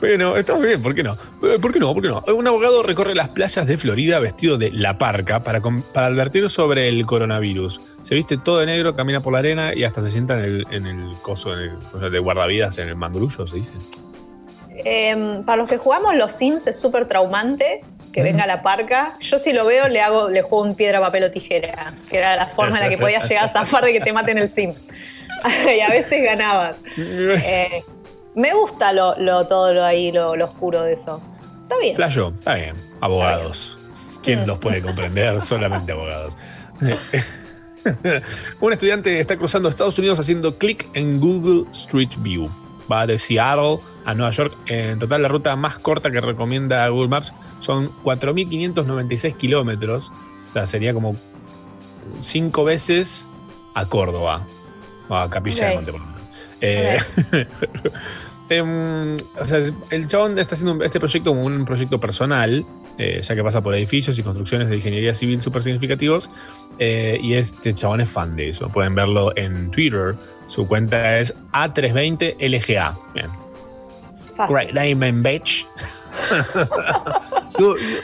Bueno, 0.00 0.36
está 0.36 0.54
muy 0.54 0.66
bien, 0.68 0.82
¿por 0.82 0.94
qué 0.94 1.02
no? 1.02 1.12
Eh, 1.42 1.58
¿Por 1.60 1.72
qué 1.72 1.78
no? 1.80 1.92
¿Por 1.94 2.02
qué 2.02 2.08
no? 2.08 2.22
Un 2.34 2.46
abogado 2.46 2.82
recorre 2.82 3.14
las 3.14 3.30
playas 3.30 3.66
de 3.66 3.76
Florida 3.78 4.18
vestido 4.18 4.58
de 4.58 4.70
la 4.70 4.98
parca 4.98 5.42
para, 5.42 5.60
para 5.60 6.06
advertir 6.06 6.48
sobre 6.50 6.88
el 6.88 7.04
coronavirus. 7.06 7.80
Se 8.02 8.14
viste 8.14 8.36
todo 8.38 8.58
de 8.58 8.66
negro, 8.66 8.94
camina 8.94 9.20
por 9.20 9.32
la 9.32 9.40
arena 9.40 9.74
y 9.74 9.84
hasta 9.84 10.02
se 10.02 10.10
sienta 10.10 10.34
en 10.34 10.40
el, 10.44 10.66
en 10.70 10.86
el 10.86 11.10
coso 11.22 11.52
en 11.54 11.76
el- 12.02 12.10
de 12.10 12.18
guardavidas, 12.18 12.78
en 12.78 12.88
el 12.88 12.96
mangrullo, 12.96 13.46
se 13.46 13.56
dice. 13.56 13.72
Em, 14.84 15.42
para 15.44 15.56
los 15.56 15.68
que 15.68 15.78
jugamos 15.78 16.16
los 16.16 16.32
Sims 16.32 16.66
es 16.66 16.78
súper 16.78 17.06
traumante 17.06 17.78
que 18.12 18.22
venga 18.22 18.46
la 18.46 18.62
parca. 18.62 19.14
Yo 19.20 19.38
si 19.38 19.52
lo 19.52 19.64
veo 19.64 19.88
le 19.88 20.00
hago, 20.00 20.28
le 20.28 20.42
juego 20.42 20.64
un 20.64 20.74
piedra, 20.74 21.00
papel 21.00 21.24
o 21.24 21.30
tijera, 21.30 21.92
que 22.08 22.18
era 22.18 22.36
la 22.36 22.46
forma 22.46 22.78
en 22.78 22.84
la 22.84 22.88
que 22.90 22.96
podías 22.98 23.28
llegar 23.28 23.44
a 23.44 23.48
zafar 23.48 23.84
de 23.84 23.92
que 23.92 24.00
te 24.00 24.12
maten 24.12 24.38
el 24.38 24.48
Sim. 24.48 24.70
y 25.76 25.80
a 25.80 25.88
veces 25.88 26.22
ganabas. 26.22 26.82
Eh, 26.98 27.82
me 28.36 28.54
gusta 28.54 28.92
lo, 28.92 29.18
lo- 29.18 29.46
todo 29.46 29.72
lo 29.72 29.84
ahí, 29.84 30.12
lo, 30.12 30.36
lo 30.36 30.44
oscuro 30.44 30.82
de 30.82 30.92
eso. 30.92 31.20
Está 31.62 31.76
bien. 31.80 31.96
Flayo, 31.96 32.32
está 32.38 32.54
bien. 32.54 32.74
Abogados. 33.00 33.76
¿Quién 34.22 34.46
los 34.46 34.58
puede 34.58 34.80
comprender? 34.82 35.40
Solamente 35.42 35.90
abogados. 35.92 36.36
Un 38.60 38.72
estudiante 38.72 39.20
está 39.20 39.36
cruzando 39.36 39.68
Estados 39.68 39.98
Unidos 39.98 40.18
haciendo 40.18 40.56
clic 40.58 40.86
en 40.94 41.20
Google 41.20 41.70
Street 41.72 42.10
View. 42.18 42.48
Va 42.90 43.06
de 43.06 43.18
Seattle 43.18 43.78
a 44.04 44.14
Nueva 44.14 44.30
York. 44.32 44.54
En 44.66 44.98
total, 44.98 45.22
la 45.22 45.28
ruta 45.28 45.54
más 45.56 45.78
corta 45.78 46.10
que 46.10 46.20
recomienda 46.20 46.86
Google 46.88 47.08
Maps 47.08 47.32
son 47.60 47.90
4.596 48.04 49.36
kilómetros. 49.36 50.10
O 50.48 50.52
sea, 50.52 50.66
sería 50.66 50.94
como 50.94 51.12
cinco 52.22 52.64
veces 52.64 53.26
a 53.74 53.86
Córdoba. 53.86 54.44
O 55.08 55.14
a 55.16 55.28
Capilla 55.30 55.68
de 55.68 55.76
Ok. 55.76 55.76
Monte, 55.76 55.92
por 55.92 56.00
Eh, 58.48 58.56
em, 58.58 59.16
o 59.40 59.44
sea, 59.44 59.58
el 59.90 60.06
chabón 60.06 60.38
está 60.38 60.54
haciendo 60.54 60.82
este 60.84 60.98
proyecto 61.00 61.30
como 61.30 61.44
un 61.44 61.64
proyecto 61.64 61.98
personal, 62.00 62.64
eh, 62.98 63.20
ya 63.20 63.34
que 63.34 63.42
pasa 63.42 63.60
por 63.62 63.74
edificios 63.74 64.18
y 64.18 64.22
construcciones 64.22 64.68
de 64.68 64.76
ingeniería 64.76 65.14
civil 65.14 65.40
súper 65.42 65.62
significativos. 65.62 66.30
eh, 66.78 67.16
y 67.22 67.32
este 67.34 67.72
chabón 67.72 68.02
es 68.02 68.08
fan 68.10 68.36
de 68.36 68.50
eso. 68.50 68.68
Pueden 68.68 68.94
verlo 68.94 69.32
en 69.36 69.70
Twitter. 69.70 70.14
Su 70.46 70.68
cuenta 70.68 71.18
es 71.18 71.34
A320LGA. 71.52 72.94
Bien. 73.14 73.26
Great 74.50 74.72
name 74.74 75.06
and 75.08 75.24
bitch. 75.24 75.66
You- 77.58 77.78
you- 77.78 78.00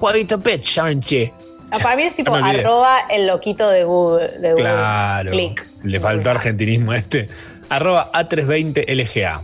Quite 0.00 0.34
a 0.34 0.36
bitch, 0.36 0.76
aren't 0.78 1.06
you? 1.06 1.30
Ah, 1.70 1.78
Para 1.82 1.96
mí 1.96 2.02
es 2.02 2.14
tipo 2.14 2.34
arroba 2.34 3.00
el 3.10 3.26
loquito 3.28 3.68
de 3.70 3.84
Google. 3.84 4.28
De 4.40 4.50
Google. 4.50 4.64
Claro. 4.64 5.30
Click. 5.30 5.64
Le 5.84 6.00
faltó 6.00 6.30
argentinismo 6.30 6.92
a 6.92 6.96
este. 6.98 7.26
Arroba 7.70 8.10
A320LGA. 8.12 9.40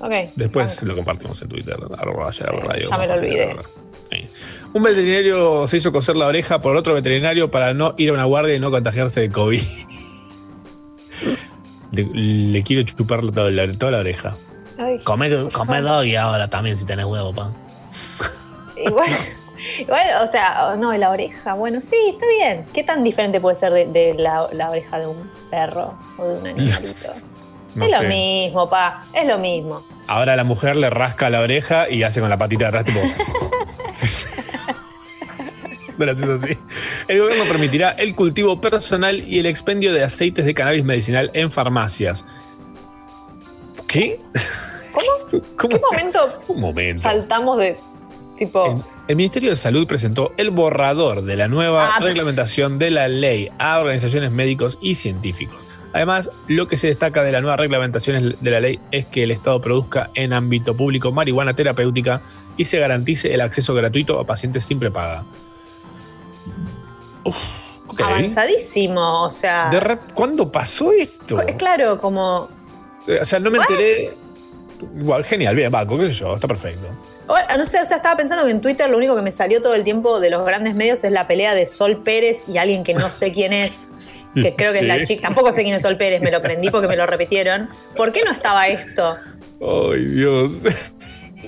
Ok. 0.00 0.12
Después 0.36 0.82
lo 0.82 0.94
compartimos 0.94 1.40
en 1.42 1.48
Twitter. 1.48 1.76
Arroba 1.98 2.30
radio, 2.66 2.90
ya 2.90 2.98
me 2.98 3.06
lo 3.06 3.14
olvidé. 3.14 3.56
Sí. 4.10 4.26
Un 4.72 4.82
veterinario 4.82 5.66
se 5.66 5.78
hizo 5.78 5.92
coser 5.92 6.16
la 6.16 6.26
oreja 6.26 6.60
por 6.60 6.76
otro 6.76 6.94
veterinario 6.94 7.50
para 7.50 7.74
no 7.74 7.94
ir 7.98 8.10
a 8.10 8.12
una 8.12 8.24
guardia 8.24 8.54
y 8.54 8.60
no 8.60 8.70
contagiarse 8.70 9.20
de 9.20 9.30
COVID. 9.30 9.62
Le, 11.90 12.04
le 12.04 12.62
quiero 12.62 12.82
chupar 12.82 13.22
toda 13.32 13.50
la, 13.50 13.72
toda 13.72 13.92
la 13.92 13.98
oreja. 13.98 14.34
Ay, 14.76 14.98
Come, 15.04 15.48
come 15.50 15.80
doggy 15.80 16.16
ahora 16.16 16.48
también 16.48 16.76
si 16.76 16.84
tenés 16.84 17.06
huevo, 17.06 17.32
pa. 17.32 17.50
Igual, 18.76 19.08
igual, 19.78 20.06
o 20.22 20.26
sea, 20.26 20.76
no, 20.78 20.92
la 20.92 21.10
oreja, 21.10 21.54
bueno, 21.54 21.80
sí, 21.80 21.96
está 22.10 22.26
bien. 22.28 22.66
¿Qué 22.74 22.84
tan 22.84 23.02
diferente 23.02 23.40
puede 23.40 23.56
ser 23.56 23.72
de, 23.72 23.86
de 23.86 24.14
la, 24.14 24.48
la 24.52 24.70
oreja 24.70 24.98
de 24.98 25.06
un 25.06 25.30
perro 25.50 25.98
o 26.18 26.28
de 26.28 26.38
un 26.40 26.46
animalito? 26.46 27.08
No 27.78 27.84
es 27.86 27.92
sé. 27.92 28.02
lo 28.02 28.08
mismo, 28.08 28.68
pa, 28.68 29.00
es 29.12 29.26
lo 29.26 29.38
mismo. 29.38 29.82
Ahora 30.06 30.36
la 30.36 30.44
mujer 30.44 30.76
le 30.76 30.90
rasca 30.90 31.30
la 31.30 31.40
oreja 31.40 31.88
y 31.90 32.02
hace 32.02 32.20
con 32.20 32.28
la 32.30 32.36
patita 32.36 32.64
de 32.70 32.78
atrás 32.78 32.84
tipo. 32.84 33.00
Así. 36.00 36.56
El 37.08 37.20
gobierno 37.20 37.44
permitirá 37.46 37.90
el 37.90 38.14
cultivo 38.14 38.60
personal 38.60 39.20
y 39.26 39.40
el 39.40 39.46
expendio 39.46 39.92
de 39.92 40.04
aceites 40.04 40.46
de 40.46 40.54
cannabis 40.54 40.84
medicinal 40.84 41.30
en 41.34 41.50
farmacias. 41.50 42.24
¿Qué? 43.88 44.18
¿Cómo? 44.92 45.42
¿Qué 45.58 45.80
momento 45.90 46.40
Un 46.48 46.60
momento. 46.60 47.02
saltamos 47.02 47.58
de 47.58 47.76
tipo... 48.36 48.80
El 49.08 49.16
Ministerio 49.16 49.50
de 49.50 49.56
Salud 49.56 49.86
presentó 49.88 50.32
el 50.36 50.50
borrador 50.50 51.22
de 51.22 51.34
la 51.36 51.48
nueva 51.48 51.96
Ah, 51.96 52.00
reglamentación 52.00 52.78
de 52.78 52.90
la 52.92 53.08
ley 53.08 53.50
a 53.58 53.80
organizaciones 53.80 54.30
médicos 54.30 54.78
y 54.80 54.94
científicos. 54.96 55.64
Además, 55.92 56.30
lo 56.48 56.68
que 56.68 56.76
se 56.76 56.88
destaca 56.88 57.22
de 57.22 57.32
la 57.32 57.40
nueva 57.40 57.56
reglamentación 57.56 58.34
de 58.40 58.50
la 58.50 58.60
ley 58.60 58.78
es 58.90 59.06
que 59.06 59.24
el 59.24 59.30
Estado 59.30 59.60
produzca 59.60 60.10
en 60.14 60.32
ámbito 60.32 60.76
público 60.76 61.12
marihuana 61.12 61.54
terapéutica 61.54 62.20
y 62.56 62.64
se 62.64 62.78
garantice 62.78 63.32
el 63.32 63.40
acceso 63.40 63.74
gratuito 63.74 64.20
a 64.20 64.26
pacientes 64.26 64.64
sin 64.64 64.78
prepaga. 64.78 65.24
Uf, 67.24 67.36
ok. 67.86 68.00
Avanzadísimo, 68.00 69.24
o 69.24 69.30
sea... 69.30 69.70
De 69.70 69.98
¿Cuándo 70.14 70.52
pasó 70.52 70.92
esto? 70.92 71.40
Es 71.40 71.54
claro, 71.54 71.98
como... 71.98 72.48
O 73.20 73.24
sea, 73.24 73.38
no 73.38 73.50
me 73.50 73.58
enteré. 73.58 74.12
Igual, 75.00 75.24
genial, 75.24 75.56
bien, 75.56 75.72
Baco, 75.72 75.98
qué 75.98 76.08
sé 76.08 76.14
yo, 76.14 76.34
está 76.34 76.46
perfecto. 76.46 76.86
Bueno, 77.26 77.46
no 77.56 77.64
sé, 77.64 77.80
o 77.80 77.84
sea, 77.84 77.96
estaba 77.96 78.16
pensando 78.16 78.44
que 78.44 78.50
en 78.50 78.60
Twitter 78.60 78.88
lo 78.88 78.96
único 78.96 79.16
que 79.16 79.22
me 79.22 79.30
salió 79.30 79.60
todo 79.60 79.74
el 79.74 79.82
tiempo 79.82 80.20
de 80.20 80.30
los 80.30 80.44
grandes 80.44 80.74
medios 80.74 81.02
es 81.04 81.12
la 81.12 81.26
pelea 81.26 81.54
de 81.54 81.66
Sol 81.66 82.02
Pérez 82.02 82.48
y 82.48 82.58
alguien 82.58 82.84
que 82.84 82.94
no 82.94 83.10
sé 83.10 83.32
quién 83.32 83.52
es, 83.52 83.88
que 84.34 84.54
creo 84.54 84.72
que 84.72 84.80
es 84.80 84.86
la 84.86 85.02
chica. 85.02 85.22
Tampoco 85.22 85.52
sé 85.52 85.62
quién 85.62 85.74
es 85.74 85.82
Sol 85.82 85.96
Pérez, 85.96 86.20
me 86.22 86.30
lo 86.30 86.40
prendí 86.40 86.70
porque 86.70 86.88
me 86.88 86.96
lo 86.96 87.06
repitieron. 87.06 87.68
¿Por 87.96 88.12
qué 88.12 88.22
no 88.24 88.30
estaba 88.32 88.68
esto? 88.68 89.16
Ay, 89.60 90.04
Dios. 90.04 90.52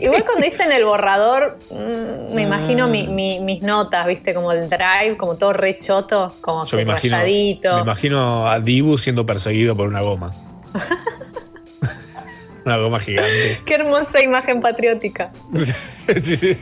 Igual 0.00 0.24
cuando 0.24 0.46
hice 0.46 0.62
en 0.62 0.72
el 0.72 0.84
borrador, 0.84 1.58
mm, 1.70 2.34
me 2.34 2.42
imagino 2.42 2.88
mi- 2.88 3.08
mi- 3.08 3.40
mis 3.40 3.62
notas, 3.62 4.06
¿viste? 4.06 4.32
Como 4.34 4.50
el 4.52 4.68
drive, 4.68 5.16
como 5.18 5.36
todo 5.36 5.52
re 5.52 5.78
choto, 5.78 6.34
como 6.40 6.64
Yo 6.64 6.76
me 6.78 6.82
imagino, 6.84 7.18
me 7.18 7.80
imagino 7.82 8.48
a 8.48 8.60
Dibu 8.60 8.96
siendo 8.98 9.26
perseguido 9.26 9.76
por 9.76 9.88
una 9.88 10.00
goma. 10.00 10.30
una 12.64 12.76
goma 12.76 13.00
gigante. 13.00 13.60
Qué 13.64 13.74
hermosa 13.74 14.22
imagen 14.22 14.60
patriótica. 14.60 15.32
sí, 15.54 16.36
sí, 16.36 16.36
sí. 16.54 16.56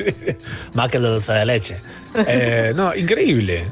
Más 0.74 0.88
que 0.88 0.98
lo 0.98 1.10
dulce 1.10 1.32
de 1.32 1.46
leche. 1.46 1.76
Eh, 2.26 2.72
no, 2.74 2.94
increíble. 2.94 3.66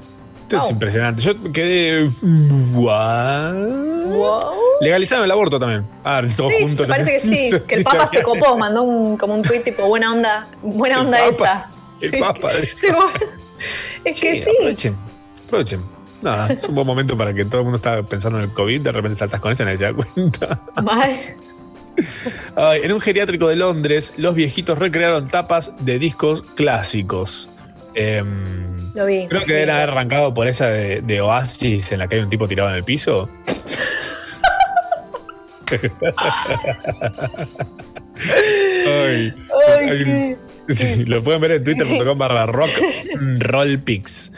Esto 0.47 0.59
es 0.59 0.70
impresionante. 0.70 1.23
Yo 1.23 1.32
quedé. 1.52 2.09
Wow. 2.73 4.52
Legalizaron 4.81 5.24
el 5.24 5.31
aborto 5.31 5.59
también. 5.59 5.86
Ah, 6.05 6.23
todos 6.36 6.52
Sí, 6.52 6.62
juntos. 6.62 6.86
parece 6.86 7.12
que 7.14 7.20
sí, 7.20 7.51
que 7.66 7.74
el 7.77 7.85
Papa 7.85 8.06
se 8.09 8.23
copó, 8.23 8.56
mandó 8.56 8.82
un, 8.82 9.16
como 9.16 9.35
un 9.35 9.43
tuit 9.43 9.64
tipo, 9.64 9.86
buena 9.89 10.12
onda, 10.12 10.47
buena 10.62 10.97
El 11.01 11.06
onda 11.06 11.18
Papa, 11.18 11.31
esa. 11.31 11.66
El 12.01 12.10
Sí. 12.10 12.16
Papa. 12.18 12.51
Sí, 12.81 12.86
como- 12.93 13.09
es 14.05 14.20
que 14.20 14.44
sí. 14.44 14.51
Aprovechen. 14.51 14.97
Aprovechen. 15.47 15.81
Nada, 16.23 16.48
es 16.52 16.64
un 16.64 16.74
buen 16.74 16.86
momento 16.86 17.16
para 17.16 17.32
que 17.35 17.44
todo 17.44 17.59
el 17.59 17.64
mundo 17.64 17.77
está 17.77 18.02
pensando 18.02 18.39
en 18.39 18.44
el 18.44 18.52
COVID. 18.52 18.81
De 18.82 18.93
repente 18.93 19.18
saltas 19.18 19.40
con 19.40 19.51
eso 19.52 19.62
y 19.62 19.66
nadie 19.66 19.78
se 19.78 19.85
da 19.85 19.94
cuenta. 19.94 20.60
Mal. 20.82 21.12
Ay, 22.55 22.81
en 22.85 22.93
un 22.93 23.01
geriátrico 23.01 23.48
de 23.48 23.56
Londres, 23.56 24.14
los 24.18 24.35
viejitos 24.35 24.78
recrearon 24.78 25.28
tapas 25.28 25.73
de 25.81 25.98
discos 25.98 26.43
clásicos. 26.43 27.48
Em, 27.94 28.76
Lo 28.97 29.06
vi. 29.06 29.27
creo 29.28 29.44
que 29.44 29.52
deben 29.52 29.70
haber 29.70 29.90
arrancado 29.90 30.32
por 30.35 30.48
esa 30.48 30.66
de, 30.68 31.01
de 31.02 31.20
Oasis 31.20 31.93
en 31.93 31.98
la 32.01 32.09
que 32.09 32.16
hay 32.16 32.23
un 32.23 32.31
tipo 32.31 32.48
tirado 32.48 32.70
en 32.70 32.77
el 32.77 32.82
piso. 32.85 33.28
Ay, 38.86 39.35
Ay, 39.68 39.89
hay 39.90 40.02
un- 40.02 40.39
sí, 40.74 41.05
lo 41.05 41.23
pueden 41.23 41.40
ver 41.40 41.52
en 41.52 41.64
twitter.com 41.64 42.18
barra 42.18 42.47
rock 42.47 42.70
roll 43.39 43.78
pics. 43.78 44.32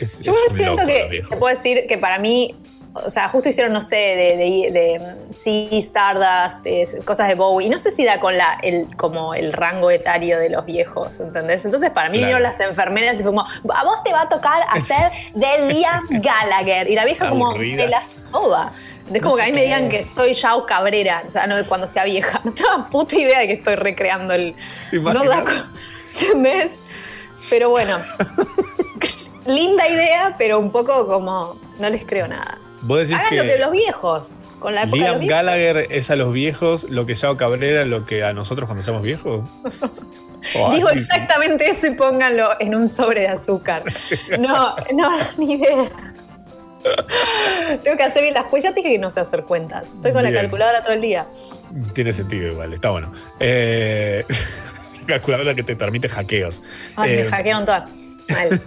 Es, 0.00 0.20
Yo 0.22 0.34
siento 0.54 0.76
loco, 0.76 0.86
que 0.86 1.22
te 1.28 1.36
puedo 1.36 1.54
decir 1.54 1.84
que 1.88 1.98
para 1.98 2.18
mí, 2.18 2.54
o 2.92 3.10
sea, 3.10 3.28
justo 3.28 3.48
hicieron, 3.48 3.72
no 3.72 3.82
sé, 3.82 3.94
de, 3.96 4.36
de, 4.36 4.70
de 4.72 4.98
mm, 4.98 5.32
Sea, 5.32 5.78
Stardust, 5.78 6.64
de 6.64 7.02
cosas 7.04 7.28
de 7.28 7.34
Bowie. 7.36 7.66
Y 7.68 7.70
no 7.70 7.78
sé 7.78 7.90
si 7.90 8.04
da 8.04 8.18
con 8.20 8.36
la, 8.36 8.58
el, 8.62 8.88
como 8.96 9.32
el 9.34 9.52
rango 9.52 9.90
etario 9.90 10.38
de 10.38 10.50
los 10.50 10.64
viejos, 10.66 11.20
¿entendés? 11.20 11.64
Entonces 11.64 11.90
para 11.90 12.08
mí 12.08 12.18
Claro. 12.18 12.36
vinieron 12.38 12.42
las 12.42 12.58
enfermeras 12.60 13.14
y 13.20 13.22
fue 13.22 13.30
como, 13.32 13.42
a 13.42 13.84
vos 13.84 14.02
te 14.02 14.12
va 14.12 14.22
a 14.22 14.28
tocar 14.28 14.62
hacer 14.70 15.10
de 15.34 15.72
Liam 15.72 16.02
Gallagher. 16.10 16.90
Y 16.90 16.94
la 16.96 17.04
vieja 17.04 17.28
como 17.28 17.50
Aburridas. 17.50 17.76
de 17.86 17.88
la 17.88 18.00
soba. 18.00 18.72
Es 19.12 19.22
como 19.22 19.36
No 19.36 19.36
que 19.36 19.42
a 19.42 19.46
mí 19.46 19.52
me 19.52 19.62
digan 19.64 19.84
es. 19.84 19.90
que 19.90 20.02
soy 20.06 20.32
Yao 20.34 20.66
Cabrera, 20.66 21.22
o 21.26 21.30
sea, 21.30 21.46
no 21.46 21.56
de 21.56 21.64
cuando 21.64 21.86
sea 21.88 22.04
vieja. 22.04 22.40
No 22.44 22.52
tengo 22.52 22.86
puta 22.90 23.16
idea 23.16 23.38
de 23.40 23.46
que 23.46 23.52
estoy 23.54 23.74
recreando 23.76 24.34
el. 24.34 24.54
No 24.92 25.24
da 25.24 25.44
¿Entendés? 26.20 26.80
Pero 27.50 27.70
bueno. 27.70 27.98
Linda 29.46 29.88
idea, 29.88 30.34
pero 30.38 30.58
un 30.58 30.70
poco 30.70 31.06
como. 31.06 31.56
No 31.78 31.88
les 31.88 32.04
creo 32.04 32.28
nada. 32.28 32.58
Vos 32.82 32.98
decís 32.98 33.14
Hagan 33.14 33.28
que, 33.30 33.36
lo 33.36 33.42
que 33.44 33.58
los 33.58 33.70
viejos. 33.72 34.22
Con 34.58 34.74
la 34.74 34.82
época 34.82 34.96
de 34.96 35.00
los 35.02 35.08
Liam 35.08 35.20
viejos. 35.20 35.36
Gallagher 35.36 35.86
es 35.90 36.10
a 36.10 36.16
los 36.16 36.32
viejos 36.32 36.84
lo 36.90 37.06
que 37.06 37.14
Yao 37.14 37.36
Cabrera 37.36 37.84
lo 37.84 38.04
que 38.06 38.24
a 38.24 38.32
nosotros 38.32 38.66
cuando 38.66 38.82
somos 38.82 39.02
viejos. 39.02 39.48
O 40.58 40.72
Digo 40.72 40.88
así. 40.88 41.00
exactamente 41.00 41.68
eso 41.68 41.86
y 41.88 41.90
pónganlo 41.90 42.48
en 42.60 42.74
un 42.74 42.88
sobre 42.88 43.20
de 43.20 43.28
azúcar. 43.28 43.82
No, 44.38 44.74
no, 44.94 45.10
ni 45.38 45.52
idea. 45.52 45.90
Tengo 47.82 47.96
que 47.98 48.02
hacer 48.02 48.22
bien 48.22 48.32
las 48.32 48.44
cuentas. 48.44 48.70
Ya 48.70 48.74
te 48.74 48.80
dije 48.80 48.94
que 48.94 48.98
no 48.98 49.10
sé 49.10 49.20
hacer 49.20 49.42
cuentas. 49.44 49.84
Estoy 49.94 50.12
con 50.14 50.22
la 50.22 50.32
calculadora 50.32 50.80
todo 50.80 50.94
el 50.94 51.02
día. 51.02 51.26
Tiene 51.92 52.12
sentido 52.12 52.48
igual, 52.52 52.72
está 52.72 52.88
bueno. 52.88 53.12
Eh, 53.38 54.24
calculadora 55.06 55.54
que 55.54 55.62
te 55.62 55.76
permite 55.76 56.08
hackeos. 56.08 56.62
Ay, 56.96 57.12
Eh, 57.12 57.24
me 57.24 57.30
hackearon 57.30 57.64
todas. 57.66 57.90
Mal. 58.30 58.60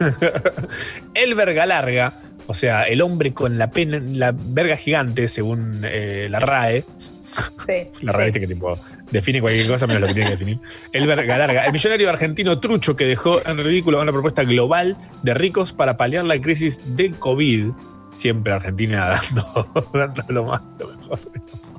el 1.16 1.36
verga 1.36 1.66
larga, 1.66 2.14
o 2.48 2.54
sea, 2.54 2.84
el 2.84 3.02
hombre 3.02 3.34
con 3.34 3.58
la 3.58 3.72
pena, 3.72 4.02
la 4.06 4.34
verga 4.36 4.78
gigante, 4.78 5.28
según 5.28 5.82
eh, 5.84 6.28
la 6.30 6.40
RAE. 6.40 6.84
Sí. 7.66 7.90
La 8.02 8.12
RAE 8.12 8.32
sí. 8.34 8.40
que 8.40 8.48
tipo 8.48 8.74
define 9.12 9.42
cualquier 9.42 9.68
cosa 9.68 9.88
menos 9.88 10.02
lo 10.02 10.08
que 10.08 10.14
tiene 10.14 10.30
que 10.30 10.36
definir. 10.36 10.60
El 10.92 11.08
verga 11.08 11.38
larga, 11.38 11.66
el 11.66 11.72
millonario 11.72 12.10
argentino 12.10 12.60
trucho 12.60 12.96
que 12.96 13.06
dejó 13.06 13.46
en 13.48 13.58
ridículo 13.58 14.02
una 14.02 14.12
propuesta 14.12 14.44
global 14.44 14.98
de 15.24 15.34
ricos 15.34 15.74
para 15.74 15.98
paliar 15.98 16.26
la 16.26 16.40
crisis 16.40 16.96
de 16.96 17.12
COVID. 17.12 17.72
Siempre 18.14 18.54
Argentina 18.54 19.08
dando, 19.34 19.68
dando 19.94 20.24
lo 20.30 20.44
más, 20.46 20.62
lo 20.80 20.88
mejor 20.90 21.20
de 21.32 21.40
nosotros. 21.40 21.74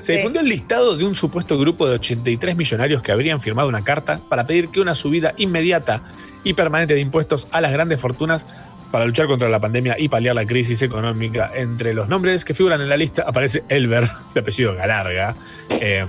Se 0.00 0.02
Sí. 0.02 0.12
difundió 0.14 0.40
el 0.40 0.48
listado 0.48 0.96
de 0.96 1.04
un 1.04 1.14
supuesto 1.14 1.58
grupo 1.58 1.86
de 1.86 1.96
83 1.96 2.56
millonarios 2.56 3.02
que 3.02 3.12
habrían 3.12 3.40
firmado 3.40 3.68
una 3.68 3.84
carta 3.84 4.20
para 4.30 4.44
pedir 4.44 4.68
que 4.70 4.80
una 4.80 4.94
subida 4.94 5.34
inmediata 5.36 6.02
y 6.44 6.54
permanente 6.54 6.94
de 6.94 7.00
impuestos 7.00 7.48
a 7.50 7.60
las 7.60 7.72
grandes 7.72 8.00
fortunas 8.00 8.46
Para 8.90 9.04
luchar 9.04 9.26
contra 9.26 9.48
la 9.48 9.60
pandemia 9.60 9.96
y 9.98 10.08
paliar 10.08 10.34
la 10.34 10.44
crisis 10.44 10.80
económica, 10.82 11.50
entre 11.54 11.92
los 11.92 12.08
nombres 12.08 12.44
que 12.44 12.54
figuran 12.54 12.80
en 12.80 12.88
la 12.88 12.96
lista 12.96 13.24
aparece 13.26 13.64
Elber, 13.68 14.08
de 14.34 14.40
apellido 14.40 14.74
Galarga. 14.74 15.36
Eh, 15.80 16.06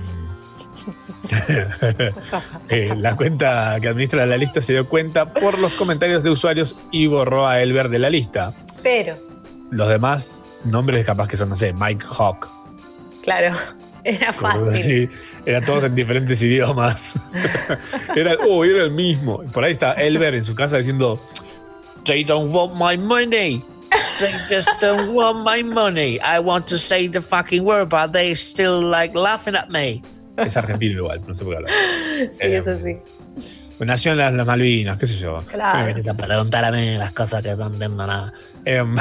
eh, 2.68 2.94
la 2.96 3.16
cuenta 3.16 3.76
que 3.80 3.88
administra 3.88 4.24
la 4.26 4.36
lista 4.36 4.60
se 4.60 4.72
dio 4.72 4.88
cuenta 4.88 5.34
por 5.34 5.58
los 5.58 5.72
comentarios 5.74 6.22
de 6.22 6.30
usuarios 6.30 6.76
y 6.90 7.06
borró 7.06 7.46
a 7.46 7.60
Elber 7.60 7.88
de 7.88 7.98
la 7.98 8.10
lista. 8.10 8.52
Pero, 8.82 9.14
Los 9.70 9.88
demás 9.88 10.44
nombres 10.64 11.04
capaz 11.04 11.28
que 11.28 11.36
son, 11.36 11.48
no 11.48 11.56
sé, 11.56 11.72
Mike 11.72 12.06
Hawk. 12.16 12.48
claro, 13.22 13.56
era 14.04 14.32
fácil. 14.32 14.68
así. 14.68 15.10
Eran 15.44 15.64
todos 15.64 15.84
en 15.84 15.94
diferentes 15.94 16.40
idiomas. 16.42 17.16
era, 18.16 18.36
oh, 18.48 18.64
era 18.64 18.84
el 18.84 18.90
mismo. 18.90 19.42
Por 19.52 19.64
ahí 19.64 19.72
está 19.72 19.92
Elber 19.92 20.34
en 20.34 20.44
su 20.44 20.54
casa 20.54 20.76
diciendo, 20.76 21.20
They 22.04 22.24
don't 22.24 22.50
want 22.52 22.74
my 22.74 22.96
money. 22.96 23.62
They 24.20 24.32
just 24.50 24.70
don't 24.80 25.12
want 25.14 25.44
my 25.44 25.62
money. 25.62 26.18
I 26.20 26.40
want 26.40 26.66
to 26.68 26.78
say 26.78 27.08
the 27.08 27.20
fucking 27.20 27.62
word, 27.64 27.88
but 27.88 28.12
they 28.12 28.34
still 28.34 28.80
like 28.82 29.14
laughing 29.16 29.54
at 29.56 29.70
me. 29.70 30.02
Es 30.36 30.56
argentino 30.56 30.98
igual, 31.02 31.20
no 31.26 31.34
sé 31.34 31.44
por 31.44 31.52
qué 31.52 31.56
hablar. 31.56 31.72
Sí, 32.32 32.46
Eh, 32.46 32.56
eso 32.58 32.76
sí. 32.78 32.96
Nació 33.84 34.12
en 34.12 34.18
las, 34.18 34.32
las 34.34 34.46
Malvinas, 34.46 34.98
qué 34.98 35.06
sé 35.06 35.16
yo. 35.18 35.38
Claro. 35.48 35.94
¿Qué 35.94 36.02
me 36.02 36.10
a 36.10 36.14
preguntar 36.14 36.64
a 36.64 36.70
mí 36.72 36.96
las 36.96 37.12
cosas 37.12 37.42
que 37.42 37.54
no 37.56 37.66
entiendo 37.66 38.06
nada. 38.06 38.32
Em, 38.64 38.96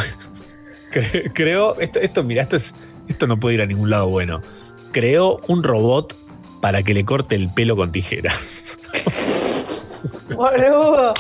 cre- 0.91 1.31
creo, 1.33 1.79
esto, 1.79 1.99
esto, 1.99 2.23
mira, 2.23 2.41
esto 2.43 2.55
es, 2.55 2.73
esto 3.07 3.27
no 3.27 3.39
puede 3.39 3.55
ir 3.55 3.61
a 3.61 3.65
ningún 3.65 3.89
lado 3.89 4.07
bueno. 4.09 4.41
Creó 4.91 5.39
un 5.47 5.63
robot 5.63 6.15
para 6.61 6.81
que 6.83 6.93
le 6.93 7.05
corte 7.05 7.35
el 7.35 7.51
pelo 7.53 7.75
con 7.75 7.91
tijeras. 7.91 8.77
Boludo. 10.35 11.13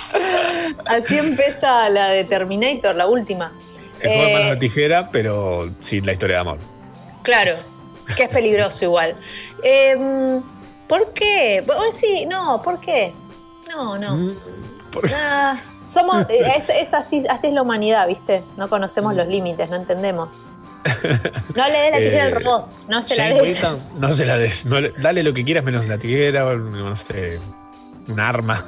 Así 0.85 1.17
empieza 1.17 1.89
la 1.89 2.07
de 2.09 2.23
Terminator, 2.23 2.95
la 2.95 3.07
última. 3.07 3.51
Es 3.99 4.07
como 4.11 4.37
de 4.39 4.51
Eh, 4.51 4.55
tijera, 4.57 5.09
pero 5.11 5.67
sin 5.79 6.05
la 6.05 6.13
historia 6.13 6.35
de 6.37 6.41
amor. 6.41 6.59
claro, 7.23 7.53
que 8.15 8.23
es 8.23 8.29
peligroso 8.29 8.85
igual. 8.85 9.15
Em, 9.63 10.41
¿Por 10.87 11.11
qué? 11.13 11.61
Bueno, 11.65 11.91
sí, 11.91 12.25
no, 12.25 12.61
¿por 12.63 12.79
qué? 12.79 13.11
No, 13.69 13.97
no. 13.97 14.15
Mm, 14.15 14.31
Ah, 15.13 15.53
somos, 15.85 16.25
es, 16.29 16.69
es 16.69 16.93
así, 16.93 17.23
así 17.29 17.47
es 17.47 17.53
la 17.53 17.61
humanidad, 17.61 18.07
¿viste? 18.07 18.41
No 18.55 18.67
conocemos 18.69 19.13
los 19.15 19.27
límites, 19.27 19.69
no 19.69 19.75
entendemos. 19.75 20.29
No 21.55 21.67
le 21.67 21.77
dé 21.79 21.91
la 21.91 21.97
tijera 21.97 22.17
Eh, 22.17 22.21
al 22.21 22.31
robot, 22.31 22.69
no 22.87 23.03
se 23.03 23.15
la 23.17 23.29
des. 23.33 23.67
No 23.97 24.13
se 24.13 24.25
la 24.25 24.37
des. 24.37 24.65
no 24.65 24.79
le- 24.79 24.93
dale 24.97 25.21
lo 25.23 25.33
que 25.33 25.43
quieras 25.43 25.63
menos 25.63 25.85
la 25.87 25.97
tijera, 25.97 26.45
no 26.55 26.95
sé, 26.95 27.37
un 28.07 28.19
arma. 28.19 28.63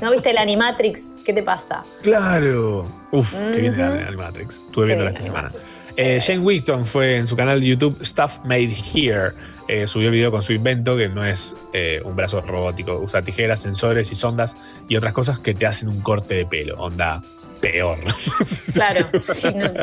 ¿No 0.00 0.10
viste 0.10 0.30
el 0.30 0.38
Animatrix? 0.38 1.14
¿Qué 1.24 1.32
te 1.32 1.42
pasa? 1.42 1.82
Claro. 2.02 2.86
Uf, 3.12 3.34
que 3.34 3.60
viene 3.60 3.76
la 3.76 3.88
Ujú. 3.90 3.98
de 3.98 4.04
Animatrix. 4.04 4.54
Estuve 4.66 4.86
viéndola 4.86 5.10
esta 5.10 5.22
semana. 5.22 5.50
Eh, 5.96 6.18
Shane 6.20 6.40
Wheaton 6.40 6.84
fue 6.84 7.16
en 7.18 7.28
su 7.28 7.36
canal 7.36 7.60
de 7.60 7.66
YouTube 7.68 8.04
Stuff 8.04 8.40
Made 8.44 8.74
Here. 8.94 9.30
eh, 9.68 9.86
subió 9.86 10.08
el 10.08 10.14
video 10.14 10.30
con 10.30 10.42
su 10.42 10.52
invento, 10.52 10.96
que 10.96 11.08
no 11.08 11.24
es 11.24 11.54
eh, 11.72 12.02
un 12.04 12.16
brazo 12.16 12.40
robótico. 12.42 12.98
Usa 12.98 13.22
tijeras, 13.22 13.62
sensores 13.62 14.10
y 14.12 14.16
sondas 14.16 14.54
y 14.88 14.96
otras 14.96 15.12
cosas 15.14 15.38
que 15.38 15.54
te 15.54 15.66
hacen 15.66 15.88
un 15.88 16.00
corte 16.00 16.34
de 16.34 16.46
pelo. 16.46 16.74
Onda 16.78 17.22
peor. 17.60 17.96
Claro, 18.74 19.06
sí, 19.20 19.48
no. 19.54 19.70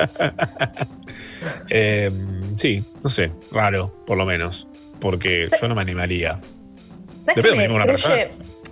Eh, 1.69 2.11
sí, 2.57 2.83
no 3.03 3.09
sé, 3.09 3.31
raro, 3.51 4.03
por 4.05 4.17
lo 4.17 4.25
menos. 4.25 4.67
Porque 4.99 5.47
yo 5.59 5.67
no 5.67 5.73
me 5.75 5.81
animaría. 5.81 6.39
¿Sabes 7.23 7.43
me 7.55 7.67
de 7.67 7.87
destruye? 7.87 8.31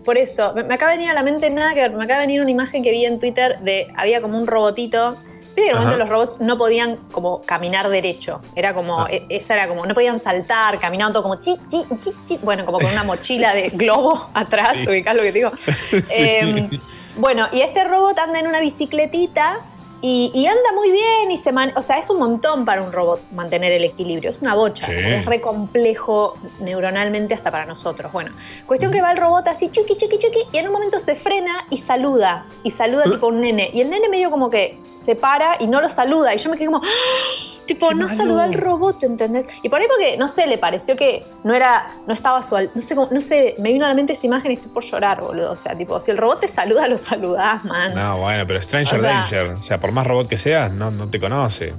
Por 0.09 0.17
eso, 0.17 0.53
me, 0.55 0.63
me 0.63 0.73
acaba 0.73 0.91
de 0.93 0.97
venir 0.97 1.11
a 1.11 1.13
la 1.13 1.21
mente 1.21 1.51
nada 1.51 1.75
que 1.75 1.81
ver. 1.81 1.91
Me 1.91 2.03
acaba 2.03 2.21
de 2.21 2.25
venir 2.25 2.41
una 2.41 2.49
imagen 2.49 2.81
que 2.81 2.89
vi 2.89 3.05
en 3.05 3.19
Twitter 3.19 3.59
de 3.59 3.93
había 3.95 4.21
como 4.21 4.39
un 4.39 4.47
robotito. 4.47 5.11
Viste 5.11 5.53
que 5.61 5.61
en 5.61 5.69
el 5.69 5.75
momento 5.75 5.97
los 5.97 6.09
robots 6.09 6.41
no 6.41 6.57
podían 6.57 6.95
como 7.11 7.41
caminar 7.41 7.87
derecho. 7.89 8.41
Era 8.55 8.73
como, 8.73 9.01
Ah. 9.01 9.07
e- 9.11 9.27
esa 9.29 9.53
era 9.53 9.67
como, 9.67 9.85
no 9.85 9.93
podían 9.93 10.19
saltar, 10.19 10.79
caminaban 10.79 11.13
todo 11.13 11.21
como 11.21 11.35
chi, 11.39 11.55
chi, 11.69 11.83
chi, 12.03 12.09
chi. 12.27 12.39
Bueno, 12.41 12.65
como 12.65 12.79
con 12.79 12.91
una 12.91 13.03
mochila 13.03 13.53
de 13.53 13.69
globo 13.73 14.29
atrás, 14.33 14.73
Sí. 14.77 14.89
ubicás 14.89 15.15
lo 15.15 15.21
que 15.21 15.31
te 15.31 15.37
digo. 15.37 15.51
Sí. 16.05 16.23
Em, 16.23 16.69
bueno, 17.17 17.47
y 17.51 17.61
este 17.61 17.83
robot 17.83 18.17
anda 18.17 18.39
en 18.39 18.47
una 18.47 18.61
bicicletita 18.61 19.59
y, 20.01 20.31
y 20.33 20.47
anda 20.47 20.71
muy 20.75 20.91
bien 20.91 21.29
y 21.31 21.37
se 21.37 21.51
man- 21.51 21.73
o 21.75 21.81
sea, 21.81 21.97
es 21.99 22.09
un 22.09 22.19
montón 22.19 22.63
para 22.65 22.81
un 22.81 22.91
robot 22.93 23.21
mantener 23.31 23.71
el 23.71 23.83
equilibrio, 23.83 24.29
es 24.29 24.41
una 24.41 24.55
bocha, 24.55 24.85
Sí. 24.85 24.93
es 24.95 25.25
re 25.25 25.41
complejo 25.41 26.37
neuronalmente 26.61 27.33
hasta 27.33 27.51
para 27.51 27.65
nosotros. 27.65 28.11
Bueno, 28.11 28.31
cuestión 28.65 28.91
que 28.91 29.01
va 29.01 29.11
el 29.11 29.17
robot 29.17 29.47
así 29.47 29.69
chuki 29.69 29.95
chuki 29.95 30.17
chuki 30.17 30.39
y 30.51 30.57
en 30.57 30.67
un 30.67 30.73
momento 30.73 30.99
se 30.99 31.15
frena 31.15 31.65
y 31.69 31.77
saluda 31.79 32.45
y 32.63 32.71
saluda 32.71 33.03
tipo 33.03 33.27
un 33.27 33.41
nene 33.41 33.69
y 33.73 33.81
el 33.81 33.89
nene 33.89 34.07
medio 34.09 34.31
como 34.31 34.49
que 34.49 34.79
se 34.97 35.15
para 35.15 35.57
y 35.59 35.67
no 35.67 35.81
lo 35.81 35.89
saluda 35.89 36.33
y 36.33 36.37
yo 36.37 36.49
me 36.49 36.57
quedé 36.57 36.67
como 36.67 36.81
¡Ah! 36.83 37.58
Tipo 37.69 37.93
no 37.93 38.09
saluda 38.09 38.43
al 38.43 38.53
robot, 38.53 39.03
¿entendés? 39.03 39.45
Y 39.63 39.69
por 39.69 39.79
ahí 39.79 39.87
porque 39.87 40.17
no 40.17 40.27
sé, 40.27 40.45
le 40.47 40.57
pareció 40.57 40.97
que 40.97 41.23
no 41.45 41.53
era 41.53 41.89
no 42.05 42.13
estaba 42.13 42.43
su 42.43 42.55
al- 42.57 42.69
no 42.75 42.81
sé 42.81 42.95
no 42.95 43.21
sé, 43.21 43.53
me 43.59 43.71
vino 43.71 43.85
a 43.85 43.87
la 43.89 43.93
mente 43.95 44.11
esa 44.13 44.27
imagen 44.27 44.51
y 44.51 44.55
estoy 44.55 44.71
por 44.71 44.83
llorar, 44.83 45.21
boludo, 45.21 45.51
o 45.51 45.55
sea, 45.55 45.75
tipo 45.75 45.99
si 46.01 46.11
el 46.11 46.17
robot 46.17 46.41
te 46.41 46.47
saluda 46.49 46.87
lo 46.89 46.97
saludás, 46.97 47.63
man. 47.63 47.93
No, 47.95 48.17
bueno, 48.17 48.45
pero 48.45 48.61
Stranger 48.61 48.97
O 48.99 49.01
sea- 49.01 49.11
Danger. 49.21 49.45
O 49.51 49.55
sea, 49.55 49.79
por 49.79 49.91
más 49.93 50.05
robot 50.05 50.27
que 50.27 50.37
seas, 50.37 50.71
no, 50.71 50.91
no 50.91 51.09
te 51.09 51.19
conoce. 51.19 51.73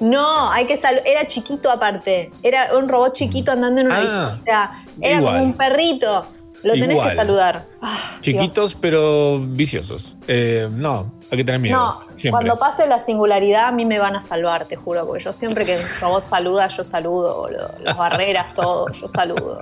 No, 0.00 0.50
hay 0.50 0.66
que 0.66 0.76
saludar. 0.76 1.06
Era 1.06 1.24
chiquito 1.26 1.70
aparte. 1.70 2.30
Era 2.42 2.76
un 2.76 2.88
robot 2.88 3.12
chiquito 3.12 3.52
andando 3.52 3.80
en 3.80 3.86
una 3.86 3.96
Ah, 3.98 4.00
bici. 4.00 4.40
O 4.40 4.44
sea, 4.44 4.84
era 5.00 5.18
igual. 5.18 5.34
como 5.34 5.44
un 5.46 5.54
perrito. 5.54 6.26
Lo 6.64 6.72
tenés 6.72 6.92
Igual. 6.92 7.08
que 7.10 7.14
saludar. 7.14 7.64
Ah, 7.82 7.98
Chiquitos, 8.22 8.74
pero 8.74 9.38
viciosos. 9.38 10.16
Eh, 10.26 10.66
no, 10.72 11.12
hay 11.34 11.38
que 11.38 11.44
tener 11.44 11.60
miedo. 11.60 11.76
No, 11.76 12.00
siempre. 12.16 12.30
cuando 12.30 12.56
pase 12.56 12.86
la 12.86 12.98
singularidad 12.98 13.68
a 13.68 13.72
mí 13.72 13.84
me 13.84 13.98
van 13.98 14.16
a 14.16 14.20
salvar, 14.20 14.64
te 14.64 14.76
juro, 14.76 15.06
porque 15.06 15.22
yo 15.22 15.32
siempre 15.32 15.64
que 15.64 15.74
el 15.76 15.82
robot 16.00 16.24
saluda, 16.24 16.66
yo 16.68 16.84
saludo, 16.84 17.36
boludo. 17.42 17.70
Las 17.82 17.96
barreras, 17.96 18.54
todo, 18.54 18.88
yo 18.90 19.06
saludo. 19.08 19.60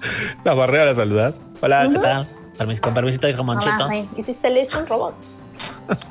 Las 0.44 0.56
barreras 0.56 0.86
las 0.86 0.96
saludás. 0.96 1.40
Hola, 1.60 1.86
¿qué 1.92 1.98
tal? 1.98 2.26
Permis- 2.58 2.80
con 2.80 2.94
permisito 2.94 3.26
de. 3.26 3.34
Hola, 3.34 3.86
sí. 3.90 4.08
¿Y 4.16 4.22
si 4.22 4.32
se 4.32 4.48
le 4.48 4.64
son 4.64 4.86
robots? 4.86 5.34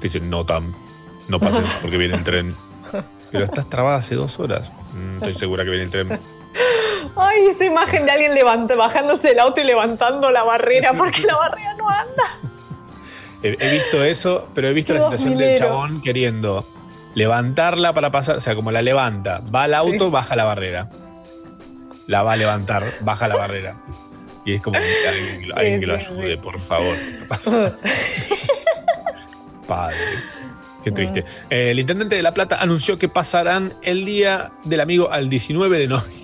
Te 0.00 0.08
dicen, 0.08 0.28
no, 0.30 0.44
Tam, 0.44 0.74
no 1.28 1.38
pases 1.38 1.68
porque 1.82 1.96
viene 1.96 2.16
el 2.16 2.24
tren. 2.24 2.54
Pero 3.30 3.44
estás 3.44 3.70
trabada 3.70 3.96
hace 3.98 4.16
dos 4.16 4.40
horas. 4.40 4.68
Mm, 4.94 5.16
estoy 5.18 5.34
segura 5.34 5.62
que 5.62 5.70
viene 5.70 5.84
el 5.84 5.90
tren. 5.90 6.18
Ay, 7.16 7.46
esa 7.46 7.64
imagen 7.64 8.04
de 8.06 8.10
alguien 8.12 8.34
levanta, 8.34 8.74
bajándose 8.74 9.28
del 9.28 9.38
auto 9.38 9.60
y 9.60 9.64
levantando 9.64 10.30
la 10.30 10.42
barrera, 10.42 10.92
porque 10.94 11.22
la 11.22 11.36
barrera 11.36 11.74
no 11.74 11.88
anda. 11.88 12.49
He, 13.42 13.56
he 13.58 13.72
visto 13.72 14.04
eso, 14.04 14.48
pero 14.54 14.68
he 14.68 14.72
visto 14.72 14.92
la 14.94 15.00
situación 15.00 15.36
del 15.36 15.56
chabón 15.58 16.00
queriendo 16.02 16.66
levantarla 17.14 17.92
para 17.92 18.10
pasar. 18.10 18.36
O 18.36 18.40
sea, 18.40 18.54
como 18.54 18.70
la 18.70 18.82
levanta, 18.82 19.40
va 19.54 19.64
al 19.64 19.74
auto, 19.74 20.06
Sí. 20.06 20.10
baja 20.10 20.36
la 20.36 20.44
barrera. 20.44 20.88
La 22.06 22.22
va 22.22 22.32
a 22.32 22.36
levantar, 22.36 22.84
baja 23.00 23.28
la 23.28 23.36
barrera. 23.36 23.76
Y 24.44 24.54
es 24.54 24.62
como 24.62 24.78
alguien, 24.78 25.40
que 25.40 25.46
lo- 25.46 25.54
Sí, 25.54 25.60
alguien 25.60 25.80
que 25.80 25.86
lo 25.86 25.94
ayude, 25.96 26.36
por 26.38 26.58
favor. 26.58 26.96
Padre. 29.66 29.96
Qué 30.82 30.90
triste. 30.92 31.24
Eh, 31.50 31.70
el 31.72 31.78
intendente 31.78 32.16
de 32.16 32.22
La 32.22 32.32
Plata 32.32 32.56
anunció 32.60 32.96
que 32.96 33.08
pasarán 33.08 33.74
el 33.82 34.04
día 34.06 34.50
del 34.64 34.80
amigo 34.80 35.10
al 35.12 35.28
19 35.28 35.78
de 35.78 35.88
noviembre. 35.88 36.16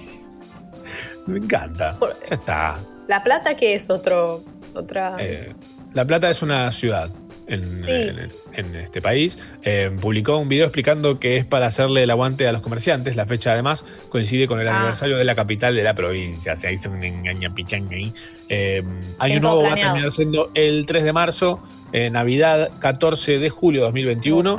Me 1.27 1.39
encanta. 1.39 1.99
Ya 2.29 2.35
está. 2.35 2.79
La 3.09 3.23
Plata, 3.23 3.55
que 3.55 3.75
es 3.75 3.91
otro, 3.91 4.43
otra. 4.75 5.17
Eh, 5.19 5.55
La 5.97 6.05
Plata 6.05 6.29
es 6.29 6.43
una 6.43 6.71
ciudad 6.73 7.09
en, 7.47 7.75
Sí. 7.77 7.91
en- 7.91 8.29
en 8.53 8.77
este 8.77 9.01
país. 9.01 9.39
Eh, 9.63 9.91
publicó 9.99 10.37
un 10.37 10.47
video 10.49 10.67
explicando 10.67 11.19
que 11.19 11.39
es 11.39 11.47
para 11.47 11.67
hacerle 11.69 12.03
el 12.03 12.11
aguante 12.11 12.47
a 12.47 12.53
los 12.53 12.61
comerciantes. 12.61 13.17
La 13.17 13.25
fecha 13.25 13.53
además 13.53 13.83
coincide 14.11 14.47
con 14.47 14.61
el 14.61 14.69
Ah. 14.69 14.77
aniversario 14.77 15.17
de 15.17 15.25
la 15.25 15.35
capital 15.35 15.75
de 15.75 15.83
la 15.83 15.95
provincia. 15.95 16.55
Se 16.55 16.71
hizo 16.71 16.91
un 16.91 17.03
engaña 17.03 17.51
ahí. 17.91 18.13
Eh, 18.51 18.83
año 19.19 19.41
nuevo 19.41 19.63
va 19.63 19.73
a 19.73 19.75
terminar 19.75 20.13
siendo 20.13 20.51
el 20.55 20.85
3 20.87 21.03
de 21.05 21.13
marzo. 21.15 21.63
eh, 21.93 22.11
Navidad 22.11 22.69
14 22.81 23.39
de 23.39 23.49
julio 23.49 23.81
de 23.81 23.85
2021. 23.87 24.57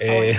Eh, 0.00 0.36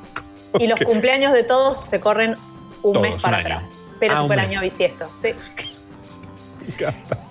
y 0.58 0.66
los 0.66 0.80
cumpleaños 0.80 1.32
de 1.34 1.44
todos 1.44 1.84
se 1.84 2.00
corren 2.00 2.34
un 2.82 2.94
Todos, 2.94 3.02
mes 3.12 3.22
para 3.22 3.36
un 3.38 3.42
atrás. 3.42 3.70
Pero 4.00 4.14
Ah, 4.16 4.22
super 4.22 4.40
año 4.40 4.60
bisiesto, 4.60 5.08
sí. 5.14 5.28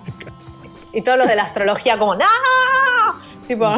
Y 0.94 1.02
todos 1.02 1.18
los 1.18 1.26
de 1.28 1.34
la 1.36 1.42
astrología 1.42 1.98
como 1.98 2.14
¡No! 2.14 2.24
Tipo, 3.46 3.68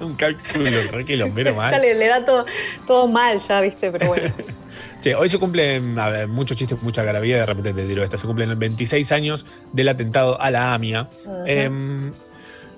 un 0.00 0.14
cálculo 0.16 0.82
re 0.90 1.04
quilombero 1.04 1.54
mal. 1.54 1.70
ya 1.70 1.78
le, 1.78 1.94
le 1.94 2.08
da 2.08 2.24
todo, 2.24 2.44
todo 2.86 3.06
mal 3.06 3.38
ya, 3.38 3.60
viste, 3.60 3.92
pero 3.92 4.08
bueno. 4.08 4.32
Che, 5.00 5.14
hoy 5.14 5.28
se 5.30 5.38
cumplen 5.38 5.98
a 5.98 6.08
ver, 6.10 6.28
muchos 6.28 6.56
chistes, 6.58 6.82
mucha 6.82 7.02
garabía, 7.04 7.36
de 7.38 7.46
repente 7.46 7.72
te 7.72 7.86
tiro 7.86 8.02
esta. 8.02 8.18
Se 8.18 8.26
cumplen 8.26 8.58
26 8.58 9.12
años 9.12 9.46
del 9.72 9.88
atentado 9.88 10.38
a 10.40 10.50
la 10.50 10.74
AMIA. 10.74 11.08
Em, 11.46 12.10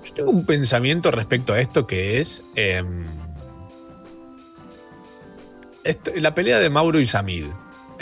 yo 0.05 0.13
tengo 0.13 0.29
un 0.31 0.45
pensamiento 0.45 1.11
respecto 1.11 1.51
a 1.53 1.59
esto 1.59 1.85
que 1.87 2.21
es. 2.21 2.43
em, 2.55 3.03
esto- 5.83 6.11
la 6.15 6.33
pelea 6.33 6.59
de 6.59 6.69
Mauro 6.69 6.99
y 6.99 7.05
Samid, 7.05 7.45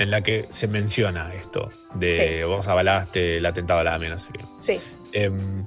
en 0.02 0.12
la 0.12 0.22
que 0.22 0.46
se 0.50 0.68
menciona 0.68 1.34
esto: 1.34 1.70
de 1.96 2.38
Sí. 2.40 2.44
vos 2.46 2.68
avalaste 2.68 3.38
el 3.38 3.46
atentado 3.46 3.80
a 3.80 3.84
la 3.84 3.96
AMIA, 3.96 4.10
no 4.12 4.20
sé 4.20 4.28
qué. 4.34 4.44
Sí. 4.60 4.80
Em, 5.14 5.66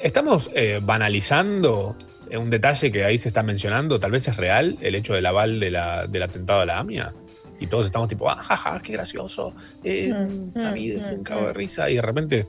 ¿Estamos 0.00 0.50
eh, 0.54 0.78
banalizando 0.80 1.96
un 2.30 2.50
detalle 2.50 2.92
que 2.92 3.04
ahí 3.04 3.18
se 3.18 3.28
está 3.28 3.42
mencionando, 3.42 3.98
tal 3.98 4.12
vez 4.12 4.28
es 4.28 4.36
real 4.36 4.76
el 4.80 4.94
hecho 4.94 5.14
del 5.14 5.26
aval 5.26 5.58
de 5.58 5.70
la- 5.72 6.06
del 6.06 6.22
atentado 6.22 6.60
a 6.60 6.66
la 6.66 6.78
AMIA. 6.78 7.12
Y 7.58 7.66
todos 7.66 7.86
estamos 7.86 8.08
tipo, 8.08 8.30
ah, 8.30 8.36
jaja, 8.36 8.80
qué 8.80 8.92
gracioso. 8.92 9.52
Es 9.82 10.20
Mm, 10.20 10.52
Samid, 10.54 10.92
es 10.98 11.10
un 11.10 11.24
cago 11.24 11.46
de 11.48 11.52
risa. 11.52 11.90
Y 11.90 11.96
de 11.96 12.02
repente 12.02 12.46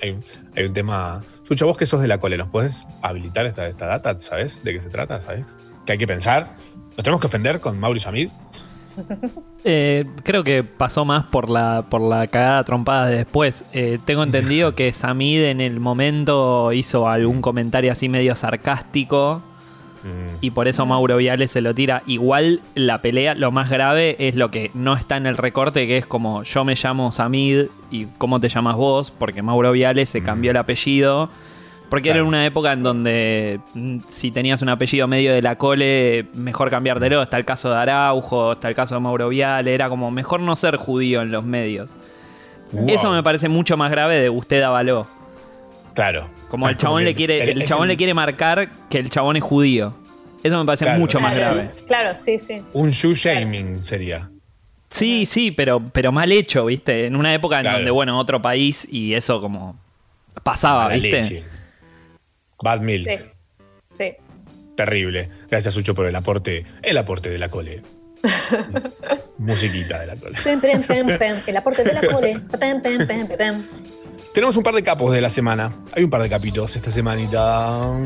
hay, 0.00 0.10
un- 0.12 0.24
hay 0.56 0.64
un 0.64 0.72
tema. 0.72 1.22
Sucho, 1.46 1.66
vos 1.66 1.76
que 1.76 1.84
sos 1.84 2.00
de 2.00 2.08
la 2.08 2.16
cole, 2.18 2.38
¿nos 2.38 2.48
puedes 2.48 2.84
habilitar 3.02 3.44
esta, 3.44 3.68
esta 3.68 3.86
data? 3.86 4.18
¿Sabes 4.20 4.64
de 4.64 4.72
qué 4.72 4.80
se 4.80 4.88
trata? 4.88 5.20
¿Sabes? 5.20 5.56
Que 5.84 5.92
hay 5.92 5.98
que 5.98 6.06
pensar. 6.06 6.56
¿Nos 6.96 6.96
tenemos 7.04 7.20
que 7.20 7.26
ofender 7.26 7.60
con 7.60 7.78
Mauricio 7.78 8.06
Samid? 8.08 8.30
Eh, 9.64 10.04
creo 10.22 10.44
que 10.44 10.62
pasó 10.62 11.04
más 11.04 11.26
por 11.26 11.50
la, 11.50 11.84
por 11.90 12.00
la 12.00 12.26
cagada 12.28 12.62
trompada 12.64 13.06
de 13.06 13.16
después. 13.18 13.64
Eh, 13.72 13.98
tengo 14.04 14.22
entendido 14.22 14.74
que 14.74 14.92
Samid 14.94 15.42
en 15.42 15.60
el 15.60 15.80
momento 15.80 16.72
hizo 16.72 17.08
algún 17.08 17.42
comentario 17.42 17.90
así 17.90 18.08
medio 18.08 18.36
sarcástico. 18.36 19.42
Y 20.40 20.52
por 20.52 20.68
eso 20.68 20.86
Mauro 20.86 21.16
Viales 21.16 21.50
se 21.50 21.60
lo 21.60 21.74
tira. 21.74 22.02
Igual 22.06 22.62
la 22.74 22.98
pelea, 22.98 23.34
lo 23.34 23.50
más 23.50 23.68
grave 23.68 24.16
es 24.18 24.36
lo 24.36 24.50
que 24.50 24.70
no 24.72 24.94
está 24.94 25.16
en 25.16 25.26
el 25.26 25.36
recorte, 25.36 25.86
que 25.86 25.98
es 25.98 26.06
como 26.06 26.44
yo 26.44 26.64
me 26.64 26.76
llamo 26.76 27.12
Samid 27.12 27.66
y 27.90 28.06
cómo 28.16 28.40
te 28.40 28.48
llamas 28.48 28.76
vos, 28.76 29.10
porque 29.10 29.42
Mauro 29.42 29.72
Viales 29.72 30.08
se 30.08 30.22
cambió 30.22 30.52
el 30.52 30.56
apellido. 30.56 31.28
Porque 31.88 32.10
era 32.10 32.22
una 32.22 32.44
época 32.44 32.72
en 32.72 32.82
donde 32.82 33.60
mm, 33.74 33.98
si 34.10 34.30
tenías 34.30 34.60
un 34.60 34.68
apellido 34.68 35.08
medio 35.08 35.32
de 35.32 35.40
la 35.40 35.56
cole, 35.56 36.26
mejor 36.34 36.68
cambiártelo. 36.70 37.22
Está 37.22 37.38
el 37.38 37.44
caso 37.46 37.70
de 37.70 37.76
Araujo, 37.76 38.52
está 38.52 38.68
el 38.68 38.74
caso 38.74 38.94
de 38.94 39.00
Mauro 39.00 39.30
Viale. 39.30 39.72
Era 39.74 39.88
como 39.88 40.10
mejor 40.10 40.40
no 40.40 40.54
ser 40.56 40.76
judío 40.76 41.22
en 41.22 41.30
los 41.30 41.44
medios. 41.44 41.90
Wow. 42.72 42.88
Eso 42.90 43.10
me 43.10 43.22
parece 43.22 43.48
mucho 43.48 43.78
más 43.78 43.90
grave 43.90 44.20
de 44.20 44.28
usted 44.28 44.60
avaló. 44.62 45.06
Claro. 45.94 46.28
Como 46.50 46.68
el 46.68 46.76
chabón 46.76 47.04
le 47.04 47.14
quiere, 47.14 47.50
el- 47.50 47.64
chabón 47.64 47.84
el- 47.84 47.88
le 47.88 47.96
quiere 47.96 48.12
marcar 48.14 48.68
que 48.90 48.98
el 48.98 49.08
chabón 49.10 49.36
es 49.36 49.42
judío. 49.42 49.94
Eso 50.44 50.58
me 50.58 50.64
parece 50.66 50.84
Claro. 50.84 51.00
mucho 51.00 51.18
más 51.20 51.32
Claro. 51.34 51.54
grave. 51.56 51.70
Claro, 51.86 52.14
sí, 52.16 52.38
sí. 52.38 52.62
Un 52.74 52.90
shoe 52.90 53.14
shaming 53.14 53.76
sería. 53.82 54.30
Sí, 54.90 55.26
sí, 55.26 55.50
pero, 55.50 55.82
pero 55.92 56.12
mal 56.12 56.30
hecho, 56.30 56.66
¿viste? 56.66 57.06
En 57.06 57.16
una 57.16 57.32
época 57.34 57.60
Claro. 57.60 57.78
en 57.78 57.82
donde, 57.82 57.90
bueno, 57.90 58.18
otro 58.18 58.40
país 58.40 58.86
y 58.90 59.14
eso 59.14 59.40
como 59.40 59.76
pasaba, 60.42 60.88
¿viste? 60.90 61.22
leche. 61.22 61.44
Bad 62.62 62.80
milk. 62.80 63.08
Sí. 63.08 63.16
Sí. 63.94 64.16
Terrible. 64.76 65.28
Gracias, 65.48 65.74
Sucho, 65.74 65.94
por 65.94 66.06
el 66.06 66.14
aporte. 66.14 66.64
El 66.82 66.96
aporte 66.98 67.30
de 67.30 67.38
la 67.38 67.48
cole. 67.48 67.82
Musiquita 69.38 70.00
de 70.00 70.06
la 70.06 70.16
cole. 70.16 70.38
Pem, 70.42 70.60
pem, 70.60 70.82
pem, 70.82 71.18
pem. 71.18 71.36
El 71.46 71.56
aporte 71.56 71.84
de 71.84 71.92
la 71.92 72.00
cole. 72.00 72.40
Tenemos 74.34 74.56
un 74.56 74.62
par 74.62 74.74
de 74.74 74.82
capos 74.82 75.12
de 75.12 75.20
la 75.20 75.30
semana. 75.30 75.72
Hay 75.96 76.04
un 76.04 76.10
par 76.10 76.22
de 76.22 76.28
capitos 76.28 76.76
esta 76.76 76.90
semanita. 76.90 77.98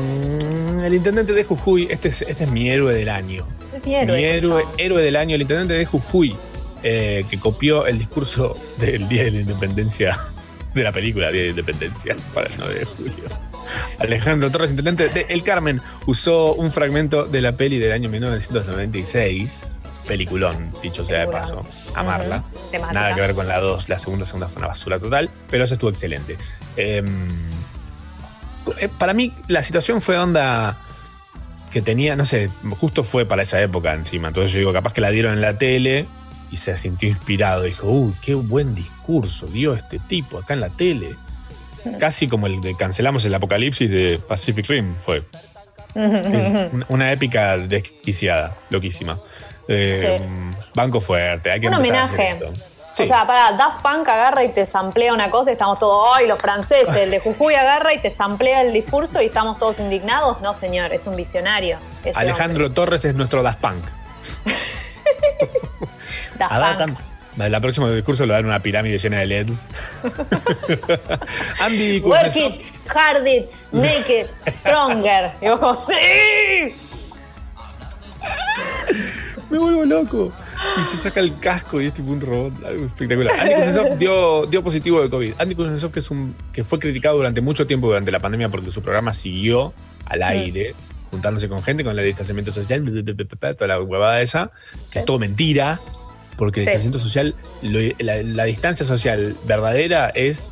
El 0.83 0.93
intendente 0.93 1.33
de 1.33 1.43
Jujuy, 1.43 1.87
este 1.89 2.07
es, 2.07 2.21
este 2.23 2.45
es 2.45 2.49
mi 2.49 2.69
héroe 2.69 2.93
del 2.93 3.09
año. 3.09 3.47
Es 3.75 3.85
mi 3.85 3.95
héroe, 3.95 4.65
mi 4.75 4.83
héroe 4.83 5.01
del 5.01 5.15
año, 5.15 5.35
el 5.35 5.41
intendente 5.41 5.73
de 5.73 5.85
Jujuy, 5.85 6.35
eh, 6.81 7.25
que 7.29 7.39
copió 7.39 7.85
el 7.85 7.99
discurso 7.99 8.57
del 8.79 9.07
Día 9.07 9.25
de 9.25 9.31
la 9.31 9.41
Independencia, 9.41 10.17
de 10.73 10.83
la 10.83 10.91
película 10.91 11.31
Día 11.31 11.41
de 11.41 11.47
la 11.47 11.51
Independencia, 11.51 12.15
para 12.33 12.47
el 12.47 12.53
9 12.57 12.79
de 12.79 12.85
julio. 12.85 13.52
Alejandro 13.99 14.51
Torres, 14.51 14.71
intendente 14.71 15.09
de 15.09 15.25
El 15.29 15.43
Carmen, 15.43 15.81
usó 16.05 16.53
un 16.53 16.71
fragmento 16.71 17.25
de 17.25 17.41
la 17.41 17.53
peli 17.53 17.79
del 17.79 17.91
año 17.91 18.09
1996. 18.09 19.65
Peliculón, 20.07 20.71
dicho 20.81 21.05
sea 21.05 21.21
de 21.21 21.27
paso. 21.27 21.63
Amarla. 21.95 22.43
Nada 22.93 23.15
que 23.15 23.21
ver 23.21 23.33
con 23.33 23.47
la 23.47 23.59
2. 23.59 23.87
La 23.89 23.97
segunda, 23.97 24.25
segunda 24.25 24.49
fue 24.49 24.59
una 24.59 24.67
basura 24.67 24.99
total. 24.99 25.29
Pero 25.49 25.63
eso 25.63 25.75
estuvo 25.75 25.89
excelente. 25.89 26.37
Em, 26.75 27.27
eh, 28.79 28.89
para 28.97 29.13
mí, 29.13 29.31
la 29.47 29.63
situación 29.63 30.01
fue 30.01 30.17
onda 30.17 30.77
que 31.71 31.81
tenía, 31.81 32.15
no 32.15 32.23
sé, 32.23 32.49
justo 32.79 33.03
fue 33.03 33.25
para 33.25 33.41
esa 33.41 33.61
época 33.61 33.93
encima. 33.93 34.27
Entonces 34.27 34.51
yo 34.51 34.59
digo, 34.59 34.73
capaz 34.73 34.93
que 34.93 35.01
la 35.01 35.09
dieron 35.09 35.33
en 35.33 35.41
la 35.41 35.57
tele 35.57 36.05
y 36.51 36.57
se 36.57 36.75
sintió 36.75 37.09
inspirado. 37.09 37.63
Dijo, 37.63 37.87
uy, 37.87 38.13
qué 38.21 38.35
buen 38.35 38.75
discurso 38.75 39.47
dio 39.47 39.73
este 39.73 39.99
tipo 39.99 40.37
acá 40.37 40.53
en 40.53 40.59
la 40.59 40.69
tele. 40.69 41.15
Casi 41.99 42.27
como 42.27 42.47
el 42.47 42.61
de 42.61 42.75
cancelamos 42.75 43.25
el 43.25 43.33
apocalipsis 43.33 43.89
de 43.89 44.19
Pacific 44.27 44.67
Rim 44.67 44.95
fue. 44.97 45.23
Una- 45.95 46.85
Una 46.89 47.11
épica 47.11 47.57
desquiciada, 47.57 48.55
loquísima. 48.69 49.19
Eh, 49.67 50.19
Banco 50.73 50.99
fuerte, 50.99 51.51
hay 51.51 51.59
que 51.59 51.67
Un 51.67 51.75
empezar 51.75 51.95
a 51.97 52.01
hacer 52.03 52.19
homenaje. 52.19 52.45
esto. 52.47 52.67
Sí. 52.93 53.03
O 53.03 53.05
sea, 53.07 53.25
para 53.25 53.53
Daft 53.53 53.81
Punk 53.81 54.07
agarra 54.07 54.43
y 54.43 54.49
te 54.49 54.65
samplea 54.67 55.13
una 55.13 55.31
cosa 55.31 55.49
y 55.49 55.53
estamos 55.53 55.79
todos, 55.79 56.09
¡ay, 56.15 56.27
los 56.27 56.37
franceses! 56.37 56.95
El 56.95 57.09
de 57.11 57.19
Jujuy 57.19 57.55
agarra 57.55 57.91
y 57.93 57.97
te 57.97 58.11
samplea 58.11 58.61
el 58.61 58.71
discurso 58.71 59.19
y 59.21 59.25
estamos 59.25 59.57
todos 59.57 59.79
indignados. 59.79 60.41
No, 60.41 60.53
señor, 60.53 60.93
es 60.93 61.07
un 61.07 61.15
visionario. 61.15 61.77
Alejandro 62.13 62.69
Torres 62.71 63.03
es 63.05 63.15
nuestro 63.15 63.41
Daft 63.41 63.59
Punk. 63.61 63.83
Daft 66.37 66.79
Punk. 66.79 66.99
La 67.37 67.59
próxima 67.59 67.89
discurso 67.89 68.25
lo 68.25 68.33
dan 68.33 68.45
una 68.45 68.59
pirámide 68.59 68.97
llena 68.97 69.19
de 69.19 69.25
LEDs. 69.25 69.67
Andy 71.59 71.99
Work 71.99 72.35
it, 72.35 72.61
hard 72.87 73.27
it, 73.27 73.49
make 73.71 74.05
it, 74.07 74.27
stronger. 74.53 75.31
Y 75.41 75.47
vos 75.47 75.59
como, 75.59 75.73
¡sí! 75.73 75.93
Me 79.49 79.57
vuelvo 79.57 79.85
loco. 79.85 80.31
Y 80.79 80.83
se 80.85 80.97
saca 80.97 81.19
el 81.19 81.37
casco 81.39 81.81
y 81.81 81.87
es 81.87 81.93
tipo 81.93 82.11
un 82.11 82.21
robot. 82.21 82.63
Algo 82.65 82.85
espectacular. 82.85 83.39
Andy 83.39 83.53
Kuznetsov 83.53 83.97
dio, 83.97 84.45
dio 84.45 84.63
positivo 84.63 85.01
de 85.01 85.09
COVID. 85.09 85.33
Andy 85.39 85.55
Kuznetsov, 85.55 85.91
que, 85.91 85.99
es 85.99 86.11
un, 86.11 86.35
que 86.51 86.63
fue 86.63 86.79
criticado 86.79 87.17
durante 87.17 87.41
mucho 87.41 87.67
tiempo 87.67 87.87
durante 87.87 88.11
la 88.11 88.19
pandemia 88.19 88.49
porque 88.49 88.71
su 88.71 88.81
programa 88.81 89.13
siguió 89.13 89.73
al 90.05 90.23
aire, 90.23 90.75
juntándose 91.11 91.49
con 91.49 91.61
gente, 91.63 91.83
con 91.83 91.97
el 91.97 92.05
distanciamiento 92.05 92.51
social, 92.51 92.83
toda 93.55 93.67
la 93.67 93.81
huevada 93.81 94.21
esa, 94.21 94.51
que 94.91 94.99
es 94.99 95.05
todo 95.05 95.19
mentira. 95.19 95.81
Porque 96.37 96.61
el 96.61 96.65
Sí. 96.65 96.71
distanciamiento 96.71 96.99
social, 96.99 97.35
lo- 97.61 97.79
la, 97.99 98.23
la 98.23 98.43
distancia 98.45 98.85
social 98.85 99.35
verdadera 99.45 100.09
es. 100.09 100.49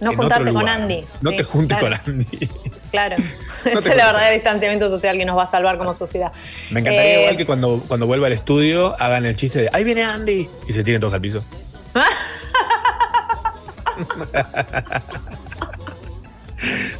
No 0.00 0.12
juntarte 0.14 0.52
con. 0.52 0.68
Andy. 0.68 1.04
No 1.22 1.30
Sí, 1.30 1.36
te 1.38 1.44
juntes 1.44 1.78
claro, 1.78 1.96
con 2.04 2.12
Andy. 2.14 2.48
Claro. 2.90 3.16
No 3.64 3.64
te 3.70 3.70
es 3.70 3.76
el 3.86 3.92
juntes. 3.92 4.06
verdadero 4.06 4.34
distanciamiento 4.34 4.90
social 4.90 5.16
que 5.16 5.24
nos 5.24 5.38
va 5.38 5.44
a 5.44 5.46
salvar 5.46 5.78
como 5.78 5.94
sociedad. 5.94 6.32
Me 6.70 6.80
encantaría 6.80 7.14
Eh, 7.16 7.20
igual 7.22 7.36
que 7.38 7.46
cuando, 7.46 7.82
cuando 7.88 8.06
vuelva 8.06 8.26
al 8.26 8.34
estudio 8.34 8.94
hagan 9.00 9.24
el 9.24 9.34
chiste 9.36 9.58
de 9.60 9.70
¡Ahí 9.72 9.84
viene 9.84 10.02
Andy! 10.04 10.50
Y 10.68 10.72
se 10.74 10.84
tiren 10.84 11.00
todos 11.00 11.14
al 11.14 11.22
piso. 11.22 11.42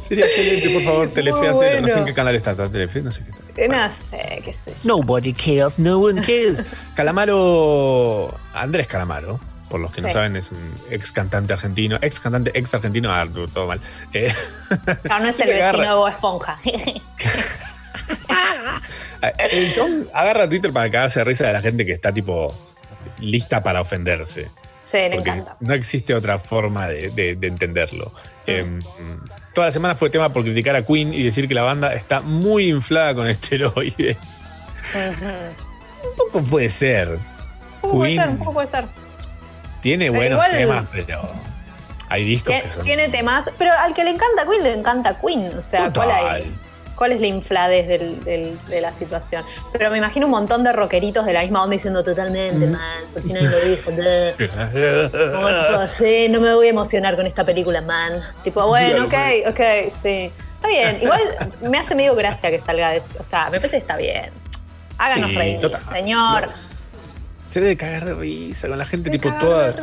Sería 0.07 0.25
excelente, 0.25 0.69
por 0.69 0.83
favor, 0.83 1.09
Telefe, 1.09 1.37
Muy 1.39 1.47
hacelo. 1.47 1.81
No 1.81 1.87
sé 1.87 1.93
en 1.93 1.99
bueno. 1.99 2.05
qué 2.05 2.13
canal 2.13 2.35
está, 2.35 2.51
está 2.51 2.69
Telefe, 2.69 3.01
no 3.01 3.11
sé 3.11 3.23
qué 3.23 3.29
está. 3.31 3.43
Eh, 3.61 3.67
No 3.67 3.91
sé, 3.91 4.41
qué 4.43 4.53
sé 4.53 4.73
yo. 4.73 4.97
Nobody 4.97 5.33
cares, 5.33 5.79
no 5.79 5.99
one 5.99 6.21
cares. 6.21 6.65
Calamaro, 6.95 8.33
Andrés 8.53 8.87
Calamaro, 8.87 9.39
por 9.69 9.79
los 9.79 9.91
que 9.91 10.01
no 10.01 10.09
saben, 10.11 10.35
es 10.35 10.51
un 10.51 10.75
ex 10.91 11.11
cantante 11.11 11.53
argentino, 11.53 11.97
ex 12.01 12.19
cantante, 12.19 12.51
ex 12.53 12.73
argentino, 12.73 13.11
ah, 13.13 13.25
todo 13.53 13.67
mal. 13.67 13.79
Eh, 14.13 14.31
Claro, 15.03 15.23
no 15.23 15.29
es 15.29 15.39
el 15.41 15.49
vecino 15.49 15.81
de 15.83 15.93
Bob 15.93 16.07
Esponja. 16.07 16.57
el 19.39 19.73
chabón 19.73 20.07
agarra 20.13 20.47
Twitter 20.47 20.71
para 20.71 20.89
cagarse 20.91 21.19
de 21.19 21.23
risa 21.25 21.47
de 21.47 21.53
la 21.53 21.61
gente 21.61 21.85
que 21.85 21.91
está 21.93 22.13
tipo 22.13 22.53
lista 23.19 23.63
para 23.63 23.81
ofenderse. 23.81 24.49
sí, 24.83 24.97
le 24.97 25.15
porque 25.15 25.29
encanta. 25.31 25.57
no 25.61 25.73
existe 25.73 26.13
otra 26.13 26.37
forma 26.39 26.87
de, 26.87 27.09
de- 27.11 27.35
de 27.35 27.47
entenderlo. 27.47 28.11
Eh, 28.47 28.63
toda 29.55 29.67
la 29.67 29.71
semana 29.71 29.95
fue 29.95 30.11
tema 30.11 30.31
por 30.31 30.43
criticar 30.43 30.75
a 30.75 30.85
Queen 30.85 31.11
y 31.13 31.23
decir 31.23 31.47
que 31.47 31.55
la 31.55 31.63
banda 31.63 31.93
está 31.95 32.19
muy 32.21 32.69
inflada 32.69 33.15
con 33.15 33.27
esteroides. 33.29 34.47
Ujú. 34.93 35.25
Un 36.09 36.15
poco 36.17 36.43
puede 36.43 36.69
ser. 36.69 37.09
Un 37.09 37.19
poco 37.81 37.97
puede 37.97 38.15
ser, 38.15 38.29
un 38.29 38.37
poco 38.37 38.53
puede 38.53 38.67
ser. 38.67 38.85
tiene 39.81 40.09
buenos 40.11 40.37
igual- 40.37 40.51
temas, 40.51 40.85
pero 40.91 41.31
hay 42.09 42.23
discos 42.25 42.47
Tiene, 42.49 42.63
que 42.63 42.69
son. 42.71 42.83
tiene 42.83 43.09
temas, 43.09 43.51
pero 43.57 43.71
al 43.73 43.93
que 43.95 44.03
le 44.03 44.11
encanta 44.11 44.45
Queen, 44.47 44.63
le 44.63 44.73
encanta 44.73 45.19
Queen. 45.19 45.51
O 45.57 45.61
sea, 45.61 45.91
¿cuál, 45.91 46.11
hay- 46.11 46.21
Total. 46.43 46.43
Cuál 46.95 47.11
es 47.11 47.21
la 47.21 47.27
infladez 47.27 47.87
del- 47.87 48.23
del- 48.23 48.57
de 48.67 48.81
la 48.81 48.93
situación? 48.93 49.43
Pero 49.71 49.89
me 49.91 49.97
imagino 49.97 50.25
un 50.27 50.31
montón 50.31 50.63
de 50.63 50.71
rockeritos 50.73 51.25
de 51.25 51.33
la 51.33 51.41
misma 51.41 51.63
onda 51.63 51.73
diciendo 51.73 52.03
totalmente 52.03 52.67
mal, 52.67 53.03
por 53.13 53.21
si 53.21 53.29
nadie 53.33 53.49
lo 53.49 53.59
dijo. 53.61 53.91
tipo, 54.71 55.89
sí, 55.89 56.27
no 56.29 56.39
me 56.39 56.53
voy 56.53 56.67
a 56.67 56.69
emocionar 56.69 57.15
con 57.15 57.25
esta 57.27 57.43
película, 57.43 57.81
man. 57.81 58.21
Tipo, 58.43 58.65
bueno, 58.67 59.05
ok, 59.05 59.13
ok, 59.49 59.59
sí. 59.91 60.31
Está 60.55 60.67
bien. 60.67 60.99
Igual 61.01 61.21
me 61.61 61.77
hace 61.77 61.95
medio 61.95 62.15
gracia 62.15 62.49
que 62.49 62.59
salga 62.59 62.89
de 62.91 63.01
O 63.19 63.23
sea, 63.23 63.45
me 63.49 63.57
parece 63.57 63.77
que 63.77 63.81
está 63.81 63.97
bien. 63.97 64.31
Háganos 64.97 65.29
Sí, 65.31 65.35
reír, 65.35 65.59
total. 65.59 65.81
señor. 65.81 66.49
Se 67.49 67.61
debe 67.61 67.77
cagar 67.77 68.05
de 68.05 68.13
risa 68.15 68.67
con 68.67 68.77
la 68.77 68.85
gente, 68.85 69.05
Se 69.05 69.17
tipo, 69.17 69.31
toda. 69.39 69.75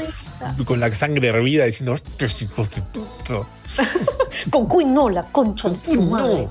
con 0.66 0.80
la 0.80 0.92
sangre 0.94 1.28
hervida 1.28 1.64
diciendo, 1.64 1.94
estos 1.94 2.42
hijos 2.42 2.68
de 2.70 2.82
puta". 2.82 3.46
Con 4.50 4.68
Queen 4.68 4.92
no, 4.92 5.08
la 5.08 5.22
concha 5.22 5.68
de 5.70 5.76
tu 5.78 6.02
madre. 6.02 6.48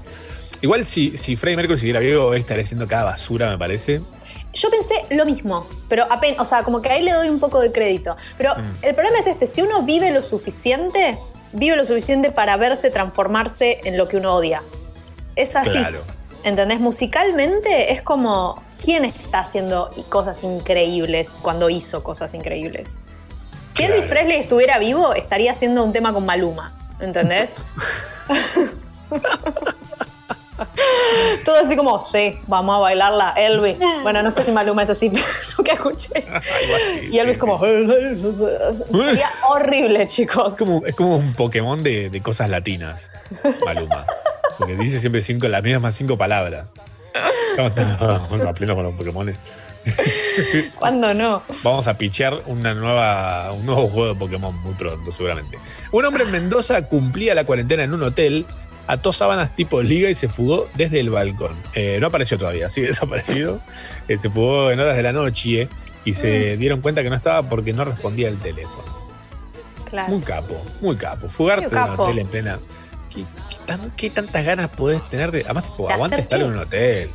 Igual 0.62 0.86
si, 0.86 1.18
si 1.18 1.36
Freddie 1.36 1.58
Mercury 1.58 1.78
siguiera 1.80 2.00
vivo, 2.00 2.34
estaría 2.34 2.64
haciendo 2.64 2.88
cada 2.88 3.06
basura, 3.06 3.50
me 3.50 3.58
parece. 3.58 4.02
Yo 4.54 4.70
pensé 4.70 4.94
lo 5.12 5.26
mismo, 5.26 5.68
pero 5.88 6.06
apenas, 6.10 6.40
o 6.42 6.46
sea, 6.46 6.64
como 6.64 6.82
que 6.82 6.90
ahí 6.90 7.04
le 7.04 7.14
doy 7.14 7.30
un 7.30 7.40
poco 7.40 7.60
de 7.60 7.72
crédito. 7.72 8.16
Pero 8.38 8.54
Mm. 8.56 8.74
el 8.86 8.94
problema 8.96 9.20
es 9.20 9.28
este, 9.28 9.48
si 9.48 9.62
uno 9.62 9.82
vive 9.84 10.12
lo 10.12 10.22
suficiente, 10.22 11.18
vive 11.54 11.76
lo 11.76 11.86
suficiente 11.86 12.32
para 12.32 12.58
verse 12.58 12.90
transformarse 12.92 13.80
en 13.86 13.98
lo 13.98 14.08
que 14.08 14.18
uno 14.18 14.36
odia. 14.36 14.62
Es 15.36 15.56
así. 15.56 15.70
Claro. 15.72 16.02
¿Entendés? 16.44 16.80
Musicalmente 16.80 17.94
es 17.94 18.02
como. 18.02 18.62
¿Quién 18.84 19.06
está 19.06 19.40
haciendo 19.42 19.92
cosas 20.10 20.44
increíbles 20.44 21.36
cuando 21.42 21.70
hizo 21.70 22.04
cosas 22.04 22.34
increíbles? 22.34 22.98
Si 23.70 23.84
Elvis 23.84 24.06
Presley 24.06 24.40
estuviera 24.40 24.80
vivo, 24.80 25.14
estaría 25.14 25.52
haciendo 25.52 25.84
un 25.84 25.94
tema 25.94 26.12
con 26.14 26.26
Maluma. 26.26 26.76
¿Entendés? 27.00 27.58
Todo 31.46 31.56
así 31.58 31.76
como, 31.76 32.00
sí, 32.00 32.40
vamos 32.48 32.76
a 32.76 32.80
bailarla, 32.80 33.34
Elvis. 33.38 33.78
Bueno, 34.04 34.22
no 34.24 34.32
sé 34.32 34.44
si 34.44 34.52
Maluma 34.52 34.84
es 34.84 34.90
así, 34.90 35.10
pero 35.14 35.26
nunca 35.58 35.74
escuché. 35.74 36.26
y 37.12 37.18
Elvis 37.18 37.38
como, 37.38 37.60
sería 37.60 39.30
horrible, 39.50 40.08
chicos. 40.08 40.54
Es 40.54 40.60
como, 40.60 40.86
es 40.86 40.96
como 40.96 41.18
un 41.18 41.34
Pokémon 41.34 41.82
de, 41.82 42.10
de 42.10 42.22
cosas 42.22 42.50
latinas, 42.50 43.10
Maluma. 43.66 44.06
Porque 44.58 44.76
dice 44.76 45.00
siempre 45.00 45.22
cinco, 45.22 45.48
las 45.48 45.64
mismas 45.64 45.96
cinco 45.96 46.18
palabras. 46.18 46.74
Vamos 47.58 48.46
a 48.46 48.54
pleno 48.54 48.76
con 48.76 48.84
los 48.84 48.94
Pokémon. 48.96 49.34
¿Cuándo 50.78 51.14
no? 51.14 51.42
Vamos 51.64 51.88
a 51.88 51.98
pichear 51.98 52.44
una 52.46 52.74
nueva, 52.74 53.52
un 53.52 53.66
nuevo 53.66 53.88
juego 53.88 54.14
de 54.14 54.20
Pokémon 54.20 54.56
muy 54.62 54.74
pronto, 54.74 55.12
seguramente. 55.12 55.58
Un 55.92 56.06
hombre 56.06 56.24
en 56.24 56.32
Mendoza 56.32 56.88
cumplía 56.88 57.34
la 57.34 57.46
cuarentena 57.46 57.84
en 57.84 57.94
un 57.94 58.04
hotel, 58.04 58.46
ató 58.92 59.14
sábanas 59.14 59.56
tipo 59.56 59.82
liga 59.82 60.10
y 60.10 60.16
se 60.16 60.28
fugó 60.28 60.68
desde 60.76 61.00
el 61.00 61.10
balcón. 61.10 61.56
Eh, 61.74 61.98
no 62.02 62.08
apareció 62.08 62.38
todavía, 62.38 62.70
sigue 62.70 62.88
desaparecido. 62.94 63.62
Eh, 64.08 64.18
se 64.18 64.30
fugó 64.30 64.72
en 64.72 64.80
horas 64.80 64.96
de 64.98 65.04
la 65.04 65.14
noche 65.14 65.70
y 66.06 66.14
se 66.14 66.58
dieron 66.58 66.82
cuenta 66.82 67.04
que 67.04 67.10
no 67.10 67.16
estaba 67.16 67.48
porque 67.48 67.74
no 67.74 67.84
respondía 67.86 68.28
el 68.28 68.38
teléfono. 68.38 68.84
Claro. 69.86 70.10
Muy 70.14 70.22
capo, 70.22 70.62
muy 70.82 70.96
capo. 70.96 71.28
Fugarte 71.30 71.70
de 71.74 71.82
un 71.82 71.90
hotel 72.00 72.20
en 72.20 72.28
plena. 72.28 72.60
¿Qué, 73.14 73.24
qué 73.50 73.56
tan- 73.66 73.92
qué 73.92 74.10
tantas 74.10 74.46
ganas 74.46 74.70
podés 74.70 75.08
tener 75.10 75.32
de. 75.32 75.42
Además, 75.44 75.66
tipo, 75.66 75.88
¿De 75.88 75.94
aguante 75.94 76.16
hacer 76.16 76.24
estar 76.24 76.40
qué? 76.40 76.46
en 76.46 76.52
un 76.52 76.58
hotel. 76.60 77.10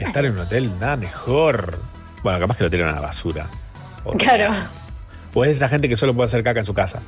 Estar 0.00 0.24
en 0.24 0.32
un 0.32 0.38
hotel, 0.40 0.70
nada 0.80 0.96
mejor. 0.96 1.78
Bueno, 2.22 2.38
capaz 2.40 2.56
que 2.56 2.64
el 2.64 2.66
hotel 2.68 2.80
era 2.80 2.90
una 2.92 3.00
basura. 3.00 3.46
O, 4.04 4.12
Claro. 4.12 4.52
o 5.34 5.44
es 5.44 5.52
esa 5.52 5.68
gente 5.68 5.88
que 5.88 5.96
solo 5.96 6.14
puede 6.14 6.26
hacer 6.26 6.42
caca 6.42 6.60
en 6.60 6.66
su 6.66 6.74
casa. 6.74 7.00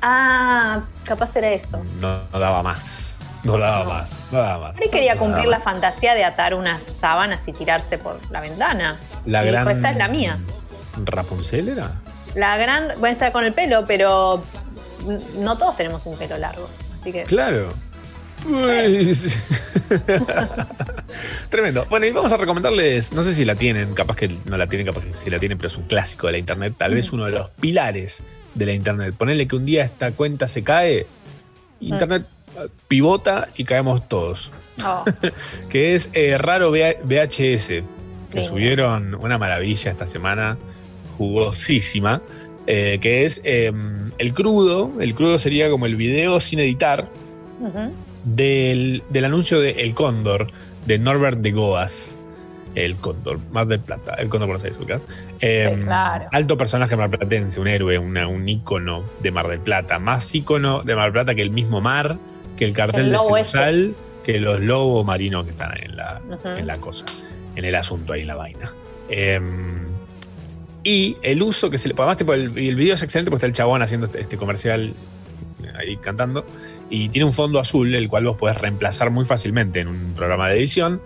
Ah, 0.00 0.82
capaz 1.04 1.34
era 1.36 1.50
eso. 1.50 1.82
No, 2.00 2.20
no 2.32 2.38
daba 2.38 2.62
más. 2.62 3.18
No 3.44 3.56
daba 3.58 3.84
más. 3.84 4.10
No 4.32 4.38
daba 4.38 4.68
más. 4.68 4.80
Ahí 4.80 4.88
quería 4.90 5.16
cumplir 5.16 5.46
la 5.46 5.60
fantasía 5.60 6.14
de 6.14 6.24
atar 6.24 6.54
unas 6.54 6.84
sábanas 6.84 7.46
y 7.48 7.52
tirarse 7.52 7.98
por 7.98 8.18
la 8.30 8.40
ventana. 8.40 8.96
La 9.26 9.42
y 9.44 9.50
dijo, 9.50 9.62
gran- 9.64 9.76
esta 9.76 9.90
es 9.90 9.96
la 9.96 10.08
mía. 10.08 10.38
¿Rapunzel 11.04 11.68
era? 11.68 11.92
La 12.34 12.56
gran, 12.56 12.88
voy 12.98 13.08
a 13.08 13.12
empezar 13.12 13.32
con 13.32 13.44
el 13.44 13.52
pelo, 13.52 13.84
pero 13.86 14.42
no 15.40 15.56
todos 15.58 15.76
tenemos 15.76 16.04
un 16.06 16.16
pelo 16.18 16.36
largo. 16.38 16.68
Así 16.94 17.12
que. 17.12 17.24
Claro. 17.24 17.72
Pues- 18.48 19.38
Tremendo. 21.48 21.86
Bueno, 21.88 22.06
y 22.06 22.10
vamos 22.12 22.32
a 22.32 22.36
recomendarles, 22.36 23.12
no 23.12 23.22
sé 23.22 23.32
si 23.34 23.44
la 23.44 23.54
tienen, 23.54 23.94
capaz 23.94 24.16
que 24.16 24.28
no 24.44 24.56
la 24.56 24.66
tienen, 24.66 24.86
capaz 24.86 25.02
que 25.04 25.14
sí 25.14 25.30
la 25.30 25.38
tienen, 25.38 25.58
pero 25.58 25.68
es 25.68 25.76
un 25.76 25.84
clásico 25.84 26.26
de 26.26 26.32
la 26.34 26.38
internet, 26.38 26.74
tal 26.76 26.94
vez 26.94 27.12
uno 27.12 27.24
de 27.24 27.32
los 27.32 27.48
pilares 27.60 28.22
de 28.58 28.66
la 28.66 28.72
internet. 28.72 29.14
Ponerle 29.16 29.46
que 29.48 29.56
un 29.56 29.64
día 29.64 29.84
esta 29.84 30.12
cuenta 30.12 30.46
se 30.48 30.62
cae, 30.62 31.06
internet 31.80 32.26
pivota 32.88 33.48
y 33.56 33.64
caemos 33.64 34.08
todos. 34.08 34.50
Oh, 34.84 35.04
Que 35.68 35.94
es 35.94 36.10
eh, 36.12 36.36
Raro 36.38 36.70
VH- 36.74 36.98
VHS, 37.04 37.84
que 38.32 38.42
subieron 38.42 39.14
una 39.14 39.38
maravilla 39.38 39.90
esta 39.90 40.06
semana, 40.06 40.58
jugosísima, 41.16 42.20
eh, 42.66 42.98
que 43.00 43.24
es 43.24 43.40
eh, 43.44 43.72
el 44.18 44.34
crudo. 44.34 44.92
El 45.00 45.14
crudo 45.14 45.38
sería 45.38 45.70
como 45.70 45.86
el 45.86 45.96
video 45.96 46.40
sin 46.40 46.58
editar 46.58 47.08
del, 48.24 49.02
del 49.10 49.24
anuncio 49.24 49.60
de 49.60 49.70
El 49.82 49.94
Cóndor 49.94 50.48
de 50.86 50.98
Norbert 50.98 51.38
de 51.40 51.52
Goas. 51.52 52.17
El 52.74 52.96
Cóndor, 52.96 53.38
más 53.50 53.66
del 53.68 53.80
Plata, 53.80 54.14
el 54.14 54.28
Cóndor 54.28 54.48
por 54.50 54.60
seis 54.60 54.76
ubicas. 54.78 55.02
Eh, 55.40 55.72
Sí, 55.74 55.80
claro. 55.82 56.26
Alto 56.32 56.56
personaje 56.56 56.94
marplatense, 56.96 57.58
un 57.60 57.66
héroe, 57.68 57.98
una- 57.98 58.28
un 58.28 58.48
ícono 58.48 59.04
de 59.20 59.30
Mar 59.30 59.48
del 59.48 59.60
Plata. 59.60 59.98
Más 59.98 60.32
ícono 60.34 60.82
de 60.82 60.94
Mar 60.94 61.04
del 61.06 61.12
Plata 61.12 61.34
que 61.34 61.42
el 61.42 61.50
mismo 61.50 61.80
mar, 61.80 62.16
que 62.56 62.64
el 62.64 62.72
cartel 62.74 63.06
el 63.06 63.12
de. 63.12 63.18
Censal, 63.52 63.94
que 64.24 64.38
los 64.40 64.60
lobos 64.60 65.04
marinos 65.06 65.44
que 65.44 65.50
están 65.52 65.76
en 65.82 65.96
la, 65.96 66.20
en 66.58 66.66
la 66.66 66.76
cosa, 66.76 67.04
en 67.56 67.64
el 67.64 67.74
asunto 67.74 68.12
ahí 68.12 68.20
en 68.22 68.26
la 68.28 68.34
vaina. 68.36 68.72
Eh, 69.08 69.40
y 70.84 71.16
el 71.22 71.42
uso 71.42 71.70
que 71.70 71.78
se 71.78 71.88
le. 71.88 71.94
Además, 71.96 72.16
tipo, 72.16 72.32
el, 72.34 72.56
el 72.56 72.74
video 72.76 72.94
es 72.94 73.02
excelente 73.02 73.30
porque 73.30 73.38
está 73.38 73.46
el 73.46 73.52
chabón 73.52 73.82
haciendo 73.82 74.06
este, 74.06 74.20
este 74.20 74.36
comercial 74.36 74.92
ahí 75.78 75.96
cantando. 75.96 76.44
Y 76.90 77.08
tiene 77.08 77.24
un 77.24 77.32
fondo 77.32 77.58
azul, 77.58 77.94
el 77.94 78.08
cual 78.08 78.24
vos 78.24 78.36
podés 78.36 78.58
reemplazar 78.58 79.10
muy 79.10 79.24
fácilmente 79.24 79.80
en 79.80 79.88
un 79.88 80.14
programa 80.14 80.48
de 80.48 80.58
edición. 80.58 81.00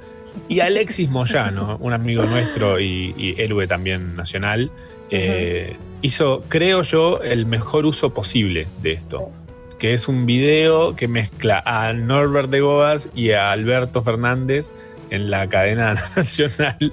Y 0.48 0.60
Alexis 0.60 1.10
Moyano, 1.10 1.76
un 1.80 1.92
amigo 1.92 2.24
nuestro 2.24 2.80
y, 2.80 3.14
y 3.16 3.40
héroe 3.40 3.66
también 3.66 4.14
nacional, 4.14 4.70
eh, 5.10 5.76
hizo, 6.00 6.42
creo 6.48 6.82
yo, 6.82 7.20
el 7.22 7.44
mejor 7.46 7.86
uso 7.86 8.14
posible 8.14 8.66
de 8.80 8.92
esto. 8.92 9.30
Que 9.78 9.92
es 9.92 10.08
un 10.08 10.26
video 10.26 10.96
que 10.96 11.06
mezcla 11.06 11.62
a 11.66 11.92
Norbert 11.92 12.50
de 12.50 12.60
Goas 12.60 13.10
y 13.14 13.32
a 13.32 13.52
Alberto 13.52 14.02
Fernández 14.02 14.70
en 15.10 15.30
la 15.30 15.48
cadena 15.48 15.94
nacional. 16.16 16.92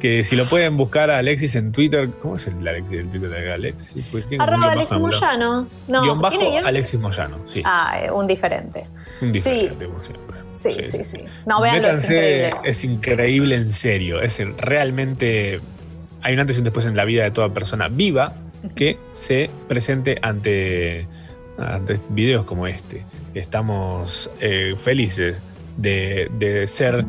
Que 0.00 0.24
si 0.24 0.34
lo 0.34 0.48
pueden 0.48 0.78
buscar 0.78 1.10
a 1.10 1.18
Alexis 1.18 1.54
en 1.56 1.72
Twitter, 1.72 2.08
¿cómo 2.20 2.36
es 2.36 2.46
el 2.46 2.66
Alexis 2.66 2.96
del 2.96 3.10
Twitter 3.10 3.28
de 3.28 3.52
Alexis? 3.52 4.04
Arroba 4.38 4.68
guion 4.68 4.78
Alexis. 4.78 4.98
Moyano. 4.98 5.66
No, 5.88 6.02
guion 6.02 6.20
bajo 6.20 6.38
¿tiene 6.38 6.52
guion? 6.52 6.66
Alexis 6.66 6.98
Moyano, 6.98 7.36
sí. 7.44 7.62
Ah, 7.66 8.00
eh, 8.02 8.10
un 8.10 8.26
diferente. 8.26 8.86
Un 9.20 9.32
diferente, 9.32 9.84
como 9.84 10.02
siempre. 10.02 10.36
Sí, 10.52 10.82
sí, 10.82 11.04
sí. 11.04 11.18
No, 11.46 11.60
véanlo, 11.60 11.90
es 11.90 12.04
increíble. 12.04 12.52
es 12.64 12.84
increíble 12.84 13.54
en 13.56 13.72
serio. 13.72 14.20
Es 14.20 14.40
realmente. 14.56 15.60
Hay 16.22 16.34
un 16.34 16.40
antes 16.40 16.56
y 16.56 16.60
un 16.60 16.64
después 16.64 16.86
en 16.86 16.96
la 16.96 17.04
vida 17.04 17.24
de 17.24 17.30
toda 17.30 17.50
persona 17.50 17.88
viva 17.88 18.34
que 18.74 18.98
se 19.12 19.50
presente 19.68 20.18
ante, 20.22 21.06
ante 21.58 22.00
videos 22.08 22.44
como 22.44 22.66
este. 22.66 23.04
Estamos 23.34 24.30
eh, 24.40 24.74
felices 24.78 25.40
de, 25.76 26.30
de 26.38 26.66
ser 26.66 27.04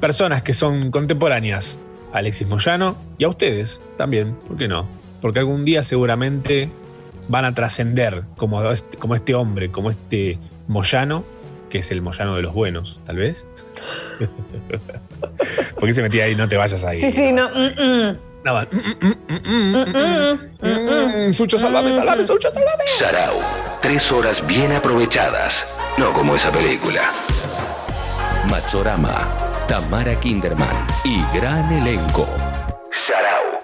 personas 0.00 0.42
que 0.42 0.52
son 0.52 0.90
contemporáneas 0.90 1.78
Alexis 2.12 2.46
Moyano 2.46 2.96
y 3.18 3.24
a 3.24 3.28
ustedes 3.28 3.80
también, 3.96 4.34
¿por 4.48 4.56
qué 4.56 4.68
no? 4.68 4.86
Porque 5.20 5.38
algún 5.38 5.64
día 5.64 5.82
seguramente 5.82 6.70
van 7.28 7.44
a 7.44 7.54
trascender 7.54 8.24
como 8.36 8.62
este, 8.70 8.96
como 8.98 9.14
este 9.14 9.34
hombre, 9.34 9.70
como 9.70 9.90
este 9.90 10.38
Moyano, 10.68 11.24
que 11.70 11.78
es 11.78 11.90
el 11.90 12.02
Moyano 12.02 12.36
de 12.36 12.42
los 12.42 12.52
buenos, 12.54 12.98
tal 13.06 13.16
vez. 13.16 13.46
¿Por 15.76 15.86
qué 15.86 15.92
se 15.92 16.02
metía 16.02 16.24
ahí? 16.24 16.34
No 16.34 16.48
te 16.48 16.56
vayas 16.56 16.84
ahí. 16.84 17.00
Sí, 17.00 17.10
sí, 17.12 17.32
no. 17.32 17.48
mm, 17.48 17.82
mm. 17.82 18.16
Nada 18.44 18.60
más. 18.60 18.68
Mm, 18.72 19.06
mm, 19.08 19.72
Mm, 20.62 21.32
Sucho, 21.34 21.58
salvame, 21.58 21.92
salvame, 21.92 22.26
Sucho, 22.26 22.50
salvame. 22.50 22.84
Sarau, 22.98 23.36
tres 23.80 24.10
horas 24.12 24.44
bien 24.46 24.72
aprovechadas. 24.72 25.66
No 25.98 26.12
como 26.12 26.36
esa 26.36 26.50
película. 26.50 27.12
Machorama, 28.48 29.28
Tamara 29.72 30.14
Kinderman 30.20 30.68
y 31.02 31.22
gran 31.34 31.72
elenco. 31.72 32.28
Sarau. 33.06 33.58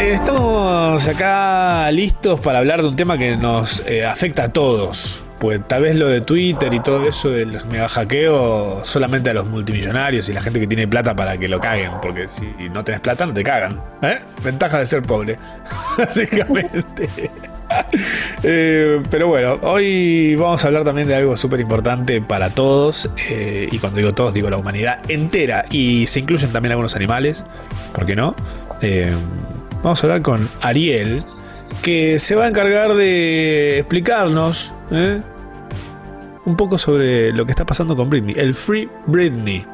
Estamos 0.00 1.06
acá 1.06 1.90
listos 1.90 2.40
para 2.40 2.60
hablar 2.60 2.80
de 2.80 2.88
un 2.88 2.96
tema 2.96 3.18
que 3.18 3.36
nos 3.36 3.86
eh, 3.86 4.06
afecta 4.06 4.44
a 4.44 4.48
todos. 4.48 5.22
Pues 5.38 5.60
tal 5.68 5.82
vez 5.82 5.94
lo 5.94 6.08
de 6.08 6.22
Twitter 6.22 6.72
y 6.72 6.80
todo 6.80 7.06
eso 7.06 7.28
del 7.28 7.62
mega 7.66 7.90
hackeo 7.90 8.82
solamente 8.82 9.28
a 9.28 9.34
los 9.34 9.46
multimillonarios 9.46 10.26
y 10.30 10.32
la 10.32 10.40
gente 10.40 10.58
que 10.58 10.66
tiene 10.66 10.88
plata 10.88 11.14
para 11.14 11.36
que 11.36 11.48
lo 11.48 11.60
caguen. 11.60 11.90
Porque 12.00 12.28
si 12.28 12.70
no 12.70 12.82
tenés 12.82 13.02
plata 13.02 13.26
no 13.26 13.34
te 13.34 13.42
cagan. 13.42 13.78
¿eh? 14.00 14.20
Ventaja 14.42 14.78
de 14.78 14.86
ser 14.86 15.02
pobre. 15.02 15.36
Básicamente. 15.98 17.10
Eh, 18.44 19.00
pero 19.08 19.28
bueno, 19.28 19.58
hoy 19.62 20.34
vamos 20.34 20.64
a 20.64 20.66
hablar 20.66 20.82
también 20.84 21.06
de 21.06 21.14
algo 21.14 21.36
súper 21.36 21.60
importante 21.60 22.20
para 22.20 22.50
todos. 22.50 23.08
eh, 23.28 23.68
y 23.70 23.78
cuando 23.78 23.98
digo 23.98 24.12
todos, 24.14 24.34
digo 24.34 24.50
la 24.50 24.56
humanidad 24.56 24.98
entera. 25.08 25.64
Y 25.70 26.06
se 26.08 26.20
incluyen 26.20 26.50
también 26.50 26.72
algunos 26.72 26.96
animales. 26.96 27.44
¿Por 27.94 28.04
qué 28.04 28.16
no? 28.16 28.34
Eh, 28.80 29.12
vamos 29.82 30.02
a 30.02 30.06
hablar 30.08 30.22
con 30.22 30.48
Ariel, 30.60 31.22
que 31.82 32.18
se 32.18 32.34
va 32.34 32.46
a 32.46 32.48
encargar 32.48 32.94
de 32.94 33.78
explicarnos 33.78 34.72
un 36.44 36.56
poco 36.56 36.78
sobre 36.78 37.32
lo 37.32 37.44
que 37.46 37.52
está 37.52 37.64
pasando 37.64 37.94
con 37.96 38.10
Britney. 38.10 38.34
El 38.36 38.54
Free 38.54 38.88
Britney 39.06 39.64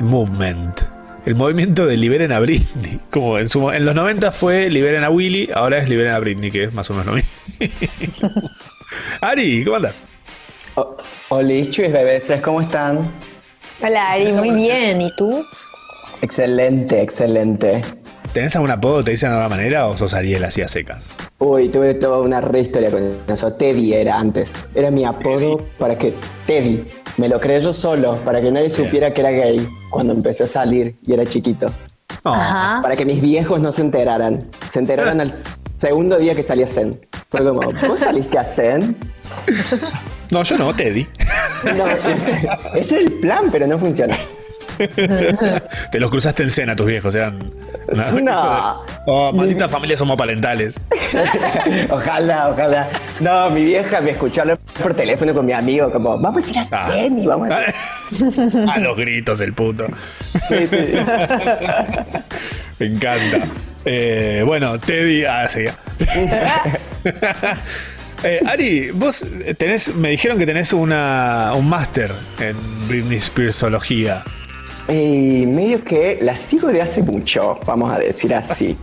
Movement. 0.00 0.80
El 1.26 1.34
movimiento 1.34 1.86
de 1.86 1.96
Liberen 1.96 2.32
a 2.32 2.40
Britney. 2.40 2.98
Como 3.10 3.38
en, 3.38 3.48
su- 3.48 3.70
en 3.70 3.84
los 3.84 3.94
90 3.94 4.30
fue 4.30 4.70
Liberen 4.70 5.04
a 5.04 5.10
Willy, 5.10 5.50
ahora 5.54 5.78
es 5.78 5.88
Liberen 5.88 6.12
a 6.12 6.18
Britney, 6.18 6.50
que 6.50 6.64
es 6.64 6.72
más 6.72 6.88
o 6.90 6.94
menos 6.94 7.06
lo 7.06 7.12
mismo. 7.14 7.30
Ari, 9.20 9.64
¿cómo 9.64 9.76
andas? 9.76 9.94
Hola, 11.28 11.70
chuis 11.70 11.92
bebés, 11.92 12.32
¿cómo 12.42 12.60
están? 12.60 12.98
Hola, 13.82 14.12
Ari, 14.12 14.32
muy 14.32 14.50
bien. 14.50 15.00
¿Y 15.00 15.10
tú? 15.16 15.44
Excelente, 16.22 17.00
excelente. 17.00 17.82
¿Tenés 18.32 18.54
algún 18.56 18.70
apodo? 18.70 19.02
¿Te 19.02 19.12
dicen 19.12 19.30
de 19.30 19.36
alguna 19.36 19.56
manera 19.56 19.86
o 19.86 19.96
sos 19.96 20.12
Ariel 20.12 20.44
así 20.44 20.60
a 20.60 20.68
secas? 20.68 21.04
Uy, 21.38 21.68
tuve 21.68 21.94
toda 21.94 22.20
una 22.20 22.40
re 22.40 22.60
historia 22.60 22.90
con 22.90 23.16
eso. 23.28 23.52
Teddy 23.52 23.94
era 23.94 24.18
antes. 24.18 24.66
Era 24.74 24.90
mi 24.90 25.04
apodo 25.04 25.58
para 25.78 25.96
que. 25.96 26.14
Teddy. 26.46 26.86
Me 27.16 27.28
lo 27.28 27.40
creé 27.40 27.62
yo 27.62 27.72
solo, 27.72 28.16
para 28.24 28.42
que 28.42 28.52
nadie 28.52 28.68
supiera 28.68 29.12
que 29.14 29.22
era 29.22 29.30
gay 29.30 29.66
cuando 29.88 30.12
empecé 30.12 30.44
a 30.44 30.46
salir 30.46 30.96
y 31.06 31.14
era 31.14 31.24
chiquito. 31.24 31.68
Ajá. 32.24 32.80
Para 32.82 32.94
que 32.94 33.06
mis 33.06 33.22
viejos 33.22 33.58
no 33.60 33.72
se 33.72 33.80
enteraran. 33.80 34.46
Se 34.70 34.80
enteraran 34.80 35.20
al 35.20 35.32
segundo 35.78 36.18
día 36.18 36.34
que 36.34 36.42
salí 36.42 36.62
a 36.62 36.66
Zen. 36.66 37.00
Fue 37.30 37.44
como, 37.44 37.60
¿vos 37.60 37.98
saliste 38.00 38.38
a 38.38 38.44
Zen? 38.44 38.96
No, 40.30 40.42
yo 40.44 40.56
no, 40.58 40.74
Teddy. 40.74 41.06
No, 41.76 41.86
ese 42.74 42.80
es 42.80 42.92
el 42.92 43.12
plan, 43.14 43.44
pero 43.50 43.66
no 43.66 43.78
funciona. 43.78 44.16
Te 45.90 45.98
los 45.98 46.10
cruzaste 46.10 46.42
en 46.42 46.50
cena, 46.50 46.76
tus 46.76 46.86
viejos, 46.86 47.14
eran. 47.14 47.38
una- 47.88 48.10
No. 48.12 48.84
Oh, 49.06 49.32
malditas 49.32 49.70
familias 49.70 50.00
homopalentales. 50.02 50.78
ojalá, 51.90 52.50
ojalá. 52.50 52.88
No, 53.20 53.48
mi 53.50 53.64
vieja 53.64 54.00
me 54.00 54.10
escuchó 54.10 54.42
hablar 54.42 54.58
por 54.82 54.94
teléfono 54.94 55.32
con 55.34 55.46
mi 55.46 55.52
amigo, 55.52 55.90
como, 55.90 56.18
vamos 56.18 56.44
a 56.46 56.50
ir 56.50 56.58
a 56.58 56.64
Zen 56.92 57.18
y 57.20 57.26
vamos 57.26 57.48
a... 57.50 57.56
A 58.72 58.78
los 58.78 58.96
gritos, 58.96 59.40
el 59.40 59.52
puto. 59.54 59.86
Me 62.78 62.86
encanta. 62.86 63.48
Eh, 63.84 64.42
bueno, 64.44 64.78
Teddy. 64.78 65.24
Ah, 65.24 65.48
sí. 65.48 65.64
Eh, 68.24 68.40
Ari, 68.46 68.90
vos 68.92 69.24
tenés, 69.58 69.94
me 69.94 70.08
dijeron 70.08 70.38
que 70.38 70.46
tenés 70.46 70.72
una, 70.72 71.52
un 71.54 71.68
máster 71.68 72.10
en 72.40 72.56
Britney 72.88 73.20
Spearsología. 73.20 74.24
Y 74.88 75.44
medio 75.46 75.84
que 75.84 76.18
la 76.22 76.34
sigo 76.34 76.68
de 76.68 76.80
hace 76.80 77.02
mucho, 77.02 77.60
vamos 77.66 77.92
a 77.94 77.98
decir 77.98 78.34
así. 78.34 78.76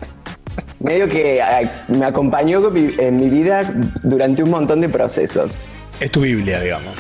medio 0.80 1.07
que 1.10 1.41
me 1.88 2.06
acompañó 2.06 2.61
con 2.61 2.74
mi- 2.74 2.94
en 2.99 3.18
mi 3.18 3.28
vida 3.28 3.61
durante 4.03 4.44
un 4.44 4.52
montón 4.52 4.82
de 4.82 4.90
procesos. 4.90 5.68
Es 5.99 6.11
tu 6.11 6.22
Biblia, 6.22 6.60
digamos. 6.61 6.94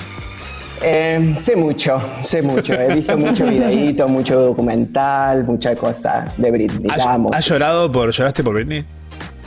Eh, 0.83 1.35
sé 1.41 1.55
mucho, 1.55 1.99
sé 2.23 2.41
mucho. 2.41 2.73
He 2.73 2.95
visto 2.95 3.17
mucho 3.17 3.45
videíto, 3.45 4.07
mucho 4.07 4.39
documental, 4.39 5.43
mucha 5.45 5.75
cosa 5.75 6.25
de 6.37 6.51
Britney. 6.51 6.89
¿Has, 6.91 7.05
has 7.33 7.45
llorado 7.45 7.91
por, 7.91 8.11
lloraste 8.11 8.43
por 8.43 8.53
Britney? 8.55 8.85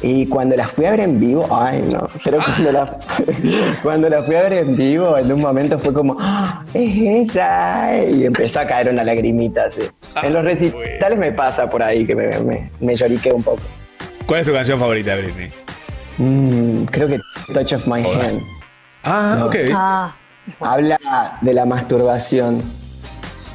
Y 0.02 0.26
cuando 0.26 0.54
la 0.56 0.66
fui 0.68 0.84
a 0.84 0.90
ver 0.92 1.00
en 1.00 1.18
vivo, 1.18 1.46
ay 1.50 1.82
no, 1.90 2.08
pero 2.22 2.38
cuando 2.44 2.70
la, 2.70 2.98
cuando 3.82 4.08
la 4.10 4.22
fui 4.22 4.34
a 4.34 4.42
ver 4.42 4.52
en 4.52 4.76
vivo, 4.76 5.16
en 5.16 5.32
un 5.32 5.40
momento 5.40 5.78
fue 5.78 5.92
como, 5.92 6.16
"Ah, 6.20 6.62
es 6.74 6.94
ella, 6.96 8.02
y 8.04 8.26
empezó 8.26 8.60
a 8.60 8.66
caer 8.66 8.90
una 8.90 9.02
lagrimita 9.04 9.64
así. 9.64 9.80
en 10.22 10.32
los 10.34 10.44
recitales 10.44 11.18
me 11.18 11.32
pasa 11.32 11.68
por 11.68 11.82
ahí 11.82 12.06
que 12.06 12.14
me, 12.14 12.28
me, 12.40 12.70
me 12.78 12.94
lloriqué 12.94 13.30
un 13.32 13.42
poco. 13.42 13.62
¿Cuál 14.26 14.40
es 14.40 14.46
tu 14.46 14.52
canción 14.52 14.78
favorita 14.78 15.16
de 15.16 15.22
Britney? 15.22 15.50
Mm, 16.18 16.84
creo 16.84 17.08
que 17.08 17.18
Touch 17.54 17.72
of 17.72 17.86
My 17.86 18.02
Hand. 18.06 18.40
Ah, 19.02 19.36
No. 19.38 19.46
ok. 19.46 19.56
Ah, 19.72 20.14
Habla 20.60 21.38
de 21.40 21.54
la 21.54 21.64
masturbación. 21.66 22.62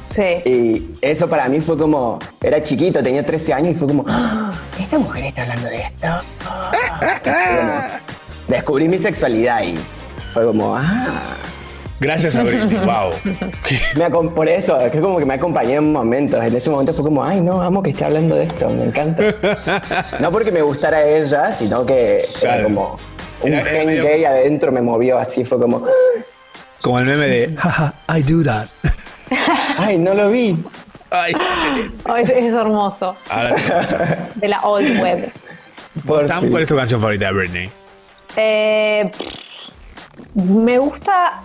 sí. 0.08 0.22
Y 0.44 0.90
eso 1.00 1.28
para 1.28 1.48
mí 1.48 1.60
fue 1.60 1.76
como, 1.78 2.18
era 2.40 2.62
chiquito, 2.62 3.02
tenía 3.02 3.24
13 3.24 3.54
años 3.54 3.70
y 3.72 3.74
fue 3.74 3.88
como, 3.88 4.04
"Ah, 4.06 4.52
esta 4.78 4.98
mujer 4.98 5.24
está 5.24 5.42
hablando 5.42 5.68
de 5.68 5.76
esto. 5.82 6.06
Bueno, 7.24 7.82
descubrí 8.48 8.88
mi 8.88 8.98
sexualidad 8.98 9.62
y 9.62 9.74
fue 10.34 10.44
como, 10.46 10.76
ah. 10.76 11.22
Gracias 12.00 12.34
a 12.34 12.42
Britney, 12.42 12.84
wow. 12.84 13.10
Me 13.94 14.04
acom- 14.06 14.34
por 14.34 14.48
eso, 14.48 14.76
es 14.80 14.90
que 14.90 15.00
como 15.00 15.18
que 15.18 15.24
me 15.24 15.34
acompañó 15.34 15.74
en 15.78 15.92
momentos. 15.92 16.44
En 16.44 16.56
ese 16.56 16.68
momento 16.68 16.92
fue 16.92 17.04
como, 17.04 17.22
ay, 17.24 17.40
no, 17.40 17.62
amo 17.62 17.80
que 17.80 17.90
esté 17.90 18.04
hablando 18.04 18.34
de 18.34 18.44
esto, 18.44 18.68
me 18.70 18.82
encanta. 18.84 19.22
No 20.18 20.32
porque 20.32 20.50
me 20.50 20.62
gustara 20.62 21.06
ella, 21.06 21.52
sino 21.52 21.86
que 21.86 22.26
era 22.42 22.64
como 22.64 22.96
un 23.42 23.52
Era- 23.52 23.60
era 23.62 23.70
gen 23.70 23.86
medio- 23.86 24.02
gay 24.04 24.24
adentro 24.24 24.72
me 24.72 24.82
movió 24.82 25.16
así, 25.16 25.44
fue 25.44 25.60
como, 25.60 25.84
Como 26.82 26.98
el 26.98 27.04
meme 27.06 27.26
de, 27.28 27.56
jaja, 27.58 27.94
I 28.08 28.22
do 28.22 28.42
that. 28.44 28.68
ay, 29.78 29.98
no 29.98 30.14
lo 30.14 30.30
vi. 30.30 30.62
Ay, 31.10 31.32
Oh, 32.08 32.16
es, 32.16 32.28
es 32.30 32.52
hermoso. 32.54 33.16
Ahora, 33.30 33.54
De 34.34 34.48
la 34.48 34.60
old 34.62 35.00
web. 35.00 35.30
Tam, 36.26 36.50
¿cuál 36.50 36.62
es 36.62 36.68
tu 36.68 36.76
canción 36.76 37.00
favorita 37.00 37.26
de 37.26 37.32
Britney? 37.32 37.70
Eh, 38.36 39.10
me 40.34 40.78
gusta. 40.78 41.42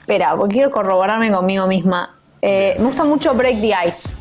Espera, 0.00 0.34
porque 0.34 0.54
quiero 0.54 0.70
corroborarme 0.70 1.30
conmigo 1.30 1.66
misma. 1.66 2.16
Eh, 2.40 2.74
me 2.78 2.86
gusta 2.86 3.04
mucho 3.04 3.34
Break 3.34 3.60
the 3.60 3.74
Ice. 3.86 4.16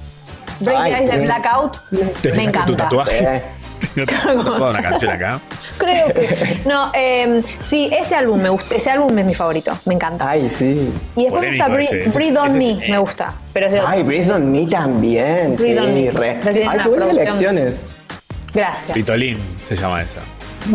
Break 0.59 0.77
Ay, 0.77 0.91
the 0.93 1.03
Ice 1.03 1.11
de 1.13 1.19
sí. 1.19 1.25
Blackout. 1.25 1.77
¿Te 1.89 1.95
Me 1.95 2.03
fijaste 2.05 2.31
tu 2.31 2.39
encanta. 2.41 2.75
tatuaje? 2.83 3.41
No 3.95 4.05
te 4.05 4.13
no 4.35 4.43
puedo 4.43 4.69
una 4.69 4.81
canción 4.81 5.11
acá. 5.11 5.41
Creo 5.81 6.13
que. 6.13 6.61
No, 6.65 6.91
eh, 6.93 7.41
sí, 7.59 7.89
ese 7.91 8.15
álbum 8.15 8.39
me 8.41 8.49
gusta. 8.49 8.75
Ese 8.75 8.89
álbum 8.91 9.17
es 9.19 9.25
mi 9.25 9.33
favorito. 9.33 9.77
Me 9.85 9.95
encanta. 9.95 10.29
Ay, 10.29 10.49
sí. 10.55 10.89
Y 11.15 11.23
después 11.23 11.41
me 11.43 11.47
gusta 11.49 11.65
Polémico 11.65 11.73
Breathe, 11.91 12.01
ese, 12.01 12.09
ese- 12.09 12.17
Breathe 12.17 12.37
on 12.39 12.57
Me. 12.57 12.71
es- 12.83 12.89
Me 12.89 12.97
gusta. 12.97 13.33
Pero 13.53 13.65
es 13.67 13.71
de 13.73 13.79
otro. 13.79 13.91
Ay, 13.91 14.03
Breathe 14.03 14.31
on 14.31 14.51
Me 14.51 14.65
también. 14.67 15.55
Breathe 15.55 15.79
on 15.79 15.93
Me. 15.93 16.11
re. 16.11 16.39
Ay, 16.45 16.79
qué 16.83 16.89
buenas 16.89 17.09
elecciones. 17.09 17.83
Gracias. 18.53 18.91
Fritolín 18.91 19.37
se 19.67 19.75
llama 19.75 20.01
esa. 20.03 20.19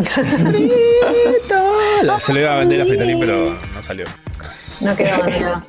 La- 2.03 2.21
se 2.21 2.33
lo 2.33 2.41
iba 2.41 2.55
a 2.55 2.59
vender 2.59 2.81
a 2.83 2.87
Fritolín, 2.87 3.21
pero 3.21 3.57
no 3.75 3.83
salió. 3.83 4.05
No 4.81 4.95
quedó 4.97 5.25
nada. 5.27 5.67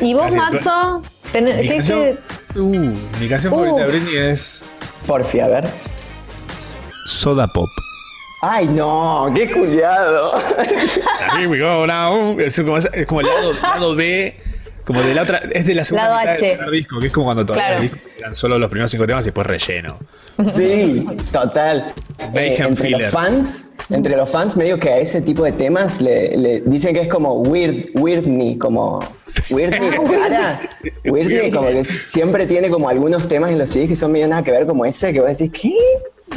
¿Y 0.00 0.14
vos. 0.14 0.34
Matzo? 0.34 1.02
Tenés- 1.32 1.56
Mi 1.56 1.68
¿qué- 1.68 1.74
canción, 1.76 2.18
uh, 2.56 2.94
mi 3.20 3.28
canción 3.28 3.52
Uh. 3.52 3.56
favorita 3.56 3.84
de 3.84 3.90
Britney 3.98 4.16
es 4.32 4.62
Porfi, 5.06 5.40
a 5.40 5.48
ver. 5.48 5.64
Soda 7.08 7.46
Pop. 7.46 7.68
Ay, 8.42 8.66
no, 8.66 9.30
qué 9.34 9.50
culiado. 9.50 10.34
Here 11.36 11.46
we 11.48 11.58
go 11.58 11.86
now. 11.86 12.38
Es 12.38 12.56
como, 12.60 12.76
es 12.76 13.06
como 13.06 13.20
el 13.20 13.26
lado, 13.26 13.52
lado 13.62 13.96
B, 13.96 14.36
como 14.84 15.02
de 15.02 15.14
la 15.14 15.22
otra, 15.22 15.38
es 15.52 15.66
de 15.66 15.74
la 15.74 15.84
segunda 15.84 16.08
Lado 16.08 16.20
mitad 16.20 16.32
H. 16.34 16.46
del 16.46 16.56
primer 16.58 16.74
disco, 16.74 16.98
que 17.00 17.06
es 17.06 17.12
como 17.12 17.24
cuando 17.26 17.46
todavía 17.46 17.66
Claro. 17.66 17.82
el 17.82 17.90
disco 17.90 18.08
eran 18.18 18.34
solo 18.36 18.58
los 18.58 18.68
primeros 18.70 18.90
cinco 18.90 19.06
temas 19.06 19.24
y 19.24 19.28
después 19.28 19.46
relleno. 19.46 19.96
Sí, 20.54 21.06
total. 21.32 21.94
Eh, 22.34 22.56
entre 22.58 22.76
Filler. 22.76 23.00
los 23.02 23.10
fans, 23.10 23.72
entre 23.88 24.16
los 24.16 24.28
fans 24.30 24.54
medio 24.56 24.78
que 24.78 24.90
a 24.90 24.98
ese 24.98 25.22
tipo 25.22 25.42
de 25.44 25.52
temas 25.52 26.00
le, 26.02 26.36
le 26.36 26.60
dicen 26.60 26.94
que 26.94 27.00
es 27.02 27.08
como 27.08 27.40
weird, 27.40 27.86
weirdney, 27.94 28.58
como 28.58 29.00
weirdney 29.50 29.90
rara. 29.90 30.68
Weirdney 31.06 31.50
como 31.50 31.68
que 31.68 31.84
siempre 31.84 32.46
tiene 32.46 32.68
como 32.68 32.88
algunos 32.88 33.26
temas 33.28 33.50
en 33.50 33.58
los 33.58 33.70
CDs 33.70 33.88
que 33.88 33.96
son 33.96 34.12
medio 34.12 34.28
nada 34.28 34.42
que 34.44 34.50
ver 34.52 34.66
como 34.66 34.84
ese 34.84 35.10
que 35.12 35.20
vos 35.20 35.36
decís, 35.36 35.50
¿qué? 35.58 35.72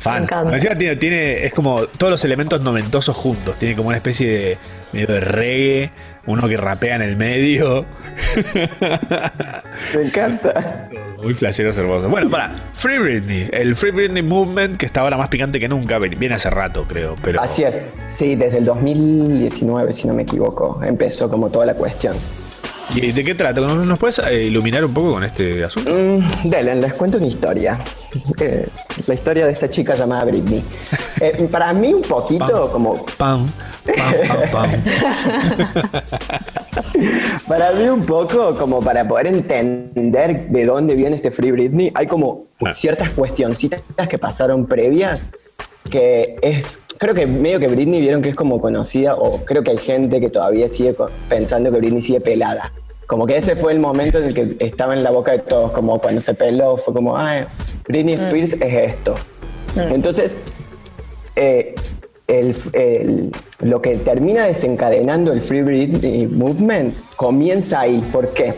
Fan. 0.00 0.24
encanta. 0.24 0.54
Encima 0.54 0.76
tiene, 0.76 0.96
tiene, 0.96 1.46
es 1.46 1.54
como 1.54 1.86
todos 1.86 2.10
los 2.10 2.24
elementos 2.24 2.60
noventosos 2.60 3.16
juntos. 3.16 3.56
Tiene 3.58 3.74
como 3.74 3.88
una 3.88 3.96
especie 3.96 4.30
de 4.30 4.58
medio 4.92 5.06
de 5.06 5.20
reggae, 5.20 5.90
uno 6.26 6.46
que 6.48 6.56
rapea 6.56 6.96
en 6.96 7.02
el 7.02 7.16
medio. 7.16 7.86
Me 9.94 10.02
encanta. 10.02 10.88
Muy 11.22 11.32
flasheros 11.32 11.76
hermosos. 11.78 12.10
Bueno, 12.10 12.28
para, 12.28 12.52
Free 12.74 12.98
Britney, 12.98 13.48
el 13.50 13.74
Free 13.76 13.92
Britney 13.92 14.22
Movement 14.22 14.76
que 14.76 14.84
está 14.84 15.00
ahora 15.00 15.16
más 15.16 15.28
picante 15.28 15.58
que 15.58 15.68
nunca, 15.68 15.98
viene 15.98 16.34
hace 16.34 16.50
rato, 16.50 16.84
creo. 16.86 17.14
Pero 17.22 17.40
Así 17.40 17.64
es. 17.64 17.82
Sí, 18.04 18.36
desde 18.36 18.58
el 18.58 18.66
2019, 18.66 19.92
si 19.92 20.06
no 20.06 20.12
me 20.12 20.24
equivoco, 20.24 20.80
empezó 20.84 21.30
como 21.30 21.48
toda 21.48 21.64
la 21.66 21.74
cuestión. 21.74 22.14
¿Y 22.94 23.12
de 23.12 23.24
qué 23.24 23.34
trata? 23.34 23.60
¿Nos, 23.60 23.98
puedes 23.98 24.18
eh, 24.18 24.44
iluminar 24.44 24.84
un 24.84 24.92
poco 24.92 25.12
con 25.12 25.24
este 25.24 25.64
asunto? 25.64 25.90
Mm, 25.92 26.48
Delen, 26.48 26.80
les 26.80 26.94
cuento 26.94 27.18
una 27.18 27.26
historia. 27.26 27.78
Eh, 28.38 28.66
la 29.06 29.14
historia 29.14 29.46
de 29.46 29.52
esta 29.52 29.70
chica 29.70 29.94
llamada 29.94 30.24
Britney. 30.24 30.64
Eh, 31.20 31.48
para 31.50 31.72
mí 31.72 31.92
un 31.92 32.02
poquito 32.02 32.70
como... 32.70 33.04
Pam, 33.16 33.50
pam, 33.84 34.14
pam, 34.28 34.50
pam. 34.52 34.70
Para 37.48 37.72
mí 37.72 37.88
un 37.88 38.04
poco 38.04 38.54
como 38.56 38.80
para 38.80 39.06
poder 39.06 39.26
entender 39.26 40.48
de 40.48 40.64
dónde 40.64 40.94
viene 40.94 41.16
este 41.16 41.30
Free 41.30 41.50
Britney, 41.50 41.92
hay 41.94 42.06
como 42.06 42.46
ciertas 42.70 43.10
cuestioncitas 43.10 43.82
que 44.08 44.18
pasaron 44.18 44.66
previas 44.66 45.30
que 45.90 46.36
es... 46.42 46.80
Creo 47.04 47.14
que 47.14 47.26
medio 47.26 47.60
que 47.60 47.68
Britney 47.68 48.00
vieron 48.00 48.22
que 48.22 48.30
es 48.30 48.34
como 48.34 48.62
conocida 48.62 49.14
o 49.14 49.44
creo 49.44 49.62
que 49.62 49.72
hay 49.72 49.76
gente 49.76 50.22
que 50.22 50.30
todavía 50.30 50.66
sigue 50.68 50.96
pensando 51.28 51.70
que 51.70 51.76
Britney 51.76 52.00
sigue 52.00 52.18
pelada. 52.22 52.72
Como 53.06 53.26
que 53.26 53.36
ese 53.36 53.56
fue 53.56 53.74
el 53.74 53.78
momento 53.78 54.16
en 54.16 54.28
el 54.28 54.34
que 54.34 54.56
estaba 54.64 54.94
en 54.94 55.02
la 55.04 55.10
boca 55.10 55.32
de 55.32 55.40
todos, 55.40 55.70
como 55.72 55.98
cuando 56.00 56.22
se 56.22 56.32
peló, 56.32 56.78
fue 56.78 56.94
como, 56.94 57.14
ay, 57.14 57.44
Britney 57.86 58.14
Spears 58.14 58.54
es 58.54 58.90
esto. 58.96 59.16
Entonces, 59.76 60.38
eh, 61.36 61.74
el- 62.26 62.56
el- 62.72 63.32
lo 63.60 63.82
que 63.82 63.96
termina 63.98 64.46
desencadenando 64.46 65.34
el 65.34 65.42
Free 65.42 65.60
Britney 65.60 66.26
Movement 66.26 66.94
comienza 67.16 67.80
ahí. 67.80 68.02
¿Por 68.10 68.32
qué? 68.32 68.54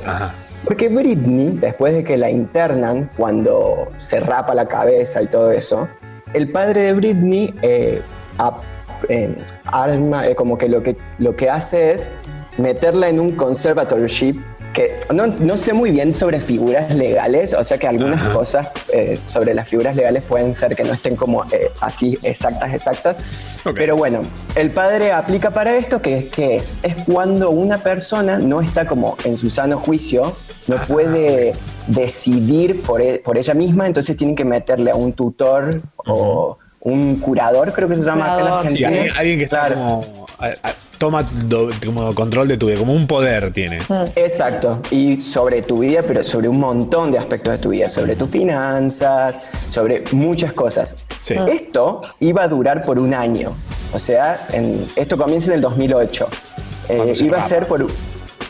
Porque 0.64 0.88
Britney, 0.88 1.58
después 1.60 1.94
de 1.94 2.04
que 2.04 2.16
la 2.16 2.30
internan, 2.30 3.10
cuando 3.16 3.88
se 3.96 4.20
rapa 4.20 4.54
la 4.54 4.68
cabeza 4.68 5.20
y 5.20 5.26
todo 5.26 5.50
eso, 5.50 5.88
el 6.32 6.52
padre 6.52 6.82
de 6.82 6.92
Britney 6.92 7.52
eh, 7.62 8.02
ap- 8.38 8.62
eh, 9.08 9.34
arma, 9.64 10.26
eh, 10.28 10.34
como 10.34 10.56
que 10.58 10.68
lo, 10.68 10.82
que 10.82 10.96
lo 11.18 11.36
que 11.36 11.50
hace 11.50 11.92
es 11.92 12.10
meterla 12.58 13.08
en 13.08 13.20
un 13.20 13.32
conservatorship 13.32 14.36
que 14.72 14.94
no, 15.12 15.26
no 15.26 15.56
sé 15.56 15.72
muy 15.72 15.90
bien 15.90 16.12
sobre 16.12 16.38
figuras 16.38 16.94
legales, 16.94 17.54
o 17.54 17.64
sea 17.64 17.78
que 17.78 17.86
algunas 17.86 18.22
cosas 18.28 18.68
eh, 18.92 19.18
sobre 19.24 19.54
las 19.54 19.68
figuras 19.70 19.96
legales 19.96 20.22
pueden 20.22 20.52
ser 20.52 20.76
que 20.76 20.84
no 20.84 20.92
estén 20.92 21.16
como 21.16 21.44
eh, 21.44 21.70
así 21.80 22.18
exactas, 22.22 22.74
exactas. 22.74 23.16
Pero 23.74 23.96
bueno, 23.96 24.20
el 24.54 24.70
padre 24.70 25.12
aplica 25.12 25.50
para 25.50 25.74
esto, 25.76 26.02
que, 26.02 26.28
que 26.28 26.56
es, 26.56 26.76
es 26.82 26.94
cuando 27.06 27.50
una 27.50 27.78
persona 27.78 28.38
no 28.38 28.60
está 28.60 28.86
como 28.86 29.16
en 29.24 29.38
su 29.38 29.48
sano 29.48 29.78
juicio, 29.78 30.34
no 30.66 30.76
puede 30.86 31.54
decidir 31.86 32.82
por, 32.82 33.00
e- 33.00 33.18
por 33.18 33.38
ella 33.38 33.54
misma, 33.54 33.86
entonces 33.86 34.14
tienen 34.16 34.36
que 34.36 34.44
meterle 34.44 34.90
a 34.90 34.94
un 34.94 35.14
tutor 35.14 35.80
o 35.96 36.58
un 36.86 37.16
curador, 37.16 37.72
creo 37.72 37.88
que 37.88 37.96
se 37.96 38.04
llama 38.04 38.34
acá 38.34 38.40
en 38.40 38.46
Sí, 38.46 38.84
Argentina. 38.84 38.88
alguien, 38.88 39.16
alguien 39.16 39.38
que 39.38 39.44
está 39.44 39.74
como. 39.74 40.26
a- 40.38 40.46
a- 40.68 40.74
toma 40.98 41.22
do- 41.24 41.68
como 41.84 42.14
control 42.14 42.48
de 42.48 42.56
tu 42.56 42.66
vida, 42.68 42.78
como 42.78 42.94
un 42.94 43.06
poder 43.06 43.52
tiene. 43.52 43.80
Exacto, 44.14 44.80
y 44.90 45.18
sobre 45.18 45.62
tu 45.62 45.80
vida, 45.80 46.02
pero 46.06 46.22
sobre 46.24 46.48
un 46.48 46.58
montón 46.60 47.10
de 47.12 47.18
aspectos 47.18 47.52
de 47.54 47.58
tu 47.58 47.70
vida, 47.70 47.88
sobre 47.90 48.16
tus 48.16 48.28
finanzas, 48.30 49.36
sobre 49.68 50.04
muchas 50.12 50.52
cosas. 50.52 50.94
Esto 51.28 52.02
iba 52.20 52.44
a 52.44 52.48
durar 52.48 52.82
por 52.84 52.98
un 53.00 53.12
año, 53.14 53.54
o 53.92 53.98
sea, 53.98 54.46
en- 54.52 54.86
esto 54.94 55.16
comienza 55.18 55.48
en 55.48 55.54
el 55.54 55.60
2008. 55.60 56.28
Eh, 56.88 57.14
iba 57.20 57.38
a 57.38 57.42
ser 57.42 57.66
por... 57.66 57.84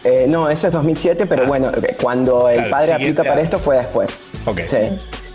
eh, 0.04 0.26
no, 0.28 0.50
eso 0.50 0.66
es 0.66 0.72
2007, 0.74 1.24
pero 1.26 1.46
bueno, 1.46 1.70
eh, 1.70 1.96
cuando 2.00 2.48
el 2.50 2.56
Claro, 2.58 2.70
padre 2.70 2.92
aplica 2.92 3.24
para 3.24 3.40
esto 3.40 3.58
fue 3.58 3.76
después. 3.78 4.20
Ok. 4.44 4.60
Sí. 4.66 4.76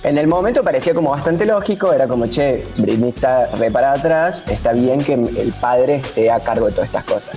En 0.03 0.17
el 0.17 0.25
momento 0.25 0.63
parecía 0.63 0.95
como 0.95 1.11
bastante 1.11 1.45
lógico, 1.45 1.93
era 1.93 2.07
como, 2.07 2.25
che, 2.25 2.65
Britney 2.77 3.09
está 3.09 3.45
re 3.55 3.69
para 3.69 3.93
atrás, 3.93 4.43
está 4.49 4.73
bien 4.73 5.03
que 5.03 5.13
el 5.13 5.53
padre 5.61 5.97
esté 5.97 6.31
a 6.31 6.39
cargo 6.39 6.65
de 6.65 6.71
todas 6.71 6.87
estas 6.87 7.03
cosas. 7.03 7.35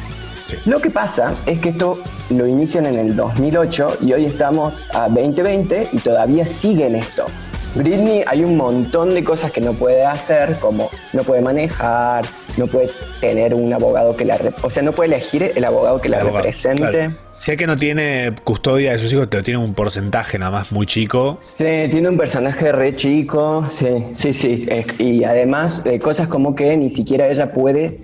Lo 0.64 0.80
que 0.80 0.88
pasa 0.88 1.34
es 1.44 1.60
que 1.60 1.70
esto 1.70 1.98
lo 2.30 2.46
inician 2.46 2.86
en 2.86 2.94
el 2.94 3.16
2008 3.16 3.98
y 4.00 4.14
hoy 4.14 4.24
estamos 4.24 4.82
a 4.94 5.08
2020 5.10 5.90
y 5.92 5.98
todavía 5.98 6.46
siguen 6.46 6.96
esto. 6.96 7.26
Britney 7.74 8.24
hay 8.26 8.44
un 8.44 8.56
montón 8.56 9.14
de 9.14 9.22
cosas 9.22 9.52
que 9.52 9.60
no 9.60 9.74
puede 9.74 10.06
hacer, 10.06 10.58
como 10.58 10.90
no 11.12 11.22
puede 11.22 11.42
manejar, 11.42 12.24
no 12.56 12.66
puede 12.66 12.90
tener 13.20 13.54
un 13.54 13.72
abogado 13.72 14.16
que 14.16 14.24
la... 14.24 14.38
O 14.62 14.70
sea, 14.70 14.82
no 14.82 14.92
puede 14.92 15.14
elegir 15.14 15.52
el 15.54 15.64
abogado 15.64 16.00
que 16.00 16.08
la 16.08 16.18
Abogado, 16.18 16.38
represente. 16.38 16.82
claro. 16.90 17.14
Sé 17.32 17.56
que 17.56 17.66
no 17.66 17.76
tiene 17.76 18.32
custodia 18.44 18.92
de 18.92 18.98
sus 18.98 19.12
hijos, 19.12 19.26
pero 19.28 19.42
tiene 19.42 19.58
un 19.58 19.74
porcentaje 19.74 20.38
nada 20.38 20.52
más 20.52 20.70
muy 20.72 20.86
chico. 20.86 21.36
Sí, 21.40 21.64
tiene 21.90 22.08
un 22.08 22.16
personaje 22.16 22.70
re 22.72 22.94
chico, 22.94 23.66
sí, 23.70 23.86
sí, 24.12 24.32
sí. 24.32 24.66
eh, 24.68 24.86
Y 24.98 25.24
además, 25.24 25.82
eh, 25.84 25.98
cosas 25.98 26.28
como 26.28 26.54
que 26.54 26.76
ni 26.76 26.90
siquiera 26.90 27.26
ella 27.28 27.52
puede 27.52 27.98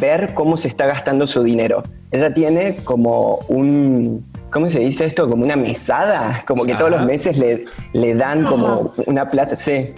ver 0.00 0.32
cómo 0.34 0.56
se 0.56 0.68
está 0.68 0.86
gastando 0.86 1.26
su 1.26 1.42
dinero. 1.42 1.82
Ella 2.10 2.32
tiene 2.34 2.76
como 2.84 3.36
un, 3.48 4.26
¿cómo 4.50 4.68
se 4.68 4.80
dice 4.80 5.04
esto? 5.06 5.28
Como 5.28 5.44
una 5.44 5.56
mesada, 5.56 6.42
como 6.46 6.64
que 6.64 6.74
todos 6.74 6.90
los 6.90 7.04
meses 7.04 7.38
le, 7.38 7.66
le 7.92 8.14
dan 8.14 8.44
como 8.44 8.92
una 9.06 9.30
plata, 9.30 9.56
sí. 9.56 9.90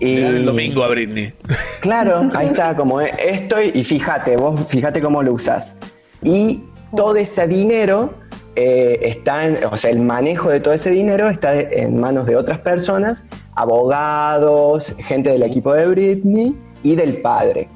Y, 0.00 0.16
el 0.16 0.46
domingo 0.46 0.82
a 0.82 0.88
Britney. 0.88 1.32
Claro, 1.80 2.30
ahí 2.34 2.48
está, 2.48 2.74
como 2.74 3.00
esto 3.00 3.56
y 3.60 3.84
fíjate, 3.84 4.36
vos 4.36 4.60
fíjate 4.68 5.00
cómo 5.00 5.22
lo 5.22 5.34
usás. 5.34 5.76
Y 6.22 6.64
todo 6.96 7.16
ese 7.16 7.46
dinero 7.46 8.14
eh, 8.56 8.98
está, 9.02 9.46
en, 9.46 9.58
o 9.64 9.76
sea, 9.76 9.90
el 9.90 10.00
manejo 10.00 10.50
de 10.50 10.60
todo 10.60 10.74
ese 10.74 10.90
dinero 10.90 11.28
está 11.28 11.58
en 11.58 12.00
manos 12.00 12.26
de 12.26 12.36
otras 12.36 12.58
personas, 12.58 13.24
abogados, 13.54 14.94
gente 14.98 15.30
del 15.30 15.42
equipo 15.42 15.72
de 15.72 15.86
Britney 15.86 16.56
y 16.82 16.96
del 16.96 17.18
padre. 17.22 17.68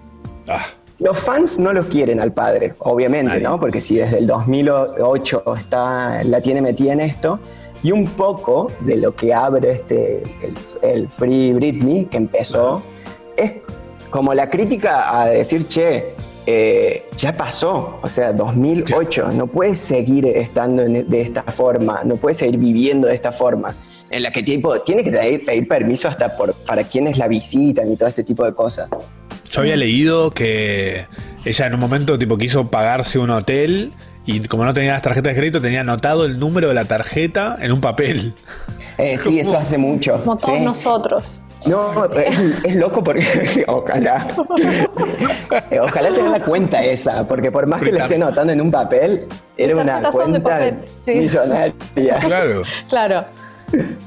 Ah. 0.48 0.64
Los 0.98 1.18
fans 1.18 1.58
no 1.58 1.72
los 1.72 1.86
quieren 1.86 2.20
al 2.20 2.32
padre, 2.32 2.72
obviamente, 2.78 3.40
¿no? 3.40 3.58
Porque 3.58 3.80
si 3.80 3.96
desde 3.96 4.18
el 4.18 4.26
2008 4.26 5.44
está, 5.56 6.22
la 6.24 6.40
tiene 6.40 6.62
metida 6.62 6.92
en 6.92 7.00
esto, 7.00 7.40
y 7.84 7.92
un 7.92 8.06
poco 8.06 8.66
de 8.80 8.96
lo 8.96 9.14
que 9.14 9.32
abre 9.32 9.72
este, 9.74 10.22
el, 10.42 10.54
el 10.82 11.08
Free 11.08 11.52
Britney, 11.52 12.06
que 12.06 12.16
empezó, 12.16 12.82
es 13.36 13.52
como 14.10 14.34
la 14.34 14.50
crítica 14.50 15.20
a 15.20 15.26
decir, 15.28 15.68
che, 15.68 16.14
eh, 16.46 17.04
ya 17.16 17.36
pasó, 17.36 17.98
o 18.02 18.08
sea, 18.08 18.32
2008, 18.32 19.28
no 19.32 19.46
puedes 19.46 19.78
seguir 19.78 20.26
estando 20.26 20.82
en- 20.82 21.08
de 21.08 21.20
esta 21.20 21.42
forma, 21.42 22.02
no 22.04 22.16
puedes 22.16 22.38
seguir 22.38 22.58
viviendo 22.58 23.06
de 23.08 23.14
esta 23.14 23.32
forma, 23.32 23.74
en 24.10 24.22
la 24.22 24.30
que 24.32 24.42
tipo, 24.42 24.80
tiene 24.80 25.04
que 25.04 25.10
pedir, 25.10 25.44
pedir 25.44 25.68
permiso 25.68 26.08
hasta 26.08 26.34
por, 26.36 26.54
para 26.66 26.84
quienes 26.84 27.18
la 27.18 27.28
visitan 27.28 27.90
y 27.92 27.96
todo 27.96 28.08
este 28.08 28.24
tipo 28.24 28.44
de 28.44 28.54
cosas. 28.54 28.88
Yo 29.50 29.60
había 29.60 29.76
leído 29.76 30.30
que 30.30 31.06
ella 31.44 31.66
en 31.66 31.74
un 31.74 31.80
momento 31.80 32.18
tipo 32.18 32.36
quiso 32.38 32.70
pagarse 32.70 33.18
un 33.18 33.30
hotel 33.30 33.92
y 34.26 34.46
como 34.48 34.64
no 34.64 34.72
tenía 34.72 34.92
las 34.92 35.02
tarjetas 35.02 35.34
de 35.34 35.38
crédito 35.38 35.60
tenía 35.60 35.80
anotado 35.80 36.24
el 36.24 36.38
número 36.38 36.68
de 36.68 36.74
la 36.74 36.84
tarjeta 36.84 37.58
en 37.60 37.72
un 37.72 37.80
papel. 37.80 38.34
Eh, 38.96 39.18
sí, 39.18 39.40
eso 39.40 39.58
hace 39.58 39.76
mucho. 39.76 40.20
Como 40.22 40.36
todos 40.36 40.58
sí. 40.58 40.64
nosotros. 40.64 41.42
No, 41.66 42.04
es, 42.04 42.38
es 42.62 42.76
loco 42.76 43.02
porque 43.02 43.64
ojalá. 43.68 44.28
Eh, 45.70 45.80
Ojalá 45.80 46.10
tener 46.10 46.30
la 46.30 46.40
cuenta 46.40 46.82
esa, 46.84 47.26
porque 47.26 47.50
por 47.50 47.66
más 47.66 47.82
que 47.82 47.90
la 47.90 48.02
esté 48.04 48.16
anotando 48.16 48.52
en 48.52 48.60
un 48.60 48.70
papel, 48.70 49.26
era 49.56 49.76
una 49.76 50.02
cuenta 50.10 50.42
papel, 50.42 50.78
sí. 51.04 51.14
millonaria. 51.14 52.18
Claro. 52.20 52.62
Claro. 52.88 53.24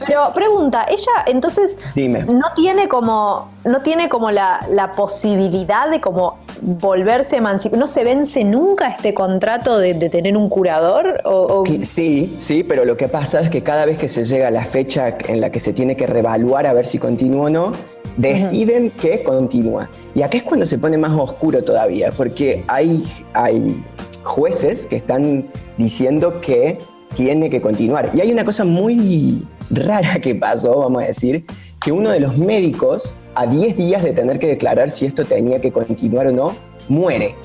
Pero 0.05 0.31
pregunta, 0.33 0.85
ella 0.89 1.11
entonces 1.25 1.79
Dime. 1.95 2.23
no 2.25 2.45
tiene 2.55 2.87
como, 2.87 3.49
no 3.65 3.81
tiene 3.81 4.09
como 4.09 4.31
la, 4.31 4.65
la 4.71 4.91
posibilidad 4.91 5.89
de 5.89 5.99
como 6.01 6.37
volverse 6.61 7.37
emancipar, 7.37 7.77
no 7.79 7.87
se 7.87 8.03
vence 8.03 8.43
nunca 8.43 8.87
este 8.89 9.13
contrato 9.13 9.77
de, 9.77 9.93
de 9.93 10.09
tener 10.09 10.35
un 10.37 10.49
curador 10.49 11.21
o, 11.25 11.63
o- 11.63 11.63
Sí, 11.83 12.35
sí, 12.39 12.63
pero 12.63 12.85
lo 12.85 12.97
que 12.97 13.07
pasa 13.07 13.41
es 13.41 13.49
que 13.49 13.63
cada 13.63 13.85
vez 13.85 13.97
que 13.97 14.09
se 14.09 14.23
llega 14.23 14.47
a 14.47 14.51
la 14.51 14.63
fecha 14.65 15.17
en 15.27 15.41
la 15.41 15.49
que 15.51 15.59
se 15.59 15.73
tiene 15.73 15.95
que 15.95 16.07
reevaluar 16.07 16.65
a 16.67 16.73
ver 16.73 16.85
si 16.85 16.97
continúa 16.99 17.45
o 17.45 17.49
no, 17.49 17.71
deciden 18.17 18.89
que 18.91 19.23
continúa. 19.23 19.89
Y 20.15 20.21
acá 20.23 20.37
es 20.37 20.43
cuando 20.43 20.65
se 20.65 20.77
pone 20.77 20.97
más 20.97 21.17
oscuro 21.19 21.63
todavía, 21.63 22.09
porque 22.15 22.63
hay, 22.67 23.03
hay 23.33 23.83
jueces 24.23 24.87
que 24.87 24.95
están 24.97 25.45
diciendo 25.77 26.41
que 26.41 26.79
tiene 27.15 27.49
que 27.49 27.61
continuar. 27.61 28.09
Y 28.13 28.21
hay 28.21 28.31
una 28.31 28.43
cosa 28.43 28.63
muy 28.65 29.45
rara 29.69 30.19
que 30.19 30.35
pasó, 30.35 30.79
vamos 30.79 31.03
a 31.03 31.07
decir, 31.07 31.45
que 31.81 31.91
uno 31.91 32.09
de 32.11 32.19
los 32.19 32.37
médicos, 32.37 33.15
a 33.35 33.45
10 33.45 33.77
días 33.77 34.03
de 34.03 34.13
tener 34.13 34.39
que 34.39 34.47
declarar 34.47 34.89
si 34.91 35.05
esto 35.05 35.25
tenía 35.25 35.59
que 35.61 35.71
continuar 35.71 36.27
o 36.27 36.31
no, 36.31 36.55
muere. 36.89 37.35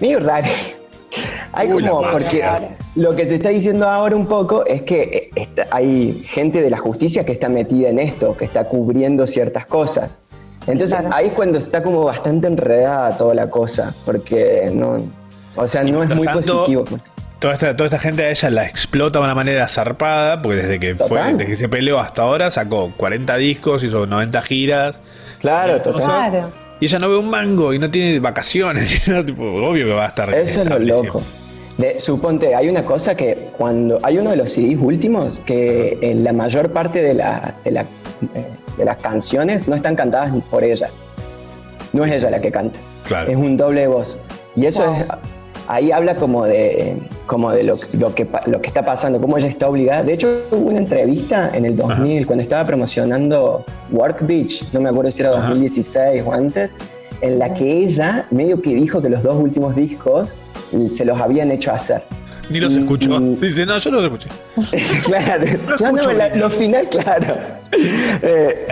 Medio 0.00 0.20
raro. 0.20 0.46
Hay 1.52 1.72
Uy, 1.72 1.84
como, 1.84 2.02
porque 2.12 2.44
lo 2.94 3.14
que 3.16 3.26
se 3.26 3.36
está 3.36 3.48
diciendo 3.48 3.88
ahora 3.88 4.14
un 4.14 4.26
poco 4.26 4.64
es 4.66 4.82
que 4.82 5.02
eh, 5.02 5.30
está- 5.34 5.66
hay 5.72 6.12
gente 6.24 6.62
de 6.62 6.70
la 6.70 6.78
justicia 6.78 7.24
que 7.24 7.32
está 7.32 7.48
metida 7.48 7.88
en 7.88 7.98
esto, 7.98 8.36
que 8.36 8.44
está 8.44 8.64
cubriendo 8.64 9.26
ciertas 9.26 9.66
cosas. 9.66 10.18
Entonces 10.66 10.98
ahí 11.12 11.28
es 11.28 11.32
cuando 11.32 11.58
está 11.58 11.82
como 11.82 12.04
bastante 12.04 12.46
enredada 12.46 13.16
toda 13.16 13.34
la 13.34 13.50
cosa, 13.50 13.94
porque 14.04 14.70
no, 14.72 14.98
o 15.56 15.66
sea, 15.66 15.82
no 15.82 16.02
es 16.02 16.10
muy 16.14 16.26
tanto, 16.26 16.40
positivo. 16.58 16.84
Toda 17.40 17.54
esta, 17.54 17.74
toda 17.74 17.86
esta 17.86 17.98
gente 17.98 18.22
a 18.22 18.30
ella 18.30 18.50
la 18.50 18.66
explota 18.66 19.18
de 19.18 19.24
una 19.24 19.34
manera 19.34 19.66
zarpada, 19.66 20.42
porque 20.42 20.58
desde 20.58 20.78
que 20.78 20.94
fue, 20.94 21.20
desde 21.32 21.46
que 21.46 21.56
se 21.56 21.68
peleó 21.68 21.98
hasta 21.98 22.22
ahora 22.22 22.50
sacó 22.50 22.92
40 22.96 23.36
discos, 23.36 23.82
hizo 23.82 24.06
90 24.06 24.42
giras. 24.42 24.96
Claro, 25.38 25.80
total. 25.80 25.92
cosas. 26.02 26.28
Claro. 26.30 26.52
Y 26.80 26.84
ella 26.86 26.98
no 26.98 27.08
ve 27.08 27.16
un 27.16 27.30
mango 27.30 27.72
y 27.72 27.78
no 27.78 27.90
tiene 27.90 28.18
vacaciones. 28.20 29.02
tipo, 29.26 29.42
obvio 29.42 29.86
que 29.86 29.92
va 29.92 30.04
a 30.04 30.08
estar. 30.08 30.34
Eso 30.34 30.62
es 30.62 30.68
lo 30.68 30.78
loco. 30.78 31.22
De- 31.78 31.98
suponte, 31.98 32.54
hay 32.54 32.68
una 32.68 32.84
cosa 32.84 33.14
que 33.14 33.48
cuando 33.56 33.98
hay 34.02 34.18
uno 34.18 34.30
de 34.30 34.36
los 34.36 34.52
CDs 34.52 34.76
últimos 34.78 35.38
que 35.40 35.96
en 36.02 36.22
la 36.24 36.34
mayor 36.34 36.70
parte 36.72 37.02
de, 37.02 37.14
la- 37.14 37.54
de 37.64 37.70
la- 37.70 37.82
eh, 37.82 37.86
de 38.76 38.84
las 38.84 38.98
canciones 38.98 39.66
no 39.66 39.76
están 39.76 39.94
cantadas 39.96 40.30
por 40.50 40.62
ella. 40.62 40.88
No 41.94 42.04
es 42.04 42.12
ella 42.12 42.30
la 42.30 42.40
que 42.42 42.50
canta. 42.52 42.78
Claro. 43.06 43.30
Es 43.30 43.36
un 43.36 43.56
doble 43.56 43.86
voz. 43.86 44.18
Y 44.56 44.66
eso 44.66 44.84
es, 44.94 45.04
ahí 45.70 45.92
habla 45.92 46.16
como 46.16 46.44
de, 46.44 46.96
como 47.26 47.52
de 47.52 47.62
lo, 47.62 47.78
lo 47.92 48.14
que, 48.14 48.26
lo 48.46 48.60
que 48.60 48.68
está 48.68 48.84
pasando, 48.84 49.20
cómo 49.20 49.38
ella 49.38 49.48
está 49.48 49.68
obligada. 49.68 50.02
De 50.02 50.12
hecho, 50.14 50.42
hubo 50.50 50.68
una 50.70 50.78
entrevista 50.78 51.50
en 51.54 51.64
el 51.64 51.76
2000, 51.76 52.26
cuando 52.26 52.42
estaba 52.42 52.66
promocionando 52.66 53.64
Work 53.92 54.26
Beach, 54.26 54.64
no 54.72 54.80
me 54.80 54.88
acuerdo 54.88 55.12
si 55.12 55.20
era 55.22 55.30
2016 55.30 56.22
o 56.26 56.32
antes, 56.32 56.72
en 57.20 57.38
la 57.38 57.54
que 57.54 57.84
ella 57.84 58.26
medio 58.30 58.60
que 58.60 58.74
dijo 58.74 59.00
que 59.00 59.08
los 59.08 59.22
dos 59.22 59.36
últimos 59.40 59.76
discos 59.76 60.34
se 60.88 61.04
los 61.04 61.20
habían 61.20 61.50
hecho 61.52 61.72
hacer. 61.72 62.02
Ni 62.48 62.58
los 62.58 62.74
escuchó. 62.74 63.20
Dice, 63.20 63.64
no, 63.64 63.78
yo 63.78 63.90
no 63.92 64.00
los 64.00 64.06
escuché. 64.06 64.28
claro, 65.04 65.44
no, 65.92 66.12
la- 66.12 66.34
lo 66.34 66.50
final, 66.50 66.88
claro. 66.88 67.36
Eh, 68.22 68.66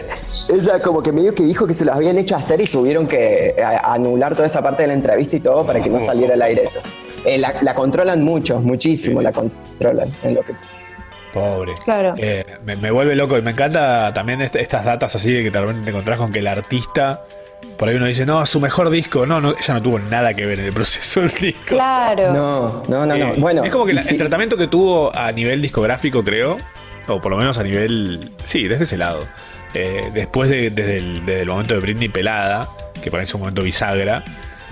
ella 0.48 0.80
como 0.80 1.02
que 1.02 1.12
medio 1.12 1.34
que 1.34 1.42
dijo 1.42 1.66
que 1.66 1.74
se 1.74 1.84
los 1.84 1.94
habían 1.94 2.16
hecho 2.18 2.36
hacer 2.36 2.60
y 2.60 2.66
tuvieron 2.66 3.06
que 3.06 3.48
eh, 3.50 3.62
anular 3.84 4.34
toda 4.34 4.46
esa 4.46 4.62
parte 4.62 4.82
de 4.82 4.88
la 4.88 4.94
entrevista 4.94 5.36
y 5.36 5.40
todo 5.40 5.64
para 5.66 5.80
que 5.82 5.90
no 5.90 6.00
saliera 6.00 6.34
al 6.34 6.42
aire 6.42 6.64
eso. 6.64 6.80
Eh, 7.24 7.38
la, 7.38 7.54
la 7.62 7.74
controlan 7.74 8.22
mucho, 8.24 8.60
muchísimo 8.60 9.20
la 9.22 9.32
controlan 9.32 10.08
en 10.22 10.34
lo 10.34 10.42
que 10.42 10.54
Pobre. 11.32 11.72
Claro. 11.84 12.14
Eh, 12.16 12.44
me, 12.64 12.74
me 12.76 12.90
vuelve 12.90 13.14
loco 13.14 13.36
y 13.36 13.42
me 13.42 13.50
encanta 13.50 14.12
también 14.14 14.40
est- 14.40 14.56
estas 14.56 14.84
datas 14.84 15.14
así 15.14 15.30
de 15.30 15.42
que 15.44 15.50
de 15.50 15.60
repente 15.60 15.84
te 15.84 15.90
encontrás 15.90 16.18
con 16.18 16.32
que 16.32 16.38
el 16.38 16.46
artista 16.46 17.22
por 17.76 17.88
ahí 17.88 17.96
uno 17.96 18.06
dice, 18.06 18.24
no, 18.24 18.44
su 18.46 18.60
mejor 18.60 18.88
disco. 18.90 19.26
No, 19.26 19.40
no, 19.40 19.50
ella 19.50 19.74
no 19.74 19.82
tuvo 19.82 19.98
nada 19.98 20.32
que 20.34 20.46
ver 20.46 20.58
en 20.60 20.66
el 20.66 20.72
proceso 20.72 21.20
del 21.20 21.30
disco. 21.32 21.60
Claro. 21.66 22.32
No, 22.32 22.82
no, 22.88 23.04
no, 23.06 23.16
no. 23.16 23.32
Eh, 23.32 23.34
Bueno, 23.36 23.62
es 23.62 23.70
como 23.70 23.84
que 23.84 23.92
la- 23.92 24.02
sí. 24.02 24.14
el 24.14 24.18
tratamiento 24.18 24.56
que 24.56 24.68
tuvo 24.68 25.14
a 25.14 25.30
nivel 25.32 25.60
discográfico, 25.60 26.24
creo, 26.24 26.56
o 27.08 27.20
por 27.20 27.30
lo 27.30 27.36
menos 27.36 27.58
a 27.58 27.62
nivel. 27.62 28.32
Sí, 28.44 28.66
desde 28.66 28.84
ese 28.84 28.96
lado. 28.96 29.20
Eh, 29.74 30.10
después 30.14 30.50
de, 30.50 30.70
desde, 30.70 30.98
el, 30.98 31.26
desde 31.26 31.42
el 31.42 31.48
momento 31.48 31.74
de 31.74 31.80
Britney 31.80 32.08
pelada, 32.08 32.68
que 33.02 33.10
parece 33.10 33.34
un 33.36 33.40
momento 33.42 33.62
bisagra, 33.62 34.24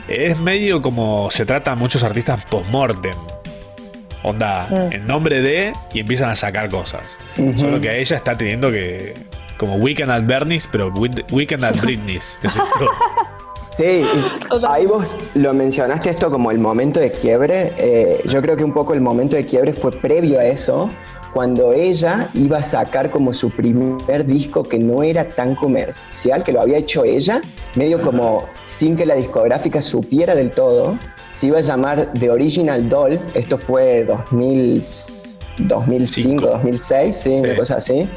es 0.09 0.39
medio 0.39 0.82
como 0.82 1.31
se 1.31 1.44
trata 1.47 1.73
a 1.73 1.74
muchos 1.74 2.02
artistas 2.02 2.44
post-mortem. 2.47 3.14
Onda, 4.23 4.66
Mm. 4.70 4.93
en 4.93 5.06
nombre 5.06 5.40
de, 5.40 5.73
y 5.93 6.01
empiezan 6.01 6.31
a 6.31 6.36
sacar 6.36 6.68
cosas. 6.68 7.02
Solo 7.59 7.81
que 7.81 7.90
a 7.90 7.94
ella 7.97 8.16
está 8.16 8.36
teniendo 8.36 8.70
que. 8.70 9.14
Como 9.56 9.77
Weekend 9.77 10.10
at 10.10 10.23
Bernie's, 10.27 10.68
pero 10.70 10.93
Weekend 11.31 11.64
at 11.64 11.77
Britney's. 11.81 12.36
Es. 12.43 12.52
Sí, 13.77 13.85
y 13.85 14.64
ahí 14.66 14.86
vos 14.86 15.14
lo 15.35 15.52
mencionaste 15.52 16.09
esto 16.09 16.31
como 16.31 16.51
el 16.51 16.59
momento 16.59 16.98
de 16.98 17.12
quiebre. 17.12 17.74
Eh, 17.77 18.23
yo 18.24 18.40
creo 18.40 18.56
que 18.56 18.64
un 18.64 18.73
poco 18.73 18.94
el 18.94 19.02
momento 19.02 19.36
de 19.36 19.44
quiebre 19.44 19.74
fue 19.74 19.90
previo 19.93 20.39
a 20.40 20.47
eso, 20.47 20.89
cuando 21.37 21.75
ella 21.75 22.31
iba 22.33 22.61
a 22.61 22.63
sacar 22.63 23.11
como 23.11 23.35
su 23.35 23.51
primer 23.51 24.25
disco 24.25 24.63
que 24.63 24.79
no 24.79 25.03
era 25.03 25.29
tan 25.29 25.55
comercial, 25.55 26.43
que 26.43 26.51
lo 26.51 26.63
había 26.63 26.79
hecho 26.79 27.05
ella, 27.05 27.43
medio 27.75 28.01
como 28.01 28.47
sin 28.65 28.97
que 28.97 29.05
la 29.05 29.17
discográfica 29.17 29.83
supiera 29.83 30.35
del 30.35 30.51
todo. 30.51 30.97
Se 31.33 31.49
iba 31.49 31.59
a 31.59 31.61
llamar 31.61 32.11
The 32.19 32.31
Original 32.31 32.89
Doll, 32.89 33.21
esto 33.35 33.59
fue 33.59 34.07
2000, 34.07 34.83
2005, 35.59 36.47
2006, 36.47 37.15
sí, 37.15 37.31
una 37.33 37.55
cosa 37.55 37.77
así. 37.77 38.09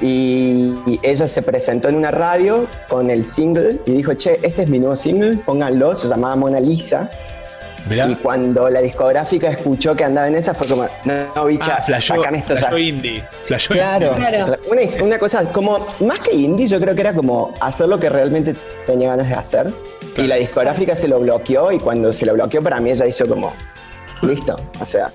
Y, 0.00 0.72
y 0.86 0.98
ella 1.02 1.28
se 1.28 1.42
presentó 1.42 1.90
en 1.90 1.96
una 1.96 2.12
radio 2.12 2.66
con 2.88 3.10
el 3.10 3.26
single 3.26 3.78
y 3.84 3.92
dijo, 3.92 4.14
che, 4.14 4.38
este 4.42 4.62
es 4.62 4.70
mi 4.70 4.78
nuevo 4.78 4.96
single, 4.96 5.36
pónganlo, 5.36 5.94
se 5.94 6.08
llamaba 6.08 6.34
Mona 6.34 6.60
Lisa. 6.60 7.10
Y 7.90 8.14
cuando 8.16 8.70
la 8.70 8.80
discográfica 8.80 9.48
escuchó 9.50 9.94
que 9.94 10.04
andaba 10.04 10.28
en 10.28 10.36
esa, 10.36 10.54
fue 10.54 10.66
como, 10.66 10.84
no, 11.04 11.12
no 11.36 11.44
bicha, 11.44 11.76
Ah, 11.78 11.82
flashó, 11.82 12.14
sacan 12.16 12.34
esto 12.36 12.54
ya. 12.54 12.60
flashó 12.60 12.78
indie. 12.78 13.24
Flashó 13.44 13.74
Claro, 13.74 14.14
indie. 14.16 14.44
Una, 14.70 15.04
una 15.04 15.18
cosa 15.18 15.44
como, 15.52 15.86
más 16.00 16.18
que 16.20 16.34
indie, 16.34 16.66
yo 16.66 16.80
creo 16.80 16.94
que 16.94 17.02
era 17.02 17.12
como 17.12 17.52
hacer 17.60 17.88
lo 17.88 17.98
que 18.00 18.08
realmente 18.08 18.54
tenía 18.86 19.10
ganas 19.10 19.28
de 19.28 19.34
hacer. 19.34 19.72
Y 20.16 20.22
la 20.22 20.36
discográfica 20.36 20.94
se 20.96 21.08
lo 21.08 21.20
bloqueó 21.20 21.72
y 21.72 21.78
cuando 21.78 22.12
se 22.12 22.24
lo 22.24 22.34
bloqueó 22.34 22.62
para 22.62 22.80
mí 22.80 22.90
ella 22.90 23.06
hizo 23.06 23.26
como, 23.26 23.52
listo, 24.22 24.56
o 24.80 24.86
sea, 24.86 25.10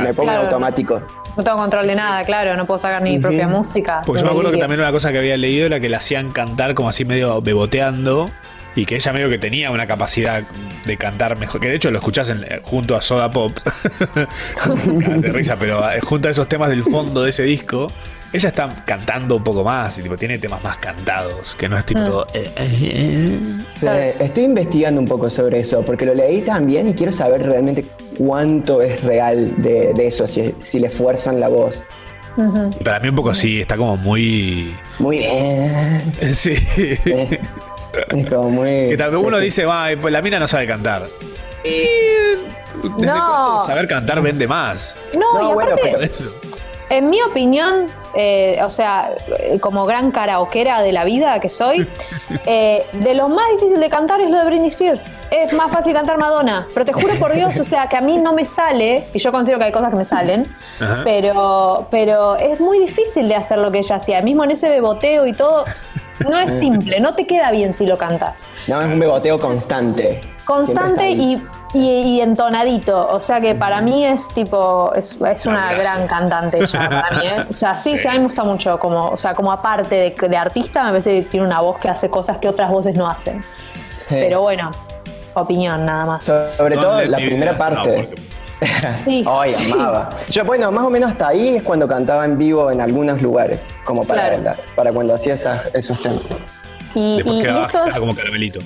me 0.00 0.14
pongo 0.14 0.30
en 0.30 0.36
Claro. 0.36 0.42
automático. 0.44 1.02
No 1.36 1.44
tengo 1.44 1.58
control 1.58 1.86
de 1.86 1.94
nada, 1.94 2.24
claro, 2.24 2.56
no 2.56 2.66
puedo 2.66 2.78
sacar 2.78 3.02
ni 3.02 3.10
mi 3.10 3.18
propia 3.18 3.46
música. 3.46 4.02
Porque 4.06 4.20
soy 4.20 4.20
yo 4.20 4.24
me 4.26 4.30
acuerdo 4.30 4.50
que 4.52 4.58
también 4.58 4.80
una 4.80 4.90
cosa 4.92 5.12
que 5.12 5.18
había 5.18 5.36
leído 5.36 5.66
era 5.66 5.78
que 5.78 5.88
la 5.88 5.98
hacían 5.98 6.32
cantar 6.32 6.74
como 6.74 6.88
así 6.88 7.04
medio 7.04 7.40
beboteando 7.42 8.28
y 8.74 8.86
que 8.86 8.96
ella 8.96 9.12
medio 9.12 9.28
que 9.28 9.38
tenía 9.38 9.70
una 9.70 9.86
capacidad 9.86 10.42
de 10.84 10.96
cantar 10.96 11.38
mejor. 11.38 11.60
Que 11.60 11.68
de 11.68 11.76
hecho 11.76 11.90
lo 11.90 11.98
escuchás 11.98 12.28
en- 12.30 12.44
junto 12.62 12.96
a 12.96 13.00
Soda 13.02 13.30
Pop. 13.30 13.52
de 15.18 15.32
risa, 15.32 15.56
pero 15.58 15.90
eh, 15.90 16.00
junto 16.00 16.28
a 16.28 16.30
esos 16.30 16.48
temas 16.48 16.70
del 16.70 16.84
fondo 16.84 17.22
de 17.22 17.30
ese 17.30 17.42
disco, 17.42 17.88
ella 18.32 18.48
está 18.50 18.84
cantando 18.84 19.36
un 19.36 19.42
poco 19.44 19.64
más 19.64 19.98
y 19.98 20.02
tipo, 20.02 20.16
tiene 20.16 20.38
temas 20.38 20.62
más 20.62 20.76
cantados, 20.76 21.54
que 21.58 21.68
no 21.68 21.78
es 21.78 21.86
tipo 21.86 22.04
todo, 22.04 22.26
eh, 22.34 22.50
eh. 22.56 23.38
Sí, 23.72 23.86
estoy 24.20 24.44
investigando 24.44 25.00
un 25.00 25.06
poco 25.08 25.30
sobre 25.30 25.60
eso, 25.60 25.82
porque 25.82 26.04
lo 26.04 26.14
leí 26.14 26.42
también 26.42 26.88
y 26.88 26.94
quiero 26.94 27.10
saber 27.10 27.42
realmente 27.46 27.86
cuánto 28.18 28.82
es 28.82 29.02
real 29.02 29.54
de, 29.62 29.92
de 29.94 30.06
eso, 30.06 30.26
si, 30.26 30.54
si 30.62 30.78
le 30.78 30.90
fuerzan 30.90 31.40
la 31.40 31.48
voz. 31.48 31.82
Y 32.78 32.84
para 32.84 33.00
mí 33.00 33.08
un 33.08 33.16
poco 33.16 33.34
sí, 33.34 33.60
está 33.62 33.76
como 33.76 33.96
muy... 33.96 34.72
Muy 35.00 35.18
bien. 35.18 36.02
Sí. 36.34 36.54
Es 38.16 38.30
como 38.30 38.50
muy... 38.50 38.88
Que 38.90 38.96
también 38.96 39.24
uno 39.24 39.38
dice, 39.38 39.64
va, 39.64 39.88
pues 40.00 40.12
la 40.12 40.22
mina 40.22 40.38
no 40.38 40.46
sabe 40.46 40.66
cantar. 40.66 41.06
¿Desde 41.62 43.06
No. 43.06 43.64
saber 43.66 43.88
cantar 43.88 44.20
vende 44.22 44.46
más? 44.46 44.94
No, 45.18 45.48
y 45.48 45.52
aparte, 45.52 46.10
en 46.90 47.10
mi 47.10 47.20
opinión, 47.22 47.86
eh, 48.14 48.58
o 48.64 48.70
sea, 48.70 49.10
eh, 49.40 49.58
como 49.60 49.86
gran 49.86 50.10
karaokera 50.10 50.82
de 50.82 50.92
la 50.92 51.04
vida 51.04 51.38
que 51.40 51.48
soy, 51.48 51.86
eh, 52.46 52.86
de 52.92 53.14
lo 53.14 53.28
más 53.28 53.44
difícil 53.52 53.80
de 53.80 53.88
cantar 53.88 54.20
es 54.20 54.30
lo 54.30 54.38
de 54.38 54.44
Britney 54.44 54.68
Spears. 54.68 55.10
Es 55.30 55.52
más 55.52 55.70
fácil 55.70 55.92
cantar 55.94 56.18
Madonna. 56.18 56.66
Pero 56.74 56.86
te 56.86 56.92
juro 56.92 57.14
por 57.18 57.32
Dios, 57.32 57.58
o 57.58 57.64
sea, 57.64 57.88
que 57.88 57.96
a 57.96 58.00
mí 58.00 58.18
no 58.18 58.32
me 58.32 58.44
sale, 58.44 59.04
y 59.12 59.18
yo 59.18 59.30
considero 59.32 59.58
que 59.58 59.66
hay 59.66 59.72
cosas 59.72 59.90
que 59.90 59.96
me 59.96 60.04
salen, 60.04 60.46
Ajá. 60.80 61.00
pero, 61.04 61.86
pero 61.90 62.36
es 62.36 62.60
muy 62.60 62.78
difícil 62.78 63.28
de 63.28 63.34
hacer 63.36 63.58
lo 63.58 63.70
que 63.70 63.78
ella 63.78 63.96
hacía. 63.96 64.20
Mismo 64.22 64.44
en 64.44 64.52
ese 64.52 64.68
beboteo 64.68 65.26
y 65.26 65.32
todo, 65.32 65.64
no 66.28 66.38
es 66.38 66.50
simple, 66.58 66.98
no 67.00 67.14
te 67.14 67.26
queda 67.26 67.50
bien 67.52 67.72
si 67.72 67.86
lo 67.86 67.96
cantas. 67.98 68.48
No, 68.66 68.80
es 68.80 68.86
un 68.86 68.98
beboteo 68.98 69.38
constante. 69.38 70.20
Constante 70.44 71.10
y- 71.10 71.40
y 71.74 72.22
entonadito. 72.22 73.08
O 73.10 73.20
sea 73.20 73.42
que 73.42 73.54
para 73.54 73.82
mí 73.82 74.02
es 74.06 74.28
tipo, 74.28 74.90
es, 74.96 75.18
es 75.20 75.44
una 75.44 75.74
gran 75.74 76.06
cantante 76.06 76.60
ella 76.62 76.88
para 76.88 77.18
mí. 77.18 77.26
¿eh? 77.26 77.44
O 77.50 77.52
sea, 77.52 77.76
sí, 77.76 77.97
sí, 78.02 78.08
a 78.08 78.12
mí 78.12 78.18
me 78.18 78.24
gusta 78.24 78.44
mucho. 78.44 78.78
Como, 78.78 79.08
o 79.08 79.16
sea, 79.16 79.34
como 79.34 79.52
aparte 79.52 79.94
de, 80.20 80.28
de 80.28 80.36
artista, 80.36 80.84
me 80.84 80.90
parece 80.90 81.20
que 81.22 81.28
tiene 81.28 81.46
una 81.46 81.60
voz 81.60 81.78
que 81.78 81.88
hace 81.88 82.08
cosas 82.10 82.38
que 82.38 82.48
otras 82.48 82.70
voces 82.70 82.96
no 82.96 83.08
hacen. 83.08 83.42
Sí. 83.98 84.14
Pero 84.18 84.40
bueno, 84.42 84.70
opinión 85.34 85.84
nada 85.84 86.06
más. 86.06 86.24
Sobre 86.56 86.76
No, 86.76 86.82
todo 86.82 87.02
la 87.04 87.16
primera 87.18 87.52
vida, 87.52 87.70
no, 87.70 87.82
parte. 87.82 88.08
Sí, 88.92 89.24
Ay, 89.28 89.50
sí. 89.50 89.70
amaba. 89.72 90.08
Yo, 90.30 90.44
bueno, 90.44 90.70
más 90.72 90.84
o 90.84 90.90
menos 90.90 91.10
hasta 91.12 91.28
ahí 91.28 91.56
es 91.56 91.62
cuando 91.62 91.86
cantaba 91.86 92.24
en 92.24 92.36
vivo 92.38 92.70
en 92.70 92.80
algunos 92.80 93.22
lugares, 93.22 93.60
como 93.84 94.02
para, 94.04 94.28
Claro. 94.30 94.42
la- 94.42 94.56
para 94.74 94.92
cuando 94.92 95.14
hacía 95.14 95.34
esas- 95.34 95.62
esos 95.74 96.00
temas. 96.02 96.22
Y, 96.94 97.22
y- 97.24 97.38
y 97.38 97.42
quedaba, 97.42 97.66
estos, 97.66 97.82
quedaba 97.84 98.00
como 98.00 98.14
caramelito. 98.16 98.58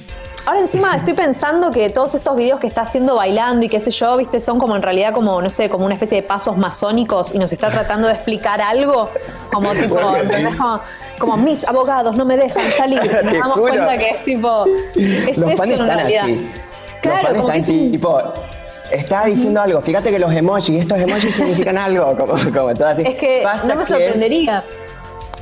Ahora 0.45 0.59
encima 0.59 0.97
estoy 0.97 1.15
pensando 1.15 1.71
que 1.71 1.89
todos 1.91 2.17
estos 2.17 2.35
videos 2.37 2.59
que 2.59 2.67
está 2.67 2.81
haciendo 2.83 3.15
bailando 3.15 3.65
y 3.65 3.69
qué 3.69 3.79
sé 3.79 3.93
yo, 3.93 4.17
viste, 4.17 4.41
son 4.41 4.59
como 4.59 4.75
en 4.75 4.83
realidad 4.83 5.13
como, 5.15 5.41
no 5.41 5.51
sé, 5.51 5.69
como 5.71 5.85
una 5.85 5.95
especie 5.95 6.21
de 6.21 6.27
pasos 6.27 6.57
masónicos 6.57 7.33
y 7.33 7.39
nos 7.39 7.53
está 7.53 7.71
tratando 7.71 8.09
de 8.09 8.15
explicar 8.15 8.61
algo, 8.61 9.09
como 9.53 9.71
tipo, 9.75 10.01
¿entendés? 10.17 10.57
Como, 10.57 10.81
como 11.19 11.37
mis 11.37 11.65
abogados 11.65 12.17
no 12.17 12.25
me 12.25 12.37
dejan 12.37 12.69
salir. 12.73 12.99
Nos 13.25 13.33
damos 13.33 13.53
juro. 13.59 13.69
cuenta 13.73 13.97
que 13.99 14.11
es 14.11 14.25
tipo, 14.25 14.65
es 14.97 15.39
Los 15.39 15.53
eso 15.53 15.65
en 15.75 15.87
realidad. 15.87 16.25
así. 16.25 16.51
Claro, 17.01 17.29
Los 17.29 17.37
como 17.43 17.53
que 17.53 17.59
es 17.59 17.69
un- 17.69 17.93
tipo, 17.93 18.23
está 18.91 19.25
diciendo 19.27 19.61
algo, 19.61 19.81
fíjate 19.81 20.11
que 20.11 20.19
los 20.19 20.33
emojis, 20.33 20.81
estos 20.81 20.99
emojis 20.99 21.35
significan 21.37 21.79
algo, 21.79 22.17
como, 22.17 22.33
como 22.53 22.75
todo 22.75 22.87
así. 22.89 23.03
Es 23.07 23.15
que 23.15 23.41
Pasa 23.45 23.75
no 23.75 23.81
me 23.81 23.85
que 23.87 23.93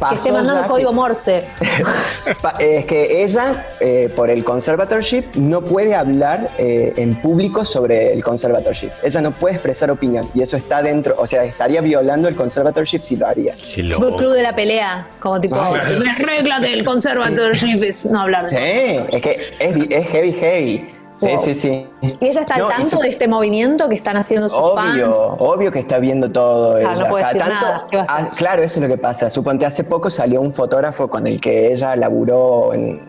que 0.09 0.15
esté 0.15 0.33
mandando 0.33 0.67
código 0.69 0.91
que- 0.91 0.97
Morse. 0.97 1.45
Es 2.59 2.85
que 2.87 3.23
ella, 3.25 3.67
eh, 3.81 4.11
por 4.15 4.31
el 4.31 4.45
conservatorship, 4.45 5.35
no 5.37 5.61
puede 5.63 5.95
hablar 5.95 6.51
eh, 6.59 6.93
en 6.97 7.15
público 7.15 7.65
sobre 7.65 8.13
el 8.13 8.23
conservatorship. 8.23 8.91
Ella 9.03 9.21
no 9.21 9.31
puede 9.33 9.55
expresar 9.55 9.91
opinión 9.91 10.29
y 10.35 10.43
eso 10.43 10.57
está 10.57 10.83
dentro, 10.83 11.15
o 11.19 11.27
sea, 11.27 11.45
estaría 11.45 11.81
violando 11.81 12.29
el 12.29 12.37
conservatorship 12.37 13.01
si 13.03 13.17
lo 13.17 13.27
haría. 13.27 13.55
Tipo 13.75 14.09
el 14.09 14.15
club 14.17 14.33
de 14.33 14.43
la 14.43 14.55
pelea, 14.55 15.09
como 15.19 15.41
tipo, 15.41 15.57
Ay. 15.57 15.81
las 16.05 16.19
reglas 16.19 16.61
del 16.63 16.85
conservatorship 16.85 17.83
es 17.83 18.07
no 18.07 18.21
hablar. 18.21 18.49
Sí, 18.49 18.57
es 18.57 19.23
que 19.23 19.53
es, 19.59 19.77
es 19.91 20.09
heavy, 20.09 20.33
heavy. 20.33 20.95
Sí, 21.21 21.27
Wow. 21.29 21.45
sí, 21.45 21.55
sí. 21.55 21.87
Y 22.01 22.27
ella 22.29 22.41
está 22.41 22.55
al 22.55 22.61
No, 22.63 22.69
y 22.71 22.73
tanto 22.73 22.97
su- 22.97 23.03
de 23.03 23.09
este 23.11 23.29
movimiento 23.29 23.89
que 23.91 23.95
están 23.95 24.17
haciendo 24.17 24.49
sus 24.49 24.59
Obvio, 24.59 25.13
fans. 25.13 25.17
obvio 25.39 25.71
que 25.71 25.81
está 25.81 25.99
viendo 25.99 26.31
todo. 26.31 26.79
Claro, 26.79 26.93
ella. 26.95 27.03
no 27.05 27.09
puede 27.11 27.25
decir 27.27 27.41
nada. 27.41 27.87
¿Qué 27.91 27.97
va 27.99 28.03
a 28.03 28.05
hacer? 28.07 28.27
ah, 28.27 28.35
claro, 28.37 28.63
eso 28.63 28.79
es 28.79 28.83
lo 28.83 28.89
que 28.89 28.99
pasa. 29.01 29.29
Suponte, 29.29 29.67
hace 29.67 29.85
poco 29.85 30.09
salió 30.09 30.41
un 30.41 30.53
fotógrafo 30.55 31.09
con 31.09 31.27
el 31.27 31.39
que 31.41 31.73
ella 31.73 31.95
laburó 31.97 32.73
en. 32.73 33.01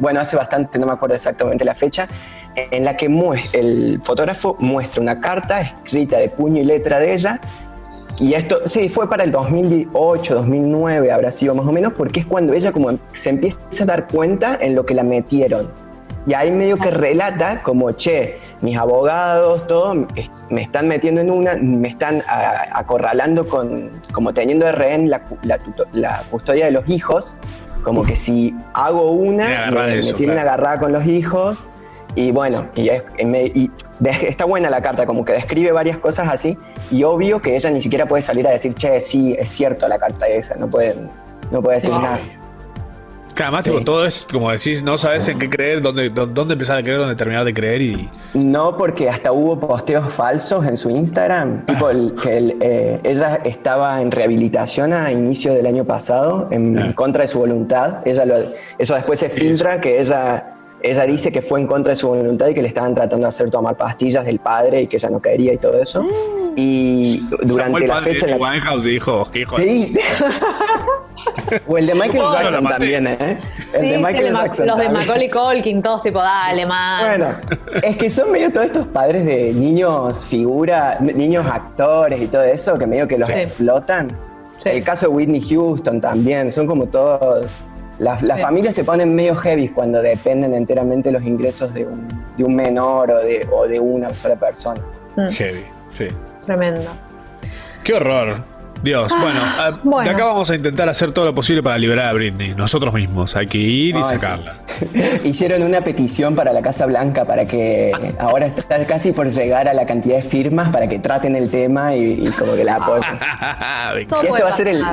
Bueno, 0.00 0.20
hace 0.20 0.36
bastante, 0.36 0.78
no 0.78 0.86
me 0.86 0.92
acuerdo 0.92 1.14
exactamente 1.14 1.64
la 1.64 1.74
fecha, 1.74 2.08
en 2.56 2.84
la 2.84 2.96
que 2.96 3.06
el 3.52 4.00
fotógrafo 4.02 4.56
muestra 4.58 5.00
una 5.00 5.20
carta 5.20 5.60
escrita 5.60 6.18
de 6.18 6.28
puño 6.28 6.60
y 6.60 6.64
letra 6.64 6.98
de 6.98 7.14
ella. 7.14 7.40
Y 8.18 8.34
esto, 8.34 8.62
sí, 8.66 8.88
fue 8.88 9.08
para 9.08 9.22
el 9.22 9.30
2008, 9.30 10.34
2009, 10.34 11.12
habrá 11.12 11.30
sido 11.30 11.54
más 11.54 11.64
o 11.66 11.70
menos, 11.72 11.92
porque 11.92 12.18
es 12.20 12.26
cuando 12.26 12.52
ella 12.52 12.72
como 12.72 12.90
se 13.14 13.30
empieza 13.30 13.60
a 13.82 13.86
dar 13.86 14.08
cuenta 14.08 14.58
en 14.60 14.74
lo 14.74 14.84
que 14.84 14.92
la 14.94 15.04
metieron. 15.04 15.70
Y 16.28 16.34
ahí 16.34 16.50
medio 16.50 16.76
que 16.76 16.90
relata 16.90 17.62
como, 17.62 17.92
che, 17.92 18.38
mis 18.60 18.76
abogados, 18.76 19.66
todo, 19.66 19.94
me 20.50 20.60
están 20.62 20.86
metiendo 20.86 21.22
en 21.22 21.30
una, 21.30 21.54
me 21.56 21.88
están 21.88 22.22
a- 22.28 22.66
acorralando 22.78 23.48
con, 23.48 23.90
como 24.12 24.34
teniendo 24.34 24.66
de 24.66 24.72
rehén 24.72 25.08
la, 25.08 25.22
la 25.42 25.56
tuto- 25.58 25.86
la 25.92 26.22
custodia 26.30 26.66
de 26.66 26.72
los 26.72 26.86
hijos, 26.90 27.34
como 27.82 28.02
que 28.02 28.14
si 28.14 28.54
hago 28.74 29.10
una, 29.12 29.70
me, 29.70 29.80
me 29.80 29.98
eso, 30.00 30.16
tienen 30.16 30.36
claro. 30.36 30.50
agarrada 30.50 30.80
con 30.80 30.92
los 30.92 31.06
hijos. 31.06 31.64
Y 32.14 32.30
bueno, 32.30 32.66
y, 32.74 32.88
es- 32.90 33.02
y 33.18 33.24
me- 33.24 33.44
y 33.46 33.70
de- 33.98 34.28
está 34.28 34.44
buena 34.44 34.68
la 34.68 34.82
carta, 34.82 35.06
como 35.06 35.24
que 35.24 35.32
describe 35.32 35.72
varias 35.72 35.96
cosas 35.96 36.28
así, 36.30 36.58
y 36.90 37.04
obvio 37.04 37.40
que 37.40 37.56
ella 37.56 37.70
ni 37.70 37.80
siquiera 37.80 38.04
puede 38.06 38.20
salir 38.22 38.46
a 38.46 38.50
decir, 38.50 38.74
che, 38.74 39.00
sí, 39.00 39.34
es 39.38 39.48
cierto 39.48 39.88
la 39.88 39.98
carta 39.98 40.28
esa, 40.28 40.56
no 40.56 40.68
puede, 40.68 40.94
no 41.50 41.62
puede 41.62 41.76
decir 41.76 41.92
Ay. 41.94 42.02
nada. 42.02 42.18
Cada 43.38 43.52
más, 43.52 43.64
tipo, 43.64 43.80
todo 43.82 44.04
es 44.04 44.26
como 44.30 44.50
decís, 44.50 44.82
no 44.82 44.98
sabes 44.98 45.28
en 45.28 45.38
qué 45.38 45.48
creer, 45.48 45.80
dónde, 45.80 46.10
dó- 46.12 46.26
dónde 46.26 46.54
empezar 46.54 46.76
a 46.76 46.82
creer, 46.82 46.98
dónde 46.98 47.14
terminar 47.14 47.44
de 47.44 47.54
creer 47.54 47.80
y. 47.80 48.08
No, 48.34 48.76
porque 48.76 49.08
hasta 49.08 49.30
hubo 49.30 49.60
posteos 49.60 50.12
falsos 50.12 50.66
en 50.66 50.76
su 50.76 50.90
Instagram, 50.90 51.64
tipo 51.64 51.88
el- 51.88 52.14
que 52.20 52.36
el, 52.36 52.56
eh, 52.60 53.00
ella 53.04 53.36
estaba 53.44 54.02
en 54.02 54.10
rehabilitación 54.10 54.92
a 54.92 55.12
inicio 55.12 55.54
del 55.54 55.66
año 55.66 55.84
pasado, 55.84 56.48
en 56.50 56.92
contra 56.94 57.22
de 57.22 57.28
su 57.28 57.38
voluntad. 57.38 58.04
Ella 58.04 58.24
lo, 58.24 58.34
eso 58.76 58.94
después 58.96 59.20
se 59.20 59.28
filtra 59.28 59.80
que 59.80 60.00
ella, 60.00 60.57
ella 60.82 61.04
dice 61.04 61.32
que 61.32 61.42
fue 61.42 61.60
en 61.60 61.66
contra 61.66 61.90
de 61.90 61.96
su 61.96 62.08
voluntad 62.08 62.48
y 62.48 62.54
que 62.54 62.62
le 62.62 62.68
estaban 62.68 62.94
tratando 62.94 63.24
de 63.24 63.28
hacer 63.28 63.50
tomar 63.50 63.76
pastillas 63.76 64.24
del 64.24 64.38
padre 64.38 64.82
y 64.82 64.86
que 64.86 64.96
ella 64.96 65.10
no 65.10 65.20
quería 65.20 65.52
y 65.52 65.58
todo 65.58 65.80
eso. 65.80 66.06
Y 66.56 67.18
Llamó 67.30 67.38
durante 67.42 67.78
el 67.82 67.88
la 67.88 67.94
padre 67.94 68.12
fecha 68.14 68.26
en 68.26 68.32
de 68.32 68.38
la 68.38 68.50
Winehouse 68.50 68.86
y 68.86 68.90
dijo, 68.90 69.24
qué 69.32 69.38
hijo 69.40 69.56
de- 69.56 69.64
Sí. 69.64 69.92
o 71.68 71.78
el 71.78 71.86
de 71.86 71.94
Michael 71.94 72.22
Jackson 72.32 72.64
también, 72.64 73.06
¿eh? 73.06 73.40
Sí, 73.68 73.68
sí, 73.70 73.76
el 73.78 73.92
de 73.92 73.98
Ma- 74.30 74.44
los 74.46 74.56
de 74.58 74.66
también. 74.66 74.92
Macaulay 74.92 75.28
Culkin, 75.30 75.82
todos 75.82 76.02
tipo, 76.02 76.20
dale, 76.20 76.64
man. 76.66 77.04
Bueno, 77.18 77.26
es 77.82 77.96
que 77.96 78.10
son 78.10 78.30
medio 78.32 78.50
todos 78.52 78.66
estos 78.66 78.86
padres 78.88 79.24
de 79.24 79.52
niños 79.52 80.24
figura, 80.26 80.98
niños 81.00 81.46
actores 81.46 82.20
y 82.20 82.26
todo 82.26 82.42
eso, 82.42 82.78
que 82.78 82.86
medio 82.86 83.06
que 83.08 83.18
los 83.18 83.28
Sí. 83.28 83.34
explotan. 83.36 84.08
El 84.64 84.82
caso 84.82 85.06
de 85.08 85.12
Whitney 85.14 85.40
Houston 85.40 86.00
también, 86.00 86.50
son 86.50 86.66
como 86.66 86.86
todos... 86.86 87.46
Las, 87.98 88.22
las 88.22 88.36
Sí. 88.38 88.42
familias 88.42 88.74
se 88.74 88.84
ponen 88.84 89.14
medio 89.14 89.34
heavy 89.36 89.68
cuando 89.68 90.00
dependen 90.00 90.54
enteramente 90.54 91.10
los 91.10 91.22
ingresos 91.22 91.74
de 91.74 91.84
un, 91.84 92.06
de 92.36 92.44
un 92.44 92.54
menor 92.54 93.10
o 93.10 93.18
de, 93.18 93.46
o 93.50 93.66
de 93.66 93.80
una 93.80 94.14
sola 94.14 94.36
persona. 94.36 94.80
Mm. 95.16 95.28
Heavy, 95.30 95.64
sí. 95.96 96.08
Tremendo. 96.46 96.82
Qué 97.82 97.94
horror. 97.94 98.58
Dios, 98.80 99.10
Ah, 99.12 99.18
bueno, 99.20 99.40
ah, 99.42 99.80
bueno. 99.82 100.08
de 100.08 100.14
acá 100.14 100.24
vamos 100.26 100.48
a 100.50 100.54
intentar 100.54 100.88
hacer 100.88 101.10
todo 101.10 101.24
lo 101.24 101.34
posible 101.34 101.64
para 101.64 101.76
liberar 101.78 102.06
a 102.06 102.12
Britney, 102.12 102.54
nosotros 102.54 102.94
mismos. 102.94 103.34
Hay 103.34 103.48
que 103.48 103.58
ir 103.58 103.96
y 103.96 103.98
Ay, 103.98 104.04
sacarla. 104.04 104.58
Hicieron 105.24 105.64
una 105.64 105.80
petición 105.80 106.36
para 106.36 106.52
la 106.52 106.62
Casa 106.62 106.86
Blanca 106.86 107.24
para 107.24 107.44
que 107.44 107.90
ahora 108.20 108.46
está 108.46 108.84
casi 108.86 109.10
por 109.10 109.28
llegar 109.30 109.66
a 109.66 109.74
la 109.74 109.84
cantidad 109.84 110.16
de 110.18 110.22
firmas 110.22 110.70
para 110.70 110.86
que 110.86 111.00
traten 111.00 111.34
el 111.34 111.50
tema 111.50 111.96
y, 111.96 112.28
y 112.28 112.30
como 112.38 112.54
que 112.54 112.62
la 112.62 112.76
apoyen. 112.76 113.18
Esto 114.00 114.22
va 114.44 114.48
a 114.48 114.52
ser 114.56 114.68
el. 114.68 114.84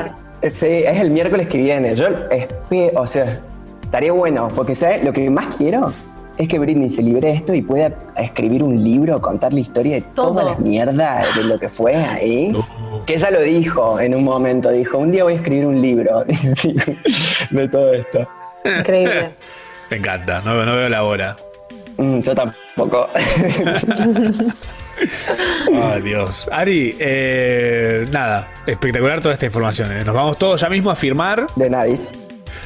Sí, 0.49 0.67
es 0.67 0.99
el 0.99 1.11
miércoles 1.11 1.47
que 1.47 1.57
viene. 1.57 1.95
Yo 1.95 2.07
espero, 2.29 3.01
o 3.01 3.07
sea, 3.07 3.39
estaría 3.83 4.11
bueno, 4.11 4.47
porque 4.55 4.75
¿sabes? 4.75 5.03
lo 5.03 5.13
que 5.13 5.29
más 5.29 5.55
quiero 5.55 5.93
es 6.37 6.47
que 6.49 6.59
Britney 6.59 6.89
se 6.89 7.01
libre 7.01 7.29
de 7.29 7.33
esto 7.33 7.53
y 7.53 7.61
pueda 7.61 7.93
escribir 8.17 8.61
un 8.61 8.83
libro, 8.83 9.21
contar 9.21 9.53
la 9.53 9.61
historia 9.61 9.95
de 9.95 10.01
Todo. 10.01 10.33
toda 10.33 10.43
la 10.43 10.55
mierda 10.57 11.23
de 11.35 11.43
lo 11.45 11.57
que 11.57 11.69
fue 11.69 11.95
ahí. 11.95 12.51
Que 13.05 13.13
ella 13.13 13.31
lo 13.31 13.41
dijo 13.41 13.99
en 13.99 14.15
un 14.15 14.23
momento, 14.23 14.69
dijo, 14.71 14.97
un 14.97 15.11
día 15.11 15.23
voy 15.23 15.33
a 15.33 15.35
escribir 15.37 15.65
un 15.65 15.81
libro 15.81 16.25
de 17.51 17.67
todo 17.69 17.93
esto. 17.93 18.27
Increíble. 18.65 19.31
Me 19.89 19.97
encanta, 19.97 20.41
no, 20.43 20.65
no 20.65 20.75
veo 20.75 20.89
la 20.89 21.03
hora. 21.03 21.37
Mm, 21.97 22.19
yo 22.19 22.35
tampoco. 22.35 23.07
Ay, 25.83 26.01
Dios. 26.01 26.47
Ari, 26.51 26.95
eh, 26.99 28.05
nada, 28.11 28.51
espectacular 28.65 29.21
toda 29.21 29.33
esta 29.33 29.45
información. 29.45 29.91
eh. 29.91 30.03
Nos 30.05 30.15
vamos 30.15 30.37
todos 30.37 30.61
ya 30.61 30.69
mismo 30.69 30.89
a 30.91 30.95
firmar. 30.95 31.47
De 31.55 31.69
nadie. 31.69 31.97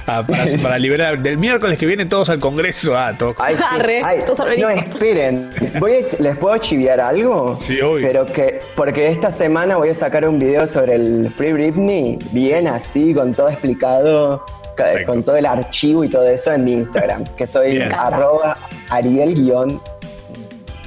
para, 0.06 0.26
para 0.62 0.78
liberar. 0.80 1.20
Del 1.20 1.38
miércoles 1.38 1.78
que 1.78 1.86
viene 1.86 2.06
todos 2.06 2.30
al 2.30 2.40
Congreso. 2.40 2.98
Ah, 2.98 3.14
todos. 3.18 3.36
Ay, 3.40 3.56
sí. 3.56 3.64
Ay, 4.04 4.20
no, 4.60 4.70
esperen. 4.70 5.50
Voy 5.80 5.92
a- 5.94 6.22
¿Les 6.24 6.38
puedo 6.38 6.58
chiviar 6.58 7.00
algo? 7.00 7.58
Sí, 7.62 7.80
obvio. 7.82 8.08
Pero 8.08 8.26
que, 8.26 8.60
porque 8.76 9.10
esta 9.10 9.32
semana 9.32 9.78
voy 9.78 9.90
a 9.90 9.96
sacar 9.96 10.28
un 10.28 10.40
video 10.40 10.68
sobre 10.68 10.96
el 10.96 11.32
Free 11.36 11.54
Britney, 11.54 12.18
bien 12.32 12.68
así, 12.68 13.14
con 13.14 13.34
todo 13.34 13.50
explicado, 13.50 14.46
ca- 14.76 15.04
con 15.06 15.24
todo 15.24 15.36
el 15.36 15.46
archivo 15.46 16.04
y 16.04 16.10
todo 16.10 16.28
eso 16.28 16.54
en 16.54 16.64
mi 16.64 16.74
Instagram, 16.74 17.24
que 17.36 17.46
soy 17.48 17.72
Bien. 17.72 17.92
arroba 17.94 18.58
ariel 18.90 19.36
guion 19.36 19.82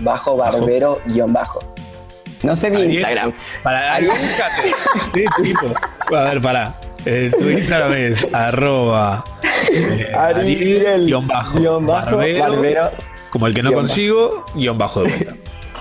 bajo 0.01 0.37
barbero 0.37 1.01
guion 1.07 1.33
bajo. 1.33 1.59
No 2.43 2.57
sé 2.57 2.71
mi 2.71 2.77
Ariel- 2.79 2.93
Instagram. 2.95 3.33
Para 3.63 3.95
Ariel. 3.95 4.13
A 6.17 6.23
ver, 6.25 6.41
pará. 6.43 6.75
Eh, 7.05 7.31
tu 7.37 7.49
Instagram 7.51 7.93
es 7.95 8.27
arroba 8.33 9.25
eh, 9.73 10.07
Ariel 10.15 11.07
guion 11.07 11.27
bajo, 11.27 11.59
bajo, 11.81 12.11
barbero, 12.17 12.41
barbero, 12.51 12.91
como 13.31 13.49
el 13.49 13.55
que 13.55 13.63
no 13.63 13.71
guion 13.71 13.81
consigo, 13.81 14.45
guion 14.55 14.79
bajo 14.79 15.03
de 15.03 15.09
vuelta. 15.11 15.35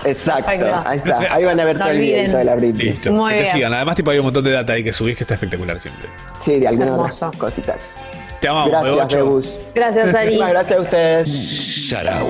Exacto, 0.04 0.50
Ahí 0.50 0.58
va. 0.58 0.82
ahí 0.84 0.98
está. 0.98 1.18
Ahí 1.32 1.44
van 1.44 1.60
a 1.60 1.64
ver 1.64 1.76
No 1.76 1.82
todo 1.84 1.92
el 1.92 1.98
video 2.00 2.36
de 2.38 2.44
la 2.44 2.56
Britney. 2.56 2.86
Listo. 2.86 3.12
Muy 3.12 3.30
que 3.30 3.36
te 3.36 3.42
bien. 3.44 3.54
sigan. 3.54 3.74
Además, 3.74 3.94
tipo, 3.94 4.10
hay 4.10 4.18
un 4.18 4.24
montón 4.24 4.42
de 4.42 4.50
data 4.50 4.72
ahí 4.72 4.82
que 4.82 4.92
subís 4.92 5.16
que 5.16 5.22
está 5.22 5.34
espectacular 5.34 5.78
siempre. 5.78 6.08
Sí, 6.36 6.58
de 6.58 6.66
algunas 6.66 7.20
cositas. 7.38 7.76
Te 8.42 8.48
amamos, 8.48 8.70
Gracias. 8.72 9.12
Rebus. 9.12 9.58
Gracias, 9.72 10.14
Ari. 10.16 10.24
Muchísimas 10.26 10.50
gracias 10.50 10.78
a 10.78 10.82
ustedes. 10.82 11.28
Sharau. 11.28 12.26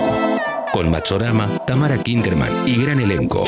Con 0.70 0.90
Machorama, 0.90 1.48
Tamara 1.66 1.96
Kinderman 1.96 2.50
y 2.66 2.82
gran 2.84 3.00
elenco. 3.00 3.44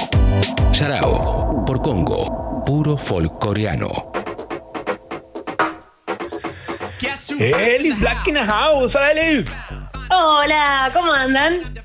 Sharau. 0.72 1.62
Por 1.66 1.82
Congo. 1.82 2.62
Puro 2.64 2.96
folk 2.96 3.38
coreano. 3.38 4.10
Elis 7.38 8.00
Black 8.00 8.26
in 8.28 8.34
the 8.34 8.44
house. 8.44 8.96
Hola, 8.96 9.12
Elis. 9.12 9.46
Hola, 10.10 10.90
¿cómo 10.94 11.12
andan? 11.12 11.83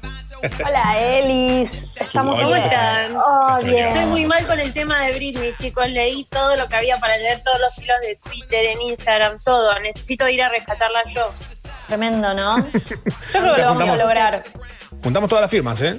Hola, 0.66 0.98
Elis. 0.98 1.90
Estamos 1.96 2.36
¿Cómo 2.36 2.48
bien. 2.48 2.64
están? 2.64 3.16
Oh, 3.18 3.58
bien. 3.64 3.88
Estoy 3.90 4.06
muy 4.06 4.26
mal 4.26 4.46
con 4.46 4.60
el 4.60 4.74
tema 4.74 5.02
de 5.02 5.14
Britney, 5.14 5.54
chicos. 5.56 5.90
Leí 5.90 6.26
todo 6.26 6.56
lo 6.56 6.68
que 6.68 6.76
había 6.76 7.00
para 7.00 7.18
leer, 7.18 7.42
todos 7.44 7.60
los 7.60 7.78
hilos 7.80 7.98
de 8.02 8.16
Twitter, 8.18 8.66
en 8.66 8.82
Instagram, 8.82 9.38
todo. 9.44 9.78
Necesito 9.80 10.28
ir 10.30 10.42
a 10.42 10.50
rescatarla 10.50 11.04
yo. 11.06 11.34
Tremendo, 11.88 12.34
¿no? 12.34 12.58
Yo 13.34 13.42
creo 13.42 13.56
que 13.56 13.62
lo 13.62 13.68
vamos 13.68 13.90
a 13.90 13.96
lograr. 13.96 14.44
Juntamos 15.04 15.30
todas 15.30 15.42
las 15.42 15.52
firmas, 15.52 15.82
¿eh? 15.82 15.98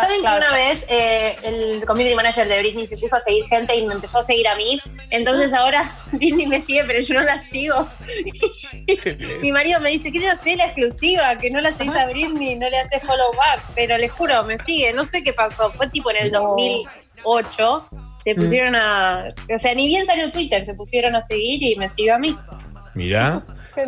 ¿Saben 0.00 0.20
claro. 0.20 0.40
que 0.40 0.46
una 0.46 0.56
vez 0.56 0.86
eh, 0.88 1.36
el 1.42 1.84
community 1.86 2.14
manager 2.14 2.48
de 2.48 2.58
Britney 2.58 2.86
se 2.86 2.96
puso 2.96 3.16
a 3.16 3.20
seguir 3.20 3.44
gente 3.46 3.76
y 3.76 3.86
me 3.86 3.94
empezó 3.94 4.18
a 4.18 4.22
seguir 4.22 4.48
a 4.48 4.56
mí? 4.56 4.80
Entonces 5.10 5.52
ahora 5.54 5.82
Britney 6.12 6.46
me 6.46 6.60
sigue, 6.60 6.84
pero 6.84 7.00
yo 7.00 7.14
no 7.14 7.22
la 7.22 7.38
sigo. 7.38 7.86
Mi 9.40 9.52
marido 9.52 9.80
me 9.80 9.90
dice, 9.90 10.10
¿qué 10.12 10.20
te 10.20 10.28
hace 10.28 10.56
la 10.56 10.66
exclusiva? 10.66 11.38
Que 11.38 11.50
no 11.50 11.60
la 11.60 11.72
seguís 11.72 11.94
a 11.94 12.06
Britney, 12.06 12.56
no 12.56 12.68
le 12.68 12.78
haces 12.78 13.00
follow 13.02 13.32
back. 13.36 13.62
Pero 13.74 13.96
les 13.98 14.10
juro, 14.10 14.42
me 14.44 14.58
sigue. 14.58 14.92
No 14.92 15.06
sé 15.06 15.22
qué 15.22 15.32
pasó. 15.32 15.70
Fue 15.72 15.88
tipo 15.88 16.10
en 16.10 16.16
el 16.16 16.30
2008. 16.30 17.88
Se 18.18 18.34
pusieron 18.34 18.74
a... 18.74 19.34
O 19.54 19.58
sea, 19.58 19.74
ni 19.74 19.86
bien 19.86 20.06
salió 20.06 20.30
Twitter, 20.30 20.64
se 20.64 20.74
pusieron 20.74 21.14
a 21.14 21.22
seguir 21.22 21.62
y 21.62 21.76
me 21.76 21.88
siguió 21.88 22.14
a 22.14 22.18
mí. 22.18 22.36
Mirá. 22.94 23.42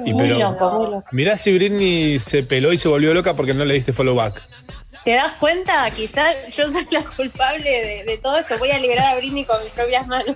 Y 0.04 0.12
Muy 0.12 0.28
pero- 0.28 0.38
loco, 0.38 0.70
muy 0.72 0.90
loco. 0.90 1.08
Mirá 1.12 1.36
si 1.36 1.52
Britney 1.54 2.18
se 2.18 2.42
peló 2.42 2.72
y 2.72 2.78
se 2.78 2.88
volvió 2.88 3.14
loca 3.14 3.34
porque 3.34 3.54
no 3.54 3.64
le 3.64 3.74
diste 3.74 3.92
follow 3.92 4.14
back. 4.14 4.42
¿Te 5.06 5.12
das 5.14 5.34
cuenta? 5.34 5.88
Quizás 5.92 6.34
yo 6.50 6.68
soy 6.68 6.84
la 6.90 7.00
culpable 7.02 7.70
de, 7.70 8.02
de 8.04 8.18
todo 8.18 8.38
esto. 8.38 8.58
Voy 8.58 8.72
a 8.72 8.78
liberar 8.80 9.14
a 9.14 9.14
Britney 9.14 9.44
con 9.44 9.62
mis 9.62 9.72
propias 9.72 10.04
manos. 10.08 10.34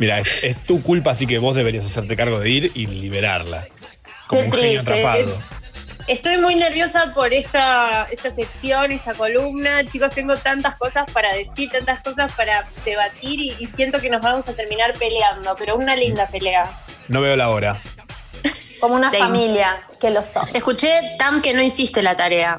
Mira, 0.00 0.18
es, 0.18 0.42
es 0.42 0.64
tu 0.64 0.82
culpa, 0.82 1.12
así 1.12 1.24
que 1.24 1.38
vos 1.38 1.54
deberías 1.54 1.86
hacerte 1.86 2.16
cargo 2.16 2.40
de 2.40 2.50
ir 2.50 2.72
y 2.74 2.88
liberarla. 2.88 3.62
Como 4.26 4.42
Qué 4.42 4.48
un 4.48 4.52
genio 4.54 4.80
atrapado. 4.80 5.40
Estoy 6.08 6.38
muy 6.38 6.56
nerviosa 6.56 7.14
por 7.14 7.32
esta, 7.32 8.08
esta 8.10 8.34
sección, 8.34 8.90
esta 8.90 9.14
columna. 9.14 9.86
Chicos, 9.86 10.10
tengo 10.10 10.36
tantas 10.38 10.74
cosas 10.74 11.04
para 11.12 11.32
decir, 11.34 11.70
tantas 11.70 12.02
cosas 12.02 12.32
para 12.32 12.66
debatir 12.84 13.38
y, 13.38 13.54
y 13.60 13.68
siento 13.68 14.00
que 14.00 14.10
nos 14.10 14.22
vamos 14.22 14.48
a 14.48 14.54
terminar 14.54 14.94
peleando, 14.98 15.54
pero 15.56 15.76
una 15.76 15.94
linda 15.94 16.26
pelea. 16.26 16.68
No 17.06 17.20
veo 17.20 17.36
la 17.36 17.48
hora. 17.50 17.80
Como 18.80 18.96
una 18.96 19.08
Sí. 19.08 19.18
familia 19.18 19.80
que 20.00 20.10
lo 20.10 20.24
son. 20.24 20.48
Escuché, 20.52 20.90
Tam, 21.16 21.40
que 21.40 21.54
no 21.54 21.62
hiciste 21.62 22.02
la 22.02 22.16
tarea. 22.16 22.58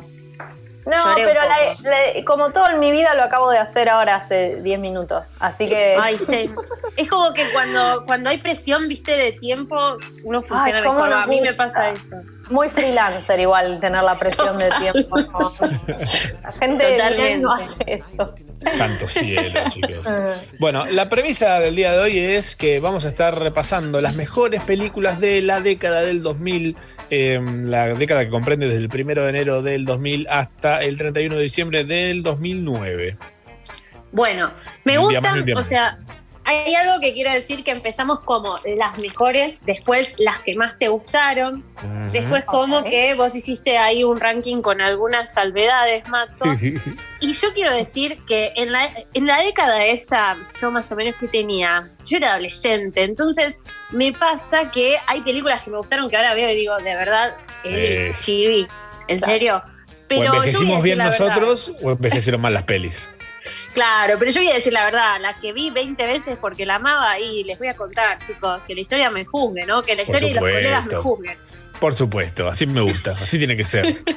No, 0.86 1.04
Lloré 1.12 1.26
pero 1.26 1.40
la- 1.42 1.90
la- 1.90 2.26
como 2.26 2.52
todo 2.52 2.70
en 2.70 2.80
mi 2.80 2.92
vida 2.92 3.14
lo 3.14 3.24
acabo 3.24 3.50
de 3.52 3.58
hacer 3.58 3.88
ahora 3.90 4.16
hace 4.16 4.62
10 4.62 4.80
minutos. 4.80 5.26
Así 5.40 5.68
que. 5.70 5.98
Ay, 6.02 6.18
sí. 6.20 6.50
Es 6.98 7.08
como 7.10 7.34
que 7.34 7.52
cuando, 7.52 8.04
cuando 8.06 8.30
hay 8.30 8.38
presión, 8.40 8.88
viste, 8.88 9.16
de 9.16 9.32
tiempo, 9.34 9.96
uno 10.24 10.42
funciona 10.42 10.80
Ay, 10.80 10.84
cómo 10.84 11.00
mejor. 11.06 11.14
A 11.14 11.28
mí 11.28 11.42
me 11.42 11.54
pasa 11.54 11.90
eso. 11.90 12.18
Muy 12.50 12.68
freelancer 12.68 13.40
igual 13.40 13.80
tener 13.80 14.04
la 14.04 14.20
presión 14.20 14.58
de 14.58 14.70
tiempo. 14.80 15.18
¿no? 15.18 15.52
La 16.44 16.52
gente 16.52 16.92
Totalmente. 16.92 17.38
no 17.38 17.54
hace 17.54 17.84
eso. 17.88 18.34
Santo 18.78 19.08
cielo, 19.08 19.60
chicos. 19.70 20.06
Bueno, 20.60 20.86
la 20.86 21.08
premisa 21.10 21.60
del 21.60 21.76
día 21.76 21.94
de 21.94 22.00
hoy 22.00 22.20
es 22.20 22.56
que 22.58 22.80
vamos 22.82 23.06
a 23.06 23.08
estar 23.08 23.38
repasando 23.40 24.02
las 24.02 24.16
mejores 24.16 24.62
películas 24.64 25.20
de 25.22 25.42
la 25.42 25.62
década 25.62 26.02
del 26.02 26.22
2000, 26.22 26.76
eh, 27.14 27.42
la 27.64 27.94
década 27.94 28.26
que 28.26 28.32
comprende 28.32 28.68
desde 28.68 28.84
el 28.84 28.90
1 28.92 29.22
de 29.22 29.30
enero 29.30 29.62
del 29.62 29.86
2000 29.86 30.28
hasta 30.30 30.82
el 30.82 30.98
31 30.98 31.36
de 31.36 31.42
diciembre 31.44 31.84
del 31.84 32.24
2009. 32.24 33.18
Bueno, 34.12 34.52
me 34.84 34.98
Un 34.98 35.10
día 35.10 35.20
gusta, 35.20 35.22
más 35.22 35.36
y 35.36 35.40
un 35.40 35.46
día 35.46 35.58
o 35.58 35.64
sea, 35.64 36.00
hay 36.46 36.76
algo 36.76 37.00
que 37.00 37.14
quiero 37.14 37.32
decir 37.32 37.64
que 37.64 37.72
empezamos 37.72 38.20
como 38.22 38.58
las 38.78 38.98
mejores, 39.00 39.66
después 39.66 40.16
las 40.18 40.40
que 40.40 40.56
más 40.56 40.78
te 40.78 40.88
gustaron, 40.90 41.64
después 42.12 42.44
como 42.46 42.84
que 42.84 43.14
vos 43.14 43.36
hiciste 43.36 43.78
ahí 43.78 44.04
un 44.04 44.20
ranking 44.20 44.62
con 44.62 44.82
algunas 44.82 45.34
salvedades, 45.34 46.08
Matzo. 46.10 46.46
Y 47.22 47.34
yo 47.34 47.54
quiero 47.54 47.74
decir 47.74 48.18
que 48.28 48.52
en 48.56 48.72
la, 48.72 48.90
en 49.14 49.26
la 49.28 49.42
década 49.42 49.86
esa, 49.86 50.38
yo 50.60 50.72
más 50.72 50.92
o 50.92 50.96
menos 50.96 51.16
que 51.16 51.28
tenía, 51.28 51.90
yo 52.06 52.18
era 52.18 52.32
adolescente, 52.34 53.04
entonces 53.04 53.62
me 53.92 54.12
pasa 54.12 54.70
que 54.72 54.98
hay 55.08 55.22
películas 55.22 55.62
que 55.62 55.72
me 55.72 55.78
gustaron 55.78 56.10
que 56.10 56.18
ahora 56.18 56.34
veo 56.34 56.50
y 56.50 56.56
digo, 56.56 56.76
de 56.78 56.96
verdad, 56.96 57.36
Eh. 57.64 58.14
Chibi, 58.20 58.68
¿en 59.08 59.20
serio? 59.20 59.62
o 59.66 60.06
Pero 60.10 60.34
a 60.34 60.36
envejecimos 60.38 60.84
bien 60.84 60.98
verdad. 60.98 61.12
nosotros 61.18 61.72
o 61.82 61.92
envejecieron 61.92 62.42
mal 62.42 62.54
las 62.54 62.64
pelis. 62.64 63.10
Claro, 63.74 64.16
pero 64.20 64.30
yo 64.32 64.42
voy 64.42 64.52
a 64.52 64.56
decir 64.56 64.72
la 64.72 64.86
verdad, 64.86 65.20
la 65.20 65.34
que 65.36 65.52
vi 65.52 65.72
20 65.72 66.06
veces 66.06 66.38
porque 66.40 66.66
la 66.66 66.76
amaba 66.76 67.20
y 67.20 67.44
les 67.44 67.58
voy 67.58 67.70
a 67.70 67.76
contar, 67.76 68.20
chicos, 68.26 68.64
que 68.66 68.76
la 68.76 68.82
historia 68.82 69.10
me 69.10 69.26
juzgue, 69.26 69.66
¿no? 69.66 69.82
Que 69.82 69.96
la 69.96 70.06
Por 70.06 70.16
historia 70.16 70.30
y 70.30 70.34
los 70.36 70.42
colegas 70.44 70.86
me 70.86 70.96
juzguen. 70.96 71.38
Por 71.80 71.94
supuesto, 71.94 72.48
así 72.48 72.66
me 72.66 72.82
gusta, 72.82 73.12
así 73.12 73.38
tiene 73.38 73.58
que 73.58 73.66
ser. 73.66 73.98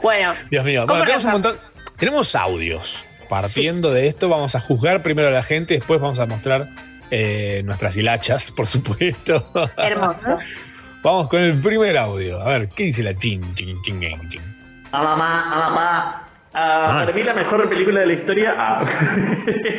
Bueno, 0.00 0.34
Dios 0.50 0.64
mío, 0.64 0.86
¿Cómo 0.86 0.94
bueno, 0.94 1.04
tenemos 1.04 1.24
un 1.24 1.32
montón. 1.32 1.54
Tenemos 1.98 2.34
audios. 2.34 3.04
Partiendo 3.28 3.92
de 3.92 4.06
esto, 4.06 4.28
vamos 4.28 4.54
a 4.54 4.60
juzgar 4.60 5.02
primero 5.02 5.28
a 5.28 5.32
la 5.32 5.42
gente, 5.42 5.74
después 5.74 6.00
vamos 6.00 6.18
a 6.18 6.26
mostrar 6.26 6.70
eh, 7.10 7.62
nuestras 7.64 7.96
hilachas, 7.96 8.52
por 8.52 8.66
supuesto. 8.66 9.50
hermoso. 9.76 10.38
vamos 11.02 11.28
con 11.28 11.42
el 11.42 11.60
primer 11.60 11.98
audio. 11.98 12.40
A 12.40 12.50
ver, 12.50 12.68
¿qué 12.68 12.84
dice 12.84 13.02
la 13.02 13.14
chin, 13.18 13.54
chin, 13.54 13.82
chin, 13.82 14.00
chin, 14.00 14.28
chin? 14.28 14.42
A 14.92 15.02
mamá, 15.02 15.52
a 15.52 15.56
mamá. 15.58 16.25
Ah, 16.58 17.02
Para 17.04 17.12
mí 17.12 17.22
la 17.22 17.34
mejor 17.34 17.68
película 17.68 18.00
de 18.00 18.06
la 18.06 18.12
historia 18.14 18.54
ah, 18.56 18.84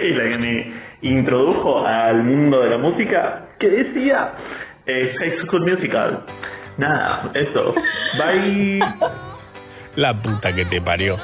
y 0.03 0.09
la 0.13 0.23
que 0.29 0.37
me 0.37 0.73
introdujo 1.01 1.83
al 1.85 2.23
mundo 2.23 2.61
de 2.61 2.69
la 2.69 2.77
música, 2.77 3.47
que 3.59 3.67
decía 3.69 4.33
eh, 4.85 5.15
High 5.17 5.39
School 5.41 5.61
Musical. 5.69 6.23
Nada, 6.77 7.23
eso. 7.33 7.73
Bye. 8.19 8.79
La 9.95 10.13
puta 10.21 10.53
que 10.53 10.65
te 10.65 10.79
parió. 10.79 11.17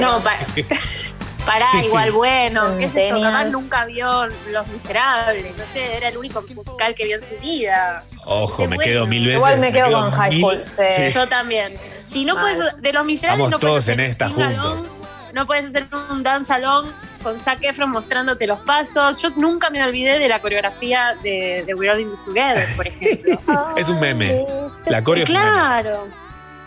No, 0.00 0.18
pa- 0.24 0.38
pará, 1.40 1.82
igual 1.82 2.12
bueno, 2.12 2.76
qué 2.78 2.88
sé 2.88 3.08
yo, 3.08 3.20
capaz 3.20 3.44
nunca 3.46 3.84
vio 3.86 4.26
Los 4.50 4.66
Miserables, 4.68 5.56
no 5.56 5.64
sé, 5.72 5.96
era 5.96 6.08
el 6.08 6.16
único 6.16 6.42
musical 6.54 6.94
que 6.94 7.04
vio 7.04 7.16
en 7.16 7.22
su 7.22 7.34
vida. 7.40 8.02
Ojo, 8.24 8.62
me 8.62 8.76
bueno. 8.76 8.82
quedo 8.82 9.06
mil 9.06 9.26
veces. 9.26 9.38
Igual 9.38 9.58
me 9.58 9.72
quedo 9.72 9.92
con 9.92 10.10
High 10.12 10.38
School, 10.38 10.60
sí. 10.64 10.82
Yo 11.12 11.26
también. 11.28 11.68
Si 11.68 12.24
no 12.24 12.34
Mal. 12.34 12.56
puedes, 12.56 12.82
de 12.82 12.92
Los 12.92 13.04
Miserables 13.04 13.46
Estamos 13.46 13.50
no 13.50 13.58
puedes 13.58 13.72
todos 13.72 13.84
hacer 13.84 14.00
en 14.00 14.06
un 14.06 14.10
esta 14.10 14.28
juntos. 14.28 14.86
No 15.32 15.46
puedes 15.46 15.66
hacer 15.66 15.86
un 16.10 16.22
dance 16.22 16.52
along 16.52 16.88
con 17.22 17.38
Zac 17.38 17.62
Efron 17.62 17.90
mostrándote 17.90 18.46
los 18.46 18.60
pasos. 18.60 19.20
Yo 19.22 19.30
nunca 19.30 19.70
me 19.70 19.82
olvidé 19.82 20.18
de 20.18 20.28
la 20.28 20.40
coreografía 20.40 21.16
de, 21.22 21.62
de 21.66 21.74
We're 21.74 21.92
All 21.92 22.00
in 22.00 22.10
This 22.10 22.24
Together, 22.24 22.66
por 22.76 22.86
ejemplo. 22.86 23.38
Es 23.76 23.88
un 23.88 24.00
meme. 24.00 24.46
La 24.86 25.04
coreo 25.04 25.24
es 25.24 25.30
un 25.30 25.36
meme. 25.36 26.20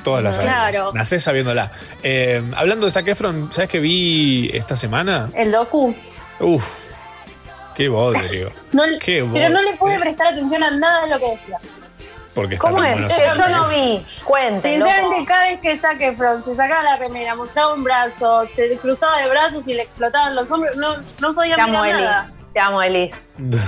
Todas 0.03 0.23
las 0.23 0.35
sabemos. 0.35 0.55
Claro. 0.57 0.91
Nacés 0.93 1.23
sabiéndola. 1.23 1.71
Eh, 2.03 2.41
hablando 2.55 2.85
de 2.85 2.91
Zac 2.91 3.07
Efron, 3.07 3.51
¿sabes 3.53 3.69
qué 3.69 3.79
vi 3.79 4.49
esta 4.53 4.75
semana? 4.75 5.29
El 5.35 5.51
docu. 5.51 5.95
Uf, 6.39 6.65
qué 7.75 7.87
bodrio. 7.87 8.51
No, 8.73 8.83
Qué 8.99 9.23
pero 9.31 9.49
no 9.49 9.55
bodrio. 9.59 9.71
le 9.71 9.77
pude 9.77 9.99
prestar 9.99 10.27
atención 10.33 10.63
a 10.63 10.71
nada 10.71 11.03
de 11.05 11.09
lo 11.11 11.19
que 11.19 11.29
decía. 11.31 11.57
Porque 12.33 12.55
está 12.55 12.67
¿Cómo 12.67 12.83
es? 12.83 12.99
Que 13.07 13.27
yo 13.37 13.47
no 13.49 13.67
vi. 13.69 14.03
Cuente, 14.23 14.69
Sinceramente, 14.75 15.17
loco. 15.19 15.25
cada 15.27 15.43
vez 15.51 15.59
que 15.61 15.77
Zac 15.79 16.01
Efron 16.01 16.43
se 16.43 16.55
sacaba 16.55 16.81
la 16.83 16.95
remera, 16.95 17.35
mostraba 17.35 17.75
un 17.75 17.83
brazo, 17.83 18.43
se 18.47 18.75
cruzaba 18.79 19.17
de 19.19 19.29
brazos 19.29 19.67
y 19.67 19.75
le 19.75 19.83
explotaban 19.83 20.35
los 20.35 20.51
hombros, 20.51 20.75
no, 20.75 20.95
no 21.19 21.35
podía 21.35 21.55
mirar 21.57 21.69
nada. 21.91 22.31
Te 22.53 22.59
amo, 22.59 22.81
Elis. 22.81 23.21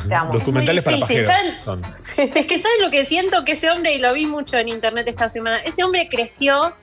Te 0.08 0.14
amo. 0.14 0.32
Documentales 0.32 0.84
para 0.84 1.00
pajeros 1.00 1.28
son. 1.64 1.82
Es 2.18 2.46
que 2.46 2.60
¿sabes 2.60 2.78
lo 2.82 2.92
que 2.92 3.06
siento? 3.06 3.44
Que 3.44 3.54
ese 3.54 3.72
hombre, 3.72 3.94
y 3.96 3.98
lo 4.00 4.14
vi 4.14 4.28
mucho 4.28 4.58
en 4.58 4.68
internet 4.70 5.08
esta 5.08 5.28
semana, 5.30 5.58
ese 5.60 5.84
hombre 5.84 6.08
creció 6.10 6.76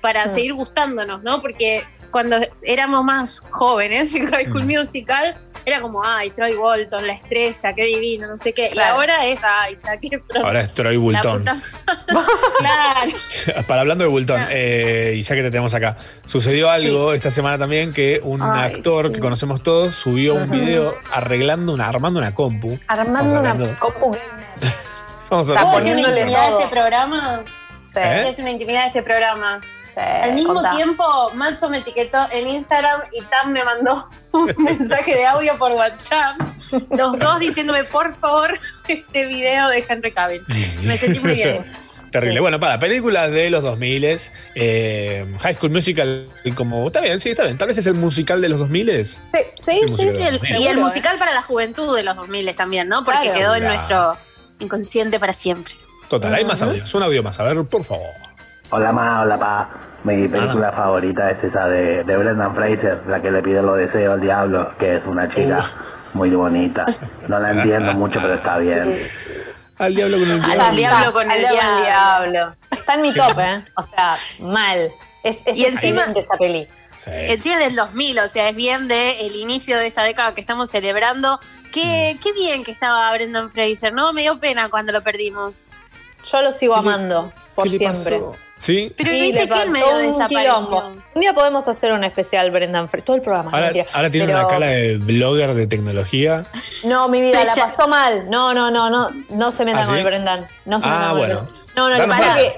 para 0.00 0.24
Mm. 0.24 0.28
seguir 0.28 0.54
gustándonos, 0.54 1.22
¿no? 1.22 1.40
Porque 1.40 1.84
cuando 2.10 2.38
éramos 2.62 3.04
más 3.04 3.40
jóvenes 3.50 4.14
en 4.14 4.26
High 4.30 4.46
Mm. 4.46 4.48
School 4.48 4.64
Musical, 4.66 5.36
era 5.64 5.80
como, 5.80 6.02
ay, 6.04 6.30
Troy 6.30 6.54
Bolton, 6.54 7.06
la 7.06 7.12
estrella, 7.14 7.72
qué 7.74 7.84
divino, 7.84 8.26
no 8.26 8.38
sé 8.38 8.52
qué. 8.52 8.66
Y 8.66 8.70
Claro. 8.70 8.94
ahora 8.96 9.26
es, 9.26 9.40
ay, 9.44 9.74
Efron. 9.74 10.44
Ahora 10.44 10.60
es 10.62 10.70
Troy 10.72 10.96
claro. 12.58 13.12
Para 13.66 13.80
hablando 13.82 14.04
de 14.04 14.10
Bultón, 14.10 14.46
eh, 14.50 15.14
y 15.16 15.22
ya 15.22 15.34
que 15.34 15.42
te 15.42 15.50
tenemos 15.50 15.74
acá, 15.74 15.96
sucedió 16.18 16.70
algo 16.70 17.12
esta 17.12 17.30
semana 17.30 17.58
también 17.58 17.92
que 17.92 18.20
un 18.22 18.40
Ay, 18.42 18.66
actor 18.72 19.08
sí. 19.08 19.12
que 19.14 19.20
conocemos 19.20 19.62
todos 19.62 19.94
subió 19.94 20.34
un 20.34 20.50
video 20.50 20.94
arreglando 21.12 21.72
una, 21.72 21.88
armando 21.88 22.18
una 22.20 22.34
compu. 22.34 22.78
Armando 22.88 23.40
una 23.40 23.76
compu. 23.78 24.16
Estamos 24.36 25.46
¿Puedo 25.46 25.58
hablando- 25.58 25.76
decir 25.78 25.92
una 25.96 26.08
intimidad 26.08 26.46
de 26.48 26.52
este 26.58 26.68
programa? 26.68 27.44
Sí. 27.82 27.98
¿Eh? 27.98 28.02
A 28.02 28.24
decir 28.24 28.42
una 28.44 28.52
intimidad 28.52 28.82
de 28.82 28.86
este 28.88 29.02
programa. 29.02 29.60
Sí, 29.86 29.98
Al 30.00 30.34
mismo 30.34 30.54
contá. 30.54 30.70
tiempo, 30.70 31.04
Matzo 31.34 31.68
me 31.70 31.78
etiquetó 31.78 32.18
en 32.30 32.46
Instagram 32.46 33.00
y 33.12 33.22
Tam 33.22 33.50
me 33.50 33.64
mandó 33.64 34.08
un 34.32 34.54
mensaje 34.64 35.14
de 35.16 35.26
audio 35.26 35.56
por 35.58 35.72
WhatsApp. 35.72 36.36
Los 36.90 37.18
dos 37.18 37.40
diciéndome, 37.40 37.84
por 37.84 38.14
favor, 38.14 38.58
este 38.88 39.26
video 39.26 39.68
de 39.68 39.84
Henry 39.88 40.12
Cavill. 40.12 40.42
Me 40.82 40.96
sentí 40.96 41.20
muy 41.20 41.34
bien. 41.34 41.64
Terrible. 42.10 42.38
Sí. 42.38 42.40
Bueno, 42.40 42.58
para 42.58 42.80
películas 42.80 43.30
de 43.30 43.50
los 43.50 43.62
2000 43.62 44.18
eh, 44.56 45.26
High 45.40 45.54
School 45.54 45.70
Musical, 45.70 46.26
como. 46.56 46.88
Está 46.88 47.00
bien, 47.02 47.20
sí, 47.20 47.30
está 47.30 47.44
bien. 47.44 47.56
Tal 47.56 47.68
vez 47.68 47.78
es 47.78 47.86
el 47.86 47.94
musical 47.94 48.40
de 48.40 48.48
los 48.48 48.58
2000 48.58 49.06
Sí, 49.06 49.16
sí, 49.62 49.80
sí. 49.88 50.02
Y 50.02 50.22
el, 50.24 50.38
2000. 50.40 50.56
y 50.60 50.66
el 50.66 50.78
musical 50.78 51.18
para 51.18 51.32
la 51.32 51.42
juventud 51.42 51.94
de 51.94 52.02
los 52.02 52.16
2000 52.16 52.52
también, 52.56 52.88
¿no? 52.88 53.04
Porque 53.04 53.30
Claro. 53.30 53.38
quedó 53.38 53.54
en 53.54 53.60
Claro. 53.60 53.74
nuestro 53.76 54.16
inconsciente 54.58 55.20
para 55.20 55.32
siempre. 55.32 55.74
Total, 56.08 56.34
hay 56.34 56.44
más 56.44 56.60
audios. 56.62 56.92
Un 56.94 57.04
audio 57.04 57.22
más. 57.22 57.38
A 57.38 57.44
ver, 57.44 57.64
por 57.64 57.84
favor. 57.84 58.08
Hola 58.70 58.90
ma, 58.90 59.22
hola 59.22 59.38
pa. 59.38 59.70
Mi 60.04 60.26
película 60.28 60.72
favorita 60.72 61.30
es 61.30 61.44
esa 61.44 61.66
de, 61.66 62.04
de 62.04 62.16
Brendan 62.16 62.54
Fraser, 62.54 63.02
la 63.06 63.20
que 63.20 63.30
le 63.30 63.42
pide 63.42 63.60
los 63.62 63.76
deseos 63.76 64.14
al 64.14 64.20
diablo, 64.20 64.72
que 64.78 64.96
es 64.96 65.04
una 65.04 65.28
chica 65.28 65.62
muy 66.14 66.30
bonita. 66.30 66.86
No 67.28 67.38
la 67.38 67.50
entiendo 67.52 67.92
mucho, 67.92 68.18
pero 68.20 68.32
está 68.32 68.58
bien. 68.58 68.96
Al 69.78 69.94
diablo 69.94 70.18
con 70.18 70.30
el 70.30 70.40
Al 70.40 70.50
diablo. 70.50 70.62
Al 70.64 70.76
diablo 70.76 71.12
con 71.12 71.30
el 71.30 71.38
diablo. 71.40 71.82
diablo. 71.82 72.56
Está 72.70 72.94
en 72.94 73.02
mi 73.02 73.12
top, 73.12 73.38
¿eh? 73.40 73.64
O 73.76 73.82
sea, 73.82 74.16
mal. 74.40 74.90
Es, 75.22 75.42
es 75.46 75.58
Y 75.58 75.66
encima- 75.66 76.02
esa 76.02 76.36
peli. 76.38 76.66
Sí. 76.96 77.10
Encima 77.12 77.54
es 77.56 77.60
del 77.60 77.76
2000, 77.76 78.18
o 78.20 78.28
sea, 78.28 78.48
es 78.50 78.56
bien 78.56 78.86
de 78.88 79.20
el 79.26 79.34
inicio 79.36 79.78
de 79.78 79.86
esta 79.86 80.02
década 80.02 80.34
que 80.34 80.40
estamos 80.42 80.68
celebrando. 80.70 81.40
Qué, 81.72 82.18
qué 82.22 82.32
bien 82.34 82.62
que 82.64 82.72
estaba 82.72 83.10
Brendan 83.12 83.50
Fraser, 83.50 83.92
¿no? 83.92 84.12
Me 84.12 84.22
dio 84.22 84.38
pena 84.38 84.68
cuando 84.68 84.92
lo 84.92 85.00
perdimos. 85.02 85.72
Yo 86.30 86.42
lo 86.42 86.52
sigo 86.52 86.74
amando 86.74 87.32
por 87.54 87.64
¿Qué 87.64 87.70
le 87.72 87.78
siempre. 87.78 88.18
pasó? 88.20 88.36
¿Sí? 88.60 88.92
Pero 88.96 89.10
Sí, 89.10 89.20
viste 89.22 89.40
le 89.40 89.48
que 89.48 89.62
él 89.62 89.70
medio 89.70 89.90
un 89.96 90.02
desapareció. 90.06 90.38
quilombo. 90.68 90.92
Un 91.14 91.20
día 91.20 91.32
podemos 91.34 91.66
hacer 91.66 91.92
un 91.92 92.04
especial 92.04 92.50
Brendan 92.50 92.88
Fraser. 92.90 93.04
Todo 93.06 93.16
el 93.16 93.22
programa, 93.22 93.50
Ahora, 93.50 93.66
mentira. 93.66 93.86
ahora 93.92 94.10
tiene 94.10 94.26
Pero- 94.26 94.38
una 94.38 94.48
cara 94.48 94.66
de 94.66 94.98
blogger 94.98 95.54
de 95.54 95.66
tecnología. 95.66 96.44
No, 96.84 97.08
mi 97.08 97.20
vida, 97.22 97.42
la 97.42 97.54
pasó 97.54 97.88
mal. 97.88 98.28
No, 98.30 98.52
no, 98.54 98.70
no, 98.70 98.90
no. 98.90 99.08
No 99.30 99.50
se 99.50 99.64
metan 99.64 99.82
¿Ah, 99.82 99.86
con 99.86 99.94
sí? 99.94 100.00
el 100.00 100.04
Brendan. 100.06 100.46
No 100.66 100.78
se 100.78 100.88
Ah, 100.88 100.92
metan 100.92 101.10
con 101.10 101.18
el 101.20 101.26
bueno. 101.26 101.48
No, 101.74 101.88
no, 101.88 101.94
le 101.94 102.00
Danos 102.00 102.16
pasa 102.16 102.28
más. 102.28 102.38
que. 102.38 102.54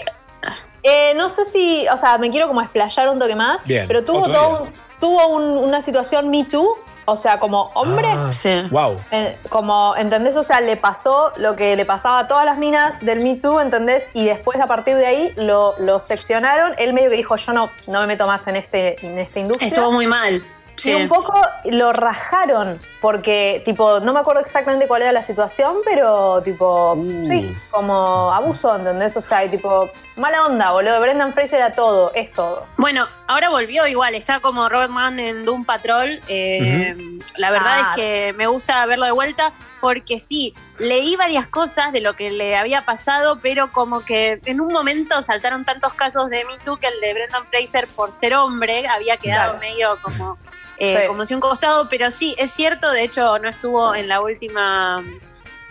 eh, 0.83 1.15
no 1.15 1.29
sé 1.29 1.45
si. 1.45 1.87
O 1.93 1.97
sea, 1.97 2.19
me 2.19 2.31
quiero 2.31 2.49
como 2.49 2.61
explayar 2.62 3.09
un 3.09 3.19
toque 3.20 3.37
más. 3.37 3.65
Bien, 3.65 3.87
Pero 3.87 4.05
tuvo, 4.05 4.29
todo 4.29 4.62
un- 4.65 4.73
tuvo 5.01 5.27
un- 5.29 5.57
una 5.69 5.81
situación 5.83 6.29
Me 6.31 6.45
Too. 6.45 6.77
O 7.05 7.16
sea, 7.16 7.41
como 7.41 7.70
hombre. 7.74 8.09
Sí. 8.31 8.62
Wow. 8.70 8.97
Eh, 9.11 9.39
como, 9.49 9.95
¿entendés? 9.97 10.37
O 10.37 10.43
sea, 10.43 10.61
le 10.61 10.77
pasó 10.77 11.33
lo 11.37 11.57
que 11.57 11.77
le 11.77 11.85
pasaba 11.85 12.20
a 12.20 12.29
todas 12.29 12.45
las 12.45 12.59
minas 12.59 13.05
del 13.05 13.23
Me 13.23 13.37
Too, 13.37 13.61
¿entendés? 13.61 14.11
Y 14.15 14.24
después, 14.24 14.61
a 14.61 14.66
partir 14.66 14.97
de 14.97 15.07
ahí, 15.07 15.33
lo, 15.37 15.74
lo 15.85 16.01
seccionaron. 16.01 16.74
Él 16.79 16.93
medio 16.93 17.11
que 17.11 17.16
dijo, 17.16 17.37
yo 17.37 17.53
no, 17.53 17.70
no 17.89 18.01
me 18.01 18.07
meto 18.07 18.27
más 18.27 18.47
en, 18.47 18.57
este, 18.57 19.05
en 19.05 19.19
esta 19.19 19.41
industria. 19.41 19.69
Estuvo 19.69 19.93
muy 19.93 20.07
mal. 20.07 20.43
Sí. 20.82 20.90
Y 20.90 20.94
un 20.94 21.09
poco 21.09 21.32
lo 21.64 21.92
rajaron, 21.92 22.78
porque, 23.00 23.62
tipo, 23.64 24.00
no 24.00 24.12
me 24.12 24.20
acuerdo 24.20 24.40
exactamente 24.40 24.86
cuál 24.88 25.02
era 25.02 25.12
la 25.12 25.22
situación, 25.22 25.76
pero, 25.84 26.42
tipo, 26.42 26.94
Uh. 26.94 27.24
sí, 27.24 27.54
como 27.70 28.32
abuso, 28.32 28.74
¿entendés? 28.76 29.16
O 29.16 29.20
sea, 29.20 29.44
y, 29.44 29.48
tipo, 29.48 29.90
mala 30.16 30.44
onda, 30.46 30.70
boludo. 30.72 31.00
Brendan 31.00 31.32
Fraser 31.32 31.60
era 31.60 31.72
todo, 31.72 32.12
es 32.14 32.32
todo. 32.32 32.66
Bueno, 32.76 33.06
ahora 33.28 33.50
volvió 33.50 33.86
igual, 33.86 34.14
está 34.14 34.40
como 34.40 34.68
Robert 34.68 34.90
Mann 34.90 35.18
en 35.20 35.44
Doom 35.44 35.64
Patrol. 35.64 36.20
eh, 36.28 36.94
La 37.36 37.50
verdad 37.50 37.72
Ah. 37.78 37.88
es 37.90 37.96
que 37.96 38.34
me 38.36 38.46
gusta 38.46 38.84
verlo 38.86 39.06
de 39.06 39.12
vuelta 39.12 39.52
porque 39.80 40.18
sí, 40.20 40.54
leí 40.78 41.16
varias 41.16 41.46
cosas 41.46 41.92
de 41.92 42.00
lo 42.00 42.14
que 42.14 42.30
le 42.30 42.56
había 42.56 42.84
pasado, 42.84 43.38
pero 43.40 43.72
como 43.72 44.00
que 44.04 44.40
en 44.44 44.60
un 44.60 44.72
momento 44.72 45.22
saltaron 45.22 45.64
tantos 45.64 45.94
casos 45.94 46.28
de 46.30 46.44
Me 46.44 46.59
Too 46.64 46.76
que 46.76 46.88
el 46.88 47.00
de 47.00 47.14
Brendan 47.14 47.46
Fraser, 47.48 47.88
por 47.88 48.12
ser 48.12 48.34
hombre, 48.34 48.86
había 48.88 49.16
quedado 49.16 49.52
Claro. 49.52 49.59
medio 49.60 49.98
como, 50.02 50.38
eh, 50.82 50.98
Sí. 51.02 51.06
como 51.09 51.24
si 51.24 51.34
un 51.34 51.40
costado, 51.40 51.88
pero 51.88 52.10
sí, 52.10 52.34
es 52.38 52.50
cierto, 52.50 52.90
de 52.90 53.04
hecho 53.04 53.38
no 53.38 53.48
estuvo 53.48 53.94
en 53.94 54.09
la 54.09 54.20
última... 54.20 55.02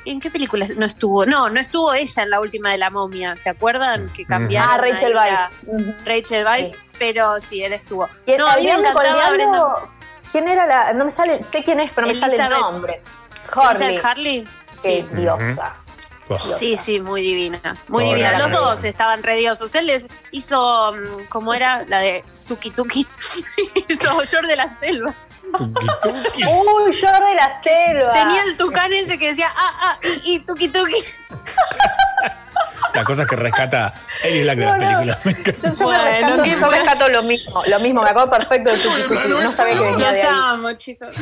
¿En 0.05 0.19
qué 0.19 0.31
película 0.31 0.65
no 0.77 0.85
estuvo? 0.85 1.25
No, 1.27 1.49
no 1.49 1.59
estuvo 1.59 1.93
ella 1.93 2.23
en 2.23 2.29
la 2.31 2.39
última 2.39 2.71
de 2.71 2.77
la 2.79 2.89
momia, 2.89 3.35
¿se 3.35 3.49
acuerdan? 3.49 4.09
Que 4.09 4.25
cambiaron. 4.25 4.69
Ah, 4.71 4.77
Rachel 4.77 5.15
Weisz. 5.15 5.57
Ujú. 5.67 5.93
Rachel 6.05 6.45
Weisz, 6.45 6.67
Sí. 6.69 6.75
pero 6.97 7.39
sí, 7.39 7.61
él 7.63 7.73
estuvo. 7.73 8.09
Y 8.25 8.33
no, 8.37 8.47
a 8.47 8.55
mí 8.55 8.63
me 8.63 8.71
encantaba 8.73 9.29
Brendan. 9.29 9.61
¿Quién 10.31 10.47
era 10.47 10.65
la.? 10.65 10.93
No 10.93 11.03
me 11.05 11.11
sale. 11.11 11.43
Sé 11.43 11.61
quién 11.63 11.79
es, 11.81 11.91
pero 11.93 12.07
no 12.07 12.13
me 12.13 12.19
sale 12.19 12.33
el 12.35 12.41
Elizabeth- 12.41 12.59
nombre. 12.61 13.01
Harley. 13.53 13.67
Elizabeth 13.87 14.05
Harley. 14.05 14.47
Qué 14.81 15.05
Sí. 15.07 15.15
diosa. 15.15 15.75
Sí, 16.55 16.77
sí, 16.79 16.99
muy 17.01 17.21
divina. 17.21 17.75
Muy 17.89 18.05
divina. 18.05 18.39
Los 18.39 18.51
dos 18.51 18.83
estaban 18.85 19.21
rediosos. 19.21 19.75
Él 19.75 19.85
les 19.87 20.05
hizo, 20.31 20.93
mm, 20.93 21.25
¿cómo 21.29 21.53
era? 21.53 21.83
La 21.89 21.99
de 21.99 22.23
Tuki 22.51 22.69
Tuki. 22.71 23.07
hizo 23.87 24.09
George 24.27 24.45
de 24.47 24.55
la 24.57 24.67
Selva. 24.67 25.13
Uy, 25.59 26.91
yo 26.91 27.07
de 27.13 27.35
la 27.35 27.53
selva. 27.63 28.11
Tenía 28.11 28.43
el 28.43 28.57
tucán 28.57 28.91
ese 28.91 29.17
que 29.17 29.29
decía, 29.29 29.47
ah, 29.55 29.71
ah, 29.83 29.99
y, 30.25 30.35
y 30.35 30.39
Tuki 30.39 30.67
Tuki. 30.67 31.01
La 32.93 33.05
cosa 33.05 33.25
que 33.25 33.37
rescata 33.37 33.93
Ellie 34.21 34.41
Black 34.43 34.57
de 34.57 34.65
las 34.65 34.77
No, 34.77 34.83
no. 34.83 34.89
películas. 34.89 35.17
Me 35.25 35.31
encanta. 35.31 35.71
Yo, 35.71 35.87
me 35.87 35.97
rescato, 36.03 36.43
yo 36.43 36.69
rescato 36.69 37.07
lo 37.09 37.23
mismo. 37.23 37.63
Lo 37.67 37.79
mismo, 37.79 38.03
me 38.03 38.09
acuerdo 38.09 38.29
perfecto 38.31 38.69
de 38.71 38.77
Tuki 38.79 39.01
Tuki. 39.03 39.29
No 39.29 39.51
sabía 39.53 39.73
que 39.75 39.79
venía 39.79 40.11
de 40.11 40.21
ahí. 40.23 40.27
amo, 40.29 40.73
chicos. 40.73 41.15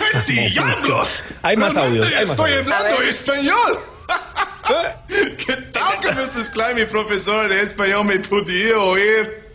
Hay 1.44 1.58
más 1.58 1.78
audios, 1.78 2.06
hay 2.08 2.26
más 2.26 2.32
Estoy 2.32 2.54
audios. 2.54 2.72
hablando 2.74 3.02
español. 3.04 3.80
¿Qué 5.46 5.56
tal 5.72 6.00
que 6.00 6.12
Mrs. 6.12 6.50
Klein, 6.50 6.76
mi 6.76 6.86
profesor 6.86 7.48
de 7.50 7.62
español, 7.62 8.06
me 8.06 8.20
podía 8.20 8.80
oír? 8.80 9.49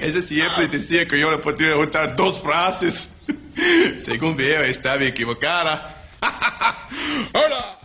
Ella 0.00 0.20
siempre 0.22 0.68
decía 0.68 1.06
que 1.06 1.18
yo 1.18 1.30
le 1.30 1.38
podía 1.38 1.74
juntar 1.74 2.14
dos 2.16 2.40
frases. 2.40 3.16
Según 3.96 4.36
veo, 4.36 4.62
estaba 4.62 5.02
equivocada. 5.04 5.94
¡Hola! 7.32 7.78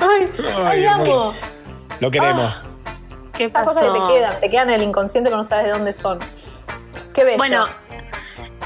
Ay, 0.00 0.30
ay, 0.64 0.84
amo. 0.86 1.34
Lo 2.00 2.10
queremos. 2.10 2.62
¿Qué 3.36 3.44
Estas 3.44 3.64
pasó? 3.64 3.80
cosas 3.80 3.92
que 3.92 4.00
te 4.00 4.14
quedan, 4.20 4.40
te 4.40 4.50
quedan 4.50 4.68
en 4.70 4.74
el 4.76 4.82
inconsciente 4.82 5.28
pero 5.28 5.38
no 5.38 5.44
sabes 5.44 5.66
de 5.66 5.70
dónde 5.72 5.92
son. 5.92 6.18
Qué 7.12 7.24
bello. 7.24 7.38
Bueno, 7.38 7.66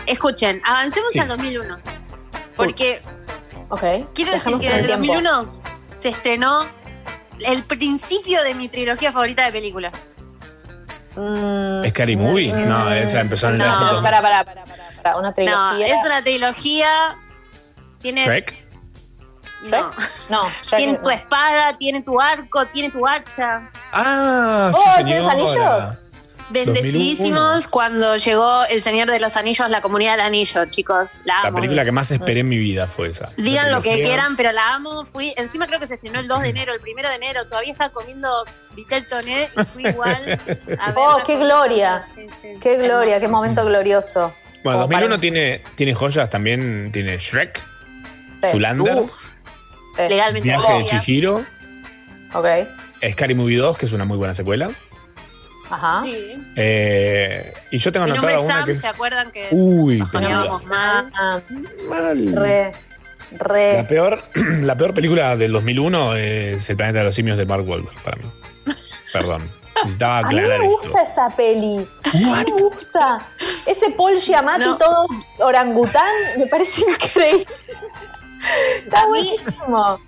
escuchen, 0.07 0.61
avancemos 0.65 1.13
Sí. 1.13 1.19
al 1.21 1.29
2001. 1.29 1.79
Porque 2.57 3.03
ok. 3.69 3.81
quiero 4.15 4.33
decir 4.33 4.53
Dejamos 4.55 4.61
que 4.63 4.67
en 4.67 4.73
en 4.73 4.79
el 4.79 4.81
el 4.81 4.87
tiempo. 4.87 5.13
2001 5.15 5.63
se 5.97 6.09
estrenó 6.11 6.69
el 7.41 7.63
principio 7.65 8.43
de 8.45 8.55
mi 8.55 8.69
trilogía 8.69 9.13
favorita 9.13 9.45
de 9.45 9.53
películas. 9.53 10.09
¿Scary 11.89 12.17
Movie? 12.17 12.53
No, 12.53 12.91
esa 12.93 13.21
empezó 13.21 13.49
en 13.49 13.55
el 13.55 13.59
No, 13.59 14.03
Para, 14.03 14.23
para, 14.23 14.45
para, 14.45 14.65
para, 14.65 14.65
para. 15.03 15.17
Una 15.17 15.29
No, 15.29 15.35
trilogía. 15.35 15.87
es 15.95 16.01
una 16.05 16.23
trilogía. 16.23 17.17
Tiene. 18.01 18.25
¿Shrek? 18.25 18.59
No. 19.71 19.91
No, 20.31 20.43
Tiene 20.77 20.97
tu 20.99 21.11
espada, 21.11 21.77
tiene 21.79 22.03
tu 22.03 22.19
arco, 22.21 22.65
tiene 22.67 22.91
tu 22.91 23.07
hacha. 23.07 23.69
Ah, 23.93 24.71
Oh, 24.75 24.83
sí, 25.05 25.13
¿El 25.13 25.23
Señor. 25.25 25.31
Anillos? 25.33 25.99
Bendecidísimos 26.51 27.67
cuando 27.69 28.17
llegó 28.17 28.65
El 28.67 28.83
Señor 28.83 29.11
de 29.11 29.21
los 29.21 29.37
Anillos, 29.37 29.69
la 29.71 29.81
comunidad 29.81 30.13
del 30.13 30.21
anillo, 30.23 30.65
chicos. 30.67 31.19
La 31.25 31.35
La 31.43 31.49
amo. 31.49 31.57
película 31.57 31.85
que 31.85 31.93
más 31.93 32.11
esperé 32.11 32.41
en 32.41 32.49
mi 32.49 32.59
vida 32.59 32.87
fue 32.87 33.09
esa. 33.09 33.31
Digan 33.37 33.71
La 33.71 33.77
lo 33.79 33.83
que 33.83 33.95
quieran, 34.03 34.37
pero 34.37 34.53
la 34.53 34.75
amo. 34.75 35.07
Fui, 35.07 35.33
encima 35.37 35.67
creo 35.67 35.79
que 35.81 35.87
se 35.87 35.95
estrenó 35.95 36.21
el 36.21 36.29
2 36.29 36.43
de 36.43 36.49
enero, 36.51 36.73
el 36.75 36.81
1 36.81 37.09
de 37.09 37.15
enero. 37.15 37.47
Todavía 37.47 37.73
estaba 37.73 37.93
comiendo 37.93 38.29
Vitel 38.75 39.07
Toné 39.07 39.49
y 39.57 39.65
fui 39.65 39.87
igual 39.87 40.41
a 40.79 40.93
Oh, 40.97 41.23
qué 41.25 41.37
gloria. 41.37 42.01
nosotros. 42.01 42.33
Sí, 42.43 42.49
sí. 42.55 42.59
Qué 42.61 42.77
gloria, 42.79 43.21
qué 43.21 43.29
momento 43.29 43.65
glorioso. 43.65 44.35
Bueno, 44.65 44.81
Como 44.81 44.89
2001 44.89 45.09
para- 45.09 45.21
tiene, 45.21 45.63
tiene 45.77 45.95
joyas 45.95 46.29
también. 46.31 46.91
Tiene 46.93 47.17
Shrek, 47.19 47.61
Sí. 48.43 48.49
Zulander. 48.53 49.05
Eh, 49.99 50.09
Legalmente 50.09 50.49
Viaje 50.49 50.73
de. 50.79 50.85
Chihiro, 50.87 51.45
Ok. 52.33 52.47
Scary 53.13 53.35
Movie 53.35 53.57
2, 53.59 53.77
que 53.79 53.87
es 53.87 53.93
una 53.93 54.05
muy 54.05 54.17
buena 54.19 54.35
secuela. 54.35 54.69
Ajá. 55.71 56.03
Sí. 56.05 56.35
Eh, 56.57 57.53
y 57.71 57.79
yo 57.79 57.93
tengo 57.93 58.07
es 58.07 58.19
una 58.21 58.39
Sam, 58.41 58.65
que 58.67 58.73
¿se 58.73 58.79
es. 58.79 58.85
acuerdan 58.95 59.31
que 59.31 59.49
Uy, 59.53 59.99
bajoneábamos 60.01 60.65
mal? 60.67 61.13
Mal. 61.89 62.33
re, 62.37 62.73
re. 63.33 63.77
La 63.77 63.87
peor, 63.87 64.23
la 64.63 64.77
peor 64.77 64.93
película 64.95 65.37
del 65.37 65.53
2001 65.53 66.15
es 66.17 66.69
El 66.71 66.77
planeta 66.77 66.99
de 67.01 67.05
los 67.07 67.15
simios 67.15 67.37
de 67.39 67.47
Mark 67.47 67.67
Wahlberg, 67.69 68.03
para 68.03 68.17
mí. 68.17 68.31
Perdón. 69.13 69.51
Necesitaba 69.83 70.19
A 70.19 70.23
mí 70.25 70.39
aclarar 70.39 70.59
me 70.61 70.67
esto. 70.67 70.77
gusta 70.89 71.03
esa 71.03 71.31
peli. 71.31 71.89
A 72.05 72.17
mí 72.17 72.25
me 72.25 72.63
gusta. 72.63 73.27
Ese 73.67 73.91
Paul 73.97 74.17
Giamatti 74.17 74.65
No. 74.67 74.77
todo 74.77 75.07
orangután 75.39 76.11
me 76.37 76.47
parece 76.49 76.83
increíble. 76.91 77.47
Está 78.85 79.01
A 79.01 79.05
mí- 79.05 79.09
buenísimo. 79.11 80.01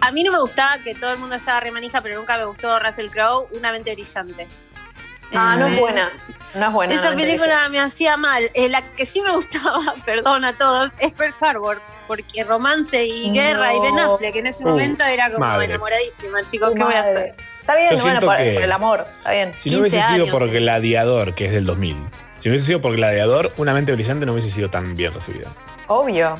A 0.00 0.10
mí 0.10 0.24
no 0.24 0.32
me 0.32 0.40
gustaba 0.40 0.78
que 0.78 0.94
todo 0.96 1.12
el 1.12 1.18
mundo 1.20 1.36
estaba 1.36 1.60
remanija, 1.60 2.00
pero 2.00 2.16
nunca 2.18 2.36
me 2.36 2.44
gustó 2.46 2.76
Russell 2.80 3.08
Crowe, 3.10 3.46
Una 3.56 3.70
mente 3.70 3.92
brillante. 3.94 4.48
Ah, 5.34 5.56
no 5.56 5.66
Eh, 5.66 5.74
es 5.74 5.80
buena. 5.80 6.10
No 6.54 6.66
es 6.66 6.72
buena. 6.72 6.94
Esa 6.94 7.10
no 7.10 7.16
me 7.16 7.22
película 7.24 7.68
me 7.68 7.80
hacía 7.80 8.16
mal. 8.16 8.50
Eh, 8.54 8.68
la 8.68 8.82
que 8.94 9.06
sí 9.06 9.20
me 9.22 9.30
gustaba, 9.32 9.78
perdón 10.06 10.44
a 10.44 10.52
todos, 10.52 10.92
es 10.98 11.12
Pearl 11.12 11.34
Harbor. 11.40 11.80
Porque 12.08 12.44
romance 12.44 13.02
y 13.06 13.28
No. 13.28 13.34
guerra 13.34 13.72
y 13.74 13.80
Ben 13.80 13.98
Affleck 13.98 14.36
en 14.36 14.46
ese 14.48 14.64
Uh, 14.64 14.68
momento 14.68 15.04
era 15.04 15.26
como 15.32 15.46
madre. 15.46 15.66
enamoradísima, 15.66 16.44
chicos. 16.44 16.70
Tu 16.70 16.74
¿Qué 16.74 16.84
voy 16.84 16.94
a 16.94 17.00
hacer? 17.00 17.34
Está 17.60 17.76
bien, 17.76 17.94
Yo 17.96 18.02
bueno, 18.02 18.20
por, 18.20 18.36
que- 18.36 18.52
por 18.54 18.62
el 18.62 18.72
amor. 18.72 19.04
Está 19.10 19.32
bien. 19.32 19.52
Si 19.56 19.70
no 19.70 19.78
hubiese 19.78 19.96
15 19.98 20.12
sido 20.14 20.26
por 20.30 20.50
Gladiador, 20.50 21.34
que 21.34 21.46
es 21.46 21.52
del 21.52 21.64
2000, 21.64 21.96
si 22.36 22.48
no 22.48 22.52
hubiese 22.52 22.66
sido 22.66 22.80
por 22.82 22.96
Gladiador, 22.96 23.52
Una 23.56 23.72
mente 23.72 23.92
brillante 23.92 24.26
no 24.26 24.32
hubiese 24.32 24.50
sido 24.50 24.68
tan 24.68 24.94
bien 24.94 25.14
recibida. 25.14 25.48
Obvio. 25.86 26.34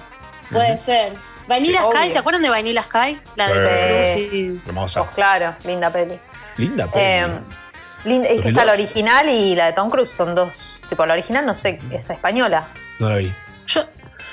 Puede 0.50 0.76
ser. 0.76 1.14
Vanilla 1.46 1.80
Sí, 1.80 1.86
Sky, 1.90 1.98
obvio. 2.02 2.12
¿se 2.12 2.18
acuerdan 2.18 2.42
de 2.42 2.50
Vanilla 2.50 2.82
Sky? 2.82 3.20
La 3.36 3.48
de 3.48 3.54
Cruise 3.54 4.32
y- 4.32 4.60
Hermosa. 4.66 5.00
Oh, 5.02 5.06
claro, 5.14 5.54
linda 5.64 5.90
peli. 5.90 6.18
Linda 6.58 6.86
peli. 6.90 7.04
Eh, 7.04 7.38
linda- 8.04 8.28
es 8.28 8.40
que 8.40 8.48
está 8.48 8.64
2002. 8.64 8.66
la 8.66 8.72
original 8.72 9.28
y 9.30 9.54
la 9.54 9.66
de 9.66 9.72
Tom 9.72 9.90
Cruise. 9.90 10.10
Son 10.10 10.34
dos. 10.34 10.80
Tipo, 10.88 11.06
la 11.06 11.14
original, 11.14 11.46
no 11.46 11.54
sé, 11.54 11.78
es 11.90 12.10
española. 12.10 12.68
no 12.98 13.08
la 13.08 13.16
vi. 13.16 13.32
Yo, 13.66 13.80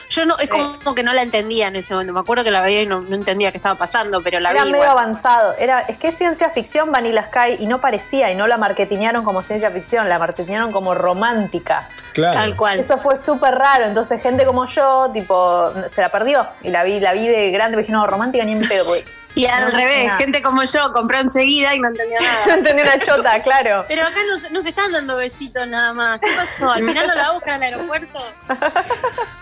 yo 0.10 0.26
no, 0.26 0.36
es 0.40 0.50
como 0.50 0.96
que 0.96 1.04
no 1.04 1.14
la 1.14 1.22
entendía 1.22 1.68
en 1.68 1.76
ese 1.76 1.94
momento. 1.94 2.12
Me 2.14 2.20
acuerdo 2.20 2.44
que 2.44 2.50
la 2.52 2.62
veía 2.62 2.82
y 2.82 2.88
no, 2.88 3.00
no 3.02 3.16
entendía 3.16 3.52
qué 3.52 3.58
estaba 3.58 3.76
pasando, 3.76 4.22
pero 4.24 4.40
la 4.40 4.50
Era 4.52 4.64
vi. 4.66 4.72
medio 4.72 4.84
igual. 4.86 4.98
avanzado. 4.98 5.54
Era, 5.60 5.82
es 5.82 5.98
que 5.98 6.08
es 6.08 6.18
ciencia 6.18 6.50
ficción 6.50 6.92
Vanilla 6.92 7.24
Sky 7.26 7.58
y 7.64 7.68
no 7.68 7.80
parecía 7.80 8.32
y 8.32 8.36
no 8.36 8.48
la 8.48 8.58
marketinearon 8.58 9.24
como 9.24 9.44
ciencia 9.44 9.70
ficción, 9.72 10.10
la 10.10 10.18
marketinearon 10.20 10.72
como 10.72 10.96
romántica. 10.96 11.88
Claro. 12.14 12.34
Tal 12.34 12.56
cual. 12.58 12.80
Eso 12.80 12.98
fue 12.98 13.16
súper 13.16 13.54
raro. 13.56 13.86
Entonces, 13.86 14.22
gente 14.22 14.46
como 14.46 14.66
yo, 14.66 15.12
tipo, 15.14 15.72
se 15.86 16.02
la 16.02 16.10
perdió. 16.10 16.48
Y 16.64 16.70
la 16.70 16.84
vi, 16.84 17.00
la 17.00 17.14
vi 17.14 17.28
de 17.28 17.52
grande, 17.52 17.78
me 17.78 17.84
dije, 17.84 17.94
no, 17.94 18.06
romántica 18.08 18.44
ni 18.44 18.54
en 18.54 18.68
pedo, 18.68 18.86
güey. 18.86 19.04
Y 19.36 19.46
al 19.46 19.66
No, 19.70 19.78
revés, 19.78 20.08
nada. 20.08 20.18
gente 20.18 20.42
como 20.42 20.64
yo 20.64 20.92
compró 20.92 21.20
enseguida 21.20 21.74
y 21.76 21.80
no 21.80 21.90
entendía 21.90 22.20
No 22.22 22.26
nada. 22.26 22.56
entendí 22.58 22.82
una 22.82 23.00
chota, 23.00 23.40
claro. 23.42 23.86
Pero 23.88 24.04
acá 24.04 24.20
nos, 24.28 24.50
nos 24.52 24.66
están 24.66 24.92
dando 24.92 25.18
besitos 25.18 25.68
nada 25.68 25.94
más. 25.94 26.20
¿Qué 26.20 26.30
pasó? 26.36 26.72
¿Al 26.72 26.84
final 26.86 27.08
no 27.08 27.16
la 27.16 27.32
buscan 27.34 27.56
al 27.56 27.64
aeropuerto? 27.64 28.20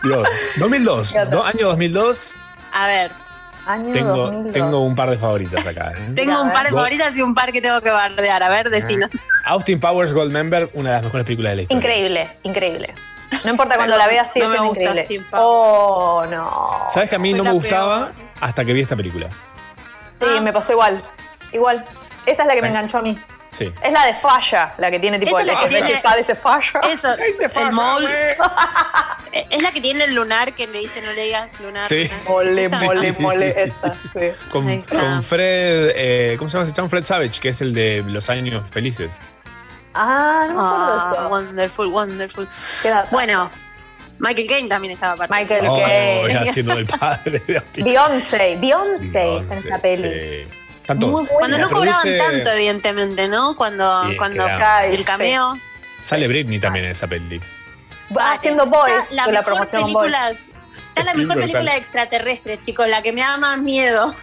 Dios. 0.03 0.27
2002. 0.57 1.15
do- 1.31 1.43
año 1.43 1.67
2002. 1.67 2.35
A 2.73 2.87
ver, 2.87 3.11
Año 3.65 3.91
Tengo, 3.91 4.15
2002. 4.15 4.53
tengo 4.53 4.79
un 4.85 4.95
par 4.95 5.09
de 5.09 5.17
favoritas 5.17 5.65
acá. 5.67 5.91
¿eh? 5.97 6.11
tengo 6.15 6.41
un 6.41 6.51
par 6.51 6.65
de 6.67 6.71
favoritas 6.71 7.15
y 7.17 7.21
un 7.21 7.33
par 7.33 7.51
que 7.51 7.61
tengo 7.61 7.81
que 7.81 7.89
bardear. 7.89 8.41
A 8.43 8.49
ver, 8.49 8.69
decinos. 8.69 9.09
Austin 9.45 9.79
Powers 9.79 10.13
Gold 10.13 10.31
Member, 10.31 10.69
una 10.73 10.89
de 10.89 10.95
las 10.95 11.03
mejores 11.03 11.25
películas 11.25 11.51
de 11.51 11.55
la 11.57 11.61
historia. 11.63 11.77
Increíble, 11.77 12.31
increíble. 12.43 12.93
No 13.43 13.51
importa 13.51 13.75
cuando 13.75 13.97
la 13.97 14.07
veas, 14.07 14.31
sigue 14.31 14.45
no 14.45 14.51
me 14.51 14.57
siendo 14.57 14.69
gusta 14.69 14.83
increíble. 14.83 15.01
Austin 15.01 15.23
Powers. 15.31 15.45
Oh, 15.45 16.25
no. 16.29 16.87
¿Sabes 16.91 17.09
que 17.09 17.15
a 17.15 17.19
mí 17.19 17.31
Soy 17.31 17.37
no 17.39 17.43
me 17.43 17.51
gustaba 17.51 18.11
hasta 18.39 18.63
que 18.63 18.71
vi 18.71 18.81
esta 18.81 18.95
película? 18.95 19.27
Sí, 20.21 20.41
me 20.41 20.51
pasó 20.53 20.71
igual. 20.73 21.01
Igual. 21.53 21.85
Esa 22.25 22.41
es 22.43 22.47
la 22.47 22.55
que 22.55 22.61
me 22.61 22.67
enganchó 22.69 22.97
a 22.97 23.01
mí. 23.01 23.17
Sí. 23.49 23.73
Es 23.81 23.93
la 23.93 24.05
de 24.05 24.13
falla, 24.13 24.73
la 24.77 24.91
que 24.91 24.99
tiene 24.99 25.17
tipo 25.19 25.39
Esta 25.39 25.51
es 25.51 25.57
la 25.57 25.63
el 25.63 25.69
que 25.69 25.75
tiene- 25.75 26.19
ese 26.19 26.35
falla. 26.35 26.79
Eso, 26.91 27.13
el 27.15 27.71
mall. 27.71 28.07
Es 29.49 29.61
la 29.61 29.71
que 29.71 29.81
tiene 29.81 30.05
el 30.05 30.15
lunar 30.15 30.53
que 30.53 30.65
le 30.67 30.79
dice 30.79 31.01
no 31.01 31.11
le 31.11 31.23
digas 31.23 31.59
lunar. 31.59 31.87
Sí. 31.87 32.09
Mole, 32.27 32.69
mole, 32.69 33.11
mole, 33.19 33.53
esta. 33.63 33.93
Sí. 34.13 34.31
Con, 34.49 34.81
con 34.81 35.21
Fred, 35.21 35.91
eh, 35.95 36.35
¿cómo 36.39 36.49
se 36.49 36.53
llama 36.57 36.65
ese 36.65 36.73
chabón? 36.75 36.89
Fred 36.89 37.03
Savage, 37.03 37.39
que 37.39 37.49
es 37.49 37.61
el 37.61 37.73
de 37.73 38.03
Los 38.07 38.29
Años 38.29 38.67
Felices. 38.69 39.19
Ah, 39.93 40.45
no 40.47 40.53
me 40.55 40.59
acuerdo 40.61 40.99
Ah, 40.99 41.09
de 41.11 41.15
eso. 41.17 41.29
wonderful, 41.29 41.87
wonderful. 41.87 42.49
Qué. 42.81 42.93
Bueno, 43.11 43.51
Michael 44.19 44.47
Caine 44.47 44.69
también 44.69 44.93
estaba 44.93 45.13
aparte. 45.13 45.33
Michael 45.33 45.65
Oh, 45.69 45.79
Caine. 45.79 46.37
haciendo 46.49 46.75
del 46.75 46.85
padre. 46.87 47.41
Beyoncé, 47.75 48.57
Beyoncé 48.59 49.37
está 49.37 49.53
en 49.53 49.59
esa 49.67 49.79
peli. 49.81 50.09
Sí. 50.09 50.51
Están 50.81 50.99
todos. 50.99 51.11
Muy 51.13 51.21
buena. 51.25 51.37
Cuando 51.39 51.57
no 51.57 51.69
cobraban 51.69 52.01
produce- 52.01 52.17
tanto, 52.17 52.49
evidentemente, 52.51 53.27
¿no? 53.27 53.55
Cuando, 53.55 54.03
Bien, 54.05 54.17
cuando 54.17 54.47
el 54.85 55.05
cameo. 55.05 55.57
Sale 55.99 56.27
Britney 56.27 56.59
también 56.59 56.85
en 56.85 56.91
esa 56.91 57.07
peli. 57.07 57.41
Va 58.17 58.33
haciendo 58.33 58.65
boys, 58.65 58.93
Está 59.03 59.15
la 59.15 59.25
la 59.25 59.31
mejor 59.31 59.45
promoción 59.45 59.81
película, 59.81 60.29
está 60.29 61.03
la 61.03 61.13
mejor 61.13 61.35
película 61.41 61.71
de 61.73 61.77
extraterrestres, 61.77 62.61
chicos, 62.61 62.87
la 62.87 63.01
que 63.01 63.11
me 63.11 63.19
da 63.21 63.35
más 63.37 63.57
miedo. 63.57 64.15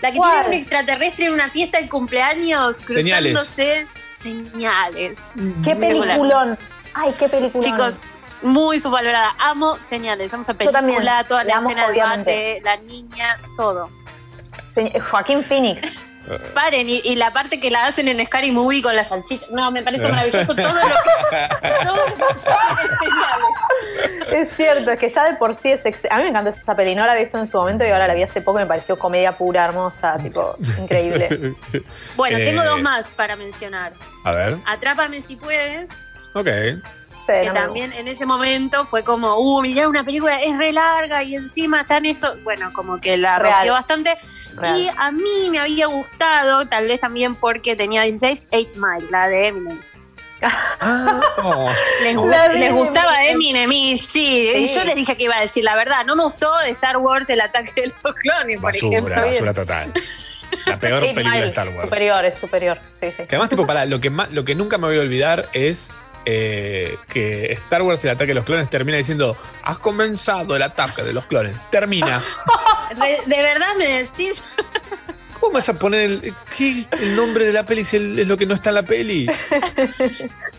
La 0.00 0.12
que 0.12 0.18
¿Cuál? 0.18 0.32
tiene 0.32 0.46
un 0.48 0.54
extraterrestre 0.54 1.24
en 1.24 1.32
una 1.32 1.50
fiesta 1.50 1.80
de 1.80 1.88
cumpleaños 1.88 2.76
Señales. 2.76 3.32
cruzándose 3.32 3.86
señales. 4.16 5.34
Qué 5.64 5.74
peliculón. 5.74 6.56
Ay, 6.94 7.12
qué 7.18 7.28
peliculón. 7.28 7.64
Chicos, 7.70 8.02
muy 8.42 8.78
subvalorada. 8.80 9.34
Amo 9.38 9.76
señales, 9.80 10.32
amo 10.34 10.42
esa 10.42 10.52
Yo 10.58 10.70
también, 10.70 10.98
película, 10.98 11.24
toda 11.24 11.44
la 11.44 11.50
la 11.50 11.56
amo 11.58 11.68
escena 11.70 11.82
del 11.88 11.90
jodidamente. 12.00 12.30
bate, 12.30 12.60
la 12.64 12.76
niña, 12.86 13.38
todo. 13.56 13.90
Se- 14.66 14.98
Joaquín 15.00 15.42
Phoenix. 15.44 16.00
Paren, 16.52 16.86
y, 16.90 17.00
y 17.04 17.16
la 17.16 17.32
parte 17.32 17.58
que 17.58 17.70
la 17.70 17.86
hacen 17.86 18.06
en 18.06 18.22
Scary 18.26 18.50
Movie 18.52 18.82
con 18.82 18.94
la 18.94 19.02
salchicha. 19.02 19.46
No, 19.50 19.70
me 19.70 19.82
parece 19.82 20.06
maravilloso 20.08 20.54
todo 20.54 20.68
lo 20.68 20.74
que. 20.74 21.84
todo 21.86 21.96
lo 21.96 22.04
que 22.04 22.12
pasa 22.22 22.56
es 24.32 24.50
cierto, 24.50 24.90
es 24.90 24.98
que 24.98 25.08
ya 25.08 25.24
de 25.24 25.34
por 25.36 25.54
sí 25.54 25.70
es. 25.72 25.86
ex- 25.86 26.06
A 26.10 26.16
mí 26.18 26.24
me 26.24 26.28
encantó 26.28 26.50
esta 26.50 26.76
peli, 26.76 26.94
no 26.94 27.04
la 27.06 27.12
había 27.12 27.22
visto 27.22 27.38
en 27.38 27.46
su 27.46 27.56
momento 27.56 27.84
y 27.86 27.88
ahora 27.88 28.06
la 28.06 28.12
vi 28.12 28.22
hace 28.22 28.42
poco 28.42 28.58
y 28.58 28.62
me 28.62 28.66
pareció 28.68 28.98
comedia 28.98 29.38
pura, 29.38 29.64
hermosa, 29.64 30.18
tipo, 30.18 30.54
increíble. 30.78 31.54
Bueno, 32.16 32.36
Eh, 32.36 32.44
tengo 32.44 32.62
dos 32.62 32.82
más 32.82 33.10
para 33.10 33.34
mencionar. 33.36 33.94
A 34.24 34.32
ver. 34.32 34.58
Atrápame 34.66 35.22
si 35.22 35.36
puedes. 35.36 36.06
Ok. 36.34 36.48
Que 37.32 37.48
no 37.48 37.54
también 37.54 37.92
en 37.92 38.08
ese 38.08 38.26
momento 38.26 38.86
fue 38.86 39.02
como, 39.04 39.36
uh, 39.38 39.62
mirá, 39.62 39.88
una 39.88 40.04
película 40.04 40.40
es 40.42 40.56
re 40.56 40.72
larga 40.72 41.22
y 41.22 41.34
encima 41.36 41.82
están 41.82 42.06
esto, 42.06 42.36
bueno, 42.44 42.72
como 42.72 43.00
que 43.00 43.16
la 43.16 43.38
rompió 43.38 43.72
bastante. 43.72 44.16
Real. 44.54 44.78
Y 44.78 44.88
a 44.96 45.10
mí 45.12 45.50
me 45.50 45.60
había 45.60 45.86
gustado, 45.86 46.66
tal 46.66 46.88
vez 46.88 47.00
también 47.00 47.34
porque 47.36 47.76
tenía 47.76 48.02
16, 48.02 48.48
8 48.52 48.68
Mile, 48.74 49.06
la 49.10 49.28
de 49.28 49.46
Eminem. 49.48 49.80
Oh. 51.42 51.72
Les, 52.02 52.16
les 52.58 52.72
gustaba 52.72 53.24
Eminem. 53.26 53.70
Y 53.72 53.98
sí, 53.98 54.50
y 54.54 54.66
Sí. 54.66 54.74
yo 54.76 54.84
les 54.84 54.94
dije 54.94 55.16
que 55.16 55.24
iba 55.24 55.36
a 55.36 55.40
decir 55.40 55.64
la 55.64 55.74
verdad. 55.76 56.04
No 56.06 56.14
me 56.16 56.24
gustó 56.24 56.56
de 56.58 56.70
Star 56.70 56.96
Wars 56.98 57.28
el 57.30 57.40
ataque 57.40 57.82
de 57.82 57.92
los 58.02 58.14
clones, 58.14 58.56
por 58.60 58.72
Basura, 58.72 58.98
ejemplo. 58.98 59.14
basura 59.16 59.54
total. 59.54 59.92
La 60.66 60.78
peor 60.78 61.00
película 61.00 61.36
de 61.36 61.46
Star 61.48 61.68
Wars. 61.68 61.82
Superior, 61.82 62.24
es 62.24 62.34
superior, 62.34 62.80
sí, 62.92 63.08
sí. 63.10 63.24
Que 63.24 63.36
además, 63.36 63.48
tipo, 63.50 63.66
para 63.66 63.84
lo 63.84 63.98
que, 64.00 64.10
más, 64.10 64.30
lo 64.32 64.44
que 64.44 64.54
nunca 64.54 64.78
me 64.78 64.86
voy 64.86 64.98
a 64.98 65.00
olvidar 65.00 65.48
es 65.52 65.90
eh, 66.30 66.98
que 67.08 67.50
Star 67.54 67.80
Wars 67.80 68.04
el 68.04 68.10
ataque 68.10 68.28
de 68.28 68.34
los 68.34 68.44
clones 68.44 68.68
termina 68.68 68.98
diciendo: 68.98 69.34
Has 69.62 69.78
comenzado 69.78 70.54
el 70.56 70.62
ataque 70.62 71.02
de 71.02 71.14
los 71.14 71.24
clones. 71.24 71.56
Termina. 71.70 72.22
¿De 73.26 73.42
verdad 73.42 73.66
me 73.78 73.86
decís? 74.02 74.44
¿Cómo 75.40 75.52
vas 75.54 75.68
a 75.70 75.74
poner 75.74 76.00
el, 76.02 76.34
¿qué? 76.56 76.84
el 77.00 77.16
nombre 77.16 77.46
de 77.46 77.52
la 77.54 77.64
peli 77.64 77.82
si 77.84 77.96
el- 77.96 78.18
es 78.18 78.26
lo 78.28 78.36
que 78.36 78.44
no 78.44 78.54
está 78.54 78.68
en 78.70 78.74
la 78.74 78.82
peli? 78.82 79.26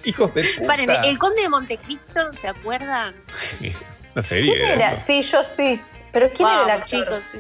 Hijos 0.06 0.34
de 0.34 0.44
puta. 0.58 0.76
El 1.06 1.18
conde 1.20 1.41
de 1.44 1.50
Montecristo, 1.50 2.34
¿se 2.34 2.48
acuerdan? 2.48 3.14
Una 4.16 4.22
serie. 4.24 4.54
¿Quién 4.56 4.72
era. 4.72 4.96
Sí, 4.96 5.22
yo 5.22 5.44
sí. 5.44 5.80
Pero 6.12 6.32
¿quién 6.34 6.50
era 6.50 6.64
el 6.64 6.70
actor? 6.72 6.88
chicos, 6.88 7.28
sí. 7.28 7.40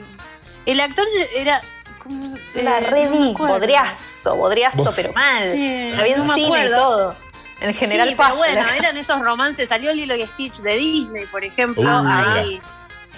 El 0.67 0.79
actor 0.81 1.05
era. 1.35 1.61
como, 2.03 2.21
La 2.53 2.77
eh, 2.79 2.89
re 2.91 3.05
no 3.05 3.33
bodriazo, 3.33 4.35
bodriazo, 4.35 4.83
Vos- 4.83 4.93
pero 4.95 5.11
mal. 5.13 5.49
Sí, 5.49 5.65
en 5.65 6.17
no 6.17 6.25
me 6.35 6.41
y 6.41 6.45
acuerdo. 6.45 6.75
todo. 6.77 7.28
En 7.61 7.73
general 7.73 8.07
sí, 8.09 8.15
pero 8.17 8.35
bueno, 8.37 8.63
la- 8.63 8.77
eran 8.77 8.97
esos 8.97 9.19
romances. 9.21 9.69
Salió 9.69 9.93
Lilo 9.93 10.15
y 10.15 10.25
Stitch 10.25 10.59
de 10.61 10.75
Disney, 10.77 11.25
por 11.27 11.43
ejemplo. 11.43 11.83
Uh, 11.83 12.07
ahí 12.07 12.61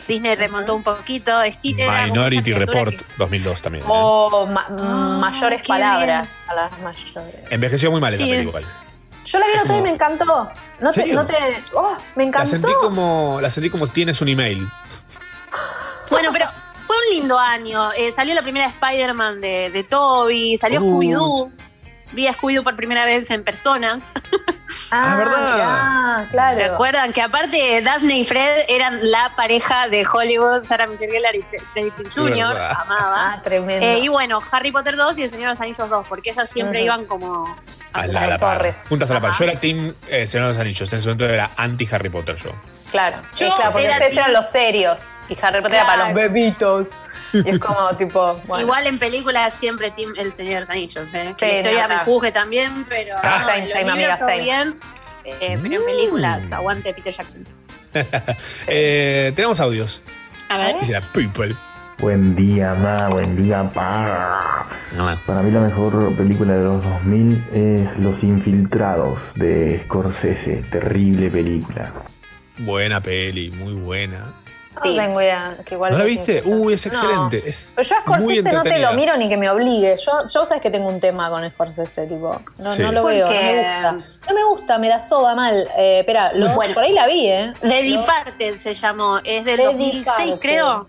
Disney 0.08 0.36
remontó 0.36 0.74
un 0.76 0.84
poquito. 0.84 1.32
Stitch 1.52 1.78
Minority 1.80 2.52
esa 2.52 2.60
Report 2.60 2.96
2002 3.18 3.62
también. 3.62 3.84
¿eh? 3.84 3.88
O 3.90 4.48
ma- 4.48 4.68
mayores 4.70 5.62
qué 5.62 5.68
palabras 5.68 6.40
a 6.48 6.56
las 6.56 6.80
mayores. 6.80 7.36
Envejeció 7.52 7.92
muy 7.92 8.02
mal 8.02 8.12
esa 8.14 8.24
Sí. 8.24 8.30
película. 8.32 8.68
Yo 9.24 9.38
la 9.40 9.46
vi 9.46 9.52
el 9.54 9.60
otro 9.60 9.74
día 9.74 9.80
y 9.82 9.84
me 9.84 9.90
encantó. 9.92 10.50
No 10.80 10.92
te, 10.92 11.06
no 11.14 11.26
te. 11.26 11.36
Oh, 11.74 11.96
me 12.16 12.24
La 12.24 12.28
encantó. 12.30 12.50
sentí 12.50 12.72
como. 12.82 13.38
La 13.40 13.50
sentí 13.52 13.70
como 13.70 13.86
tienes 13.88 14.20
un 14.22 14.30
email. 14.30 14.68
que- 15.52 15.58
Bueno, 16.10 16.30
pero 16.34 16.48
fue 16.86 16.96
un 16.96 17.16
lindo 17.16 17.38
año. 17.38 17.92
Eh, 17.94 18.12
salió 18.12 18.34
la 18.34 18.42
primera 18.42 18.66
Spider-Man 18.68 19.40
de, 19.40 19.70
de 19.72 19.84
Toby. 19.84 20.58
Salió 20.58 20.82
Uh. 20.82 20.84
Scooby-Doo. 21.00 21.52
Vi 22.14 22.28
a 22.28 22.34
Scooby-Doo 22.34 22.64
por 22.64 22.76
primera 22.76 23.06
vez 23.06 23.30
en 23.32 23.44
personas. 23.44 24.14
Ah, 24.90 25.16
¿verdad? 25.18 25.54
mirá, 25.54 26.28
claro. 26.30 26.58
¿Se 26.58 26.64
acuerdan? 26.66 27.14
Que 27.14 27.22
aparte 27.22 27.82
Daphne 27.82 28.20
y 28.20 28.26
Fred 28.26 28.66
eran 28.68 29.00
la 29.10 29.34
pareja 29.36 29.88
de 29.88 30.06
Hollywood, 30.06 30.64
Sarah 30.64 30.88
Michelle 30.88 31.12
Gellar 31.12 31.36
y 31.36 31.44
Freddie 31.72 31.92
Prinze 31.92 32.20
Jr. 32.20 32.36
verdad. 32.36 32.78
Amaba. 32.80 33.34
Ah, 33.34 33.42
tremendo. 33.42 33.86
Eh, 33.86 34.00
y 34.00 34.08
bueno, 34.08 34.40
Harry 34.52 34.72
Potter 34.72 34.96
2 34.96 35.18
y 35.18 35.24
El 35.24 35.30
Señor 35.30 35.48
de 35.48 35.50
los 35.52 35.62
Anillos 35.62 35.90
2, 35.90 36.08
porque 36.08 36.30
esas 36.30 36.50
siempre 36.50 36.84
iban 36.84 37.06
como... 37.06 37.54
A 37.94 38.08
la, 38.08 38.24
a 38.24 38.28
la 38.28 38.38
par. 38.40 38.58
Torres. 38.58 38.78
Juntas 38.88 39.12
a 39.12 39.14
la 39.16 39.22
par. 39.22 39.34
Yo 39.38 39.44
era 39.46 39.60
Team 39.60 39.94
eh, 40.10 40.28
Señor 40.28 40.48
de 40.48 40.54
los 40.54 40.62
Anillos. 40.62 40.92
En 40.94 41.00
ese 41.00 41.08
momento 41.08 41.26
era 41.26 41.52
anti-Harry 41.58 42.10
Potter 42.10 42.36
yo. 42.38 42.52
Claro, 42.92 43.18
Yo 43.38 43.48
claro, 43.56 43.72
porque 43.72 43.86
era 43.86 43.94
ustedes 43.96 44.14
team- 44.14 44.20
eran 44.24 44.34
los 44.34 44.50
serios 44.52 45.12
y 45.30 45.38
Harry 45.42 45.62
Potter 45.62 45.78
era 45.78 45.86
para 45.86 46.06
los 46.06 46.14
bebitos. 46.14 46.88
Y 47.32 47.48
es 47.48 47.60
como 47.60 47.90
tipo, 47.98 48.36
bueno. 48.48 48.64
Igual 48.66 48.88
en 48.88 49.00
películas 49.00 49.54
siempre 49.54 49.92
Team 49.92 50.14
El 50.18 50.32
Señor 50.34 50.54
de 50.56 50.60
los 50.62 50.70
Anillos, 50.70 51.14
¿eh? 51.14 51.34
Que 51.38 51.48
la 51.48 51.56
historia 51.58 51.88
no, 51.88 51.96
me 51.96 52.00
juzgue 52.04 52.32
también, 52.34 52.86
pero... 52.90 53.16
Ah. 53.24 53.38
no, 53.40 53.46
Same, 53.46 53.72
en 53.72 53.90
amiga, 53.90 54.18
bien, 54.40 54.80
eh, 55.24 55.58
pero 55.62 55.76
en 55.76 55.86
películas, 55.86 56.52
aguante 56.52 56.94
Peter 56.94 57.14
Jackson. 57.14 57.46
Eh, 58.68 59.32
tenemos 59.36 59.60
audios. 59.60 60.02
A 60.50 60.58
ver. 60.58 60.80
Dice 60.80 60.94
la 60.94 61.02
people. 61.02 61.56
Buen 62.00 62.36
día, 62.36 62.74
ma, 62.74 63.10
buen 63.10 63.40
día, 63.40 63.64
pa. 63.74 64.64
Para 65.28 65.42
mí 65.44 65.52
la 65.52 65.60
mejor 65.60 66.16
película 66.16 66.54
de 66.54 66.64
los 66.64 66.84
2000 66.84 67.48
es 67.54 68.04
Los 68.04 68.24
Infiltrados 68.24 69.20
de 69.36 69.82
Scorsese. 69.86 70.64
Terrible 70.72 71.30
película. 71.30 71.94
Buena 72.60 73.02
peli, 73.02 73.52
muy 73.52 73.74
buena. 73.74 74.34
No 74.74 74.82
tengo 74.96 75.22
idea. 75.22 75.58
Que 75.66 75.76
igual 75.76 75.92
¿No 75.92 76.00
la 76.00 76.06
viste? 76.06 76.42
Uy, 76.46 76.74
es 76.74 76.88
No. 76.88 76.92
excelente. 76.94 77.44
Es 77.48 77.72
Pero 77.76 77.88
yo 77.88 77.96
a 77.98 78.02
Scorsese 78.02 78.52
no 78.52 78.64
te 78.64 78.80
lo 78.80 78.94
miro 78.94 79.16
ni 79.18 79.30
que 79.30 79.38
me 79.38 79.48
obligue. 79.50 79.96
Yo, 80.04 80.12
yo 80.28 80.46
sabes 80.46 80.62
que 80.64 80.72
tengo 80.72 80.88
un 80.88 81.00
tema 81.00 81.30
con 81.30 81.48
Scorsese, 81.52 82.08
tipo. 82.08 82.42
No, 82.64 82.74
Sí. 82.74 82.82
no 82.82 82.92
lo 82.92 83.04
veo, 83.04 83.28
no 83.28 83.32
me 83.34 83.58
gusta. 83.60 83.92
No 84.28 84.36
me 84.36 84.44
gusta, 84.50 84.78
me 84.80 84.90
la 84.90 85.00
soba 85.02 85.36
mal. 85.36 85.54
Eh, 85.78 86.00
espera, 86.00 86.32
lo- 86.34 86.52
Bueno. 86.56 86.74
por 86.74 86.84
ahí 86.84 86.94
la 86.94 87.06
vi, 87.06 87.28
¿eh? 87.28 87.52
Lady 87.62 87.96
Parted 88.08 88.56
se 88.58 88.74
llamó, 88.74 89.20
es 89.24 89.46
del 89.46 89.58
Lady 89.58 89.66
2006 89.74 90.06
Parted. 90.32 90.40
creo. 90.40 90.88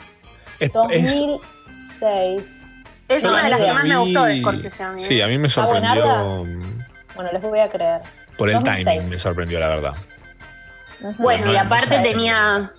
Es- 0.62 0.70
es- 1.04 1.18
2006. 1.20 2.62
Es 3.08 3.24
una 3.24 3.42
de 3.44 3.50
las 3.50 3.60
la 3.60 3.66
que 3.66 3.72
más 3.72 3.84
me 3.84 3.96
gustó 3.98 4.24
de 4.24 4.40
Scorsese 4.40 4.82
a 4.82 4.90
mí. 4.92 5.02
Sí, 5.02 5.20
a 5.20 5.26
mí 5.26 5.38
me 5.38 5.48
¿Está 5.48 5.62
sorprendió. 5.62 6.44
Bueno, 7.14 7.30
les 7.32 7.42
voy 7.42 7.58
a 7.58 7.68
creer. 7.68 8.00
Por 8.38 8.48
el 8.48 8.54
2006. 8.54 8.84
timing 8.86 9.10
me 9.10 9.18
sorprendió, 9.18 9.60
la 9.60 9.68
verdad. 9.68 9.94
Bueno, 11.18 11.52
y 11.52 11.56
aparte 11.56 11.96
no 11.98 12.02
tenía 12.02 12.72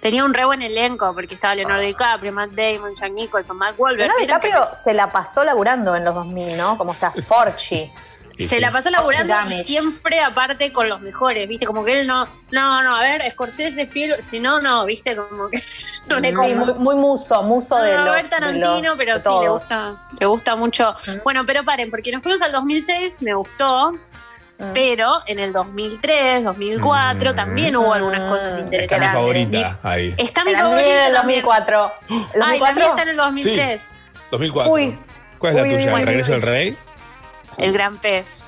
tenía 0.00 0.24
un 0.24 0.34
re 0.34 0.44
buen 0.44 0.62
elenco 0.62 1.14
porque 1.14 1.34
estaba 1.34 1.54
Leonardo 1.54 1.84
DiCaprio, 1.84 2.32
Matt 2.32 2.50
Damon, 2.50 2.92
Jack 2.96 3.12
Nicholson, 3.12 3.56
Mark 3.56 3.76
Wahlberg. 3.78 4.08
Leonardo 4.08 4.18
que 4.18 4.48
DiCaprio 4.48 4.74
se 4.74 4.92
la 4.94 5.10
pasó 5.12 5.44
laburando 5.44 5.94
en 5.94 6.04
los 6.04 6.12
2000, 6.14 6.56
¿no? 6.58 6.76
Como 6.76 6.92
sea, 6.92 7.12
Forchi. 7.26 7.90
Se 8.38 8.60
la 8.60 8.72
pasó 8.72 8.90
laburando 8.90 9.34
y 9.50 9.62
siempre 9.62 10.20
aparte 10.20 10.72
con 10.72 10.88
los 10.88 11.00
mejores, 11.00 11.48
¿viste? 11.48 11.66
Como 11.66 11.84
que 11.84 12.00
él 12.00 12.06
no, 12.06 12.24
no, 12.50 12.82
no, 12.82 12.96
a 12.96 13.02
ver, 13.02 13.30
Scorsese, 13.32 13.82
Spielberg, 13.82 14.22
si 14.22 14.40
no, 14.40 14.60
no, 14.60 14.84
¿viste? 14.86 15.14
Como 15.16 15.48
que 15.48 15.62
no 16.06 16.18
le 16.18 16.34
Sí, 16.36 16.54
muy, 16.54 16.72
muy 16.74 16.94
muso, 16.96 17.42
muso 17.42 17.76
de 17.76 17.92
No, 17.96 18.04
los. 18.06 18.08
a 18.08 18.12
ver 18.16 18.28
Tarantino, 18.28 18.70
de 18.72 18.82
los- 18.88 18.96
pero 18.96 19.14
de 19.14 19.20
sí, 19.20 19.30
le 19.42 19.48
gusta, 19.48 19.90
le 20.20 20.26
gusta 20.26 20.56
mucho. 20.56 20.94
Bueno, 21.24 21.44
pero 21.46 21.62
paren, 21.64 21.90
porque 21.90 22.10
nos 22.12 22.22
fuimos 22.22 22.42
al 22.42 22.52
2006, 22.52 23.22
me 23.22 23.34
gustó, 23.34 23.92
Mm. 24.58 24.72
pero 24.74 25.22
en 25.26 25.38
el 25.40 25.52
2003, 25.52 26.44
2004 26.44 27.34
también 27.34 27.74
hubo 27.74 27.92
algunas 27.94 28.20
cosas 28.30 28.58
Está 28.58 28.58
mi 28.58 28.62
interesantes. 28.76 29.12
favorita 29.12 29.78
ahí. 29.82 30.14
Está 30.18 30.44
mi 30.44 30.52
La 30.52 30.58
mía 30.58 30.66
favorita 30.68 31.04
del 31.04 31.14
también. 31.14 31.42
2004. 31.42 31.92
¿El 32.08 32.42
Ay, 32.42 32.60
la 32.60 32.70
2004? 32.70 32.74
mía 32.74 32.86
está 32.90 33.02
en 33.02 33.08
el 33.08 33.16
2003. 33.16 33.94
2004. 34.30 34.72
Uy. 34.72 34.98
¿Cuál 35.38 35.50
es 35.52 35.56
la 35.56 35.62
Uy, 35.62 35.68
uy, 35.68 35.74
tuya? 35.74 35.86
uy, 35.86 35.92
¿El 35.94 35.98
uy, 36.00 36.04
regreso 36.04 36.30
uy. 36.32 36.40
del 36.40 36.42
rey? 36.42 36.76
El 37.58 37.72
gran 37.72 37.98
pez. 37.98 38.46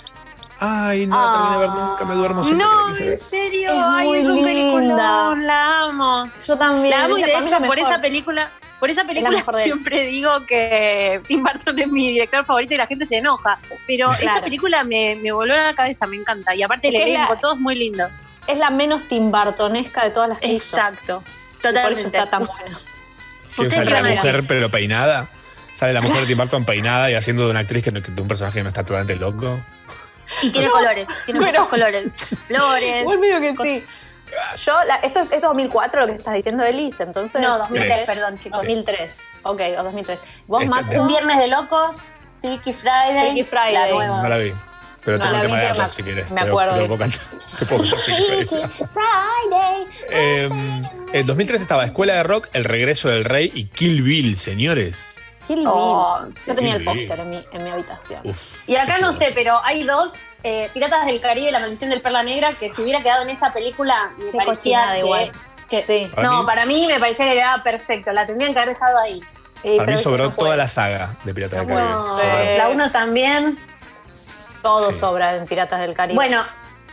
Ay, 0.60 1.06
no 1.06 1.16
la 1.20 1.32
terminé 1.32 1.52
de 1.52 1.58
ver 1.58 1.70
nunca, 1.70 2.04
me 2.04 2.14
duermo 2.14 2.44
siempre. 2.44 2.64
No, 2.66 2.86
que 2.86 2.92
la 2.92 2.92
quise 2.92 3.04
en 3.04 3.10
ver. 3.10 3.18
serio, 3.18 3.70
Es 3.72 3.76
ay, 3.86 4.06
muy 4.08 4.18
es 4.18 4.24
un 4.28 4.34
linda. 4.36 4.48
peliculón, 4.48 5.46
la 5.46 5.80
amo. 5.82 6.24
Yo 6.46 6.56
también. 6.56 6.90
La 6.90 7.04
amo 7.04 7.18
y 7.18 7.22
de 7.22 7.26
para 7.28 7.40
mí 7.40 7.46
hecho 7.46 7.60
la 7.60 7.66
por 7.66 7.76
mejor. 7.76 7.92
esa 7.92 8.00
película, 8.00 8.52
por 8.80 8.90
esa 8.90 9.04
película 9.04 9.30
mejor 9.30 9.54
de 9.54 9.60
él. 9.62 9.64
siempre 9.64 10.06
digo 10.06 10.30
que 10.46 11.20
Tim 11.26 11.42
Burton 11.42 11.78
es 11.80 11.88
mi 11.88 12.08
director 12.12 12.44
favorito 12.46 12.72
y 12.74 12.76
la 12.78 12.86
gente 12.86 13.04
se 13.04 13.18
enoja. 13.18 13.58
Pero 13.86 14.10
esta 14.12 14.22
Claro. 14.22 14.42
película 14.44 14.84
me, 14.84 15.16
me 15.16 15.32
voló 15.32 15.54
a 15.54 15.58
la 15.58 15.74
cabeza, 15.74 16.06
me 16.06 16.16
encanta. 16.16 16.54
Y 16.54 16.62
aparte 16.62 16.88
el 16.88 16.96
Es 16.96 17.02
que 17.02 17.10
es 17.10 17.16
elenco, 17.16 17.34
la- 17.34 17.40
todo 17.40 17.54
es 17.54 17.60
muy 17.60 17.74
lindo. 17.74 18.08
Es 18.46 18.56
la 18.58 18.70
menos 18.70 19.06
Tim 19.08 19.30
Burtonesca 19.32 20.04
de 20.04 20.10
todas 20.10 20.28
las 20.28 20.38
que 20.40 20.46
hizo. 20.48 20.76
Exacto. 20.76 21.22
Y 21.24 21.26
Por 21.26 21.70
eso 21.70 21.80
Totalmente. 21.80 22.18
está 22.18 22.30
tan 22.30 22.44
buena. 22.44 22.78
Que 23.56 23.62
¿Ustedes 23.62 23.74
sale 23.74 23.86
qué 23.86 24.02
la 24.02 24.08
mujer 24.14 24.44
pero 24.46 24.70
peinada. 24.70 25.30
Sale 25.74 25.92
la 25.92 26.00
mujer 26.00 26.20
de 26.22 26.26
Tim 26.26 26.38
Burton 26.38 26.64
peinada 26.64 27.10
y 27.10 27.14
haciendo 27.14 27.44
de 27.44 27.50
una 27.50 27.60
actriz 27.60 27.84
que, 27.84 27.90
no- 27.90 28.00
de 28.00 28.22
un 28.22 28.28
personaje 28.28 28.58
que 28.58 28.62
no 28.62 28.68
está 28.68 28.82
totalmente 28.84 29.16
loco. 29.16 29.60
Y 30.40 30.50
tiene 30.50 30.70
colores, 30.70 31.08
tiene 31.26 31.40
Bueno. 31.40 31.52
muchos 31.60 31.68
colores. 31.68 32.14
Flores. 32.46 33.04
Medio 33.20 33.40
que 33.40 33.54
sí. 33.54 33.84
Yo, 34.64 34.72
la- 34.84 34.96
esto 34.96 35.20
es, 35.20 35.30
es 35.32 35.42
2004 35.42 36.00
lo 36.00 36.06
que 36.06 36.12
estás 36.14 36.34
diciendo, 36.34 36.64
Elise, 36.64 37.02
entonces. 37.02 37.40
No, 37.40 37.58
2003, 37.58 38.04
Tres. 38.04 38.16
perdón, 38.16 38.38
chicos. 38.38 38.60
2003. 38.62 39.14
Ok, 39.42 39.60
o 39.78 39.82
2003. 39.84 40.18
Vos, 40.46 40.62
Esta- 40.64 40.74
Macho. 40.80 41.02
Un 41.02 41.08
viernes 41.08 41.38
de 41.38 41.48
locos, 41.48 42.04
Freaky 42.40 42.72
Friday. 42.72 43.20
Freaky 43.20 43.42
Friday. 43.44 43.72
La 43.74 43.88
nueva. 43.94 44.22
No 44.22 44.28
la 44.28 44.38
vi. 44.38 44.52
Pero 45.04 45.18
No, 45.18 45.24
tengo 45.24 45.36
un 45.36 45.42
tema 45.42 45.58
de 45.60 45.68
me- 45.82 45.88
si 45.88 46.02
quieres. 46.02 46.30
me 46.32 46.40
Te 46.40 46.46
lo- 46.46 46.52
acuerdo 46.52 46.74
te 46.76 46.80
lo 46.80 46.86
puedo 46.88 47.00
cantar. 47.00 47.20
Friday. 48.94 49.86
Eh, 50.10 50.48
en 51.12 51.26
2003 51.26 51.60
estaba 51.60 51.84
Escuela 51.84 52.14
de 52.14 52.22
Rock, 52.22 52.48
El 52.54 52.64
Regreso 52.64 53.08
del 53.10 53.24
Rey 53.24 53.50
y 53.54 53.66
Kill 53.66 54.02
Bill, 54.02 54.36
señores. 54.36 55.13
Kill 55.46 55.58
Bill. 55.58 55.68
Oh, 55.68 56.26
Yo 56.46 56.54
tenía 56.54 56.74
el 56.74 56.84
Kill 56.84 57.06
póster 57.06 57.20
en 57.20 57.30
mi, 57.30 57.44
en 57.52 57.64
mi 57.64 57.70
habitación. 57.70 58.20
Uf. 58.24 58.68
Y 58.68 58.76
acá 58.76 58.98
no 58.98 59.12
sé, 59.12 59.32
pero 59.34 59.60
hay 59.64 59.84
dos, 59.84 60.22
eh, 60.42 60.70
Piratas 60.72 61.06
del 61.06 61.20
Caribe 61.20 61.48
y 61.48 61.52
La 61.52 61.58
Maldición 61.60 61.90
del 61.90 62.00
Perla 62.02 62.22
Negra, 62.22 62.52
que 62.54 62.70
si 62.70 62.82
hubiera 62.82 63.02
quedado 63.02 63.22
en 63.22 63.30
esa 63.30 63.52
película, 63.52 64.12
me 64.18 64.30
Qué 64.30 64.38
parecía 64.38 64.92
que- 64.92 64.98
igual. 65.00 65.32
que- 65.68 65.82
Sí. 65.82 66.10
¿Para 66.14 66.28
no, 66.28 66.40
mí? 66.40 66.46
para 66.46 66.66
mí 66.66 66.86
me 66.86 66.98
parecía 67.00 67.26
que 67.28 67.34
quedaba 67.34 67.62
perfecto, 67.62 68.12
la 68.12 68.26
tendrían 68.26 68.52
que 68.54 68.60
haber 68.60 68.74
dejado 68.74 68.98
ahí. 68.98 69.20
Pero 69.62 69.86
mí 69.86 69.96
sobró 69.98 70.24
no 70.24 70.30
toda 70.32 70.36
puede. 70.48 70.56
la 70.58 70.68
saga 70.68 71.14
de 71.24 71.32
Piratas 71.34 71.60
del 71.60 71.68
Caribe. 71.68 71.94
Eh, 72.22 72.58
La 72.58 72.68
1 72.68 72.90
también. 72.90 73.58
Todo 74.62 74.92
Sí. 74.92 74.98
sobra 74.98 75.36
en 75.36 75.46
Piratas 75.46 75.80
del 75.80 75.94
Caribe. 75.94 76.14
Bueno, 76.16 76.42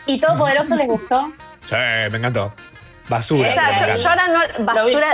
¿y 0.05 0.19
Todopoderoso 0.19 0.75
les 0.75 0.87
gustó? 0.87 1.31
Sí, 1.65 1.75
me 1.75 2.17
encantó. 2.17 2.53
Basura. 3.07 3.49
O 3.49 3.51
sea, 3.51 3.95
yo 3.95 4.09
ahora 4.09 4.27
no. 4.57 4.65
Basura. 4.65 5.07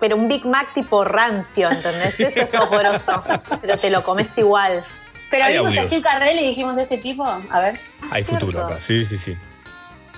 Pero 0.00 0.16
un 0.16 0.28
Big 0.28 0.44
Mac 0.44 0.72
tipo 0.74 1.04
rancio, 1.04 1.70
¿entendés? 1.70 2.20
Eso 2.20 2.40
es 2.42 2.50
todopoderoso. 2.50 3.22
Pero 3.60 3.76
te 3.78 3.90
lo 3.90 4.02
comes 4.02 4.36
igual. 4.38 4.84
Pero 5.30 5.44
Hay 5.44 5.54
vimos 5.54 5.66
a 5.66 5.70
audios. 5.70 5.86
Steve 5.86 6.02
Carrell 6.02 6.38
y 6.38 6.48
dijimos 6.48 6.76
de 6.76 6.82
este 6.82 6.98
tipo. 6.98 7.24
A 7.24 7.60
ver. 7.60 7.78
Hay 8.10 8.22
futuro 8.22 8.64
acá, 8.64 8.80
sí, 8.80 9.04
sí, 9.04 9.18
sí. 9.18 9.36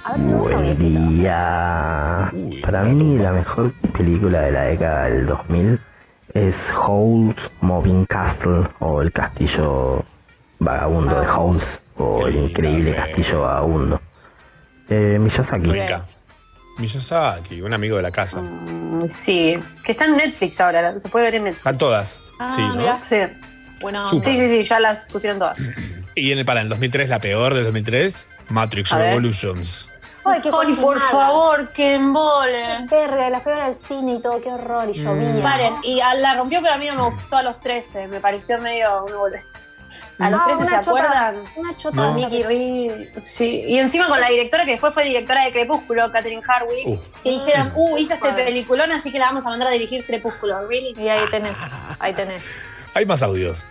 A 0.05 0.13
ver, 0.13 0.43
tenemos 0.43 0.79
día. 0.79 2.33
Para 2.63 2.83
mí 2.85 3.19
la 3.19 3.33
mejor 3.33 3.73
película 3.97 4.43
de 4.43 4.53
la 4.53 4.63
década 4.65 5.05
del 5.05 5.27
2000 5.27 5.81
es 6.35 6.55
Howl's 6.77 7.37
Moving 7.61 8.07
Castle 8.07 8.69
o 8.81 9.03
El 9.03 9.13
Castillo 9.13 10.05
Vagabundo 10.59 11.21
de 11.21 11.27
Howl's 11.27 11.65
o 11.97 12.27
El 12.27 12.37
Increíble 12.37 12.95
Castillo 12.95 13.43
Vagabundo. 13.43 14.01
Eh, 14.89 15.19
Miyazaki. 15.19 15.71
Rica. 15.71 16.07
Miyazaki, 16.79 17.61
un 17.63 17.75
amigo 17.75 17.97
de 17.97 18.03
la 18.03 18.11
casa. 18.11 18.41
Mm, 18.41 19.09
Sí, 19.09 19.59
que 19.85 19.93
está 19.93 20.07
en 20.07 20.17
Netflix 20.17 20.61
ahora, 20.61 20.99
se 21.01 21.09
puede 21.09 21.27
ver 21.27 21.35
en 21.37 21.45
Netflix. 21.45 21.59
Están 21.61 21.79
todas. 21.79 22.23
Ah, 22.39 22.53
sí, 22.57 22.63
¿no? 22.63 23.03
Sí. 23.03 23.17
Súper. 23.81 24.23
Sí, 24.23 24.37
sí, 24.37 24.49
sí, 24.49 24.65
ya 24.65 24.81
las 24.81 25.05
pusieron 25.05 25.39
todas. 25.39 25.57
Y 26.17 26.33
en 26.33 26.39
el, 26.39 26.45
para 26.45 26.61
el 26.63 26.69
2003, 26.69 27.09
la 27.09 27.21
peor 27.21 27.55
del 27.55 27.63
2003, 27.65 28.27
Matrix 28.49 28.93
A 28.93 28.99
ver. 28.99 29.07
Revolutions. 29.11 29.89
Ay, 30.25 30.41
qué 30.43 30.51
Ay, 30.53 30.75
por 30.75 31.01
favor, 31.01 31.69
que 31.69 31.95
embole. 31.95 32.87
Verga, 32.91 33.31
la 33.31 33.41
fui 33.41 33.53
al 33.53 33.73
cine 33.75 34.15
y 34.15 34.21
todo, 34.21 34.41
qué 34.41 34.51
horror. 34.51 34.89
Y 34.93 34.99
Mm. 34.99 35.03
llovía. 35.05 35.43
Paren, 35.45 35.75
y 35.85 35.97
la 36.01 36.35
rompió, 36.35 36.61
pero 36.61 36.75
a 36.75 36.77
mí 36.79 36.87
no 36.89 36.95
me 36.97 37.03
gustó 37.05 37.37
a 37.37 37.43
los 37.45 37.61
13. 37.61 38.09
Me 38.09 38.19
pareció 38.21 38.59
medio 38.61 39.05
una 39.05 39.15
boludez. 39.15 39.47
A 40.19 40.31
los 40.31 40.41
Ah, 40.41 40.45
13 40.47 40.61
se 40.67 40.67
una 40.73 40.81
chota- 40.81 40.91
acuerdan. 41.01 41.35
Una 41.57 41.77
chota. 41.77 41.97
No. 41.97 42.15
Nicky 42.15 42.43
Reed. 42.43 43.09
Sí. 43.21 43.63
Y 43.69 43.79
encima 43.79 44.09
con 44.09 44.19
la 44.19 44.29
directora 44.29 44.65
que 44.65 44.73
después 44.73 44.93
fue 44.93 45.05
directora 45.05 45.45
de 45.45 45.53
Crepúsculo, 45.53 46.11
Catherine 46.11 46.43
Harwick. 46.47 47.01
Que 47.23 47.31
dijeron, 47.31 47.73
uh, 47.77 47.97
hizo 47.99 48.15
este 48.15 48.33
peliculón, 48.33 48.91
así 48.93 49.13
que 49.13 49.19
la 49.21 49.27
vamos 49.27 49.47
a 49.47 49.51
mandar 49.51 49.69
a 49.69 49.71
dirigir 49.71 50.05
Crepúsculo. 50.05 50.67
¿Really? 50.67 50.93
Y 51.01 51.09
ahí 51.09 51.21
tenés, 51.31 51.57
ahí 52.01 52.13
tenés. 52.15 52.43
Hay 52.95 53.07
más 53.07 53.23
audios. 53.23 53.65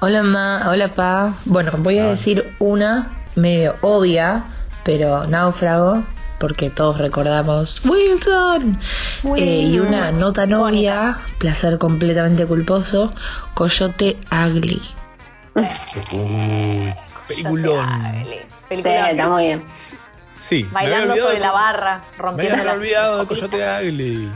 Hola 0.00 0.22
ma, 0.22 0.70
hola 0.70 0.88
pa. 0.88 1.34
Bueno, 1.44 1.72
voy 1.78 1.98
Ah. 1.98 2.04
a 2.04 2.10
decir 2.12 2.54
una 2.60 3.10
medio 3.36 3.74
obvia, 3.82 4.44
pero 4.84 5.26
náufrago, 5.26 6.02
porque 6.40 6.70
todos 6.70 6.96
recordamos 6.98 7.82
Wilson. 7.84 8.80
Eh, 9.36 9.44
y 9.70 9.78
una 9.78 10.10
nota 10.12 10.46
novia, 10.46 11.18
placer 11.38 11.78
completamente 11.78 12.46
culposo, 12.46 13.14
Coyote 13.54 14.18
Ugly. 14.32 14.80
Uy, 16.12 16.92
peliculón. 17.28 18.24
Sí, 18.70 18.88
está 18.88 19.28
muy 19.28 19.46
bien. 19.46 19.62
Sí. 20.34 20.64
me 20.64 20.70
Bailando 20.70 21.12
había 21.12 21.24
sobre 21.24 21.38
la 21.38 21.52
barra, 21.52 21.98
Me 21.98 22.18
rompiendo 22.18 22.54
había 22.54 22.64
la 22.64 22.72
olvidado 22.72 23.18
de 23.20 23.26
Coyote 23.26 23.56
Ugly. 23.56 24.32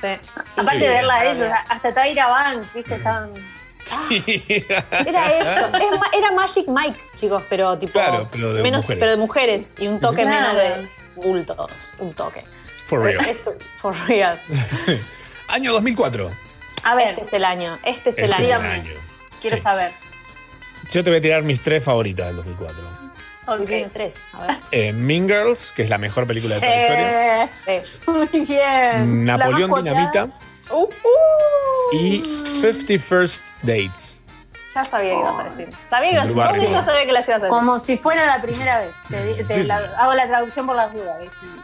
Sí. 0.00 0.06
Aparte 0.56 0.78
Sí. 0.78 0.84
de 0.84 0.88
verla 0.88 1.14
a 1.16 1.24
ellos, 1.26 1.48
hasta 1.68 1.92
Tyra 1.94 2.28
Banks, 2.28 2.72
¿viste? 2.72 2.94
Estaban... 2.94 3.32
Sí. 3.84 4.22
Era 5.06 5.32
eso. 5.38 5.66
Es 5.76 6.18
era 6.18 6.32
Magic 6.32 6.68
Mike, 6.68 6.98
chicos, 7.16 7.42
pero 7.48 7.76
tipo. 7.76 7.92
Claro, 7.94 8.28
pero 8.30 8.54
de 8.54 8.62
menos, 8.62 8.84
mujeres. 8.84 9.00
pero 9.00 9.10
de 9.10 9.16
mujeres. 9.16 9.74
Y 9.78 9.88
un 9.88 9.98
toque 10.00 10.22
Claro. 10.22 10.54
menos 10.54 10.56
de 10.56 10.90
bultos. 11.16 11.70
Un 11.98 12.14
toque. 12.14 12.44
For 12.84 13.02
real. 13.02 13.24
Eso, 13.26 13.52
for 13.78 13.94
real. 14.06 14.40
Año 15.48 15.72
2004. 15.72 16.30
A 16.84 16.94
ver, 16.94 17.08
Este 17.08 17.22
es 17.22 17.32
el 17.32 17.44
año. 17.44 17.78
Este 17.82 18.10
es 18.10 18.18
el 18.18 18.30
Este 18.30 18.42
es 18.44 18.50
el 18.50 18.54
año. 18.56 18.92
quiero 19.40 19.56
Sí. 19.56 19.62
saber. 19.62 19.92
Yo 20.90 21.04
te 21.04 21.10
voy 21.10 21.18
a 21.18 21.22
tirar 21.22 21.42
mis 21.42 21.62
tres 21.62 21.82
favoritas 21.84 22.26
del 22.26 22.36
2004. 22.36 22.90
Ok. 23.46 23.64
Tiene 23.66 23.88
tres. 23.88 24.24
A 24.32 24.46
ver. 24.46 24.56
Eh, 24.70 24.92
mean 24.92 25.26
Girls, 25.28 25.72
que 25.72 25.82
es 25.82 25.90
la 25.90 25.98
mejor 25.98 26.26
película 26.26 26.54
de 26.56 26.60
toda 26.60 26.72
la 26.72 27.44
historia. 27.44 27.82
Sí. 28.04 28.10
Muy 28.10 28.44
bien. 28.46 29.24
Napoleón 29.24 29.70
La. 29.70 29.78
Dinamita 29.82 30.28
Uh, 30.72 30.84
uh. 30.84 31.96
y 31.96 32.22
50 32.60 32.98
First 33.04 33.46
Dates. 33.62 34.22
Ya 34.72 34.84
sabía 34.84 35.14
que 35.14 35.18
ibas 35.18 35.38
a 35.38 35.44
decir. 35.48 35.68
Sabía 35.88 36.22
que 36.22 36.30
ibas 36.30 36.54
decir. 36.54 36.70
ya 36.70 36.84
sabía 36.84 37.04
que 37.06 37.12
las 37.12 37.26
ibas 37.28 37.42
a 37.42 37.46
decir. 37.46 37.48
Como 37.58 37.80
si 37.80 37.96
fuera 37.98 38.24
la 38.24 38.40
primera 38.40 38.78
vez. 38.78 38.90
Te, 39.08 39.42
te 39.44 39.54
Sí, 39.62 39.62
la- 39.66 39.78
sí. 39.80 39.84
hago 39.98 40.14
la 40.14 40.28
traducción 40.28 40.66
por 40.68 40.76
las 40.76 40.92
dudas. 40.92 41.16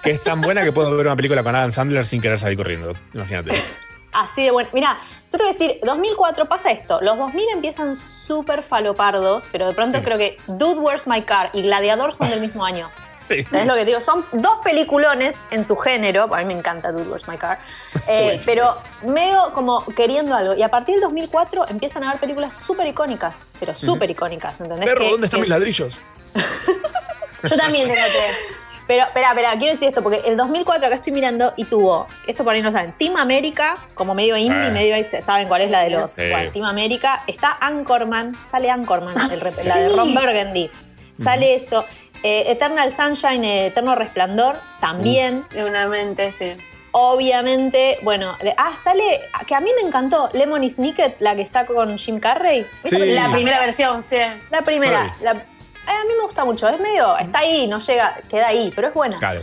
Que 0.03 0.11
es 0.11 0.20
tan 0.24 0.40
buena 0.40 0.65
que 0.65 0.73
puedo 0.73 0.90
ver 0.97 1.07
una 1.07 1.15
película 1.15 1.44
con 1.44 1.55
Adam 1.55 1.70
Sandler 1.70 2.05
sin 2.05 2.20
querer 2.20 2.36
salir 2.40 2.57
corriendo. 2.57 2.94
Imagínate. 3.15 3.53
Así 4.16 4.44
de 4.44 4.51
bueno. 4.51 4.68
Mira, 4.72 4.98
yo 5.24 5.30
te 5.30 5.38
voy 5.38 5.48
a 5.48 5.52
decir, 5.52 5.78
2004 5.82 6.48
pasa 6.48 6.70
esto. 6.70 7.01
Los 7.02 7.18
2000 7.18 7.48
empiezan 7.52 7.94
súper 7.94 8.62
falopardos, 8.62 9.48
pero 9.52 9.66
de 9.66 9.74
pronto 9.74 9.98
Sí. 9.98 10.05
creo 10.05 10.18
que 10.18 10.36
Dude, 10.47 10.80
Where's 10.80 11.06
My 11.06 11.22
Car 11.22 11.51
y 11.52 11.62
Gladiador 11.62 12.12
son 12.12 12.30
del 12.30 12.40
mismo 12.40 12.64
año. 12.64 12.90
Sí. 13.28 13.44
Es 13.51 13.66
lo 13.66 13.74
que 13.74 13.84
digo, 13.84 13.98
son 13.98 14.24
dos 14.30 14.59
peliculones 14.62 15.36
en 15.51 15.64
su 15.64 15.74
género. 15.76 16.32
A 16.32 16.38
mí 16.38 16.44
me 16.44 16.55
encanta 16.55 16.93
Dude, 16.93 17.09
Where's 17.09 17.26
My 17.26 17.36
Car. 17.36 17.59
Eh, 18.09 18.38
Sí, 18.38 18.44
pero 18.47 18.76
medio 19.02 19.52
como 19.52 19.84
queriendo 19.84 20.36
algo. 20.36 20.55
Y 20.55 20.62
a 20.62 20.70
partir 20.70 20.94
del 20.94 21.02
2004 21.02 21.66
empiezan 21.68 22.05
a 22.05 22.10
haber 22.10 22.20
películas 22.20 22.56
súper 22.56 22.86
icónicas, 22.86 23.48
pero 23.59 23.74
súper 23.74 24.10
icónicas, 24.12 24.60
¿entendés? 24.60 24.86
Perro, 24.88 25.10
¿dónde 25.10 25.26
están 25.26 25.40
mis 25.40 25.48
ladrillos? 25.48 25.98
Yo 27.43 27.56
también 27.56 27.88
tengo 27.88 28.06
tres. 28.12 28.38
Pero, 28.87 29.05
espera, 29.05 29.29
espera, 29.31 29.51
quiero 29.59 29.73
decir 29.73 29.89
esto, 29.89 30.03
porque 30.03 30.23
el 30.27 30.37
2004 30.37 30.87
acá 30.87 30.95
estoy 30.95 31.13
mirando 31.13 31.53
y 31.57 31.65
tuvo, 31.65 32.07
esto 32.27 32.45
por 32.45 32.55
ahí 32.55 32.63
no 32.63 32.71
saben, 32.71 32.93
Team 32.93 33.17
América, 33.17 33.79
como 33.95 34.15
medio 34.15 34.37
indie, 34.37 34.67
Sí. 34.67 34.71
medio 34.71 34.95
ahí 34.95 35.03
se- 35.03 35.23
saben 35.23 35.49
cuál 35.49 35.63
es 35.63 35.71
la 35.71 35.81
de 35.83 35.91
los, 35.91 36.13
Sí. 36.13 36.29
bueno, 36.31 36.51
Team 36.53 36.65
América, 36.67 37.25
está 37.27 37.57
Anchorman, 37.61 38.37
sale 38.45 38.71
Anchorman, 38.71 39.15
el 39.33 39.41
la 39.69 39.77
de. 39.77 39.89
Ron 39.89 40.15
Burgundy, 40.15 40.71
sale 41.15 41.55
eso, 41.55 41.85
eh, 42.23 42.45
Eternal 42.49 42.93
Sunshine, 42.93 43.45
eh, 43.45 43.67
Eterno 43.67 43.95
Resplandor, 43.97 44.57
también, 44.81 45.45
De 45.51 45.65
una 45.65 45.89
mente, 45.89 46.33
sí. 46.33 46.55
obviamente, 46.93 47.99
bueno, 48.03 48.37
de- 48.43 48.55
ah, 48.57 48.73
sale, 48.77 49.21
que 49.47 49.55
a 49.55 49.61
mí 49.61 49.71
me 49.81 49.87
encantó, 49.87 50.29
Lemony 50.33 50.69
Snicket, 50.69 51.17
la 51.21 51.35
que 51.35 51.43
está 51.43 51.67
con 51.67 51.97
Jim 51.99 52.21
Carrey, 52.21 52.67
Sí. 52.85 52.97
La 52.99 53.31
primera 53.33 53.59
versión, 53.61 54.03
sí. 54.03 54.19
la 54.51 54.63
primera, 54.63 55.03
Ay. 55.03 55.11
la- 55.23 55.33
eh, 55.33 55.45
a 55.87 56.05
mí 56.05 56.13
me 56.17 56.23
gusta 56.25 56.45
mucho, 56.45 56.69
es 56.69 56.81
medio, 56.81 57.17
está 57.19 57.41
ahí, 57.41 57.67
no 57.69 57.79
llega, 57.79 58.21
queda 58.29 58.49
ahí, 58.49 58.73
pero 58.75 58.89
es 58.89 58.95
buena. 58.95 59.19
Claro. 59.19 59.41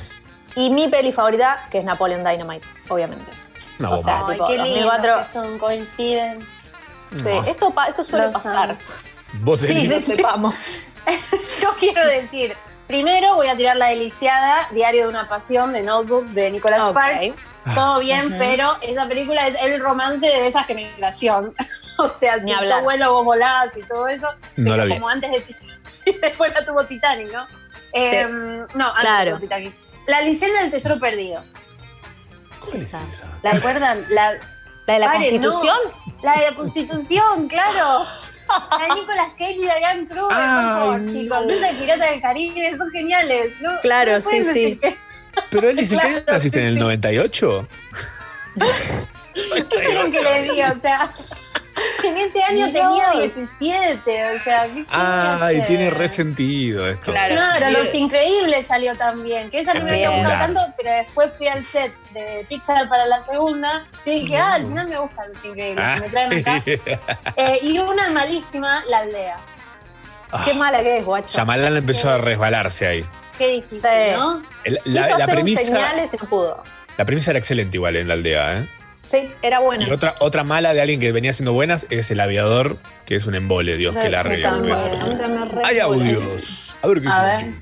Y 0.55 0.69
mi 0.69 0.87
peli 0.87 1.11
favorita, 1.11 1.65
que 1.71 1.79
es 1.79 1.85
Napoleon 1.85 2.23
Dynamite, 2.23 2.67
obviamente. 2.89 3.31
Una 3.79 3.91
O 3.91 3.99
sea, 3.99 4.23
Ay, 4.27 4.33
tipo, 4.33 4.47
qué 4.47 4.53
lindo 4.57 4.89
2004. 4.91 5.17
que 5.17 5.33
son, 5.33 5.59
coinciden. 5.59 6.47
Sí, 7.11 7.23
No. 7.25 7.43
esto, 7.43 7.73
esto 7.87 8.03
suele 8.03 8.25
Los 8.25 8.35
pasar. 8.35 8.77
Vos 9.41 9.59
Sí, 9.61 9.87
sí, 9.87 9.99
sí. 9.99 10.17
Yo 11.61 11.69
quiero 11.79 12.05
decir, 12.07 12.55
primero 12.87 13.35
voy 13.35 13.47
a 13.47 13.57
tirar 13.57 13.77
la 13.77 13.87
deliciada, 13.87 14.67
Diario 14.71 15.03
de 15.03 15.09
una 15.09 15.27
Pasión, 15.27 15.73
de 15.73 15.81
Notebook, 15.83 16.25
de 16.27 16.51
Nicolas. 16.51 16.83
Sparks. 16.89 17.31
Todo 17.75 17.99
bien, 17.99 18.35
pero 18.37 18.77
esa 18.81 19.07
película 19.07 19.47
es 19.47 19.57
el 19.61 19.79
romance 19.79 20.25
de 20.25 20.47
esa 20.47 20.63
generación. 20.63 21.53
o 21.97 22.09
sea, 22.13 22.37
Ni 22.37 22.47
si 22.47 22.53
hablar. 22.53 22.79
yo 22.79 22.83
vuelo, 22.83 23.13
vos 23.13 23.25
volás 23.25 23.75
y 23.77 23.81
todo 23.83 24.07
eso. 24.07 24.27
No 24.55 24.71
pero 24.71 24.77
la 24.77 24.83
vi. 24.85 24.93
Como 24.93 25.09
antes 25.09 25.31
de 25.31 25.41
y 26.05 26.13
después 26.21 26.51
la 26.53 26.65
tuvo 26.65 26.83
Titanic, 26.85 27.31
¿no? 27.31 27.47
Eh, 27.93 28.25
no, 28.75 28.87
antes 28.89 29.01
Claro. 29.01 29.31
tuvo 29.31 29.39
Titanic. 29.41 29.73
La 30.07 30.21
leyenda 30.21 30.61
del 30.61 30.71
tesoro 30.71 30.99
perdido. 30.99 31.43
¿Cuál 32.59 32.75
es 32.77 32.83
esa? 32.87 33.01
¿La 33.41 33.51
recuerdan? 33.51 34.03
La, 34.09 34.33
¿La 34.85 34.93
de 34.93 34.99
la 34.99 35.05
no. 35.07 35.13
Constitución? 35.13 35.77
La 36.23 36.35
de 36.37 36.49
la 36.51 36.55
Constitución, 36.55 37.47
claro. 37.47 38.05
La 38.71 38.77
de 38.87 38.93
Nicolas 39.01 39.27
Cage 39.37 39.53
y 39.53 39.61
Diane 39.61 40.07
Cruz, 40.07 40.27
por 40.27 40.33
favor, 40.33 40.99
chicos. 41.07 41.45
no. 41.45 41.49
Esa 41.53 41.67
de 41.67 41.73
Pirata 41.79 42.05
del 42.11 42.21
Caribe 42.21 42.77
son 42.77 42.91
geniales. 42.91 43.61
¿no? 43.61 43.79
Claro, 43.81 44.19
sí, 44.21 44.43
sí. 44.53 44.75
que- 44.81 44.97
Pero 45.49 45.69
Eli, 45.69 45.85
si 45.85 45.95
Claro, 45.99 46.25
¿qué 46.25 46.31
naciste 46.31 46.57
sí, 46.59 46.61
en 46.61 46.67
el 46.67 46.73
sí. 46.75 46.79
98? 46.81 47.67
¿Qué 49.33 49.63
quieren 49.65 50.11
que 50.11 50.21
les 50.21 50.51
diga? 50.51 50.73
O 50.77 50.79
sea, 50.79 51.09
en 52.03 52.17
este 52.17 52.43
año 52.43 52.67
Dios. 52.67 52.73
tenía 52.73 53.09
17. 53.11 54.35
O 54.35 54.43
sea, 54.43 54.63
¿qué 54.73 54.85
Ay, 54.89 55.55
hacer? 55.57 55.65
tiene 55.67 55.89
resentido 55.89 56.87
esto. 56.87 57.11
Claro. 57.11 57.69
Los 57.71 57.93
Increíbles 57.93 58.67
salió 58.67 58.95
también, 58.97 59.49
que 59.49 59.59
esa 59.59 59.73
no 59.73 59.83
me 59.85 59.91
había 59.91 60.09
gustado 60.09 60.39
tanto, 60.39 60.61
pero 60.77 60.91
después 60.91 61.31
fui 61.37 61.47
al 61.47 61.63
set 61.65 61.93
de 62.11 62.45
Pixar 62.49 62.87
para 62.89 63.05
la 63.05 63.19
segunda 63.19 63.85
y 64.05 64.21
dije, 64.21 64.37
ah, 64.37 64.53
al 64.55 64.67
final 64.67 64.87
me 64.89 64.97
gustan 64.99 65.29
Los 65.33 65.45
Increíbles, 65.45 65.85
Ah. 65.87 65.97
me 65.99 66.09
traen 66.09 66.33
acá. 66.39 66.63
Eh, 67.35 67.59
y 67.61 67.79
una 67.79 68.09
malísima, 68.11 68.83
La 68.89 68.99
Aldea. 68.99 69.37
Qué 70.45 70.53
mala 70.55 70.81
que 70.81 70.97
es, 70.97 71.05
guacho. 71.05 71.31
Yamalán 71.37 71.77
empezó 71.77 72.09
a 72.09 72.17
resbalarse 72.17 72.87
ahí. 72.87 73.05
Qué 73.37 73.47
difícil, 73.49 73.79
Sí. 73.81 73.87
¿no? 74.15 74.41
El- 74.63 74.79
Quiso 74.79 74.93
La, 74.99 75.01
hacer 75.01 75.19
un 75.21 75.31
premisa, 75.35 75.61
señales 75.65 76.13
y 76.13 76.17
no 76.17 76.29
pudo. 76.29 76.63
la 76.97 77.05
premisa 77.05 77.31
era 77.31 77.39
excelente 77.39 77.77
igual 77.77 77.95
en 77.95 78.07
la 78.07 78.13
aldea, 78.15 78.57
¿eh? 78.59 78.67
Sí, 79.05 79.31
era 79.41 79.59
buena. 79.59 79.87
Y 79.87 79.91
otra, 79.91 80.15
otra 80.19 80.43
mala 80.43 80.73
de 80.73 80.81
alguien 80.81 80.99
que 80.99 81.11
venía 81.11 81.31
haciendo 81.31 81.51
buenas 81.53 81.85
es 81.89 82.09
el 82.11 82.19
aviador, 82.21 82.77
que 83.05 83.15
es 83.15 83.25
un 83.25 83.35
embole, 83.35 83.75
Dios 83.77 83.93
que 83.95 84.09
la 84.09 84.23
Sí, 84.23 84.27
arregle. 84.27 84.43
también. 84.43 84.75
A 84.77 85.05
mí 85.05 85.17
también 85.17 85.39
me 85.41 85.45
re 85.45 85.61
Hay 85.65 85.79
audios. 85.79 86.75
A 86.81 86.87
ver 86.87 87.01
qué 87.01 87.09
A 87.09 87.33
dice. 87.37 87.53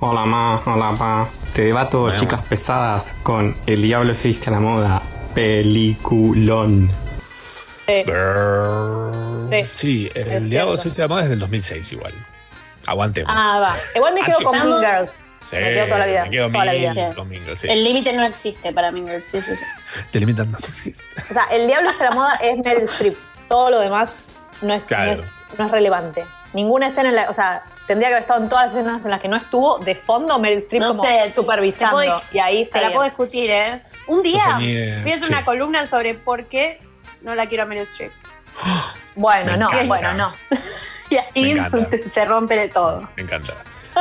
Hola 0.00 0.24
ma, 0.26 0.62
hola 0.64 0.96
pa. 0.98 1.28
Te 1.54 1.62
debato 1.62 2.02
Bueno. 2.02 2.18
chicas 2.20 2.44
pesadas 2.46 3.04
con 3.22 3.56
El 3.66 3.82
Diablo 3.82 4.14
se 4.14 4.28
viste 4.28 4.48
a 4.48 4.52
la 4.52 4.60
moda. 4.60 5.02
Peliculón. 5.34 6.90
Brrr. 7.86 9.46
Sí. 9.46 9.64
Sí, 9.72 10.10
el 10.14 10.26
Es 10.28 10.50
Diablo 10.50 10.72
cierto. 10.72 10.82
se 10.82 10.88
viste 10.88 11.02
de 11.02 11.08
moda 11.08 11.20
desde 11.22 11.34
el 11.34 11.40
2006 11.40 11.92
igual. 11.92 12.14
Aguantemos. 12.86 13.32
Ah, 13.34 13.58
va. 13.60 13.76
Igual 13.94 14.14
me 14.14 14.22
quedo 14.22 14.38
con. 14.42 14.52
Mean 14.66 14.78
Girls. 14.80 15.24
Sí, 15.48 15.56
me 15.56 15.72
quedo 15.72 15.86
toda 15.86 15.98
la 15.98 16.06
vida. 16.06 16.24
me 16.24 16.30
quedo 16.30 16.50
toda 16.50 16.64
la 16.64 16.72
vida. 16.72 17.14
Con 17.14 17.30
sí. 17.56 17.68
El 17.68 17.84
límite 17.84 18.12
no 18.12 18.24
existe 18.24 18.72
para 18.72 18.90
mí. 18.90 19.04
Sí, 19.24 19.40
sí, 19.42 19.54
sí. 19.56 19.64
Te 20.10 20.18
limitan 20.20 20.50
no 20.50 20.58
existe. 20.58 21.04
O 21.30 21.32
sea, 21.32 21.44
el 21.52 21.66
diablo 21.66 21.90
está 21.90 22.04
la 22.04 22.10
moda 22.12 22.34
es 22.36 22.58
Meryl 22.58 22.84
Streep. 22.84 23.16
Todo 23.48 23.70
lo 23.70 23.78
demás 23.80 24.18
no 24.62 24.74
es, 24.74 24.86
Claro. 24.86 25.06
no 25.06 25.12
es, 25.12 25.30
no 25.58 25.66
es 25.66 25.70
relevante. 25.70 26.24
Ninguna 26.52 26.88
escena 26.88 27.10
en 27.10 27.14
la. 27.16 27.30
O 27.30 27.32
sea, 27.32 27.62
tendría 27.86 28.08
que 28.08 28.14
haber 28.14 28.22
estado 28.22 28.42
en 28.42 28.48
todas 28.48 28.66
las 28.66 28.74
escenas 28.74 29.04
en 29.04 29.10
las 29.12 29.20
que 29.20 29.28
no 29.28 29.36
estuvo 29.36 29.78
de 29.78 29.94
fondo 29.94 30.38
Meryl 30.38 30.58
Streep 30.58 30.82
No 30.82 30.90
como 30.90 31.02
sé, 31.02 31.32
supervisando. 31.34 31.96
puedo- 31.96 32.22
y 32.32 32.38
ahí 32.38 32.62
está 32.62 32.78
Te 32.78 32.82
la 32.82 32.88
bien. 32.88 32.96
puedo 32.98 33.08
discutir, 33.08 33.50
¿eh? 33.50 33.82
Un 34.08 34.22
día 34.22 34.54
voy 34.56 35.12
a 35.12 35.14
hacer 35.16 35.24
sí. 35.26 35.32
una 35.32 35.44
columna 35.44 35.88
sobre 35.88 36.14
por 36.14 36.46
qué 36.48 36.80
no 37.22 37.34
la 37.34 37.46
quiero 37.46 37.64
a 37.64 37.66
Meryl 37.66 37.84
Streep. 37.84 38.12
Bueno, 39.14 39.52
Me 39.52 39.58
no, 39.58 39.66
encanta. 39.68 39.86
bueno, 39.86 40.14
no. 40.14 40.32
Y 41.08 41.16
ahí 41.38 41.56
se 42.06 42.24
rompe 42.24 42.56
de 42.56 42.68
todo. 42.68 43.08
Me 43.16 43.22
encanta. 43.22 43.52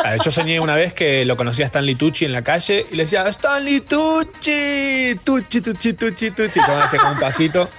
Ah, 0.04 0.16
Yo 0.24 0.30
soñé 0.32 0.60
una 0.60 0.76
vez 0.76 0.94
que 0.94 1.24
lo 1.26 1.38
conocía 1.38 1.66
a 1.66 1.68
Stanley 1.68 1.96
Tucci 1.96 2.26
en 2.26 2.34
la 2.34 2.42
calle 2.44 2.86
y 2.92 2.96
le 2.96 3.04
decía, 3.04 3.28
Stanley 3.30 3.82
Tucci, 3.82 5.16
Tucci, 5.24 5.62
Tucci, 5.62 5.94
Tucci, 5.94 6.32
Tucci. 6.32 6.60
Y 6.60 6.64
cuando 6.64 6.84
hacía 6.84 7.00
como 7.00 7.14
un 7.14 7.20
pasito. 7.20 7.70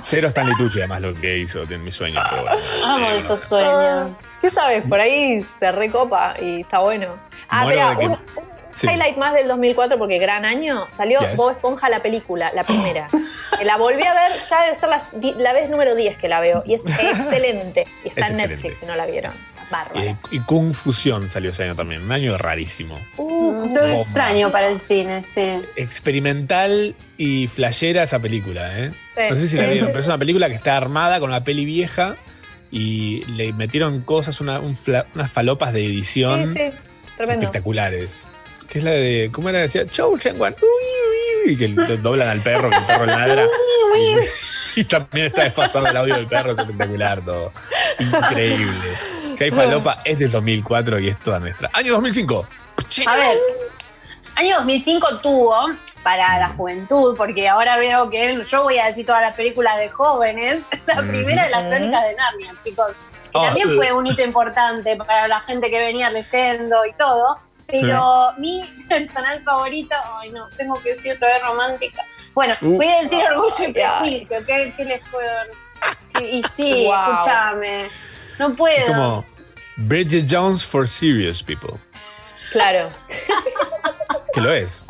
Cero 0.00 0.28
Stanley 0.28 0.54
Tucci, 0.56 0.78
además, 0.78 1.00
lo 1.00 1.12
que 1.12 1.38
hizo 1.38 1.62
en 1.62 1.82
mi 1.82 1.90
sueño. 1.90 2.20
Pero 2.30 2.42
bueno. 2.42 2.58
Amo 2.86 3.10
esos 3.10 3.40
sueños. 3.40 4.20
¿Qué 4.40 4.48
sabes? 4.50 4.84
Por 4.88 5.00
ahí 5.00 5.44
se 5.58 5.72
recopa 5.72 6.34
y 6.40 6.60
está 6.60 6.78
bueno. 6.78 7.18
Ah, 7.48 7.66
que- 7.98 8.06
un, 8.06 8.12
un 8.12 8.18
Sí. 8.70 8.86
highlight 8.86 9.16
más 9.16 9.32
del 9.34 9.48
2004 9.48 9.98
porque 9.98 10.18
gran 10.18 10.44
año. 10.44 10.86
Salió 10.88 11.18
Yes. 11.20 11.34
Bob 11.34 11.50
Esponja 11.50 11.88
la 11.88 12.00
película, 12.00 12.52
la 12.54 12.62
primera. 12.62 13.08
Que 13.58 13.64
la 13.64 13.76
volví 13.76 14.04
a 14.06 14.14
ver, 14.14 14.40
ya 14.48 14.62
debe 14.62 14.74
ser 14.76 14.88
la 15.38 15.52
vez 15.52 15.68
número 15.68 15.96
10 15.96 16.16
que 16.16 16.28
la 16.28 16.38
veo. 16.38 16.62
Y 16.64 16.74
es 16.74 16.84
excelente. 16.86 17.88
Y 18.04 18.10
está 18.10 18.20
Es 18.26 18.30
en 18.30 18.34
excelente. 18.38 18.48
Netflix 18.54 18.78
si 18.78 18.86
no 18.86 18.94
la 18.94 19.04
vieron. 19.06 19.32
Bárbaro. 19.70 20.16
Y, 20.30 20.36
y 20.36 20.40
Kung 20.40 20.72
Fusión 20.72 21.28
salió 21.28 21.50
ese 21.50 21.64
año 21.64 21.74
también. 21.76 22.02
Un 22.02 22.12
año 22.12 22.36
rarísimo. 22.38 22.98
Uh, 23.16 23.52
Bomba. 23.52 23.92
extraño 23.98 24.50
para 24.52 24.68
el 24.68 24.80
cine, 24.80 25.22
sí. 25.24 25.54
Experimental 25.76 26.94
y 27.16 27.48
flashera 27.48 28.02
esa 28.04 28.18
película, 28.18 28.78
¿eh? 28.78 28.90
Sí. 29.04 29.20
no 29.28 29.36
sé 29.36 29.48
si 29.48 29.56
la 29.56 29.64
vieron, 29.64 29.80
sí, 29.80 29.86
pero 29.88 30.00
es 30.00 30.06
una 30.06 30.18
película 30.18 30.48
que 30.48 30.54
está 30.54 30.76
armada 30.76 31.20
con 31.20 31.30
una 31.30 31.44
peli 31.44 31.64
vieja 31.64 32.16
y 32.70 33.24
le 33.26 33.52
metieron 33.52 34.00
cosas, 34.02 34.40
una- 34.40 34.60
un 34.60 34.74
fla- 34.74 35.06
unas 35.14 35.30
falopas 35.30 35.72
de 35.72 35.84
edición 35.86 36.46
Sí, 36.46 36.54
sí, 36.54 36.70
tremendo. 37.16 37.46
espectaculares. 37.46 38.28
Que 38.68 38.78
es 38.78 38.84
la 38.84 38.90
de, 38.90 39.30
¿cómo 39.32 39.48
era? 39.48 39.60
Decía, 39.60 39.86
Chau, 39.86 40.18
Chengwan, 40.18 40.54
uy, 40.60 40.68
uy, 40.68 41.46
uy", 41.46 41.52
y 41.52 41.56
que 41.56 41.68
do- 41.68 41.96
doblan 41.96 42.28
al 42.28 42.40
perro, 42.42 42.68
que 42.70 42.76
el 42.76 42.84
perro 42.84 43.06
ladra. 43.06 43.44
Y, 44.76 44.80
y 44.82 44.84
también 44.84 45.26
está 45.26 45.44
desfasado 45.44 45.86
el 45.86 45.96
audio 45.96 46.14
del 46.14 46.26
perro, 46.28 46.52
es 46.52 46.58
espectacular 46.58 47.24
todo. 47.24 47.52
Increíble. 47.98 48.92
Si 49.38 49.44
hay 49.44 49.50
falopa, 49.52 50.02
es 50.04 50.18
del 50.18 50.32
2004 50.32 50.98
y 50.98 51.08
es 51.10 51.16
toda 51.18 51.38
nuestra. 51.38 51.70
Año 51.72 51.92
2005. 51.92 52.48
A 53.06 53.14
ver, 53.14 53.38
año 54.34 54.56
2005 54.56 55.20
tuvo 55.20 55.54
para 56.02 56.40
la 56.40 56.50
juventud, 56.50 57.14
porque 57.16 57.48
ahora 57.48 57.76
veo 57.76 58.10
que 58.10 58.42
yo 58.42 58.62
voy 58.64 58.78
a 58.78 58.86
decir 58.86 59.06
todas 59.06 59.22
las 59.22 59.36
películas 59.36 59.76
de 59.78 59.90
jóvenes. 59.90 60.66
La 60.86 61.02
primera 61.02 61.44
de 61.44 61.50
las 61.50 61.62
crónicas 61.68 62.02
de 62.02 62.14
Narnia, 62.16 62.52
chicos. 62.64 63.02
Que 63.32 63.38
Oh, 63.38 63.44
también 63.44 63.76
fue 63.76 63.92
un 63.92 64.06
hito 64.06 64.22
importante 64.24 64.96
para 64.96 65.28
la 65.28 65.38
gente 65.40 65.70
que 65.70 65.78
venía 65.78 66.10
leyendo 66.10 66.84
y 66.86 66.92
todo. 66.94 67.38
Pero 67.68 68.32
mi 68.38 68.64
personal 68.88 69.40
favorito, 69.44 69.94
ay 70.20 70.30
no, 70.30 70.48
tengo 70.56 70.80
que 70.82 70.88
decir 70.90 71.12
otra 71.12 71.28
vez 71.28 71.42
romántica. 71.42 72.02
Bueno, 72.34 72.56
Uh. 72.62 72.76
voy 72.76 72.88
a 72.88 73.02
decir 73.02 73.22
orgullo 73.22 73.68
y 73.68 73.72
prejuicio. 73.72 74.38
¿Qué, 74.44 74.72
qué 74.76 74.84
les 74.84 75.00
puedo.? 75.10 75.30
Y 76.22 76.42
sí, 76.42 76.86
Wow. 76.86 76.94
escúchame. 77.12 77.86
No 78.38 78.52
puedo. 78.54 78.76
Es 78.76 78.86
como 78.86 79.24
Bridget 79.76 80.26
Jones 80.28 80.64
for 80.64 80.88
serious 80.88 81.42
people. 81.42 81.74
Claro. 82.52 82.88
Que 84.32 84.40
lo 84.40 84.52
es. 84.52 84.84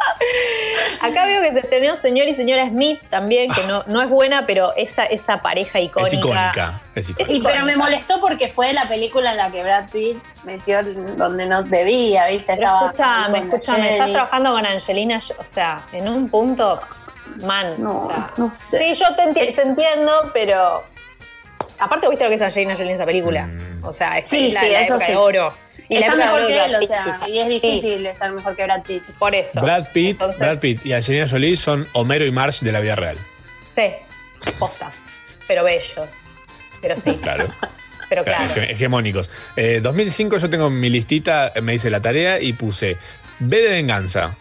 Acá 1.00 1.26
veo 1.26 1.42
que 1.42 1.52
se 1.52 1.60
estrenó 1.60 1.94
Señor 1.96 2.28
y 2.28 2.34
Señora 2.34 2.66
Smith 2.68 3.00
también, 3.08 3.50
que 3.52 3.62
no, 3.64 3.84
no 3.86 4.02
es 4.02 4.08
buena, 4.08 4.46
pero 4.46 4.72
esa, 4.76 5.04
esa 5.04 5.42
pareja 5.42 5.80
icónica. 5.80 6.08
Es 6.16 6.20
icónica. 6.20 6.82
Es 6.94 7.10
icónica. 7.10 7.32
Sí, 7.32 7.42
pero 7.44 7.64
me 7.64 7.76
molestó 7.76 8.20
porque 8.20 8.48
fue 8.48 8.72
la 8.72 8.88
película 8.88 9.30
en 9.32 9.36
la 9.38 9.50
que 9.50 9.62
Brad 9.62 9.90
Pitt 9.90 10.18
metió 10.44 10.80
donde 11.16 11.46
no 11.46 11.62
debía, 11.62 12.26
¿viste? 12.28 12.54
Pero 12.56 12.62
Estaba 12.66 12.80
escúchame, 12.90 13.38
escúchame, 13.38 13.92
estás 13.92 14.10
trabajando 14.10 14.52
con 14.52 14.66
Angelina, 14.66 15.20
o 15.38 15.44
sea, 15.44 15.82
en 15.92 16.08
un 16.08 16.28
punto, 16.28 16.80
man, 17.44 17.74
No, 17.78 18.04
o 18.04 18.08
sea, 18.08 18.32
no 18.36 18.52
sé. 18.52 18.78
Sí, 18.78 18.94
yo 19.02 19.14
te, 19.14 19.22
enti- 19.22 19.54
te 19.54 19.62
entiendo, 19.62 20.30
pero 20.34 20.84
aparte 21.78 22.08
viste 22.08 22.24
lo 22.24 22.30
que 22.30 22.36
es 22.36 22.42
Angelina 22.42 22.74
Jolie 22.74 22.90
en 22.90 22.94
esa 22.96 23.06
película, 23.06 23.46
Mm. 23.46 23.84
o 23.84 23.92
sea, 23.92 24.18
es 24.18 24.26
Sí, 24.26 24.50
la, 24.50 24.60
sí, 24.60 24.68
la 24.70 24.80
eso 24.80 24.94
época 24.94 25.06
sí. 25.06 25.12
de 25.12 25.18
oro. 25.18 25.54
Y 25.88 25.94
la 25.94 26.00
Está 26.00 26.12
de 26.16 26.18
mejor 26.24 26.38
oro 26.40 26.48
de 26.48 26.54
que 26.54 26.64
él, 26.64 26.76
o 26.76 26.82
sea, 26.86 27.04
quizá. 27.04 27.28
y 27.28 27.38
es 27.40 27.48
difícil 27.48 28.06
estar 28.06 28.32
mejor 28.32 28.56
que 28.56 28.64
Brad 28.64 28.82
Pitt. 28.82 29.04
Por 29.18 29.34
eso. 29.34 29.60
Brad 29.60 29.86
Pitt, 29.92 30.10
Entonces- 30.12 30.38
Brad 30.40 30.58
Pitt 30.60 30.84
y 30.86 30.92
Angelina 30.92 31.28
Jolie 31.28 31.56
son 31.56 31.88
Homero 31.92 32.24
y 32.26 32.30
Marge 32.30 32.64
de 32.64 32.72
la 32.72 32.80
vida 32.80 32.94
real. 32.94 33.16
Sí, 33.68 33.84
posta, 34.58 34.90
pero 35.46 35.64
bellos, 35.64 36.28
pero 36.80 36.96
sí, 36.96 37.14
Claro. 37.22 37.46
pero 38.08 38.24
claro. 38.24 38.42
Claro, 38.54 38.70
hegemónicos. 38.72 39.30
Eh, 39.56 39.80
2005 39.82 40.38
yo 40.38 40.50
tengo 40.50 40.66
en 40.68 40.80
mi 40.80 40.90
listita, 40.90 41.52
me 41.62 41.74
hice 41.74 41.90
la 41.90 42.00
tarea 42.02 42.40
y 42.40 42.52
puse 42.54 42.96
B 43.38 43.56
de 43.62 43.68
venganza. 43.68 44.36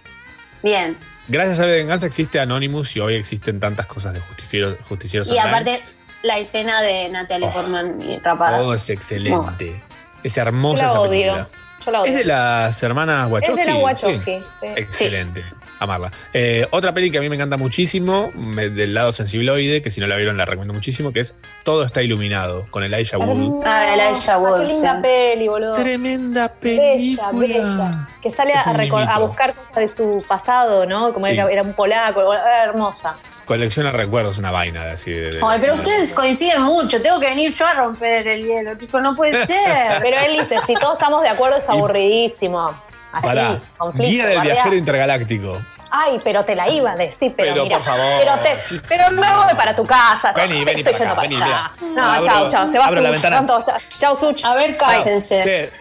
Bien. 0.63 0.97
Gracias 1.27 1.59
a 1.59 1.65
B 1.65 1.71
de 1.71 1.77
venganza 1.79 2.05
existe 2.05 2.39
Anonymous 2.39 2.95
y 2.95 2.99
hoy 3.01 3.15
existen 3.15 3.59
tantas 3.59 3.85
cosas 3.85 4.13
de 4.13 4.21
justicieros, 4.21 4.77
justicieros 4.87 5.27
Y 5.27 5.31
online. 5.31 5.49
aparte, 5.49 5.81
la 6.23 6.37
escena 6.39 6.81
de 6.81 7.09
Natalie 7.09 7.47
Oh. 7.47 7.51
Portman 7.53 8.01
y 8.01 8.17
rapada. 8.19 8.57
Todo 8.57 8.73
es 8.73 8.89
excelente. 8.89 9.83
Es 10.23 10.37
hermosa 10.37 10.81
Yo 10.81 10.87
la 10.87 10.91
esa 10.93 10.99
odio. 11.01 11.09
película. 11.09 11.49
Yo 11.85 11.91
la 11.91 12.01
odio. 12.01 12.11
Es 12.11 12.17
de 12.17 12.25
las 12.25 12.83
hermanas 12.83 13.31
Wachowski. 13.31 13.59
Es 13.61 13.65
de 13.67 13.71
la 13.71 13.77
Sí. 13.77 13.83
Wachowski, 13.83 14.39
sí. 14.59 14.67
Excelente. 14.75 15.45
Amarla. 15.79 16.11
Eh, 16.33 16.67
otra 16.71 16.91
peli 16.91 17.11
que 17.11 17.19
a 17.19 17.21
mí 17.21 17.29
me 17.29 17.35
encanta 17.35 17.55
muchísimo, 17.55 18.31
me- 18.33 18.69
del 18.69 18.95
lado 18.95 19.13
sensibloide, 19.13 19.83
que 19.83 19.91
si 19.91 20.01
no 20.01 20.07
la 20.07 20.15
vieron 20.15 20.35
la 20.35 20.43
recomiendo 20.45 20.73
muchísimo, 20.73 21.13
que 21.13 21.19
es 21.19 21.35
Todo 21.63 21.83
está 21.83 22.01
iluminado, 22.01 22.65
con 22.71 22.83
Elijah 22.83 23.19
Wood. 23.19 23.61
Ah, 23.63 23.93
el 23.93 23.99
Elijah 23.99 24.39
Wood, 24.39 24.61
Qué 24.61 24.65
linda 24.73 24.95
sí. 24.95 25.01
peli, 25.03 25.47
boludo. 25.47 25.75
Tremenda 25.75 26.51
Bella, 26.59 27.31
bella. 27.31 28.07
Que 28.23 28.31
sale 28.31 28.53
a, 28.55 28.63
a 28.63 29.19
buscar 29.19 29.53
cosas 29.53 29.75
de 29.75 29.87
su 29.87 30.25
pasado, 30.27 30.87
¿no? 30.87 31.13
Como 31.13 31.27
Sí. 31.27 31.33
era, 31.33 31.45
era 31.45 31.61
un 31.61 31.73
polaco, 31.73 32.33
era 32.33 32.63
hermosa. 32.63 33.15
Colecciona 33.47 33.91
recuerdos, 33.91 34.37
una 34.37 34.51
vaina 34.51 34.83
de 34.85 34.91
así. 34.91 35.09
De, 35.11 35.31
de- 35.31 35.39
Ay, 35.47 35.57
pero 35.61 35.75
ustedes 35.75 36.11
coinciden 36.13 36.61
mucho. 36.61 37.01
Tengo 37.01 37.19
que 37.19 37.27
venir 37.29 37.51
yo 37.53 37.65
a 37.65 37.73
romper 37.73 38.27
el 38.27 38.45
hielo, 38.45 38.75
chicos. 38.77 39.01
No 39.01 39.15
puede 39.15 39.45
ser. 39.45 39.97
Pero 40.01 40.19
él 40.19 40.37
dice, 40.39 40.57
si 40.67 40.73
todos 40.75 40.93
estamos 40.95 41.21
de 41.21 41.29
acuerdo 41.29 41.55
es 41.57 41.69
aburridísimo. 41.69 42.69
Así, 43.13 43.25
Pará, 43.25 43.59
conflicto. 43.77 44.11
Guía 44.11 44.25
del 44.27 44.41
viajero 44.41 44.75
intergaláctico. 44.75 45.61
Ay, 45.89 46.19
pero 46.21 46.43
te 46.43 46.53
la 46.53 46.69
iba 46.69 46.91
a 46.91 46.95
decir, 46.97 47.33
pero, 47.37 47.53
Pero, 47.53 47.63
mira. 47.63 47.77
por 47.77 47.85
favor. 47.85 48.19
Pero, 48.19 48.37
te, 48.39 48.79
pero 48.89 49.09
me 49.11 49.33
voy 49.33 49.55
para 49.55 49.73
tu 49.73 49.85
casa. 49.85 50.33
Vení, 50.33 50.65
vení 50.65 50.81
Estoy 50.81 50.91
para 50.93 50.97
yendo 50.97 51.13
acá, 51.13 51.15
para 51.15 51.29
vení, 51.29 51.41
allá. 51.41 51.71
No, 52.17 52.21
chao, 52.21 52.47
chao. 52.49 52.67
Se 52.67 52.77
va 52.77 52.89
Such. 52.89 53.97
Chao, 53.97 54.15
Such. 54.15 54.43
A 54.45 54.53
ver, 54.55 54.75
cásense. 54.75 55.71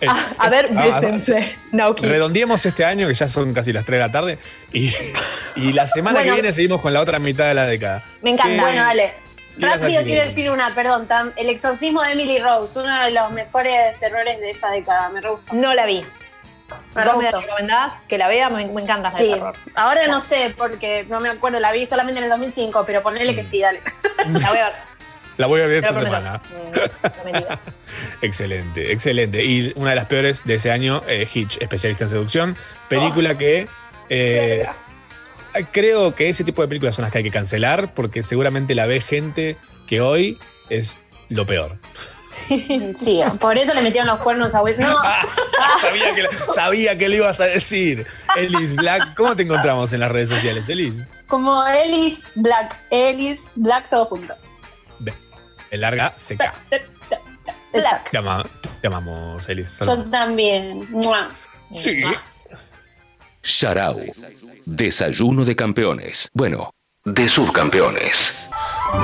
Eh, 0.00 0.06
A 0.38 0.48
ver, 0.50 0.70
ah, 0.76 0.82
bésense. 0.84 1.56
No 1.72 1.94
kiss. 1.94 2.08
Redondeemos 2.08 2.64
este 2.66 2.84
año, 2.84 3.06
que 3.08 3.14
ya 3.14 3.28
son 3.28 3.52
casi 3.54 3.72
las 3.72 3.84
3 3.84 3.98
de 4.00 4.06
la 4.06 4.12
tarde, 4.12 4.38
y, 4.72 4.92
y 5.56 5.72
la 5.72 5.86
semana 5.86 6.18
Bueno. 6.20 6.34
que 6.34 6.40
viene 6.42 6.52
seguimos 6.54 6.80
con 6.80 6.92
la 6.92 7.00
otra 7.00 7.18
mitad 7.18 7.46
de 7.46 7.54
la 7.54 7.66
década. 7.66 8.04
Me 8.22 8.30
encanta. 8.30 8.54
¿Qué- 8.54 8.60
Bueno, 8.60 8.82
dale. 8.82 9.14
¿Qué 9.58 9.64
ibas 9.64 9.74
a 9.74 9.84
Rápido 9.84 10.02
quiero 10.04 10.22
decir 10.22 10.50
una, 10.50 10.74
perdón. 10.74 11.08
tam- 11.08 11.32
el 11.36 11.48
exorcismo 11.48 12.02
de 12.02 12.12
Emily 12.12 12.38
Rose, 12.38 12.78
uno 12.78 13.02
de 13.04 13.10
los 13.10 13.32
mejores 13.32 13.98
terrores 14.00 14.38
de 14.40 14.50
esa 14.50 14.68
década. 14.70 15.08
Me 15.08 15.20
re 15.22 15.30
gustó. 15.30 15.54
No 15.54 15.72
la 15.72 15.86
vi. 15.86 16.04
Me 16.94 17.04
¿Vos 17.04 17.16
me 17.18 17.30
recomendás? 17.30 18.04
Que 18.08 18.18
la 18.18 18.26
vea, 18.28 18.50
me, 18.50 18.66
me 18.66 18.82
encanta 18.82 19.08
Sí, 19.10 19.28
terror. 19.30 19.54
ahora 19.76 20.08
no 20.08 20.20
sé 20.20 20.52
porque 20.58 21.06
no 21.08 21.20
me 21.20 21.28
acuerdo, 21.30 21.60
la 21.60 21.70
vi 21.72 21.86
solamente 21.86 22.18
en 22.18 22.24
el 22.24 22.30
2005, 22.30 22.84
pero 22.84 23.02
ponele 23.04 23.32
Mm. 23.32 23.36
que 23.36 23.46
sí, 23.46 23.60
dale. 23.60 23.80
La 24.26 24.48
voy 24.48 24.58
a 24.58 24.64
ver. 24.64 24.72
La 25.36 25.46
voy 25.46 25.60
a 25.60 25.66
ver 25.66 25.84
esta 25.84 25.98
semana. 25.98 26.40
No 26.52 27.24
digas. 27.26 27.58
Excelente, 28.22 28.92
excelente. 28.92 29.44
Y 29.44 29.72
una 29.76 29.90
de 29.90 29.96
las 29.96 30.06
peores 30.06 30.44
de 30.44 30.54
ese 30.54 30.70
año, 30.70 31.02
eh, 31.06 31.28
Hitch, 31.32 31.58
especialista 31.60 32.04
en 32.04 32.10
seducción. 32.10 32.56
Película 32.88 33.36
que. 33.38 33.68
eh, 34.08 34.66
creo 35.72 36.14
que 36.14 36.28
ese 36.28 36.44
tipo 36.44 36.62
de 36.62 36.68
películas 36.68 36.96
son 36.96 37.02
las 37.04 37.12
que 37.12 37.18
hay 37.18 37.24
que 37.24 37.30
cancelar 37.30 37.94
porque 37.94 38.22
seguramente 38.22 38.74
la 38.74 38.86
ve 38.86 39.00
gente 39.00 39.56
que 39.86 40.00
hoy 40.00 40.38
es 40.68 40.96
lo 41.28 41.46
peor. 41.46 41.78
Sí, 42.94 43.22
por 43.40 43.56
eso 43.56 43.72
le 43.72 43.82
metieron 43.82 44.08
los 44.08 44.18
cuernos 44.18 44.54
a 44.54 44.62
Will. 44.62 44.76
No, 44.78 44.96
sabía, 45.80 46.14
que, 46.14 46.36
sabía 46.36 46.98
que 46.98 47.08
ibas 47.08 47.40
a 47.40 47.44
decir. 47.44 48.06
Elis 48.36 48.74
Black, 48.74 49.14
¿cómo 49.14 49.36
te 49.36 49.44
encontramos 49.44 49.92
en 49.92 50.00
las 50.00 50.10
redes 50.10 50.28
sociales, 50.30 50.68
Elis? 50.68 50.94
como 51.28 51.66
Ellis 51.66 52.24
Black, 52.34 52.78
Ellis 52.90 53.46
Black 53.54 53.88
todo 53.88 54.06
junto. 54.06 54.34
El 55.70 55.80
larga. 55.80 56.12
Exacto. 56.16 56.76
Te, 58.10 58.18
ama- 58.18 58.46
te 58.80 58.86
amamos, 58.86 59.48
Elis. 59.48 59.78
Yo 59.80 60.02
también. 60.04 60.86
Mua. 60.90 61.28
Sí. 61.70 62.02
Sharau. 63.42 64.00
Desayuno 64.64 65.44
de 65.44 65.54
campeones. 65.54 66.28
Bueno, 66.32 66.70
de 67.04 67.28
subcampeones. 67.28 68.48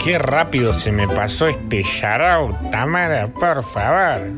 Qué 0.02 0.18
rápido 0.18 0.72
se 0.72 0.90
me 0.92 1.06
pasó 1.08 1.48
este 1.48 1.82
yarao, 1.82 2.56
Tamara, 2.70 3.26
por 3.28 3.62
favor. 3.62 4.30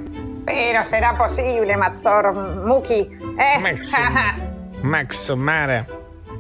Pero 0.46 0.84
será 0.84 1.16
posible, 1.16 1.76
Matsor 1.76 2.34
Muki. 2.66 3.08
Eh. 3.38 3.58
Maxo 4.82 5.36
Mara. 5.36 5.86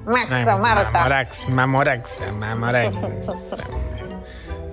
Maxo 0.04 0.58
Marta. 0.58 0.90
Mamorax, 0.92 1.48
Mamorax, 1.48 2.24
Mamorax. 2.32 2.96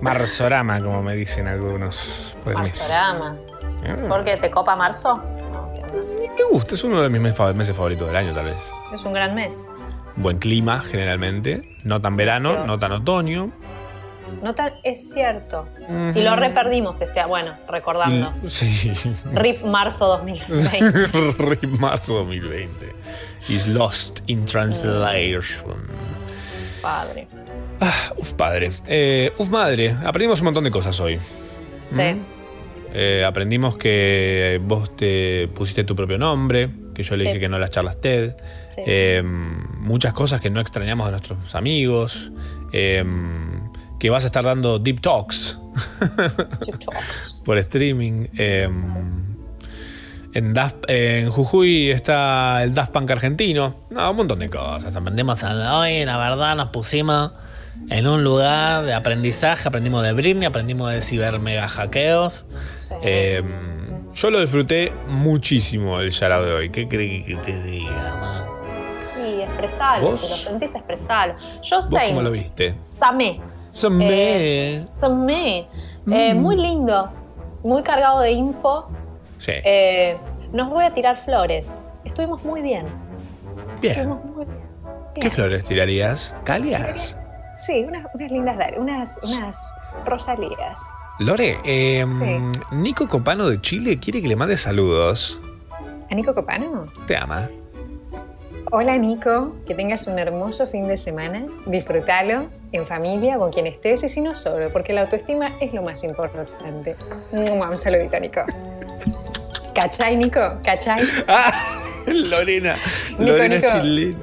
Marsorama, 0.02 0.80
como 0.80 1.02
me 1.02 1.14
dicen 1.14 1.46
algunos. 1.46 2.36
por. 2.44 2.54
Marsorama. 2.54 3.36
Ah. 3.86 3.96
¿Por 4.08 4.24
qué 4.24 4.36
te 4.36 4.50
copa 4.50 4.76
marzo? 4.76 5.16
Me 5.16 6.44
gusta, 6.50 6.74
es 6.74 6.84
uno 6.84 7.00
de 7.02 7.08
mis 7.08 7.20
meses 7.20 7.74
favoritos 7.76 8.06
del 8.08 8.16
año, 8.16 8.34
tal 8.34 8.46
vez. 8.46 8.70
Es 8.92 9.04
un 9.04 9.12
gran 9.12 9.34
mes. 9.34 9.70
Buen 10.16 10.38
clima, 10.38 10.80
generalmente. 10.80 11.76
No 11.84 12.00
tan 12.00 12.16
verano, 12.16 12.66
no 12.66 12.78
tan 12.78 12.92
otoño. 12.92 13.50
No 14.42 14.54
tan, 14.54 14.72
es 14.82 15.12
cierto. 15.12 15.68
Y 16.14 16.22
lo 16.22 16.34
reperdimos 16.36 17.00
este, 17.00 17.24
bueno, 17.26 17.54
recordando. 17.68 18.32
Y- 18.42 18.48
Sí. 18.50 18.92
RIP 19.32 19.62
marzo 19.64 20.06
2006. 20.08 20.84
Rip 21.38 21.64
marzo 21.78 22.14
2020. 22.24 22.92
Is 23.48 23.66
lost 23.68 24.20
in 24.26 24.44
translation. 24.46 25.76
Padre. 26.80 27.28
Uf, 28.16 28.34
padre. 28.34 28.70
Eh, 28.86 29.32
uf, 29.38 29.48
madre. 29.50 29.96
Aprendimos 30.04 30.40
un 30.40 30.46
montón 30.46 30.64
de 30.64 30.70
cosas 30.70 30.98
hoy. 31.00 31.18
Sí. 31.92 32.02
Eh, 32.94 33.24
aprendimos 33.26 33.76
que 33.76 34.60
vos 34.64 34.94
te 34.96 35.48
pusiste 35.54 35.82
tu 35.84 35.96
propio 35.96 36.18
nombre, 36.18 36.68
que 36.94 37.02
yo 37.02 37.16
le 37.16 37.22
Sí. 37.24 37.28
dije 37.28 37.40
que 37.40 37.48
no 37.48 37.58
las 37.58 37.70
charlas 37.70 38.00
TED. 38.00 38.36
Sí. 38.74 38.82
Eh, 38.86 39.22
muchas 39.24 40.12
cosas 40.12 40.40
que 40.40 40.50
no 40.50 40.60
extrañamos 40.60 41.06
de 41.06 41.10
nuestros 41.12 41.54
amigos. 41.54 42.32
Eh, 42.72 43.04
que 43.98 44.10
vas 44.10 44.24
a 44.24 44.26
estar 44.26 44.44
dando 44.44 44.78
deep 44.80 45.00
talks 45.00 45.58
por 47.44 47.56
streaming. 47.58 48.26
Eh, 48.36 48.68
en, 50.34 50.54
en 50.88 51.30
Jujuy 51.30 51.90
está 51.90 52.62
el 52.62 52.74
Daft 52.74 52.92
Punk 52.92 53.10
argentino. 53.10 53.76
No, 53.90 54.10
un 54.10 54.16
montón 54.16 54.38
de 54.40 54.48
cosas. 54.50 54.94
Aprendimos 54.96 55.42
hoy, 55.44 56.04
la 56.04 56.18
verdad, 56.18 56.56
nos 56.56 56.68
pusimos 56.70 57.32
en 57.90 58.06
un 58.06 58.24
lugar 58.24 58.84
de 58.84 58.94
aprendizaje. 58.94 59.68
Aprendimos 59.68 60.02
de 60.02 60.12
Britney, 60.12 60.46
aprendimos 60.46 60.90
de 60.92 61.02
ciber 61.02 61.38
mega 61.38 61.68
hackeos. 61.68 62.44
Eh, 63.02 63.42
yo 64.14 64.30
lo 64.30 64.40
disfruté 64.40 64.92
muchísimo 65.06 66.00
el 66.00 66.10
Yarao 66.10 66.44
de 66.44 66.52
hoy. 66.52 66.70
¿Qué 66.70 66.88
crees 66.88 67.26
que 67.26 67.36
te 67.36 67.62
diga, 67.62 67.90
ma? 68.20 68.46
Y 69.26 69.42
expresalo, 69.42 70.16
si 70.16 70.28
lo 70.28 70.36
sentís, 70.36 70.74
expresalo. 70.74 71.34
Yo 71.62 71.76
¿Vos 71.76 71.88
sé. 71.90 72.08
cómo 72.08 72.22
lo 72.22 72.30
viste? 72.32 72.74
Samé. 72.82 73.40
Samé. 73.70 74.06
Eh, 74.10 74.84
Samé. 74.88 75.68
Eh, 76.10 76.34
muy 76.34 76.56
lindo. 76.56 77.10
Muy 77.62 77.82
cargado 77.82 78.20
de 78.20 78.32
info. 78.32 78.88
Sí. 79.38 79.52
Eh, 79.64 80.16
nos 80.52 80.68
voy 80.70 80.84
a 80.84 80.90
tirar 80.92 81.16
flores. 81.16 81.86
Estuvimos 82.04 82.44
muy 82.44 82.60
bien. 82.60 82.86
Bien. 83.80 83.92
Estuvimos 83.94 84.24
muy 84.24 84.44
bien. 84.44 84.58
¿Qué 85.14 85.30
flores 85.30 85.64
tirarías? 85.64 86.34
¿Calias? 86.44 87.16
Sí, 87.66 87.84
unas, 87.86 88.04
unas 88.12 88.30
lindas, 88.32 88.56
unas, 88.76 89.20
unas 89.22 89.74
rosalías. 90.04 90.90
Lore, 91.20 91.58
eh, 91.64 92.04
Sí. 92.08 92.38
Nico 92.72 93.06
Copano 93.06 93.48
de 93.48 93.60
Chile 93.60 94.00
quiere 94.00 94.20
que 94.20 94.26
le 94.26 94.34
mande 94.34 94.56
saludos. 94.56 95.40
¿A 96.10 96.14
Nico 96.14 96.34
Copano? 96.34 96.88
Te 97.06 97.16
ama. 97.16 97.48
Hola 98.72 98.96
Nico, 98.96 99.54
que 99.66 99.74
tengas 99.74 100.08
un 100.08 100.18
hermoso 100.18 100.66
fin 100.66 100.88
de 100.88 100.96
semana. 100.96 101.44
Disfrútalo 101.66 102.48
en 102.72 102.84
familia, 102.84 103.38
con 103.38 103.52
quien 103.52 103.66
estés 103.68 104.02
y 104.02 104.08
si 104.08 104.20
no 104.22 104.34
solo, 104.34 104.70
porque 104.72 104.92
la 104.92 105.02
autoestima 105.02 105.52
es 105.60 105.72
lo 105.72 105.82
más 105.82 106.02
importante. 106.02 106.96
Un 107.30 107.76
saludito, 107.76 108.18
Nico. 108.18 108.40
¿Cachai, 109.74 110.16
Nico? 110.16 110.40
¿Cachai? 110.64 111.00
Lorena. 112.06 112.76
Nico, 113.18 113.36
Lorena 113.36 113.82
Nico. 113.82 114.18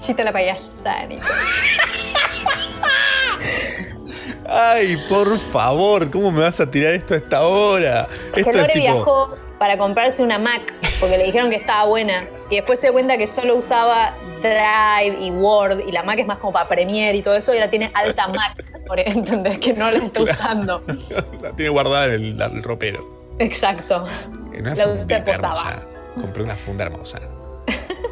Chita 0.00 0.24
la 0.24 0.32
payasa, 0.32 1.04
Nico. 1.06 1.24
Ay, 4.54 4.98
por 5.08 5.38
favor, 5.38 6.10
¿cómo 6.10 6.30
me 6.30 6.42
vas 6.42 6.60
a 6.60 6.70
tirar 6.70 6.92
esto 6.92 7.14
a 7.14 7.16
esta 7.16 7.42
hora? 7.46 8.06
que 8.34 8.40
Esto 8.40 8.52
Lore 8.52 8.64
es 8.64 8.72
tipo. 8.72 8.94
viajó 8.94 9.34
para 9.58 9.78
comprarse 9.78 10.22
una 10.22 10.38
Mac 10.38 10.74
porque 11.00 11.16
le 11.16 11.24
dijeron 11.24 11.48
que 11.48 11.56
estaba 11.56 11.86
buena 11.86 12.28
y 12.50 12.56
después 12.56 12.78
se 12.78 12.92
cuenta 12.92 13.16
que 13.16 13.26
solo 13.26 13.56
usaba 13.56 14.14
Drive 14.42 15.16
y 15.20 15.30
Word 15.30 15.80
y 15.86 15.92
la 15.92 16.02
Mac 16.02 16.18
es 16.18 16.26
más 16.26 16.38
como 16.38 16.52
para 16.52 16.68
Premiere 16.68 17.16
y 17.16 17.22
todo 17.22 17.34
eso 17.36 17.54
y 17.54 17.56
ahora 17.58 17.70
tiene 17.70 17.90
alta 17.94 18.28
Mac, 18.28 18.62
por 18.86 19.00
¿entendés? 19.00 19.58
Que 19.58 19.72
no 19.72 19.90
la 19.90 19.98
está 20.04 20.22
usando. 20.22 20.82
La 21.40 21.52
tiene 21.52 21.70
guardada 21.70 22.06
en 22.06 22.12
el, 22.12 22.40
el 22.42 22.62
ropero. 22.62 23.34
Exacto. 23.38 24.04
En 24.52 24.62
una 24.66 24.74
La 24.74 24.88
usted 24.88 25.24
posaba. 25.24 25.76
Compré 26.20 26.42
una 26.42 26.56
funda 26.56 26.84
hermosa. 26.84 27.20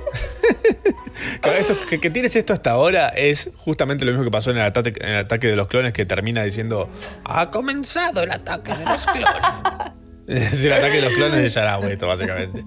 Esto, 1.59 1.77
que, 1.89 2.01
que 2.01 2.11
tienes 2.11 2.35
esto 2.37 2.53
hasta 2.53 2.71
ahora 2.71 3.09
es 3.09 3.51
justamente 3.57 4.05
lo 4.05 4.13
mismo 4.13 4.25
que 4.25 4.31
pasó 4.31 4.51
en 4.51 4.59
el, 4.59 4.65
ataque, 4.65 4.93
en 5.01 5.11
el 5.11 5.17
ataque 5.17 5.49
de 5.49 5.57
los 5.57 5.67
clones 5.69 5.93
que 5.93 6.07
termina 6.07 6.43
diciendo 6.43 6.89
ha 7.25 7.51
comenzado 7.51 8.23
el 8.23 8.31
ataque 8.31 8.75
de 8.75 8.85
los 8.85 9.07
clones. 9.07 9.27
Es 10.31 10.65
el 10.65 10.73
ataque 10.73 10.97
de 10.97 11.03
los 11.03 11.13
clones 11.15 11.43
de 11.43 11.49
Yarao, 11.49 11.89
esto 11.89 12.07
básicamente. 12.07 12.65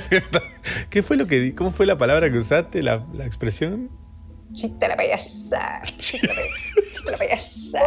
¿Qué 0.90 1.04
fue 1.04 1.16
lo 1.16 1.28
que 1.28 1.54
¿Cómo 1.54 1.70
fue 1.70 1.86
la 1.86 1.96
palabra 1.96 2.32
que 2.32 2.38
usaste? 2.38 2.82
La, 2.82 3.06
la 3.12 3.24
expresión. 3.24 3.90
Chita 4.54 4.88
la 4.88 4.96
payasa. 4.96 5.82
Chita 5.96 6.32
la 7.12 7.16
payasa. 7.16 7.78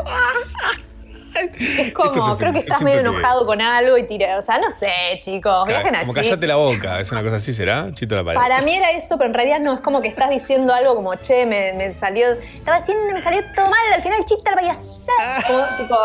Chita. 1.58 1.82
Es 1.84 1.94
como, 1.94 2.38
creo 2.38 2.52
que 2.54 2.60
estás 2.60 2.82
medio 2.82 3.02
que- 3.02 3.08
enojado 3.08 3.46
con 3.46 3.62
algo 3.62 3.98
y 3.98 4.04
tira. 4.08 4.38
O 4.38 4.42
sea, 4.42 4.58
no 4.60 4.70
sé, 4.72 4.90
chicos. 5.18 5.66
Viajen 5.68 5.96
a 5.96 6.00
Como 6.02 6.14
callate 6.14 6.48
la 6.48 6.56
boca, 6.56 7.00
es 7.00 7.12
una 7.12 7.24
cosa 7.24 7.36
así, 7.38 7.54
¿será? 7.54 7.90
Chito 7.94 8.16
la 8.16 8.24
pared. 8.24 8.38
Para 8.40 8.62
mí 8.62 8.74
era 8.74 8.92
eso, 8.92 9.18
pero 9.18 9.30
en 9.30 9.34
realidad 9.34 9.60
no, 9.60 9.74
es 9.74 9.82
como 9.82 10.02
que 10.02 10.08
estás 10.08 10.30
diciendo 10.30 10.74
algo 10.74 10.96
como, 10.96 11.16
che, 11.16 11.46
me, 11.46 11.74
me 11.74 11.92
salió, 11.92 12.32
estaba 12.32 12.78
haciendo, 12.78 13.14
me 13.14 13.22
salió 13.22 13.42
todo 13.56 13.66
mal, 13.68 13.94
al 13.96 14.02
final 14.02 14.20
chiste 14.26 14.50
la 14.50 14.56
payasa. 14.56 15.12
Como, 15.48 15.64
tipo, 15.78 15.98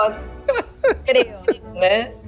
creo, 1.04 1.40
¿ves? 1.80 2.22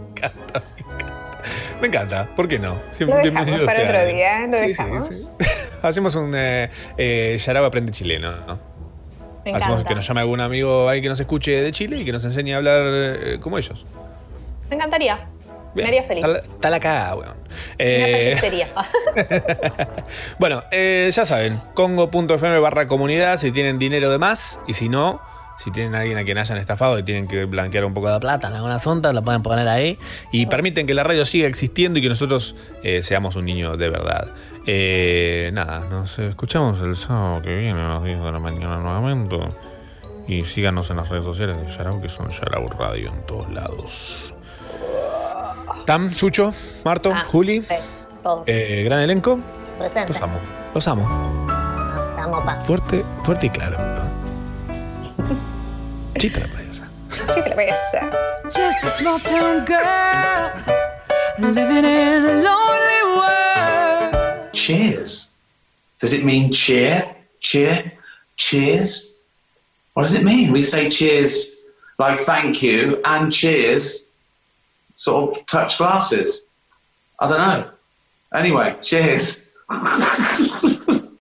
Me 1.80 1.88
encanta, 1.88 2.26
¿por 2.34 2.48
qué 2.48 2.58
no? 2.58 2.76
Lo 3.00 3.16
dejamos 3.16 3.60
para 3.60 3.74
sea. 3.80 3.88
otro 3.90 4.06
día, 4.06 4.46
lo 4.46 4.56
Sí, 4.58 4.66
dejamos. 4.68 5.06
sí. 5.08 5.24
Hacemos 5.82 6.14
un 6.14 6.32
eh, 6.34 6.70
eh, 6.96 7.36
Yarao 7.44 7.64
aprende 7.66 7.92
chileno, 7.92 8.32
¿no? 8.46 8.73
Me 9.44 9.50
Hacemos 9.52 9.72
encanta. 9.80 9.88
que 9.88 9.94
nos 9.96 10.06
llame 10.08 10.20
algún 10.20 10.40
amigo 10.40 10.88
ahí 10.88 11.02
que 11.02 11.08
nos 11.08 11.20
escuche 11.20 11.60
de 11.62 11.72
Chile 11.72 11.98
y 12.00 12.04
que 12.04 12.12
nos 12.12 12.24
enseñe 12.24 12.52
a 12.54 12.56
hablar 12.56 12.82
eh, 12.86 13.38
como 13.40 13.58
ellos. 13.58 13.84
Me 14.70 14.76
encantaría. 14.76 15.26
Bien. 15.74 15.84
Me 15.86 15.88
haría 15.88 16.02
feliz. 16.04 16.24
Está 16.24 16.68
la- 16.70 16.70
la 16.76 16.80
cagada, 16.80 17.16
weón. 17.16 17.34
Eh, 17.78 18.36
bueno, 20.38 20.62
eh, 20.70 21.10
ya 21.12 21.24
saben, 21.24 21.60
congo.fm 21.74 22.58
barra 22.58 22.86
comunidad 22.88 23.38
si 23.38 23.50
tienen 23.52 23.78
dinero 23.78 24.10
de 24.10 24.18
más 24.18 24.60
y 24.66 24.74
si 24.74 24.88
no, 24.88 25.20
si 25.58 25.70
tienen 25.70 25.94
a 25.94 26.00
alguien 26.00 26.18
a 26.18 26.24
quien 26.24 26.38
hayan 26.38 26.58
estafado 26.58 26.98
y 26.98 27.02
tienen 27.02 27.26
que 27.28 27.44
blanquear 27.44 27.84
un 27.84 27.94
poco 27.94 28.12
de 28.12 28.18
plata 28.20 28.48
en 28.48 28.54
algún 28.54 28.70
asunto, 28.70 29.12
lo 29.12 29.22
pueden 29.22 29.42
poner 29.42 29.68
ahí 29.68 29.98
y 30.32 30.46
permiten 30.46 30.86
que 30.86 30.94
la 30.94 31.02
radio 31.04 31.24
siga 31.24 31.46
existiendo 31.48 31.98
y 31.98 32.02
que 32.02 32.08
nosotros 32.08 32.54
eh, 32.82 33.02
seamos 33.02 33.36
un 33.36 33.44
niño 33.44 33.76
de 33.76 33.88
verdad. 33.90 34.28
Eh, 34.66 35.50
nada, 35.52 35.80
nos 35.90 36.18
escuchamos 36.18 36.80
el 36.80 36.96
sábado 36.96 37.42
que 37.42 37.54
viene 37.54 37.80
a 37.80 37.88
las 37.94 38.04
10 38.04 38.22
de 38.22 38.32
la 38.32 38.38
mañana 38.38 38.78
nuevamente. 38.78 39.38
Y 40.26 40.44
síganos 40.46 40.88
en 40.88 40.96
las 40.96 41.08
redes 41.10 41.24
sociales 41.24 41.58
de 41.58 41.66
Yarao, 41.76 42.00
que 42.00 42.08
son 42.08 42.30
Yarao 42.30 42.66
Radio 42.68 43.10
en 43.12 43.26
todos 43.26 43.52
lados. 43.52 44.34
Tam, 45.84 46.12
Sucho, 46.14 46.54
Marto, 46.82 47.12
Ah, 47.14 47.24
Juli, 47.30 47.62
Sí, 47.62 47.74
todos. 48.22 48.48
eh, 48.48 48.82
gran 48.86 49.00
elenco. 49.00 49.38
Presente. 49.78 50.14
Los 50.14 50.22
amo. 50.22 50.38
Los 50.74 50.88
amo. 50.88 51.46
Vamos, 52.16 52.42
pa. 52.44 52.56
Fuerte, 52.62 53.04
fuerte 53.22 53.46
y 53.46 53.50
claro. 53.50 53.76
Chita 56.16 56.40
la 56.40 56.46
payasa. 56.46 56.88
Chiste 57.10 57.50
la 57.50 57.54
payasa. 57.56 58.10
Just 58.44 58.84
a 58.84 58.88
small 58.88 59.20
town 59.20 59.64
girl 59.66 60.50
living 61.52 61.84
in 61.84 62.24
a 62.24 62.32
lonely 62.42 63.02
world. 63.14 63.53
Cheers. 64.64 65.28
Does 66.00 66.14
it 66.14 66.24
mean 66.24 66.50
cheer? 66.50 67.14
Cheer? 67.40 67.92
Cheers? 68.38 69.20
What 69.92 70.04
does 70.04 70.14
it 70.14 70.24
mean? 70.24 70.52
We 70.52 70.62
say 70.62 70.88
cheers 70.88 71.66
like 71.98 72.20
thank 72.20 72.62
you 72.62 73.02
and 73.04 73.30
cheers, 73.30 74.14
sort 74.96 75.36
of 75.36 75.44
touch 75.44 75.76
glasses. 75.76 76.48
I 77.20 77.28
don't 77.28 77.46
know. 77.46 77.70
Anyway, 78.34 78.78
cheers. 78.80 79.54